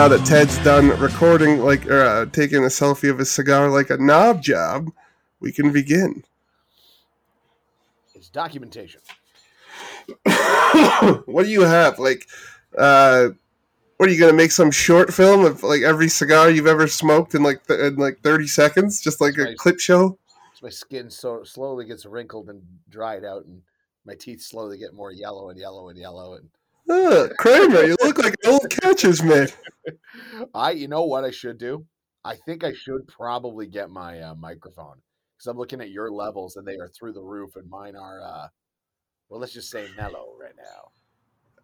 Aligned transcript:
Now 0.00 0.08
that 0.08 0.24
Ted's 0.24 0.56
done 0.64 0.98
recording, 0.98 1.58
like, 1.58 1.86
or 1.86 2.02
uh, 2.02 2.24
taking 2.24 2.64
a 2.64 2.68
selfie 2.68 3.10
of 3.10 3.18
his 3.18 3.30
cigar 3.30 3.68
like 3.68 3.90
a 3.90 3.98
knob 3.98 4.42
job, 4.42 4.90
we 5.40 5.52
can 5.52 5.74
begin. 5.74 6.24
It's 8.14 8.30
documentation. 8.30 9.02
what 11.26 11.42
do 11.42 11.50
you 11.50 11.60
have? 11.60 11.98
Like, 11.98 12.26
uh, 12.78 13.28
what 13.98 14.08
are 14.08 14.12
you 14.12 14.18
gonna 14.18 14.32
make 14.32 14.52
some 14.52 14.70
short 14.70 15.12
film 15.12 15.44
of 15.44 15.62
like 15.62 15.82
every 15.82 16.08
cigar 16.08 16.48
you've 16.48 16.66
ever 16.66 16.88
smoked 16.88 17.34
in 17.34 17.42
like 17.42 17.66
th- 17.66 17.80
in 17.80 17.96
like 17.96 18.20
thirty 18.22 18.46
seconds, 18.46 19.02
just 19.02 19.20
like 19.20 19.36
a 19.36 19.54
clip 19.54 19.78
show? 19.78 20.16
My 20.62 20.70
skin 20.70 21.10
so 21.10 21.44
slowly 21.44 21.84
gets 21.84 22.06
wrinkled 22.06 22.48
and 22.48 22.62
dried 22.88 23.22
out, 23.22 23.44
and 23.44 23.60
my 24.06 24.14
teeth 24.14 24.40
slowly 24.40 24.78
get 24.78 24.94
more 24.94 25.12
yellow 25.12 25.50
and 25.50 25.60
yellow 25.60 25.90
and 25.90 25.98
yellow. 25.98 26.36
And 26.36 26.48
Uh, 26.90 27.28
Kramer, 27.38 27.84
you 27.84 27.96
look 28.02 28.18
like 28.18 28.34
an 28.42 28.50
old 28.50 28.68
catcher's 28.68 29.22
mitt. 29.22 29.56
I, 30.54 30.72
you 30.72 30.88
know 30.88 31.04
what 31.04 31.24
I 31.24 31.30
should 31.30 31.58
do? 31.58 31.86
I 32.24 32.34
think 32.34 32.64
I 32.64 32.72
should 32.72 33.06
probably 33.06 33.66
get 33.66 33.90
my 33.90 34.20
uh, 34.20 34.34
microphone 34.34 34.96
because 35.36 35.46
I'm 35.46 35.56
looking 35.56 35.80
at 35.80 35.90
your 35.90 36.10
levels 36.10 36.56
and 36.56 36.66
they 36.66 36.76
are 36.76 36.88
through 36.88 37.12
the 37.12 37.22
roof, 37.22 37.56
and 37.56 37.68
mine 37.70 37.94
are, 37.96 38.20
uh, 38.22 38.48
well, 39.28 39.40
let's 39.40 39.52
just 39.52 39.70
say 39.70 39.86
mellow 39.96 40.34
right 40.40 40.54
now. 40.56 40.90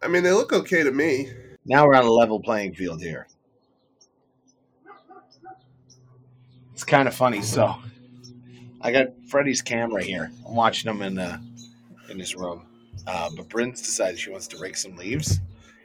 I 0.01 0.07
mean, 0.07 0.23
they 0.23 0.31
look 0.31 0.53
okay 0.53 0.83
to 0.83 0.91
me. 0.91 1.31
Now 1.65 1.85
we're 1.85 1.95
on 1.95 2.05
a 2.05 2.11
level 2.11 2.39
playing 2.39 2.75
field 2.75 3.01
here. 3.01 3.27
It's 6.73 6.83
kind 6.83 7.07
of 7.07 7.15
funny. 7.15 7.41
So, 7.41 7.75
I 8.81 8.91
got 8.91 9.07
Freddie's 9.27 9.61
camera 9.61 10.03
here. 10.03 10.31
I'm 10.47 10.55
watching 10.55 10.89
him 10.89 11.01
in 11.01 11.15
the 11.15 11.41
in 12.09 12.19
his 12.19 12.35
room. 12.35 12.66
Uh, 13.05 13.29
but 13.35 13.47
Bryn's 13.49 13.81
decided 13.81 14.19
she 14.19 14.29
wants 14.31 14.47
to 14.47 14.57
rake 14.57 14.75
some 14.77 14.95
leaves, 14.95 15.39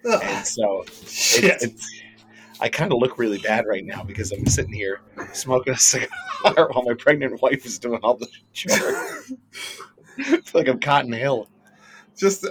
Ugh, 0.09 0.21
and 0.25 0.47
so 0.47 0.85
shit. 1.07 1.45
it, 1.45 1.63
it's, 1.63 2.03
I 2.61 2.69
kind 2.69 2.93
of 2.93 2.99
look 2.99 3.19
really 3.19 3.39
bad 3.39 3.67
right 3.67 3.85
now 3.85 4.03
because 4.05 4.31
I'm 4.33 4.47
sitting 4.47 4.73
here 4.73 5.01
smoking 5.33 5.73
a 5.75 5.79
cigar 5.79 6.09
while 6.43 6.85
my 6.85 6.95
pregnant 6.95 7.41
wife 7.43 7.67
is 7.67 7.79
doing 7.79 8.01
all 8.03 8.15
the 8.17 8.29
chores. 8.53 9.33
Like 10.53 10.69
I'm 10.69 10.79
Cotton 10.79 11.13
Hill. 11.13 11.49
just 12.19 12.47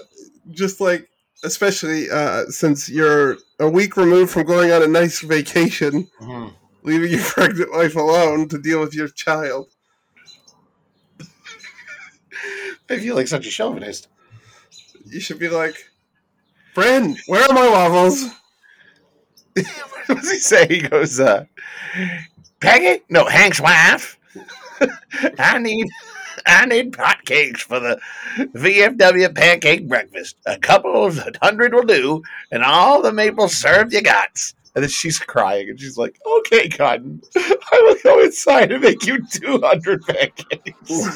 just 0.50 0.82
like 0.82 1.08
especially 1.44 2.10
uh 2.10 2.46
since 2.46 2.90
you're 2.90 3.38
a 3.60 3.70
week 3.70 3.96
removed 3.98 4.32
from 4.32 4.46
going 4.48 4.72
on 4.72 4.82
a 4.82 4.88
nice 4.88 5.20
vacation 5.22 6.08
leaving 6.82 7.12
your 7.12 7.22
pregnant 7.24 7.72
wife 7.72 7.96
alone 7.96 8.48
to 8.50 8.58
deal 8.58 8.80
with 8.80 8.96
your 8.96 9.10
child 9.10 9.68
I 12.90 12.98
feel 12.98 13.16
like 13.16 13.28
such 13.28 13.46
a 13.48 13.52
chauvinist. 13.52 14.08
You 15.12 15.20
should 15.20 15.40
be 15.40 15.50
like 15.50 15.90
Bren, 16.76 17.18
where 17.28 17.44
are 17.44 17.54
my 17.54 17.70
waffles 17.70 18.32
what 20.06 20.18
does 20.22 20.32
he 20.32 20.40
say? 20.40 20.68
He 20.68 20.82
goes, 20.82 21.20
uh, 21.20 21.46
Peggy? 22.60 23.04
No, 23.10 23.26
Hank's 23.26 23.60
wife. 23.60 24.18
I 25.40 25.58
need 25.60 25.88
I 26.46 26.66
need 26.66 26.94
hotcakes 26.94 27.60
for 27.60 27.80
the 27.80 28.00
VFW 28.38 29.36
pancake 29.36 29.88
breakfast. 29.88 30.38
A 30.46 30.58
couple 30.58 31.06
of 31.06 31.20
hundred 31.42 31.74
will 31.74 31.84
do, 31.84 32.24
and 32.52 32.64
all 32.64 33.02
the 33.02 33.12
maple 33.12 33.50
syrup 33.50 33.92
you 33.92 34.02
got. 34.02 34.30
And 34.74 34.84
then 34.84 34.90
she's 34.90 35.20
crying, 35.20 35.70
and 35.70 35.80
she's 35.80 35.98
like, 35.98 36.18
"Okay, 36.26 36.70
Cotton, 36.70 37.22
I 37.36 37.82
will 37.84 37.98
go 38.04 38.24
inside 38.24 38.72
and 38.72 38.82
make 38.82 39.06
you 39.06 39.20
two 39.28 39.60
hundred 39.60 40.02
pancakes." 40.04 41.10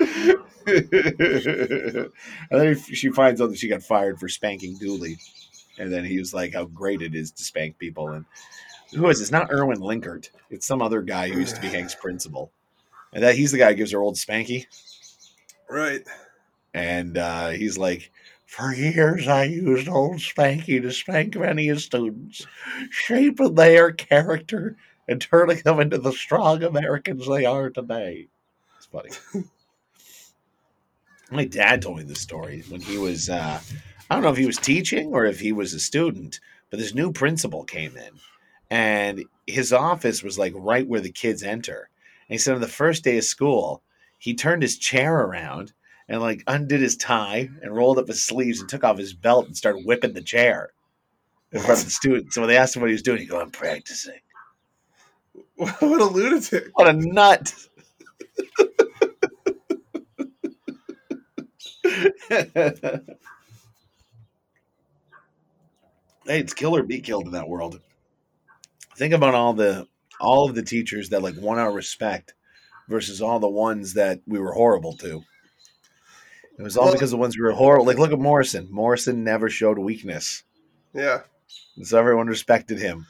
and 0.66 2.10
then 2.50 2.76
she 2.76 3.10
finds 3.10 3.40
out 3.40 3.50
that 3.50 3.58
she 3.58 3.68
got 3.68 3.82
fired 3.82 4.18
for 4.18 4.28
spanking 4.28 4.76
Dooley. 4.78 5.18
And 5.78 5.92
then 5.92 6.04
he 6.04 6.18
was 6.18 6.32
like, 6.32 6.54
how 6.54 6.64
great 6.66 7.02
it 7.02 7.14
is 7.14 7.30
to 7.32 7.44
spank 7.44 7.78
people. 7.78 8.10
And 8.10 8.24
who 8.94 9.08
is 9.08 9.20
it? 9.20 9.24
It's 9.24 9.32
not 9.32 9.52
Erwin 9.52 9.80
Linkert. 9.80 10.30
It's 10.50 10.66
some 10.66 10.82
other 10.82 11.02
guy 11.02 11.28
who 11.28 11.40
used 11.40 11.56
to 11.56 11.60
be 11.60 11.68
Hank's 11.68 11.94
principal. 12.00 12.50
And 13.12 13.22
that 13.22 13.36
he's 13.36 13.52
the 13.52 13.58
guy 13.58 13.70
who 13.70 13.76
gives 13.76 13.92
her 13.92 14.00
old 14.00 14.16
spanky. 14.16 14.66
right 15.68 16.02
And 16.72 17.18
uh, 17.18 17.50
he's 17.50 17.78
like, 17.78 18.10
for 18.46 18.72
years 18.72 19.28
I 19.28 19.44
used 19.44 19.88
old 19.88 20.16
spanky 20.16 20.80
to 20.80 20.92
spank 20.92 21.36
many 21.36 21.68
of 21.68 21.80
students, 21.80 22.46
shaping 22.90 23.54
their 23.54 23.92
character 23.92 24.76
and 25.08 25.20
turning 25.20 25.58
them 25.64 25.80
into 25.80 25.98
the 25.98 26.12
strong 26.12 26.62
Americans 26.62 27.26
they 27.28 27.44
are 27.44 27.70
today. 27.70 28.28
It's 28.76 28.86
funny. 28.86 29.10
My 31.34 31.44
dad 31.44 31.82
told 31.82 31.96
me 31.96 32.04
this 32.04 32.20
story 32.20 32.62
when 32.68 32.80
he 32.80 32.96
was, 32.96 33.28
uh, 33.28 33.60
I 34.08 34.14
don't 34.14 34.22
know 34.22 34.30
if 34.30 34.36
he 34.36 34.46
was 34.46 34.56
teaching 34.56 35.12
or 35.12 35.26
if 35.26 35.40
he 35.40 35.50
was 35.50 35.74
a 35.74 35.80
student, 35.80 36.38
but 36.70 36.78
this 36.78 36.94
new 36.94 37.10
principal 37.10 37.64
came 37.64 37.96
in 37.96 38.12
and 38.70 39.24
his 39.44 39.72
office 39.72 40.22
was 40.22 40.38
like 40.38 40.52
right 40.54 40.86
where 40.86 41.00
the 41.00 41.10
kids 41.10 41.42
enter. 41.42 41.90
And 42.28 42.34
he 42.34 42.38
said 42.38 42.54
on 42.54 42.60
the 42.60 42.68
first 42.68 43.02
day 43.02 43.18
of 43.18 43.24
school, 43.24 43.82
he 44.18 44.34
turned 44.34 44.62
his 44.62 44.78
chair 44.78 45.12
around 45.22 45.72
and 46.08 46.20
like 46.20 46.44
undid 46.46 46.80
his 46.80 46.96
tie 46.96 47.50
and 47.62 47.74
rolled 47.74 47.98
up 47.98 48.06
his 48.06 48.24
sleeves 48.24 48.60
and 48.60 48.68
took 48.68 48.84
off 48.84 48.96
his 48.96 49.12
belt 49.12 49.46
and 49.46 49.56
started 49.56 49.84
whipping 49.84 50.12
the 50.12 50.22
chair 50.22 50.70
in 51.50 51.58
front 51.58 51.80
of 51.80 51.86
the 51.86 51.90
students. 51.90 52.36
So 52.36 52.42
when 52.42 52.48
they 52.48 52.56
asked 52.56 52.76
him 52.76 52.82
what 52.82 52.90
he 52.90 52.94
was 52.94 53.02
doing, 53.02 53.18
he 53.18 53.26
go, 53.26 53.40
I'm 53.40 53.50
practicing. 53.50 54.20
what 55.56 56.00
a 56.00 56.04
lunatic 56.04 56.70
What 56.74 56.88
a 56.88 56.92
nut. 56.92 57.52
hey, 66.26 66.40
it's 66.40 66.54
kill 66.54 66.76
or 66.76 66.82
be 66.82 67.00
killed 67.00 67.26
in 67.26 67.32
that 67.32 67.48
world. 67.48 67.80
Think 68.96 69.14
about 69.14 69.34
all 69.34 69.52
the 69.52 69.86
all 70.20 70.48
of 70.48 70.54
the 70.54 70.62
teachers 70.62 71.08
that 71.10 71.22
like 71.22 71.34
won 71.38 71.58
our 71.58 71.72
respect 71.72 72.34
versus 72.88 73.20
all 73.20 73.40
the 73.40 73.48
ones 73.48 73.94
that 73.94 74.20
we 74.26 74.38
were 74.38 74.52
horrible 74.52 74.96
to. 74.98 75.22
It 76.58 76.62
was 76.62 76.76
all 76.76 76.84
Well- 76.84 76.92
because 76.94 77.10
the 77.10 77.16
ones 77.16 77.36
we 77.36 77.42
were 77.42 77.52
horrible. 77.52 77.86
Like 77.86 77.98
look 77.98 78.12
at 78.12 78.18
Morrison. 78.18 78.68
Morrison 78.70 79.24
never 79.24 79.50
showed 79.50 79.78
weakness. 79.78 80.44
yeah 80.94 81.20
And 81.76 81.86
so 81.86 81.98
everyone 81.98 82.28
respected 82.28 82.78
him. 82.78 83.06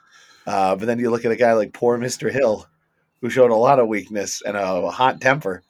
Uh, 0.46 0.76
but 0.76 0.86
then 0.86 0.98
you 0.98 1.10
look 1.10 1.24
at 1.24 1.32
a 1.32 1.36
guy 1.36 1.52
like 1.54 1.72
poor 1.72 1.98
Mr. 1.98 2.30
Hill, 2.30 2.66
who 3.20 3.30
showed 3.30 3.50
a 3.50 3.54
lot 3.54 3.78
of 3.78 3.88
weakness 3.88 4.42
and 4.44 4.56
a 4.56 4.90
hot 4.90 5.20
temper. 5.20 5.62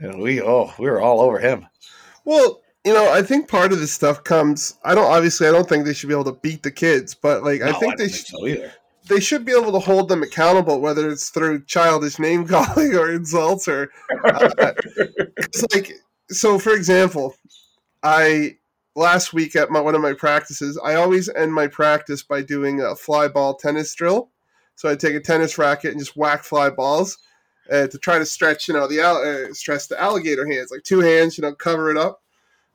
And 0.00 0.20
we, 0.20 0.40
oh, 0.40 0.72
we 0.78 0.88
were 0.88 1.00
all 1.00 1.20
over 1.20 1.38
him. 1.40 1.66
Well 2.28 2.60
you 2.84 2.92
know 2.92 3.10
i 3.12 3.22
think 3.22 3.48
part 3.48 3.72
of 3.72 3.80
this 3.80 3.92
stuff 3.92 4.22
comes 4.22 4.76
i 4.84 4.94
don't 4.94 5.10
obviously 5.10 5.48
i 5.48 5.50
don't 5.50 5.68
think 5.68 5.84
they 5.84 5.94
should 5.94 6.08
be 6.08 6.14
able 6.14 6.24
to 6.24 6.38
beat 6.42 6.62
the 6.62 6.70
kids 6.70 7.14
but 7.14 7.42
like 7.42 7.62
i 7.62 7.72
think 7.72 7.96
don't 7.96 7.98
they 7.98 8.08
should 8.08 8.26
so 8.26 8.46
either. 8.46 8.72
they 9.08 9.20
should 9.20 9.44
be 9.44 9.52
able 9.52 9.72
to 9.72 9.78
hold 9.78 10.08
them 10.08 10.22
accountable, 10.22 10.80
whether 10.80 11.10
it's 11.10 11.30
through 11.30 11.64
childish 11.64 12.18
name 12.18 12.46
calling 12.48 12.94
or 12.94 13.10
insults 13.10 13.66
or 13.66 13.90
uh, 14.24 14.72
it's 15.38 15.64
like. 15.74 15.92
So, 16.30 16.58
for 16.58 16.74
example, 16.74 17.34
I 18.02 18.58
last 18.94 19.32
week 19.32 19.56
at 19.56 19.70
my 19.70 19.80
one 19.80 19.94
of 19.94 20.02
my 20.02 20.12
practices, 20.12 20.78
I 20.82 20.94
always 20.94 21.28
end 21.30 21.54
my 21.54 21.66
practice 21.66 22.22
by 22.22 22.42
doing 22.42 22.80
a 22.82 22.94
fly 22.94 23.28
ball 23.28 23.54
tennis 23.54 23.94
drill. 23.94 24.30
So 24.74 24.88
I 24.88 24.94
take 24.94 25.14
a 25.14 25.20
tennis 25.20 25.58
racket 25.58 25.92
and 25.92 25.98
just 25.98 26.16
whack 26.16 26.44
fly 26.44 26.70
balls 26.70 27.16
uh, 27.70 27.86
to 27.86 27.98
try 27.98 28.18
to 28.18 28.26
stretch, 28.26 28.68
you 28.68 28.74
know, 28.74 28.86
the 28.86 29.00
uh, 29.00 29.52
stress 29.52 29.86
the 29.86 30.00
alligator 30.00 30.46
hands, 30.46 30.70
like 30.70 30.82
two 30.82 31.00
hands, 31.00 31.36
you 31.36 31.42
know, 31.42 31.54
cover 31.54 31.90
it 31.90 31.96
up 31.96 32.22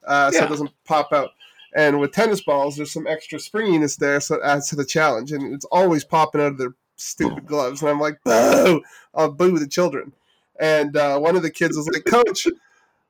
uh, 0.05 0.31
so 0.31 0.37
Yeah. 0.39 0.45
it 0.45 0.49
doesn't 0.49 0.71
pop 0.85 1.11
out. 1.13 1.31
And 1.75 1.99
with 1.99 2.11
tennis 2.11 2.41
balls, 2.41 2.75
there's 2.75 2.91
some 2.91 3.07
extra 3.07 3.39
springiness 3.39 3.95
there, 3.95 4.19
so 4.19 4.35
it 4.35 4.41
adds 4.43 4.69
to 4.69 4.75
the 4.75 4.85
challenge. 4.85 5.31
And 5.31 5.53
it's 5.53 5.65
always 5.71 6.03
popping 6.03 6.41
out 6.41 6.51
of 6.51 6.57
their 6.57 6.75
stupid 6.97 7.47
gloves. 7.47 7.81
And 7.81 7.89
I'm 7.89 7.99
like, 7.99 8.19
boo! 8.23 8.83
I'll 9.15 9.31
boo 9.31 9.57
the 9.57 9.67
children. 9.67 10.13
And 10.59 10.95
uh, 10.95 11.17
one 11.17 11.35
of 11.35 11.41
the 11.41 11.49
kids 11.49 11.75
was 11.75 11.87
like, 11.87 12.05
Coach, 12.05 12.47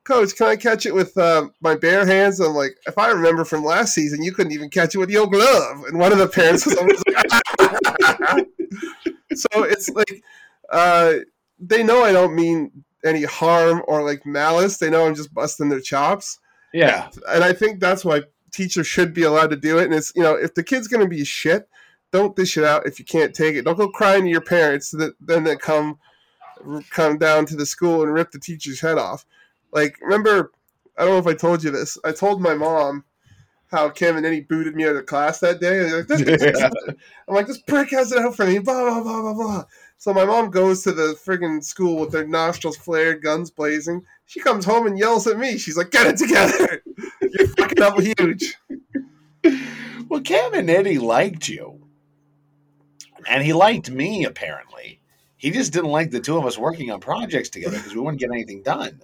Coach, 0.04 0.34
can 0.34 0.46
I 0.46 0.56
catch 0.56 0.86
it 0.86 0.94
with 0.94 1.16
uh, 1.18 1.48
my 1.60 1.74
bare 1.74 2.06
hands? 2.06 2.40
I'm 2.40 2.54
like, 2.54 2.78
if 2.86 2.96
I 2.96 3.10
remember 3.10 3.44
from 3.44 3.64
last 3.64 3.94
season, 3.94 4.22
you 4.22 4.32
couldn't 4.32 4.52
even 4.52 4.70
catch 4.70 4.94
it 4.94 4.98
with 4.98 5.10
your 5.10 5.26
glove. 5.26 5.84
And 5.86 5.98
one 5.98 6.12
of 6.12 6.18
the 6.18 6.28
parents 6.28 6.64
was 6.64 6.76
always 6.78 7.02
like, 7.06 8.46
so 9.34 9.62
it's 9.64 9.90
like, 9.90 10.22
uh, 10.70 11.14
they 11.58 11.82
know 11.82 12.02
I 12.02 12.12
don't 12.12 12.34
mean 12.34 12.84
any 13.04 13.24
harm 13.24 13.82
or 13.86 14.02
like 14.02 14.24
malice. 14.26 14.78
They 14.78 14.90
know 14.90 15.06
I'm 15.06 15.14
just 15.14 15.32
busting 15.34 15.68
their 15.68 15.80
chops 15.80 16.38
Yeah. 16.72 17.08
and 17.28 17.44
I 17.44 17.52
think 17.52 17.80
that's 17.80 18.04
why 18.04 18.22
teachers 18.50 18.86
should 18.86 19.12
be 19.12 19.22
allowed 19.24 19.50
to 19.50 19.56
do 19.56 19.78
it. 19.78 19.84
And 19.84 19.94
it's 19.94 20.12
you 20.16 20.22
know, 20.22 20.34
if 20.34 20.54
the 20.54 20.62
kid's 20.62 20.88
gonna 20.88 21.06
be 21.08 21.24
shit, 21.24 21.68
don't 22.12 22.36
dish 22.36 22.56
it 22.56 22.64
out 22.64 22.86
if 22.86 22.98
you 22.98 23.04
can't 23.04 23.34
take 23.34 23.56
it. 23.56 23.64
Don't 23.64 23.76
go 23.78 23.88
crying 23.88 24.24
to 24.24 24.30
your 24.30 24.40
parents 24.40 24.90
that 24.92 25.14
then 25.20 25.44
they 25.44 25.56
come 25.56 25.98
come 26.90 27.18
down 27.18 27.44
to 27.46 27.56
the 27.56 27.66
school 27.66 28.02
and 28.02 28.12
rip 28.12 28.30
the 28.30 28.38
teacher's 28.38 28.80
head 28.80 28.96
off. 28.98 29.26
Like 29.72 29.98
remember, 30.00 30.52
I 30.96 31.04
don't 31.04 31.12
know 31.14 31.18
if 31.18 31.26
I 31.26 31.38
told 31.38 31.62
you 31.64 31.70
this. 31.70 31.98
I 32.04 32.12
told 32.12 32.40
my 32.40 32.54
mom 32.54 33.04
how 33.70 33.90
Kevin 33.90 34.18
and 34.18 34.24
then 34.26 34.32
he 34.32 34.40
booted 34.40 34.76
me 34.76 34.86
out 34.86 34.94
of 34.94 35.04
class 35.06 35.40
that 35.40 35.60
day. 35.60 35.80
And 35.80 35.92
like, 35.92 36.06
this, 36.06 36.42
Yeah. 36.42 36.70
I'm 37.28 37.34
like, 37.34 37.48
this 37.48 37.60
prick 37.62 37.90
has 37.90 38.12
it 38.12 38.18
out 38.18 38.36
for 38.36 38.46
me. 38.46 38.60
Blah 38.60 38.82
blah 38.84 39.02
blah 39.02 39.20
blah 39.22 39.34
blah. 39.34 39.64
So 40.04 40.12
my 40.12 40.26
mom 40.26 40.50
goes 40.50 40.82
to 40.82 40.92
the 40.92 41.14
friggin' 41.14 41.64
school 41.64 41.96
with 41.98 42.10
their 42.10 42.26
nostrils 42.26 42.76
flared, 42.76 43.22
guns 43.22 43.50
blazing. 43.50 44.04
She 44.26 44.38
comes 44.38 44.66
home 44.66 44.86
and 44.86 44.98
yells 44.98 45.26
at 45.26 45.38
me. 45.38 45.56
She's 45.56 45.78
like, 45.78 45.90
"Get 45.90 46.06
it 46.06 46.18
together! 46.18 46.82
You're 47.22 47.48
fucking 47.48 47.80
up 47.82 47.98
huge." 47.98 48.54
Well, 50.10 50.20
Cam 50.20 50.52
and 50.52 50.68
Eddie 50.68 50.98
liked 50.98 51.48
you. 51.48 51.88
and 53.26 53.42
he 53.42 53.54
liked 53.54 53.90
me 53.90 54.26
apparently. 54.26 55.00
He 55.38 55.50
just 55.50 55.72
didn't 55.72 55.88
like 55.88 56.10
the 56.10 56.20
two 56.20 56.36
of 56.36 56.44
us 56.44 56.58
working 56.58 56.90
on 56.90 57.00
projects 57.00 57.48
together 57.48 57.78
because 57.78 57.94
we 57.94 58.00
wouldn't 58.02 58.20
get 58.20 58.30
anything 58.30 58.62
done. 58.62 59.00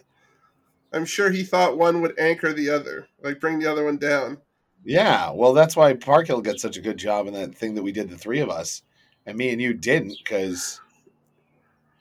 I'm 0.92 1.06
sure 1.06 1.30
he 1.30 1.44
thought 1.44 1.78
one 1.78 2.02
would 2.02 2.18
anchor 2.18 2.52
the 2.52 2.68
other, 2.68 3.08
like 3.22 3.40
bring 3.40 3.58
the 3.58 3.72
other 3.72 3.86
one 3.86 3.96
down. 3.96 4.36
Yeah, 4.84 5.30
well, 5.30 5.54
that's 5.54 5.76
why 5.76 5.94
Parkhill 5.94 6.42
got 6.42 6.60
such 6.60 6.76
a 6.76 6.82
good 6.82 6.98
job 6.98 7.26
in 7.26 7.32
that 7.32 7.54
thing 7.54 7.74
that 7.76 7.82
we 7.82 7.90
did, 7.90 8.10
the 8.10 8.18
three 8.18 8.40
of 8.40 8.50
us, 8.50 8.82
and 9.24 9.38
me 9.38 9.48
and 9.48 9.62
you 9.62 9.72
didn't 9.72 10.18
because 10.22 10.78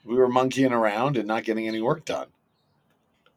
we 0.04 0.14
were 0.14 0.28
monkeying 0.28 0.72
around 0.72 1.16
and 1.16 1.26
not 1.28 1.44
getting 1.44 1.68
any 1.68 1.80
work 1.80 2.04
done. 2.04 2.28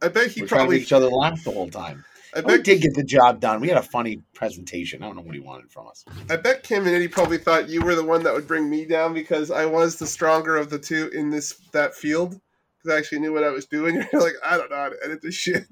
I 0.01 0.07
bet 0.10 0.31
he 0.31 0.42
we 0.42 0.45
were 0.45 0.48
probably. 0.50 0.81
each 0.81 0.92
other 0.94 1.07
laugh 1.10 1.44
the 1.44 1.51
whole 1.51 1.69
time. 1.69 2.04
I 2.36 2.42
But 2.42 2.45
we 2.48 2.57
bet. 2.57 2.65
did 2.65 2.81
get 2.81 2.94
the 2.95 3.04
job 3.04 3.39
done. 3.39 3.62
We 3.62 3.68
had 3.69 3.77
a 3.77 3.81
funny 3.83 4.21
presentation. 4.33 5.04
I 5.04 5.06
don't 5.06 5.15
know 5.15 5.21
what 5.21 5.36
he 5.36 5.39
wanted 5.42 5.69
from 5.71 5.88
us. 5.88 6.04
I 6.30 6.36
bet 6.36 6.63
Kim 6.63 6.86
and 6.88 6.95
Eddie 6.95 7.07
probably 7.07 7.38
thought 7.38 7.69
you 7.69 7.81
were 7.81 7.94
the 7.95 8.04
one 8.04 8.24
that 8.24 8.33
would 8.33 8.48
bring 8.48 8.69
me 8.69 8.86
down 8.86 9.13
because 9.13 9.51
I 9.51 9.65
was 9.65 9.98
the 9.98 10.07
stronger 10.07 10.57
of 10.57 10.69
the 10.69 10.80
two 10.80 11.10
in 11.13 11.30
this 11.30 11.54
that 11.74 11.94
field. 11.94 12.39
Because 12.77 12.95
I 12.95 12.98
actually 12.98 13.19
knew 13.19 13.33
what 13.33 13.44
I 13.44 13.50
was 13.50 13.65
doing. 13.65 13.95
You're 14.12 14.21
like, 14.21 14.33
I 14.44 14.57
don't 14.57 14.69
know 14.71 14.77
how 14.77 14.89
to 14.89 14.98
edit 15.04 15.21
this 15.21 15.36
shit. 15.36 15.65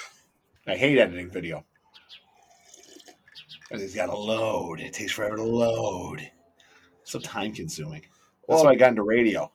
I 0.66 0.74
hate 0.76 0.98
editing 0.98 1.30
video. 1.30 1.64
Because 3.68 3.82
it's 3.82 3.94
got 3.94 4.06
to 4.06 4.16
load. 4.16 4.80
It 4.80 4.92
takes 4.92 5.12
forever 5.12 5.36
to 5.36 5.42
load. 5.42 6.30
So 7.04 7.18
time 7.20 7.52
consuming. 7.54 8.02
That's 8.02 8.10
Well- 8.48 8.64
why 8.64 8.70
I 8.72 8.74
got 8.74 8.90
into 8.90 9.02
radio. 9.02 9.50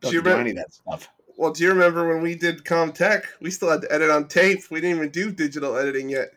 Don't 0.00 0.10
Do 0.10 0.16
you 0.16 0.22
to 0.22 0.30
do 0.30 0.36
any 0.36 0.50
of 0.50 0.56
that 0.56 0.72
stuff. 0.72 1.08
Well, 1.36 1.52
do 1.52 1.62
you 1.62 1.70
remember 1.70 2.08
when 2.08 2.22
we 2.22 2.34
did 2.34 2.64
Comtech? 2.64 3.24
We 3.40 3.50
still 3.50 3.70
had 3.70 3.82
to 3.82 3.92
edit 3.92 4.10
on 4.10 4.26
tape. 4.26 4.70
We 4.70 4.80
didn't 4.80 4.96
even 4.96 5.10
do 5.10 5.30
digital 5.30 5.76
editing 5.76 6.08
yet. 6.08 6.32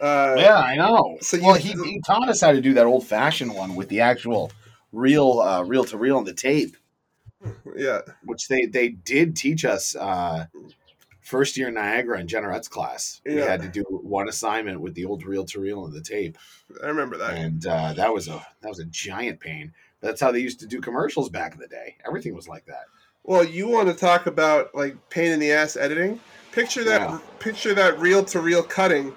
Uh, 0.00 0.34
yeah, 0.38 0.56
I 0.56 0.76
know. 0.76 1.18
so 1.20 1.38
well, 1.40 1.54
he, 1.54 1.72
he 1.72 2.00
taught 2.00 2.28
us 2.28 2.40
how 2.40 2.52
to 2.52 2.60
do 2.60 2.74
that 2.74 2.86
old 2.86 3.06
fashioned 3.06 3.54
one 3.54 3.76
with 3.76 3.88
the 3.88 4.00
actual 4.00 4.50
real 4.92 5.40
uh, 5.40 5.62
reel 5.62 5.84
to 5.84 5.98
reel 5.98 6.16
on 6.16 6.24
the 6.24 6.32
tape, 6.32 6.76
yeah. 7.76 8.00
which 8.24 8.48
they 8.48 8.64
they 8.64 8.88
did 8.88 9.36
teach 9.36 9.64
us 9.64 9.94
uh, 9.94 10.46
first 11.20 11.56
year 11.56 11.70
Niagara 11.70 12.18
in 12.18 12.26
Generet's 12.26 12.66
class. 12.66 13.20
We 13.26 13.36
had 13.36 13.62
to 13.62 13.68
do 13.68 13.82
one 13.82 14.28
assignment 14.28 14.80
with 14.80 14.94
the 14.94 15.04
old 15.04 15.22
reel 15.24 15.44
to 15.46 15.60
reel 15.60 15.82
on 15.82 15.92
the 15.92 16.00
tape, 16.00 16.38
I 16.82 16.86
remember 16.86 17.18
that. 17.18 17.34
and 17.34 17.66
uh, 17.66 17.92
that 17.92 18.12
was 18.12 18.28
a 18.28 18.44
that 18.62 18.68
was 18.68 18.78
a 18.78 18.86
giant 18.86 19.38
pain. 19.40 19.72
That's 20.00 20.20
how 20.20 20.32
they 20.32 20.40
used 20.40 20.60
to 20.60 20.66
do 20.66 20.80
commercials 20.80 21.28
back 21.28 21.54
in 21.54 21.60
the 21.60 21.68
day. 21.68 21.96
Everything 22.06 22.34
was 22.34 22.48
like 22.48 22.64
that. 22.66 22.86
Well, 23.24 23.44
you 23.44 23.68
want 23.68 23.88
to 23.88 23.94
talk 23.94 24.26
about 24.26 24.74
like 24.74 24.96
pain 25.10 25.30
in 25.32 25.40
the 25.40 25.52
ass 25.52 25.76
editing? 25.76 26.20
Picture 26.52 26.84
that. 26.84 27.00
Yeah. 27.02 27.18
Picture 27.38 27.74
that 27.74 27.98
reel 27.98 28.24
to 28.26 28.40
reel 28.40 28.62
cutting. 28.62 29.14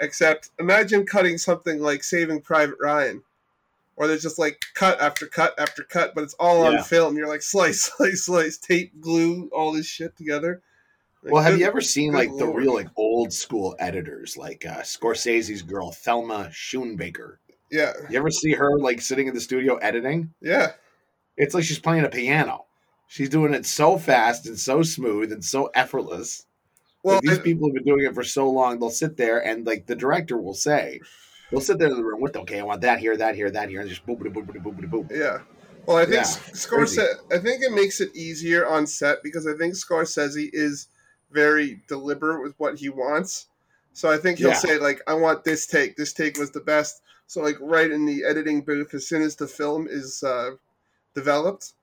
Except 0.00 0.50
imagine 0.58 1.06
cutting 1.06 1.38
something 1.38 1.80
like 1.80 2.02
Saving 2.02 2.40
Private 2.40 2.74
Ryan, 2.80 3.22
or 3.94 4.08
there's 4.08 4.22
just 4.22 4.38
like 4.38 4.60
cut 4.74 5.00
after 5.00 5.26
cut 5.26 5.54
after 5.58 5.84
cut, 5.84 6.12
but 6.14 6.24
it's 6.24 6.34
all 6.34 6.64
Yeah. 6.64 6.78
on 6.78 6.84
film. 6.84 7.16
You're 7.16 7.28
like 7.28 7.42
slice, 7.52 7.82
slice, 7.82 8.24
slice, 8.24 8.56
tape, 8.58 9.00
glue, 9.00 9.48
all 9.52 9.70
this 9.72 9.86
shit 9.86 10.16
together. 10.16 10.60
Like, 11.22 11.32
Well, 11.34 11.42
have 11.44 11.52
good- 11.52 11.60
you 11.60 11.66
ever 11.66 11.80
seen 11.80 12.12
like 12.12 12.30
the 12.36 12.48
real 12.48 12.74
like 12.74 12.88
old 12.96 13.32
school 13.32 13.76
editors, 13.78 14.36
like 14.36 14.66
uh, 14.66 14.80
Scorsese's 14.80 15.62
girl 15.62 15.92
Thelma 15.92 16.48
Schoonmaker? 16.50 17.36
Yeah, 17.70 17.92
You 18.10 18.18
ever 18.18 18.30
see 18.30 18.52
her 18.54 18.76
like 18.80 19.00
sitting 19.00 19.28
in 19.28 19.34
the 19.34 19.40
studio 19.40 19.76
editing? 19.76 20.32
yeah. 20.40 20.72
It's 21.36 21.54
like 21.54 21.64
she's 21.64 21.78
playing 21.78 22.04
a 22.04 22.08
piano. 22.10 22.64
She's 23.12 23.28
doing 23.28 23.52
it 23.52 23.66
so 23.66 23.98
fast 23.98 24.46
and 24.46 24.58
so 24.58 24.82
smooth 24.82 25.32
and 25.32 25.44
so 25.44 25.66
effortless. 25.74 26.46
Well, 27.02 27.16
Like, 27.16 27.22
these 27.24 27.38
I- 27.40 27.42
people 27.42 27.68
have 27.68 27.74
been 27.74 27.84
doing 27.84 28.06
it 28.06 28.14
for 28.14 28.24
so 28.24 28.48
long. 28.48 28.78
They'll 28.78 28.88
sit 28.88 29.18
there 29.18 29.44
and 29.44 29.66
like 29.66 29.84
the 29.84 29.94
director 29.94 30.38
will 30.38 30.54
say, 30.54 30.98
they'll 31.50 31.60
sit 31.60 31.78
there 31.78 31.88
in 31.88 31.96
the 31.98 32.02
room 32.04 32.22
with, 32.22 32.34
okay, 32.36 32.58
I 32.58 32.62
want 32.62 32.80
that 32.80 33.00
here, 33.00 33.14
that 33.18 33.34
here, 33.34 33.50
that 33.50 33.68
here, 33.68 33.82
and 33.82 33.90
just 33.90 34.06
boop, 34.06 34.18
boop, 34.20 34.32
boop, 34.32 34.46
boop, 34.46 34.62
boop, 34.64 34.90
boop. 34.90 35.10
Yeah. 35.14 35.40
Well, 35.84 35.98
I 35.98 36.04
think 36.04 36.14
Yeah, 36.14 36.22
Scorsese. 36.22 37.06
I 37.30 37.36
think 37.36 37.62
it 37.62 37.72
makes 37.72 38.00
it 38.00 38.16
easier 38.16 38.66
on 38.66 38.86
set 38.86 39.22
because 39.22 39.46
I 39.46 39.52
think 39.58 39.74
Scorsese 39.74 40.48
is 40.54 40.88
very 41.30 41.82
deliberate 41.88 42.42
with 42.42 42.54
what 42.56 42.78
he 42.78 42.88
wants. 42.88 43.48
So 43.92 44.10
I 44.10 44.16
think 44.16 44.38
he'll 44.38 44.48
Yeah. 44.50 44.54
say 44.54 44.78
like, 44.78 45.02
"I 45.06 45.12
want 45.12 45.44
this 45.44 45.66
take. 45.66 45.96
This 45.96 46.14
take 46.14 46.38
was 46.38 46.50
the 46.52 46.60
best." 46.60 47.02
So 47.26 47.42
like, 47.42 47.58
right 47.60 47.90
in 47.90 48.06
the 48.06 48.24
editing 48.24 48.62
booth, 48.62 48.94
as 48.94 49.06
soon 49.06 49.20
as 49.20 49.36
the 49.36 49.48
film 49.48 49.86
is 49.86 50.22
uh, 50.22 50.52
developed, 51.14 51.74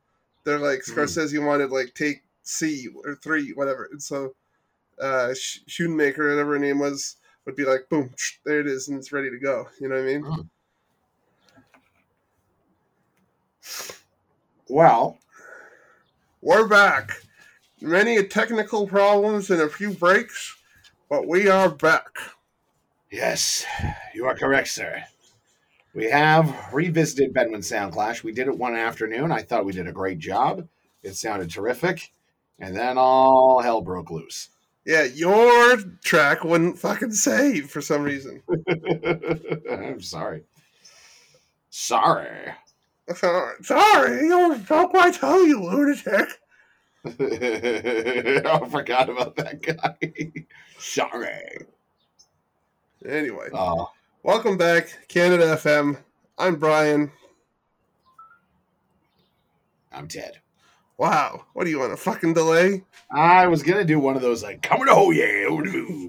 they're 0.49 0.59
like, 0.59 0.79
Mhm. 0.79 0.95
Scorsese 0.95 1.45
wanted 1.45 1.69
like 1.71 1.93
take 1.93 2.23
C 2.43 2.87
or 3.05 3.15
three, 3.15 3.51
whatever. 3.53 3.87
And 3.91 4.01
so 4.01 4.35
uh, 4.99 5.33
Sch- 5.33 5.61
Schoonmaker, 5.69 6.29
whatever 6.29 6.53
her 6.53 6.59
name 6.59 6.79
was, 6.79 7.17
would 7.45 7.55
be 7.55 7.63
like, 7.65 7.87
"Boom, 7.89 8.13
there 8.45 8.59
it 8.59 8.67
is, 8.67 8.89
and 8.89 8.97
it's 8.97 9.11
ready 9.13 9.29
to 9.29 9.39
go." 9.39 9.69
You 9.79 9.87
know 9.87 9.95
what 9.95 10.01
I 10.01 10.05
mean? 10.07 10.23
Mhm. 10.23 10.49
Well, 14.67 15.17
We're 16.41 16.67
back. 16.67 17.21
Many 17.81 18.23
technical 18.25 18.87
problems 18.87 19.49
and 19.49 19.61
a 19.61 19.69
few 19.69 19.91
breaks, 19.93 20.55
but 21.09 21.27
we 21.27 21.49
are 21.49 21.69
back. 21.69 22.07
yes, 23.11 23.65
you 24.13 24.25
are 24.25 24.35
correct, 24.35 24.69
sir. 24.69 25.03
We 25.99 26.09
have 26.11 26.55
revisited 26.71 27.33
Bedouin 27.33 27.59
Soundclash. 27.59 28.23
We 28.23 28.31
did 28.31 28.47
it 28.47 28.57
one 28.57 28.73
afternoon. 28.73 29.33
I 29.33 29.41
thought 29.41 29.65
we 29.65 29.73
did 29.73 29.85
a 29.85 29.91
great 29.91 30.17
job. 30.17 30.65
It 31.03 31.17
sounded 31.17 31.49
terrific. 31.51 32.13
And 32.57 32.73
then 32.73 32.97
all 32.97 33.61
hell 33.61 33.81
broke 33.81 34.09
loose. 34.09 34.47
Yeah, 34.85 35.03
your 35.03 35.75
track 36.01 36.45
wouldn't 36.45 36.79
fucking 36.79 37.11
save 37.11 37.69
for 37.69 37.81
some 37.81 38.03
reason. 38.03 38.41
I'm 39.69 39.99
sorry. 40.01 40.43
Sorry. 41.69 42.53
Sorry, 43.13 44.21
you 44.21 44.57
don't 44.69 44.89
quite 44.91 45.15
tell 45.15 45.45
you, 45.45 45.61
lunatic. 45.61 46.29
I 47.03 48.67
forgot 48.71 49.09
about 49.09 49.35
that 49.35 49.61
guy. 49.61 50.31
Sorry. 50.79 51.65
Anyway, 53.05 53.49
Oh, 53.53 53.89
welcome 54.23 54.57
back, 54.57 55.07
Canada 55.07 55.55
FM. 55.55 55.97
I'm 56.37 56.55
Brian. 56.57 57.11
I'm 59.91 60.07
Ted. 60.07 60.39
Wow, 60.97 61.45
what 61.53 61.63
do 61.63 61.69
you 61.69 61.79
want, 61.79 61.93
a 61.93 61.97
fucking 61.97 62.33
delay? 62.33 62.83
I 63.11 63.47
was 63.47 63.63
gonna 63.63 63.85
do 63.85 63.99
one 63.99 64.15
of 64.15 64.21
those 64.21 64.43
like 64.43 64.61
coming 64.61 64.87
oh 64.89 65.11
yeah, 65.11 65.47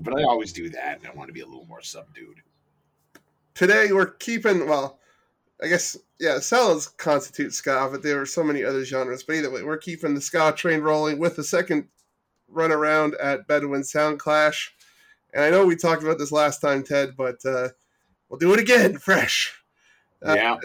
but 0.02 0.18
I 0.18 0.24
always 0.24 0.52
do 0.52 0.68
that, 0.70 0.98
and 0.98 1.06
I 1.06 1.12
want 1.12 1.28
to 1.28 1.32
be 1.32 1.40
a 1.40 1.46
little 1.46 1.66
more 1.66 1.82
subdued. 1.82 2.42
Today 3.54 3.92
we're 3.92 4.06
keeping, 4.06 4.66
well, 4.68 4.98
I 5.62 5.68
guess, 5.68 5.96
yeah, 6.18 6.38
salads 6.40 6.88
constitute 6.88 7.52
ska, 7.52 7.88
but 7.90 8.02
there 8.02 8.20
are 8.20 8.26
so 8.26 8.42
many 8.42 8.64
other 8.64 8.84
genres. 8.84 9.22
But 9.22 9.36
either 9.36 9.50
way, 9.50 9.62
we're 9.62 9.76
keeping 9.76 10.14
the 10.14 10.20
ska 10.20 10.52
train 10.56 10.80
rolling 10.80 11.18
with 11.18 11.36
the 11.36 11.44
second 11.44 11.88
run 12.48 12.72
around 12.72 13.14
at 13.14 13.46
Bedouin 13.46 13.82
Soundclash. 13.82 14.70
And 15.32 15.44
I 15.44 15.50
know 15.50 15.64
we 15.64 15.76
talked 15.76 16.02
about 16.02 16.18
this 16.18 16.32
last 16.32 16.60
time, 16.60 16.82
Ted, 16.82 17.10
but 17.16 17.44
uh, 17.44 17.68
we'll 18.30 18.38
do 18.38 18.54
it 18.54 18.60
again, 18.60 18.96
fresh. 18.98 19.52
Uh, 20.24 20.34
Yeah. 20.34 20.56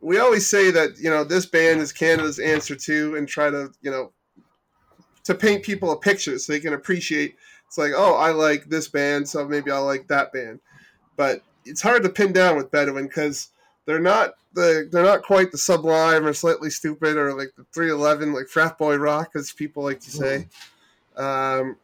We 0.00 0.18
always 0.18 0.50
say 0.50 0.72
that, 0.72 0.98
you 0.98 1.10
know, 1.10 1.22
this 1.22 1.46
band 1.46 1.80
is 1.80 1.92
Canada's 1.92 2.40
answer 2.40 2.74
to, 2.74 3.14
and 3.14 3.28
try 3.28 3.50
to, 3.50 3.70
you 3.82 3.90
know, 3.92 4.10
to 5.22 5.32
paint 5.34 5.62
people 5.62 5.92
a 5.92 5.96
picture 5.96 6.36
so 6.40 6.52
they 6.52 6.58
can 6.58 6.72
appreciate. 6.72 7.36
It's 7.68 7.78
like, 7.78 7.92
oh, 7.94 8.14
I 8.16 8.30
like 8.32 8.64
this 8.64 8.88
band, 8.88 9.28
so 9.28 9.46
maybe 9.46 9.70
I'll 9.70 9.84
like 9.84 10.08
that 10.08 10.32
band. 10.32 10.58
But 11.16 11.42
it's 11.64 11.80
hard 11.80 12.02
to 12.02 12.08
pin 12.08 12.32
down 12.32 12.56
with 12.56 12.72
Bedouin 12.72 13.06
because 13.06 13.50
they're 13.86 14.00
not 14.00 14.34
the 14.54 14.88
they're 14.90 15.04
not 15.04 15.22
quite 15.22 15.52
the 15.52 15.58
Sublime 15.58 16.26
or 16.26 16.32
Slightly 16.32 16.68
Stoopid 16.68 17.14
or 17.14 17.32
like 17.38 17.52
the 17.56 17.64
311 17.72 18.32
like 18.32 18.48
frat 18.48 18.76
boy 18.76 18.96
rock 18.96 19.30
as 19.36 19.52
people 19.52 19.84
like 19.84 20.00
to 20.00 20.10
say, 20.10 20.48
um, 21.16 21.76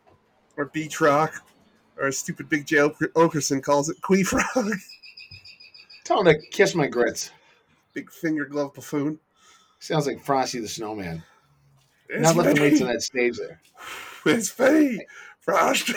or 0.56 0.64
beach 0.66 1.00
rock, 1.00 1.44
or 1.96 2.10
stupid 2.10 2.48
Big 2.48 2.66
Jay 2.66 2.78
Oker- 2.78 3.12
Oakerson 3.14 3.62
calls 3.62 3.88
it, 3.88 4.00
queef 4.02 4.32
rock, 4.32 4.56
Tell 6.08 6.20
him 6.20 6.24
to 6.24 6.40
kiss 6.48 6.74
my 6.74 6.86
grits. 6.86 7.30
big 7.92 8.10
finger 8.10 8.46
glove 8.46 8.72
buffoon. 8.72 9.18
Sounds 9.78 10.06
like 10.06 10.24
Frosty 10.24 10.58
the 10.58 10.66
Snowman. 10.66 11.22
It's 12.08 12.34
Not 12.34 12.46
weights 12.58 12.80
me. 12.80 12.86
on 12.86 12.92
that 12.94 13.02
stage 13.02 13.36
there. 13.36 13.60
It's 14.24 14.58
me, 14.58 15.04
Frosty. 15.40 15.92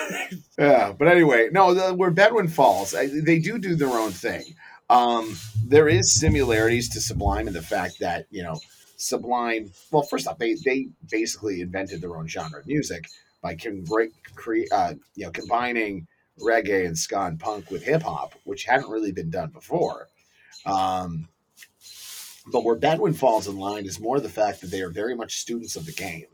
Yeah, 0.60 0.92
but 0.98 1.08
anyway, 1.08 1.48
no, 1.52 1.74
the, 1.74 1.94
where 1.94 2.12
Bedouin 2.12 2.50
Falls, 2.50 2.94
I, 2.94 3.08
they 3.08 3.40
do 3.40 3.58
do 3.58 3.74
their 3.76 3.90
own 3.90 4.12
thing. 4.12 4.44
Um, 4.90 5.36
there 5.66 5.88
is 5.88 6.14
similarities 6.20 6.90
to 6.90 7.02
Sublime 7.02 7.48
in 7.48 7.54
the 7.54 7.62
fact 7.62 8.00
that 8.00 8.28
you 8.32 8.44
know 8.44 8.60
Sublime. 8.98 9.72
Well, 9.92 10.04
first 10.04 10.28
off, 10.28 10.38
they 10.38 10.56
they 10.66 10.90
basically 11.10 11.62
invented 11.62 12.02
their 12.02 12.18
own 12.18 12.28
genre 12.28 12.60
of 12.60 12.68
music 12.68 13.08
by 13.42 13.56
con- 13.56 13.86
cre- 14.36 14.70
uh, 14.74 14.94
you 15.16 15.26
know 15.26 15.32
combining 15.32 16.06
reggae 16.40 16.86
and 16.86 16.98
ska 16.98 17.22
and 17.26 17.40
punk 17.40 17.72
with 17.72 17.84
hip 17.84 18.04
hop, 18.04 18.36
which 18.44 18.66
hadn't 18.66 18.90
really 18.90 19.12
been 19.12 19.30
done 19.30 19.50
before. 19.50 20.08
Um, 20.66 21.28
but 22.52 22.64
where 22.64 22.76
Bedouin 22.76 23.14
falls 23.14 23.48
in 23.48 23.58
line 23.58 23.86
is 23.86 24.00
more 24.00 24.20
the 24.20 24.30
fact 24.30 24.62
that 24.62 24.72
they 24.72 24.82
are 24.82 24.90
very 24.90 25.16
much 25.16 25.40
students 25.40 25.76
of 25.76 25.86
the 25.86 25.92
game, 25.92 26.28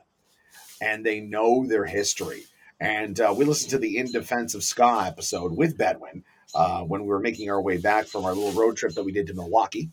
and 0.81 1.05
they 1.05 1.19
know 1.19 1.65
their 1.65 1.85
history. 1.85 2.43
And 2.79 3.19
uh, 3.19 3.33
we 3.35 3.45
listened 3.45 3.71
to 3.71 3.79
the 3.79 3.97
In 3.97 4.11
Defense 4.11 4.53
of 4.53 4.63
Ska 4.63 5.05
episode 5.07 5.57
with 5.57 5.77
Bedouin 5.77 6.23
uh, 6.53 6.81
when 6.81 7.01
we 7.01 7.07
were 7.07 7.19
making 7.19 7.49
our 7.49 7.61
way 7.61 7.77
back 7.77 8.05
from 8.05 8.23
our 8.23 8.33
little 8.33 8.59
road 8.59 8.77
trip 8.77 8.93
that 8.93 9.03
we 9.03 9.11
did 9.11 9.27
to 9.27 9.33
Milwaukee. 9.33 9.89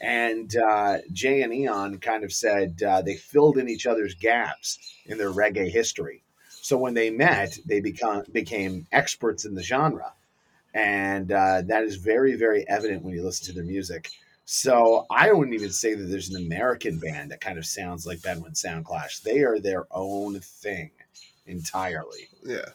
And 0.00 0.54
uh, 0.56 0.98
Jay 1.12 1.42
and 1.42 1.52
Eon 1.52 1.98
kind 1.98 2.22
of 2.22 2.32
said 2.32 2.80
uh, 2.82 3.02
they 3.02 3.16
filled 3.16 3.58
in 3.58 3.68
each 3.68 3.86
other's 3.86 4.14
gaps 4.14 4.78
in 5.06 5.18
their 5.18 5.32
reggae 5.32 5.68
history. 5.68 6.22
So 6.68 6.76
when 6.76 6.92
they 6.92 7.08
met, 7.08 7.58
they 7.64 7.80
become 7.80 8.24
became 8.30 8.86
experts 8.92 9.46
in 9.46 9.54
the 9.54 9.62
genre, 9.62 10.12
and 10.74 11.32
uh, 11.32 11.62
that 11.62 11.82
is 11.84 11.96
very 11.96 12.36
very 12.36 12.68
evident 12.68 13.02
when 13.02 13.14
you 13.14 13.24
listen 13.24 13.46
to 13.46 13.52
their 13.54 13.64
music. 13.64 14.10
So 14.44 15.06
I 15.10 15.32
wouldn't 15.32 15.54
even 15.54 15.70
say 15.70 15.94
that 15.94 16.04
there's 16.04 16.28
an 16.28 16.44
American 16.44 16.98
band 16.98 17.30
that 17.30 17.40
kind 17.40 17.56
of 17.56 17.64
sounds 17.64 18.06
like 18.06 18.20
Bedouin 18.20 18.52
Soundclash. 18.52 19.22
They 19.22 19.40
are 19.44 19.58
their 19.58 19.86
own 19.90 20.40
thing 20.40 20.90
entirely. 21.46 22.28
Yeah. 22.44 22.68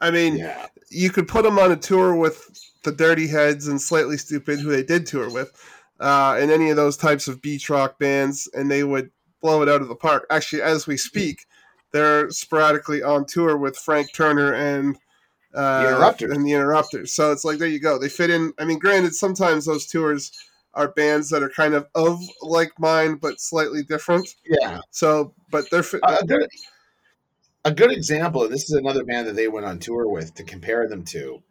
I 0.00 0.10
mean, 0.10 0.36
Yeah, 0.36 0.66
you 0.90 1.10
could 1.10 1.28
put 1.28 1.44
them 1.44 1.60
on 1.60 1.70
a 1.70 1.76
tour 1.76 2.16
with 2.16 2.50
the 2.82 2.90
Dirty 2.90 3.28
Heads 3.28 3.68
and 3.68 3.80
Slightly 3.80 4.16
Stoopid, 4.16 4.58
who 4.58 4.70
they 4.70 4.82
did 4.82 5.06
tour 5.06 5.30
with, 5.30 5.52
uh, 6.00 6.38
and 6.40 6.50
any 6.50 6.70
of 6.70 6.76
those 6.76 6.96
types 6.96 7.28
of 7.28 7.40
beach 7.40 7.70
rock 7.70 8.00
bands, 8.00 8.48
and 8.52 8.68
they 8.68 8.82
would 8.82 9.12
blow 9.40 9.62
it 9.62 9.68
out 9.68 9.80
of 9.80 9.86
the 9.86 9.94
park. 9.94 10.26
Actually, 10.28 10.62
as 10.62 10.88
we 10.88 10.96
speak, 10.96 11.46
they're 11.92 12.30
sporadically 12.30 13.02
on 13.02 13.26
tour 13.26 13.56
with 13.56 13.76
Frank 13.76 14.12
Turner 14.14 14.52
and 14.54 14.96
uh, 15.54 15.82
The 15.82 15.88
Interrupters. 15.90 16.30
and 16.32 16.46
the 16.46 16.52
Interrupters. 16.52 17.12
So 17.12 17.32
it's 17.32 17.44
like 17.44 17.58
there 17.58 17.68
you 17.68 17.80
go. 17.80 17.98
They 17.98 18.08
fit 18.08 18.30
in. 18.30 18.52
I 18.58 18.64
mean, 18.64 18.78
granted, 18.78 19.14
sometimes 19.14 19.66
those 19.66 19.86
tours 19.86 20.32
are 20.74 20.88
bands 20.88 21.28
that 21.28 21.42
are 21.42 21.50
kind 21.50 21.74
of 21.74 21.86
of 21.94 22.18
like 22.40 22.72
mine, 22.78 23.16
but 23.16 23.40
slightly 23.40 23.82
different. 23.82 24.26
yeah. 24.46 24.80
So, 24.90 25.34
but 25.50 25.68
they're 25.70 25.82
fit. 25.82 26.00
a 26.02 26.24
good, 26.24 26.48
a 27.64 27.70
good 27.72 27.92
example, 27.92 28.44
and 28.44 28.52
this 28.52 28.64
is 28.64 28.72
another 28.76 29.04
band 29.04 29.26
that 29.28 29.36
they 29.36 29.48
went 29.48 29.66
on 29.66 29.78
tour 29.78 30.08
with 30.08 30.34
to 30.36 30.44
compare 30.44 30.88
them 30.88 31.04
to, 31.06 31.42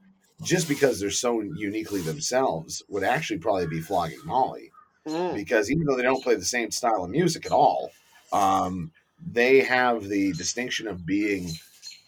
just 0.42 0.68
because 0.68 1.00
they're 1.00 1.12
so 1.12 1.42
uniquely 1.42 2.02
themselves, 2.02 2.82
would 2.90 3.04
actually 3.04 3.38
probably 3.40 3.68
be 3.68 3.80
Flogging 3.80 4.26
Molly. 4.26 4.72
Mm, 5.08 5.36
Because 5.36 5.72
even 5.72 5.86
though 5.86 5.96
they 5.96 6.04
don't 6.04 6.24
play 6.24 6.36
the 6.36 6.44
same 6.46 6.70
style 6.72 7.04
of 7.04 7.10
music 7.12 7.46
at 7.46 7.52
all, 7.52 7.92
um, 8.34 8.92
they 9.32 9.60
have 9.62 10.08
the 10.08 10.34
distinction 10.34 10.88
of 10.88 11.06
being 11.06 11.50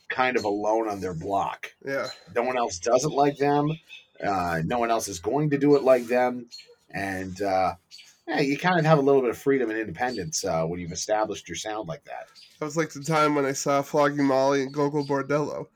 kind 0.10 0.38
of 0.38 0.44
alone 0.44 0.88
on 0.88 1.00
their 1.00 1.14
block. 1.14 1.72
yeah. 1.86 2.08
No 2.36 2.44
one 2.44 2.58
else 2.58 2.80
does 2.80 3.04
it 3.04 3.12
like 3.12 3.38
them. 3.38 3.72
Uh, 4.24 4.62
no 4.66 4.80
one 4.80 4.92
else 4.92 5.08
is 5.08 5.20
going 5.20 5.50
to 5.50 5.58
do 5.58 5.76
it 5.76 5.84
like 5.84 6.06
them. 6.06 6.46
And 6.92 7.42
uh, 7.42 7.74
yeah, 8.28 8.40
you 8.40 8.58
kind 8.58 8.80
of 8.80 8.86
have 8.86 9.00
a 9.00 9.02
little 9.02 9.22
bit 9.22 9.32
of 9.32 9.38
freedom 9.38 9.70
and 9.70 9.80
independence 9.80 10.46
uh, 10.46 10.64
when 10.66 10.80
you've 10.80 10.92
established 10.92 11.50
your 11.50 11.56
sound 11.56 11.88
like 11.88 12.04
that. 12.06 12.28
That 12.60 12.66
was 12.66 12.78
like 12.78 12.92
the 12.92 13.04
time 13.04 13.36
when 13.36 13.46
I 13.46 13.54
saw 13.54 13.82
Flogging 13.82 14.26
Molly 14.26 14.62
and 14.62 14.74
Gogol 14.74 15.06
Bordello. 15.06 15.68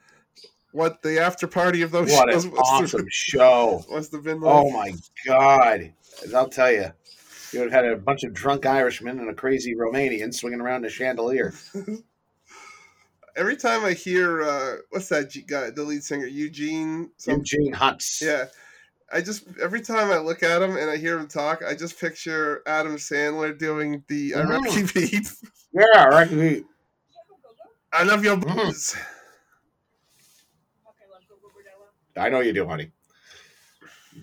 What 0.71 1.01
the 1.01 1.19
after 1.19 1.47
party 1.47 1.81
of 1.81 1.91
those 1.91 2.11
What 2.11 2.31
shows 2.31 2.45
an 2.45 2.51
awesome 2.51 3.07
show! 3.09 3.83
must 3.91 4.11
have 4.11 4.23
been 4.23 4.41
like. 4.41 4.53
Oh 4.53 4.69
my 4.69 4.93
god! 5.25 5.91
I'll 6.35 6.49
tell 6.49 6.71
you, 6.71 6.91
you 7.53 7.59
would 7.59 7.71
have 7.71 7.85
had 7.85 7.91
a 7.91 7.97
bunch 7.97 8.23
of 8.23 8.33
drunk 8.33 8.65
Irishmen 8.65 9.19
and 9.19 9.29
a 9.29 9.33
crazy 9.33 9.75
Romanian 9.75 10.33
swinging 10.33 10.61
around 10.61 10.85
a 10.85 10.89
chandelier. 10.89 11.53
Every 13.35 13.55
time 13.55 13.85
I 13.85 13.93
hear 13.93 14.41
uh, 14.41 14.75
what's 14.89 15.09
that 15.09 15.31
guy, 15.47 15.69
the 15.69 15.83
lead 15.83 16.03
singer 16.03 16.25
Eugene? 16.25 17.11
Some, 17.17 17.35
Eugene 17.37 17.73
Hutz. 17.73 18.19
yeah, 18.21 18.45
I 19.13 19.21
just 19.21 19.43
every 19.61 19.81
time 19.81 20.09
I 20.11 20.17
look 20.17 20.41
at 20.41 20.61
him 20.61 20.75
and 20.75 20.89
I 20.89 20.97
hear 20.97 21.19
him 21.19 21.27
talk, 21.27 21.61
I 21.63 21.75
just 21.75 21.99
picture 21.99 22.63
Adam 22.65 22.95
Sandler 22.95 23.57
doing 23.57 24.03
the 24.07 24.33
I 24.35 24.39
Mm. 24.39 24.93
Beat. 24.93 25.29
yeah, 25.71 26.25
he- 26.25 26.63
I 27.93 28.03
love 28.03 28.23
your 28.23 28.37
Mm. 28.37 28.55
booze. 28.55 28.95
I 32.17 32.29
know 32.29 32.39
you 32.39 32.53
do, 32.53 32.65
honey. 32.67 32.91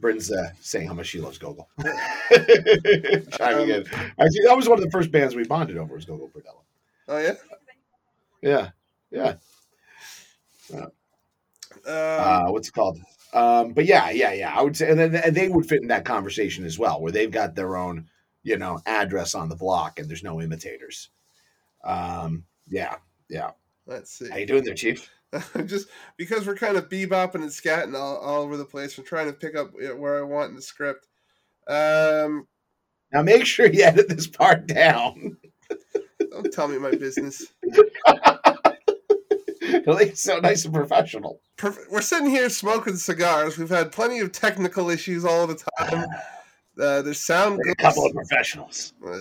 Bryn's 0.05 0.31
uh, 0.31 0.51
saying 0.61 0.87
how 0.87 0.93
much 0.93 1.07
she 1.07 1.19
loves 1.19 1.39
Gogol. 1.39 1.67
Chiming 1.81 1.89
in. 3.71 3.87
Actually, 3.89 4.45
that 4.45 4.55
was 4.55 4.69
one 4.69 4.77
of 4.77 4.85
the 4.85 4.91
first 4.91 5.11
bands 5.11 5.35
we 5.35 5.45
bonded 5.45 5.79
over 5.79 5.95
was 5.95 6.05
Gogol 6.05 6.29
Bordello. 6.29 6.61
Oh 7.09 7.17
yeah. 7.17 7.35
Yeah, 8.43 8.71
yeah. 9.11 9.37
Um, 10.75 10.91
uh, 11.87 12.49
what's 12.49 12.69
it 12.69 12.73
called? 12.73 12.99
Um, 13.33 13.73
but 13.73 13.87
yeah, 13.87 14.11
yeah, 14.11 14.35
yeah. 14.35 14.55
I 14.55 14.61
would 14.61 14.77
say, 14.77 14.91
and 14.91 15.01
then 15.01 15.15
and 15.15 15.35
they 15.35 15.49
would 15.49 15.65
fit 15.65 15.81
in 15.81 15.89
that 15.89 16.05
conversation 16.05 16.67
as 16.67 16.79
well, 16.79 17.01
where 17.01 17.11
they've 17.11 17.31
got 17.31 17.55
their 17.55 17.79
own, 17.79 18.07
you 18.43 18.59
know, 18.59 18.81
address 18.85 19.35
on 19.35 19.49
the 19.49 19.57
block, 19.57 19.99
and 19.99 20.07
there's 20.07 20.23
no 20.23 20.39
imitators. 20.43 21.09
Um, 21.83 22.45
yeah, 22.69 22.97
yeah. 23.31 23.53
let's 23.87 24.11
see. 24.11 24.29
How 24.29 24.37
you 24.37 24.47
doing 24.47 24.65
there, 24.65 24.75
Chief? 24.75 25.09
just 25.67 25.89
because 26.17 26.47
we're 26.47 26.57
kind 26.57 26.77
of 26.77 26.89
bebopping 26.89 27.37
and 27.37 27.51
scatting 27.51 27.95
all, 27.99 28.17
all 28.19 28.43
over 28.43 28.57
the 28.57 28.65
place, 28.65 28.97
I'm 28.99 29.05
trying 29.05 29.27
to 29.27 29.33
pick 29.33 29.57
up 29.57 29.73
where 29.75 30.19
I 30.19 30.23
want 30.23 30.51
in 30.51 30.57
the 30.57 30.63
script. 30.63 31.07
Um, 31.69 32.47
Now 33.13 33.23
make 33.23 33.47
sure 33.47 33.67
you 33.67 33.83
edit 33.85 34.09
this 34.09 34.27
part 34.27 34.67
down. 34.67 35.37
don't 36.31 36.53
tell 36.53 36.69
me 36.69 36.79
my 36.79 36.91
business. 36.93 37.47
It'll 39.61 39.97
make 39.97 40.15
nice 40.43 40.65
and 40.65 40.75
professional. 40.75 41.41
Perf- 41.57 41.91
We're 41.91 42.01
sitting 42.01 42.31
here 42.31 42.49
smoking 42.49 42.97
cigars. 42.97 43.59
We've 43.59 43.69
had 43.69 43.93
plenty 43.93 44.21
of 44.21 44.33
technical 44.33 44.89
issues 44.91 45.25
all 45.25 45.47
the 45.47 45.63
time. 45.79 46.07
Uh, 46.77 47.01
there's 47.03 47.21
sound. 47.21 47.61
A 47.71 47.75
couple 47.77 48.05
of 48.05 48.13
professionals. 48.13 48.95
uh, 49.07 49.17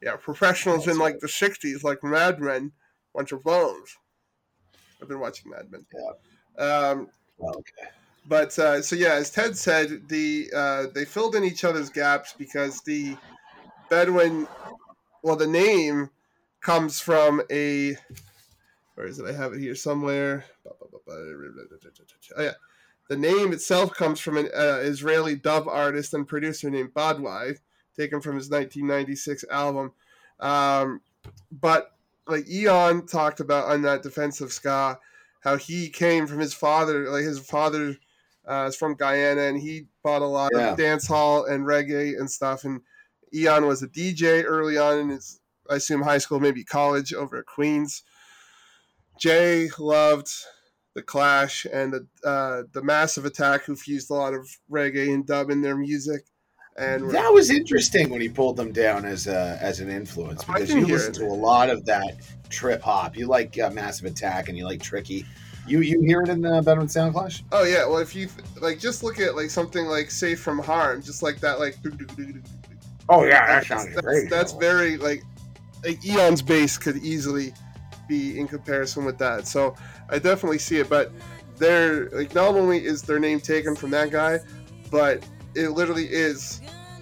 yeah, 0.00 0.14
professionals 0.14 0.86
in 0.86 0.96
like 0.96 1.18
the 1.18 1.26
'60s, 1.26 1.82
like 1.82 1.98
Mad 2.04 2.38
Men, 2.38 2.70
bunch 3.12 3.32
of 3.32 3.42
bones. 3.42 3.96
I've 5.02 5.08
been 5.08 5.20
watching 5.20 5.50
Mad 5.50 5.70
Men. 5.70 5.84
Yeah. 5.92 6.64
Um, 6.64 7.08
Well, 7.38 7.56
okay. 7.56 7.90
But 8.28 8.56
uh, 8.58 8.80
so 8.82 8.94
yeah, 8.94 9.14
as 9.14 9.30
Ted 9.30 9.56
said, 9.56 10.08
the 10.08 10.48
uh, 10.54 10.86
they 10.94 11.04
filled 11.04 11.34
in 11.34 11.42
each 11.42 11.64
other's 11.64 11.90
gaps 11.90 12.34
because 12.38 12.80
the 12.82 13.16
Bedouin, 13.90 14.46
well, 15.22 15.34
the 15.34 15.46
name 15.46 16.08
comes 16.60 17.00
from 17.00 17.42
a. 17.50 17.96
Where 18.94 19.06
is 19.06 19.18
it? 19.18 19.26
I 19.26 19.32
have 19.32 19.54
it 19.54 19.58
here 19.58 19.74
somewhere. 19.74 20.44
Oh 22.36 22.42
yeah, 22.42 22.52
the 23.08 23.16
name 23.16 23.52
itself 23.52 23.92
comes 23.94 24.20
from 24.20 24.36
an 24.36 24.48
uh, 24.56 24.78
Israeli 24.82 25.34
dub 25.34 25.66
artist 25.66 26.14
and 26.14 26.28
producer 26.28 26.70
named 26.70 26.94
Badawi, 26.94 27.58
taken 27.96 28.20
from 28.20 28.36
his 28.36 28.48
1996 28.50 29.44
album. 29.50 29.92
Um, 30.38 31.00
but 31.50 31.91
like 32.26 32.48
Eon 32.48 33.06
talked 33.06 33.40
about 33.40 33.68
on 33.70 33.82
that 33.82 34.02
defensive 34.02 34.52
ska, 34.52 34.98
how 35.40 35.56
he 35.56 35.88
came 35.90 36.26
from 36.26 36.38
his 36.38 36.54
father, 36.54 37.08
like 37.10 37.24
his 37.24 37.40
father 37.40 37.96
uh, 38.48 38.66
is 38.68 38.76
from 38.76 38.94
Guyana, 38.94 39.42
and 39.42 39.60
he 39.60 39.88
bought 40.02 40.22
a 40.22 40.26
lot 40.26 40.52
Yeah. 40.54 40.70
of 40.72 40.76
dance 40.76 41.06
hall 41.06 41.44
and 41.44 41.64
reggae 41.66 42.18
and 42.18 42.30
stuff. 42.30 42.64
And 42.64 42.82
Eon 43.34 43.66
was 43.66 43.82
a 43.82 43.88
DJ 43.88 44.42
early 44.42 44.78
on 44.78 44.98
in 44.98 45.08
his, 45.10 45.40
I 45.68 45.76
assume, 45.76 46.02
high 46.02 46.18
school, 46.18 46.40
maybe 46.40 46.64
college 46.64 47.12
over 47.12 47.36
at 47.38 47.46
Queens. 47.46 48.02
Jay 49.18 49.68
loved 49.78 50.28
the 50.94 51.02
Clash 51.02 51.64
and 51.64 51.92
the 51.92 52.08
uh, 52.24 52.62
the 52.72 52.82
Massive 52.82 53.24
Attack, 53.24 53.62
who 53.64 53.76
fused 53.76 54.10
a 54.10 54.14
lot 54.14 54.34
of 54.34 54.48
reggae 54.70 55.12
and 55.12 55.26
dub 55.26 55.50
in 55.50 55.62
their 55.62 55.76
music. 55.76 56.26
And 56.78 57.10
That 57.10 57.32
was 57.32 57.50
interesting 57.50 58.08
when 58.08 58.20
he 58.20 58.28
pulled 58.28 58.56
them 58.56 58.72
down 58.72 59.04
as 59.04 59.26
a 59.26 59.58
as 59.60 59.80
an 59.80 59.90
influence 59.90 60.42
because 60.44 60.72
you 60.72 60.86
listen 60.86 61.12
to 61.14 61.26
a 61.26 61.26
lot 61.26 61.68
of 61.68 61.84
that 61.84 62.16
trip 62.48 62.80
hop. 62.80 63.16
You 63.16 63.26
like 63.26 63.58
uh, 63.58 63.70
Massive 63.70 64.06
Attack 64.06 64.48
and 64.48 64.56
you 64.56 64.64
like 64.64 64.82
Tricky. 64.82 65.26
You 65.66 65.80
you 65.80 66.00
hear 66.00 66.22
it 66.22 66.28
in 66.28 66.40
the 66.40 66.62
Bedouin 66.62 66.86
Soundclash? 66.86 67.42
oh 67.52 67.64
yeah, 67.64 67.86
well 67.86 67.98
if 67.98 68.16
you 68.16 68.28
like 68.60 68.78
just 68.78 69.02
look 69.02 69.20
at 69.20 69.36
like 69.36 69.50
something 69.50 69.84
like 69.86 70.10
Safe 70.10 70.40
from 70.40 70.58
Harm, 70.58 71.02
just 71.02 71.22
like 71.22 71.40
that, 71.40 71.60
like 71.60 71.76
Oh 73.08 73.24
yeah, 73.24 73.60
that's, 73.60 73.94
that's, 73.94 74.30
that's 74.30 74.52
very 74.52 74.96
like, 74.96 75.22
like 75.84 76.02
Eon's 76.04 76.40
bass 76.40 76.78
could 76.78 76.96
easily 76.98 77.52
be 78.08 78.38
in 78.38 78.48
comparison 78.48 79.04
with 79.04 79.18
that. 79.18 79.46
So 79.46 79.74
I 80.08 80.18
definitely 80.18 80.58
see 80.58 80.78
it, 80.78 80.88
but 80.88 81.12
they're 81.58 82.08
like 82.10 82.34
not 82.34 82.54
only 82.54 82.84
is 82.84 83.02
their 83.02 83.18
name 83.18 83.40
taken 83.40 83.76
from 83.76 83.90
that 83.90 84.10
guy, 84.10 84.38
but 84.90 85.24
it 85.54 85.70
literally 85.70 86.06
is 86.06 86.60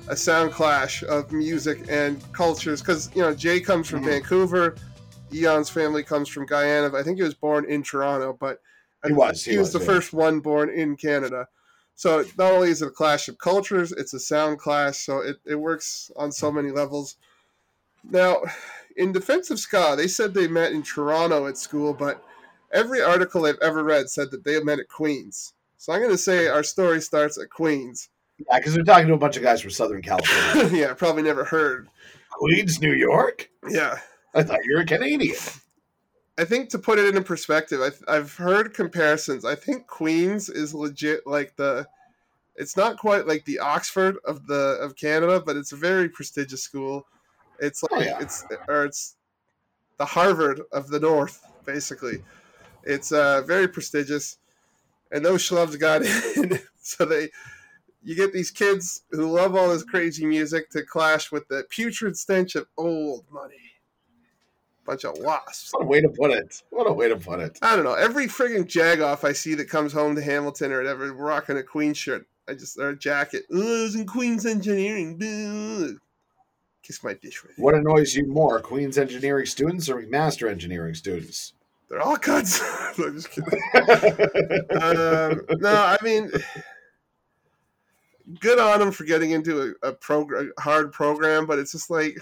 a 0.09 0.17
sound 0.17 0.53
clash 0.53 1.03
of 1.05 1.31
music 1.33 1.87
and 1.89 2.21
cultures. 2.33 2.81
Because 2.81 3.11
you 3.15 3.23
know 3.23 3.35
Jay 3.35 3.61
comes 3.61 3.89
from 3.89 4.03
Mhm. 4.03 4.07
Vancouver, 4.07 4.77
Eon's 5.33 5.71
family 5.71 6.03
comes 6.03 6.29
from 6.29 6.47
Guyana. 6.47 6.97
I 6.97 7.03
think 7.03 7.19
he 7.19 7.23
was 7.23 7.35
born 7.35 7.65
in 7.65 7.83
Toronto, 7.83 8.37
but 8.39 8.61
He 9.07 9.13
was, 9.13 9.45
He, 9.45 9.53
he 9.53 9.59
was, 9.59 9.67
was, 9.67 9.73
the 9.75 9.79
yeah. 9.81 9.87
first 9.99 10.13
one 10.13 10.41
born 10.41 10.69
in 10.69 10.97
Canada. 10.97 11.49
So 11.95 12.25
not 12.37 12.53
only 12.53 12.71
is 12.71 12.83
it 12.83 12.89
a 12.89 12.91
clash 12.91 13.29
of 13.29 13.39
cultures, 13.39 13.93
it's 13.93 14.13
a 14.13 14.21
sound 14.21 14.59
clash. 14.59 14.99
So 14.99 15.21
it, 15.21 15.37
it 15.47 15.55
works 15.55 16.11
on 16.17 16.33
so 16.33 16.53
many 16.53 16.71
levels. 16.71 17.17
Now, 18.05 18.43
in 18.97 19.13
defense 19.13 19.51
of 19.51 19.59
ska, 19.59 19.95
they 19.97 20.07
said 20.07 20.35
they 20.35 20.49
met 20.49 20.73
in 20.73 20.83
Toronto 20.83 21.47
at 21.47 21.57
school, 21.57 21.95
but 21.95 22.23
every 22.73 23.01
article 23.01 23.47
I've 23.47 23.59
ever 23.63 23.83
read 23.83 24.11
said 24.11 24.31
that 24.33 24.45
they 24.45 24.63
met 24.63 24.81
at 24.81 24.89
Queens. 24.89 25.55
So 25.79 25.95
I'm 25.95 26.01
going 26.01 26.11
to 26.11 26.19
say 26.19 26.47
our 26.47 26.63
story 26.63 27.01
starts 27.01 27.39
at 27.39 27.49
Queens. 27.49 28.10
Yeah, 28.49 28.59
because 28.59 28.75
they're 28.75 28.85
talking 28.85 29.09
to 29.09 29.15
a 29.15 29.19
bunch 29.19 29.37
of 29.37 29.43
guys 29.43 29.61
from 29.61 29.71
Southern 29.71 30.03
California. 30.03 30.79
yeah, 30.79 30.95
probably 30.95 31.23
never 31.23 31.45
heard. 31.45 31.89
Queens, 32.31 32.81
New 32.81 32.93
York? 32.95 33.51
Yeah. 33.69 33.99
I 34.35 34.43
thought 34.43 34.65
you 34.65 34.77
were 34.77 34.83
a 34.83 34.87
Canadian. 34.87 35.37
I 36.39 36.45
think 36.45 36.71
to 36.71 36.79
put 36.79 36.99
it 36.99 37.07
into 37.07 37.21
perspective, 37.21 37.81
I've, 37.83 38.03
I've 38.09 38.35
heard 38.35 38.73
comparisons. 38.73 39.45
I 39.45 39.55
think 39.55 39.87
Queens 39.87 40.49
is 40.49 40.73
legit 40.73 41.27
like 41.27 41.55
the 41.57 41.87
It's 42.57 42.77
not 42.77 42.97
quite 42.97 43.27
like 43.27 43.45
the 43.45 43.59
Oxford 43.59 44.17
of 44.25 44.47
the 44.47 44.79
of 44.81 44.97
Canada, 44.97 45.43
but 45.45 45.57
it's 45.57 45.73
a 45.73 45.77
very 45.77 46.09
prestigious 46.09 46.63
school. 46.63 47.07
It's 47.59 47.83
like 47.83 47.93
Oh, 47.93 48.01
yeah. 48.01 48.19
it's 48.21 48.45
or 48.69 48.85
it's 48.87 49.17
the 49.99 50.07
Harvard 50.07 50.63
of 50.73 50.89
the 50.89 51.01
North, 51.01 51.45
basically. 51.67 52.23
It's 52.85 53.13
uh, 53.13 53.43
very 53.43 53.69
prestigious, 53.69 54.39
and 55.13 55.23
those 55.23 55.43
schlubs 55.47 55.79
got 55.79 56.03
in. 56.37 56.59
so 56.81 57.05
they, 57.05 57.29
you 58.03 58.15
get 58.15 58.33
these 58.33 58.51
kids 58.51 59.03
who 59.11 59.31
love 59.31 59.55
all 59.55 59.69
this 59.69 59.83
crazy 59.83 60.25
music 60.25 60.71
to 60.71 60.83
clash 60.83 61.31
with 61.31 61.47
the 61.49 61.65
putrid 61.69 62.17
stench 62.17 62.55
of 62.55 62.67
old 62.77 63.25
money. 63.31 63.55
Bunch 64.87 65.05
of 65.05 65.19
wasps. 65.19 65.73
What 65.73 65.83
a 65.83 65.87
way 65.87 66.01
to 66.01 66.09
put 66.09 66.31
it. 66.31 66.63
What 66.71 66.89
a 66.89 66.93
way 66.93 67.09
to 67.09 67.17
put 67.17 67.41
it. 67.41 67.59
I 67.63 67.77
don't 67.77 67.85
know. 67.85 67.95
Every 67.95 68.27
friggin' 68.27 68.65
jagoff 68.65 69.25
I 69.25 69.33
see 69.33 69.55
that 69.55 69.69
comes 69.69 69.93
home 69.93 70.17
to 70.17 70.23
Hamilton 70.23 70.73
or 70.73 70.79
whatever, 70.79 71.13
rocking 71.13 71.59
a 71.59 71.63
Queen 71.63 71.93
shirt, 71.93 72.27
I 72.49 72.55
just 72.55 72.79
or 72.79 72.91
a 72.91 72.97
jacket. 72.97 73.45
Oh, 73.53 73.89
in 73.95 74.07
Queen's 74.07 74.47
Engineering. 74.47 75.19
Boo. 75.19 75.99
Kiss 76.83 77.05
my 77.05 77.15
dish 77.15 77.43
with. 77.43 77.53
What 77.59 77.75
annoys 77.75 78.17
you 78.17 78.27
more, 78.27 78.59
Queen's 78.61 78.97
engineering 78.97 79.47
students 79.47 79.89
or 79.89 80.03
McMaster 80.03 80.51
engineering 80.51 80.95
students? 80.95 81.53
They're 81.89 82.01
all 82.01 82.17
cuts. 82.17 82.61
no, 82.99 83.07
I'm 83.07 83.15
just 83.15 83.31
kidding. 83.31 83.61
um, 84.81 85.61
no, 85.61 85.75
I 85.75 85.99
mean, 86.03 86.31
good 88.41 88.59
on 88.59 88.79
them 88.79 88.93
for 88.93 89.05
getting 89.05 89.31
into 89.31 89.75
a, 89.83 89.89
a 89.89 89.93
program, 89.93 90.53
hard 90.59 90.93
program, 90.93 91.47
but 91.47 91.59
it's 91.59 91.73
just 91.73 91.91
like, 91.91 92.17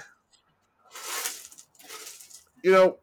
you 2.62 2.72
know, 2.72 2.98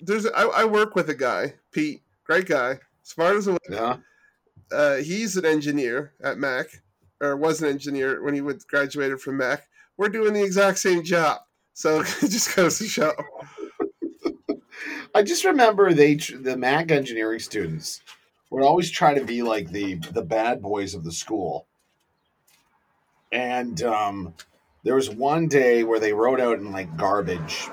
there's 0.00 0.26
I, 0.26 0.44
I 0.44 0.64
work 0.64 0.94
with 0.94 1.08
a 1.10 1.14
guy, 1.14 1.54
Pete, 1.72 2.02
great 2.24 2.46
guy, 2.46 2.78
smart 3.02 3.36
as 3.36 3.46
a 3.46 3.52
whip. 3.52 3.62
yeah. 3.70 3.96
uh, 4.72 4.96
he's 4.96 5.36
an 5.36 5.44
engineer 5.44 6.12
at 6.22 6.38
Mac, 6.38 6.66
or 7.20 7.36
was 7.36 7.62
an 7.62 7.68
engineer 7.68 8.22
when 8.22 8.34
he 8.34 8.40
would 8.40 8.66
graduated 8.66 9.20
from 9.20 9.36
Mac. 9.36 9.68
We're 9.96 10.08
doing 10.08 10.32
the 10.32 10.42
exact 10.42 10.78
same 10.78 11.04
job, 11.04 11.40
so 11.74 12.00
it 12.22 12.30
just 12.30 12.56
goes 12.56 12.78
to 12.78 12.84
show. 12.84 13.12
I 15.14 15.22
just 15.22 15.44
remember 15.44 15.92
they 15.92 16.14
the 16.14 16.56
Mac 16.56 16.90
engineering 16.90 17.38
students 17.38 18.00
would 18.50 18.62
always 18.62 18.90
try 18.90 19.14
to 19.14 19.24
be 19.24 19.42
like 19.42 19.70
the 19.70 19.94
the 19.94 20.22
bad 20.22 20.62
boys 20.62 20.94
of 20.94 21.04
the 21.04 21.12
school. 21.12 21.66
And 23.32 23.82
um, 23.82 24.34
there 24.84 24.94
was 24.94 25.10
one 25.10 25.48
day 25.48 25.84
where 25.84 25.98
they 25.98 26.12
wrote 26.12 26.40
out 26.40 26.58
in 26.58 26.70
like 26.70 26.96
garbage 26.96 27.68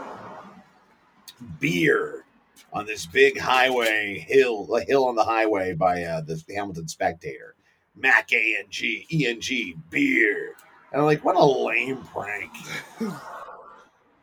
beer 1.60 2.26
on 2.72 2.86
this 2.86 3.06
big 3.06 3.40
highway 3.40 4.20
hill, 4.20 4.74
a 4.76 4.82
hill 4.82 5.06
on 5.08 5.16
the 5.16 5.24
highway 5.24 5.74
by 5.74 6.04
uh, 6.04 6.22
the, 6.22 6.42
Hamilton 6.54 6.88
Spectator. 6.88 7.56
Mac 7.96 8.32
A 8.32 8.56
N 8.60 8.66
G 8.70 9.06
E 9.12 9.28
N 9.28 9.42
G 9.42 9.76
beer. 9.90 10.56
And 10.92 11.02
I'm 11.02 11.06
like, 11.06 11.24
what 11.24 11.36
a 11.36 11.46
lame 11.46 12.04
prank. 12.04 12.52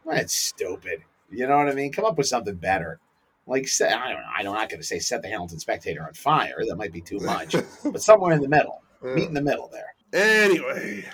That's 0.07 0.35
stupid. 0.35 1.03
You 1.31 1.47
know 1.47 1.57
what 1.59 1.69
I 1.69 1.75
mean? 1.75 1.93
Come 1.93 2.05
up 2.05 2.17
with 2.17 2.27
something 2.27 2.55
better. 2.55 3.01
Like, 3.47 3.69
set, 3.69 3.93
I 3.93 4.13
don't 4.13 4.23
know. 4.23 4.29
I'm 4.37 4.45
not 4.45 4.69
going 4.69 4.81
to 4.81 4.87
say 4.87 4.99
set 4.99 5.23
the 5.23 5.29
Hamilton 5.29 5.59
Spectator 5.59 6.05
on 6.05 6.15
fire. 6.15 6.65
That 6.67 6.77
might 6.77 6.93
be 6.93 7.01
too 7.01 7.19
much. 7.19 7.55
but 7.85 8.03
somewhere 8.03 8.33
in 8.33 8.41
the 8.41 8.49
middle. 8.49 8.83
Meet 9.03 9.29
in 9.29 9.35
the 9.35 9.43
middle 9.43 9.69
there. 9.69 9.95
Anyway, 10.13 11.05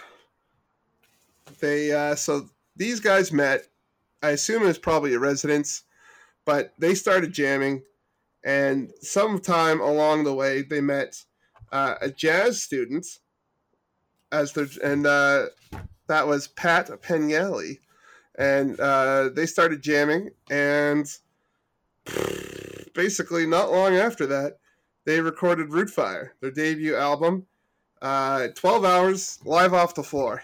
they 1.60 1.92
uh, 1.92 2.14
so 2.14 2.48
these 2.76 3.00
guys 3.00 3.32
met. 3.32 3.66
I 4.22 4.30
assume 4.30 4.62
it 4.62 4.66
was 4.66 4.78
probably 4.78 5.14
a 5.14 5.18
residence, 5.18 5.82
but 6.44 6.72
they 6.78 6.94
started 6.94 7.32
jamming, 7.32 7.82
and 8.44 8.92
sometime 9.00 9.80
along 9.80 10.24
the 10.24 10.34
way 10.34 10.62
they 10.62 10.80
met 10.80 11.22
uh, 11.72 11.94
a 12.00 12.10
jazz 12.10 12.62
student, 12.62 13.06
as 14.30 14.52
their 14.52 14.68
and 14.82 15.06
uh, 15.06 15.46
that 16.06 16.26
was 16.26 16.48
Pat 16.48 16.90
Pengelly, 17.02 17.80
and 18.36 18.78
uh, 18.78 19.30
they 19.30 19.46
started 19.46 19.82
jamming, 19.82 20.30
and 20.50 21.06
basically 22.94 23.46
not 23.46 23.72
long 23.72 23.94
after 23.94 24.26
that, 24.26 24.58
they 25.04 25.20
recorded 25.20 25.72
Root 25.72 25.90
Fire, 25.90 26.34
their 26.40 26.50
debut 26.50 26.96
album. 26.96 27.46
Uh, 28.00 28.48
12 28.56 28.84
hours 28.84 29.38
live 29.44 29.72
off 29.72 29.94
the 29.94 30.02
floor. 30.02 30.42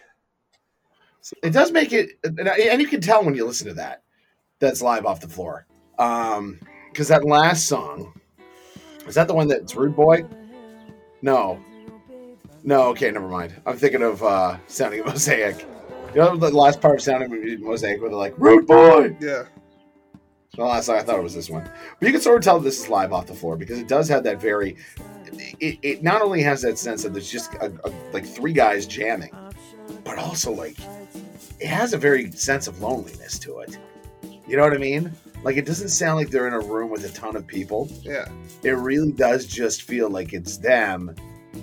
It 1.43 1.51
does 1.51 1.73
make 1.73 1.93
it, 1.93 2.11
and 2.25 2.81
you 2.81 2.89
can 2.89 3.01
tell 3.01 3.25
when 3.25 3.35
you 3.35 3.45
listen 3.45 3.67
to 3.69 3.75
that, 3.75 4.03
that's 4.59 4.83
live 4.83 5.07
off 5.07 5.21
the 5.21 5.29
floor. 5.29 5.67
Um, 5.99 6.61
because 6.91 7.09
that 7.09 7.25
last 7.25 7.67
song, 7.67 8.19
is 9.07 9.15
that 9.15 9.29
the 9.29 9.35
one 9.35 9.49
that's 9.49 9.75
Rude 9.75 9.95
Boy? 9.95 10.25
No, 11.23 11.63
no. 12.65 12.89
Okay, 12.89 13.11
never 13.11 13.29
mind. 13.29 13.55
I'm 13.67 13.77
thinking 13.77 14.03
of 14.03 14.23
uh, 14.23 14.57
Sounding 14.67 15.01
Mosaic. 15.07 15.67
You 16.15 16.21
know 16.23 16.37
the 16.37 16.51
last 16.51 16.81
part 16.81 16.97
of 16.97 17.03
Sounding 17.03 17.61
Mosaic 17.61 18.01
where 18.01 18.11
they're 18.11 18.19
like 18.19 18.35
Rude 18.39 18.67
Boy. 18.67 19.17
Yeah. 19.21 19.45
The 20.57 20.65
last 20.65 20.87
song 20.87 20.97
I 20.97 21.03
thought 21.03 21.19
it 21.19 21.23
was 21.23 21.35
this 21.35 21.51
one, 21.51 21.63
but 22.01 22.07
you 22.07 22.13
can 22.13 22.21
sort 22.21 22.39
of 22.39 22.43
tell 22.43 22.59
this 22.59 22.81
is 22.81 22.89
live 22.89 23.13
off 23.13 23.27
the 23.27 23.35
floor 23.35 23.57
because 23.57 23.79
it 23.79 23.87
does 23.87 24.09
have 24.09 24.25
that 24.25 24.41
very. 24.41 24.77
It, 25.61 25.79
it 25.83 26.03
not 26.03 26.21
only 26.21 26.43
has 26.43 26.63
that 26.63 26.79
sense 26.79 27.05
that 27.05 27.13
there's 27.13 27.31
just 27.31 27.55
a, 27.55 27.73
a, 27.85 27.93
like 28.13 28.27
three 28.27 28.53
guys 28.53 28.87
jamming, 28.87 29.31
but 30.09 30.19
also 30.19 30.51
like 30.51 30.79
it 31.61 31.67
has 31.67 31.93
a 31.93 31.99
very 31.99 32.33
sense 32.33 32.67
of 32.67 32.81
loneliness 32.81 33.39
to 33.41 33.59
it. 33.59 33.79
You 34.49 34.57
know 34.57 34.63
what 34.63 34.73
I 34.73 34.79
mean? 34.79 35.13
Like 35.45 35.59
it 35.59 35.67
doesn't 35.67 35.91
sound 35.91 36.17
like 36.17 36.31
they're 36.31 36.49
in 36.49 36.55
a 36.55 36.61
room 36.61 36.89
with 36.91 37.05
a 37.05 37.11
ton 37.11 37.37
of 37.37 37.47
people. 37.47 37.91
Yeah. 38.03 38.27
It 38.63 38.71
really 38.71 39.13
does 39.13 39.47
just 39.47 39.83
feel 39.83 40.09
like 40.09 40.33
it's 40.33 40.57
them, 40.57 41.15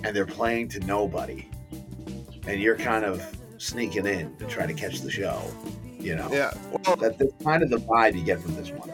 and 0.04 0.14
they're 0.14 0.24
playing 0.24 0.68
to 0.68 0.80
nobody, 0.80 1.50
and 2.46 2.62
you're 2.62 2.76
kind 2.76 3.04
of 3.04 3.20
sneaking 3.58 4.06
in 4.06 4.36
to 4.36 4.46
try 4.46 4.64
to 4.64 4.74
catch 4.74 5.00
the 5.00 5.10
show. 5.10 5.42
You 5.98 6.14
know, 6.14 6.28
Yeah. 6.30 6.54
Well, 6.70 6.96
that, 6.96 7.18
that's 7.18 7.32
kind 7.42 7.64
of 7.64 7.70
the 7.70 7.78
vibe 7.78 8.14
you 8.14 8.22
get 8.22 8.40
from 8.40 8.54
this 8.54 8.70
one. 8.70 8.92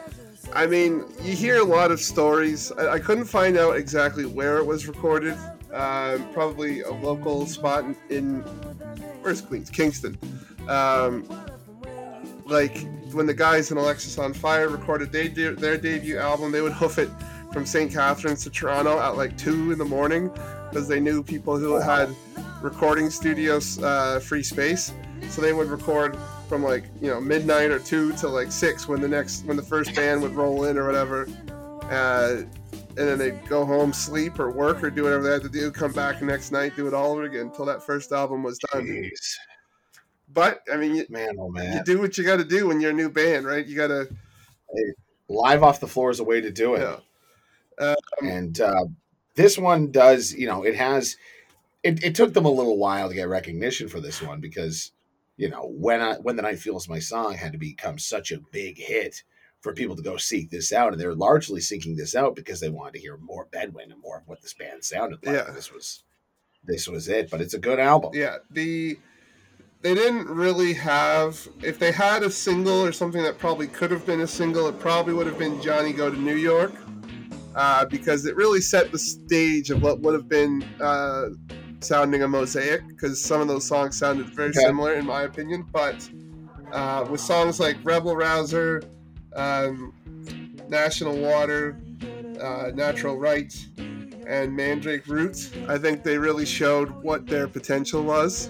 I 0.53 0.65
mean, 0.65 1.05
you 1.21 1.35
hear 1.35 1.57
a 1.57 1.63
lot 1.63 1.91
of 1.91 1.99
stories. 1.99 2.71
I, 2.71 2.93
I 2.93 2.99
couldn't 2.99 3.25
find 3.25 3.55
out 3.55 3.77
exactly 3.77 4.25
where 4.25 4.57
it 4.57 4.65
was 4.65 4.87
recorded. 4.87 5.37
Um, 5.73 6.31
probably 6.33 6.81
a 6.81 6.91
local 6.91 7.45
spot 7.47 7.85
in, 8.09 8.41
where's 9.21 9.41
Queens? 9.41 9.69
Kingston. 9.69 10.17
Um, 10.67 11.27
like 12.45 12.87
when 13.11 13.25
the 13.25 13.33
guys 13.33 13.71
in 13.71 13.77
Alexisonfire 13.77 14.71
recorded 14.71 15.11
they 15.11 15.27
de- 15.27 15.55
their 15.55 15.77
debut 15.77 16.17
album, 16.17 16.51
they 16.51 16.61
would 16.61 16.71
hoof 16.81 16.99
it 16.99 17.09
from 17.51 17.65
St. 17.65 17.91
Catharines 17.91 18.43
to 18.43 18.49
Toronto 18.49 18.99
at 18.99 19.15
like 19.15 19.37
two 19.37 19.71
in 19.71 19.77
the 19.77 19.85
morning 19.85 20.29
because 20.69 20.87
they 20.87 20.99
knew 20.99 21.23
people 21.23 21.57
who 21.57 21.75
had 21.79 22.13
recording 22.61 23.09
studios 23.09 23.81
uh, 23.83 24.19
free 24.19 24.43
space. 24.43 24.93
So 25.29 25.41
they 25.41 25.53
would 25.53 25.67
record 25.69 26.17
from 26.49 26.63
like 26.63 26.83
you 27.01 27.09
know 27.09 27.21
midnight 27.21 27.71
or 27.71 27.79
two 27.79 28.13
to 28.13 28.27
like 28.27 28.51
six 28.51 28.87
when 28.87 29.01
the 29.01 29.07
next 29.07 29.45
when 29.45 29.57
the 29.57 29.63
first 29.63 29.95
band 29.95 30.21
would 30.21 30.33
roll 30.35 30.65
in 30.65 30.77
or 30.77 30.85
whatever, 30.85 31.27
uh, 31.89 32.43
and 32.97 33.07
then 33.07 33.17
they'd 33.17 33.47
go 33.47 33.65
home, 33.65 33.91
sleep 33.93 34.39
or 34.39 34.51
work 34.51 34.83
or 34.83 34.89
do 34.89 35.03
whatever 35.03 35.23
they 35.23 35.31
had 35.33 35.41
to 35.43 35.49
do, 35.49 35.71
come 35.71 35.91
back 35.91 36.21
next 36.21 36.51
night, 36.51 36.75
do 36.75 36.87
it 36.87 36.93
all 36.93 37.11
over 37.11 37.23
again 37.23 37.47
until 37.47 37.65
that 37.65 37.83
first 37.83 38.11
album 38.11 38.43
was 38.43 38.57
done. 38.71 38.85
Jeez. 38.85 39.35
But 40.31 40.61
I 40.71 40.77
mean, 40.77 40.95
you, 40.95 41.05
Man, 41.09 41.35
oh 41.39 41.49
man, 41.49 41.77
you 41.77 41.83
do 41.83 41.99
what 41.99 42.17
you 42.17 42.23
got 42.23 42.37
to 42.37 42.43
do 42.43 42.67
when 42.67 42.81
you're 42.81 42.91
a 42.91 42.93
new 42.93 43.09
band, 43.09 43.45
right? 43.45 43.65
You 43.65 43.75
got 43.75 43.87
to 43.87 44.07
Live 45.29 45.63
off 45.63 45.79
the 45.79 45.87
floor 45.87 46.11
is 46.11 46.19
a 46.19 46.23
way 46.23 46.41
to 46.41 46.51
do 46.51 46.75
it. 46.75 46.99
yeah. 47.79 47.95
And 48.21 48.59
uh, 48.59 48.85
this 49.35 49.57
one 49.57 49.91
does, 49.91 50.33
you 50.33 50.47
know, 50.47 50.63
it 50.63 50.75
has, 50.75 51.17
it, 51.81 52.03
it 52.03 52.15
took 52.15 52.33
them 52.33 52.45
a 52.45 52.51
little 52.51 52.77
while 52.77 53.09
to 53.09 53.15
get 53.15 53.27
recognition 53.27 53.87
for 53.87 53.99
this 53.99 54.21
one 54.21 54.41
because, 54.41 54.91
you 55.37 55.49
know, 55.49 55.71
when 55.73 56.01
I, 56.01 56.15
when 56.15 56.35
the 56.35 56.41
night 56.41 56.59
feels 56.59 56.89
my 56.89 56.99
song 56.99 57.33
had 57.33 57.53
to 57.53 57.57
become 57.57 57.97
such 57.97 58.31
a 58.31 58.39
big 58.51 58.77
hit 58.77 59.23
for 59.63 59.73
people 59.73 59.95
to 59.95 60.03
go 60.03 60.17
seek 60.17 60.49
this 60.51 60.73
out, 60.73 60.91
and 60.91 60.99
they're 61.01 61.15
largely 61.15 61.61
seeking 61.61 61.95
this 61.95 62.15
out 62.15 62.35
because 62.35 62.59
they 62.59 62.69
wanted 62.69 62.95
to 62.95 62.99
hear 62.99 63.15
more 63.17 63.47
Bedouin 63.49 63.91
and 63.93 64.01
more 64.01 64.17
of 64.17 64.27
what 64.27 64.41
this 64.41 64.53
band 64.53 64.83
sounded 64.83 65.25
like. 65.25 65.35
Yeah. 65.35 65.51
This 65.53 65.71
was, 65.71 66.03
this 66.65 66.87
was 66.87 67.07
it. 67.07 67.31
But 67.31 67.39
it's 67.39 67.53
a 67.53 67.59
good 67.59 67.79
album. 67.79 68.11
Yeah, 68.13 68.39
the 68.51 68.97
they 69.81 69.93
didn't 69.95 70.27
really 70.27 70.73
have. 70.73 71.47
If 71.61 71.79
they 71.79 71.93
had 71.93 72.23
a 72.23 72.29
single 72.29 72.85
or 72.85 72.91
something 72.91 73.23
that 73.23 73.37
probably 73.39 73.67
could 73.67 73.89
have 73.91 74.05
been 74.05 74.19
a 74.21 74.27
single, 74.27 74.67
it 74.67 74.79
probably 74.79 75.13
would 75.13 75.27
have 75.27 75.39
been 75.39 75.61
Johnny 75.61 75.93
Go 75.93 76.09
to 76.09 76.17
New 76.17 76.35
York, 76.35 76.73
uh, 77.55 77.85
because 77.85 78.25
it 78.25 78.35
really 78.35 78.61
set 78.61 78.91
the 78.91 78.99
stage 78.99 79.69
of 79.69 79.81
what 79.81 80.01
would 80.01 80.13
have 80.13 80.27
been 80.27 80.61
uh, 80.81 81.29
sounding 81.79 82.23
a 82.23 82.27
mosaic. 82.27 82.85
Because 82.89 83.23
some 83.23 83.39
of 83.39 83.47
those 83.47 83.65
songs 83.65 83.97
sounded 83.97 84.27
very 84.35 84.49
Okay. 84.49 84.59
similar, 84.59 84.93
in 84.95 85.05
my 85.05 85.23
opinion. 85.23 85.65
But 85.71 86.09
uh, 86.73 87.05
with 87.09 87.21
songs 87.21 87.61
like 87.61 87.77
Rebel 87.83 88.15
Rouser, 88.15 88.83
um, 89.35 89.93
National 90.69 91.15
Water, 91.17 91.77
uh, 92.41 92.71
Natural 92.73 93.17
Right, 93.17 93.53
and 94.27 94.55
Mandrake 94.55 95.07
Roots, 95.07 95.51
I 95.67 95.77
think 95.77 96.03
they 96.03 96.17
really 96.17 96.45
showed 96.45 96.89
what 97.03 97.27
their 97.27 97.47
potential 97.47 98.03
was. 98.03 98.49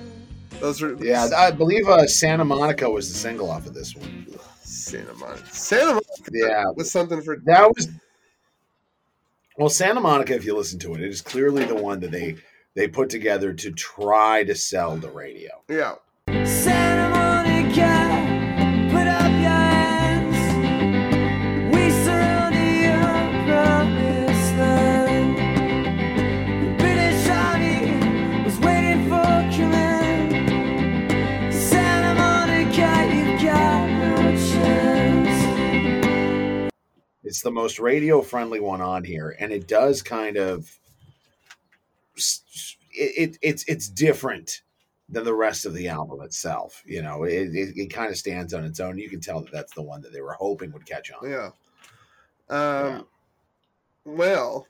Those 0.60 0.82
were 0.82 0.96
Yeah, 1.04 1.30
I 1.36 1.52
believe 1.52 1.88
uh, 1.90 2.08
Santa 2.08 2.46
Monica 2.46 2.90
was 2.90 3.12
the 3.12 3.18
single 3.18 3.50
off 3.50 3.66
of 3.66 3.74
this 3.74 3.96
one. 3.96 4.28
Santa 4.62 5.14
Monica. 5.16 5.46
Santa 5.52 5.94
Monica 5.94 6.32
Yeah, 6.32 6.64
was 6.76 6.92
something 6.92 7.22
for 7.22 7.38
that 7.46 7.76
was 7.76 7.90
well 9.58 9.70
Santa 9.70 10.00
Monica. 10.00 10.36
If 10.36 10.46
you 10.46 10.56
listen 10.56 10.80
to 10.80 10.94
it, 10.94 11.02
it 11.02 11.10
is 11.10 11.22
clearly 11.22 11.66
the 11.66 11.76
one 11.76 12.00
that 12.02 12.12
they 12.12 12.36
they 12.76 12.88
put 12.88 13.10
together 13.10 13.54
to 13.54 13.72
try 13.72 14.44
to 14.44 14.56
sell 14.56 14.96
the 14.96 15.10
radio. 15.10 15.50
Yeah. 15.70 15.96
Santa 16.46 17.10
Monica, 17.10 18.33
It's 37.34 37.42
the 37.42 37.50
most 37.50 37.80
radio 37.80 38.22
friendly 38.22 38.60
one 38.60 38.80
on 38.80 39.04
here, 39.04 39.36
and 39.40 39.52
it 39.52 39.68
does 39.68 40.04
kind 40.04 40.38
of 40.38 40.70
it, 42.16 42.52
it 43.32 43.38
it's 43.42 43.64
it's 43.68 43.90
different 43.90 44.62
than 45.10 45.24
the 45.24 45.34
rest 45.34 45.66
of 45.66 45.74
the 45.74 45.88
album 45.88 46.22
itself. 46.22 46.84
You 46.86 47.02
know, 47.02 47.24
it, 47.24 47.56
it, 47.56 47.76
it 47.76 47.88
kind 47.88 48.12
of 48.12 48.18
stands 48.18 48.54
on 48.54 48.64
its 48.64 48.80
own. 48.80 49.00
You 49.00 49.10
can 49.10 49.20
tell 49.20 49.42
that 49.42 49.52
that's 49.52 49.74
the 49.74 49.82
one 49.82 50.02
that 50.02 50.14
they 50.14 50.22
were 50.22 50.34
hoping 50.34 50.72
would 50.74 50.86
catch 50.86 51.12
on. 51.12 51.28
Yeah. 51.28 51.50
Um, 52.52 52.86
Yeah. 52.86 53.02
Well, 54.06 54.68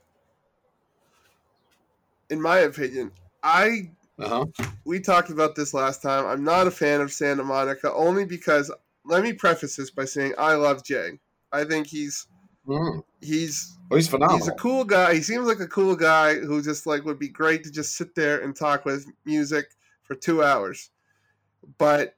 in 2.29 2.41
my 2.41 2.59
opinion, 2.59 3.11
I 3.43 3.91
Uh-huh. 4.17 4.45
we 4.85 5.01
talked 5.01 5.31
about 5.31 5.55
this 5.55 5.73
last 5.73 6.01
time. 6.01 6.25
I'm 6.25 6.45
not 6.45 6.67
a 6.67 6.71
fan 6.71 7.01
of 7.01 7.11
Santa 7.11 7.43
Monica 7.43 7.91
only 7.93 8.23
because 8.23 8.71
let 9.03 9.21
me 9.21 9.33
preface 9.33 9.75
this 9.75 9.91
by 9.91 10.05
saying 10.05 10.33
I 10.37 10.53
love 10.55 10.81
Jay. 10.85 11.19
I 11.51 11.65
think 11.65 11.87
he's 11.87 12.25
Mm. 12.67 13.03
he's 13.21 13.77
Oh, 13.91 13.95
he's 13.95 14.07
phenomenal. 14.07 14.39
he's 14.39 14.47
a 14.47 14.55
cool 14.55 14.85
guy. 14.85 15.13
He 15.13 15.21
seems 15.21 15.45
like 15.45 15.59
a 15.59 15.67
cool 15.67 15.95
guy 15.95 16.35
who 16.35 16.61
just 16.61 16.87
like 16.87 17.03
would 17.05 17.19
be 17.19 17.27
great 17.27 17.63
to 17.63 17.71
just 17.71 17.95
sit 17.95 18.15
there 18.15 18.39
and 18.39 18.55
talk 18.55 18.85
with 18.85 19.05
music 19.25 19.65
for 20.01 20.15
two 20.15 20.43
hours. 20.43 20.89
But 21.77 22.15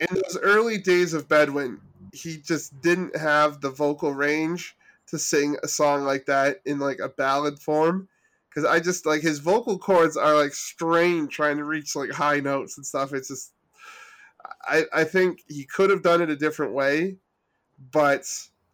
in 0.00 0.08
those 0.10 0.38
early 0.40 0.78
days 0.78 1.12
of 1.12 1.28
Bedouin, 1.28 1.80
he 2.12 2.38
just 2.38 2.80
didn't 2.80 3.16
have 3.16 3.60
the 3.60 3.70
vocal 3.70 4.14
range 4.14 4.76
to 5.08 5.18
sing 5.18 5.56
a 5.62 5.68
song 5.68 6.04
like 6.04 6.26
that 6.26 6.60
in 6.64 6.78
like 6.78 6.98
a 7.00 7.08
ballad 7.08 7.58
form. 7.58 8.08
Because 8.48 8.64
I 8.64 8.80
just 8.80 9.04
like 9.04 9.20
his 9.20 9.40
vocal 9.40 9.78
cords 9.78 10.16
are 10.16 10.34
like 10.34 10.54
strained 10.54 11.30
trying 11.30 11.58
to 11.58 11.64
reach 11.64 11.94
like 11.94 12.10
high 12.10 12.40
notes 12.40 12.76
and 12.76 12.86
stuff. 12.86 13.12
It's 13.12 13.28
just 13.28 13.52
I 14.66 14.84
I 14.92 15.04
think 15.04 15.42
he 15.48 15.64
could 15.64 15.90
have 15.90 16.02
done 16.02 16.22
it 16.22 16.30
a 16.30 16.36
different 16.36 16.72
way, 16.72 17.16
but 17.92 18.24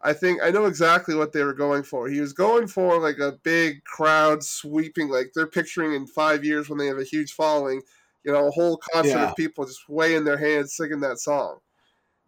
I 0.05 0.13
think 0.13 0.41
I 0.43 0.51
know 0.51 0.67
exactly 0.67 1.15
what 1.15 1.33
they 1.33 1.43
were 1.43 1.55
going 1.55 1.83
for. 1.83 2.09
He 2.09 2.21
was 2.21 2.33
going 2.35 2.67
for 2.69 3.01
like 3.01 3.19
a 3.19 3.33
big 3.43 3.85
crowd 3.85 4.45
sweeping, 4.45 5.09
like 5.09 5.33
they're 5.35 5.47
picturing 5.47 5.95
in 5.95 6.07
five 6.07 6.45
years 6.45 6.69
when 6.69 6.79
they 6.79 6.87
have 6.87 6.99
a 6.99 7.05
huge 7.05 7.33
following, 7.33 7.83
you 8.25 8.33
know, 8.33 8.49
a 8.49 8.51
whole 8.53 8.77
concert 8.93 9.19
Yeah. 9.19 9.31
of 9.31 9.35
people 9.37 9.65
just 9.67 9.89
waving 9.89 10.25
their 10.25 10.39
hands 10.39 10.77
singing 10.77 11.01
that 11.01 11.19
song. 11.21 11.61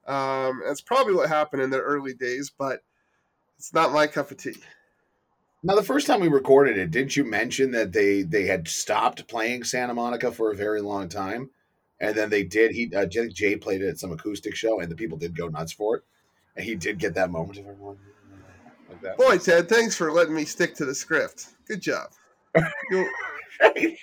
Um, 0.07 0.63
that's 0.67 0.81
probably 0.83 1.15
what 1.15 1.29
happened 1.29 1.63
in 1.63 1.71
the 1.71 1.81
early 1.81 2.15
days, 2.15 2.51
but 2.57 2.83
it's 3.59 3.75
not 3.75 3.93
my 3.93 4.07
cup 4.09 4.31
of 4.31 4.39
tea. 4.39 4.57
Now, 5.63 5.75
the 5.75 5.83
first 5.83 6.07
time 6.07 6.21
we 6.21 6.29
recorded 6.29 6.79
it, 6.79 6.91
didn't 6.91 7.17
you 7.17 7.25
mention 7.25 7.73
that 7.73 7.93
they 7.93 8.23
they 8.23 8.47
had 8.47 8.69
stopped 8.69 9.27
playing 9.29 9.65
Santa 9.65 9.95
Monica 9.95 10.31
for 10.31 10.51
a 10.51 10.57
very 10.57 10.81
long 10.81 11.09
time, 11.09 11.51
and 12.01 12.15
then 12.17 12.31
they 12.31 12.45
did. 12.45 12.73
He 12.73 12.93
uh, 12.95 13.07
Jay 13.07 13.29
Jay 13.29 13.57
played 13.57 13.83
it 13.83 13.89
at 13.89 13.99
some 13.99 14.13
acoustic 14.13 14.55
show, 14.55 14.81
and 14.81 14.91
the 14.91 14.97
people 14.97 15.19
did 15.19 15.37
go 15.37 15.49
nuts 15.49 15.73
for 15.73 15.97
it, 15.97 16.05
and 16.57 16.65
he 16.65 16.75
did 16.75 16.99
get 16.99 17.15
that 17.15 17.31
moment 17.31 17.59
of 17.59 17.67
everyone 17.67 17.97
like 18.89 19.01
that. 19.03 19.17
Boy, 19.17 19.39
Ted, 19.39 19.69
thanks 19.69 19.97
for 19.97 20.13
letting 20.13 20.35
me 20.35 20.45
stick 20.45 20.75
to 20.77 20.85
the 20.85 20.95
script. 20.95 21.49
Good 21.67 21.81
job. 21.81 22.11
You, 22.91 23.11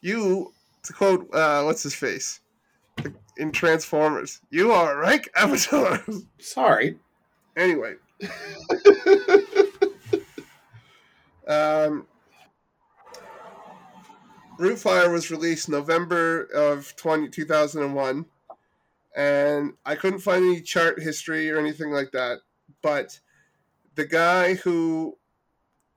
you 0.00 0.52
to 0.82 0.92
quote, 0.92 1.28
uh, 1.34 1.62
what's 1.62 1.82
his 1.82 1.94
face 1.94 2.40
in 3.38 3.52
Transformers, 3.52 4.40
you 4.50 4.72
are 4.72 4.98
rank 4.98 5.30
avatar. 5.36 6.04
Sorry. 6.40 6.98
anyway, 7.56 7.94
um, 11.46 12.06
Root 14.58 14.78
Fire 14.78 15.10
was 15.10 15.30
released 15.30 15.68
November 15.68 16.42
of 16.54 16.94
20, 16.96 17.28
2001, 17.28 18.26
and 19.16 19.72
I 19.84 19.94
couldn't 19.94 20.20
find 20.20 20.44
any 20.44 20.60
chart 20.60 21.00
history 21.00 21.50
or 21.50 21.58
anything 21.58 21.90
like 21.90 22.12
that. 22.12 22.38
But 22.82 23.18
the 23.94 24.06
guy 24.06 24.54
who 24.54 25.18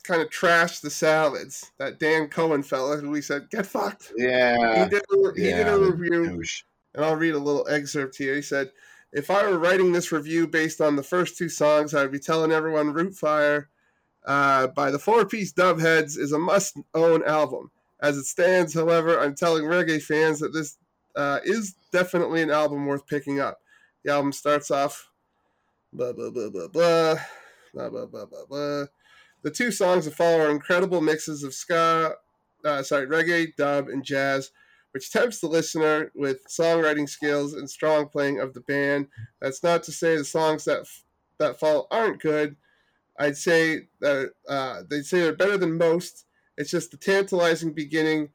kind 0.04 0.22
of 0.22 0.30
trashed 0.30 0.82
the 0.82 0.90
salads, 0.90 1.72
that 1.78 2.00
Dan 2.00 2.28
Cohen 2.28 2.64
fella, 2.64 2.98
who 2.98 3.12
we 3.12 3.22
said 3.22 3.50
get 3.50 3.66
fucked. 3.66 4.12
Yeah. 4.18 4.84
he 4.84 4.90
did 4.90 5.04
a, 5.12 5.32
he 5.36 5.44
did 5.44 5.68
a 5.68 5.78
review 5.78 6.30
douche. 6.30 6.64
and 6.96 7.06
I'll 7.06 7.16
read 7.16 7.36
a 7.36 7.40
little 7.40 7.68
excerpt 7.68 8.18
here. 8.18 8.36
He 8.36 8.42
said, 8.42 8.72
If 9.14 9.30
I 9.30 9.48
were 9.48 9.60
writing 9.60 9.92
this 9.92 10.12
review 10.12 10.48
based 10.48 10.82
on 10.82 10.96
the 10.96 11.04
first 11.04 11.38
two 11.38 11.50
songs, 11.50 11.94
I'd 11.94 12.12
be 12.12 12.20
telling 12.20 12.52
everyone 12.52 12.94
Root 12.94 13.16
Fire 13.16 13.70
uh, 14.26 14.68
by 14.68 14.92
the 14.92 15.00
Four 15.00 15.26
Piece 15.26 15.54
Doveheads 15.54 16.18
is 16.18 16.32
a 16.32 16.40
must 16.40 16.78
own 16.94 17.24
album. 17.24 17.72
As 18.02 18.18
it 18.18 18.26
stands, 18.26 18.74
however, 18.74 19.20
I'm 19.20 19.36
telling 19.36 19.64
reggae 19.64 20.02
fans 20.02 20.40
that 20.40 20.54
this 20.54 20.78
uh, 21.16 21.40
is 21.44 21.76
definitely 21.92 22.42
an 22.42 22.52
album 22.52 22.86
worth 22.86 23.08
picking 23.08 23.40
up. 23.40 23.60
The 24.04 24.12
album 24.12 24.32
starts 24.32 24.72
off 24.72 25.10
blah, 25.94 26.14
blah, 26.14 26.30
blah, 26.30 26.50
blah, 26.50 26.68
blah, 26.68 27.16
blah, 27.74 27.90
blah, 27.90 28.06
blah, 28.06 28.26
blah, 28.26 28.46
blah. 28.50 28.86
The 29.44 29.52
two 29.52 29.72
songs 29.72 30.06
that 30.06 30.14
follow 30.14 30.40
are 30.40 30.52
incredible 30.52 31.02
mixes 31.02 31.44
of 31.44 31.54
ska, 31.54 32.16
uh, 32.64 32.84
sorry, 32.84 33.08
reggae, 33.08 33.56
dub, 33.56 33.90
and 33.90 34.04
jazz 34.04 34.52
which 34.92 35.12
tempts 35.12 35.40
the 35.40 35.48
listener 35.48 36.12
with 36.16 36.46
songwriting 36.48 37.08
skills 37.08 37.54
and 37.54 37.70
strong 37.70 38.08
playing 38.08 38.40
of 38.40 38.54
the 38.54 38.62
band. 38.62 39.08
That's 39.42 39.64
not 39.64 39.84
to 39.84 39.92
say 39.92 40.18
the 40.18 40.26
songs 40.26 40.66
that 40.66 40.86
that 41.40 41.60
follow 41.60 41.88
aren't 41.92 42.22
good. 42.22 42.56
I'd 43.20 43.38
say 43.38 43.88
that 44.00 44.32
uh, 44.48 44.82
they'd 44.90 45.06
say 45.06 45.22
they're 45.22 45.36
better 45.36 45.58
than 45.58 45.78
most. 45.78 46.26
It's 46.58 46.72
just 46.72 46.92
the 46.92 46.98
tantalizing 46.98 47.74
beginning 47.74 48.30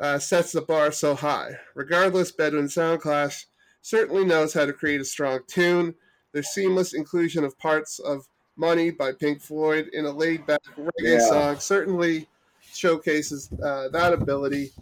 uh, 0.00 0.18
sets 0.18 0.52
the 0.52 0.62
bar 0.62 0.92
so 0.92 1.14
high. 1.14 1.58
Regardless, 1.74 2.32
Bedouin 2.32 2.66
Soundclash 2.66 3.46
certainly 3.82 4.24
knows 4.24 4.54
how 4.54 4.66
to 4.66 4.72
create 4.72 5.00
a 5.00 5.04
strong 5.04 5.40
tune. 5.46 5.94
Their 6.32 6.42
seamless 6.42 6.92
inclusion 6.92 7.44
of 7.44 7.58
parts 7.58 7.98
of 7.98 8.28
Money 8.56 8.90
by 8.90 9.12
Pink 9.12 9.40
Floyd 9.40 9.88
in 9.92 10.04
a 10.04 10.10
laid 10.10 10.44
back 10.46 10.60
reggae 10.76 10.90
Yeah. 10.98 11.20
song 11.20 11.58
certainly 11.60 12.28
showcases 12.72 13.50
uh, 13.64 13.88
that 13.88 14.12
ability 14.12 14.72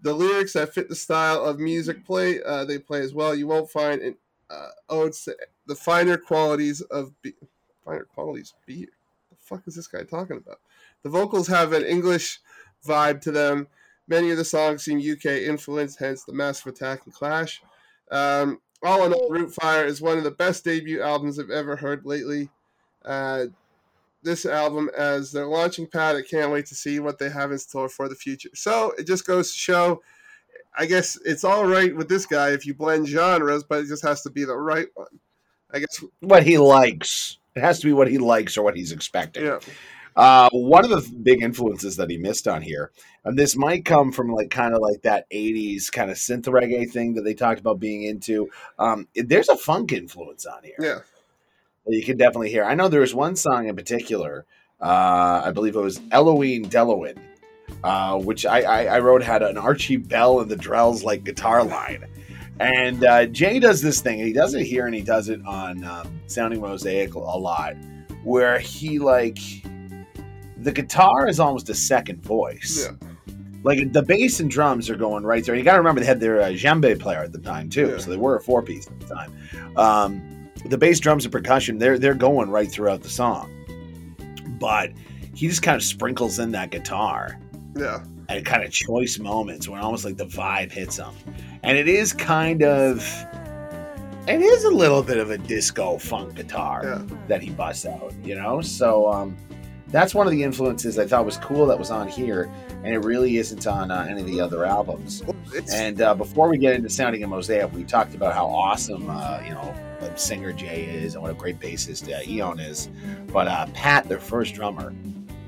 the 0.00 0.12
lyrics 0.12 0.52
that 0.54 0.72
fit 0.72 0.88
the 0.88 0.94
style 0.94 1.42
of 1.44 1.58
music 1.58 2.04
play 2.04 2.42
uh, 2.42 2.64
they 2.64 2.78
play 2.78 3.00
as 3.00 3.12
well. 3.14 3.34
You 3.34 3.46
won't 3.46 3.70
find 3.70 4.00
in 4.00 4.16
uh, 4.50 4.68
odes 4.88 5.24
to 5.24 5.36
the 5.66 5.74
finer 5.74 6.16
qualities 6.16 6.80
of 6.82 7.12
be- 7.22 7.34
finer 7.84 8.04
qualities 8.04 8.54
beer. 8.66 8.86
The 9.30 9.36
fuck 9.40 9.62
is 9.66 9.74
this 9.74 9.88
guy 9.88 10.02
talking 10.04 10.36
about? 10.36 10.60
The 11.02 11.08
vocals 11.08 11.48
have 11.48 11.72
an 11.72 11.84
English 11.84 12.40
vibe 12.86 13.20
to 13.22 13.32
them. 13.32 13.66
Many 14.08 14.30
of 14.30 14.36
the 14.36 14.44
songs 14.44 14.84
seem 14.84 14.98
UK 14.98 15.26
influenced, 15.42 15.98
hence 15.98 16.24
the 16.24 16.32
Massive 16.32 16.68
Attack 16.74 17.02
and 17.06 17.14
Clash. 17.14 17.62
Um, 18.10 18.60
all 18.82 19.04
in 19.04 19.12
all, 19.12 19.28
Root 19.30 19.52
Fire 19.52 19.84
is 19.84 20.00
one 20.00 20.18
of 20.18 20.24
the 20.24 20.30
best 20.30 20.64
debut 20.64 21.02
albums 21.02 21.38
I've 21.38 21.50
ever 21.50 21.76
heard 21.76 22.04
lately. 22.04 22.50
Uh, 23.04 23.46
this 24.22 24.44
album 24.46 24.90
as 24.96 25.30
their 25.32 25.46
launching 25.46 25.86
pad. 25.86 26.16
I 26.16 26.22
can't 26.22 26.52
wait 26.52 26.66
to 26.66 26.74
see 26.74 26.98
what 27.00 27.18
they 27.18 27.28
have 27.30 27.52
in 27.52 27.58
store 27.58 27.88
for 27.88 28.08
the 28.08 28.14
future. 28.14 28.50
So 28.54 28.92
it 28.98 29.06
just 29.06 29.26
goes 29.26 29.52
to 29.52 29.58
show, 29.58 30.02
I 30.76 30.86
guess 30.86 31.18
it's 31.24 31.44
all 31.44 31.64
right 31.66 31.94
with 31.94 32.08
this 32.08 32.26
guy 32.26 32.50
if 32.50 32.66
you 32.66 32.74
blend 32.74 33.06
genres, 33.08 33.64
but 33.64 33.80
it 33.84 33.88
just 33.88 34.02
has 34.04 34.22
to 34.22 34.30
be 34.30 34.44
the 34.44 34.56
right 34.56 34.88
one. 34.94 35.20
I 35.72 35.78
guess, 35.80 36.02
What 36.20 36.44
he 36.44 36.58
likes. 36.58 37.38
It 37.54 37.60
has 37.60 37.80
to 37.80 37.86
be 37.86 37.92
what 37.92 38.08
he 38.08 38.18
likes 38.18 38.56
or 38.56 38.62
what 38.62 38.76
he's 38.76 38.92
expecting. 38.92 39.44
yeah, 39.44 39.58
Uh, 40.16 40.48
one 40.52 40.82
of 40.82 40.90
the 40.90 41.14
big 41.22 41.42
influences 41.42 41.96
that 41.96 42.08
he 42.08 42.16
missed 42.16 42.48
on 42.48 42.62
here, 42.62 42.90
and 43.24 43.38
this 43.38 43.54
might 43.54 43.84
come 43.84 44.10
from 44.12 44.32
like 44.32 44.50
kind 44.50 44.74
of 44.74 44.80
like 44.80 45.02
that 45.02 45.28
'80s 45.30 45.92
kind 45.92 46.10
of 46.10 46.16
synth 46.16 46.44
reggae 46.44 46.90
thing 46.90 47.14
that 47.14 47.22
they 47.22 47.34
talked 47.34 47.60
about 47.60 47.78
being 47.78 48.02
into. 48.04 48.48
Um, 48.78 49.08
there's 49.14 49.50
a 49.50 49.56
funk 49.56 49.92
influence 49.92 50.46
on 50.46 50.62
here. 50.62 50.76
yeah, 51.86 51.96
you 51.98 52.02
can 52.02 52.16
definitely 52.16 52.50
hear. 52.50 52.64
I 52.64 52.74
know 52.74 52.88
there 52.88 53.00
was 53.00 53.14
one 53.14 53.36
song 53.36 53.68
in 53.68 53.76
particular. 53.76 54.46
Uh, 54.80 55.42
I 55.44 55.50
believe 55.52 55.76
it 55.76 55.80
was 55.80 55.98
Eloine 55.98 56.66
Delowin, 56.66 57.18
uh, 57.84 58.18
which 58.18 58.44
I, 58.44 58.60
I, 58.62 58.84
I 58.96 58.98
wrote 59.00 59.22
had 59.22 59.42
an 59.42 59.56
Archie 59.58 59.96
Bell 59.96 60.40
and 60.40 60.50
the 60.50 60.56
Drells 60.56 61.02
like 61.02 61.24
guitar 61.24 61.62
line. 61.64 62.06
And 62.58 63.04
uh, 63.04 63.26
Jay 63.26 63.58
does 63.58 63.82
this 63.82 64.00
thing. 64.00 64.18
He 64.18 64.32
does 64.32 64.54
it 64.54 64.64
here 64.64 64.86
and 64.86 64.94
he 64.94 65.02
does 65.02 65.28
it 65.28 65.40
on 65.46 65.84
um, 65.84 66.20
Sounding 66.26 66.60
Mosaic 66.60 67.14
a 67.14 67.18
lot, 67.18 67.74
where 68.24 68.58
he 68.58 68.98
like 68.98 69.38
the 70.58 70.72
guitar 70.72 71.28
is 71.28 71.38
almost 71.40 71.68
a 71.68 71.74
second 71.74 72.22
voice. 72.22 72.88
yeah, 72.88 73.34
Like 73.62 73.92
the 73.92 74.02
bass 74.02 74.40
and 74.40 74.50
drums 74.50 74.88
are 74.90 74.96
going 74.96 75.24
right 75.24 75.44
there. 75.44 75.54
You 75.54 75.62
got 75.62 75.72
to 75.72 75.78
remember 75.78 76.00
they 76.00 76.06
had 76.06 76.20
their 76.20 76.40
uh, 76.42 76.46
djembe 76.48 76.98
player 76.98 77.20
at 77.22 77.32
the 77.32 77.38
time 77.38 77.68
too, 77.68 77.90
Yeah. 77.90 77.98
so 77.98 78.10
they 78.10 78.16
were 78.16 78.36
a 78.36 78.40
four 78.42 78.62
piece 78.62 78.86
at 78.86 78.98
the 79.00 79.06
time. 79.14 79.32
Um, 79.76 80.50
the 80.64 80.78
bass, 80.78 80.98
drums, 81.00 81.24
and 81.24 81.32
percussion 81.32 81.78
they're 81.78 81.98
they're 81.98 82.14
going 82.14 82.50
right 82.50 82.70
throughout 82.70 83.02
the 83.02 83.08
song, 83.10 83.50
but 84.58 84.90
he 85.34 85.48
just 85.48 85.62
kind 85.62 85.76
of 85.76 85.82
sprinkles 85.82 86.38
in 86.38 86.50
that 86.52 86.70
guitar, 86.70 87.38
yeah. 87.76 88.02
At 88.28 88.44
kind 88.44 88.64
of 88.64 88.72
choice 88.72 89.18
moments 89.20 89.68
when 89.68 89.80
almost 89.80 90.04
like 90.04 90.16
the 90.16 90.26
vibe 90.26 90.72
hits 90.72 90.96
them. 90.96 91.14
And 91.62 91.78
it 91.78 91.86
is 91.88 92.12
kind 92.12 92.64
of, 92.64 92.98
it 94.26 94.40
is 94.40 94.64
a 94.64 94.70
little 94.70 95.02
bit 95.02 95.18
of 95.18 95.30
a 95.30 95.38
disco 95.38 95.96
funk 95.98 96.34
guitar 96.34 96.80
Yeah. 96.84 97.16
that 97.28 97.40
he 97.42 97.50
busts 97.50 97.86
out, 97.86 98.12
you 98.24 98.34
know? 98.34 98.60
So 98.62 99.12
um, 99.12 99.36
that's 99.88 100.14
one 100.14 100.26
of 100.26 100.32
the 100.32 100.42
influences 100.42 100.98
I 100.98 101.06
thought 101.06 101.24
was 101.24 101.36
cool 101.36 101.66
that 101.66 101.78
was 101.78 101.90
on 101.90 102.08
here. 102.08 102.50
And 102.84 102.94
it 102.94 102.98
really 103.04 103.36
isn't 103.36 103.66
on 103.66 103.90
uh, 103.90 104.06
any 104.08 104.20
of 104.20 104.26
the 104.26 104.40
other 104.40 104.64
albums. 104.64 105.22
It's, 105.52 105.72
And 105.72 106.00
uh, 106.00 106.14
before 106.14 106.48
we 106.48 106.58
get 106.58 106.74
into 106.74 106.88
sounding 106.88 107.22
a 107.22 107.26
mosaic, 107.26 107.72
we 107.72 107.84
talked 107.84 108.14
about 108.14 108.34
how 108.34 108.46
awesome, 108.46 109.08
uh, 109.08 109.40
you 109.44 109.50
know, 109.50 109.74
the 110.00 110.14
singer 110.16 110.52
Jay 110.52 110.84
is 110.84 111.14
and 111.14 111.22
what 111.22 111.30
a 111.30 111.34
great 111.34 111.58
bassist 111.58 112.12
uh, 112.12 112.28
Eon 112.28 112.60
is. 112.60 112.88
But 113.32 113.48
uh, 113.48 113.66
Pat, 113.74 114.08
their 114.08 114.18
first 114.20 114.54
drummer, 114.54 114.92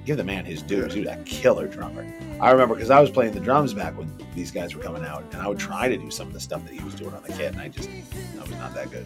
give 0.07 0.17
the 0.17 0.25
man 0.25 0.45
his 0.45 0.63
due. 0.63 0.89
Dude, 0.89 1.07
a 1.07 1.17
killer 1.25 1.67
drummer. 1.69 2.07
I 2.41 2.51
remember 2.51 2.75
because 2.75 2.91
I 2.91 3.01
was 3.01 3.11
playing 3.11 3.33
the 3.33 3.41
drums 3.41 3.75
back 3.75 3.99
when 3.99 4.11
these 4.35 4.51
guys 4.51 4.75
were 4.75 4.83
coming 4.83 5.05
out, 5.05 5.25
and 5.33 5.43
I 5.43 5.49
would 5.49 5.59
try 5.59 5.89
to 5.89 5.99
do 5.99 6.11
some 6.11 6.29
of 6.29 6.33
the 6.33 6.41
stuff 6.41 6.65
that 6.65 6.73
he 6.73 6.83
was 6.83 6.95
doing 6.95 7.13
on 7.13 7.23
the 7.23 7.33
kit, 7.33 7.53
and 7.53 7.61
I 7.61 7.69
just, 7.69 7.91
I 8.39 8.41
was 8.41 8.51
not 8.53 8.75
that 8.75 8.91
good. 8.91 9.05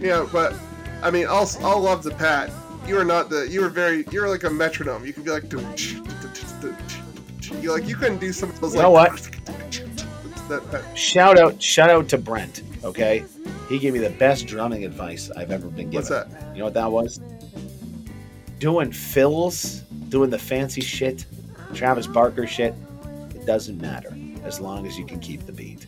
yeah, 0.00 0.26
but 0.32 0.54
I 1.02 1.10
mean, 1.10 1.26
I'll 1.28 1.48
I'll 1.60 1.80
love 1.80 2.02
the 2.02 2.10
Pat. 2.10 2.50
You 2.90 2.98
are 2.98 3.04
not 3.04 3.30
the. 3.30 3.48
You 3.48 3.60
were 3.60 3.68
very. 3.68 4.04
You 4.10 4.20
were 4.20 4.28
like 4.28 4.42
a 4.42 4.50
metronome. 4.50 5.06
You 5.06 5.12
could 5.12 5.24
be 5.24 5.30
like. 5.30 5.44
You 5.52 5.62
like 7.72 7.86
you 7.86 7.94
couldn't 7.94 8.18
do 8.18 8.32
some 8.32 8.50
of 8.50 8.58
those 8.60 8.74
You 8.74 8.80
like. 8.80 8.84
know 8.84 8.90
what? 8.90 9.30
That, 10.48 10.68
that, 10.72 10.98
Shout 10.98 11.38
out, 11.38 11.62
shout 11.62 11.88
out 11.88 12.08
to 12.08 12.18
Brent. 12.18 12.62
Okay, 12.82 13.24
he 13.68 13.78
gave 13.78 13.92
me 13.92 14.00
the 14.00 14.10
best 14.10 14.48
drumming 14.48 14.84
advice 14.84 15.30
I've 15.36 15.52
ever 15.52 15.68
been 15.68 15.90
given. 15.90 15.92
what's 15.92 16.08
that? 16.08 16.26
You 16.52 16.58
know 16.58 16.64
what 16.64 16.74
that 16.74 16.90
was? 16.90 17.20
Doing 18.58 18.90
fills, 18.90 19.82
doing 20.08 20.30
the 20.30 20.38
fancy 20.40 20.80
shit, 20.80 21.26
Travis 21.74 22.08
Barker 22.08 22.48
shit. 22.48 22.74
It 23.36 23.46
doesn't 23.46 23.80
matter 23.80 24.12
as 24.42 24.58
long 24.58 24.84
as 24.84 24.98
you 24.98 25.06
can 25.06 25.20
keep 25.20 25.46
the 25.46 25.52
beat. 25.52 25.86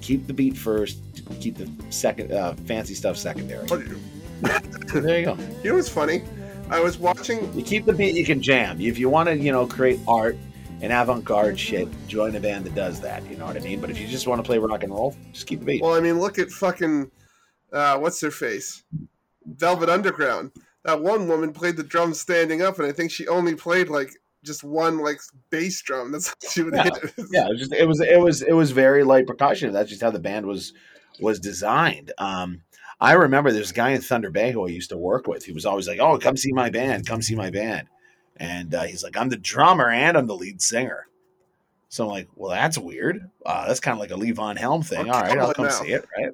Keep 0.00 0.26
the 0.26 0.34
beat 0.34 0.56
first. 0.56 0.98
Keep 1.40 1.58
the 1.58 1.70
second 1.90 2.32
uh, 2.32 2.54
fancy 2.66 2.94
stuff 2.94 3.16
secondary. 3.16 3.68
There 4.42 5.18
you 5.18 5.24
go. 5.24 5.36
You 5.62 5.70
know 5.70 5.76
what's 5.76 5.88
funny? 5.88 6.22
I 6.70 6.80
was 6.80 6.98
watching. 6.98 7.52
You 7.56 7.62
keep 7.64 7.84
the 7.86 7.92
beat, 7.92 8.14
you 8.14 8.24
can 8.24 8.40
jam. 8.42 8.80
If 8.80 8.98
you 8.98 9.08
want 9.08 9.28
to, 9.28 9.36
you 9.36 9.50
know, 9.52 9.66
create 9.66 9.98
art 10.06 10.36
and 10.80 10.92
avant-garde 10.92 11.58
shit, 11.58 11.88
join 12.06 12.36
a 12.36 12.40
band 12.40 12.64
that 12.66 12.74
does 12.74 13.00
that. 13.00 13.28
You 13.28 13.36
know 13.36 13.46
what 13.46 13.56
I 13.56 13.60
mean? 13.60 13.80
But 13.80 13.90
if 13.90 13.98
you 14.00 14.06
just 14.06 14.26
want 14.26 14.38
to 14.38 14.42
play 14.42 14.58
rock 14.58 14.82
and 14.84 14.92
roll, 14.92 15.16
just 15.32 15.46
keep 15.46 15.60
the 15.60 15.66
beat. 15.66 15.82
Well, 15.82 15.94
I 15.94 16.00
mean, 16.00 16.20
look 16.20 16.38
at 16.38 16.50
fucking. 16.50 17.10
Uh, 17.72 17.98
what's 17.98 18.20
their 18.20 18.30
face? 18.30 18.82
Velvet 19.46 19.88
Underground. 19.88 20.52
That 20.84 21.02
one 21.02 21.26
woman 21.28 21.52
played 21.52 21.76
the 21.76 21.82
drums 21.82 22.20
standing 22.20 22.62
up, 22.62 22.78
and 22.78 22.86
I 22.86 22.92
think 22.92 23.10
she 23.10 23.26
only 23.28 23.54
played 23.54 23.88
like 23.88 24.10
just 24.44 24.62
one 24.62 24.98
like 24.98 25.20
bass 25.50 25.82
drum. 25.82 26.12
That's 26.12 26.28
how 26.42 26.48
she 26.50 26.62
would 26.62 26.74
Yeah. 26.74 26.84
hit 26.84 26.96
it. 27.02 27.12
yeah, 27.30 27.46
it 27.46 27.50
was 27.50 27.58
just 27.60 27.72
it 27.72 27.86
was 27.88 28.00
it 28.00 28.20
was 28.20 28.42
it 28.42 28.52
was 28.52 28.70
very 28.70 29.04
light 29.04 29.26
percussion. 29.26 29.72
That's 29.72 29.88
just 29.90 30.02
how 30.02 30.10
the 30.10 30.20
band 30.20 30.46
was 30.46 30.72
was 31.20 31.40
designed. 31.40 32.12
Um, 32.18 32.62
I 33.00 33.12
remember 33.12 33.52
there's 33.52 33.70
a 33.70 33.74
guy 33.74 33.90
in 33.90 34.00
Thunder 34.00 34.30
Bay 34.30 34.50
who 34.52 34.66
I 34.66 34.70
used 34.70 34.90
to 34.90 34.96
work 34.96 35.26
with. 35.28 35.44
He 35.44 35.52
was 35.52 35.64
always 35.66 35.86
like, 35.86 36.00
"Oh, 36.00 36.18
come 36.18 36.36
see 36.36 36.52
my 36.52 36.68
band, 36.70 37.06
come 37.06 37.22
see 37.22 37.36
my 37.36 37.50
band," 37.50 37.88
and 38.36 38.74
uh, 38.74 38.82
he's 38.82 39.04
like, 39.04 39.16
"I'm 39.16 39.28
the 39.28 39.36
drummer 39.36 39.88
and 39.88 40.16
I'm 40.16 40.26
the 40.26 40.36
lead 40.36 40.60
singer." 40.60 41.06
So 41.88 42.04
I'm 42.04 42.10
like, 42.10 42.28
"Well, 42.34 42.50
that's 42.50 42.76
weird. 42.76 43.30
Uh, 43.46 43.66
that's 43.68 43.80
kind 43.80 43.94
of 43.94 44.00
like 44.00 44.10
a 44.10 44.14
Levon 44.14 44.58
Helm 44.58 44.82
thing. 44.82 45.08
Or 45.08 45.14
All 45.14 45.20
right, 45.22 45.38
I'll 45.38 45.54
come 45.54 45.66
Mouth. 45.66 45.74
see 45.74 45.92
it." 45.92 46.04
Right. 46.16 46.30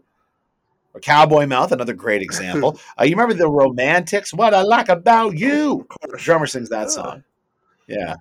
Or 0.95 1.01
Cowboy 1.01 1.47
Mouth, 1.47 1.73
another 1.73 1.93
great 1.93 2.23
example. 2.29 2.79
uh, 2.99 3.05
you 3.05 3.11
remember 3.17 3.35
the 3.35 3.49
Romantics? 3.49 4.33
What 4.33 4.55
I 4.55 4.63
like 4.63 4.89
about 4.89 5.37
you. 5.37 5.87
Course. 5.89 6.23
Drummer 6.23 6.47
sings 6.47 6.71
that 6.71 6.91
song. 6.91 7.25
Yeah. 7.87 8.15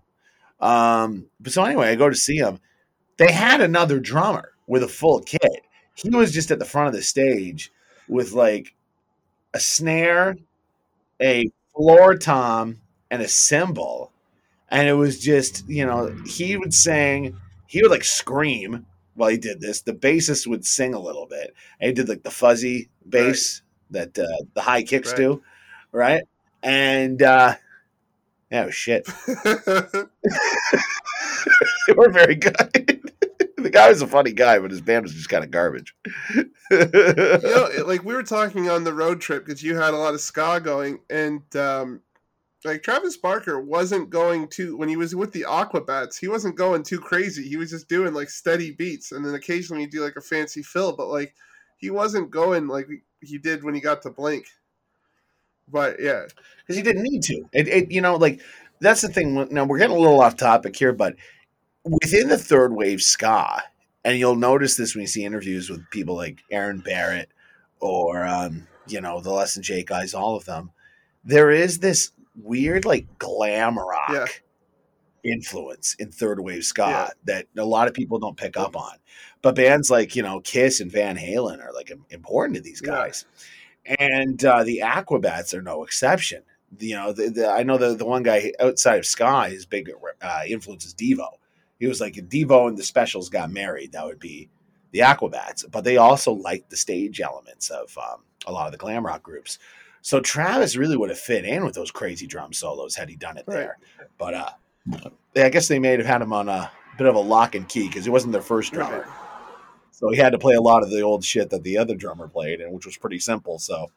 Um, 0.60 1.28
but 1.40 1.52
so 1.54 1.64
anyway, 1.64 1.90
I 1.90 1.96
go 1.96 2.10
to 2.10 2.16
see 2.16 2.38
him. 2.38 2.60
They 3.18 3.32
had 3.32 3.62
another 3.62 4.00
drummer 4.00 4.54
with 4.68 4.84
a 4.84 4.88
full 4.88 5.22
kit. 5.22 5.62
He 5.94 6.10
was 6.10 6.32
just 6.32 6.52
at 6.52 6.60
the 6.60 6.66
front 6.66 6.88
of 6.88 6.94
the 6.94 7.02
stage 7.04 7.72
with 8.08 8.34
like 8.34 8.74
a 9.54 9.60
snare, 9.60 10.38
a 11.22 11.50
floor 11.76 12.16
tom, 12.18 12.82
and 13.12 13.22
a 13.22 13.28
cymbal. 13.28 14.12
And 14.70 14.88
it 14.88 14.94
was 14.94 15.20
just, 15.20 15.68
you 15.70 15.86
know, 15.86 16.16
he 16.26 16.58
would 16.58 16.74
sing, 16.74 17.38
he 17.68 17.82
would 17.82 17.92
like 17.92 18.04
scream 18.04 18.86
while 19.16 19.30
he 19.30 19.38
did 19.38 19.62
this. 19.62 19.82
The 19.82 19.94
bassist 19.94 20.48
would 20.48 20.66
sing 20.66 20.94
a 20.94 21.00
little 21.00 21.28
bit. 21.28 21.54
And 21.80 21.90
he 21.90 21.94
did 21.94 22.10
like 22.10 22.24
the 22.24 22.32
fuzzy 22.32 22.90
bass 23.08 23.62
that 23.92 24.18
uh, 24.18 24.28
the 24.56 24.62
high 24.62 24.84
kicks 24.84 25.10
Right. 25.12 25.18
do, 25.18 25.44
right? 25.92 26.24
And 26.64 27.22
uh, 27.22 27.56
was 28.52 28.76
shit. 28.76 29.08
they 31.88 31.94
were 31.96 32.10
very 32.10 32.36
good. 32.36 32.93
Guy 33.74 33.90
was 33.90 34.02
a 34.02 34.08
funny 34.08 34.32
guy, 34.32 34.60
but 34.60 34.72
his 34.72 34.82
band 34.82 35.04
was 35.04 35.14
just 35.14 35.30
kind 35.30 35.44
of 35.44 35.52
garbage. 35.52 35.96
you 36.34 36.50
know, 36.72 37.70
like 37.86 38.04
we 38.04 38.14
were 38.14 38.24
talking 38.24 38.70
on 38.70 38.84
the 38.84 38.94
road 38.94 39.20
trip 39.20 39.46
because 39.46 39.64
you 39.64 39.76
had 39.76 39.94
a 39.94 39.98
lot 39.98 40.14
of 40.14 40.22
ska 40.22 40.62
going, 40.64 41.00
and 41.10 41.42
um, 41.56 42.02
like 42.64 42.84
Travis 42.84 43.18
Barker 43.18 43.60
wasn't 43.60 44.10
going 44.10 44.48
too 44.48 44.78
when 44.78 44.90
he 44.90 44.96
was 44.96 45.16
with 45.16 45.34
the 45.34 45.46
Aquabats, 45.48 46.20
he 46.20 46.28
wasn't 46.28 46.56
going 46.56 46.84
too 46.84 47.00
crazy. 47.00 47.48
He 47.48 47.58
was 47.58 47.72
just 47.72 47.90
doing 47.90 48.14
like 48.14 48.30
steady 48.30 48.72
beats, 48.72 49.12
and 49.12 49.26
then 49.26 49.36
occasionally 49.36 49.84
he'd 49.84 49.92
do 49.92 50.04
like 50.04 50.16
a 50.16 50.22
fancy 50.22 50.64
fill, 50.64 50.96
but 50.96 51.08
like 51.08 51.34
he 51.78 51.90
wasn't 51.90 52.32
going 52.32 52.68
like 52.68 52.88
he 53.22 53.38
did 53.38 53.64
when 53.64 53.74
he 53.74 53.82
got 53.82 54.02
to 54.04 54.10
Blink. 54.10 54.46
But 55.68 55.98
yeah, 56.00 56.26
because 56.62 56.76
he 56.76 56.84
didn't 56.84 57.04
need 57.04 57.24
to. 57.24 57.44
It, 57.54 57.68
it, 57.68 57.92
you 57.92 58.02
know, 58.02 58.16
like 58.16 58.42
that's 58.80 59.02
the 59.02 59.08
thing. 59.08 59.48
Now 59.50 59.66
we're 59.66 59.80
getting 59.80 59.96
a 59.96 60.00
little 60.00 60.22
off 60.22 60.38
topic 60.38 60.76
here, 60.76 60.94
but 60.94 61.16
within 61.86 62.30
the 62.30 62.38
third 62.38 62.74
wave 62.74 63.02
ska, 63.02 63.64
and 64.04 64.18
you'll 64.18 64.36
notice 64.36 64.76
this 64.76 64.96
when 64.96 65.02
you 65.02 65.08
see 65.08 65.26
interviews 65.26 65.70
with 65.70 65.90
people 65.90 66.16
like 66.16 66.44
Aaron 66.52 66.80
Barrett 66.80 67.30
or 67.80 68.26
um, 68.26 68.68
you 68.88 69.02
know 69.02 69.20
the 69.22 69.32
Less 69.32 69.54
Than 69.56 69.64
Jake 69.64 69.88
guys, 69.88 70.14
all 70.14 70.36
of 70.36 70.46
them. 70.46 70.72
There 71.24 71.52
is 71.52 71.80
this 71.80 72.12
weird 72.42 72.86
like 72.86 73.06
glam 73.20 73.78
rock 73.78 74.10
Yeah. 74.12 74.26
influence 75.24 75.96
in 76.00 76.12
third 76.12 76.40
wave 76.40 76.64
ska 76.64 76.82
Yeah. 76.88 77.10
that 77.26 77.48
a 77.58 77.66
lot 77.66 77.88
of 77.88 77.94
people 77.94 78.20
don't 78.20 78.38
pick 78.38 78.58
up 78.58 78.76
on. 78.76 78.98
But 79.42 79.56
bands 79.56 79.90
like 79.90 80.16
you 80.16 80.24
know 80.24 80.40
Kiss 80.42 80.80
and 80.80 80.92
Van 80.92 81.18
Halen 81.18 81.60
are 81.62 81.74
like 81.74 81.92
important 82.10 82.56
to 82.56 82.62
these 82.62 82.82
Yeah. 82.84 82.92
guys, 82.92 83.26
and 84.00 84.44
uh, 84.44 84.64
the 84.64 84.82
Aquabats 84.84 85.54
are 85.54 85.62
no 85.62 85.84
exception. 85.84 86.44
You 86.80 86.96
know, 86.96 87.14
the, 87.14 87.30
the, 87.30 87.48
I 87.50 87.62
know 87.64 87.78
the 87.78 87.94
the 87.94 88.06
one 88.06 88.24
guy 88.24 88.52
outside 88.60 88.98
of 88.98 89.06
ska, 89.06 89.48
his 89.50 89.66
big 89.66 89.90
uh, 90.22 90.42
influence 90.48 90.86
is 90.86 90.94
Devo. 90.96 91.28
He 91.80 91.88
was 91.88 92.00
like 92.02 92.18
if 92.18 92.26
Devo 92.26 92.68
and 92.68 92.78
the 92.78 92.84
Specials 92.84 93.30
got 93.30 93.52
married, 93.52 93.92
that 93.94 94.06
would 94.06 94.20
be 94.20 94.50
the 94.92 95.00
Aquabats. 95.00 95.70
But 95.70 95.84
they 95.84 95.98
also 95.98 96.32
liked 96.34 96.70
the 96.70 96.78
stage 96.78 97.20
elements 97.22 97.70
of 97.70 97.98
um, 97.98 98.22
a 98.46 98.52
lot 98.52 98.68
of 98.68 98.72
the 98.72 98.78
glam 98.78 99.06
rock 99.06 99.24
groups. 99.24 99.60
So 100.02 100.20
Travis 100.20 100.76
really 100.76 100.98
would 100.98 101.10
have 101.10 101.20
fit 101.20 101.46
in 101.46 101.64
with 101.66 101.76
those 101.76 101.90
crazy 101.92 102.28
drum 102.28 102.52
solos 102.54 102.96
had 102.96 103.10
he 103.10 103.16
done 103.16 103.38
it 103.38 103.46
Right. 103.48 103.56
there. 103.56 103.78
But 104.18 104.34
uh, 104.34 104.50
I 105.36 105.50
guess 105.50 105.68
they 105.68 105.80
may 105.80 105.92
have 105.98 106.06
had 106.06 106.22
him 106.22 106.34
on 106.34 106.50
a 106.50 106.70
bit 106.98 107.08
of 107.08 107.16
a 107.16 107.20
lock 107.20 107.56
and 107.56 107.68
key 107.68 107.88
because 107.88 108.06
it 108.06 108.10
wasn't 108.12 108.34
their 108.34 108.42
first 108.42 108.74
drummer. 108.74 109.00
Right. 109.02 109.10
So 109.92 110.10
he 110.10 110.18
had 110.18 110.32
to 110.34 110.38
play 110.40 110.56
a 110.56 110.62
lot 110.62 110.84
of 110.84 110.90
the 110.90 111.02
old 111.02 111.24
shit 111.24 111.50
that 111.52 111.64
the 111.64 111.78
other 111.78 111.96
drummer 111.96 112.28
played, 112.28 112.60
and 112.60 112.74
which 112.74 112.86
was 112.86 112.98
pretty 112.98 113.20
simple. 113.20 113.60
So, 113.60 113.90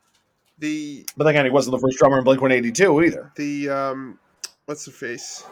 the 0.58 1.04
but 1.16 1.24
then 1.24 1.34
again, 1.34 1.44
he 1.46 1.50
wasn't 1.50 1.72
the 1.72 1.80
first 1.80 1.98
drummer 1.98 2.18
in 2.18 2.24
Blink 2.24 2.40
One 2.40 2.52
Eighty 2.52 2.70
Two 2.70 3.02
either. 3.02 3.32
the 3.36 3.68
um, 3.68 4.18
what's 4.66 4.84
the 4.84 4.92
face? 4.92 5.42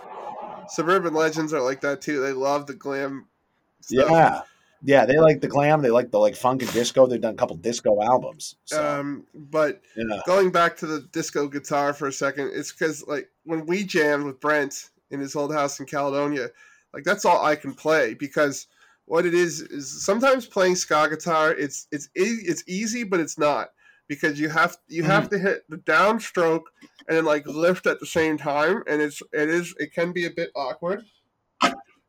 Suburban 0.69 1.15
Legends 1.15 1.53
are 1.53 1.63
like 1.63 1.81
that 1.83 2.01
too. 2.01 2.21
They 2.21 2.33
love 2.33 2.67
the 2.67 2.75
glam. 2.75 3.27
Stuff. 3.81 4.11
Yeah, 4.11 4.43
yeah, 4.83 5.07
they 5.07 5.19
like 5.19 5.41
the 5.41 5.49
glam. 5.49 5.83
They 5.83 5.91
like 5.91 6.11
the 6.11 6.19
like 6.19 6.37
funk 6.37 6.63
and 6.63 6.73
disco. 6.73 7.07
They've 7.07 7.21
done 7.21 7.35
a 7.35 7.37
couple 7.37 7.57
disco 7.57 8.03
albums. 8.03 8.57
So, 8.65 9.01
Um, 9.01 9.27
but 9.35 9.83
yeah, 9.97 10.21
going 10.27 10.51
back 10.51 10.77
to 10.79 10.87
the 10.87 11.01
disco 11.13 11.49
guitar 11.49 11.93
for 11.93 12.09
a 12.09 12.13
second, 12.13 12.51
it's 12.55 12.73
because 12.73 13.07
like 13.07 13.31
when 13.45 13.67
we 13.67 13.85
jammed 13.85 14.25
with 14.25 14.41
Brent 14.41 14.91
in 15.11 15.21
his 15.21 15.37
old 15.37 15.53
house 15.53 15.81
in 15.81 15.87
Caledonia, 15.87 16.49
like 16.93 17.05
that's 17.05 17.25
all 17.25 17.45
I 17.45 17.57
can 17.57 17.75
play 17.75 18.15
because 18.15 18.67
what 19.07 19.27
it 19.27 19.35
is 19.35 19.61
is 19.61 20.05
sometimes 20.05 20.47
playing 20.47 20.77
ska 20.77 21.09
guitar 21.11 21.53
it's 21.53 21.87
it's 21.93 22.09
it's 22.15 22.65
easy 22.67 23.05
but 23.05 23.21
it's 23.21 23.39
not 23.39 23.71
because 24.09 24.39
you 24.39 24.49
have 24.49 24.77
you 24.89 25.03
have 25.03 25.29
to 25.31 25.39
hit 25.39 25.65
the 25.69 25.79
downstroke 25.79 26.65
and 27.09 27.17
then 27.17 27.25
like 27.25 27.47
lift 27.47 27.87
at 27.87 28.01
the 28.01 28.07
same 28.07 28.37
time 28.37 28.83
and 28.87 29.01
it's 29.01 29.23
it 29.33 29.49
is 29.49 29.75
it 29.79 29.93
can 29.93 30.13
be 30.13 30.27
a 30.27 30.31
bit 30.31 30.51
awkward. 30.55 31.05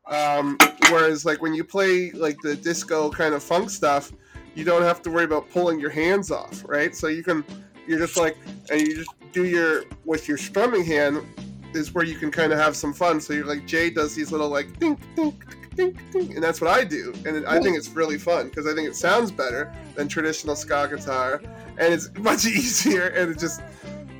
Um, 0.08 0.56
whereas 0.90 1.24
like 1.24 1.42
when 1.42 1.54
you 1.54 1.64
play 1.64 2.12
like 2.12 2.36
the 2.42 2.54
disco 2.54 3.10
kind 3.10 3.34
of 3.34 3.42
funk 3.42 3.70
stuff, 3.70 4.12
you 4.54 4.64
don't 4.64 4.82
have 4.82 5.02
to 5.02 5.10
worry 5.10 5.24
about 5.24 5.50
pulling 5.50 5.80
your 5.80 5.90
hands 5.90 6.30
off, 6.30 6.64
right? 6.66 6.94
So 6.94 7.08
you 7.08 7.22
can 7.22 7.44
you're 7.86 7.98
just 7.98 8.16
like 8.16 8.36
and 8.70 8.80
you 8.80 8.96
just 8.96 9.10
do 9.32 9.44
your 9.46 9.84
with 10.04 10.28
your 10.28 10.38
strumming 10.38 10.84
hand 10.84 11.22
is 11.74 11.92
where 11.92 12.04
you 12.04 12.16
can 12.16 12.30
kind 12.30 12.52
of 12.52 12.58
have 12.58 12.76
some 12.76 12.92
fun. 12.92 13.20
So 13.20 13.32
you're 13.32 13.46
like 13.46 13.66
Jay 13.66 13.90
does 13.90 14.14
these 14.14 14.30
little 14.30 14.48
like 14.48 14.78
dink 14.78 15.00
dink 15.14 15.44
dink 15.76 15.98
dink, 16.12 16.34
and 16.34 16.42
that's 16.42 16.60
what 16.60 16.70
I 16.70 16.84
do, 16.84 17.14
and 17.24 17.46
I 17.46 17.60
think 17.60 17.76
it's 17.76 17.88
really 17.88 18.18
fun 18.18 18.48
because 18.48 18.66
I 18.66 18.74
think 18.74 18.88
it 18.88 18.96
sounds 18.96 19.30
better 19.30 19.72
than 19.94 20.08
traditional 20.08 20.56
ska 20.56 20.88
guitar, 20.90 21.40
and 21.78 21.92
it's 21.92 22.10
much 22.18 22.44
easier, 22.46 23.08
and 23.08 23.30
it 23.30 23.38
just 23.38 23.60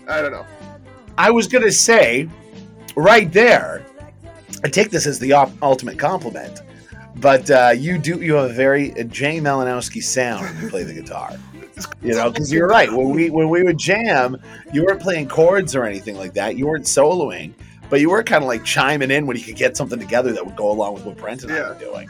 I 0.08 0.20
don't 0.20 0.32
know. 0.32 0.46
I 1.18 1.30
was 1.30 1.46
gonna 1.46 1.72
say, 1.72 2.28
right 2.94 3.32
there, 3.32 3.84
I 4.64 4.68
take 4.68 4.90
this 4.90 5.06
as 5.06 5.18
the 5.18 5.32
op- 5.32 5.62
ultimate 5.62 5.98
compliment. 5.98 6.60
But 7.16 7.50
uh, 7.50 7.72
you 7.74 7.98
do 7.98 8.20
you 8.20 8.34
have 8.34 8.50
a 8.50 8.54
very 8.54 8.90
a 8.90 9.04
Jay 9.04 9.38
Malinowski 9.38 10.02
sound 10.02 10.44
when 10.44 10.62
you 10.62 10.68
play 10.68 10.82
the 10.82 10.92
guitar. 10.92 11.32
You 12.02 12.14
know, 12.14 12.30
because 12.30 12.52
you're 12.52 12.68
right. 12.68 12.90
When 12.90 13.10
we 13.10 13.30
when 13.30 13.48
we 13.48 13.62
would 13.62 13.78
jam, 13.78 14.36
you 14.72 14.84
weren't 14.84 15.00
playing 15.00 15.28
chords 15.28 15.74
or 15.74 15.84
anything 15.84 16.16
like 16.16 16.34
that. 16.34 16.56
You 16.56 16.66
weren't 16.66 16.84
soloing, 16.84 17.52
but 17.90 18.00
you 18.00 18.10
were 18.10 18.22
kind 18.22 18.42
of 18.42 18.48
like 18.48 18.64
chiming 18.64 19.10
in 19.10 19.26
when 19.26 19.36
you 19.36 19.42
could 19.44 19.56
get 19.56 19.76
something 19.76 19.98
together 19.98 20.32
that 20.32 20.44
would 20.44 20.56
go 20.56 20.70
along 20.70 20.94
with 20.94 21.04
what 21.06 21.16
Brent 21.16 21.42
and 21.44 21.52
I 21.52 21.68
were 21.68 21.74
doing, 21.78 22.08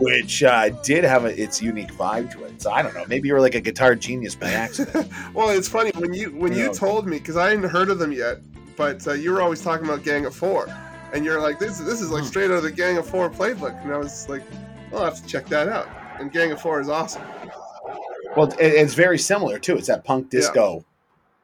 which 0.00 0.42
uh, 0.42 0.68
did 0.82 1.04
have 1.04 1.24
a, 1.24 1.42
its 1.42 1.60
unique 1.62 1.92
vibe 1.92 2.30
to 2.32 2.44
it. 2.44 2.60
So 2.60 2.70
I 2.70 2.82
don't 2.82 2.94
know. 2.94 3.04
Maybe 3.08 3.28
you 3.28 3.34
were 3.34 3.40
like 3.40 3.54
a 3.54 3.60
guitar 3.60 3.94
genius 3.94 4.34
by 4.34 4.50
accident. 4.52 5.10
Well, 5.34 5.50
it's 5.50 5.68
funny 5.68 5.90
when 5.96 6.12
you 6.12 6.30
when 6.36 6.52
you 6.52 6.66
Yeah. 6.66 6.72
told 6.72 7.06
me 7.06 7.18
because 7.18 7.36
I 7.36 7.50
hadn't 7.50 7.68
heard 7.70 7.90
of 7.90 7.98
them 7.98 8.12
yet, 8.12 8.38
but 8.76 9.06
uh, 9.06 9.12
you 9.12 9.30
were 9.32 9.40
always 9.42 9.60
talking 9.62 9.86
about 9.86 10.02
Gang 10.02 10.26
of 10.26 10.34
Four, 10.34 10.68
and 11.12 11.24
you're 11.24 11.40
like, 11.40 11.58
this 11.58 11.78
this 11.78 12.00
is 12.00 12.10
like 12.10 12.22
Hmm. 12.22 12.28
straight 12.28 12.50
out 12.50 12.58
of 12.58 12.62
the 12.64 12.72
Gang 12.72 12.96
of 12.98 13.06
Four 13.06 13.30
playbook, 13.30 13.80
and 13.82 13.92
I 13.92 13.98
was 13.98 14.28
like, 14.28 14.42
I'll 14.92 15.04
have 15.04 15.20
to 15.22 15.26
check 15.28 15.46
that 15.48 15.68
out. 15.68 15.88
And 16.18 16.32
Gang 16.32 16.50
of 16.52 16.60
Four 16.60 16.80
is 16.80 16.88
awesome. 16.88 17.22
Well, 18.36 18.52
it's 18.58 18.94
very 18.94 19.18
similar 19.18 19.58
too. 19.58 19.76
It's 19.76 19.88
that 19.88 20.04
punk 20.04 20.30
disco 20.30 20.84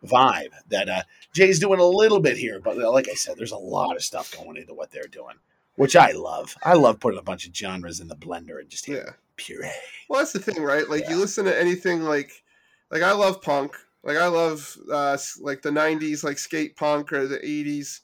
vibe 0.04 0.52
that 0.68 0.88
uh, 0.88 1.02
Jay's 1.32 1.58
doing 1.58 1.80
a 1.80 1.84
little 1.84 2.20
bit 2.20 2.36
here, 2.36 2.60
but 2.60 2.78
uh, 2.80 2.90
like 2.90 3.08
I 3.08 3.14
said, 3.14 3.36
there's 3.36 3.52
a 3.52 3.56
lot 3.56 3.96
of 3.96 4.02
stuff 4.02 4.34
going 4.36 4.56
into 4.56 4.74
what 4.74 4.90
they're 4.90 5.04
doing, 5.04 5.36
which 5.76 5.96
I 5.96 6.12
love. 6.12 6.56
I 6.62 6.74
love 6.74 7.00
putting 7.00 7.18
a 7.18 7.22
bunch 7.22 7.46
of 7.46 7.54
genres 7.54 8.00
in 8.00 8.08
the 8.08 8.16
blender 8.16 8.60
and 8.60 8.68
just 8.68 8.88
Yeah. 8.88 9.10
puree. 9.36 9.70
Well, 10.08 10.20
that's 10.20 10.32
the 10.32 10.38
thing, 10.38 10.62
right? 10.62 10.88
Like 10.88 11.08
you 11.08 11.16
listen 11.16 11.44
to 11.46 11.60
anything 11.60 12.02
like, 12.02 12.42
like 12.90 13.02
I 13.02 13.12
love 13.12 13.42
punk. 13.42 13.74
Like 14.02 14.18
I 14.18 14.26
love 14.26 14.76
uh, 14.92 15.16
like 15.40 15.62
the 15.62 15.70
'90s, 15.70 16.22
like 16.22 16.38
skate 16.38 16.76
punk 16.76 17.12
or 17.12 17.26
the 17.26 17.38
'80s 17.38 18.00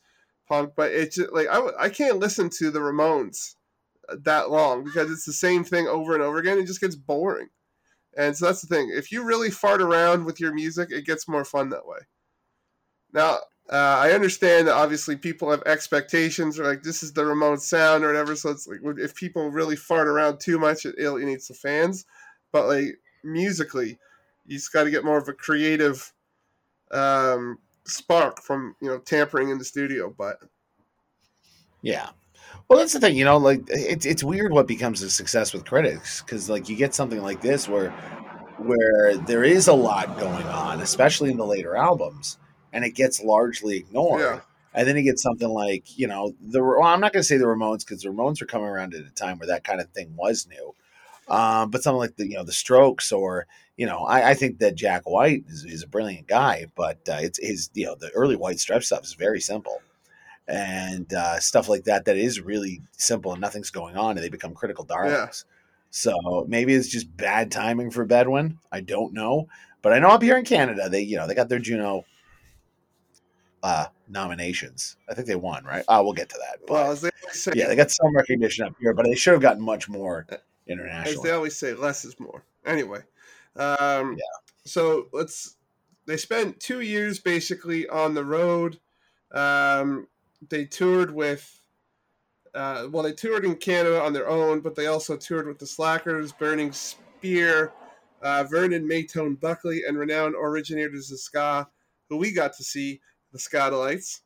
punk. 0.49 0.73
But 0.75 0.93
it's 0.93 1.17
just, 1.17 1.33
like 1.33 1.47
I 1.79 1.89
can't 1.91 2.19
listen 2.19 2.49
to 2.59 2.71
the 2.71 2.81
Ramones 2.81 3.55
uh, 4.09 4.17
that 4.23 4.51
long 4.51 4.83
because 4.83 5.11
it's 5.11 5.27
the 5.27 5.33
same 5.33 5.63
thing 5.63 5.87
over 5.87 6.15
and 6.15 6.23
over 6.23 6.39
again. 6.39 6.59
It 6.59 6.67
just 6.67 6.81
gets 6.81 6.97
boring. 6.97 7.51
And 8.17 8.37
so 8.37 8.47
that's 8.47 8.63
the 8.63 8.75
thing. 8.75 8.93
If 8.95 9.13
you 9.13 9.25
really 9.25 9.51
fart 9.51 9.81
around 9.81 10.25
with 10.25 10.41
your 10.41 10.53
music, 10.53 10.91
it 10.91 11.07
gets 11.07 11.29
more 11.29 11.45
fun 11.45 11.69
that 11.71 11.87
way. 11.87 11.99
Now, 13.13 13.39
uh, 13.71 13.99
I 14.03 14.13
understand 14.13 14.67
that 14.67 14.75
obviously 14.75 15.17
people 15.17 15.51
have 15.51 15.63
expectations 15.65 16.59
or 16.59 16.65
like 16.65 16.83
this 16.83 17.03
is 17.03 17.13
the 17.13 17.23
Ramones 17.23 17.61
sound 17.61 18.03
or 18.03 18.09
whatever. 18.09 18.35
So 18.35 18.51
it's 18.51 18.67
like 18.67 18.81
if 18.99 19.15
people 19.15 19.51
really 19.51 19.77
fart 19.77 20.09
around 20.09 20.41
too 20.41 20.59
much, 20.59 20.87
it 20.87 20.97
alienates 20.99 21.49
the 21.49 21.55
fans. 21.55 22.05
But 22.53 22.67
like 22.67 22.99
musically, 23.23 23.99
you 24.47 24.57
just 24.57 24.73
got 24.73 24.85
to 24.85 24.91
get 24.91 25.05
more 25.05 25.19
of 25.19 25.29
a 25.29 25.33
creative 25.33 26.13
um, 26.91 27.59
spark 27.85 28.43
from 28.43 28.75
you 28.81 28.89
know 28.89 28.99
tampering 28.99 29.51
in 29.51 29.59
the 29.59 29.65
studio. 29.65 30.13
But 30.17 30.39
Yeah. 31.83 32.11
Well, 32.69 32.79
that's 32.79 32.93
the 32.93 33.01
thing, 33.01 33.17
you 33.17 33.25
know, 33.25 33.37
like 33.37 33.63
it's 33.69 34.07
it's 34.07 34.23
weird 34.23 34.53
what 34.53 34.69
becomes 34.69 35.03
a 35.03 35.11
success 35.11 35.53
with 35.53 35.65
critics 35.65 36.23
because 36.23 36.49
like 36.49 36.69
you 36.69 36.77
get 36.77 36.95
something 36.95 37.21
like 37.21 37.41
this 37.41 37.69
where 37.69 37.91
where 38.59 39.17
there 39.17 39.43
is 39.43 39.69
a 39.69 39.73
lot 39.73 40.19
going 40.19 40.47
on, 40.47 40.81
especially 40.81 41.31
in 41.31 41.37
the 41.37 41.47
later 41.47 41.77
albums, 41.77 42.39
and 42.73 42.85
it 42.85 42.95
gets 42.95 43.23
largely 43.23 43.79
ignored. 43.79 44.21
Yeah. 44.21 44.41
And 44.73 44.87
then 44.87 44.97
you 44.97 45.03
get 45.03 45.19
something 45.19 45.49
like, 45.49 45.99
you 45.99 46.07
know, 46.07 46.33
the 46.41 46.63
well, 46.63 46.85
I'm 46.85 47.01
not 47.01 47.13
going 47.13 47.23
to 47.23 47.27
say 47.27 47.39
the 47.39 47.45
Ramones 47.45 47.81
because 47.81 48.03
the 48.03 48.11
Ramones 48.11 48.41
were 48.41 48.47
coming 48.47 48.69
around 48.69 48.95
at 48.95 49.05
a 49.05 49.11
time 49.11 49.39
where 49.39 49.49
that 49.49 49.65
kind 49.65 49.81
of 49.81 49.91
thing 49.91 50.15
was 50.15 50.47
new. 50.47 50.75
Um, 51.27 51.71
but 51.71 51.83
something 51.83 51.99
like 51.99 52.17
the, 52.17 52.29
you 52.29 52.37
know, 52.37 52.45
the 52.45 52.53
Strokes 52.53 53.11
or, 53.11 53.47
you 53.77 53.87
know, 53.87 54.05
I, 54.05 54.31
I 54.31 54.35
think 54.35 54.59
that 54.59 54.75
Jack 54.75 55.09
White 55.09 55.45
is, 55.49 55.65
is 55.65 55.83
a 55.83 55.89
brilliant 55.89 56.29
guy, 56.29 56.67
but 56.77 56.99
uh, 57.09 57.19
it's 57.21 57.39
his, 57.41 57.71
you 57.75 57.87
know, 57.87 57.97
the 57.99 58.11
early 58.11 58.37
White 58.37 58.61
Stripes 58.61 58.87
stuff 58.87 59.05
is 59.05 59.15
very 59.15 59.41
simple 59.41 59.81
and 60.51 61.13
uh, 61.15 61.39
stuff 61.39 61.69
like 61.69 61.85
that 61.85 62.05
that 62.07 62.17
is 62.17 62.41
really 62.41 62.83
simple 62.93 63.33
and 63.33 63.41
nothing's 63.41 63.71
going 63.71 63.97
on 63.97 64.17
and 64.17 64.25
they 64.25 64.29
become 64.29 64.53
critical 64.53 64.85
darlings. 64.85 65.45
So 65.91 66.45
maybe 66.49 66.75
it's 66.75 66.89
just 66.89 67.17
bad 67.17 67.51
timing 67.51 67.91
for 67.91 68.05
Bedouin. 68.05 68.59
I 68.71 68.81
don't 68.81 69.13
know, 69.13 69.49
but 69.81 69.93
I 69.93 69.99
know 69.99 70.09
up 70.09 70.23
here 70.23 70.37
in 70.37 70.45
Canada 70.45 70.89
they 70.89 71.03
you 71.03 71.17
know 71.17 71.27
they 71.27 71.35
got 71.35 71.49
their 71.49 71.59
Juno 71.59 72.05
uh, 73.63 73.87
nominations. 74.09 74.97
I 75.09 75.15
think 75.15 75.27
they 75.27 75.37
won, 75.37 75.65
right? 75.65 75.85
Uh, 75.87 76.01
we'll 76.03 76.15
get 76.15 76.29
to 76.31 76.39
that. 76.39 76.61
But, 76.67 76.73
well, 76.73 76.93
as 76.93 77.01
they 77.03 77.11
say, 77.33 77.53
yeah, 77.55 77.69
they 77.69 77.77
got 77.77 77.91
some 77.91 78.15
recognition 78.15 78.67
up 78.67 78.75
here, 78.81 78.95
but 78.95 79.05
they 79.05 79.15
should 79.15 79.33
have 79.33 79.43
gotten 79.43 79.63
much 79.63 79.89
more 79.89 80.27
as 80.31 80.39
internationally. 80.67 81.29
they 81.29 81.35
always 81.35 81.57
say, 81.57 81.75
less 81.75 82.05
is 82.05 82.19
more. 82.19 82.45
Anyway, 82.65 83.01
um, 83.57 84.13
Yeah. 84.13 84.25
So 84.65 85.09
let's. 85.13 85.57
They 86.07 86.17
spent 86.17 86.59
two 86.59 86.81
years 86.81 87.21
basically 87.21 87.89
on 87.89 88.15
the 88.15 88.25
road. 88.25 88.81
Um, 89.33 90.09
they 90.49 90.65
toured 90.65 91.11
with. 91.13 91.57
Uh, 92.53 92.89
well, 92.91 93.05
they 93.05 93.13
toured 93.13 93.45
in 93.45 93.55
Canada 93.55 94.03
on 94.03 94.13
their 94.13 94.29
own, 94.29 94.61
but 94.61 94.75
they 94.75 94.89
also 94.89 95.17
toured 95.17 95.47
with 95.47 95.59
the 95.59 95.67
Slackers, 95.67 96.33
Burning 96.33 96.73
Spear, 96.73 97.73
uh, 98.23 98.43
Vernon 98.45 98.89
Maytone 98.89 99.39
Buckley, 99.39 99.85
and 99.87 99.97
renowned 99.97 100.35
originators 100.37 101.13
of 101.13 101.21
ska, 101.21 101.69
who 102.09 102.17
we 102.17 102.33
got 102.33 102.53
to 102.55 102.65
see, 102.65 103.01
the 103.33 103.39
Skatalites. 103.39 104.23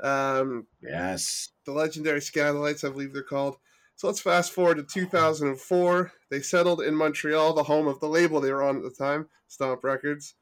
Um, 0.00 0.66
Yes. 0.80 1.50
the 1.64 1.72
legendary 1.72 2.20
Skatalites, 2.20 2.86
I 2.86 2.92
believe 2.92 3.12
they're 3.12 3.22
called. 3.24 3.56
So 3.96 4.06
let's 4.06 4.20
fast 4.20 4.52
forward 4.52 4.76
to 4.76 4.82
2004. 4.84 6.12
They 6.30 6.40
settled 6.42 6.80
in 6.80 6.94
Montreal, 6.94 7.54
the 7.54 7.62
home 7.62 7.86
of 7.86 8.00
the 8.00 8.08
label 8.08 8.40
they 8.40 8.52
were 8.52 8.62
on 8.62 8.76
at 8.76 8.82
the 8.82 8.90
time, 8.90 9.28
Stomp 9.48 9.82
Records. 9.84 10.34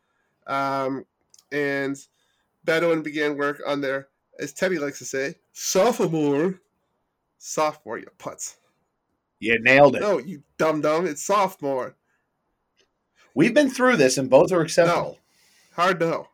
Um, 0.47 1.05
and 1.51 1.97
Bedouin 2.65 3.03
began 3.03 3.37
work 3.37 3.61
on 3.67 3.81
their, 3.81 4.09
as 4.39 4.53
Teddy 4.53 4.79
likes 4.79 4.99
to 4.99 5.05
say, 5.05 5.37
sophomore. 5.53 6.61
Sophomore, 7.39 7.99
you 7.99 8.07
putz. 8.19 8.57
You 9.41 9.59
nailed 9.61 9.97
it. 9.97 10.01
No, 10.01 10.19
you 10.19 10.43
dumb 10.59 10.81
dumb. 10.81 11.07
It's 11.07 11.23
sophomore. 11.23 11.97
We've 13.35 13.55
been 13.55 13.71
through 13.71 13.97
this 13.97 14.19
and 14.19 14.31
both 14.31 14.53
are 14.53 14.61
acceptable. 14.61 15.19
Hard 15.75 15.99
no. 16.01 16.29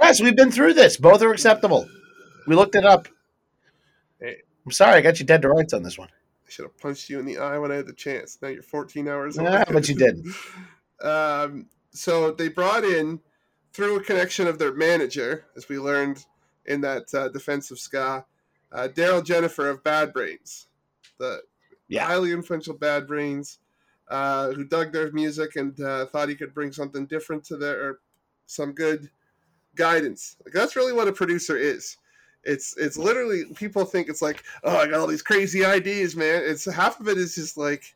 Yes, 0.00 0.20
we've 0.20 0.36
been 0.36 0.52
through 0.52 0.74
this. 0.74 0.96
Both 0.96 1.22
are 1.22 1.32
acceptable. 1.32 1.86
We 2.46 2.54
looked 2.54 2.76
it 2.76 2.86
up. 2.86 3.08
Hey. 4.20 4.36
I'm 4.64 4.72
sorry, 4.72 4.94
I 4.94 5.00
got 5.00 5.18
you 5.18 5.26
dead 5.26 5.42
to 5.42 5.48
rights 5.48 5.72
on 5.72 5.82
this 5.82 5.98
one. 5.98 6.08
I 6.46 6.50
should 6.50 6.64
have 6.64 6.78
punched 6.78 7.10
you 7.10 7.18
in 7.18 7.26
the 7.26 7.38
eye 7.38 7.58
when 7.58 7.72
I 7.72 7.76
had 7.76 7.86
the 7.86 7.92
chance. 7.92 8.38
Now 8.40 8.48
you're 8.48 8.62
14 8.62 9.08
hours 9.08 9.38
Ah, 9.38 9.42
away. 9.42 9.64
but 9.72 9.88
you 9.88 9.96
didn't. 9.96 10.34
um, 11.02 11.66
so 11.92 12.30
they 12.30 12.48
brought 12.48 12.84
in, 12.84 13.20
through 13.72 13.96
a 13.96 14.02
connection 14.02 14.46
of 14.46 14.58
their 14.58 14.72
manager, 14.74 15.44
as 15.56 15.68
we 15.68 15.78
learned 15.78 16.24
in 16.66 16.80
that 16.82 17.12
uh, 17.14 17.28
Defense 17.28 17.70
of 17.70 17.78
Ska, 17.78 18.24
uh, 18.72 18.88
Darryl 18.88 19.24
Jenifer 19.24 19.70
of 19.70 19.82
Bad 19.82 20.12
Brains, 20.12 20.68
the 21.18 21.42
Yeah. 21.88 22.06
highly 22.06 22.32
influential 22.32 22.74
Bad 22.74 23.06
Brains, 23.06 23.58
uh, 24.08 24.52
who 24.52 24.64
dug 24.64 24.92
their 24.92 25.10
music 25.12 25.56
and 25.56 25.78
uh, 25.80 26.06
thought 26.06 26.28
he 26.28 26.34
could 26.34 26.54
bring 26.54 26.72
something 26.72 27.06
different 27.06 27.44
to 27.44 27.56
their, 27.56 27.80
or 27.82 28.00
some 28.46 28.72
good 28.72 29.10
guidance. 29.76 30.36
Like, 30.44 30.52
that's 30.54 30.76
really 30.76 30.92
what 30.92 31.08
a 31.08 31.12
producer 31.12 31.56
is. 31.56 31.96
It's 32.42 32.74
it's 32.78 32.96
literally 32.96 33.44
people 33.54 33.84
think 33.84 34.08
it's 34.08 34.22
like 34.22 34.42
oh 34.64 34.76
I 34.78 34.86
got 34.86 35.00
all 35.00 35.06
these 35.06 35.20
crazy 35.22 35.62
ideas 35.64 36.16
man. 36.16 36.42
It's 36.44 36.64
half 36.64 36.98
of 36.98 37.06
it 37.08 37.18
is 37.18 37.34
just 37.34 37.58
like, 37.58 37.94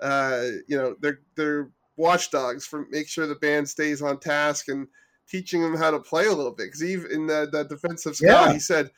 uh, 0.00 0.46
you 0.66 0.76
know 0.76 0.96
they're 1.00 1.20
they're 1.34 1.68
watchdogs 1.96 2.66
for 2.66 2.86
make 2.90 3.08
sure 3.08 3.26
the 3.26 3.34
band 3.34 3.68
stays 3.68 4.00
on 4.02 4.18
task 4.18 4.68
and 4.68 4.88
teaching 5.28 5.62
them 5.62 5.76
how 5.76 5.90
to 5.90 5.98
play 5.98 6.26
a 6.26 6.32
little 6.32 6.52
bit. 6.52 6.66
Because 6.66 6.84
even 6.84 7.10
in 7.10 7.26
the, 7.26 7.48
the 7.50 7.64
Defense 7.64 8.06
of 8.06 8.16
Ska, 8.16 8.26
Yeah. 8.26 8.52
he 8.52 8.58
said 8.58 8.90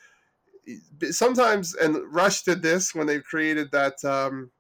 sometimes, 1.10 1.74
and 1.74 1.96
Rush 2.12 2.42
did 2.42 2.62
this 2.62 2.94
when 2.94 3.06
they 3.06 3.20
created 3.20 3.70
that. 3.72 4.04
Um, 4.04 4.50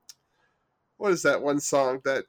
what 0.98 1.12
is 1.12 1.22
that 1.22 1.42
one 1.42 1.60
song 1.60 2.00
that 2.04 2.24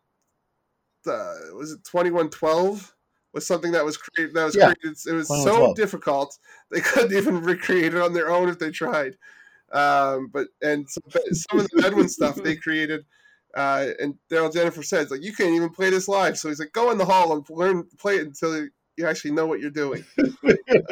uh, 1.06 1.36
was 1.56 1.72
it 1.72 1.84
twenty 1.84 2.12
one 2.12 2.30
twelve? 2.30 2.94
Was 3.34 3.46
something 3.46 3.72
that 3.74 3.86
was 3.86 3.98
created 3.98 4.36
that 4.36 4.46
was 4.46 4.56
Yeah. 4.56 4.74
created. 4.74 4.98
It 5.08 5.14
was 5.14 5.28
so 5.28 5.74
difficult 5.76 6.38
they 6.72 6.82
couldn't 6.82 7.16
even 7.16 7.42
recreate 7.42 7.94
it 7.94 8.02
on 8.02 8.14
their 8.14 8.32
own 8.32 8.50
if 8.50 8.58
they 8.60 8.72
tried. 8.72 9.16
Um, 9.72 10.30
but 10.32 10.48
and 10.62 10.90
some, 10.90 11.04
some 11.34 11.60
of 11.60 11.70
the 11.70 11.82
Bedouin 11.82 12.10
stuff 12.10 12.36
they 12.36 12.56
created 12.66 13.06
uh, 13.56 13.88
and 14.00 14.16
Darryl 14.32 14.52
Jenifer 14.52 14.84
says 14.84 15.12
like 15.12 15.24
you 15.24 15.34
can't 15.34 15.54
even 15.54 15.70
play 15.70 15.90
this 15.90 16.08
live. 16.08 16.38
So 16.38 16.50
he's 16.50 16.60
like, 16.60 16.72
go 16.72 16.92
in 16.92 16.98
the 16.98 17.06
hall 17.06 17.34
and 17.34 17.46
learn 17.50 17.88
play 17.98 18.16
it 18.18 18.28
until 18.28 18.68
you 18.98 19.08
actually 19.08 19.32
know 19.32 19.46
what 19.46 19.60
you're 19.60 19.70
doing. 19.70 20.04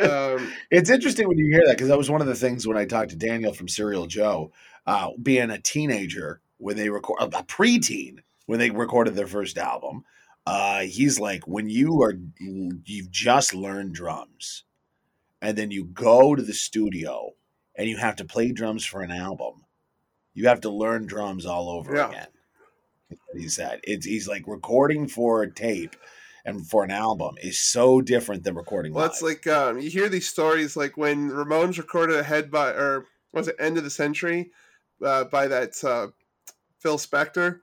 Um, 0.02 0.52
It's 0.72 0.90
interesting 0.90 1.28
when 1.28 1.38
you 1.38 1.48
hear 1.52 1.66
that 1.66 1.76
because 1.78 1.90
that 1.90 1.98
was 1.98 2.10
one 2.10 2.22
of 2.22 2.28
the 2.28 2.36
things 2.36 2.68
when 2.68 2.78
I 2.78 2.86
talked 2.86 3.10
to 3.12 3.16
Daniel 3.16 3.54
from 3.54 3.68
Serial 3.68 4.08
Joe, 4.08 4.52
uh, 4.86 5.10
being 5.22 5.50
a 5.50 5.60
teenager 5.60 6.42
when 6.58 6.78
they 6.78 6.90
record 6.90 7.22
a 7.22 7.44
preteen 7.44 8.20
when 8.46 8.60
they 8.60 8.70
recorded 8.70 9.16
their 9.16 9.28
first 9.28 9.58
album. 9.58 10.04
Uh, 10.46 10.82
he's 10.82 11.20
like, 11.20 11.48
when 11.48 11.70
you 11.70 12.02
are 12.04 12.14
you've 12.40 13.10
just 13.12 13.54
learned 13.54 13.94
drums, 13.94 14.64
and 15.42 15.58
then 15.58 15.72
you 15.72 15.86
go 15.86 16.36
to 16.36 16.42
the 16.44 16.54
studio 16.54 17.32
and 17.76 17.90
you 17.90 17.98
have 17.98 18.16
to 18.18 18.26
play 18.26 18.52
drums 18.52 18.86
for 18.86 19.02
an 19.02 19.12
album, 19.12 19.64
you 20.34 20.48
have 20.48 20.62
to 20.62 20.70
learn 20.70 21.06
drums 21.06 21.46
all 21.46 21.70
over 21.70 21.96
Yeah. 21.96 22.10
again. 22.10 22.28
He 23.36 23.48
said 23.50 23.80
it's 23.84 24.06
he's 24.06 24.28
like 24.28 24.44
recording 24.48 25.08
for 25.08 25.42
a 25.44 25.52
tape 25.52 25.96
and 26.46 26.66
for 26.68 26.84
an 26.84 26.92
album 26.92 27.36
is 27.42 27.60
so 27.60 28.02
different 28.02 28.44
than 28.44 28.56
recording 28.56 28.94
well, 28.94 29.04
live. 29.04 29.12
it's 29.12 29.22
like 29.22 29.48
um, 29.48 29.80
you 29.80 29.90
hear 29.90 30.08
these 30.08 30.30
stories 30.30 30.78
like 30.78 30.96
when 30.96 31.30
Ramones 31.30 31.78
recorded 31.78 32.18
a 32.18 32.24
head 32.24 32.52
by 32.52 32.70
or 32.70 33.06
was 33.34 33.48
it 33.48 33.56
end 33.60 33.78
of 33.78 33.84
the 33.84 33.90
century, 33.90 34.52
uh, 35.04 35.26
by 35.26 35.48
that 35.48 35.84
uh, 35.84 36.08
Phil 36.80 36.98
Spector. 36.98 37.60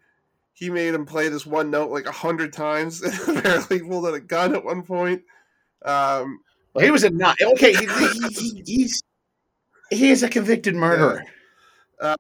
He 0.53 0.68
made 0.68 0.95
him 0.95 1.07
play 1.07 1.28
this 1.28 1.47
one 1.47 1.70
note 1.70 1.91
like 1.91 2.07
a 2.07 2.12
hundred 2.12 2.53
times, 2.53 3.01
and 3.28 3.39
apparently 3.39 3.80
pulled 3.80 4.07
out 4.07 4.14
a 4.14 4.20
gun 4.20 4.55
at 4.55 4.64
one 4.64 4.83
point. 4.83 5.22
Um, 5.85 6.41
Well, 6.74 6.85
he 6.85 6.91
was 6.91 7.05
a 7.05 7.11
not 7.11 7.41
okay. 7.41 7.72
He, 7.72 7.87
he, 7.87 8.28
he, 8.28 8.62
he's 8.66 9.03
he 9.91 10.11
is 10.11 10.22
a 10.22 10.28
convicted 10.28 10.74
murderer. 10.74 11.24
Um, 12.01 12.16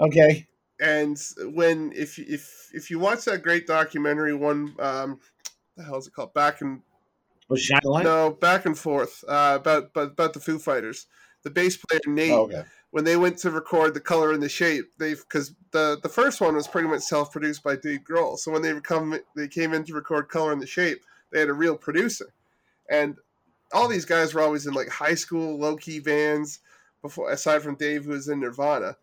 okay, 0.00 0.46
and 0.80 1.20
when 1.54 1.92
if 1.94 2.18
if 2.18 2.70
if 2.72 2.90
you 2.90 2.98
watch 2.98 3.24
that 3.24 3.42
great 3.42 3.66
documentary, 3.66 4.34
one 4.34 4.74
um, 4.78 5.20
the 5.76 5.84
hell 5.84 5.96
is 5.98 6.06
it 6.06 6.12
called? 6.14 6.34
Back 6.34 6.60
and 6.60 6.82
was 7.48 7.60
Shine 7.62 7.80
a 7.84 7.88
Light? 7.88 8.04
no, 8.04 8.30
back 8.30 8.66
and 8.66 8.76
forth 8.78 9.24
uh, 9.28 9.58
about 9.60 9.84
about 9.94 10.12
about 10.12 10.32
the 10.34 10.40
Foo 10.40 10.58
Fighters. 10.58 11.06
The 11.42 11.50
bass 11.50 11.76
player 11.76 12.00
Nate, 12.06 12.30
Oh, 12.30 12.42
okay. 12.44 12.62
when 12.92 13.02
they 13.04 13.16
went 13.16 13.36
to 13.38 13.50
record 13.50 13.94
the 13.94 14.00
color 14.00 14.32
and 14.32 14.40
the 14.42 14.48
shape, 14.48 14.84
they 14.98 15.14
because 15.14 15.54
the 15.72 15.98
the 16.02 16.08
first 16.08 16.40
one 16.40 16.54
was 16.54 16.68
pretty 16.68 16.86
much 16.88 17.02
self 17.02 17.32
produced 17.32 17.62
by 17.64 17.74
Dave 17.76 18.00
Grohl. 18.08 18.38
So 18.38 18.52
when 18.52 18.62
they 18.62 18.78
come 18.80 19.18
they 19.34 19.48
came 19.48 19.72
in 19.72 19.84
to 19.84 19.92
record 19.94 20.28
color 20.28 20.52
and 20.52 20.62
the 20.62 20.66
shape, 20.66 21.02
they 21.32 21.40
had 21.40 21.48
a 21.48 21.52
real 21.54 21.76
producer, 21.76 22.32
and 22.88 23.16
all 23.72 23.88
these 23.88 24.04
guys 24.04 24.34
were 24.34 24.42
always 24.42 24.66
in 24.66 24.74
like 24.74 24.88
high 24.88 25.14
school 25.16 25.58
low 25.58 25.76
key 25.76 25.98
bands 25.98 26.60
before 27.02 27.30
aside 27.32 27.62
from 27.62 27.74
Dave 27.74 28.04
who 28.04 28.10
was 28.12 28.28
in 28.28 28.38
Nirvana. 28.38 28.96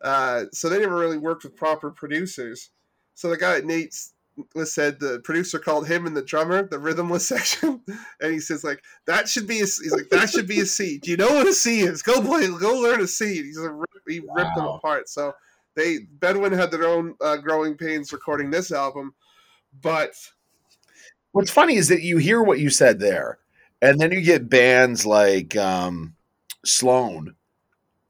Uh, 0.00 0.44
so 0.52 0.68
they 0.68 0.78
never 0.78 0.96
really 0.96 1.18
worked 1.18 1.42
with 1.42 1.56
proper 1.56 1.90
producers. 1.90 2.70
So 3.14 3.28
the 3.28 3.36
guy 3.36 3.60
Nate 3.60 3.88
was 3.88 4.12
said 4.64 5.00
the 5.00 5.20
producer 5.20 5.58
called 5.58 5.86
him 5.86 6.06
and 6.06 6.16
the 6.16 6.22
drummer 6.22 6.62
the 6.62 6.78
rhythmless 6.78 7.20
section, 7.26 7.80
and 8.20 8.32
he 8.32 8.40
says 8.40 8.64
like 8.64 8.82
that 9.06 9.28
should 9.28 9.46
be 9.46 9.58
a 9.58 9.64
he's 9.64 9.92
like 9.92 10.08
that 10.10 10.30
should 10.30 10.46
be 10.46 10.60
a 10.60 10.66
C. 10.66 10.98
Do 10.98 11.10
you 11.10 11.16
know 11.16 11.28
what 11.28 11.46
a 11.46 11.52
C 11.52 11.80
is? 11.80 12.02
Go 12.02 12.20
play, 12.20 12.46
go 12.46 12.80
learn 12.80 13.00
a 13.00 13.06
C. 13.06 13.42
He's 13.42 13.58
he 14.08 14.20
ripped 14.20 14.56
them 14.56 14.66
apart. 14.66 15.08
So 15.08 15.34
they 15.74 16.00
Bedouin 16.18 16.52
had 16.52 16.70
their 16.70 16.84
own 16.84 17.14
uh, 17.20 17.36
growing 17.36 17.76
pains 17.76 18.12
recording 18.12 18.50
this 18.50 18.72
album, 18.72 19.14
but 19.80 20.14
What's 21.32 21.50
funny 21.50 21.76
is 21.76 21.88
that 21.88 22.02
you 22.02 22.18
hear 22.18 22.42
what 22.42 22.58
you 22.58 22.70
said 22.70 22.98
there, 22.98 23.38
and 23.80 24.00
then 24.00 24.10
you 24.10 24.20
get 24.20 24.50
bands 24.50 25.06
like 25.06 25.56
um, 25.56 26.16
Sloan, 26.64 27.36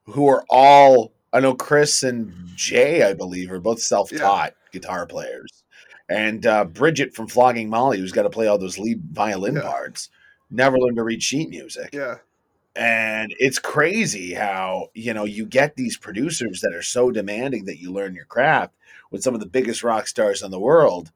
who 0.05 0.27
are 0.27 0.43
all 0.49 1.13
I 1.31 1.39
know 1.39 1.53
Chris 1.53 2.01
and 2.01 2.33
Jay, 2.55 3.03
I 3.03 3.13
believe, 3.13 3.51
are 3.51 3.59
both 3.59 3.79
self-taught 3.79 4.53
guitar 4.73 5.05
players, 5.05 5.60
and 6.09 6.45
uh, 6.45 6.65
Bridget 6.65 7.13
from 7.15 7.27
Flogging 7.27 7.69
Molly, 7.69 7.99
who's 7.99 8.11
got 8.11 8.23
to 8.23 8.29
play 8.29 8.47
all 8.47 8.57
those 8.57 8.77
lead 8.77 9.01
violin 9.11 9.55
Yeah. 9.55 9.61
parts, 9.61 10.09
never 10.49 10.77
learned 10.77 10.97
to 10.97 11.03
read 11.03 11.23
sheet 11.23 11.49
music. 11.49 11.89
yeah, 11.93 12.17
and 12.75 13.33
it's 13.37 13.59
crazy 13.59 14.33
how 14.33 14.87
you 14.93 15.13
know 15.13 15.25
you 15.25 15.45
get 15.45 15.75
these 15.75 15.97
producers 15.97 16.61
that 16.61 16.73
are 16.73 16.81
so 16.83 17.11
demanding 17.11 17.65
that 17.65 17.79
you 17.79 17.91
learn 17.91 18.15
your 18.15 18.25
craft 18.25 18.73
when 19.09 19.21
some 19.21 19.33
of 19.33 19.41
the 19.41 19.45
biggest 19.45 19.83
rock 19.83 20.07
stars 20.07 20.41
in 20.41 20.51
the 20.51 20.59
world 20.59 21.11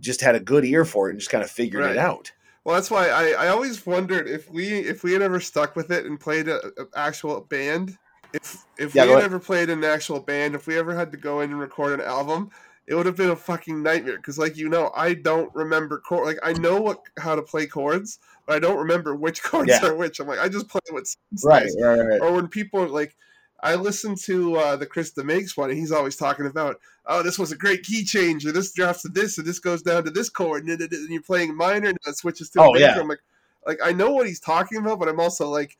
just 0.00 0.20
had 0.20 0.34
a 0.34 0.40
good 0.40 0.64
ear 0.64 0.84
for 0.84 1.08
it 1.08 1.12
and 1.12 1.18
just 1.20 1.30
kind 1.30 1.42
of 1.44 1.50
figured 1.50 1.82
Right. 1.82 1.92
it 1.92 1.98
out 1.98 2.32
Well, 2.64 2.74
that's 2.74 2.90
why 2.90 3.08
I, 3.08 3.46
I 3.46 3.48
always 3.48 3.86
wondered 3.86 4.28
if 4.28 4.50
we 4.50 4.68
if 4.68 5.02
we 5.02 5.12
had 5.12 5.22
ever 5.22 5.40
stuck 5.40 5.76
with 5.76 5.90
it 5.90 6.04
and 6.04 6.20
played 6.20 6.48
a, 6.48 6.58
a 6.78 6.84
actual 6.94 7.40
band. 7.40 7.96
If 8.34 8.64
if 8.78 8.94
Yeah, 8.94 9.04
we 9.04 9.08
had 9.08 9.16
ahead. 9.16 9.24
ever 9.24 9.38
played 9.38 9.70
an 9.70 9.84
actual 9.84 10.20
band, 10.20 10.54
if 10.54 10.66
we 10.66 10.76
ever 10.78 10.94
had 10.94 11.10
to 11.12 11.16
go 11.18 11.40
in 11.40 11.50
and 11.50 11.58
record 11.60 11.98
an 11.98 12.06
album, 12.06 12.50
it 12.86 12.94
would 12.94 13.06
have 13.06 13.16
been 13.16 13.30
a 13.30 13.36
fucking 13.36 13.82
nightmare. 13.82 14.16
Because, 14.16 14.38
like 14.38 14.56
you 14.56 14.68
know, 14.68 14.90
I 14.94 15.14
don't 15.14 15.54
remember 15.54 15.98
chord. 15.98 16.26
Like 16.26 16.38
I 16.42 16.52
know 16.54 16.80
what 16.80 17.02
how 17.18 17.34
to 17.34 17.42
play 17.42 17.66
chords, 17.66 18.18
but 18.46 18.56
I 18.56 18.58
don't 18.58 18.78
remember 18.78 19.14
which 19.14 19.42
chords 19.50 19.68
Yeah. 19.70 19.86
are 19.86 19.94
which. 19.94 20.20
I'm 20.20 20.26
like, 20.26 20.38
I 20.40 20.48
just 20.48 20.68
play 20.68 20.80
what 20.90 21.06
sounds 21.06 21.44
right 21.44 21.62
nice. 21.64 21.76
right 21.80 21.98
right 22.00 22.20
Or 22.20 22.32
when 22.32 22.48
people 22.48 22.80
are 22.80 22.88
like, 22.88 23.16
I 23.62 23.76
listen 23.76 24.16
to 24.24 24.56
uh, 24.56 24.76
the 24.76 24.86
Chris 24.86 25.12
DeMakes 25.12 25.56
one, 25.56 25.70
and 25.70 25.78
he's 25.78 25.92
always 25.92 26.16
talking 26.16 26.46
about, 26.46 26.80
oh, 27.06 27.22
this 27.22 27.38
was 27.38 27.52
a 27.52 27.56
great 27.56 27.84
key 27.84 28.02
change, 28.04 28.44
or 28.44 28.50
this 28.50 28.72
drops 28.72 29.02
to 29.02 29.08
this, 29.08 29.38
and 29.38 29.46
this 29.46 29.60
goes 29.60 29.82
down 29.82 30.02
to 30.04 30.10
this 30.10 30.28
chord, 30.28 30.64
and, 30.66 30.78
then- 30.80 30.88
and 30.90 31.08
you're 31.10 31.22
playing 31.22 31.56
minor, 31.56 31.88
and 31.90 31.98
it 32.06 32.16
switches 32.16 32.50
to 32.50 32.60
Oh, 32.60 32.72
major. 32.72 32.86
yeah. 32.86 32.98
I'm 33.00 33.06
like, 33.06 33.20
like 33.64 33.78
I 33.84 33.92
know 33.92 34.10
what 34.10 34.26
he's 34.26 34.40
talking 34.40 34.78
about, 34.78 34.98
but 34.98 35.08
I'm 35.08 35.20
also 35.20 35.48
like, 35.48 35.76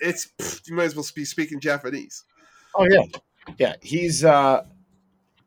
it's 0.00 0.28
pfft, 0.38 0.68
you 0.68 0.74
might 0.76 0.84
as 0.84 0.94
well 0.96 1.04
be 1.14 1.24
speaking 1.24 1.58
Japanese. 1.60 2.24
oh 2.76 2.86
yeah 2.88 3.02
yeah 3.58 3.74
he's 3.82 4.24
uh 4.24 4.62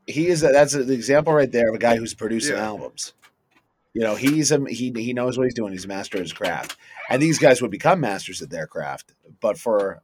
he 0.08 0.28
is 0.28 0.44
a, 0.44 0.48
that's 0.48 0.74
an 0.74 0.92
example 0.92 1.34
right 1.34 1.52
there 1.52 1.70
of 1.70 1.76
a 1.76 1.80
guy 1.80 1.96
who's 1.96 2.14
producing 2.14 2.56
Yeah. 2.56 2.64
albums 2.66 3.14
you 3.94 4.02
know 4.02 4.16
he's 4.16 4.52
a 4.52 4.64
he, 4.70 4.92
he 4.96 5.14
knows 5.14 5.38
what 5.38 5.46
he's 5.46 5.54
doing 5.54 5.72
he's 5.72 5.86
a 5.86 5.88
master 5.88 6.18
of 6.18 6.24
his 6.24 6.34
craft 6.34 6.78
and 7.10 7.22
these 7.22 7.40
guys 7.40 7.62
would 7.62 7.72
become 7.72 8.00
masters 8.00 8.42
at 8.42 8.50
their 8.50 8.68
craft 8.68 9.14
but 9.40 9.58
for 9.58 10.02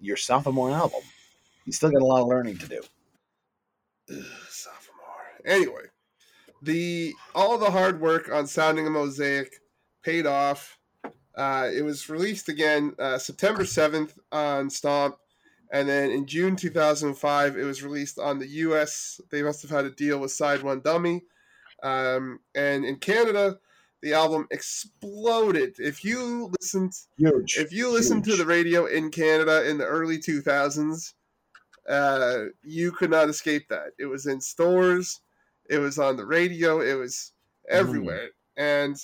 your 0.00 0.16
sophomore 0.16 0.70
album 0.70 1.00
you 1.64 1.72
still 1.72 1.90
got 1.90 2.02
a 2.02 2.04
lot 2.04 2.20
of 2.22 2.28
learning 2.28 2.56
to 2.58 2.66
do 2.68 2.80
Ugh, 4.12 4.24
sophomore. 4.48 4.96
Anyway, 5.44 5.84
the 6.62 7.12
all 7.34 7.56
the 7.58 7.70
hard 7.70 8.00
work 8.00 8.28
on 8.32 8.46
sounding 8.46 8.86
a 8.86 8.90
mosaic 8.90 9.60
paid 10.02 10.26
off. 10.26 10.78
Uh, 11.36 11.70
it 11.72 11.82
was 11.82 12.08
released 12.08 12.48
again 12.48 12.92
uh, 12.98 13.16
September 13.18 13.64
seventh 13.64 14.18
on 14.32 14.68
Stomp, 14.68 15.16
and 15.72 15.88
then 15.88 16.10
in 16.10 16.26
June 16.26 16.56
two 16.56 16.70
thousand 16.70 17.14
five, 17.14 17.56
it 17.56 17.64
was 17.64 17.82
released 17.82 18.18
on 18.18 18.38
the 18.38 18.48
U.S. 18.48 19.20
They 19.30 19.42
must 19.42 19.62
have 19.62 19.70
had 19.70 19.84
a 19.84 19.90
deal 19.90 20.18
with 20.18 20.32
Side 20.32 20.62
One 20.62 20.80
Dummy, 20.80 21.22
um, 21.82 22.40
and 22.54 22.84
in 22.84 22.96
Canada, 22.96 23.58
the 24.02 24.14
album 24.14 24.46
exploded. 24.50 25.76
If 25.78 26.04
you 26.04 26.50
listened 26.60 26.92
huge 27.16 27.56
if 27.58 27.72
you 27.72 27.92
listen 27.92 28.22
to 28.22 28.36
the 28.36 28.46
radio 28.46 28.86
in 28.86 29.10
Canada 29.10 29.68
in 29.68 29.78
the 29.78 29.86
early 29.86 30.18
2000s, 30.18 31.12
uh, 31.88 32.44
you 32.62 32.92
could 32.92 33.10
not 33.10 33.28
escape 33.28 33.68
that. 33.68 33.92
It 33.98 34.06
was 34.06 34.26
in 34.26 34.40
stores, 34.40 35.20
it 35.68 35.78
was 35.78 35.98
on 35.98 36.16
the 36.16 36.26
radio, 36.26 36.80
it 36.80 36.94
was 36.94 37.32
everywhere. 37.68 38.30
And 38.56 38.96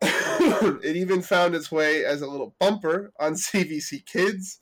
it 0.02 0.96
even 0.96 1.22
found 1.22 1.54
its 1.54 1.70
way 1.70 2.04
as 2.04 2.22
a 2.22 2.26
little 2.26 2.54
bumper 2.58 3.12
on 3.20 3.32
CBC 3.34 4.06
Kids. 4.06 4.60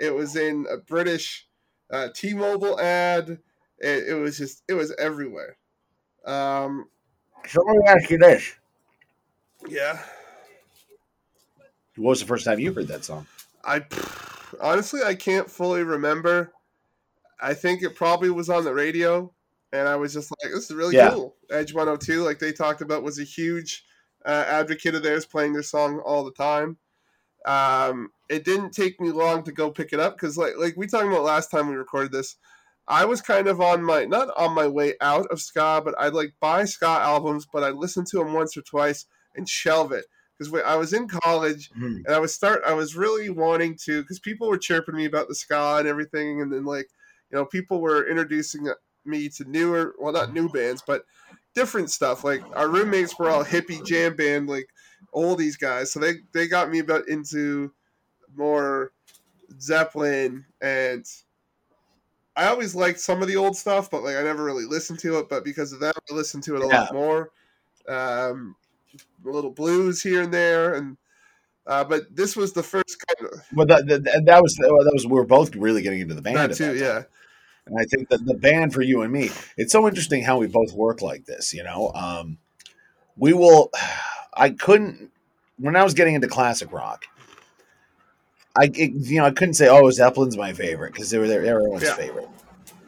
It 0.00 0.14
was 0.14 0.36
in 0.36 0.66
a 0.70 0.78
British 0.78 1.48
uh, 1.90 2.10
T 2.14 2.34
Mobile 2.34 2.80
ad. 2.80 3.40
It, 3.78 4.10
it 4.10 4.14
was 4.14 4.38
just, 4.38 4.64
it 4.68 4.74
was 4.74 4.94
everywhere. 4.98 5.58
Um, 6.26 6.90
So 7.46 7.60
let 7.62 7.76
me 7.76 7.84
ask 7.88 8.10
you 8.10 8.18
this: 8.18 8.54
yeah. 9.68 10.02
What 11.96 12.10
was 12.10 12.20
the 12.20 12.26
first 12.26 12.44
time 12.44 12.58
you 12.58 12.72
heard 12.72 12.88
that 12.88 13.04
song? 13.04 13.26
I 13.64 13.84
honestly 14.60 15.02
I 15.02 15.14
can't 15.14 15.50
fully 15.50 15.82
remember. 15.82 16.52
I 17.40 17.54
think 17.54 17.82
it 17.82 17.96
probably 17.96 18.30
was 18.30 18.50
on 18.50 18.64
the 18.64 18.74
radio, 18.74 19.34
and 19.72 19.88
I 19.88 19.96
was 19.96 20.14
just 20.14 20.30
like, 20.42 20.52
"This 20.52 20.70
is 20.70 20.76
really 20.76 20.96
Yeah. 20.96 21.10
cool." 21.10 21.36
Edge 21.50 21.74
102, 21.74 22.22
like 22.24 22.38
they 22.38 22.52
talked 22.52 22.80
about, 22.82 23.02
was 23.02 23.18
a 23.18 23.24
huge 23.24 23.84
uh, 24.24 24.44
advocate 24.48 24.94
of 24.94 25.02
theirs, 25.02 25.26
playing 25.26 25.54
their 25.54 25.62
song 25.62 26.00
all 26.00 26.24
the 26.24 26.32
time. 26.32 26.78
Um, 27.46 28.10
it 28.28 28.44
didn't 28.44 28.72
take 28.72 29.00
me 29.00 29.10
long 29.10 29.42
to 29.44 29.52
go 29.52 29.70
pick 29.70 29.92
it 29.92 30.00
up 30.00 30.14
because, 30.16 30.36
like, 30.36 30.54
like 30.58 30.76
we 30.76 30.86
talked 30.86 31.06
about 31.06 31.22
last 31.24 31.50
time 31.50 31.68
we 31.68 31.74
recorded 31.74 32.12
this, 32.12 32.36
I 32.86 33.04
was 33.04 33.20
kind 33.20 33.46
of 33.46 33.60
on 33.60 33.82
my 33.82 34.04
not 34.04 34.28
on 34.36 34.54
my 34.54 34.66
way 34.66 34.94
out 35.00 35.26
of 35.30 35.40
ska, 35.40 35.80
but 35.84 35.94
I'd 35.98 36.12
like 36.12 36.34
buy 36.40 36.64
ska 36.64 36.86
albums, 36.86 37.46
but 37.50 37.62
I'd 37.62 37.74
listen 37.74 38.04
to 38.06 38.18
them 38.18 38.32
once 38.32 38.56
or 38.56 38.62
twice 38.62 39.06
and 39.36 39.48
shelve 39.48 39.92
it 39.92 40.06
because 40.38 40.52
I 40.64 40.74
was 40.76 40.92
in 40.92 41.06
college 41.08 41.70
Hmm. 41.74 41.98
and 42.04 42.08
I 42.08 42.18
was 42.18 42.34
start 42.34 42.62
I 42.66 42.72
was 42.74 42.96
really 42.96 43.30
wanting 43.30 43.76
to 43.84 44.02
because 44.02 44.18
people 44.18 44.48
were 44.48 44.58
chirping 44.58 44.96
me 44.96 45.04
about 45.04 45.28
the 45.28 45.34
ska 45.34 45.76
and 45.78 45.88
everything, 45.88 46.40
and 46.42 46.52
then 46.52 46.64
like 46.64 46.88
you 47.30 47.38
know 47.38 47.44
people 47.46 47.80
were 47.80 48.08
introducing 48.08 48.68
me 49.04 49.28
to 49.30 49.44
newer 49.44 49.94
well 49.98 50.12
not 50.12 50.32
new 50.32 50.48
bands 50.48 50.82
but 50.86 51.04
different 51.54 51.90
stuff. 51.90 52.24
Like 52.24 52.42
our 52.54 52.68
roommates 52.68 53.18
were 53.18 53.30
all 53.30 53.44
hippie 53.44 53.84
jam 53.84 54.16
band 54.16 54.48
like 54.48 54.68
oldies 55.14 55.58
guys, 55.58 55.92
so 55.92 56.00
they 56.00 56.14
they 56.32 56.46
got 56.46 56.70
me 56.70 56.78
about 56.78 57.08
into 57.08 57.72
more 58.34 58.92
Zeppelin 59.60 60.44
and. 60.60 61.04
I 62.36 62.46
always 62.46 62.74
liked 62.76 63.00
some 63.00 63.20
of 63.20 63.28
the 63.28 63.36
old 63.36 63.54
stuff, 63.56 63.90
but 63.90 64.02
like 64.02 64.16
I 64.16 64.22
never 64.22 64.44
really 64.44 64.64
listened 64.64 65.00
to 65.00 65.18
it. 65.18 65.28
But 65.28 65.44
because 65.44 65.72
of 65.72 65.80
that, 65.80 65.94
I 66.10 66.14
listened 66.14 66.44
to 66.44 66.56
it 66.56 66.62
a 66.62 66.66
lot 66.66 66.94
more. 66.94 67.32
Um, 67.86 68.54
a 69.26 69.28
little 69.28 69.50
blues 69.50 70.00
here 70.00 70.22
and 70.22 70.32
there, 70.32 70.74
and 70.74 70.96
uh, 71.66 71.84
but 71.84 72.14
this 72.14 72.36
was 72.36 72.52
the 72.52 72.62
first 72.62 72.96
kind 73.06 73.32
of 73.32 73.40
Well, 73.54 73.66
that, 73.66 73.86
that, 73.86 74.22
that 74.24 74.42
was 74.42 74.54
that 74.56 74.90
was 74.92 75.06
we 75.06 75.12
were 75.12 75.24
both 75.24 75.54
really 75.54 75.82
getting 75.82 76.00
into 76.00 76.14
the 76.14 76.22
band. 76.22 76.36
that 76.36 76.56
too. 76.56 76.74
that. 76.74 76.76
Yeah, 76.76 77.02
And 77.66 77.78
I 77.78 77.84
think 77.84 78.08
that 78.08 78.24
the 78.24 78.34
band 78.34 78.72
for 78.72 78.82
you 78.82 79.02
and 79.02 79.12
me, 79.12 79.30
it's 79.56 79.72
so 79.72 79.86
interesting 79.86 80.22
how 80.22 80.38
we 80.38 80.46
both 80.46 80.72
work 80.72 81.02
like 81.02 81.26
this, 81.26 81.52
you 81.52 81.62
know. 81.62 81.92
Um, 81.94 82.38
we 83.16 83.32
will 83.32 83.70
I 84.40 84.50
couldn't 84.50 85.10
when 85.58 85.76
I 85.76 85.84
was 85.84 85.92
getting 85.94 86.14
into 86.14 86.26
classic 86.26 86.72
rock, 86.72 87.04
I 88.56 88.64
it, 88.74 88.92
you 88.94 89.18
know, 89.18 89.26
I 89.26 89.30
couldn't 89.30 89.54
say, 89.54 89.68
Oh, 89.68 89.90
Zeppelin's 89.90 90.36
my 90.36 90.52
favorite 90.54 90.92
because 90.94 91.10
they 91.10 91.18
were 91.18 91.28
they're 91.28 91.44
everyone's 91.44 91.84
Yeah. 91.84 91.94
favorite. 91.94 92.28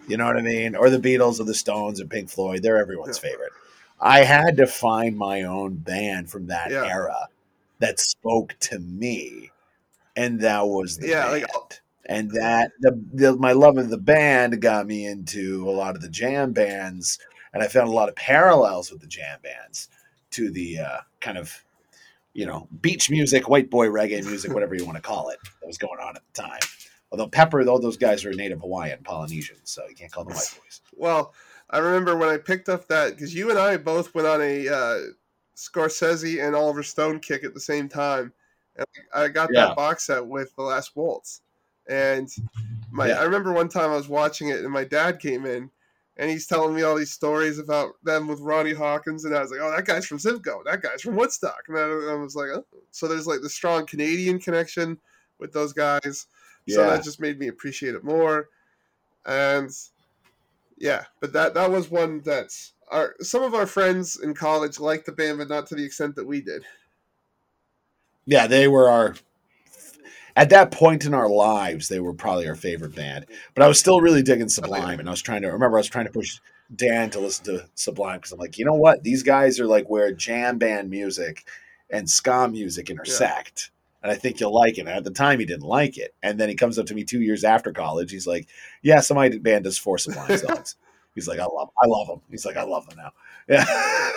You 0.08 0.16
know 0.16 0.24
what 0.26 0.36
I 0.36 0.42
mean? 0.42 0.74
Or 0.74 0.90
the 0.90 0.98
Beatles 0.98 1.38
or 1.38 1.44
the 1.44 1.54
Stones 1.54 2.00
or 2.00 2.06
Pink 2.06 2.28
Floyd, 2.30 2.62
they're 2.62 2.78
everyone's 2.78 3.18
favorite. 3.18 3.52
I 4.00 4.24
had 4.24 4.56
to 4.56 4.66
find 4.66 5.16
my 5.16 5.42
own 5.42 5.74
band 5.74 6.30
from 6.30 6.48
that 6.48 6.70
Yeah. 6.70 6.84
era 6.84 7.28
that 7.78 8.00
spoke 8.00 8.56
to 8.60 8.78
me. 8.80 9.50
And 10.16 10.40
that 10.40 10.66
was 10.66 10.98
the 10.98 11.08
Yeah, 11.08 11.30
like, 11.30 11.46
and 12.06 12.30
that 12.32 12.72
the, 12.80 13.00
the 13.12 13.36
my 13.36 13.52
love 13.52 13.78
of 13.78 13.90
the 13.90 13.98
band 13.98 14.60
got 14.60 14.86
me 14.86 15.06
into 15.06 15.68
a 15.68 15.70
lot 15.70 15.94
of 15.96 16.02
the 16.02 16.08
jam 16.08 16.52
bands, 16.52 17.18
and 17.54 17.62
I 17.62 17.68
found 17.68 17.88
a 17.88 17.92
lot 17.92 18.08
of 18.08 18.16
parallels 18.16 18.90
with 18.90 19.00
the 19.00 19.06
jam 19.06 19.38
bands 19.42 19.88
to 20.32 20.50
the 20.50 20.78
uh, 20.78 20.98
kind 21.20 21.38
of 21.38 21.52
you 22.34 22.46
know 22.46 22.68
beach 22.80 23.10
music, 23.10 23.48
white 23.48 23.70
boy 23.70 23.86
reggae 23.86 24.24
music, 24.24 24.52
whatever 24.54 24.74
you 24.74 24.84
want 24.84 24.96
to 24.96 25.02
call 25.02 25.30
it, 25.30 25.38
that 25.60 25.66
was 25.66 25.78
going 25.78 26.00
on 26.00 26.16
at 26.16 26.22
the 26.32 26.42
time. 26.42 26.60
Although 27.10 27.28
Pepper, 27.28 27.62
though 27.62 27.78
those 27.78 27.98
guys 27.98 28.24
are 28.24 28.32
native 28.32 28.60
Hawaiian, 28.60 29.00
Polynesian, 29.04 29.56
so 29.64 29.86
you 29.86 29.94
can't 29.94 30.10
call 30.10 30.24
them 30.24 30.34
white 30.34 30.58
boys. 30.62 30.80
Well, 30.96 31.34
I 31.70 31.78
remember 31.78 32.16
when 32.16 32.28
I 32.28 32.36
picked 32.36 32.68
up 32.68 32.86
that 32.88 33.10
because 33.10 33.34
you 33.34 33.50
and 33.50 33.58
I 33.58 33.76
both 33.76 34.14
went 34.14 34.28
on 34.28 34.40
a 34.40 34.68
uh, 34.68 34.98
Scorsese 35.56 36.44
and 36.44 36.54
Oliver 36.54 36.82
Stone 36.82 37.20
kick 37.20 37.44
at 37.44 37.54
the 37.54 37.60
same 37.60 37.88
time, 37.88 38.32
and 38.76 38.86
I 39.14 39.28
got 39.28 39.50
Yeah. 39.52 39.66
that 39.66 39.76
box 39.76 40.06
set 40.06 40.24
with 40.24 40.54
The 40.56 40.62
Last 40.62 40.94
Waltz. 40.96 41.42
And 41.88 42.28
my, 42.90 43.08
Yeah. 43.08 43.20
I 43.20 43.24
remember 43.24 43.52
one 43.52 43.68
time 43.68 43.90
I 43.90 43.96
was 43.96 44.08
watching 44.08 44.48
it, 44.48 44.60
and 44.60 44.70
my 44.70 44.84
dad 44.84 45.18
came 45.18 45.44
in, 45.46 45.70
and 46.16 46.30
he's 46.30 46.46
telling 46.46 46.74
me 46.74 46.82
all 46.82 46.96
these 46.96 47.12
stories 47.12 47.58
about 47.58 47.94
them 48.02 48.28
with 48.28 48.40
Ronnie 48.40 48.74
Hawkins, 48.74 49.24
and 49.24 49.34
I 49.34 49.40
was 49.40 49.50
like, 49.50 49.60
"Oh, 49.60 49.70
that 49.70 49.86
guy's 49.86 50.06
from 50.06 50.18
Simcoe. 50.18 50.62
That 50.64 50.82
guy's 50.82 51.02
from 51.02 51.16
Woodstock." 51.16 51.64
And 51.68 51.78
I, 51.78 51.82
I 51.82 52.14
was 52.14 52.36
like, 52.36 52.50
"Oh." 52.50 52.66
"So 52.90 53.08
there's 53.08 53.26
like 53.26 53.40
the 53.40 53.48
strong 53.48 53.86
Canadian 53.86 54.38
connection 54.38 54.98
with 55.38 55.52
those 55.52 55.72
guys." 55.72 56.26
yeah. 56.66 56.76
So 56.76 56.90
that 56.90 57.04
just 57.04 57.20
made 57.20 57.38
me 57.38 57.48
appreciate 57.48 57.94
it 57.94 58.04
more. 58.04 58.48
And 59.26 59.70
yeah, 60.78 61.04
but 61.20 61.32
that 61.32 61.54
that 61.54 61.70
was 61.70 61.90
one 61.90 62.20
that's 62.20 62.72
our 62.90 63.14
some 63.20 63.42
of 63.42 63.54
our 63.54 63.66
friends 63.66 64.20
in 64.20 64.34
college 64.34 64.78
liked 64.78 65.06
the 65.06 65.12
band, 65.12 65.38
but 65.38 65.48
not 65.48 65.66
to 65.68 65.74
the 65.74 65.84
extent 65.84 66.16
that 66.16 66.26
we 66.26 66.40
did. 66.40 66.64
Yeah, 68.26 68.46
they 68.46 68.68
were 68.68 68.88
our 68.88 69.16
at 70.36 70.50
that 70.50 70.70
point 70.70 71.04
in 71.04 71.14
our 71.14 71.28
lives, 71.28 71.88
they 71.88 72.00
were 72.00 72.14
probably 72.14 72.48
our 72.48 72.54
favorite 72.54 72.94
band. 72.94 73.26
But 73.54 73.64
I 73.64 73.68
was 73.68 73.78
still 73.78 74.00
really 74.00 74.22
digging 74.22 74.44
oh, 74.44 74.48
Sublime, 74.48 74.98
and 75.00 75.08
I 75.08 75.12
was 75.12 75.22
trying 75.22 75.42
to 75.42 75.48
remember 75.48 75.76
I 75.76 75.80
was 75.80 75.88
trying 75.88 76.06
to 76.06 76.12
push 76.12 76.38
Dan 76.74 77.10
to 77.10 77.20
listen 77.20 77.44
to 77.46 77.68
Sublime 77.74 78.18
because 78.18 78.32
I'm 78.32 78.38
like, 78.38 78.58
you 78.58 78.64
know 78.64 78.74
what? 78.74 79.02
These 79.02 79.22
guys 79.22 79.60
are 79.60 79.66
like 79.66 79.88
where 79.88 80.12
jam 80.12 80.58
band 80.58 80.90
music 80.90 81.44
and 81.90 82.08
ska 82.08 82.48
music 82.48 82.88
intersect. 82.90 83.70
And 84.02 84.10
I 84.10 84.16
think 84.16 84.40
you'll 84.40 84.54
like 84.54 84.78
it. 84.78 84.80
And 84.80 84.88
at 84.88 85.04
the 85.04 85.10
time, 85.12 85.38
he 85.38 85.46
didn't 85.46 85.66
like 85.66 85.96
it. 85.96 86.12
And 86.22 86.40
then 86.40 86.48
he 86.48 86.54
comes 86.56 86.78
up 86.78 86.86
to 86.86 86.94
me 86.94 87.04
two 87.04 87.20
years 87.20 87.44
after 87.44 87.70
college. 87.72 88.10
He's 88.10 88.26
like, 88.26 88.48
"Yeah, 88.82 89.00
so 89.00 89.14
my 89.14 89.28
band 89.28 89.64
does 89.64 89.78
four 89.78 89.98
Sublime 89.98 90.36
songs." 90.38 90.76
He's 91.14 91.28
like, 91.28 91.38
"I 91.38 91.44
love, 91.44 91.68
I 91.80 91.86
love 91.86 92.08
them." 92.08 92.20
He's 92.30 92.44
like, 92.46 92.56
"I 92.56 92.64
love 92.64 92.88
them 92.88 92.98
now." 92.98 93.12
Yeah. 93.48 93.64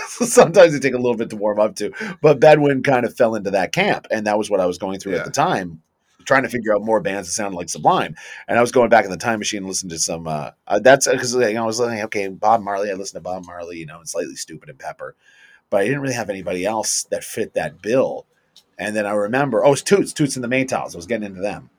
sometimes 0.08 0.72
they 0.72 0.80
take 0.80 0.94
a 0.94 0.98
little 0.98 1.18
bit 1.18 1.32
to 1.32 1.36
warm 1.36 1.60
up 1.60 1.76
to, 1.78 1.92
but 2.22 2.40
Bedouin 2.40 2.84
kind 2.84 3.08
of 3.08 3.18
fell 3.18 3.34
into 3.34 3.50
that 3.52 3.72
camp, 3.72 4.06
and 4.12 4.28
that 4.28 4.38
was 4.38 4.52
what 4.52 4.60
I 4.60 4.68
was 4.68 4.78
going 4.78 5.00
through 5.00 5.14
Yeah. 5.14 5.20
at 5.20 5.26
the 5.26 5.32
time, 5.32 5.82
trying 6.26 6.44
to 6.44 6.50
figure 6.50 6.76
out 6.76 6.84
more 6.84 7.00
bands 7.00 7.28
that 7.28 7.34
sounded 7.34 7.58
like 7.58 7.70
Sublime. 7.70 8.16
And 8.48 8.58
I 8.58 8.62
was 8.62 8.72
going 8.72 8.90
back 8.90 9.06
in 9.06 9.12
the 9.12 9.18
time 9.18 9.40
machine 9.40 9.60
and 9.60 9.68
listening 9.68 9.92
to 9.92 10.00
some. 10.00 10.28
Uh, 10.28 10.52
uh, 10.68 10.80
that's 10.80 11.08
because 11.08 11.34
you 11.34 11.54
know, 11.54 11.64
I 11.64 11.66
was 11.66 11.80
like, 11.80 12.04
okay, 12.06 12.28
Bob 12.28 12.62
Marley. 12.62 12.90
I 12.92 12.94
listened 12.94 13.18
to 13.18 13.30
Bob 13.30 13.46
Marley, 13.46 13.78
you 13.78 13.86
know, 13.86 14.00
and 14.00 14.10
Slightly 14.10 14.36
Stoopid 14.36 14.70
and 14.70 14.80
Pepper, 14.80 15.16
but 15.70 15.82
I 15.82 15.86
didn't 15.86 16.02
really 16.02 16.16
have 16.16 16.30
anybody 16.30 16.66
else 16.66 17.04
that 17.12 17.24
fit 17.24 17.54
that 17.54 17.82
bill. 17.82 18.26
And 18.78 18.96
then 18.96 19.06
I 19.06 19.12
remember, 19.12 19.64
oh, 19.64 19.74
it's 19.74 19.82
Toots, 19.82 20.14
Toots 20.14 20.36
and 20.36 20.44
the 20.44 20.50
Maytals. 20.50 20.94
I 20.94 20.98
was 20.98 21.06
getting 21.06 21.28
into 21.28 21.42
them. 21.42 21.70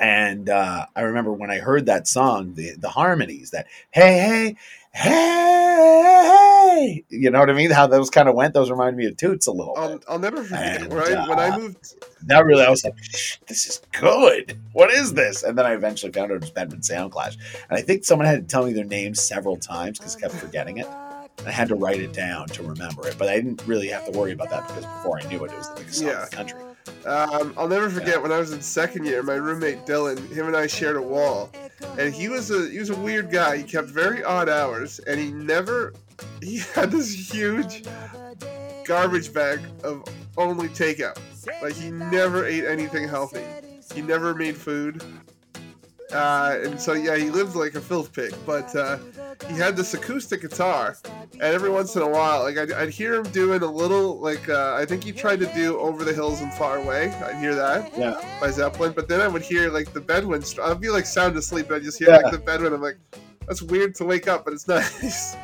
And 0.00 0.48
uh, 0.48 0.86
I 0.96 1.02
remember 1.02 1.32
when 1.32 1.50
I 1.50 1.58
heard 1.58 1.86
that 1.86 2.08
song, 2.08 2.54
the 2.54 2.72
the 2.76 2.88
harmonies, 2.88 3.50
that 3.50 3.66
hey, 3.92 4.18
hey, 4.18 4.56
hey, 4.94 7.04
you 7.08 7.30
know 7.30 7.40
what 7.40 7.50
I 7.50 7.52
mean? 7.52 7.70
How 7.70 7.86
those 7.86 8.10
kind 8.10 8.28
of 8.28 8.34
went. 8.34 8.54
Those 8.54 8.70
reminded 8.70 8.96
me 8.96 9.06
of 9.06 9.16
Toots 9.16 9.46
a 9.46 9.52
little 9.52 9.74
I'll. 9.76 10.00
I'll 10.08 10.18
never 10.18 10.42
forget 10.42 10.82
And, 10.82 10.92
right 10.92 11.28
when 11.28 11.38
I 11.38 11.48
uh, 11.50 11.58
moved. 11.58 11.94
That 12.26 12.44
really, 12.44 12.64
I 12.64 12.70
was 12.70 12.84
like, 12.84 12.96
this 13.46 13.66
is 13.68 13.82
good. 13.92 14.58
What 14.72 14.90
is 14.90 15.14
this? 15.14 15.42
And 15.42 15.58
then 15.58 15.66
I 15.66 15.74
eventually 15.74 16.12
found 16.12 16.32
out 16.32 16.36
it 16.36 16.40
was 16.42 16.50
Bedouin 16.50 16.80
Soundclash. 16.80 17.36
And 17.68 17.78
I 17.78 17.82
think 17.82 18.04
someone 18.04 18.26
had 18.26 18.40
to 18.40 18.46
tell 18.46 18.64
me 18.66 18.72
their 18.72 18.84
name 18.84 19.14
several 19.14 19.56
times 19.56 19.98
because 19.98 20.16
I 20.16 20.20
kept 20.20 20.34
forgetting 20.34 20.78
it. 20.78 20.86
I 21.46 21.50
had 21.50 21.68
to 21.68 21.74
write 21.74 22.00
it 22.00 22.12
down 22.12 22.46
to 22.48 22.62
remember 22.62 23.06
it, 23.08 23.16
but 23.18 23.28
I 23.28 23.34
didn't 23.34 23.62
really 23.66 23.88
have 23.88 24.10
to 24.10 24.18
worry 24.18 24.32
about 24.32 24.50
that 24.50 24.66
because 24.68 24.84
before 24.86 25.18
I 25.18 25.28
knew 25.28 25.44
it, 25.44 25.52
it 25.52 25.58
was 25.58 25.68
the 25.70 25.76
biggest 25.76 25.98
song 25.98 26.08
Yeah. 26.08 26.24
in 26.24 26.30
the 26.30 26.36
country. 26.36 26.60
Um, 27.06 27.54
I'll 27.56 27.68
never 27.68 27.90
forget 27.90 28.20
when 28.20 28.32
I 28.32 28.38
was 28.38 28.52
in 28.52 28.60
second 28.60 29.04
year. 29.04 29.22
My 29.22 29.34
roommate 29.34 29.84
Dylan, 29.86 30.18
him 30.32 30.46
and 30.46 30.56
I 30.56 30.66
shared 30.66 30.96
a 30.96 31.02
wall, 31.02 31.50
and 31.98 32.14
he 32.14 32.28
was 32.28 32.50
a 32.50 32.68
he 32.70 32.78
was 32.78 32.90
a 32.90 32.96
weird 32.96 33.30
guy. 33.30 33.58
He 33.58 33.62
kept 33.62 33.88
very 33.88 34.24
odd 34.24 34.48
hours, 34.48 34.98
and 35.00 35.20
he 35.20 35.30
never 35.30 35.92
he 36.42 36.58
had 36.74 36.90
this 36.90 37.12
huge 37.32 37.84
garbage 38.84 39.32
bag 39.32 39.60
of 39.82 40.04
only 40.36 40.68
takeout. 40.68 41.18
Like 41.62 41.74
he 41.74 41.90
never 41.90 42.46
ate 42.46 42.64
anything 42.64 43.08
healthy. 43.08 43.44
He 43.94 44.00
never 44.00 44.34
made 44.34 44.56
food. 44.56 45.02
Uh, 46.12 46.58
and 46.62 46.78
so 46.80 46.92
yeah, 46.92 47.16
he 47.16 47.30
lived 47.30 47.56
like 47.56 47.74
a 47.74 47.80
filth 47.80 48.12
pig. 48.12 48.34
But 48.46 48.74
uh, 48.76 48.98
he 49.48 49.54
had 49.56 49.74
this 49.76 49.94
acoustic 49.94 50.42
guitar, 50.42 50.96
and 51.32 51.42
every 51.42 51.70
once 51.70 51.96
in 51.96 52.02
a 52.02 52.08
while, 52.08 52.42
like 52.42 52.58
I'd, 52.58 52.72
I'd 52.72 52.90
hear 52.90 53.14
him 53.14 53.24
doing 53.32 53.62
a 53.62 53.70
little 53.70 54.18
like 54.20 54.48
uh, 54.48 54.74
I 54.74 54.84
think 54.84 55.02
he 55.02 55.12
tried 55.12 55.40
to 55.40 55.46
do 55.54 55.78
"Over 55.78 56.04
the 56.04 56.12
Hills 56.12 56.40
and 56.42 56.52
Far 56.54 56.76
Away." 56.76 57.08
I'd 57.10 57.36
hear 57.38 57.54
that 57.54 57.96
Yeah. 57.98 58.20
by 58.40 58.50
Zeppelin, 58.50 58.92
but 58.92 59.08
then 59.08 59.20
I 59.22 59.28
would 59.28 59.42
hear 59.42 59.70
like 59.70 59.92
the 59.92 60.00
Bedouin. 60.00 60.42
str- 60.42 60.62
I'd 60.62 60.80
be 60.80 60.90
like 60.90 61.06
sound 61.06 61.36
asleep, 61.36 61.66
but 61.68 61.76
I 61.76 61.78
just 61.80 61.98
hear 61.98 62.10
Yeah. 62.10 62.18
like 62.18 62.32
the 62.32 62.38
Bedouin. 62.38 62.74
I'm 62.74 62.82
like, 62.82 62.98
that's 63.48 63.62
weird 63.62 63.94
to 63.96 64.04
wake 64.04 64.28
up, 64.28 64.44
but 64.44 64.52
it's 64.52 64.68
nice. 64.68 65.36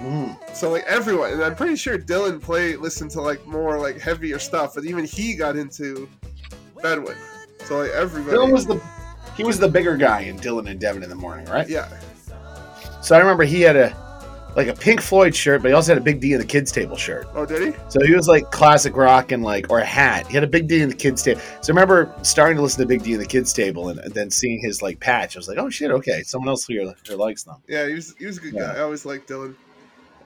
Mm. 0.00 0.36
So 0.54 0.70
like 0.70 0.84
everyone, 0.86 1.32
and 1.32 1.42
I'm 1.44 1.54
pretty 1.54 1.76
sure 1.76 1.98
Dylan 1.98 2.40
play 2.40 2.76
listened 2.76 3.10
to 3.12 3.20
like 3.20 3.46
more 3.46 3.78
like 3.78 4.00
heavier 4.00 4.38
stuff, 4.38 4.74
but 4.74 4.84
even 4.84 5.04
he 5.04 5.34
got 5.34 5.54
into 5.56 6.08
Bedouin. 6.82 7.16
So 7.66 7.78
like 7.82 7.90
everybody, 7.90 8.36
Dylan 8.36 8.52
was 8.52 8.64
the 8.66 8.80
he 9.38 9.44
was 9.44 9.58
the 9.58 9.68
bigger 9.68 9.96
guy 9.96 10.20
in 10.22 10.36
Dylan 10.38 10.68
and 10.68 10.78
Devin 10.78 11.02
in 11.02 11.08
the 11.08 11.14
morning, 11.14 11.46
right? 11.46 11.66
yeah, 11.68 11.88
So 13.00 13.16
I 13.16 13.20
remember 13.20 13.44
he 13.44 13.62
had 13.62 13.76
a 13.76 13.96
like 14.56 14.66
a 14.66 14.74
Pink 14.74 15.00
Floyd 15.00 15.36
shirt, 15.36 15.62
but 15.62 15.68
he 15.68 15.74
also 15.74 15.92
had 15.92 15.98
a 15.98 16.04
Big 16.04 16.20
D 16.20 16.32
and 16.32 16.42
the 16.42 16.46
Kids 16.46 16.72
Table 16.72 16.96
shirt. 16.96 17.28
oh 17.34 17.46
did 17.46 17.62
he? 17.74 17.80
So 17.88 18.00
he 18.04 18.12
was 18.14 18.26
like 18.26 18.50
classic 18.50 18.96
rock 18.96 19.30
and 19.30 19.42
like 19.42 19.70
or 19.70 19.78
a 19.78 19.84
hat. 19.84 20.26
He 20.26 20.34
had 20.34 20.42
a 20.42 20.48
Big 20.48 20.66
D 20.66 20.82
and 20.82 20.90
the 20.90 20.96
Kids 20.96 21.22
Table. 21.22 21.40
So 21.60 21.72
I 21.72 21.74
remember 21.74 22.12
starting 22.22 22.56
to 22.56 22.62
listen 22.62 22.80
to 22.80 22.86
Big 22.86 23.02
D 23.04 23.12
and 23.12 23.22
the 23.22 23.26
Kids 23.26 23.52
Table 23.52 23.90
and, 23.90 24.00
and 24.00 24.12
then 24.12 24.30
seeing 24.30 24.60
his 24.60 24.82
like 24.82 24.98
patch. 24.98 25.36
I 25.36 25.38
was 25.38 25.48
like, 25.48 25.58
oh 25.58 25.70
shit, 25.70 25.90
okay, 25.92 26.22
someone 26.24 26.48
else 26.48 26.66
here, 26.66 26.92
here 27.06 27.16
likes 27.16 27.44
them. 27.44 27.56
Yeah, 27.68 27.86
he 27.86 27.94
was 27.94 28.14
he 28.18 28.26
was 28.26 28.38
a 28.38 28.40
good 28.40 28.54
Yeah. 28.54 28.72
guy. 28.72 28.78
I 28.78 28.80
always 28.80 29.04
liked 29.06 29.28
Dylan. 29.28 29.54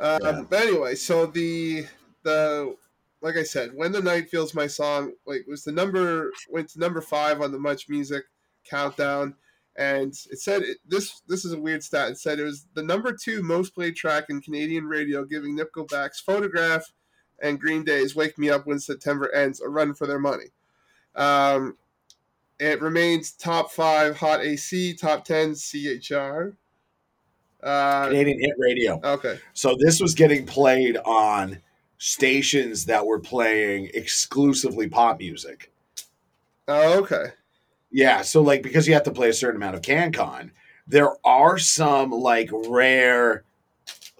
Um, 0.01 0.19
Yeah. 0.23 0.43
But 0.49 0.63
anyway, 0.63 0.95
so 0.95 1.27
the 1.27 1.85
the 2.23 2.75
like 3.21 3.37
I 3.37 3.43
said, 3.43 3.71
when 3.75 3.93
the 3.93 4.01
night 4.03 4.31
feels 4.31 4.55
my 4.55 4.67
song 4.67 5.13
like 5.27 5.45
was 5.47 5.63
the 5.63 5.73
number 5.73 6.31
went 6.49 6.71
to 6.71 6.79
number 6.81 7.01
five 7.03 7.43
on 7.43 7.53
the 7.53 7.59
Much 7.59 7.89
Music 7.91 8.25
countdown, 8.65 9.35
and 9.77 10.13
it 10.31 10.41
said 10.41 10.63
it, 10.63 10.79
this 10.87 11.23
this 11.29 11.45
is 11.45 11.53
a 11.53 11.61
weird 11.61 11.83
stat. 11.83 12.11
It 12.11 12.19
said 12.19 12.39
it 12.39 12.45
was 12.45 12.67
the 12.75 12.83
number 12.83 13.13
two 13.13 13.43
most 13.43 13.75
played 13.75 13.97
track 13.97 14.25
in 14.29 14.41
Canadian 14.41 14.85
radio, 14.87 15.25
giving 15.25 15.57
Nickelback's 15.57 16.21
"Photograph" 16.21 16.93
and 17.41 17.61
Green 17.61 17.85
Day's 17.85 18.15
"Wake 18.15 18.39
Me 18.39 18.51
Up 18.51 18.67
When 18.67 18.79
September 18.79 19.33
Ends" 19.35 19.61
a 19.61 19.69
run 19.69 19.95
for 19.95 20.07
their 20.07 20.19
money. 20.19 20.47
Um, 21.15 21.77
it 22.59 22.81
remains 22.81 23.33
top 23.33 23.73
five 23.73 24.17
Hot 24.17 24.41
AC, 24.41 24.95
top 24.95 25.25
ten 25.25 25.55
CHR. 25.55 26.55
Uh, 27.63 28.07
Canadian 28.09 28.41
hit 28.41 28.55
radio. 28.59 29.01
okay. 29.05 29.39
So 29.53 29.77
this 29.79 30.01
was 30.01 30.15
getting 30.15 30.47
played 30.47 30.97
on 30.99 31.59
stations 31.99 32.87
that 32.87 33.07
were 33.07 33.21
playing 33.21 33.89
exclusively 33.95 34.89
pop 34.89 35.21
music. 35.21 35.71
Oh, 36.67 36.99
okay. 36.99 37.27
Yeah, 37.93 38.22
so 38.22 38.40
like 38.40 38.62
because 38.62 38.88
you 38.88 38.95
have 38.95 39.03
to 39.05 39.12
play 39.12 39.28
a 39.28 39.34
certain 39.34 39.57
amount 39.57 39.76
of 39.76 39.82
CanCon, 39.82 40.51
there 40.86 41.11
are 41.24 41.59
some 41.59 42.11
like 42.11 42.51
rare 42.53 43.45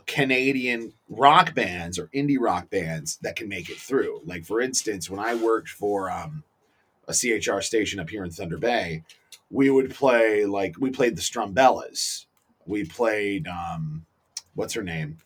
Canadian 0.07 0.93
rock 1.09 1.55
bands 1.55 1.99
or 1.99 2.09
indie 2.09 2.39
rock 2.39 2.69
bands 2.69 3.19
that 3.23 3.35
can 3.35 3.49
make 3.49 3.71
it 3.71 3.79
through. 3.79 4.21
Like 4.27 4.45
for 4.45 4.61
instance, 4.61 5.09
when 5.09 5.19
I 5.19 5.35
worked 5.35 5.71
for 5.71 6.11
um, 6.11 6.45
a 7.09 7.15
CHR 7.15 7.61
station 7.63 7.99
up 7.99 8.11
here 8.11 8.25
in 8.25 8.31
Thunder 8.31 8.59
Bay, 8.59 9.05
we 9.51 9.71
would 9.71 9.95
play 9.95 10.45
like 10.45 10.77
we 10.79 10.91
played 10.91 11.17
the 11.17 11.23
Strumbellas. 11.23 12.27
We 12.67 12.85
played 12.85 13.49
um, 13.49 14.05
what's 14.55 14.75
her 14.75 14.83
name, 14.83 15.19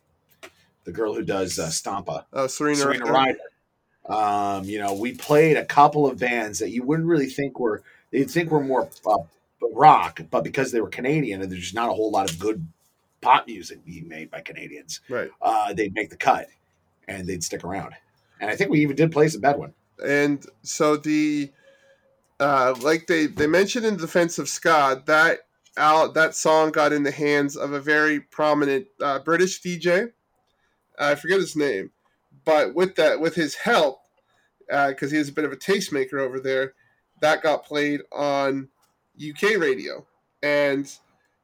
the 0.85 0.91
girl 0.91 1.13
who 1.13 1.23
does 1.23 1.59
uh, 1.59 1.67
Stompa. 1.67 2.25
Oh, 2.31 2.47
Serena, 2.47 2.77
Serena 2.77 3.05
Ryder. 3.11 3.39
Um, 4.05 4.63
you 4.63 4.79
know, 4.79 4.93
we 4.93 5.13
played 5.13 5.57
a 5.57 5.65
couple 5.65 6.09
of 6.09 6.17
bands 6.17 6.59
that 6.59 6.69
you 6.69 6.83
wouldn't 6.83 7.09
really 7.09 7.27
think 7.27 7.59
were 7.59 7.83
they'd 8.11 8.29
think 8.29 8.51
we're 8.51 8.61
more 8.63 8.89
uh, 9.05 9.17
rock, 9.73 10.21
but 10.29 10.43
because 10.43 10.71
they 10.71 10.81
were 10.81 10.89
Canadian 10.89 11.41
and 11.41 11.51
there's 11.51 11.73
not 11.73 11.89
a 11.89 11.93
whole 11.93 12.11
lot 12.11 12.29
of 12.31 12.39
good 12.39 12.65
pop 13.21 13.47
music 13.47 13.83
being 13.85 14.07
made 14.07 14.29
by 14.31 14.41
Canadians, 14.41 15.01
Right. 15.09 15.31
uh, 15.41 15.73
they'd 15.73 15.93
make 15.93 16.09
the 16.09 16.17
cut 16.17 16.47
and 17.07 17.27
they'd 17.27 17.43
stick 17.43 17.63
around. 17.63 17.93
And 18.39 18.49
I 18.49 18.55
think 18.55 18.69
we 18.69 18.81
even 18.81 18.95
did 18.95 19.11
play 19.11 19.27
some 19.27 19.41
bad 19.41 19.57
one. 19.57 19.73
And 20.05 20.45
so 20.61 20.95
the 20.97 21.51
uh, 22.39 22.75
like 22.81 23.07
they 23.07 23.25
they 23.25 23.47
mentioned 23.47 23.83
in 23.85 23.97
defense 23.97 24.37
of 24.37 24.47
Ska 24.47 25.01
that 25.07 25.39
out 25.75 26.13
that 26.13 26.35
song 26.35 26.71
got 26.71 26.93
in 26.93 27.01
the 27.01 27.11
hands 27.11 27.57
of 27.57 27.73
a 27.73 27.79
very 27.79 28.19
prominent 28.19 28.85
uh, 29.01 29.17
British 29.19 29.59
DJ. 29.61 30.11
I 30.99 31.15
forget 31.15 31.39
his 31.39 31.55
name, 31.55 31.89
but 32.45 32.75
with 32.75 32.95
that 32.95 33.19
with 33.19 33.33
his 33.33 33.55
help, 33.55 34.01
because 34.67 35.09
he 35.09 35.17
was 35.17 35.29
a 35.29 35.33
bit 35.33 35.45
of 35.45 35.51
a 35.51 35.55
tastemaker 35.57 36.19
over 36.19 36.39
there, 36.39 36.73
that 37.21 37.41
got 37.41 37.65
played 37.65 38.01
on 38.11 38.69
UK 39.17 39.57
radio, 39.57 40.05
and 40.43 40.91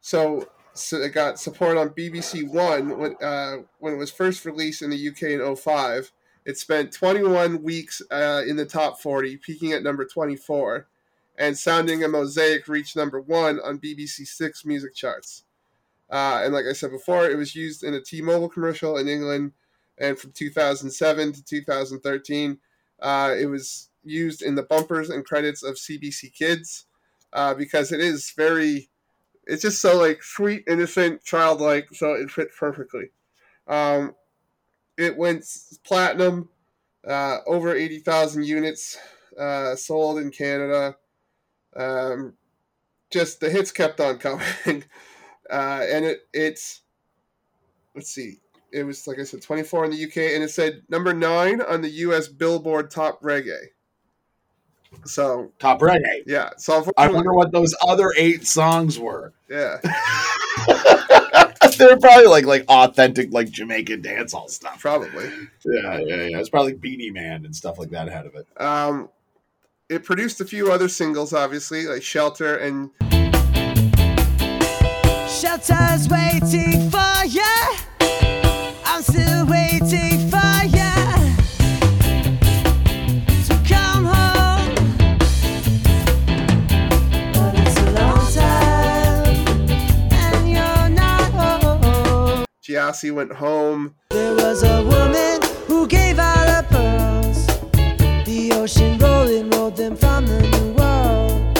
so, 0.01 0.47
so 0.73 0.97
it 0.97 1.13
got 1.13 1.39
support 1.39 1.77
on 1.77 1.89
BBC 1.89 2.47
One 2.49 2.97
when 2.97 3.15
uh, 3.21 3.57
when 3.79 3.93
it 3.93 3.97
was 3.97 4.11
first 4.11 4.45
released 4.45 4.81
in 4.81 4.89
the 4.89 5.09
UK 5.09 5.23
in 5.23 5.55
05. 5.55 6.11
It 6.45 6.57
spent 6.57 6.91
21 6.91 7.63
weeks 7.63 8.01
uh, 8.11 8.43
in 8.45 8.57
the 8.57 8.65
top 8.65 8.99
40, 8.99 9.37
peaking 9.37 9.71
at 9.71 9.81
number 9.81 10.03
24, 10.03 10.87
and 11.37 11.57
Sounding 11.57 12.03
a 12.03 12.07
Mosaic 12.09 12.67
reached 12.67 12.97
number 12.97 13.21
one 13.21 13.61
on 13.61 13.79
BBC 13.79 14.27
Six 14.27 14.65
music 14.65 14.93
charts. 14.93 15.45
Uh, 16.09 16.41
and 16.43 16.53
like 16.53 16.65
I 16.69 16.73
said 16.73 16.91
before, 16.91 17.25
it 17.25 17.37
was 17.37 17.55
used 17.55 17.83
in 17.83 17.93
a 17.93 18.01
T-Mobile 18.01 18.49
commercial 18.49 18.97
in 18.97 19.07
England, 19.07 19.53
and 19.97 20.19
from 20.19 20.31
2007 20.31 21.31
to 21.31 21.43
2013, 21.43 22.59
uh, 23.01 23.33
it 23.39 23.45
was 23.45 23.89
used 24.03 24.41
in 24.41 24.55
the 24.55 24.63
bumpers 24.63 25.09
and 25.09 25.25
credits 25.25 25.63
of 25.63 25.75
CBC 25.75 26.33
Kids 26.33 26.85
uh, 27.33 27.53
because 27.53 27.91
it 27.91 27.99
is 27.99 28.31
very, 28.31 28.89
it's 29.45 29.61
just 29.61 29.81
so 29.81 29.97
like 29.97 30.23
sweet, 30.23 30.63
innocent, 30.67 31.23
childlike, 31.23 31.87
so 31.93 32.13
it 32.13 32.31
fits 32.31 32.55
perfectly. 32.57 33.11
Um, 33.67 34.15
it 34.97 35.17
went 35.17 35.45
platinum, 35.83 36.49
uh, 37.07 37.37
over 37.47 37.75
80,000 37.75 38.45
units 38.45 38.97
uh, 39.37 39.75
sold 39.75 40.19
in 40.19 40.31
Canada. 40.31 40.95
Um, 41.75 42.33
just 43.11 43.39
the 43.39 43.49
hits 43.49 43.71
kept 43.71 43.99
on 43.99 44.17
coming. 44.19 44.83
uh, 45.49 45.81
and 45.89 46.05
it 46.05 46.27
it's, 46.33 46.81
let's 47.95 48.09
see, 48.09 48.39
it 48.71 48.83
was, 48.83 49.07
like 49.07 49.19
I 49.19 49.23
said, 49.23 49.41
24 49.41 49.85
in 49.85 49.91
the 49.91 50.03
UK, 50.03 50.17
and 50.33 50.43
it 50.43 50.49
said 50.49 50.83
number 50.89 51.13
nine 51.13 51.61
on 51.61 51.81
the 51.81 51.89
US 51.89 52.27
Billboard 52.27 52.89
Top 52.91 53.21
Reggae. 53.21 53.67
So, 55.05 55.51
Top 55.59 55.79
reggae. 55.79 56.23
yeah. 56.25 56.49
So, 56.57 56.89
I 56.97 57.07
wonder 57.11 57.33
what 57.33 57.51
those 57.51 57.73
other 57.85 58.13
eight 58.17 58.45
songs 58.47 58.97
were. 58.99 59.33
yeah. 59.49 59.77
They're 61.77 61.97
probably 61.97 62.27
like 62.27 62.45
like 62.45 62.65
authentic 62.67 63.33
like 63.33 63.49
Jamaican 63.49 64.03
dancehall 64.03 64.49
stuff. 64.49 64.79
Probably. 64.79 65.25
Yeah, 65.65 65.97
yeah, 65.97 66.15
yeah. 66.27 66.39
It's 66.39 66.49
probably 66.49 66.73
Beenie 66.73 67.09
Man 67.09 67.45
and 67.45 67.55
stuff 67.55 67.79
like 67.79 67.89
that 67.89 68.07
ahead 68.07 68.27
of 68.27 68.35
it. 68.35 68.45
Um, 68.61 69.09
it 69.89 70.03
produced 70.03 70.39
a 70.41 70.45
few 70.45 70.71
other 70.71 70.87
singles, 70.87 71.33
obviously, 71.33 71.87
like 71.87 72.03
Shelter 72.03 72.57
and 72.57 72.91
Shelter's 75.27 76.07
waiting 76.09 76.89
for 76.91 77.25
you. 77.25 77.43
I'm 78.85 79.01
still 79.01 79.45
waiting 79.47 80.22
Gyasi 92.73 93.11
Went 93.11 93.31
Home. 93.33 93.93
There 94.09 94.33
was 94.33 94.63
a 94.63 94.81
woman 94.83 95.39
who 95.67 95.87
gave 95.87 96.17
out 96.17 96.47
her 96.49 96.63
pearls. 96.63 97.45
The 98.25 98.51
ocean 98.55 98.97
rolling 98.97 99.51
rolled 99.51 99.77
them 99.77 99.95
from 99.95 100.25
the 100.25 100.41
new 100.41 100.71
world. 100.73 101.55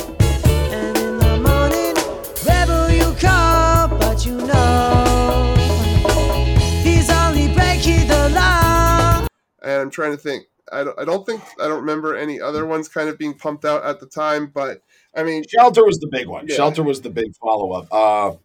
And 0.73 0.97
in 0.97 1.19
the 1.19 1.37
morning, 1.37 1.93
rebel 2.47 2.89
you 2.89 3.15
call, 3.21 3.89
but 3.89 4.25
you 4.25 4.37
know 4.37 5.53
he's 6.81 7.11
only 7.11 7.53
breaking 7.53 8.07
the 8.07 8.31
law. 8.33 9.27
And 9.61 9.81
I'm 9.83 9.91
trying 9.91 10.13
to 10.13 10.17
think. 10.17 10.45
I 10.71 10.83
don't, 10.83 10.99
I 10.99 11.05
don't 11.05 11.23
think, 11.27 11.43
I 11.61 11.67
don't 11.67 11.81
remember 11.81 12.15
any 12.15 12.41
other 12.41 12.65
ones 12.65 12.87
kind 12.87 13.07
of 13.07 13.19
being 13.19 13.35
pumped 13.35 13.65
out 13.65 13.83
at 13.83 13.99
the 13.99 14.07
time, 14.07 14.47
but 14.47 14.81
I 15.15 15.21
mean, 15.21 15.43
Shelter 15.47 15.85
was 15.85 15.99
the 15.99 16.07
big 16.11 16.27
one. 16.27 16.47
Yeah. 16.47 16.55
Shelter 16.55 16.81
was 16.81 17.01
the 17.01 17.11
big 17.11 17.35
follow 17.35 17.73
up. 17.73 17.87
Uh, 17.91 18.37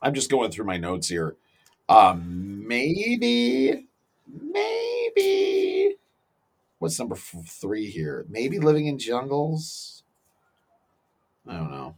I'm 0.00 0.14
just 0.14 0.30
going 0.30 0.50
through 0.50 0.66
my 0.66 0.76
notes 0.76 1.08
here. 1.08 1.36
Um, 1.88 2.66
maybe, 2.66 3.86
maybe. 4.26 5.96
What's 6.78 6.98
number 6.98 7.16
f- 7.16 7.34
three 7.46 7.86
here? 7.90 8.24
Maybe 8.28 8.58
Living 8.60 8.86
in 8.86 8.98
Jungles. 8.98 10.02
I 11.48 11.54
don't 11.56 11.70
know. 11.70 11.96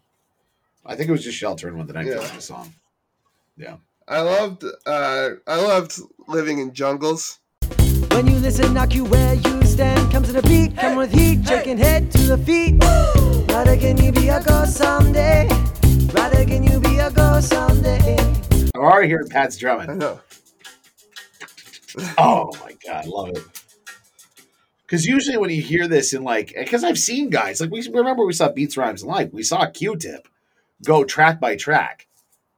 I 0.87 0.95
think 0.97 1.09
it 1.09 1.13
was 1.13 1.25
just 1.25 1.37
Shelter 1.37 1.69
and 1.69 1.77
When 1.77 1.87
the 1.87 1.93
Night 1.93 2.07
Yeah. 2.07 2.17
Comes 2.17 2.33
the 2.33 2.41
song. 2.41 2.73
Yeah. 3.57 3.77
I 4.09 4.21
loved, 4.23 4.65
uh, 4.87 5.29
I 5.47 5.57
loved 5.61 6.01
Living 6.27 6.59
in 6.59 6.73
Jungles. 6.73 7.39
When 8.13 8.27
you 8.27 8.39
listen, 8.39 8.73
knock 8.75 8.95
you 8.95 9.05
where 9.05 9.35
you 9.35 9.63
stand. 9.65 10.11
Comes 10.11 10.31
in 10.31 10.37
a 10.37 10.43
beat, 10.43 10.77
come 10.77 10.97
with 10.97 11.13
heat, 11.13 11.47
shaking 11.47 11.79
head 11.79 12.11
to 12.13 12.19
the 12.19 12.39
feet. 12.39 12.83
Rather 13.53 13.77
can 13.77 13.97
you 14.03 14.11
be 14.13 14.29
a 14.31 14.43
ghost 14.43 14.77
someday? 14.77 15.49
Rather 16.13 16.45
can 16.45 16.63
you 16.65 16.81
be 16.81 16.99
a 16.99 17.11
ghost 17.11 17.49
someday? 17.51 18.17
I'm 18.75 18.81
already 18.81 19.09
hearing 19.09 19.29
Pat's 19.29 19.57
I 19.57 19.61
drumming. 19.61 19.99
know. 19.99 20.21
Oh 22.19 22.51
my 22.61 22.75
god, 22.87 23.07
love 23.07 23.31
it. 23.31 23.45
Because 24.83 25.07
usually 25.07 25.37
when 25.37 25.51
you 25.51 25.63
hear 25.63 25.87
this 25.87 26.13
in 26.13 26.23
like, 26.25 26.53
because 26.57 26.83
I've 26.85 26.99
seen 26.99 27.31
guys 27.31 27.61
like 27.61 27.71
we 27.71 27.87
remember 27.89 28.25
we 28.25 28.33
saw 28.33 28.51
Beats 28.51 28.77
Rhymes 28.77 29.03
and 29.03 29.11
Life, 29.11 29.33
we 29.33 29.43
saw 29.43 29.67
Q-Tip 29.67 30.27
go 30.85 31.05
track 31.05 31.39
by 31.41 31.57
track, 31.57 32.07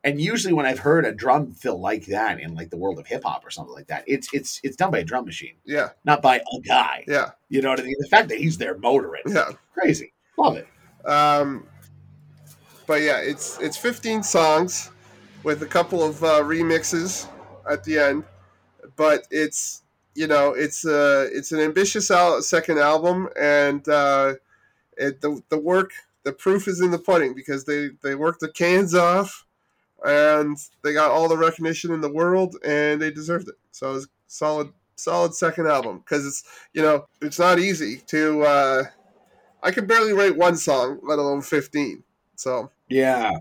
and 0.04 0.20
usually 0.20 0.52
when 0.54 0.64
I've 0.66 0.78
heard 0.78 1.04
a 1.04 1.12
drum 1.12 1.52
fill 1.52 1.78
like 1.80 2.06
that 2.06 2.40
in 2.40 2.54
like 2.54 2.70
the 2.70 2.76
world 2.78 2.98
of 2.98 3.06
hip 3.06 3.22
hop 3.24 3.44
or 3.44 3.50
something 3.50 3.74
like 3.74 3.88
that, 3.88 4.04
it's 4.06 4.28
it's 4.32 4.60
it's 4.62 4.76
done 4.76 4.90
by 4.90 4.98
a 4.98 5.04
drum 5.04 5.24
machine, 5.26 5.54
Yeah, 5.64 5.90
not 6.04 6.22
by 6.22 6.36
a 6.36 6.60
guy. 6.60 7.04
yeah, 7.08 7.30
You 7.48 7.60
know 7.62 7.70
what 7.70 7.80
I 7.80 7.84
mean? 7.84 7.96
The 7.98 8.08
fact 8.08 8.28
that 8.30 8.38
he's 8.38 8.56
there 8.58 8.78
motoring, 8.78 9.22
yeah. 9.26 9.50
crazy, 9.74 10.12
love 10.38 10.56
it. 10.56 10.66
Um, 11.06 11.66
but 12.86 13.02
yeah, 13.02 13.18
it's 13.18 13.58
it's 13.60 13.76
15 13.76 14.22
songs 14.22 14.90
with 15.42 15.62
a 15.62 15.66
couple 15.66 16.02
of 16.02 16.22
uh, 16.22 16.42
remixes 16.42 17.28
at 17.68 17.84
the 17.84 17.98
end. 17.98 18.24
But 18.96 19.26
it's 19.30 19.82
you 20.14 20.26
know 20.26 20.52
it's 20.52 20.84
uh 20.84 21.28
it's 21.32 21.52
an 21.52 21.60
ambitious 21.60 22.10
al- 22.10 22.42
second 22.42 22.78
album, 22.78 23.28
and 23.38 23.86
uh, 23.88 24.34
it, 24.96 25.20
the 25.20 25.42
the 25.48 25.58
work 25.58 25.92
the 26.24 26.32
proof 26.32 26.68
is 26.68 26.80
in 26.80 26.90
the 26.90 26.98
pudding 26.98 27.34
because 27.34 27.64
they 27.64 27.90
they 28.02 28.14
worked 28.14 28.40
the 28.40 28.50
cans 28.50 28.94
off, 28.94 29.46
and 30.04 30.58
they 30.82 30.92
got 30.92 31.10
all 31.10 31.28
the 31.28 31.36
recognition 31.36 31.92
in 31.92 32.00
the 32.00 32.12
world, 32.12 32.56
and 32.64 33.00
they 33.02 33.10
deserved 33.10 33.48
it. 33.48 33.56
So 33.72 33.96
it's 33.96 34.08
solid 34.26 34.72
solid 34.96 35.34
second 35.34 35.66
album 35.66 35.98
because 35.98 36.26
it's 36.26 36.44
you 36.74 36.82
know 36.82 37.06
it's 37.20 37.38
not 37.38 37.58
easy 37.58 37.98
to. 38.08 38.42
Uh, 38.42 38.84
I 39.62 39.70
could 39.70 39.86
barely 39.86 40.12
rate 40.12 40.36
one 40.36 40.56
song, 40.56 40.98
let 41.02 41.18
alone 41.20 41.42
15. 41.42 42.02
So, 42.36 42.70
Yeah. 42.88 43.32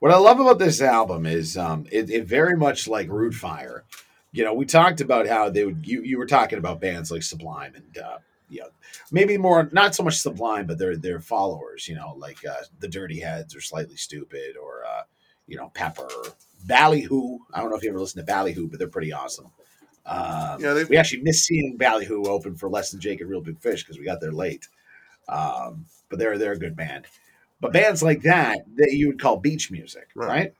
What 0.00 0.12
I 0.12 0.18
love 0.18 0.40
about 0.40 0.58
this 0.58 0.82
album 0.82 1.26
is 1.26 1.56
um, 1.56 1.86
it, 1.90 2.10
it 2.10 2.26
very 2.26 2.56
much 2.56 2.88
like 2.88 3.08
Root 3.08 3.34
Fire. 3.34 3.84
You 4.32 4.44
know, 4.44 4.54
we 4.54 4.66
talked 4.66 5.00
about 5.00 5.26
how 5.28 5.50
they 5.50 5.64
would. 5.64 5.86
You, 5.86 6.02
you 6.02 6.18
were 6.18 6.26
talking 6.26 6.58
about 6.58 6.80
bands 6.80 7.10
like 7.10 7.22
Sublime 7.22 7.74
and 7.74 7.98
uh, 7.98 8.18
you 8.50 8.60
know 8.60 8.68
maybe 9.12 9.38
more 9.38 9.70
not 9.72 9.94
so 9.94 10.02
much 10.02 10.18
Sublime, 10.20 10.66
but 10.66 10.78
their 10.78 10.96
their 10.96 11.20
followers. 11.20 11.88
You 11.88 11.96
know, 11.96 12.14
like 12.18 12.38
uh, 12.46 12.62
the 12.80 12.88
Dirty 12.88 13.20
Heads 13.20 13.56
or 13.56 13.62
Slightly 13.62 13.96
Stoopid 13.96 14.52
or 14.62 14.84
uh, 14.84 15.02
you 15.46 15.56
know 15.56 15.70
Pepper, 15.74 16.08
Ballyhoo. 16.66 17.38
I 17.54 17.60
don't 17.60 17.70
know 17.70 17.76
if 17.76 17.82
you 17.82 17.90
ever 17.90 18.00
listen 18.00 18.20
to 18.20 18.26
Ballyhoo, 18.26 18.68
but 18.68 18.78
they're 18.78 18.88
pretty 18.88 19.12
awesome. 19.12 19.46
Um, 20.06 20.60
Yeah, 20.60 20.74
they- 20.74 20.84
we 20.84 20.96
actually 20.98 21.22
missed 21.22 21.44
seeing 21.46 21.76
Ballyhoo 21.78 22.24
open 22.24 22.56
for 22.56 22.68
Less 22.68 22.90
Than 22.90 23.00
Jake 23.00 23.20
and 23.22 23.30
Real 23.30 23.40
Big 23.40 23.58
Fish 23.60 23.84
because 23.84 23.98
we 23.98 24.04
got 24.04 24.20
there 24.20 24.32
late. 24.32 24.68
Um, 25.28 25.86
but 26.10 26.18
they're 26.18 26.38
they're 26.38 26.52
a 26.52 26.58
good 26.58 26.76
band. 26.76 27.06
But 27.64 27.72
bands 27.72 28.02
like 28.02 28.22
that 28.22 28.58
that 28.76 28.92
you 28.92 29.08
would 29.08 29.20
call 29.20 29.38
beach 29.38 29.70
music, 29.70 30.08
Right. 30.14 30.28
right? 30.28 30.54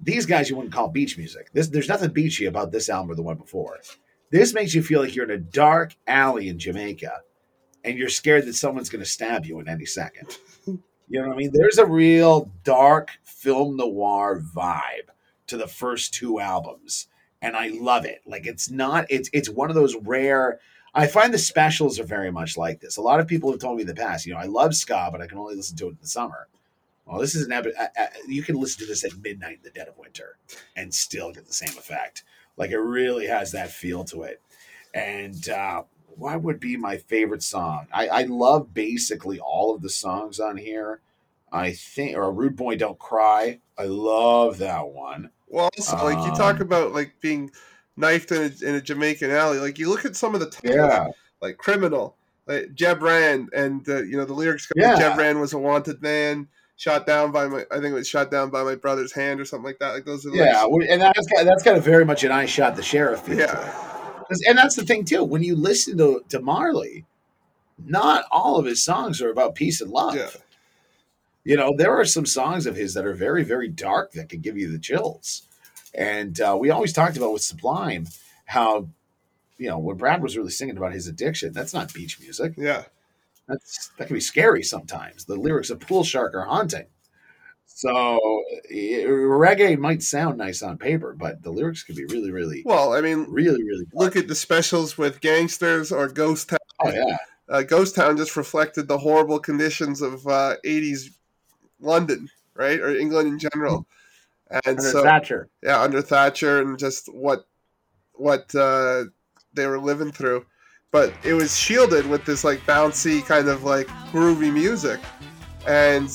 These 0.00 0.26
guys 0.26 0.50
you 0.50 0.56
wouldn't 0.56 0.74
call 0.74 0.88
beach 0.88 1.16
music. 1.18 1.50
This 1.52 1.68
there's 1.68 1.88
nothing 1.88 2.10
beachy 2.12 2.46
about 2.46 2.72
this 2.72 2.88
album 2.88 3.10
or 3.10 3.14
the 3.14 3.22
one 3.22 3.36
before. 3.36 3.78
This 4.30 4.52
makes 4.54 4.74
you 4.74 4.82
feel 4.82 5.00
like 5.02 5.14
you're 5.14 5.26
in 5.26 5.30
a 5.30 5.38
dark 5.38 5.94
alley 6.06 6.48
in 6.48 6.58
Jamaica, 6.58 7.20
and 7.84 7.98
you're 7.98 8.08
scared 8.08 8.46
that 8.46 8.54
someone's 8.54 8.88
going 8.88 9.04
to 9.04 9.08
stab 9.10 9.44
you 9.46 9.60
in 9.60 9.68
any 9.68 9.84
second. 9.86 10.38
You 11.06 11.20
know 11.20 11.28
what 11.28 11.34
I 11.34 11.36
mean? 11.36 11.50
There's 11.52 11.76
a 11.76 11.84
real 11.84 12.50
dark 12.64 13.10
film 13.22 13.76
noir 13.76 14.40
vibe 14.40 15.10
to 15.48 15.58
the 15.58 15.66
first 15.66 16.14
two 16.14 16.40
albums, 16.40 17.08
and 17.42 17.54
I 17.54 17.68
love 17.68 18.06
it. 18.06 18.22
Like 18.24 18.46
it's 18.46 18.70
not 18.70 19.04
it's 19.10 19.28
it's 19.34 19.50
one 19.50 19.68
of 19.68 19.76
those 19.76 19.94
rare. 19.96 20.60
I 20.94 21.06
find 21.06 21.34
the 21.34 21.38
specials 21.38 21.98
are 21.98 22.04
very 22.04 22.30
much 22.30 22.56
like 22.56 22.80
this. 22.80 22.96
A 22.96 23.02
lot 23.02 23.20
of 23.20 23.26
people 23.26 23.50
have 23.50 23.60
told 23.60 23.76
me 23.76 23.82
in 23.82 23.88
the 23.88 23.94
past, 23.94 24.26
you 24.26 24.32
know, 24.32 24.38
I 24.38 24.44
love 24.46 24.74
ska, 24.74 25.08
but 25.10 25.20
I 25.20 25.26
can 25.26 25.38
only 25.38 25.56
listen 25.56 25.76
to 25.78 25.86
it 25.86 25.90
in 25.90 25.98
the 26.00 26.06
summer. 26.06 26.48
Well, 27.06 27.20
this 27.20 27.34
is 27.34 27.46
an 27.46 27.52
epi- 27.52 27.74
uh, 27.78 27.88
uh, 28.00 28.06
you 28.28 28.42
can 28.42 28.56
listen 28.56 28.80
to 28.80 28.86
this 28.86 29.04
at 29.04 29.16
midnight 29.18 29.56
in 29.56 29.62
the 29.62 29.70
dead 29.70 29.88
of 29.88 29.98
winter 29.98 30.38
and 30.76 30.94
still 30.94 31.32
get 31.32 31.46
the 31.46 31.52
same 31.52 31.76
effect. 31.76 32.22
Like 32.56 32.70
it 32.70 32.78
really 32.78 33.26
has 33.26 33.52
that 33.52 33.70
feel 33.70 34.04
to 34.04 34.22
it. 34.22 34.40
And 34.94 35.48
uh, 35.48 35.82
what 36.16 36.42
would 36.42 36.60
be 36.60 36.76
my 36.76 36.96
favorite 36.96 37.42
song? 37.42 37.88
I, 37.92 38.06
I 38.08 38.22
love 38.22 38.72
basically 38.72 39.40
all 39.40 39.74
of 39.74 39.82
the 39.82 39.90
songs 39.90 40.38
on 40.40 40.56
here. 40.56 41.00
I 41.52 41.72
think, 41.72 42.16
or 42.16 42.24
a 42.24 42.30
Rude 42.32 42.56
Boy 42.56 42.76
Don't 42.76 42.98
Cry. 42.98 43.60
I 43.78 43.84
love 43.84 44.58
that 44.58 44.88
one. 44.88 45.30
well, 45.46 45.70
also, 45.76 45.96
like 46.02 46.18
you 46.18 46.32
Um, 46.32 46.36
talk 46.36 46.58
about 46.60 46.92
like 46.92 47.20
being 47.20 47.50
knifed 47.96 48.32
in 48.32 48.42
a, 48.42 48.68
in 48.68 48.74
a 48.76 48.80
Jamaican 48.80 49.30
alley. 49.30 49.58
Like 49.58 49.78
you 49.78 49.88
look 49.88 50.04
at 50.04 50.16
some 50.16 50.34
of 50.34 50.40
the 50.40 50.50
titles, 50.50 51.14
like 51.40 51.56
Criminal, 51.58 52.16
like 52.46 52.74
Jeb 52.74 53.02
Rand, 53.02 53.50
and 53.54 53.88
uh, 53.88 54.02
you 54.02 54.16
know 54.16 54.24
the 54.24 54.34
lyrics. 54.34 54.66
go, 54.66 54.74
Yeah. 54.76 54.96
Jeb 54.98 55.18
Rand 55.18 55.40
was 55.40 55.52
a 55.52 55.58
wanted 55.58 56.02
man, 56.02 56.48
shot 56.76 57.06
down 57.06 57.30
by 57.32 57.46
my. 57.46 57.64
I 57.70 57.74
think 57.76 57.86
it 57.86 57.94
was 57.94 58.08
shot 58.08 58.30
down 58.30 58.50
by 58.50 58.62
my 58.62 58.74
brother's 58.74 59.12
hand 59.12 59.40
or 59.40 59.44
something 59.44 59.64
like 59.66 59.78
that. 59.78 59.94
Like 59.94 60.04
those 60.04 60.26
are 60.26 60.30
Yeah, 60.34 60.66
we- 60.66 60.88
and 60.88 61.00
that's 61.00 61.26
got, 61.28 61.44
that's 61.44 61.62
got 61.62 61.76
a 61.76 61.80
very 61.80 62.04
much 62.04 62.24
an 62.24 62.32
I 62.32 62.46
shot 62.46 62.76
the 62.76 62.82
sheriff 62.82 63.20
feel 63.20 63.36
to 63.36 63.42
it. 63.44 63.48
yeah, 63.50 64.28
And 64.48 64.58
that's 64.58 64.76
the 64.76 64.84
thing 64.84 65.04
too. 65.04 65.22
When 65.24 65.42
you 65.42 65.54
listen 65.56 65.96
to 65.98 66.24
to 66.30 66.40
Marley, 66.40 67.04
not 67.84 68.24
all 68.30 68.56
of 68.58 68.66
his 68.66 68.82
songs 68.82 69.20
are 69.22 69.30
about 69.30 69.54
peace 69.54 69.80
and 69.80 69.90
love. 69.90 70.14
Yeah. 70.16 70.28
You 71.46 71.56
know, 71.58 71.74
there 71.76 71.94
are 71.94 72.06
some 72.06 72.24
songs 72.24 72.64
of 72.64 72.74
his 72.74 72.94
that 72.94 73.04
are 73.04 73.12
very, 73.12 73.44
very 73.44 73.68
dark 73.68 74.12
that 74.12 74.30
can 74.30 74.40
give 74.40 74.56
you 74.56 74.72
the 74.72 74.78
chills. 74.78 75.42
And 75.94 76.40
uh, 76.40 76.56
we 76.58 76.70
always 76.70 76.92
talked 76.92 77.16
about 77.16 77.32
with 77.32 77.42
Sublime 77.42 78.06
how, 78.46 78.88
you 79.58 79.68
know, 79.68 79.78
when 79.78 79.96
Brad 79.96 80.22
was 80.22 80.36
really 80.36 80.50
singing 80.50 80.76
about 80.76 80.92
his 80.92 81.06
addiction, 81.06 81.52
that's 81.52 81.72
not 81.74 81.92
beach 81.94 82.18
music. 82.20 82.54
yeah. 82.56 82.84
That's 83.46 83.90
that 83.98 84.06
can 84.06 84.14
be 84.14 84.20
scary 84.20 84.62
sometimes. 84.62 85.26
The 85.26 85.36
lyrics 85.36 85.68
of 85.70 85.78
Pool 85.78 86.02
Shark 86.02 86.34
are 86.34 86.46
haunting. 86.46 86.86
So 87.66 88.18
reggae 88.72 89.76
might 89.78 90.02
sound 90.02 90.38
nice 90.38 90.62
on 90.62 90.78
paper, 90.78 91.14
but 91.16 91.42
the 91.42 91.50
lyrics 91.50 91.82
can 91.82 91.94
be 91.94 92.04
really, 92.06 92.30
really, 92.30 92.62
Well, 92.64 92.94
I 92.94 93.00
mean, 93.00 93.26
really, 93.28 93.62
really. 93.62 93.84
look 93.92 94.16
at 94.16 94.28
the 94.28 94.34
specials 94.34 94.96
with 94.96 95.20
gangsters 95.20 95.92
or 95.92 96.08
Ghost 96.08 96.48
Town. 96.50 96.58
oh 96.84 96.90
yeah, 96.90 97.16
Uh, 97.48 97.62
Ghost 97.62 97.94
Town 97.94 98.16
just 98.16 98.36
reflected 98.36 98.88
the 98.88 98.98
horrible 98.98 99.38
conditions 99.38 100.00
of 100.00 100.26
uh, 100.26 100.56
'80s 100.64 101.10
London, 101.80 102.30
right, 102.54 102.80
or 102.80 102.96
England 102.96 103.28
in 103.28 103.38
general. 103.38 103.86
And 104.50 104.62
under 104.66 104.82
so, 104.82 105.02
Thatcher. 105.02 105.48
yeah, 105.62 105.80
under 105.80 106.02
Thatcher 106.02 106.60
and 106.60 106.78
just 106.78 107.12
what 107.12 107.46
what 108.12 108.54
uh, 108.54 109.04
they 109.52 109.66
were 109.66 109.78
living 109.78 110.12
through. 110.12 110.44
But 110.90 111.12
it 111.24 111.34
was 111.34 111.56
shielded 111.56 112.06
with 112.06 112.24
this 112.24 112.44
like 112.44 112.60
bouncy 112.60 113.24
kind 113.24 113.48
of 113.48 113.64
like 113.64 113.88
groovy 114.12 114.52
music, 114.52 115.00
and 115.66 116.08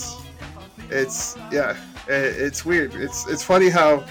it's 0.89 1.37
yeah, 1.51 1.75
i 2.07 2.11
it's 2.11 2.65
weird. 2.65 2.93
It's 2.95 3.27
it's 3.27 3.43
funny 3.43 3.69
how 3.69 4.05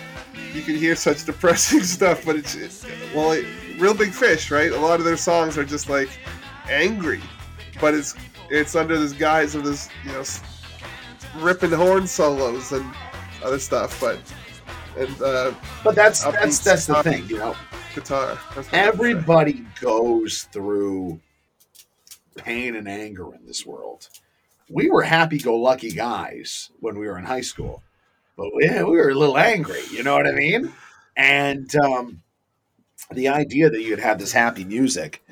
you 0.53 0.63
can 0.63 0.77
hear 0.77 0.95
such 0.95 1.25
depressing 1.25 1.83
stuff, 1.85 2.25
but 2.25 2.37
it's, 2.37 2.55
it's 2.55 2.87
well, 3.15 3.33
it, 3.33 3.47
real 3.79 3.95
big 3.95 4.13
fish, 4.13 4.51
right? 4.51 4.73
A 4.73 4.79
lot 4.79 4.99
of 4.99 5.07
their 5.07 5.17
songs 5.17 5.57
are 5.57 5.65
just 5.65 5.89
like 5.89 6.11
angry, 6.69 7.23
but 7.81 7.95
it's 7.95 8.15
it's 8.51 8.75
under 8.75 8.99
this 8.99 9.13
guise 9.13 9.55
of 9.55 9.65
this 9.65 9.89
you 10.05 10.13
know 10.13 10.25
ripping 11.37 11.71
horn 11.71 12.07
solos 12.07 12.73
and 12.73 12.85
other 13.45 13.59
stuff, 13.59 14.01
but 14.01 14.19
and 14.99 15.23
uh, 15.23 15.53
But 15.85 15.95
that's 15.95 16.25
that's 16.25 16.59
that's 16.59 16.87
the 16.87 17.03
thing, 17.03 17.27
you 17.29 17.39
know. 17.39 17.55
guitar. 17.95 18.27
That's 18.27 18.39
what 18.39 18.49
I'm 18.49 18.55
gonna 18.55 18.65
say. 18.65 18.79
Everybody 18.79 19.65
goes 19.81 20.49
through 20.53 21.21
pain 22.37 22.77
and 22.77 22.89
anger 22.89 23.35
in 23.35 23.47
this 23.47 23.67
world. 23.67 24.09
We 24.71 24.91
were 24.91 25.03
happy-go-lucky 25.03 25.93
guys 25.93 26.71
when 26.81 26.99
we 26.99 27.07
were 27.07 27.19
in 27.19 27.25
high 27.25 27.41
school, 27.41 27.83
but 28.37 28.49
yeah, 28.61 28.83
we 28.83 28.97
were 28.97 29.11
a 29.11 29.15
little 29.15 29.39
angry. 29.39 29.81
You 29.91 30.03
know 30.03 30.15
what 30.15 30.27
I 30.27 30.33
mean? 30.33 30.73
And 31.17 31.75
um, 31.77 32.23
the 33.13 33.29
idea 33.29 33.71
that 33.71 33.81
you'd 33.83 33.99
have 33.99 34.19
this 34.19 34.33
happy 34.33 34.65
music 34.65 35.23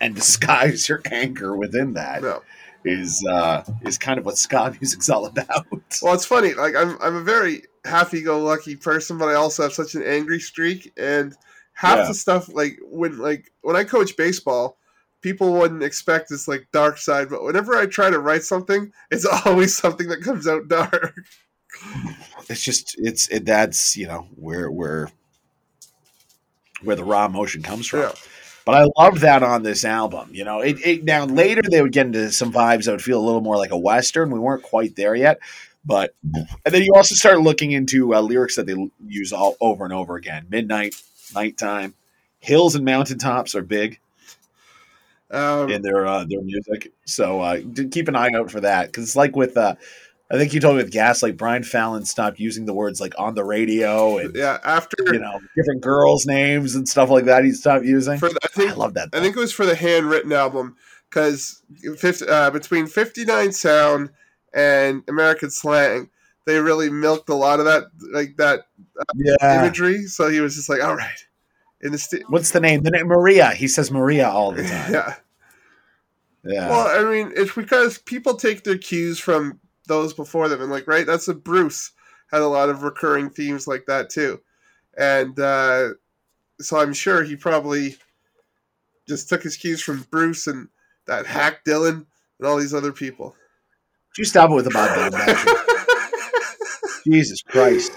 and 0.00 0.14
disguise 0.22 0.88
your 0.88 1.02
anger 1.10 1.56
within 1.56 1.94
that 1.94 2.22
No. 2.22 2.42
Is 2.84 3.24
uh, 3.28 3.62
is 3.82 3.98
kind 3.98 4.18
of 4.18 4.24
what 4.26 4.38
ska 4.38 4.74
music's 4.80 5.08
all 5.10 5.26
about. 5.26 5.66
Well, 6.02 6.14
it's 6.14 6.26
funny. 6.26 6.54
Like 6.54 6.74
I'm, 6.76 6.96
I'm 7.00 7.16
a 7.16 7.22
very 7.22 7.62
happy-go-lucky 7.84 8.76
person, 8.76 9.18
but 9.18 9.28
I 9.28 9.34
also 9.34 9.62
have 9.62 9.72
such 9.72 9.94
an 9.94 10.02
angry 10.02 10.40
streak. 10.40 10.92
And 10.96 11.34
half 11.74 11.98
Yeah. 11.98 12.08
the 12.08 12.14
stuff, 12.14 12.48
like 12.52 12.78
when, 12.82 13.18
like 13.18 13.50
when 13.62 13.76
I 13.76 13.84
coach 13.84 14.16
baseball, 14.16 14.78
people 15.22 15.52
wouldn't 15.52 15.82
expect 15.82 16.28
this 16.28 16.46
like 16.48 16.66
dark 16.72 16.98
side. 16.98 17.28
But 17.30 17.42
whenever 17.44 17.74
I 17.76 17.86
try 17.86 18.10
to 18.10 18.18
write 18.18 18.42
something, 18.42 18.92
it's 19.10 19.24
always 19.46 19.76
something 19.76 20.08
that 20.08 20.22
comes 20.22 20.46
out 20.46 20.68
dark. 20.68 21.14
it's 22.48 22.62
just 22.62 22.94
it's 22.98 23.28
it, 23.28 23.44
that's 23.46 23.96
you 23.96 24.06
know 24.06 24.28
where 24.36 24.70
where 24.70 25.10
where 26.82 26.96
the 26.96 27.04
raw 27.04 27.26
emotion 27.26 27.62
comes 27.62 27.86
from. 27.86 28.00
Yeah. 28.00 28.12
But 28.64 28.76
I 28.76 28.86
love 28.98 29.20
that 29.20 29.42
on 29.42 29.62
this 29.62 29.84
album. 29.84 30.30
You 30.32 30.44
know, 30.44 30.60
it, 30.60 30.78
it 30.84 31.04
now 31.04 31.26
later 31.26 31.62
they 31.70 31.82
would 31.82 31.92
get 31.92 32.06
into 32.06 32.32
some 32.32 32.52
vibes 32.52 32.84
that 32.84 32.92
would 32.92 33.02
feel 33.02 33.20
a 33.20 33.24
little 33.24 33.42
more 33.42 33.56
like 33.58 33.72
a 33.72 33.78
western. 33.78 34.30
We 34.30 34.38
weren't 34.38 34.62
quite 34.62 34.96
there 34.96 35.14
yet, 35.14 35.38
but 35.84 36.14
and 36.22 36.48
then 36.64 36.82
you 36.82 36.92
also 36.94 37.14
start 37.14 37.40
looking 37.40 37.72
into 37.72 38.14
uh, 38.14 38.20
lyrics 38.20 38.56
that 38.56 38.66
they 38.66 38.90
use 39.06 39.32
all 39.32 39.56
over 39.60 39.84
and 39.84 39.92
over 39.92 40.16
again. 40.16 40.46
Midnight, 40.48 40.94
nighttime, 41.34 41.94
hills 42.38 42.74
and 42.74 42.84
mountaintops 42.86 43.54
are 43.54 43.62
big 43.62 44.00
Um, 45.30 45.70
in 45.70 45.82
their 45.82 46.06
uh, 46.06 46.24
their 46.28 46.42
music. 46.42 46.92
So 47.06 47.40
uh, 47.40 47.60
keep 47.90 48.08
an 48.08 48.14
eye 48.16 48.30
out 48.36 48.50
for 48.50 48.60
that 48.60 48.86
because 48.86 49.04
it's 49.04 49.16
like 49.16 49.34
with 49.34 49.56
uh, 49.56 49.74
I 50.30 50.38
think 50.38 50.54
you 50.54 50.60
told 50.60 50.76
me 50.76 50.82
with 50.82 50.92
Gaslight, 50.92 51.36
Brian 51.36 51.62
Fallon 51.62 52.04
stopped 52.04 52.40
using 52.40 52.64
the 52.64 52.72
words 52.72 53.00
like 53.00 53.14
on 53.18 53.34
the 53.34 53.44
radio 53.44 54.18
and 54.18 54.34
yeah. 54.34 54.58
After 54.64 54.96
you 55.12 55.18
know 55.18 55.38
different 55.54 55.82
girls' 55.82 56.26
names 56.26 56.74
and 56.74 56.88
stuff 56.88 57.10
like 57.10 57.26
that. 57.26 57.44
He 57.44 57.52
stopped 57.52 57.84
using. 57.84 58.18
the, 58.18 58.38
I 58.42 58.46
I 58.46 58.48
think 58.48 58.76
love 58.76 58.94
that. 58.94 59.10
I 59.12 59.20
think 59.20 59.36
it 59.36 59.40
was 59.40 59.52
for 59.52 59.66
the 59.66 59.74
handwritten 59.74 60.32
album 60.32 60.76
because 61.08 61.62
uh, 62.28 62.50
between 62.50 62.86
59 62.86 63.52
Sound 63.52 64.10
and 64.52 65.02
American 65.08 65.50
Slang, 65.50 66.10
they 66.46 66.58
really 66.58 66.90
milked 66.90 67.28
a 67.28 67.34
lot 67.34 67.60
of 67.60 67.66
that, 67.66 67.84
like 68.12 68.36
that 68.38 68.66
yeah. 69.14 69.62
imagery. 69.62 70.04
So 70.06 70.28
he 70.28 70.40
was 70.40 70.56
just 70.56 70.68
like, 70.68 70.82
all 70.82 70.96
right, 70.96 71.26
in 71.80 71.92
the 71.92 71.98
st- 71.98 72.28
What's 72.30 72.50
the 72.50 72.60
name? 72.60 72.82
The 72.82 72.90
name 72.90 73.06
Maria. 73.06 73.50
He 73.50 73.68
says 73.68 73.90
Maria 73.90 74.28
all 74.28 74.52
the 74.52 74.62
time. 74.68 74.92
yeah. 74.92 75.14
Yeah. 76.46 76.68
Well, 76.68 77.06
I 77.06 77.10
mean, 77.10 77.32
it's 77.34 77.54
because 77.54 77.98
people 77.98 78.34
take 78.34 78.64
their 78.64 78.76
cues 78.76 79.18
from 79.18 79.60
those 79.86 80.12
before 80.12 80.48
them, 80.48 80.62
and 80.62 80.70
like, 80.70 80.86
right, 80.86 81.06
that's 81.06 81.28
a 81.28 81.34
Bruce 81.34 81.92
had 82.30 82.42
a 82.42 82.48
lot 82.48 82.68
of 82.68 82.82
recurring 82.82 83.30
themes 83.30 83.66
like 83.66 83.86
that 83.86 84.10
too, 84.10 84.40
and 84.96 85.38
uh, 85.38 85.90
so 86.60 86.78
I'm 86.78 86.92
sure 86.92 87.22
he 87.22 87.36
probably 87.36 87.96
just 89.08 89.28
took 89.28 89.42
his 89.42 89.56
cues 89.56 89.82
from 89.82 90.06
Bruce 90.10 90.46
and 90.46 90.68
that 91.06 91.26
hack 91.26 91.64
Dylan 91.64 92.06
and 92.38 92.48
all 92.48 92.56
these 92.56 92.74
other 92.74 92.92
people. 92.92 93.34
You 94.16 94.24
stop 94.24 94.50
it 94.50 94.54
with 94.54 94.64
the 94.64 94.70
Bob 94.70 94.90
Dylan? 94.90 95.70
Jesus 97.04 97.42
Christ. 97.42 97.92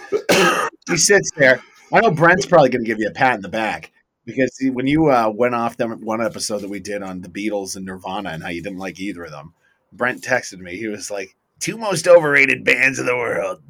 he 0.90 0.98
sits 0.98 1.32
there. 1.38 1.62
I 1.94 2.02
know 2.02 2.12
Brent's 2.12 2.46
probably 2.46 2.70
going 2.70 2.84
to 2.84 2.88
give 2.88 3.00
you 3.00 3.08
a 3.08 3.14
pat 3.14 3.36
in 3.36 3.42
the 3.42 3.50
back 3.50 3.92
because 4.26 4.58
he, 4.58 4.70
when 4.70 4.88
you 4.88 5.10
uh, 5.10 5.32
went 5.34 5.56
off 5.56 5.78
them 5.78 5.92
one 6.04 6.22
episode 6.22 6.60
that 6.60 6.70
we 6.70 6.80
did 6.80 7.02
on 7.02 7.22
the 7.22 7.30
Beatles 7.30 7.76
and 7.76 7.86
Nirvana 7.86 8.32
and 8.32 8.44
how 8.44 8.50
you 8.50 8.62
didn't 8.62 8.80
like 8.80 9.00
either 9.00 9.24
of 9.24 9.32
them, 9.32 9.54
Brent 9.94 10.22
texted 10.22 10.60
me. 10.60 10.76
He 10.76 10.88
was 10.88 11.10
like, 11.10 11.37
two 11.60 11.78
most 11.78 12.08
overrated 12.08 12.64
bands 12.64 13.00
in 13.00 13.06
the 13.06 13.16
world. 13.16 13.62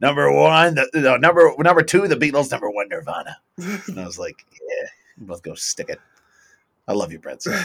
Number 0.00 0.30
one, 0.30 0.74
the, 0.74 0.88
no, 0.94 1.16
number 1.16 1.52
number 1.58 1.82
two, 1.82 2.06
the 2.06 2.16
Beatles. 2.16 2.50
Number 2.50 2.70
one, 2.70 2.88
Nirvana. 2.88 3.38
And 3.56 3.98
I 3.98 4.04
was 4.04 4.18
like, 4.18 4.44
yeah, 4.52 4.88
both 5.18 5.42
go 5.42 5.54
stick 5.54 5.88
it. 5.88 6.00
I 6.86 6.92
love 6.92 7.12
you, 7.12 7.18
Brent. 7.18 7.44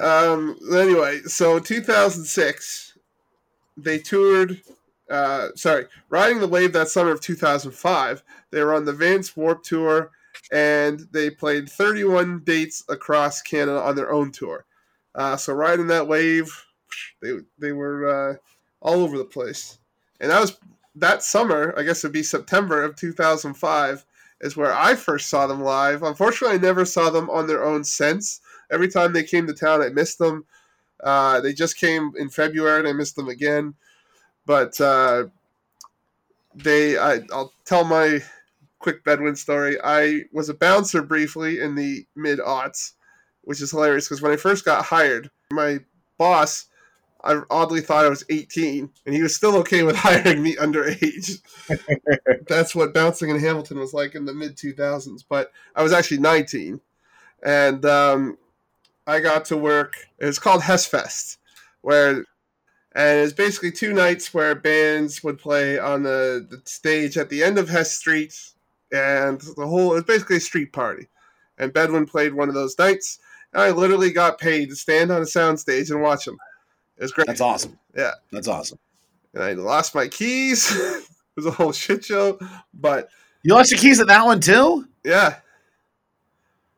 Um. 0.00 0.58
Anyway, 0.74 1.20
so 1.26 1.60
2006, 1.60 2.98
they 3.76 3.98
toured. 3.98 4.60
Uh, 5.08 5.50
sorry, 5.54 5.86
riding 6.08 6.40
the 6.40 6.48
wave 6.48 6.72
that 6.72 6.88
summer 6.88 7.12
of 7.12 7.20
2005. 7.20 8.22
They 8.50 8.64
were 8.64 8.74
on 8.74 8.84
the 8.84 8.92
Vans 8.92 9.36
Warped 9.36 9.64
Tour, 9.64 10.10
and 10.50 11.06
they 11.12 11.30
played 11.30 11.68
31 11.68 12.42
dates 12.42 12.82
across 12.88 13.40
Canada 13.42 13.80
on 13.80 13.94
their 13.94 14.10
own 14.10 14.32
tour. 14.32 14.64
Uh, 15.14 15.36
so 15.36 15.52
riding 15.52 15.86
that 15.86 16.08
wave, 16.08 16.65
they 17.22 17.32
they 17.58 17.72
were 17.72 18.08
uh, 18.08 18.34
all 18.80 19.02
over 19.02 19.18
the 19.18 19.24
place, 19.24 19.78
and 20.20 20.30
that 20.30 20.40
was 20.40 20.58
that 20.94 21.22
summer. 21.22 21.74
I 21.76 21.82
guess 21.82 22.04
it'd 22.04 22.12
be 22.12 22.22
September 22.22 22.82
of 22.82 22.96
2005 22.96 24.04
is 24.40 24.56
where 24.56 24.72
I 24.72 24.94
first 24.94 25.28
saw 25.28 25.46
them 25.46 25.62
live. 25.62 26.02
Unfortunately, 26.02 26.56
I 26.56 26.60
never 26.60 26.84
saw 26.84 27.10
them 27.10 27.30
on 27.30 27.46
their 27.46 27.64
own 27.64 27.84
since 27.84 28.40
every 28.70 28.88
time 28.88 29.12
they 29.12 29.22
came 29.22 29.46
to 29.46 29.54
town, 29.54 29.82
I 29.82 29.88
missed 29.88 30.18
them. 30.18 30.44
Uh, 31.02 31.40
they 31.40 31.52
just 31.52 31.78
came 31.78 32.12
in 32.16 32.28
February, 32.28 32.80
and 32.80 32.88
I 32.88 32.92
missed 32.92 33.16
them 33.16 33.28
again. 33.28 33.74
But 34.44 34.80
uh, 34.80 35.26
they, 36.54 36.98
I, 36.98 37.20
I'll 37.32 37.52
tell 37.64 37.84
my 37.84 38.20
quick 38.78 39.04
Bedouin 39.04 39.36
story. 39.36 39.78
I 39.82 40.22
was 40.32 40.48
a 40.48 40.54
bouncer 40.54 41.02
briefly 41.02 41.60
in 41.60 41.74
the 41.74 42.06
mid 42.14 42.38
aughts, 42.38 42.92
which 43.42 43.60
is 43.60 43.70
hilarious 43.70 44.08
because 44.08 44.22
when 44.22 44.32
I 44.32 44.36
first 44.36 44.64
got 44.64 44.84
hired, 44.84 45.30
my 45.50 45.80
boss, 46.18 46.66
I 47.24 47.40
oddly 47.50 47.80
thought 47.80 48.04
I 48.04 48.08
was 48.08 48.24
18, 48.28 48.88
and 49.04 49.14
he 49.14 49.22
was 49.22 49.34
still 49.34 49.56
okay 49.56 49.82
with 49.82 49.96
hiring 49.98 50.42
me 50.42 50.56
underage. 50.56 51.40
That's 52.48 52.74
what 52.74 52.94
bouncing 52.94 53.30
in 53.30 53.40
Hamilton 53.40 53.78
was 53.78 53.94
like 53.94 54.14
in 54.14 54.24
the 54.24 54.34
mid 54.34 54.56
2000s. 54.56 55.24
But 55.28 55.52
I 55.74 55.82
was 55.82 55.92
actually 55.92 56.18
19, 56.18 56.80
and 57.42 57.84
um, 57.84 58.38
I 59.06 59.20
got 59.20 59.44
to 59.46 59.56
work. 59.56 59.94
It 60.18 60.26
was 60.26 60.38
called 60.38 60.62
Hessfest, 60.62 61.38
where 61.82 62.24
and 62.96 63.20
it's 63.20 63.34
basically 63.34 63.72
two 63.72 63.92
nights 63.92 64.32
where 64.32 64.54
bands 64.54 65.22
would 65.22 65.38
play 65.38 65.78
on 65.78 66.02
the, 66.02 66.46
the 66.48 66.62
stage 66.64 67.18
at 67.18 67.28
the 67.28 67.44
end 67.44 67.58
of 67.58 67.68
Hess 67.68 67.92
Street, 67.92 68.34
and 68.90 69.38
the 69.56 69.66
whole 69.66 69.92
it 69.92 69.96
was 69.96 70.04
basically 70.04 70.36
a 70.36 70.40
street 70.40 70.72
party. 70.72 71.08
And 71.58 71.74
Bedouin 71.74 72.06
played 72.06 72.32
one 72.32 72.48
of 72.48 72.54
those 72.54 72.78
nights. 72.78 73.18
I 73.54 73.70
literally 73.70 74.12
got 74.12 74.38
paid 74.38 74.70
to 74.70 74.76
stand 74.76 75.10
on 75.10 75.22
a 75.22 75.26
soundstage 75.26 75.90
and 75.90 76.02
watch 76.02 76.24
them. 76.24 76.38
It 76.98 77.02
was 77.02 77.12
great. 77.12 77.26
That's 77.26 77.40
awesome. 77.40 77.78
Yeah. 77.96 78.12
That's 78.32 78.48
awesome. 78.48 78.78
And 79.34 79.42
I 79.42 79.52
lost 79.52 79.94
my 79.94 80.08
keys. 80.08 80.70
it 80.76 81.04
was 81.36 81.46
a 81.46 81.50
whole 81.50 81.72
shit 81.72 82.04
show. 82.04 82.38
But 82.72 83.08
You 83.42 83.54
lost 83.54 83.70
your 83.70 83.80
keys 83.80 84.00
at 84.00 84.06
that 84.08 84.24
one 84.24 84.40
too? 84.40 84.86
yeah. 85.04 85.36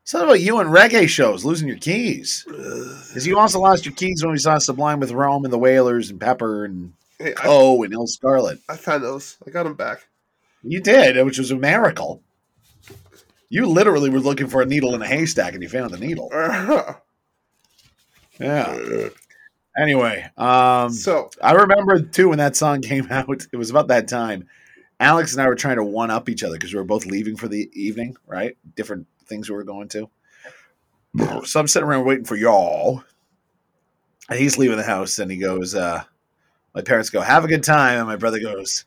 Something 0.05 0.29
about 0.31 0.41
you 0.41 0.59
and 0.59 0.71
reggae 0.71 1.07
shows 1.07 1.45
losing 1.45 1.69
your 1.69 1.77
keys. 1.77 2.43
Because 2.49 3.27
you 3.27 3.39
also 3.39 3.61
lost 3.61 3.85
your 3.85 3.95
keys 3.95 4.23
when 4.25 4.33
we 4.33 4.39
saw 4.39 4.57
Sublime 4.57 5.01
with 5.01 5.11
Rome 5.13 5.45
and 5.45 5.53
the 5.53 5.59
Wailers 5.59 6.09
and 6.09 6.19
Pepper 6.19 6.65
and 6.65 6.95
Hey, 7.19 7.35
I, 7.37 7.47
and 7.47 7.93
Il 7.93 8.07
Scarlet. 8.07 8.59
I 8.71 8.77
found 8.77 9.05
those. 9.05 9.37
I 9.47 9.51
got 9.51 9.65
them 9.65 9.75
back. 9.75 10.09
You 10.63 10.81
did, 10.81 11.23
which 11.27 11.37
was 11.39 11.51
a 11.51 11.57
miracle. 11.57 12.23
You 13.51 13.67
literally 13.67 14.09
were 14.09 14.21
looking 14.21 14.47
for 14.47 14.63
a 14.63 14.67
needle 14.67 14.95
in 14.95 15.03
a 15.03 15.07
haystack 15.07 15.53
and 15.53 15.63
you 15.63 15.69
found 15.69 15.91
the 15.91 15.99
needle. 15.99 16.31
Yeah. 18.41 18.63
Uh, 18.67 19.09
Anyway, 19.79 20.29
um, 20.37 20.91
so 20.91 21.31
I 21.43 21.53
remember 21.53 22.01
too 22.01 22.31
when 22.31 22.39
that 22.39 22.57
song 22.57 22.83
came 22.83 23.07
out. 23.11 23.47
It 23.53 23.57
was 23.57 23.71
about 23.71 23.89
that 23.89 24.09
time. 24.09 24.49
Alex 25.01 25.33
and 25.33 25.43
I 25.43 25.47
were 25.47 25.55
trying 25.55 25.77
to 25.77 25.85
one 25.85 26.11
up 26.11 26.29
each 26.29 26.43
other 26.43 26.57
because 26.57 26.73
we 26.73 26.79
were 26.79 26.85
both 26.85 27.07
leaving 27.07 27.37
for 27.37 27.47
the 27.47 27.71
evening, 27.73 28.17
right? 28.27 28.57
Different 28.75 29.07
things 29.27 29.49
we 29.49 29.55
were 29.55 29.63
going 29.63 29.89
to. 29.91 30.11
So 31.45 31.61
I'm 31.61 31.69
sitting 31.69 31.89
around 31.89 32.05
waiting 32.05 32.25
for 32.25 32.37
y'all. 32.37 33.05
And 34.29 34.39
he's 34.39 34.59
leaving 34.59 34.77
the 34.77 34.83
house 34.83 35.19
and 35.21 35.31
he 35.31 35.39
goes, 35.39 35.75
uh, 35.75 36.03
my 36.75 36.83
parents 36.83 37.11
go, 37.11 37.21
have 37.21 37.45
a 37.45 37.49
good 37.49 37.63
time. 37.63 37.99
And 37.99 38.09
my 38.09 38.17
brother 38.17 38.41
goes, 38.41 38.85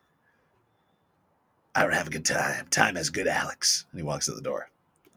I 1.74 1.84
don't 1.84 1.94
have 1.94 2.08
a 2.08 2.12
good 2.12 2.26
time. 2.26 2.68
Time 2.70 2.96
has 2.96 3.10
good 3.10 3.28
Alex. 3.28 3.86
And 3.92 4.00
he 4.00 4.04
walks 4.04 4.30
out 4.30 4.36
the 4.36 4.42
door. 4.42 4.70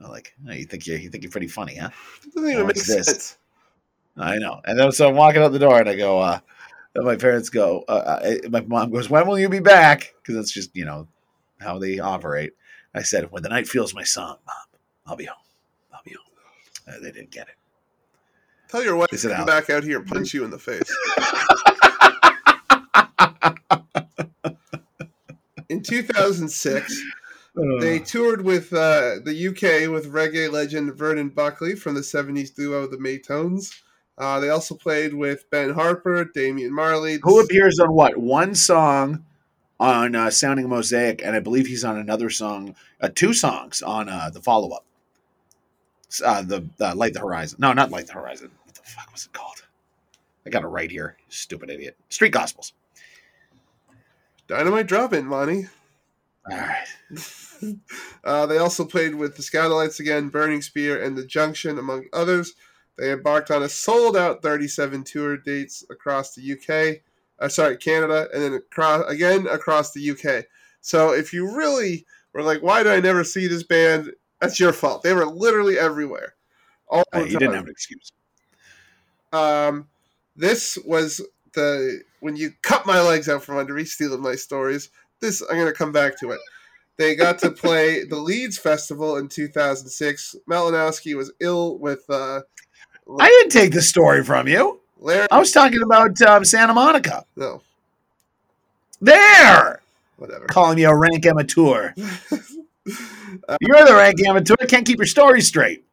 I'm 0.02 0.10
like, 0.10 0.34
oh, 0.48 0.52
you 0.52 0.64
think 0.64 0.86
you're 0.86 0.98
you 0.98 1.10
think 1.10 1.24
you're 1.24 1.30
pretty 1.30 1.48
funny, 1.48 1.76
huh? 1.76 1.90
it 2.24 2.34
doesn't 2.34 2.50
even 2.50 2.66
make 2.66 2.76
What's 2.76 2.86
this? 2.86 3.38
I 4.16 4.38
know. 4.38 4.60
And 4.64 4.78
then 4.78 4.92
so 4.92 5.08
I'm 5.08 5.16
walking 5.16 5.42
out 5.42 5.52
the 5.52 5.58
door 5.58 5.78
and 5.80 5.88
I 5.88 5.96
go, 5.96 6.20
uh, 6.20 6.40
and 6.94 7.04
my 7.04 7.16
parents 7.16 7.48
go, 7.48 7.84
uh, 7.88 8.20
uh, 8.22 8.48
my 8.48 8.60
mom 8.60 8.90
goes, 8.90 9.10
when 9.10 9.26
will 9.26 9.38
you 9.38 9.48
be 9.48 9.60
back? 9.60 10.14
Because 10.22 10.36
that's 10.36 10.52
just, 10.52 10.74
you 10.76 10.84
know, 10.84 11.08
how 11.60 11.78
they 11.78 11.98
operate. 11.98 12.52
I 12.94 13.02
said, 13.02 13.30
when 13.32 13.42
the 13.42 13.48
night 13.48 13.66
feels 13.66 13.94
my 13.94 14.04
song, 14.04 14.36
mom, 14.46 14.80
I'll 15.06 15.16
be 15.16 15.24
home. 15.24 15.36
I'll 15.92 16.02
be 16.04 16.12
home. 16.12 16.24
Uh, 16.86 17.00
they 17.02 17.10
didn't 17.10 17.30
get 17.30 17.48
it. 17.48 17.54
Tell 18.68 18.84
your 18.84 18.96
wife 18.96 19.10
to 19.10 19.28
come 19.28 19.46
back 19.46 19.70
out 19.70 19.84
here 19.84 19.98
and 19.98 20.06
punch 20.06 20.34
you 20.34 20.44
in 20.44 20.50
the 20.50 20.58
face. 20.58 20.82
in 25.68 25.82
2006, 25.82 27.02
they 27.80 27.98
toured 28.00 28.42
with 28.42 28.72
uh, 28.72 29.20
the 29.24 29.48
UK 29.48 29.90
with 29.90 30.12
reggae 30.12 30.50
legend 30.50 30.94
Vernon 30.94 31.28
Buckley 31.28 31.74
from 31.74 31.94
the 31.94 32.00
70s 32.00 32.54
duo 32.54 32.86
The 32.86 32.96
Maytones. 32.96 33.70
Uh, 34.16 34.38
they 34.40 34.48
also 34.48 34.74
played 34.74 35.14
with 35.14 35.48
Ben 35.50 35.70
Harper, 35.70 36.24
Damian 36.24 36.72
Marley. 36.72 37.18
Who 37.22 37.40
appears 37.40 37.78
on 37.80 37.92
what? 37.92 38.16
One 38.16 38.54
song 38.54 39.24
on 39.80 40.14
uh, 40.14 40.30
Sounding 40.30 40.68
Mosaic, 40.68 41.22
and 41.24 41.34
I 41.34 41.40
believe 41.40 41.66
he's 41.66 41.84
on 41.84 41.98
another 41.98 42.30
song, 42.30 42.76
uh, 43.00 43.08
two 43.12 43.32
songs 43.32 43.82
on 43.82 44.08
uh, 44.08 44.30
the 44.32 44.40
follow 44.40 44.70
up. 44.70 44.84
Uh, 46.24 46.42
the 46.42 46.64
uh, 46.80 46.94
Light 46.94 47.12
the 47.12 47.20
Horizon. 47.20 47.58
No, 47.60 47.72
not 47.72 47.90
Light 47.90 48.06
the 48.06 48.12
Horizon. 48.12 48.50
What 48.64 48.74
the 48.76 48.82
fuck 48.82 49.10
was 49.10 49.26
it 49.26 49.32
called? 49.32 49.64
I 50.46 50.50
got 50.50 50.62
it 50.62 50.68
right 50.68 50.90
here. 50.90 51.16
Stupid 51.28 51.70
idiot. 51.70 51.96
Street 52.08 52.30
Gospels. 52.30 52.72
Dynamite 54.46 54.86
Drop 54.86 55.12
In, 55.12 55.26
Monty. 55.26 55.66
All 56.50 56.58
right. 56.58 56.86
Uh, 58.22 58.44
they 58.44 58.58
also 58.58 58.84
played 58.84 59.14
with 59.14 59.36
the 59.36 59.42
Skatalites 59.42 59.98
again, 59.98 60.28
Burning 60.28 60.60
Spear, 60.60 61.02
and 61.02 61.16
The 61.16 61.24
Junction, 61.24 61.78
among 61.78 62.06
others. 62.12 62.52
They 62.96 63.12
embarked 63.12 63.50
on 63.50 63.62
a 63.62 63.68
sold 63.68 64.16
out 64.16 64.42
37 64.42 65.04
tour 65.04 65.36
dates 65.36 65.84
across 65.90 66.34
the 66.34 66.52
UK, 66.52 67.02
uh, 67.40 67.48
sorry, 67.48 67.76
Canada, 67.76 68.28
and 68.32 68.42
then 68.42 68.54
across, 68.54 69.10
again 69.10 69.46
across 69.48 69.92
the 69.92 70.10
UK. 70.10 70.46
So 70.80 71.12
if 71.12 71.32
you 71.32 71.56
really 71.56 72.06
were 72.32 72.42
like, 72.42 72.62
why 72.62 72.82
do 72.82 72.90
I 72.90 73.00
never 73.00 73.24
see 73.24 73.48
this 73.48 73.62
band? 73.62 74.12
That's 74.40 74.60
your 74.60 74.72
fault. 74.72 75.02
They 75.02 75.12
were 75.12 75.26
literally 75.26 75.78
everywhere. 75.78 76.34
All 76.88 77.02
Uh, 77.14 77.20
you 77.20 77.38
didn't 77.38 77.54
have 77.54 77.64
an 77.64 77.70
excuse. 77.70 78.12
Um, 79.32 79.88
this 80.36 80.78
was 80.84 81.20
the 81.54 82.02
when 82.20 82.36
you 82.36 82.52
cut 82.62 82.86
my 82.86 83.00
legs 83.00 83.28
out 83.28 83.42
from 83.42 83.56
under 83.56 83.74
me, 83.74 83.84
stealing 83.84 84.20
my 84.20 84.34
stories. 84.34 84.90
This 85.20 85.42
I'm 85.42 85.58
gonna 85.58 85.72
come 85.72 85.92
back 85.92 86.18
to 86.20 86.30
it. 86.32 86.40
They 86.96 87.16
got 87.16 87.38
to 87.40 87.50
play 87.50 88.04
the 88.04 88.16
Leeds 88.16 88.56
Festival 88.58 89.16
in 89.16 89.28
2006. 89.28 90.36
Malinowski 90.48 91.14
was 91.16 91.32
ill 91.40 91.78
with 91.78 92.08
uh, 92.08 92.40
I 93.18 93.28
didn't 93.28 93.50
take 93.50 93.72
the 93.72 93.82
story 93.82 94.22
from 94.22 94.46
you. 94.48 94.80
Larry. 95.00 95.26
I 95.30 95.38
was 95.38 95.50
talking 95.52 95.82
about 95.82 96.20
um, 96.22 96.44
Santa 96.44 96.72
Monica. 96.72 97.24
No, 97.36 97.62
There, 99.00 99.80
whatever. 100.16 100.46
calling 100.46 100.78
you 100.78 100.88
a 100.88 100.96
rank 100.96 101.26
amateur. 101.26 101.92
You're 103.60 103.84
the 103.84 103.94
rank 103.94 104.24
amateur. 104.26 104.54
Can't 104.68 104.86
keep 104.86 104.98
your 104.98 105.06
story 105.06 105.40
straight. 105.42 105.84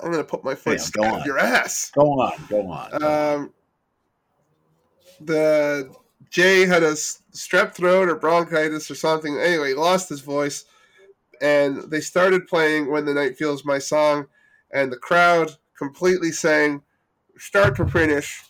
I'm 0.00 0.10
gonna 0.10 0.24
put 0.24 0.44
my 0.44 0.54
foot 0.54 0.78
Yeah, 0.78 1.02
go 1.02 1.14
on. 1.14 1.24
your 1.24 1.38
ass. 1.38 1.90
Go 1.94 2.02
on. 2.20 2.32
Go 2.48 2.68
on. 2.70 3.02
Um, 3.02 3.52
the 5.20 5.90
Jay 6.30 6.66
had 6.66 6.82
a 6.82 6.92
strep 6.92 7.74
throat 7.74 8.08
or 8.08 8.16
bronchitis 8.16 8.90
or 8.90 8.94
something. 8.94 9.38
Anyway, 9.38 9.74
lost 9.74 10.08
his 10.08 10.20
voice, 10.20 10.64
and 11.40 11.90
they 11.90 12.00
started 12.00 12.48
playing 12.48 12.90
"When 12.90 13.04
the 13.04 13.14
Night 13.14 13.36
Feels 13.38 13.64
My 13.64 13.78
Song," 13.78 14.26
and 14.70 14.92
the 14.92 14.96
crowd 14.96 15.56
completely 15.76 16.32
sang 16.32 16.82
start 17.36 17.76
to 17.76 17.86
finish. 17.86 18.42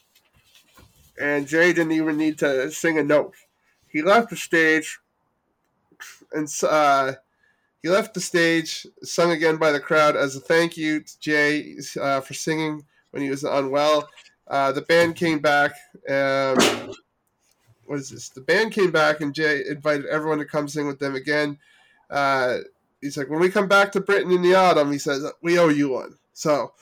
And 1.20 1.46
Jay 1.48 1.72
didn't 1.72 1.92
even 1.92 2.16
need 2.16 2.38
to 2.38 2.70
sing 2.70 2.98
a 2.98 3.02
note. 3.02 3.34
He 3.88 4.02
left 4.02 4.30
the 4.30 4.36
stage, 4.36 4.98
and 6.32 6.48
uh, 6.62 7.12
he 7.82 7.88
left 7.88 8.14
the 8.14 8.20
stage, 8.20 8.86
sung 9.02 9.30
again 9.30 9.56
by 9.56 9.72
the 9.72 9.80
crowd 9.80 10.16
as 10.16 10.36
a 10.36 10.40
thank 10.40 10.76
you 10.76 11.00
to 11.00 11.20
Jay 11.20 11.76
uh, 12.00 12.20
for 12.20 12.34
singing 12.34 12.84
when 13.10 13.22
he 13.22 13.30
was 13.30 13.44
unwell. 13.44 14.08
Uh, 14.46 14.72
the 14.72 14.82
band 14.82 15.16
came 15.16 15.38
back. 15.38 15.72
Um, 16.08 16.92
what 17.88 17.98
is 17.98 18.10
this? 18.10 18.28
The 18.28 18.42
band 18.42 18.72
came 18.72 18.90
back, 18.90 19.22
and 19.22 19.34
Jay 19.34 19.64
invited 19.66 20.06
everyone 20.06 20.38
to 20.38 20.44
come 20.44 20.68
sing 20.68 20.86
with 20.86 20.98
them 20.98 21.14
again. 21.14 21.58
Uh, 22.10 22.58
he's 23.00 23.16
like, 23.16 23.30
when 23.30 23.40
we 23.40 23.48
come 23.48 23.66
back 23.66 23.92
to 23.92 24.00
Britain 24.00 24.30
in 24.30 24.42
the 24.42 24.54
autumn, 24.54 24.92
he 24.92 24.98
says 24.98 25.24
we 25.42 25.58
owe 25.58 25.68
you 25.68 25.90
one. 25.90 26.18
So 26.34 26.72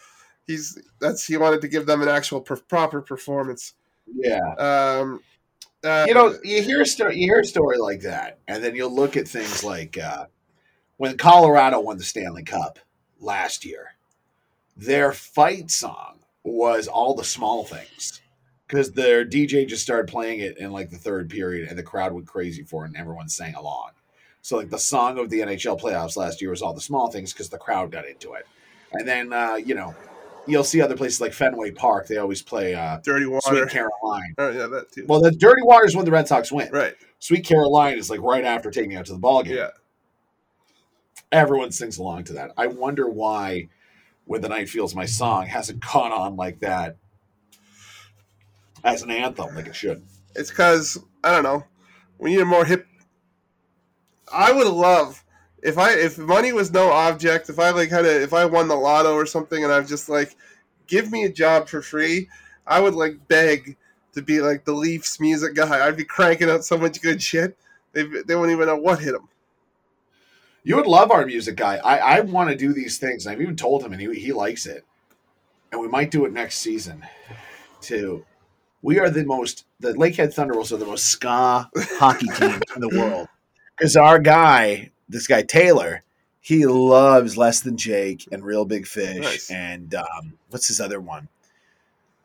he's 0.47 0.79
that's 1.01 1.25
he 1.25 1.37
wanted 1.37 1.61
to 1.61 1.69
give 1.69 1.87
them 1.87 2.03
an 2.03 2.09
actual 2.09 2.41
per- 2.41 2.57
proper 2.57 3.01
performance. 3.01 3.75
yeah. 4.15 4.55
Um, 4.59 5.21
uh, 5.85 6.07
you 6.09 6.15
know, 6.15 6.37
you 6.43 6.63
hear 6.63 6.83
a 6.83 6.87
story, 6.87 7.17
you 7.17 7.29
hear 7.29 7.41
a 7.41 7.45
story 7.45 7.79
like 7.79 8.01
that, 8.01 8.41
and 8.49 8.65
then 8.65 8.75
you'll 8.75 8.95
look 8.95 9.17
at 9.17 9.29
things 9.29 9.63
like 9.63 9.97
uh, 9.97 10.27
when 10.97 11.17
Colorado 11.17 11.79
won 11.79 11.99
the 11.99 12.05
Stanley 12.05 12.43
Cup 12.43 12.81
last 13.21 13.65
year. 13.65 13.95
Their 14.77 15.13
fight 15.13 15.71
song 15.71 16.19
was 16.43 16.89
all 16.89 17.15
the 17.15 17.25
small 17.25 17.65
things 17.65 18.21
because 18.67 18.93
their 18.93 19.25
DJ 19.25 19.67
just 19.67 19.83
started 19.83 20.11
playing 20.11 20.41
it 20.41 20.59
in 20.59 20.73
like 20.73 20.91
the 20.91 20.99
third 20.99 21.31
period, 21.31 21.69
and 21.69 21.79
the 21.79 21.83
crowd 21.83 22.13
went 22.13 22.27
crazy 22.27 22.63
for 22.63 22.85
it, 22.85 22.89
and 22.89 22.97
everyone 22.97 23.29
sang 23.29 23.55
along. 23.55 23.91
So, 24.43 24.57
like 24.57 24.71
the 24.71 24.79
song 24.79 25.19
of 25.19 25.31
the 25.31 25.41
NHL 25.41 25.81
playoffs 25.81 26.17
last 26.17 26.41
year 26.41 26.51
was 26.51 26.63
all 26.63 26.75
the 26.75 26.81
small 26.81 27.11
things 27.11 27.33
because 27.33 27.49
the 27.49 27.59
crowd 27.59 27.91
got 27.91 28.07
into 28.07 28.35
it, 28.35 28.47
and 28.93 29.07
then 29.07 29.33
uh, 29.33 29.55
you 29.55 29.75
know. 29.75 29.95
You'll 30.49 30.63
see 30.63 30.81
other 30.81 30.97
places 30.97 31.21
like 31.21 31.33
Fenway 31.33 31.73
Park. 31.73 32.07
They 32.07 32.19
always 32.19 32.41
play 32.41 32.73
uh, 32.73 32.99
dirty 33.03 33.27
water. 33.27 33.41
Sweet 33.49 33.69
Caroline. 33.69 34.33
Oh 34.39 34.51
yeah, 34.51 34.69
that 34.69 34.93
too. 34.93 35.05
Well, 35.09 35.21
the 35.21 35.33
Dirty 35.33 35.63
Water 35.63 35.87
is 35.87 35.97
when 35.97 36.05
the 36.05 36.13
Red 36.13 36.29
Sox 36.29 36.53
win. 36.53 36.71
right. 36.71 36.95
Sweet 37.19 37.45
Caroline 37.45 37.99
is 37.99 38.11
like 38.11 38.21
right 38.23 38.45
after 38.45 38.71
taking 38.71 38.93
you 38.93 38.99
out 39.01 39.07
to 39.07 39.13
the 39.13 39.19
ball 39.19 39.43
game. 39.43 39.57
Yeah. 39.57 39.71
Everyone 41.33 41.73
sings 41.73 41.99
along 41.99 42.25
to 42.25 42.35
that. 42.35 42.53
I 42.57 42.69
wonder 42.69 43.09
why 43.09 43.69
When 44.27 44.41
the 44.41 44.49
Night 44.49 44.69
Feels 44.69 44.95
My 44.95 45.07
Song 45.07 45.47
hasn't 45.47 45.83
caught 45.83 46.13
on 46.13 46.37
like 46.37 46.61
that 46.61 46.97
as 48.87 49.03
an 49.03 49.11
anthem 49.11 49.55
like 49.55 49.67
it 49.67 49.77
should. 49.77 50.03
It's 50.35 50.51
because 50.51 50.99
I 51.23 51.33
don't 51.33 51.43
know. 51.43 51.65
We 52.19 52.31
need 52.31 52.41
a 52.41 52.47
more 52.47 52.65
hip. 52.65 52.87
I 54.33 54.53
would 54.53 54.69
love 54.69 55.23
if 55.63 55.77
I 55.77 55.93
if 55.93 56.17
money 56.17 56.53
was 56.53 56.73
no 56.73 56.91
object. 56.91 57.51
If 57.51 57.59
I 57.59 57.71
like 57.71 57.91
had 57.91 58.07
a 58.07 58.23
if 58.23 58.33
I 58.33 58.47
won 58.47 58.69
the 58.69 58.77
lotto 58.77 59.15
or 59.15 59.27
something, 59.27 59.63
and 59.63 59.73
I'm 59.73 59.87
just 59.87 60.09
like, 60.09 60.37
give 60.87 61.11
me 61.11 61.25
a 61.25 61.33
job 61.33 61.69
for 61.69 61.83
free. 61.83 62.29
I 62.67 62.81
would 62.81 62.95
like 62.95 63.29
beg 63.29 63.77
to 64.15 64.23
be 64.23 64.41
like 64.41 64.65
the 64.65 64.73
Leafs 64.73 65.21
music 65.21 65.55
guy. 65.55 65.87
I'd 65.87 65.97
be 65.97 66.05
cranking 66.05 66.49
out 66.49 66.65
so 66.65 66.79
much 66.79 67.03
good 67.03 67.21
shit. 67.21 67.57
They 67.93 68.05
they 68.05 68.37
wouldn't 68.37 68.53
even 68.53 68.67
know 68.67 68.77
what 68.77 69.01
hit 69.01 69.13
them. 69.13 69.29
You 70.63 70.77
would 70.77 70.87
love 70.87 71.11
our 71.11 71.25
music 71.25 71.57
guy. 71.57 71.77
I, 71.77 72.19
I 72.19 72.21
want 72.21 72.51
to 72.51 72.57
do 72.57 72.73
these 72.73 72.99
things. 72.99 73.27
I've 73.27 73.41
even 73.41 73.55
told 73.55 73.85
him, 73.85 73.93
and 73.93 74.01
he, 74.01 74.13
he 74.19 74.33
likes 74.33 74.67
it. 74.67 74.85
And 75.71 75.81
we 75.81 75.87
might 75.87 76.11
do 76.11 76.25
it 76.25 76.33
next 76.33 76.59
season 76.59 77.05
too. 77.81 78.25
We 78.83 78.99
are 79.01 79.11
the 79.11 79.25
most, 79.25 79.65
the 79.81 79.93
Lakehead 79.95 80.35
Thunderwolves 80.35 80.73
are 80.73 80.77
the 80.77 80.87
most 80.87 81.07
ska 81.07 81.69
hockey 81.75 82.27
team 82.29 82.61
in 82.77 82.81
the 82.81 82.91
world. 82.99 83.29
Because 83.77 83.97
our 83.97 84.19
guy, 84.19 84.91
this 85.09 85.27
guy 85.27 85.43
Taylor, 85.43 86.03
he 86.41 86.67
loves 86.67 87.37
Less 87.37 87.61
Than 87.61 87.77
Jake 87.77 88.29
and 88.31 88.45
Real 88.45 88.65
Big 88.65 88.87
Fish 88.87 89.19
Nice. 89.19 89.51
and 89.51 89.95
um, 89.95 90.39
what's 90.51 90.69
his 90.69 90.81
other 90.81 91.01
one? 91.01 91.29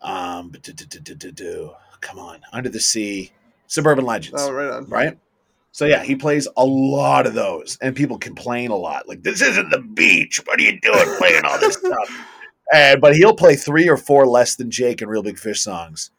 Um, 0.01 0.51
come 2.01 2.19
on, 2.19 2.39
Under 2.53 2.69
the 2.69 2.79
Sea, 2.79 3.31
Suburban 3.67 4.05
Legends, 4.05 4.41
Oh, 4.41 4.51
right 4.51 4.71
on. 4.71 4.85
right? 4.87 5.17
So 5.71 5.85
yeah, 5.85 6.03
he 6.03 6.15
plays 6.15 6.47
a 6.57 6.65
lot 6.65 7.25
of 7.25 7.33
those, 7.33 7.77
and 7.81 7.95
people 7.95 8.17
complain 8.17 8.71
a 8.71 8.75
lot. 8.75 9.07
Like, 9.07 9.23
this 9.23 9.41
isn't 9.41 9.69
the 9.69 9.79
beach. 9.79 10.41
What 10.45 10.59
are 10.59 10.63
you 10.63 10.79
doing 10.81 11.15
playing 11.17 11.45
all 11.45 11.59
this 11.59 11.77
stuff? 11.77 12.27
And 12.73 13.01
but 13.01 13.17
he'll 13.17 13.35
play 13.35 13.57
three 13.57 13.89
or 13.89 13.97
four 13.97 14.25
Less 14.25 14.55
Than 14.55 14.71
Jake 14.71 15.01
and 15.01 15.11
Real 15.11 15.23
Big 15.23 15.37
Fish 15.37 15.59
songs, 15.61 16.09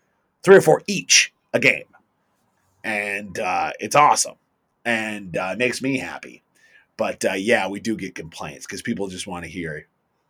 three 0.43 0.57
or 0.57 0.61
four 0.61 0.83
each 0.87 1.33
a 1.53 1.61
game, 1.61 1.85
and 2.85 3.39
uh, 3.39 3.73
it's 3.81 3.97
awesome, 3.97 4.37
and 4.85 5.37
uh, 5.37 5.55
makes 5.57 5.83
me 5.83 5.99
happy. 5.99 6.43
But 6.97 7.25
uh, 7.25 7.33
yeah, 7.35 7.69
we 7.69 7.81
do 7.81 7.97
get 7.97 8.15
complaints 8.15 8.67
because 8.67 8.83
people 8.83 9.09
just 9.09 9.27
want 9.27 9.45
to 9.45 9.51
hear 9.51 9.87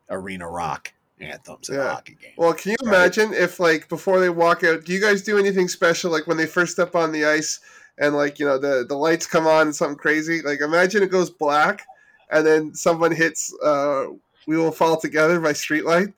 arena 0.09 0.49
rock 0.49 0.93
anthems 1.21 1.69
in 1.69 1.77
a 1.77 1.79
Yeah. 1.79 1.91
hockey 1.91 2.17
game. 2.21 2.31
Well, 2.37 2.55
can 2.55 2.73
you 2.73 2.77
Right. 2.83 2.97
imagine 2.97 3.33
if, 3.35 3.61
like, 3.61 3.89
before 3.89 4.21
they 4.21 4.31
walk 4.31 4.65
out, 4.65 4.85
do 4.85 4.93
you 4.93 5.01
guys 5.01 5.23
do 5.23 5.39
anything 5.39 5.69
special, 5.69 6.11
like 6.11 6.27
when 6.27 6.37
they 6.37 6.47
first 6.47 6.73
step 6.73 6.95
on 6.95 7.13
the 7.13 7.25
ice 7.25 7.61
and, 7.99 8.15
like, 8.15 8.39
you 8.39 8.47
know, 8.47 8.59
the 8.59 8.85
the 8.89 8.97
lights 8.97 9.27
come 9.27 9.47
on 9.47 9.63
and 9.69 9.77
something 9.77 9.99
crazy? 9.99 10.43
Like, 10.43 10.61
imagine 10.61 11.03
it 11.03 11.11
goes 11.11 11.31
black 11.31 11.87
and 12.31 12.47
then 12.47 12.75
someone 12.75 13.13
hits 13.13 13.53
uh, 13.63 14.07
"We 14.47 14.57
Will 14.57 14.73
Fall 14.73 14.97
Together" 14.99 15.41
by 15.41 15.53
Streetlight 15.53 16.13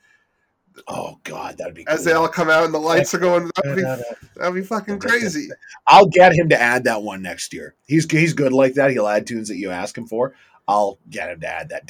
Oh 0.89 1.18
God, 1.25 1.57
that'd 1.59 1.75
be 1.75 1.87
as 1.87 1.99
cool. 1.99 2.05
they 2.05 2.12
all 2.12 2.29
come 2.29 2.51
out 2.51 2.64
and 2.64 2.75
the 2.75 2.79
lights 2.79 3.14
are 3.14 3.18
going. 3.18 3.51
That'd 3.57 3.77
be, 3.77 3.83
that'd 4.37 4.55
be 4.55 4.62
fucking 4.62 4.99
crazy. 4.99 5.49
I'll 5.87 6.07
get 6.07 6.33
him 6.35 6.49
to 6.49 6.61
add 6.61 6.85
that 6.85 7.03
one 7.03 7.22
next 7.22 7.53
year. 7.53 7.75
He's 7.87 8.11
he's 8.11 8.33
good 8.33 8.53
like 8.53 8.75
that. 8.75 8.91
He'll 8.91 9.07
add 9.07 9.27
tunes 9.27 9.49
that 9.49 9.57
you 9.57 9.70
ask 9.70 9.97
him 9.97 10.07
for. 10.07 10.35
I'll 10.66 10.99
get 11.11 11.31
him 11.31 11.41
to 11.41 11.47
add 11.49 11.68
that. 11.68 11.87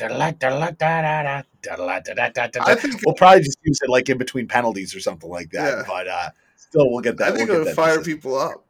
I 2.67 2.75
think 2.75 3.01
We'll 3.07 3.15
probably 3.15 3.43
just 3.43 3.59
use 3.63 3.79
it 3.83 3.89
like 3.89 4.09
in 4.09 4.19
between 4.19 4.49
penalties 4.49 4.95
or 4.95 5.01
something 5.01 5.31
like 5.31 5.51
that. 5.51 5.79
Yeah. 5.79 5.85
But 5.87 6.09
uh, 6.09 6.31
still, 6.57 6.91
we'll 6.91 7.01
get 7.01 7.17
that. 7.19 7.33
I 7.33 7.37
think 7.37 7.49
we'll 7.49 7.61
it 7.63 7.65
get 7.65 7.67
would 7.67 7.69
that 7.69 7.77
fire 7.77 7.95
consistent. 7.95 8.17
people 8.23 8.39
up. 8.39 8.65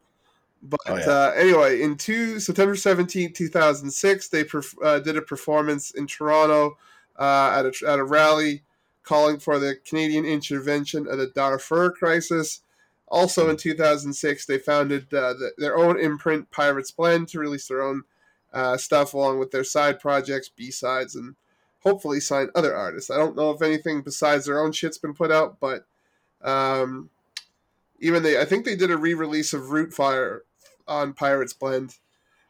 But 0.62 0.80
Oh, 0.86 0.96
yeah. 0.96 1.04
uh, 1.08 1.32
anyway, 1.36 1.82
in 1.82 1.96
two 1.96 2.38
September 2.40 2.76
17, 2.76 3.32
2006, 3.32 4.28
they 4.28 4.44
perf- 4.44 4.74
uh, 4.82 4.98
did 5.00 5.16
a 5.16 5.22
performance 5.22 5.90
in 5.92 6.06
Toronto 6.06 6.76
uh, 7.18 7.54
at, 7.58 7.66
a, 7.66 7.90
at 7.90 7.98
a 7.98 8.04
rally 8.04 8.62
calling 9.04 9.38
for 9.38 9.58
the 9.58 9.76
Canadian 9.84 10.24
intervention 10.24 11.06
of 11.06 11.18
the 11.18 11.28
Darfur 11.28 11.90
crisis. 11.90 12.62
Also 13.08 13.48
in 13.48 13.56
2006, 13.56 14.46
they 14.46 14.58
founded 14.58 15.12
uh, 15.14 15.34
the, 15.34 15.52
their 15.58 15.76
own 15.76 16.00
imprint, 16.00 16.50
Pirates 16.50 16.90
Blend, 16.90 17.28
to 17.28 17.38
release 17.38 17.68
their 17.68 17.82
own 17.82 18.02
uh, 18.52 18.76
stuff 18.76 19.14
along 19.14 19.38
with 19.38 19.50
their 19.50 19.64
side 19.64 20.00
projects, 20.00 20.48
B-sides, 20.48 21.14
and 21.14 21.36
hopefully 21.80 22.18
sign 22.18 22.48
other 22.54 22.74
artists. 22.74 23.10
I 23.10 23.16
don't 23.16 23.36
know 23.36 23.50
if 23.50 23.62
anything 23.62 24.00
besides 24.02 24.46
their 24.46 24.60
own 24.60 24.72
shit's 24.72 24.98
been 24.98 25.14
put 25.14 25.30
out, 25.30 25.58
but 25.60 25.86
um, 26.42 27.10
even 28.00 28.22
they, 28.22 28.40
I 28.40 28.44
think 28.44 28.64
they 28.64 28.76
did 28.76 28.90
a 28.90 28.96
re-release 28.96 29.52
of 29.52 29.70
Root 29.70 29.92
Fire 29.92 30.44
on 30.88 31.12
Pirates 31.12 31.52
Blend. 31.52 31.96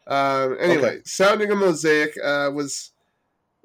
Um, 0.06 0.56
anyway, 0.60 0.88
Okay. 0.88 1.00
Sounding 1.04 1.50
a 1.50 1.56
Mosaic 1.56 2.16
uh, 2.22 2.50
was, 2.52 2.92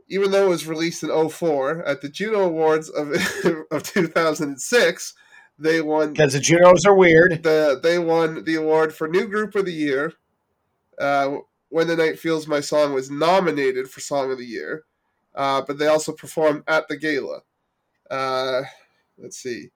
even 0.09 0.31
though 0.31 0.47
it 0.47 0.49
was 0.49 0.67
released 0.67 1.03
in 1.03 1.29
04, 1.29 1.83
at 1.83 2.01
the 2.01 2.09
Juno 2.09 2.41
Awards 2.41 2.89
of 2.89 3.11
of 3.71 3.83
2006, 3.83 5.13
they 5.57 5.81
won 5.81 6.13
because 6.13 6.33
the 6.33 6.39
Junos 6.39 6.85
are 6.85 6.95
weird. 6.95 7.43
the 7.43 7.79
they 7.81 7.99
won 7.99 8.43
the 8.43 8.55
award 8.55 8.93
for 8.93 9.07
new 9.07 9.27
group 9.27 9.55
of 9.55 9.65
the 9.65 9.73
year. 9.73 10.13
Uh, 10.99 11.37
when 11.69 11.87
the 11.87 11.95
night 11.95 12.19
feels 12.19 12.47
my 12.47 12.59
song 12.59 12.93
was 12.93 13.11
nominated 13.11 13.89
for 13.89 13.99
song 13.99 14.31
of 14.31 14.37
the 14.37 14.45
year, 14.45 14.83
uh, 15.35 15.61
but 15.65 15.77
they 15.77 15.87
also 15.87 16.11
performed 16.11 16.63
at 16.67 16.87
the 16.87 16.97
gala. 16.97 17.41
Uh, 18.09 18.63
let's 19.17 19.37
see. 19.37 19.69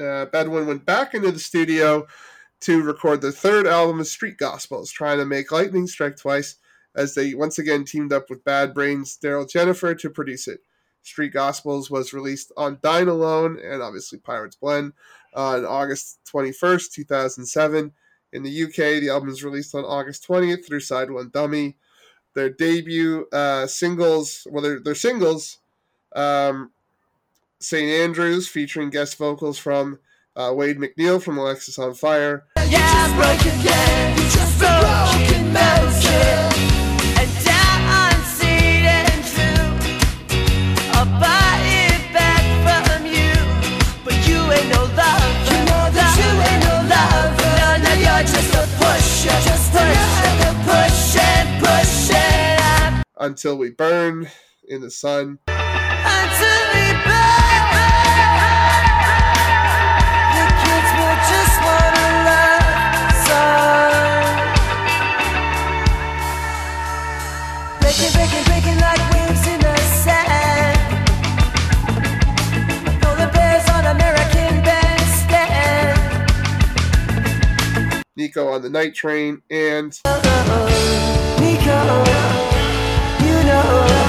Uh, 0.00 0.26
Bedouin 0.26 0.66
went 0.66 0.84
back 0.84 1.14
into 1.14 1.30
the 1.30 1.38
studio 1.38 2.06
to 2.60 2.82
record 2.82 3.20
their 3.20 3.32
third 3.32 3.66
album 3.66 4.00
of 4.00 4.06
Street 4.06 4.38
Gospels, 4.38 4.90
trying 4.90 5.18
to 5.18 5.26
make 5.26 5.52
lightning 5.52 5.86
strike 5.86 6.16
twice, 6.16 6.56
as 6.96 7.14
they 7.14 7.34
once 7.34 7.58
again 7.58 7.84
teamed 7.84 8.12
up 8.12 8.28
with 8.30 8.44
Bad 8.44 8.74
Brains 8.74 9.18
Darryl 9.22 9.48
Jenifer 9.48 9.96
to 9.98 10.10
produce 10.10 10.48
it. 10.48 10.60
Street 11.02 11.32
Gospels 11.32 11.90
was 11.90 12.12
released 12.12 12.50
on 12.56 12.78
Dine 12.82 13.06
Alone 13.06 13.60
and 13.62 13.80
obviously 13.80 14.18
Pirates 14.18 14.56
Blend 14.56 14.92
on 15.34 15.64
August 15.64 16.18
21st, 16.32 16.90
2007. 16.92 17.92
In 18.32 18.42
the 18.42 18.64
UK, 18.64 19.00
the 19.00 19.10
album 19.10 19.28
was 19.28 19.44
released 19.44 19.74
on 19.74 19.84
August 19.84 20.26
20th 20.26 20.66
through 20.66 20.80
Side 20.80 21.10
One 21.10 21.30
Dummy. 21.32 21.76
Their 22.34 22.50
debut 22.50 23.26
uh, 23.32 23.66
singles, 23.66 24.46
well, 24.50 24.62
their, 24.62 24.80
their 24.80 24.94
singles, 24.94 25.58
um, 26.14 26.72
St. 27.60 27.88
Andrews, 27.88 28.48
featuring 28.48 28.90
guest 28.90 29.16
vocals 29.16 29.58
from 29.58 30.00
uh, 30.34 30.52
Wade 30.54 30.78
MacNeil 30.78 31.22
from 31.22 31.38
Alexis 31.38 31.78
on 31.78 31.94
Fire, 31.94 32.44
You 36.68 36.75
push 49.76 51.16
and 51.18 51.48
push 51.64 52.10
it 52.10 52.60
up. 52.60 53.06
Until 53.18 53.56
We 53.58 53.70
Burn, 53.70 54.28
In 54.68 54.80
the 54.80 54.90
Sun, 54.90 55.38
Until 55.48 56.60
we 56.74 56.86
burn. 57.04 57.62
The 60.36 60.46
kids 60.62 60.90
will 60.98 61.18
just 61.32 61.56
wanna 61.66 62.08
love 62.28 63.12
song. 63.26 64.36
Breaking, 67.80 68.12
breaking, 68.12 68.14
breaking 68.14 68.44
like 68.44 68.45
Nico 78.36 78.52
on 78.52 78.60
the 78.60 78.68
Night 78.68 78.94
Train, 78.94 79.40
and 79.50 79.98
Nico, 81.40 82.04
you 83.24 83.44
know 83.46 84.06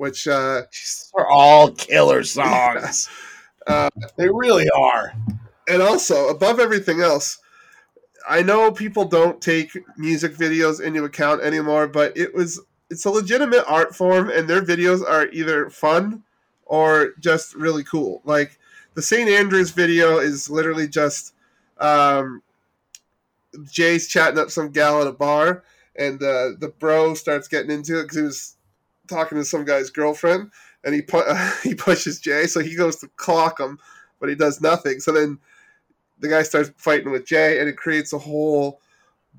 which 0.00 0.26
uh, 0.26 0.62
are 1.12 1.28
all 1.28 1.70
killer 1.72 2.24
songs. 2.38 3.10
uh, 3.66 3.90
they 4.16 4.30
really 4.30 4.68
are. 4.70 5.12
and 5.68 5.82
also 5.82 6.28
above 6.28 6.58
everything 6.58 7.02
else 7.02 7.38
i 8.28 8.40
know 8.42 8.72
people 8.72 9.04
don't 9.04 9.40
take 9.42 9.70
music 9.98 10.34
videos 10.34 10.80
into 10.80 11.04
account 11.04 11.42
anymore 11.42 11.86
but 11.86 12.16
it 12.16 12.34
was 12.34 12.60
it's 12.88 13.04
a 13.04 13.10
legitimate 13.10 13.62
art 13.68 13.94
form 13.94 14.30
and 14.30 14.48
their 14.48 14.62
videos 14.62 15.06
are 15.06 15.28
either 15.28 15.68
fun 15.68 16.22
or 16.64 17.12
just 17.20 17.54
really 17.54 17.84
cool 17.84 18.22
like 18.24 18.58
the 18.94 19.02
st 19.02 19.28
andrews 19.28 19.70
video 19.70 20.18
is 20.18 20.48
literally 20.48 20.88
just 20.88 21.34
um, 21.78 22.42
jay's 23.70 24.08
chatting 24.08 24.38
up 24.38 24.50
some 24.50 24.70
gal 24.70 25.02
at 25.02 25.06
a 25.06 25.12
bar 25.12 25.62
and 25.96 26.22
uh, 26.22 26.50
the 26.58 26.72
bro 26.78 27.14
starts 27.14 27.48
getting 27.48 27.70
into 27.70 28.00
it 28.00 28.04
because 28.04 28.16
he 28.16 28.22
was 28.22 28.56
talking 29.10 29.36
to 29.36 29.44
some 29.44 29.64
guy's 29.66 29.90
girlfriend 29.90 30.50
and 30.84 30.94
he 30.94 31.02
pu- 31.02 31.22
he 31.62 31.74
pushes 31.74 32.18
jay 32.20 32.46
so 32.46 32.60
he 32.60 32.74
goes 32.74 32.96
to 32.96 33.08
clock 33.16 33.60
him 33.60 33.78
but 34.20 34.28
he 34.30 34.34
does 34.34 34.60
nothing 34.60 35.00
so 35.00 35.12
then 35.12 35.38
the 36.20 36.28
guy 36.28 36.42
starts 36.42 36.70
fighting 36.76 37.10
with 37.10 37.24
Jay, 37.24 37.60
and 37.60 37.66
it 37.66 37.78
creates 37.78 38.12
a 38.12 38.18
whole 38.18 38.78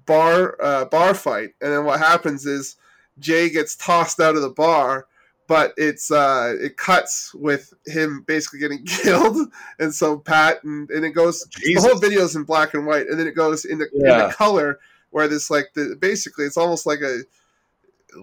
bar 0.07 0.57
uh, 0.61 0.86
bar 0.86 1.13
fight. 1.13 1.51
And 1.61 1.72
then 1.72 1.86
what 1.86 1.99
happens 1.99 2.47
is 2.47 2.76
Jay 3.19 3.51
gets 3.51 3.76
tossed 3.76 4.19
out 4.19 4.36
of 4.36 4.41
the 4.41 4.49
bar, 4.49 5.05
but 5.47 5.74
it's 5.78 6.09
uh, 6.09 6.55
it 6.59 6.78
cuts 6.78 7.36
with 7.36 7.72
him 7.86 8.24
basically 8.28 8.57
getting 8.59 8.84
killed. 8.86 9.51
And 9.78 9.93
so 9.93 10.17
Pat 10.17 10.63
and, 10.63 10.89
and 10.89 11.05
it 11.05 11.11
goes 11.11 11.45
Jesus. 11.51 11.84
the 11.84 11.89
whole 11.89 11.99
video 11.99 12.24
is 12.24 12.36
in 12.36 12.43
black 12.45 12.74
and 12.74 12.88
white, 12.88 13.05
and 13.07 13.19
then 13.19 13.28
it 13.28 13.36
goes 13.36 13.65
in 13.65 13.78
the, 13.78 13.86
in 13.93 14.01
Yeah. 14.05 14.28
the 14.28 14.34
color 14.34 14.80
where 15.11 15.28
this 15.28 15.51
like 15.51 15.67
the 15.76 15.95
basically 15.99 16.45
it's 16.45 16.57
almost 16.57 16.88
like 16.88 17.01
a 17.01 17.19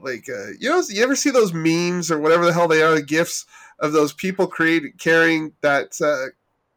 like 0.03 0.29
uh, 0.29 0.49
you 0.59 0.69
know 0.69 0.83
you 0.89 1.03
ever 1.03 1.17
see 1.17 1.31
those 1.31 1.53
memes 1.53 2.11
or 2.11 2.19
whatever 2.19 2.45
the 2.47 2.53
hell 2.53 2.69
they 2.69 2.83
are 2.83 2.95
the 2.95 3.03
gifs 3.03 3.47
of 3.79 3.93
those 3.93 4.13
people 4.13 4.47
created 4.47 4.99
carrying 4.99 5.53
that 5.61 6.01
uh, 6.01 6.27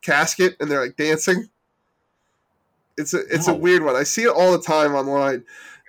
casket 0.01 0.55
and 0.59 0.69
they're 0.69 0.81
like 0.81 0.95
dancing? 0.97 1.49
It's 2.97 3.13
a 3.13 3.19
it's 3.29 3.47
a 3.47 3.53
weird 3.53 3.83
one. 3.83 3.95
I 3.95 4.03
see 4.03 4.23
it 4.23 4.29
all 4.29 4.51
the 4.51 4.61
time 4.61 4.93
online. 4.93 5.43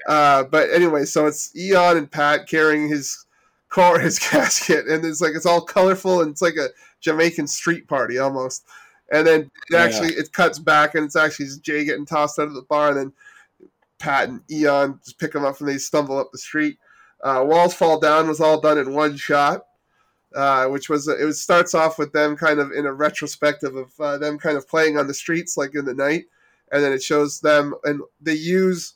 Uh, 0.08 0.44
but 0.44 0.68
anyway 0.70 1.04
so 1.04 1.26
it's 1.26 1.54
eon 1.56 1.96
and 1.96 2.10
pat 2.10 2.48
carrying 2.48 2.88
his 2.88 3.24
car 3.68 3.98
his 4.00 4.18
casket 4.18 4.86
and 4.88 5.04
it's 5.04 5.20
like 5.20 5.32
it's 5.34 5.46
all 5.46 5.60
colorful 5.60 6.22
and 6.22 6.30
it's 6.32 6.42
like 6.42 6.56
a 6.56 6.68
jamaican 7.00 7.46
street 7.46 7.86
party 7.86 8.18
almost. 8.18 8.64
And 9.12 9.26
then 9.26 9.40
it 9.42 9.50
Yeah. 9.70 9.78
actually 9.78 10.14
it 10.14 10.32
cuts 10.32 10.58
back 10.58 10.94
and 10.94 11.04
it's 11.04 11.16
actually 11.16 11.48
jay 11.62 11.84
getting 11.84 12.06
tossed 12.06 12.38
out 12.38 12.48
of 12.48 12.54
the 12.54 12.62
bar 12.62 12.88
and 12.88 12.96
then 12.96 13.12
pat 13.98 14.28
and 14.28 14.40
eon 14.50 14.98
just 15.04 15.18
pick 15.18 15.34
him 15.34 15.44
up 15.44 15.60
and 15.60 15.68
they 15.68 15.78
stumble 15.78 16.18
up 16.18 16.32
the 16.32 16.38
street 16.38 16.78
uh, 17.22 17.42
walls 17.46 17.74
fall 17.74 17.98
down 17.98 18.28
was 18.28 18.40
all 18.40 18.60
done 18.60 18.78
in 18.78 18.94
one 18.94 19.16
shot 19.16 19.66
uh, 20.34 20.66
which 20.66 20.88
was 20.88 21.08
it 21.08 21.24
was 21.24 21.40
starts 21.40 21.74
off 21.74 21.98
with 21.98 22.12
them 22.12 22.36
kind 22.36 22.58
of 22.58 22.72
in 22.72 22.86
a 22.86 22.92
retrospective 22.92 23.76
of 23.76 23.92
uh, 24.00 24.18
them 24.18 24.38
kind 24.38 24.56
of 24.56 24.68
playing 24.68 24.96
on 24.96 25.06
the 25.06 25.14
streets 25.14 25.56
like 25.56 25.74
in 25.74 25.84
the 25.84 25.94
night 25.94 26.24
and 26.72 26.82
then 26.82 26.92
it 26.92 27.02
shows 27.02 27.40
them 27.40 27.74
and 27.84 28.00
they 28.20 28.34
use 28.34 28.94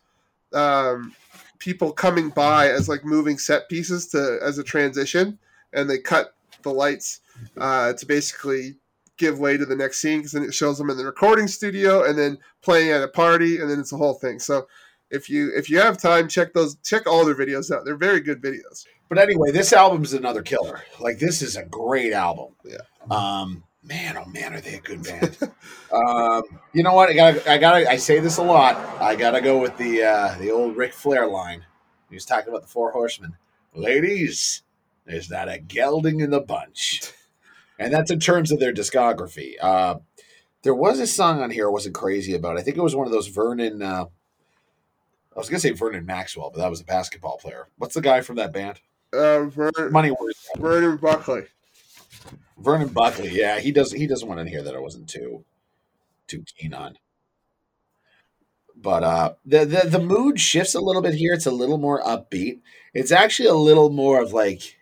um, 0.54 1.14
people 1.58 1.92
coming 1.92 2.30
by 2.30 2.68
as 2.68 2.88
like 2.88 3.04
moving 3.04 3.38
set 3.38 3.68
pieces 3.68 4.06
to 4.08 4.38
as 4.42 4.58
a 4.58 4.64
transition 4.64 5.38
and 5.72 5.88
they 5.88 5.98
cut 5.98 6.34
the 6.62 6.70
lights 6.70 7.20
uh, 7.58 7.92
to 7.92 8.06
basically 8.06 8.76
give 9.16 9.38
way 9.38 9.56
to 9.56 9.64
the 9.64 9.76
next 9.76 10.00
scene 10.00 10.18
because 10.18 10.32
then 10.32 10.42
it 10.42 10.54
shows 10.54 10.78
them 10.78 10.90
in 10.90 10.96
the 10.96 11.04
recording 11.04 11.48
studio 11.48 12.04
and 12.04 12.18
then 12.18 12.38
playing 12.62 12.90
at 12.90 13.02
a 13.02 13.08
party 13.08 13.60
and 13.60 13.70
then 13.70 13.80
it's 13.80 13.92
a 13.92 13.96
whole 13.96 14.14
thing. 14.14 14.38
So 14.38 14.66
if 15.10 15.28
you 15.30 15.50
if 15.54 15.70
you 15.70 15.78
have 15.78 15.98
time 15.98 16.28
check 16.28 16.52
those 16.52 16.76
check 16.84 17.06
all 17.06 17.24
their 17.24 17.34
videos 17.34 17.74
out 17.74 17.84
they're 17.84 17.96
very 17.96 18.20
good 18.20 18.42
videos 18.42 18.84
But 19.08 19.18
anyway, 19.18 19.52
this 19.52 19.72
album's 19.72 20.12
another 20.12 20.42
killer. 20.42 20.82
Like 20.98 21.18
this 21.18 21.42
is 21.42 21.56
a 21.56 21.64
great 21.64 22.12
album. 22.12 22.54
Yeah. 22.64 22.78
Um, 23.10 23.64
man, 23.82 24.16
oh 24.16 24.24
man, 24.26 24.52
are 24.52 24.60
they 24.60 24.74
a 24.74 24.80
good 24.80 25.04
band? 25.04 25.38
um, 25.92 26.42
you 26.72 26.82
know 26.82 26.92
what? 26.94 27.08
I 27.08 27.14
gotta, 27.14 27.50
I 27.50 27.58
gotta, 27.58 27.88
I 27.88 27.96
say 27.96 28.18
this 28.18 28.38
a 28.38 28.42
lot. 28.42 28.76
I 29.00 29.14
gotta 29.14 29.40
go 29.40 29.58
with 29.58 29.76
the 29.78 30.02
uh, 30.02 30.38
the 30.38 30.50
old 30.50 30.76
Ric 30.76 30.92
Flair 30.92 31.26
line. 31.26 31.64
He 32.10 32.16
was 32.16 32.24
talking 32.24 32.48
about 32.48 32.62
the 32.62 32.68
Four 32.68 32.92
Horsemen. 32.92 33.36
Ladies, 33.74 34.62
there's 35.04 35.30
not 35.30 35.48
a 35.48 35.58
gelding 35.58 36.20
in 36.20 36.30
the 36.30 36.40
bunch, 36.40 37.12
and 37.78 37.92
that's 37.92 38.10
in 38.10 38.18
terms 38.18 38.50
of 38.50 38.58
their 38.58 38.74
discography. 38.74 39.54
Uh, 39.60 39.96
there 40.62 40.74
was 40.74 40.98
a 40.98 41.06
song 41.06 41.40
on 41.40 41.50
here 41.50 41.68
I 41.68 41.70
wasn't 41.70 41.94
crazy 41.94 42.34
about. 42.34 42.58
I 42.58 42.62
think 42.62 42.76
it 42.76 42.82
was 42.82 42.96
one 42.96 43.06
of 43.06 43.12
those 43.12 43.28
Vernon. 43.28 43.82
Uh, 43.82 44.06
I 45.36 45.38
was 45.38 45.50
gonna 45.50 45.60
say 45.60 45.70
Vernon 45.70 46.06
Maxwell, 46.06 46.50
but 46.50 46.60
that 46.60 46.70
was 46.70 46.80
a 46.80 46.84
basketball 46.84 47.36
player. 47.36 47.68
What's 47.76 47.94
the 47.94 48.00
guy 48.00 48.22
from 48.22 48.36
that 48.36 48.52
band? 48.52 48.80
uh, 49.12 49.44
Vernon, 49.44 49.92
Money 49.92 50.10
worth. 50.10 50.48
Vernon 50.56 50.96
Buckley 50.96 51.44
Vernon 52.58 52.88
Buckley, 52.88 53.30
yeah, 53.30 53.60
he 53.60 53.70
does. 53.70 53.92
He 53.92 54.06
doesn't 54.06 54.26
want 54.28 54.40
to 54.40 54.48
hear 54.48 54.62
that 54.62 54.74
I 54.74 54.78
wasn't 54.78 55.08
too 55.08 55.44
too 56.26 56.42
keen 56.56 56.74
on. 56.74 56.96
But 58.74 59.02
uh, 59.02 59.34
the, 59.44 59.64
the 59.64 59.88
the 59.88 59.98
mood 59.98 60.40
shifts 60.40 60.74
a 60.74 60.80
little 60.80 61.02
bit 61.02 61.14
here. 61.14 61.32
It's 61.34 61.46
a 61.46 61.50
little 61.50 61.78
more 61.78 62.02
upbeat. 62.02 62.60
It's 62.94 63.12
actually 63.12 63.48
a 63.48 63.54
little 63.54 63.90
more 63.90 64.22
of 64.22 64.32
like, 64.32 64.78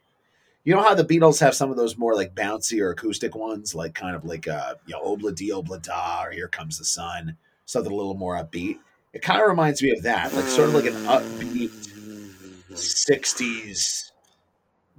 you 0.63 0.75
know 0.75 0.83
how 0.83 0.95
the 0.95 1.05
Beatles 1.05 1.41
have 1.41 1.55
some 1.55 1.71
of 1.71 1.77
those 1.77 1.99
more 1.99 2.15
like 2.15 2.35
bouncy 2.35 2.81
or 2.81 2.91
acoustic 2.91 3.35
ones, 3.35 3.75
like 3.75 3.95
kind 3.95 4.15
of 4.15 4.25
like 4.25 4.47
uh, 4.47 4.75
you 4.87 4.95
know, 4.95 5.03
Obla 5.03 5.35
Di 5.35 5.51
Obla 5.51 5.83
Da 5.83 6.25
or 6.25 6.31
Here 6.31 6.49
Comes 6.49 6.79
the 6.79 6.85
Sun, 6.85 7.37
something 7.67 7.93
a 7.93 7.97
little 7.97 8.15
more 8.15 8.37
upbeat. 8.37 8.79
It 9.15 9.23
kind 9.23 9.41
of 9.41 9.49
reminds 9.49 9.83
me 9.83 9.91
of 9.91 10.03
that, 10.03 10.35
like 10.35 10.45
sort 10.45 10.69
of 10.69 10.75
like 10.75 10.87
an 10.87 10.95
upbeat 11.05 11.71
mm. 11.71 12.33
'60s 12.73 14.11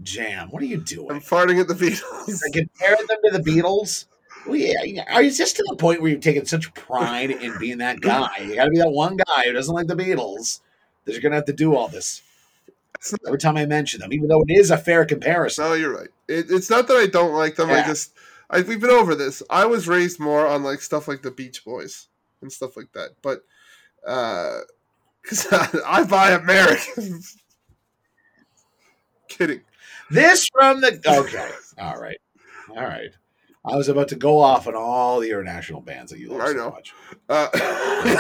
jam. 0.03 0.49
What 0.49 0.63
are 0.63 0.65
you 0.65 0.77
doing? 0.77 1.11
I'm 1.11 1.19
farting 1.19 1.59
at 1.59 1.67
the 1.67 1.73
Beatles. 1.73 2.41
I 2.47 2.51
compare 2.51 2.95
them 2.95 3.17
to 3.25 3.37
the 3.37 3.39
Beatles. 3.39 4.05
Well, 4.45 4.55
yeah, 4.55 5.03
are 5.11 5.23
you 5.23 5.31
just 5.31 5.57
to 5.57 5.65
the 5.67 5.75
point 5.75 6.01
where 6.01 6.11
you've 6.11 6.21
taken 6.21 6.45
such 6.45 6.73
pride 6.75 7.31
in 7.31 7.57
being 7.57 7.79
that 7.79 7.99
guy? 7.99 8.37
You 8.39 8.55
got 8.55 8.65
to 8.65 8.71
be 8.71 8.77
that 8.77 8.91
one 8.91 9.17
guy 9.17 9.43
who 9.45 9.53
doesn't 9.53 9.73
like 9.73 9.87
the 9.87 9.95
Beatles. 9.95 10.61
That 11.03 11.11
you're 11.11 11.21
gonna 11.21 11.35
have 11.35 11.45
to 11.45 11.53
do 11.53 11.75
all 11.75 11.87
this 11.87 12.23
every 13.27 13.37
time 13.37 13.57
I 13.57 13.65
mention 13.65 13.99
them, 13.99 14.11
even 14.13 14.27
though 14.27 14.43
it 14.47 14.51
is 14.51 14.71
a 14.71 14.77
fair 14.77 15.05
comparison. 15.05 15.65
No, 15.65 15.73
you're 15.73 15.95
right. 15.95 16.09
It, 16.27 16.47
it's 16.49 16.69
not 16.69 16.87
that 16.87 16.97
I 16.97 17.05
don't 17.05 17.33
like 17.33 17.55
them. 17.55 17.69
I 17.69 17.83
just 17.83 18.13
I, 18.49 18.61
we've 18.61 18.79
been 18.79 18.89
over 18.89 19.15
this. 19.15 19.43
I 19.49 19.65
was 19.65 19.87
raised 19.87 20.19
more 20.19 20.47
on 20.47 20.63
like 20.63 20.81
stuff 20.81 21.07
like 21.07 21.21
the 21.21 21.31
Beach 21.31 21.65
Boys 21.65 22.07
and 22.41 22.51
stuff 22.51 22.77
like 22.77 22.91
that. 22.93 23.11
But 23.21 23.43
because 24.05 25.47
I 25.85 26.05
buy 26.07 26.31
American. 26.31 27.19
Kidding. 29.27 29.61
This 30.11 30.47
from 30.53 30.81
the 30.81 31.01
okay, 31.05 31.49
all 31.79 31.99
right, 31.99 32.17
all 32.69 32.83
right. 32.83 33.09
I 33.65 33.75
was 33.75 33.89
about 33.89 34.07
to 34.09 34.15
go 34.15 34.39
off 34.39 34.67
on 34.67 34.75
all 34.75 35.19
the 35.19 35.31
international 35.31 35.81
bands 35.81 36.11
that 36.11 36.19
you 36.19 36.29
love 36.29 36.41
I 36.41 36.51
so 36.51 36.53
know. 36.53 36.69
much. 36.69 36.93
Uh, 37.27 37.47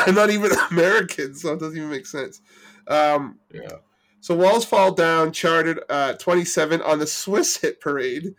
I'm 0.07 0.15
not 0.15 0.31
even 0.31 0.51
American, 0.71 1.35
so 1.35 1.53
it 1.53 1.59
doesn't 1.59 1.77
even 1.77 1.91
make 1.91 2.07
sense. 2.07 2.41
Um, 2.87 3.37
Yeah, 3.53 3.69
so 4.21 4.35
Walls 4.35 4.65
Fall 4.65 4.91
Down 4.91 5.31
charted 5.31 5.79
uh, 5.87 6.13
27 6.13 6.81
on 6.81 6.97
the 6.97 7.05
Swiss 7.05 7.57
hit 7.57 7.79
parade. 7.79 8.33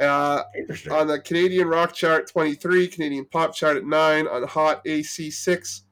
Uh, 0.00 0.42
on 0.90 1.06
the 1.06 1.20
Canadian 1.20 1.68
rock 1.68 1.92
chart 1.92 2.26
23, 2.26 2.88
Canadian 2.88 3.26
pop 3.26 3.54
chart 3.54 3.76
at 3.76 3.84
9, 3.84 4.26
on 4.26 4.42
Hot 4.44 4.80
AC 4.86 5.30
6. 5.30 5.82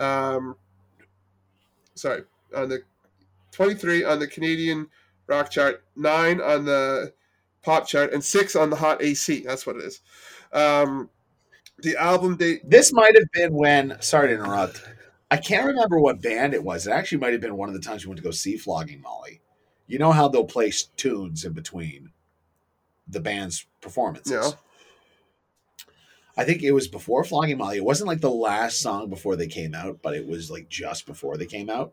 Um, 0.00 0.56
sorry, 1.94 2.22
on 2.56 2.68
the 2.68 2.82
23 3.52 4.04
on 4.04 4.18
the 4.18 4.26
Canadian 4.26 4.88
rock 5.26 5.50
chart, 5.50 5.84
9 5.96 6.40
on 6.40 6.64
the 6.64 7.12
pop 7.62 7.86
chart, 7.86 8.12
and 8.12 8.22
6 8.24 8.56
on 8.56 8.70
the 8.70 8.76
Hot 8.76 9.02
AC. 9.02 9.40
That's 9.40 9.66
what 9.66 9.76
it 9.76 9.84
is. 9.84 10.00
Um, 10.52 11.10
the 11.78 11.96
album 11.96 12.36
date, 12.36 12.68
This 12.68 12.92
might 12.92 13.14
have 13.14 13.30
been 13.32 13.54
when. 13.54 13.96
Sorry 14.00 14.28
to 14.28 14.34
interrupt. 14.34 14.82
I 15.30 15.36
can't 15.36 15.66
remember 15.66 16.00
what 16.00 16.20
band 16.20 16.54
it 16.54 16.62
was. 16.64 16.86
It 16.86 16.90
actually 16.90 17.18
might 17.18 17.32
have 17.32 17.40
been 17.40 17.56
one 17.56 17.68
of 17.68 17.74
the 17.74 17.80
times 17.80 18.04
we 18.04 18.08
went 18.10 18.18
to 18.18 18.24
go 18.24 18.30
see 18.32 18.56
Flogging 18.56 19.00
Molly. 19.00 19.40
You 19.86 19.98
know 19.98 20.12
how 20.12 20.28
they'll 20.28 20.44
play 20.44 20.68
s- 20.68 20.84
tunes 20.96 21.44
in 21.44 21.52
between 21.52 22.10
the 23.08 23.20
band's 23.20 23.66
performances. 23.80 24.32
Yeah. 24.32 24.50
I 26.40 26.44
think 26.44 26.62
it 26.62 26.72
was 26.72 26.88
before 26.88 27.22
Flogging 27.22 27.58
Molly. 27.58 27.76
It 27.76 27.84
wasn't 27.84 28.08
like 28.08 28.20
the 28.22 28.30
last 28.30 28.80
song 28.80 29.10
before 29.10 29.36
they 29.36 29.46
came 29.46 29.74
out, 29.74 29.98
but 30.00 30.14
it 30.14 30.26
was 30.26 30.50
like 30.50 30.68
just 30.70 31.04
before 31.04 31.36
they 31.36 31.44
came 31.44 31.68
out. 31.68 31.92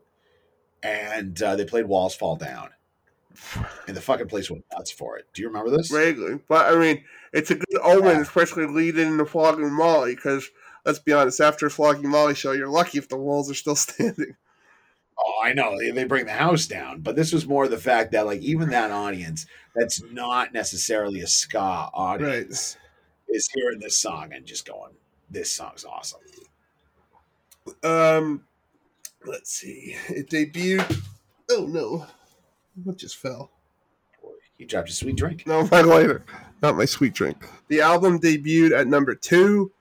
And 0.82 1.40
uh, 1.42 1.54
they 1.56 1.64
played 1.66 1.86
Walls 1.86 2.14
Fall 2.14 2.36
Down. 2.36 2.70
And 3.86 3.94
the 3.96 4.00
fucking 4.00 4.28
place 4.28 4.50
went 4.50 4.64
nuts 4.72 4.90
for 4.90 5.18
it. 5.18 5.26
Do 5.34 5.42
you 5.42 5.48
remember 5.48 5.70
this? 5.70 5.90
vaguely, 5.90 6.38
but 6.48 6.72
I 6.74 6.78
mean, 6.78 7.04
it's 7.32 7.50
a 7.50 7.56
good 7.56 7.80
omen, 7.82 8.16
Yeah. 8.16 8.20
especially 8.22 8.66
leading 8.66 9.08
into 9.08 9.26
Flogging 9.26 9.72
Molly, 9.72 10.14
because 10.14 10.48
let's 10.86 10.98
be 10.98 11.12
honest, 11.12 11.40
after 11.40 11.66
a 11.66 11.70
Flogging 11.70 12.08
Molly 12.08 12.34
show, 12.34 12.52
you're 12.52 12.68
lucky 12.68 12.98
if 12.98 13.08
the 13.08 13.16
walls 13.18 13.50
are 13.50 13.54
still 13.54 13.76
standing. 13.86 14.34
Oh, 15.18 15.40
I 15.44 15.52
know 15.52 15.76
they, 15.78 15.90
they 15.90 16.04
bring 16.04 16.26
the 16.26 16.32
house 16.32 16.66
down, 16.66 17.00
but 17.00 17.16
this 17.16 17.32
was 17.32 17.46
more 17.46 17.68
the 17.68 17.76
fact 17.76 18.12
that 18.12 18.24
like 18.26 18.40
even 18.40 18.70
that 18.70 18.90
audience 18.92 19.46
that's 19.74 20.02
not 20.10 20.52
necessarily 20.54 21.20
a 21.20 21.26
ska 21.26 21.90
audience 21.92 22.76
is 23.28 23.48
hearing 23.52 23.78
this 23.78 23.96
song 23.96 24.32
and 24.32 24.44
just 24.46 24.66
going, 24.66 24.92
"This 25.30 25.50
song's 25.50 25.84
awesome." 25.84 26.20
Um, 27.82 28.44
let's 29.26 29.50
see. 29.50 29.96
It 30.08 30.30
debuted. 30.30 31.02
Oh 31.50 31.66
no, 31.66 32.06
what 32.84 32.96
just 32.96 33.16
fell? 33.16 33.50
He 34.56 34.64
dropped 34.64 34.90
a 34.90 34.92
sweet 34.92 35.16
drink. 35.16 35.46
No, 35.46 35.68
my 35.70 35.82
lighter, 35.82 36.24
not 36.62 36.76
my 36.76 36.84
sweet 36.84 37.14
drink. 37.14 37.46
The 37.68 37.80
album 37.80 38.20
debuted 38.20 38.76
at 38.76 38.88
number 38.88 39.14
two 39.14 39.72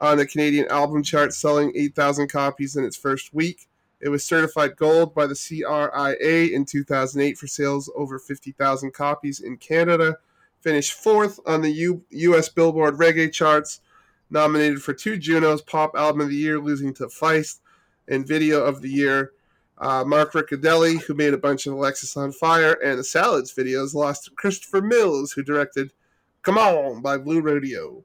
on 0.00 0.18
the 0.18 0.26
Canadian 0.26 0.66
album 0.68 1.02
chart, 1.02 1.32
selling 1.32 1.72
8,000 1.76 2.28
copies 2.28 2.76
in 2.76 2.84
its 2.84 2.96
first 2.96 3.32
week. 3.32 3.68
It 4.00 4.08
was 4.08 4.24
certified 4.24 4.76
gold 4.76 5.14
by 5.14 5.26
the 5.26 5.34
CRIA 5.34 6.54
in 6.54 6.64
2008 6.64 7.38
for 7.38 7.46
sales 7.46 7.90
over 7.96 8.18
50,000 8.18 8.92
copies 8.92 9.40
in 9.40 9.56
Canada. 9.56 10.18
Finished 10.64 10.94
fourth 10.94 11.38
on 11.44 11.60
the 11.60 11.70
U- 11.70 12.04
U.S. 12.08 12.48
Billboard 12.48 12.94
Reggae 12.94 13.30
charts. 13.30 13.82
Nominated 14.30 14.82
for 14.82 14.94
two 14.94 15.18
Junos 15.18 15.60
Pop 15.60 15.94
Album 15.94 16.22
of 16.22 16.30
the 16.30 16.36
Year, 16.36 16.58
losing 16.58 16.94
to 16.94 17.04
Feist, 17.08 17.60
and 18.08 18.26
Video 18.26 18.64
of 18.64 18.80
the 18.80 18.88
Year. 18.88 19.32
Uh, 19.76 20.04
Mark 20.06 20.32
Ricciardelli, 20.32 21.02
who 21.02 21.12
made 21.12 21.34
a 21.34 21.38
bunch 21.38 21.66
of 21.66 21.74
Alexisonfire 21.74 22.76
and 22.82 22.98
the 22.98 23.04
Salads 23.04 23.54
videos, 23.54 23.92
lost 23.92 24.24
to 24.24 24.30
Christopher 24.30 24.80
Mills, 24.80 25.32
who 25.32 25.42
directed 25.42 25.92
Come 26.40 26.56
On 26.56 27.02
by 27.02 27.18
Blue 27.18 27.42
Rodeo. 27.42 28.02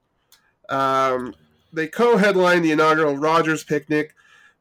Um, 0.68 1.34
they 1.72 1.88
co 1.88 2.18
headlined 2.18 2.66
the 2.66 2.72
inaugural 2.72 3.16
Rogers 3.16 3.64
Picnic 3.64 4.16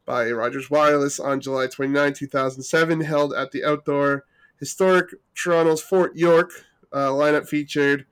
by 0.06 0.30
Rogers 0.30 0.70
Wireless 0.70 1.18
on 1.18 1.40
July 1.40 1.66
29, 1.66 2.12
2007, 2.12 3.00
held 3.00 3.34
at 3.34 3.50
the 3.50 3.64
outdoor 3.64 4.24
historic 4.60 5.16
Toronto's 5.34 5.82
Fort 5.82 6.14
York. 6.14 6.52
Uh, 6.92 7.08
lineup 7.08 7.46
featured 7.46 8.06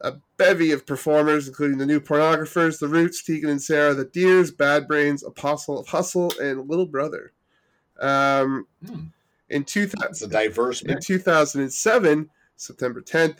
a 0.00 0.14
bevy 0.36 0.72
of 0.72 0.86
performers, 0.86 1.46
including 1.46 1.78
the 1.78 1.86
new 1.86 2.00
pornographers, 2.00 2.78
The 2.78 2.88
Roots, 2.88 3.22
Tegan 3.22 3.50
and 3.50 3.62
Sara, 3.62 3.94
The 3.94 4.04
Dears, 4.04 4.50
Bad 4.50 4.88
Brains, 4.88 5.22
Apostle 5.22 5.78
of 5.78 5.88
Hustle, 5.88 6.32
and 6.40 6.68
Little 6.68 6.86
Brother. 6.86 7.32
Um, 8.00 8.66
Hmm. 8.84 9.04
In 9.48 9.64
2000, 9.64 10.00
That's 10.00 10.22
a 10.22 10.28
diverse 10.28 10.80
in 10.82 10.98
2007, 10.98 12.30
September 12.56 13.02
10th, 13.02 13.38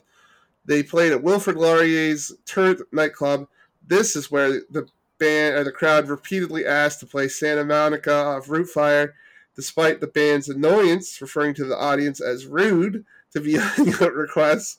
they 0.64 0.82
played 0.82 1.10
at 1.12 1.22
Wilfrid 1.22 1.56
Laurier's 1.56 2.32
Turret 2.44 2.80
nightclub. 2.92 3.48
This 3.86 4.14
is 4.14 4.30
where 4.30 4.60
the 4.70 4.86
band 5.18 5.56
or 5.56 5.64
the 5.64 5.72
crowd 5.72 6.08
repeatedly 6.08 6.66
asked 6.66 7.00
to 7.00 7.06
play 7.06 7.28
Santa 7.28 7.64
Monica 7.64 8.12
off 8.12 8.48
Root 8.48 8.68
Fire, 8.68 9.14
despite 9.56 10.00
the 10.00 10.06
band's 10.06 10.48
annoyance, 10.48 11.20
referring 11.20 11.54
to 11.54 11.64
the 11.64 11.76
audience 11.76 12.20
as 12.20 12.46
rude 12.46 13.04
to 13.32 13.40
be 13.40 13.58
out 14.00 14.14
requests. 14.14 14.78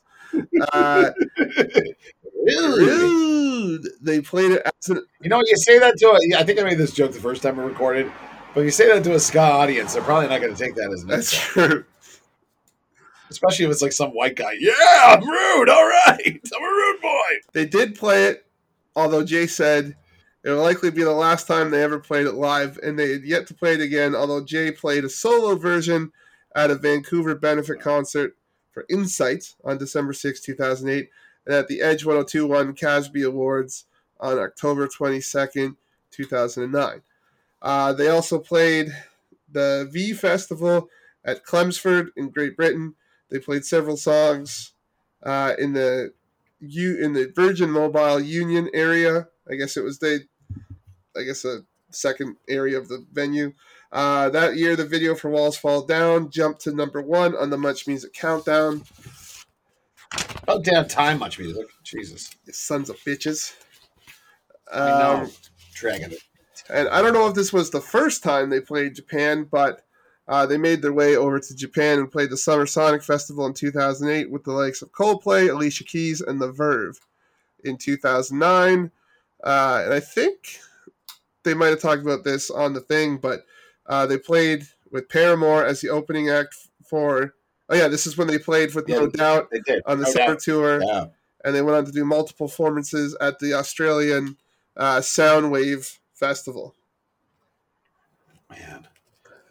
Uh, 0.72 1.12
rude. 2.46 3.88
They 4.02 4.22
played 4.22 4.52
it 4.52 4.64
as 4.66 4.90
an 4.90 5.06
You 5.22 5.30
know, 5.30 5.42
you 5.46 5.58
say 5.58 5.80
that 5.80 5.98
to 5.98 6.08
a, 6.08 6.40
I 6.40 6.44
think 6.44 6.60
I 6.60 6.64
made 6.64 6.78
this 6.78 6.94
joke 6.94 7.14
the 7.14 7.20
first 7.20 7.42
time 7.44 7.60
I 7.60 7.64
recorded, 7.64 8.12
but 8.54 8.62
you 8.62 8.72
say 8.72 8.88
that 8.88 9.04
to 9.06 9.16
a 9.16 9.20
ska 9.20 9.40
audience, 9.40 9.94
they're 9.94 10.04
probably 10.04 10.30
not 10.30 10.42
going 10.42 10.54
to 10.54 10.60
take 10.62 10.76
that 10.76 10.92
as 10.94 11.04
an 11.04 11.10
that's 11.10 11.34
insult. 11.34 11.70
true. 11.70 11.86
Especially 13.30 13.66
if 13.66 13.72
it's 13.72 13.82
like 13.82 13.94
some 13.94 14.12
white 14.12 14.36
guy. 14.36 14.56
Yeah, 14.60 14.74
I'm 15.06 15.28
rude. 15.28 15.70
All 15.70 15.88
right. 15.88 16.22
I'm 16.56 16.64
a 16.64 16.68
rude 16.68 17.02
boy. 17.02 17.32
They 17.54 17.66
did 17.66 17.96
play 17.96 18.26
it, 18.26 18.46
although 18.96 19.24
Jay 19.24 19.48
said 19.48 19.96
it 20.44 20.50
will 20.50 20.62
likely 20.62 20.92
be 20.92 21.04
the 21.04 21.12
last 21.12 21.48
time 21.48 21.72
they 21.72 21.82
ever 21.82 22.00
played 22.00 22.28
it 22.28 22.34
live, 22.34 22.78
and 22.84 23.00
they 23.00 23.14
had 23.14 23.24
yet 23.24 23.48
to 23.48 23.54
play 23.54 23.74
it 23.74 23.82
again, 23.82 24.14
although 24.14 24.44
Jay 24.44 24.72
played 24.72 25.04
a 25.04 25.10
solo 25.10 25.56
version 25.56 26.12
at 26.56 26.70
a 26.70 26.76
Vancouver 26.76 27.34
benefit 27.34 27.80
concert 27.80 28.36
for 28.74 28.86
Insite 28.90 29.54
on 29.64 29.78
December 29.78 30.14
6, 30.14 30.41
2008, 30.41 31.10
and 31.45 31.56
at 31.56 31.68
the 31.68 31.82
Edge 31.82 32.06
1021 32.06 32.74
Casby 32.74 33.24
Awards 33.24 33.86
on 34.20 34.40
October 34.40 34.88
22nd, 34.88 35.76
2009. 36.12 37.02
Uh, 37.62 37.94
they 37.94 38.10
also 38.10 38.40
played 38.40 38.88
the 39.52 39.88
V 39.91 40.14
Festival 40.14 40.90
at 41.24 41.45
Chelmsford 41.45 42.12
in 42.16 42.30
Great 42.30 42.58
Britain. 42.58 42.95
They 43.30 43.40
played 43.40 43.66
several 43.66 43.98
songs 43.98 44.74
uh, 45.24 45.54
in 45.58 45.74
the 45.74 46.14
U 46.60 46.98
in 46.98 47.14
the 47.14 47.32
Virgin 47.36 47.70
Mobile 47.70 48.20
Union 48.20 48.70
area. 48.74 49.28
I 49.50 49.56
guess 49.56 49.78
it 49.78 49.84
was 49.84 50.00
they, 50.00 50.20
I 51.16 51.24
guess 51.24 51.45
a 51.45 51.62
second 51.91 52.38
area 52.50 52.78
of 52.78 52.88
the 52.88 53.06
venue. 53.12 53.54
Uh, 53.94 54.28
that 54.32 54.56
year, 54.56 54.76
the 54.76 54.84
video 54.84 55.14
for 55.14 55.30
Walls 55.30 55.56
Fall 55.56 55.84
Down 55.84 56.32
jumped 56.32 56.61
to 56.61 56.74
number 56.74 56.99
one 56.99 57.36
on 57.36 57.52
the 57.52 57.57
Much 57.57 57.86
Music 57.86 58.11
Countdown. 58.11 58.84
Oh, 60.48 60.60
damn 60.60 60.88
time, 60.88 61.20
much 61.20 61.38
music. 61.38 61.68
Jesus. 61.84 62.36
You 62.48 62.53
sons 62.53 62.90
of 62.90 62.98
bitches. 63.02 63.53
I 64.74 64.80
know. 64.80 65.24
Um, 65.24 65.32
Dragging 65.76 66.11
it. 66.11 66.24
and 66.72 66.90
I 66.90 67.03
don't 67.03 67.14
know 67.14 67.28
if 67.28 67.36
this 67.36 67.53
was 67.53 67.70
the 67.70 67.82
first 67.82 68.24
time 68.24 68.49
they 68.49 68.60
played 68.60 68.95
Japan, 68.95 69.48
but 69.49 69.86
uh, 70.28 70.48
they 70.48 70.57
made 70.57 70.82
their 70.82 70.94
way 70.94 71.15
over 71.15 71.40
to 71.40 71.56
Japan 71.56 71.99
and 71.99 72.11
played 72.11 72.32
the 72.32 72.38
Summer 72.38 72.65
Sonic 72.65 73.03
Festival 73.03 73.45
in 73.45 73.53
2008 73.53 74.32
with 74.32 74.44
the 74.44 74.53
likes 74.53 74.82
of 74.82 74.91
Coldplay, 74.91 75.52
Alicia 75.52 75.84
Keys, 75.84 76.20
and 76.20 76.41
The 76.41 76.52
Verve. 76.52 76.99
In 77.64 77.78
2009, 77.78 78.91
uh, 79.44 79.82
and 79.86 79.94
I 79.94 79.99
think 79.99 80.60
they 81.44 81.53
might 81.53 81.68
have 81.68 81.82
talked 81.82 82.02
about 82.02 82.24
this 82.24 82.49
on 82.49 82.74
the 82.74 82.82
thing, 82.82 83.18
but 83.18 83.45
uh, 83.88 84.05
they 84.05 84.18
played 84.18 84.65
with 84.91 85.10
Paramore 85.10 85.65
as 85.65 85.81
the 85.81 85.89
opening 85.89 86.30
act 86.30 86.55
for. 86.85 87.34
Oh 87.69 87.76
yeah, 87.76 87.88
this 87.88 88.05
is 88.05 88.18
when 88.18 88.27
they 88.27 88.38
played 88.38 88.76
with 88.76 88.88
No 88.88 89.07
Doubt 89.07 89.47
on 89.85 89.97
the 89.99 90.03
No 90.03 90.10
summer 90.11 90.27
doubt. 90.34 90.39
tour 90.41 90.84
Yeah. 90.84 91.05
and 91.45 91.55
they 91.55 91.61
went 91.61 91.77
on 91.77 91.85
to 91.85 91.91
do 91.91 92.03
multiple 92.05 92.47
performances 92.47 93.15
at 93.22 93.39
the 93.39 93.53
Australian 93.53 94.38
uh, 94.76 94.97
Soundwave 94.97 95.97
Festival. 96.14 96.76
Man. 98.49 98.88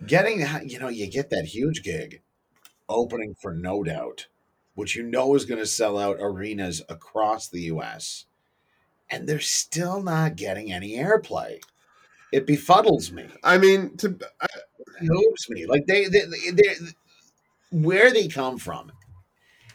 Getting, 0.06 0.44
you 0.68 0.78
know, 0.78 0.88
you 0.88 1.06
get 1.08 1.30
that 1.30 1.46
huge 1.46 1.82
gig 1.82 2.20
opening 2.88 3.34
for 3.40 3.52
No 3.54 3.82
Doubt, 3.82 4.26
which 4.74 4.94
you 4.96 5.02
know 5.04 5.34
is 5.34 5.44
going 5.44 5.60
to 5.60 5.66
sell 5.66 5.98
out 5.98 6.16
arenas 6.20 6.82
across 6.88 7.48
the 7.48 7.62
U.S., 7.62 8.26
and 9.10 9.28
they're 9.28 9.40
still 9.40 10.02
not 10.02 10.36
getting 10.36 10.72
any 10.72 10.96
airplay. 10.96 11.60
It 12.32 12.46
befuddles 12.46 13.12
me. 13.12 13.26
I 13.44 13.58
mean, 13.58 13.96
to 13.98 14.18
I, 14.40 14.46
It 15.00 15.02
moves 15.02 15.48
me. 15.50 15.66
Like 15.66 15.86
they, 15.86 16.06
they, 16.06 16.20
they, 16.24 16.50
they, 16.50 16.74
where 17.70 18.10
they 18.10 18.28
come 18.28 18.58
from. 18.58 18.90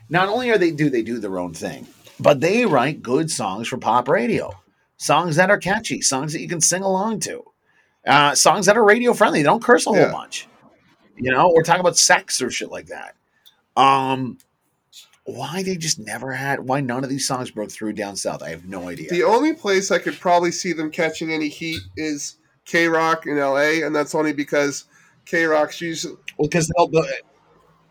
Not 0.10 0.28
only 0.30 0.50
are 0.50 0.58
they 0.58 0.72
do 0.72 0.90
they 0.90 1.04
do 1.04 1.20
their 1.20 1.38
own 1.40 1.54
thing, 1.54 1.88
but 2.20 2.40
they 2.40 2.66
write 2.66 3.02
good 3.04 3.30
songs 3.30 3.68
for 3.68 3.78
pop 3.78 4.08
radio, 4.08 4.52
songs 4.98 5.36
that 5.36 5.50
are 5.50 5.58
catchy, 5.58 6.02
songs 6.02 6.34
that 6.34 6.42
you 6.42 6.48
can 6.48 6.62
sing 6.62 6.82
along 6.82 7.20
to, 7.22 7.44
uh, 8.08 8.34
songs 8.34 8.66
that 8.68 8.78
are 8.78 8.84
radio 8.86 9.14
friendly. 9.14 9.40
They 9.40 9.44
don't 9.44 9.64
curse 9.64 9.86
a 9.86 9.92
Yeah. 9.92 10.04
whole 10.10 10.12
bunch. 10.14 10.48
You 11.18 11.32
know, 11.32 11.52
we're 11.54 11.64
talking 11.64 11.82
about 11.82 11.98
sex 11.98 12.42
or 12.42 12.50
shit 12.50 12.72
like 12.72 12.88
that. 12.88 13.16
Um, 13.76 14.38
why 15.26 15.62
they 15.62 15.76
just 15.76 16.00
never 16.00 16.32
had? 16.32 16.62
Why 16.62 16.80
none 16.80 17.04
of 17.04 17.10
these 17.10 17.28
songs 17.28 17.52
broke 17.52 17.72
through 17.72 17.94
down 17.94 18.16
south? 18.16 18.42
I 18.42 18.50
have 18.50 18.66
no 18.66 18.88
idea. 18.88 19.10
the 19.10 19.24
only 19.24 19.54
place 19.54 19.92
I 19.92 20.00
could 20.00 20.18
probably 20.20 20.52
see 20.52 20.72
them 20.74 20.90
catching 20.90 21.34
any 21.34 21.50
heat 21.50 21.82
is 21.98 22.38
K 22.68 22.88
Rock 22.88 23.26
in 23.26 23.38
LA, 23.38 23.84
and 23.86 23.96
that's 23.96 24.14
only 24.14 24.34
because 24.34 24.86
K 25.26 25.46
Rock's 25.46 25.82
usually 25.82 26.16
well, 26.38 26.48
because 26.48 26.72
they'll, 26.78 27.04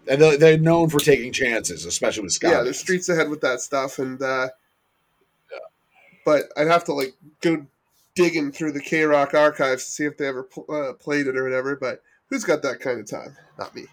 and 0.09 0.21
they're, 0.41 0.59
known 0.59 0.89
for 0.89 1.01
taking 1.01 1.33
chances, 1.33 1.85
especially 1.85 2.23
with 2.23 2.33
Scott. 2.33 2.53
yeah, 2.53 2.63
they're 2.63 2.73
streets 2.73 3.09
ahead 3.09 3.29
with 3.29 3.41
that 3.41 3.61
stuff, 3.61 3.99
and 3.99 4.23
uh, 4.23 4.49
but 6.25 6.45
I'd 6.57 6.69
have 6.69 6.85
to 6.85 6.93
like 6.93 7.15
go 7.41 7.67
digging 8.15 8.53
through 8.53 8.73
the 8.73 8.81
K 8.81 9.03
Rock 9.03 9.35
archives 9.35 9.85
to 9.87 9.91
see 9.91 10.05
if 10.05 10.19
they 10.19 10.29
ever 10.29 10.45
pl- 10.45 10.67
uh, 10.69 10.93
played 10.93 11.27
it 11.27 11.37
or 11.37 11.43
whatever. 11.43 11.75
But 11.75 12.03
who's 12.29 12.45
got 12.45 12.63
that 12.63 12.81
kind 12.81 13.01
of 13.01 13.11
time? 13.11 13.37
Not 13.59 13.75
me. 13.75 13.87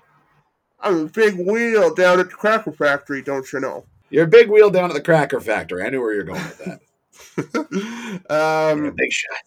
I'm 0.82 1.06
a 1.06 1.06
big 1.06 1.36
wheel 1.36 1.96
down 1.96 2.20
at 2.20 2.30
the 2.30 2.36
Cracker 2.36 2.74
Factory, 2.74 3.22
don't 3.22 3.52
you 3.54 3.62
know? 3.62 3.86
You're 4.10 4.26
a 4.26 4.28
big 4.28 4.50
wheel 4.50 4.70
down 4.70 4.90
at 4.90 4.94
the 4.94 5.02
Cracker 5.02 5.40
Factory. 5.40 5.84
I 5.84 5.90
knew 5.90 6.02
where 6.02 6.14
you're 6.14 6.24
going 6.24 6.44
with 6.44 6.66
that. 6.66 6.80
You're 7.72 8.22
a 8.30 8.74
um, 8.74 8.94
big 8.96 9.12
shot. 9.12 9.38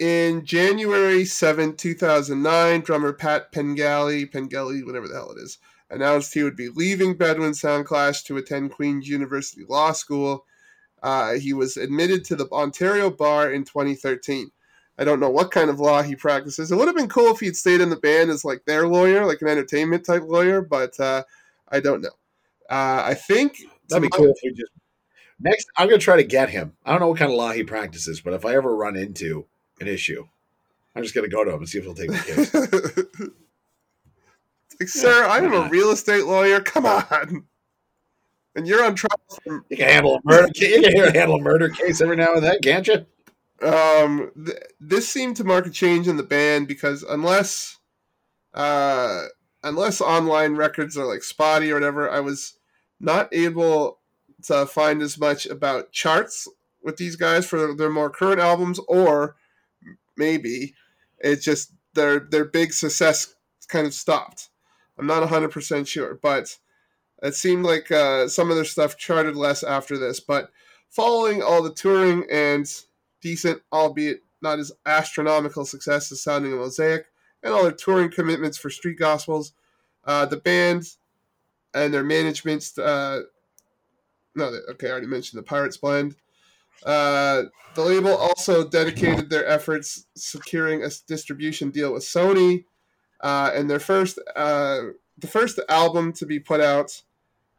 In 0.00 0.46
January 0.46 1.26
7, 1.26 1.76
2009, 1.76 2.80
drummer 2.80 3.12
Pat 3.12 3.52
Pengelly, 3.52 4.24
Pengelly, 4.24 4.82
whatever 4.82 5.06
the 5.06 5.12
hell 5.14 5.30
it 5.32 5.38
is, 5.38 5.58
announced 5.90 6.32
he 6.32 6.42
would 6.42 6.56
be 6.56 6.70
leaving 6.70 7.18
Bedouin 7.18 7.52
Soundclash 7.52 8.24
to 8.24 8.38
attend 8.38 8.70
Queen's 8.70 9.06
University 9.06 9.62
Law 9.68 9.92
School. 9.92 10.46
Uh, 11.02 11.34
he 11.34 11.52
was 11.52 11.76
admitted 11.76 12.24
to 12.24 12.34
the 12.34 12.48
Ontario 12.50 13.10
bar 13.10 13.52
in 13.52 13.64
2013. 13.64 14.50
I 14.96 15.04
don't 15.04 15.20
know 15.20 15.28
what 15.28 15.50
kind 15.50 15.68
of 15.68 15.80
law 15.80 16.00
he 16.00 16.16
practices. 16.16 16.72
It 16.72 16.76
would 16.76 16.88
have 16.88 16.96
been 16.96 17.08
cool 17.08 17.34
if 17.34 17.40
he'd 17.40 17.56
stayed 17.56 17.82
in 17.82 17.90
the 17.90 17.96
band 17.96 18.30
as 18.30 18.42
like 18.42 18.64
their 18.64 18.88
lawyer, 18.88 19.26
like 19.26 19.42
an 19.42 19.48
entertainment 19.48 20.06
type 20.06 20.22
lawyer, 20.22 20.62
but 20.62 20.98
uh, 20.98 21.24
I 21.68 21.80
don't 21.80 22.00
know. 22.00 22.08
Uh, 22.70 23.02
I 23.04 23.12
think 23.12 23.58
That'd 23.90 24.02
be 24.02 24.08
cool 24.08 24.30
if 24.30 24.38
we 24.42 24.50
just 24.52 24.72
next. 25.38 25.66
I'm 25.76 25.88
gonna 25.88 25.98
try 25.98 26.16
to 26.16 26.24
get 26.24 26.48
him. 26.48 26.72
I 26.86 26.92
don't 26.92 27.00
know 27.00 27.08
what 27.08 27.18
kind 27.18 27.30
of 27.30 27.36
law 27.36 27.52
he 27.52 27.64
practices, 27.64 28.22
but 28.22 28.32
if 28.32 28.46
I 28.46 28.54
ever 28.54 28.74
run 28.74 28.96
into 28.96 29.46
an 29.80 29.88
issue, 29.88 30.26
I'm 30.94 31.02
just 31.02 31.14
gonna 31.14 31.28
go 31.28 31.44
to 31.44 31.50
him 31.52 31.58
and 31.58 31.68
see 31.68 31.78
if 31.78 31.84
he'll 31.84 31.94
take 31.94 32.10
the 32.10 32.18
case. 32.18 33.30
like, 34.80 34.88
sir, 34.88 35.24
I 35.26 35.38
am 35.38 35.52
a 35.52 35.68
real 35.68 35.90
estate 35.90 36.24
lawyer. 36.24 36.60
Come 36.60 36.86
on. 36.86 37.44
And 38.56 38.66
you're 38.66 38.84
on 38.84 38.96
trial 38.96 39.10
for 39.44 39.64
You 39.70 39.76
can 39.76 39.88
handle 39.88 40.16
a 40.16 40.20
murder. 40.24 40.48
You 40.54 40.82
can 40.82 41.14
handle 41.14 41.36
a 41.36 41.40
murder 41.40 41.68
case 41.68 42.00
every 42.00 42.16
now 42.16 42.34
and 42.34 42.42
then, 42.42 42.58
can't 42.60 42.86
you? 42.86 43.06
um 43.62 44.30
th- 44.46 44.58
this 44.80 45.08
seemed 45.08 45.36
to 45.36 45.44
mark 45.44 45.66
a 45.66 45.70
change 45.70 46.08
in 46.08 46.16
the 46.16 46.22
band 46.22 46.66
because 46.66 47.02
unless 47.02 47.78
uh 48.54 49.24
unless 49.62 50.00
online 50.00 50.56
records 50.56 50.96
are 50.96 51.04
like 51.04 51.22
spotty 51.22 51.70
or 51.70 51.74
whatever 51.74 52.10
i 52.10 52.20
was 52.20 52.54
not 52.98 53.28
able 53.32 53.98
to 54.42 54.64
find 54.66 55.02
as 55.02 55.18
much 55.18 55.46
about 55.46 55.92
charts 55.92 56.48
with 56.82 56.96
these 56.96 57.16
guys 57.16 57.46
for 57.46 57.74
their 57.74 57.90
more 57.90 58.08
current 58.08 58.40
albums 58.40 58.80
or 58.88 59.36
maybe 60.20 60.74
it's 61.18 61.44
just 61.44 61.72
their 61.94 62.20
their 62.20 62.44
big 62.44 62.72
success 62.72 63.34
kind 63.66 63.86
of 63.86 63.94
stopped 63.94 64.50
i'm 64.98 65.06
not 65.06 65.28
100% 65.28 65.86
sure 65.86 66.18
but 66.22 66.56
it 67.22 67.34
seemed 67.34 67.64
like 67.64 67.90
uh, 67.90 68.26
some 68.28 68.50
of 68.50 68.56
their 68.56 68.64
stuff 68.64 68.96
charted 68.96 69.36
less 69.36 69.62
after 69.62 69.98
this 69.98 70.20
but 70.20 70.50
following 70.90 71.42
all 71.42 71.62
the 71.62 71.72
touring 71.72 72.24
and 72.30 72.66
decent, 73.20 73.62
albeit 73.72 74.22
not 74.42 74.58
as 74.58 74.72
astronomical 74.86 75.64
success 75.64 76.10
as 76.12 76.22
Sounding 76.22 76.52
a 76.52 76.56
Mosaic, 76.56 77.06
and 77.42 77.52
all 77.52 77.62
their 77.62 77.72
touring 77.72 78.10
commitments 78.10 78.58
for 78.58 78.70
Street 78.70 78.98
Gospels. 78.98 79.52
Uh, 80.04 80.26
the 80.26 80.38
band 80.38 80.84
and 81.74 81.92
their 81.92 82.04
management, 82.04 82.70
uh, 82.78 83.20
no, 84.34 84.52
okay, 84.70 84.88
I 84.88 84.90
already 84.90 85.06
mentioned 85.06 85.38
the 85.38 85.44
Pirates 85.44 85.76
Blend. 85.76 86.16
Uh, 86.84 87.44
the 87.74 87.82
label 87.82 88.16
also 88.16 88.68
dedicated 88.68 89.30
their 89.30 89.46
efforts 89.46 90.06
securing 90.14 90.82
a 90.82 90.90
distribution 91.06 91.70
deal 91.70 91.92
with 91.92 92.02
Sony, 92.02 92.64
uh, 93.20 93.50
and 93.54 93.70
their 93.70 93.80
first, 93.80 94.18
uh, 94.34 94.80
the 95.18 95.26
first 95.26 95.60
album 95.68 96.12
to 96.14 96.26
be 96.26 96.40
put 96.40 96.60
out 96.60 97.02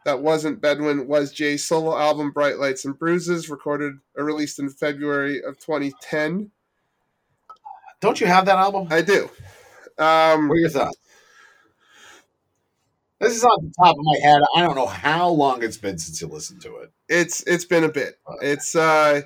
that 0.03 0.21
wasn't 0.21 0.61
Bedouin 0.61 1.07
was 1.07 1.31
Jay's 1.31 1.63
solo 1.63 1.97
album 1.97 2.31
Bright 2.31 2.57
Lights 2.57 2.85
and 2.85 2.97
Bruises, 2.97 3.49
recorded 3.49 3.93
or 4.15 4.25
released 4.25 4.59
in 4.59 4.69
February 4.69 5.41
of 5.43 5.59
2010. 5.59 6.51
Don't 7.99 8.19
you 8.19 8.27
have 8.27 8.45
that 8.47 8.57
album? 8.57 8.87
I 8.89 9.01
do. 9.01 9.29
Um, 9.99 10.47
What 10.47 10.55
are 10.55 10.59
your 10.59 10.69
thoughts? 10.69 10.97
This 13.21 13.37
is 13.37 13.43
off 13.43 13.61
the 13.61 13.71
top 13.77 13.95
of 13.95 14.03
my 14.03 14.17
head. 14.23 14.41
I 14.55 14.61
don't 14.61 14.75
know 14.75 14.87
how 14.87 15.29
long 15.29 15.61
it's 15.61 15.77
been 15.77 15.99
since 15.99 16.19
you 16.19 16.27
listened 16.27 16.61
to 16.63 16.77
it. 16.77 16.91
it's 17.07 17.43
it's 17.45 17.65
been 17.65 17.83
a 17.83 17.89
bit. 17.89 18.15
It's 18.41 18.75
uh 18.75 19.21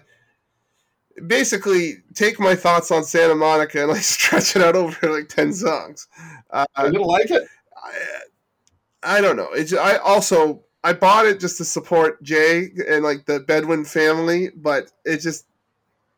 basically 1.28 2.04
take 2.14 2.38
my 2.38 2.56
thoughts 2.56 2.92
on 2.92 3.06
Santa 3.06 3.36
Monica 3.36 3.80
and 3.80 3.92
like 3.92 4.02
stretch 4.02 4.58
it 4.58 4.62
out 4.62 4.76
over 4.76 5.10
like 5.10 5.30
ten 5.30 5.54
songs. 5.54 6.10
Uh, 6.52 6.66
I 6.76 6.86
didn't 6.88 7.04
like 7.04 7.32
it. 7.32 7.48
I, 7.82 9.18
I 9.18 9.22
don't 9.22 9.38
know. 9.38 9.50
It's 9.54 9.74
I 9.74 9.96
also 9.96 10.66
I 10.84 10.92
bought 10.92 11.26
it 11.26 11.40
just 11.40 11.58
to 11.58 11.66
support 11.66 12.22
Jay 12.22 12.72
and 12.90 13.02
like 13.02 13.26
the 13.26 13.40
Bedouin 13.40 13.86
family, 13.86 14.50
but 14.58 14.92
it 15.06 15.20
just 15.20 15.46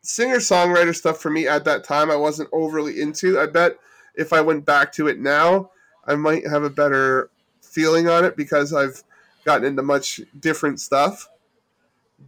singer 0.01 0.37
songwriter 0.37 0.95
stuff 0.95 1.21
for 1.21 1.29
me 1.29 1.47
at 1.47 1.63
that 1.65 1.83
time 1.83 2.09
I 2.09 2.15
wasn't 2.15 2.49
overly 2.53 2.99
into. 2.99 3.39
I 3.39 3.45
bet 3.45 3.77
if 4.15 4.33
I 4.33 4.41
went 4.41 4.65
back 4.65 4.91
to 4.93 5.07
it 5.07 5.19
now, 5.19 5.69
I 6.05 6.15
might 6.15 6.47
have 6.47 6.63
a 6.63 6.71
better 6.71 7.29
feeling 7.67 8.07
on 8.07 8.25
it 8.25 8.35
because 8.35 8.73
I've 8.73 9.03
gotten 9.45 9.65
into 9.65 9.81
much 9.83 10.21
different 10.39 10.79
stuff. 10.79 11.27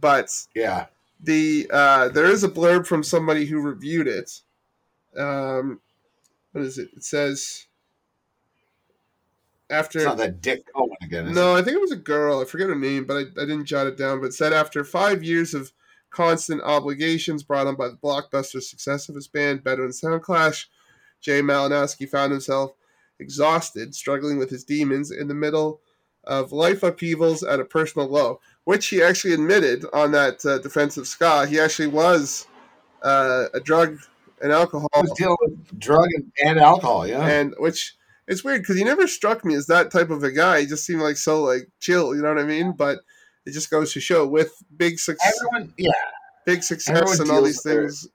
But 0.00 0.30
Yeah. 0.54 0.86
the 1.22 1.68
uh, 1.72 2.08
there 2.08 2.26
is 2.26 2.44
a 2.44 2.48
blurb 2.48 2.86
from 2.86 3.02
somebody 3.02 3.46
who 3.46 3.60
reviewed 3.60 4.08
it. 4.08 4.42
Um, 5.16 5.80
what 6.52 6.64
is 6.64 6.78
it? 6.78 6.90
It 6.96 7.04
says 7.04 7.66
after 9.68 9.98
It's 9.98 10.06
not 10.06 10.16
that 10.18 10.40
Dick 10.40 10.64
Cohen 10.74 10.96
again. 11.02 11.32
No, 11.32 11.54
I 11.54 11.62
think 11.62 11.76
it 11.76 11.80
was 11.80 11.92
a 11.92 11.96
girl. 11.96 12.40
I 12.40 12.44
forget 12.44 12.68
her 12.68 12.74
name, 12.74 13.04
but 13.04 13.16
I, 13.16 13.20
I 13.20 13.46
didn't 13.46 13.66
jot 13.66 13.86
it 13.86 13.96
down. 13.96 14.20
But 14.20 14.26
it 14.28 14.34
said 14.34 14.52
after 14.52 14.84
five 14.84 15.22
years 15.22 15.54
of 15.54 15.72
constant 16.10 16.60
obligations 16.62 17.42
brought 17.44 17.66
on 17.68 17.76
by 17.76 17.88
the 17.88 17.96
blockbuster 17.96 18.60
success 18.60 19.08
of 19.08 19.14
his 19.14 19.28
band, 19.28 19.62
Bedouin 19.62 19.90
Soundclash, 19.90 20.66
Jay 21.20 21.40
Malinowski 21.40 22.08
found 22.08 22.32
himself 22.32 22.72
exhausted, 23.20 23.94
struggling 23.94 24.38
with 24.38 24.50
his 24.50 24.64
demons 24.64 25.10
in 25.10 25.28
the 25.28 25.34
middle 25.34 25.80
of 26.24 26.52
life 26.52 26.82
upheavals 26.82 27.42
at 27.42 27.60
a 27.60 27.64
personal 27.64 28.08
low, 28.08 28.40
which 28.64 28.88
he 28.88 29.02
actually 29.02 29.32
admitted 29.34 29.84
on 29.92 30.12
that 30.12 30.44
uh, 30.44 30.58
Defense 30.58 30.96
of 30.96 31.06
Ska. 31.06 31.46
He 31.46 31.58
actually 31.60 31.88
was 31.88 32.46
uh, 33.02 33.46
a 33.54 33.60
drug 33.60 33.98
and 34.42 34.52
alcohol 34.52 34.88
He 34.94 35.00
was 35.02 35.12
dealing 35.12 35.36
with 35.40 35.78
drug 35.78 36.06
and, 36.14 36.32
and 36.44 36.58
alcohol. 36.58 37.06
Yeah. 37.06 37.26
and 37.26 37.54
which 37.58 37.94
it's 38.26 38.44
weird 38.44 38.62
because 38.62 38.76
he 38.76 38.84
never 38.84 39.06
struck 39.06 39.44
me 39.44 39.54
as 39.54 39.66
that 39.66 39.90
type 39.90 40.10
of 40.10 40.22
a 40.22 40.30
guy. 40.30 40.60
He 40.60 40.66
just 40.66 40.84
seemed 40.86 41.02
like 41.02 41.16
so 41.16 41.42
like 41.42 41.68
chill, 41.80 42.14
you 42.14 42.22
know 42.22 42.28
what 42.28 42.38
I 42.38 42.44
mean? 42.46 42.72
But 42.72 43.00
it 43.46 43.52
just 43.52 43.70
goes 43.70 43.92
to 43.94 44.00
show 44.00 44.26
with 44.26 44.52
big 44.76 44.98
success, 44.98 45.38
everyone, 45.46 45.74
yeah, 45.78 45.90
big 46.46 46.62
success, 46.62 46.96
everyone 46.98 47.20
and 47.22 47.30
all 47.30 47.42
these 47.42 47.56
with 47.64 47.72
their- 47.72 47.82
things. 47.88 48.08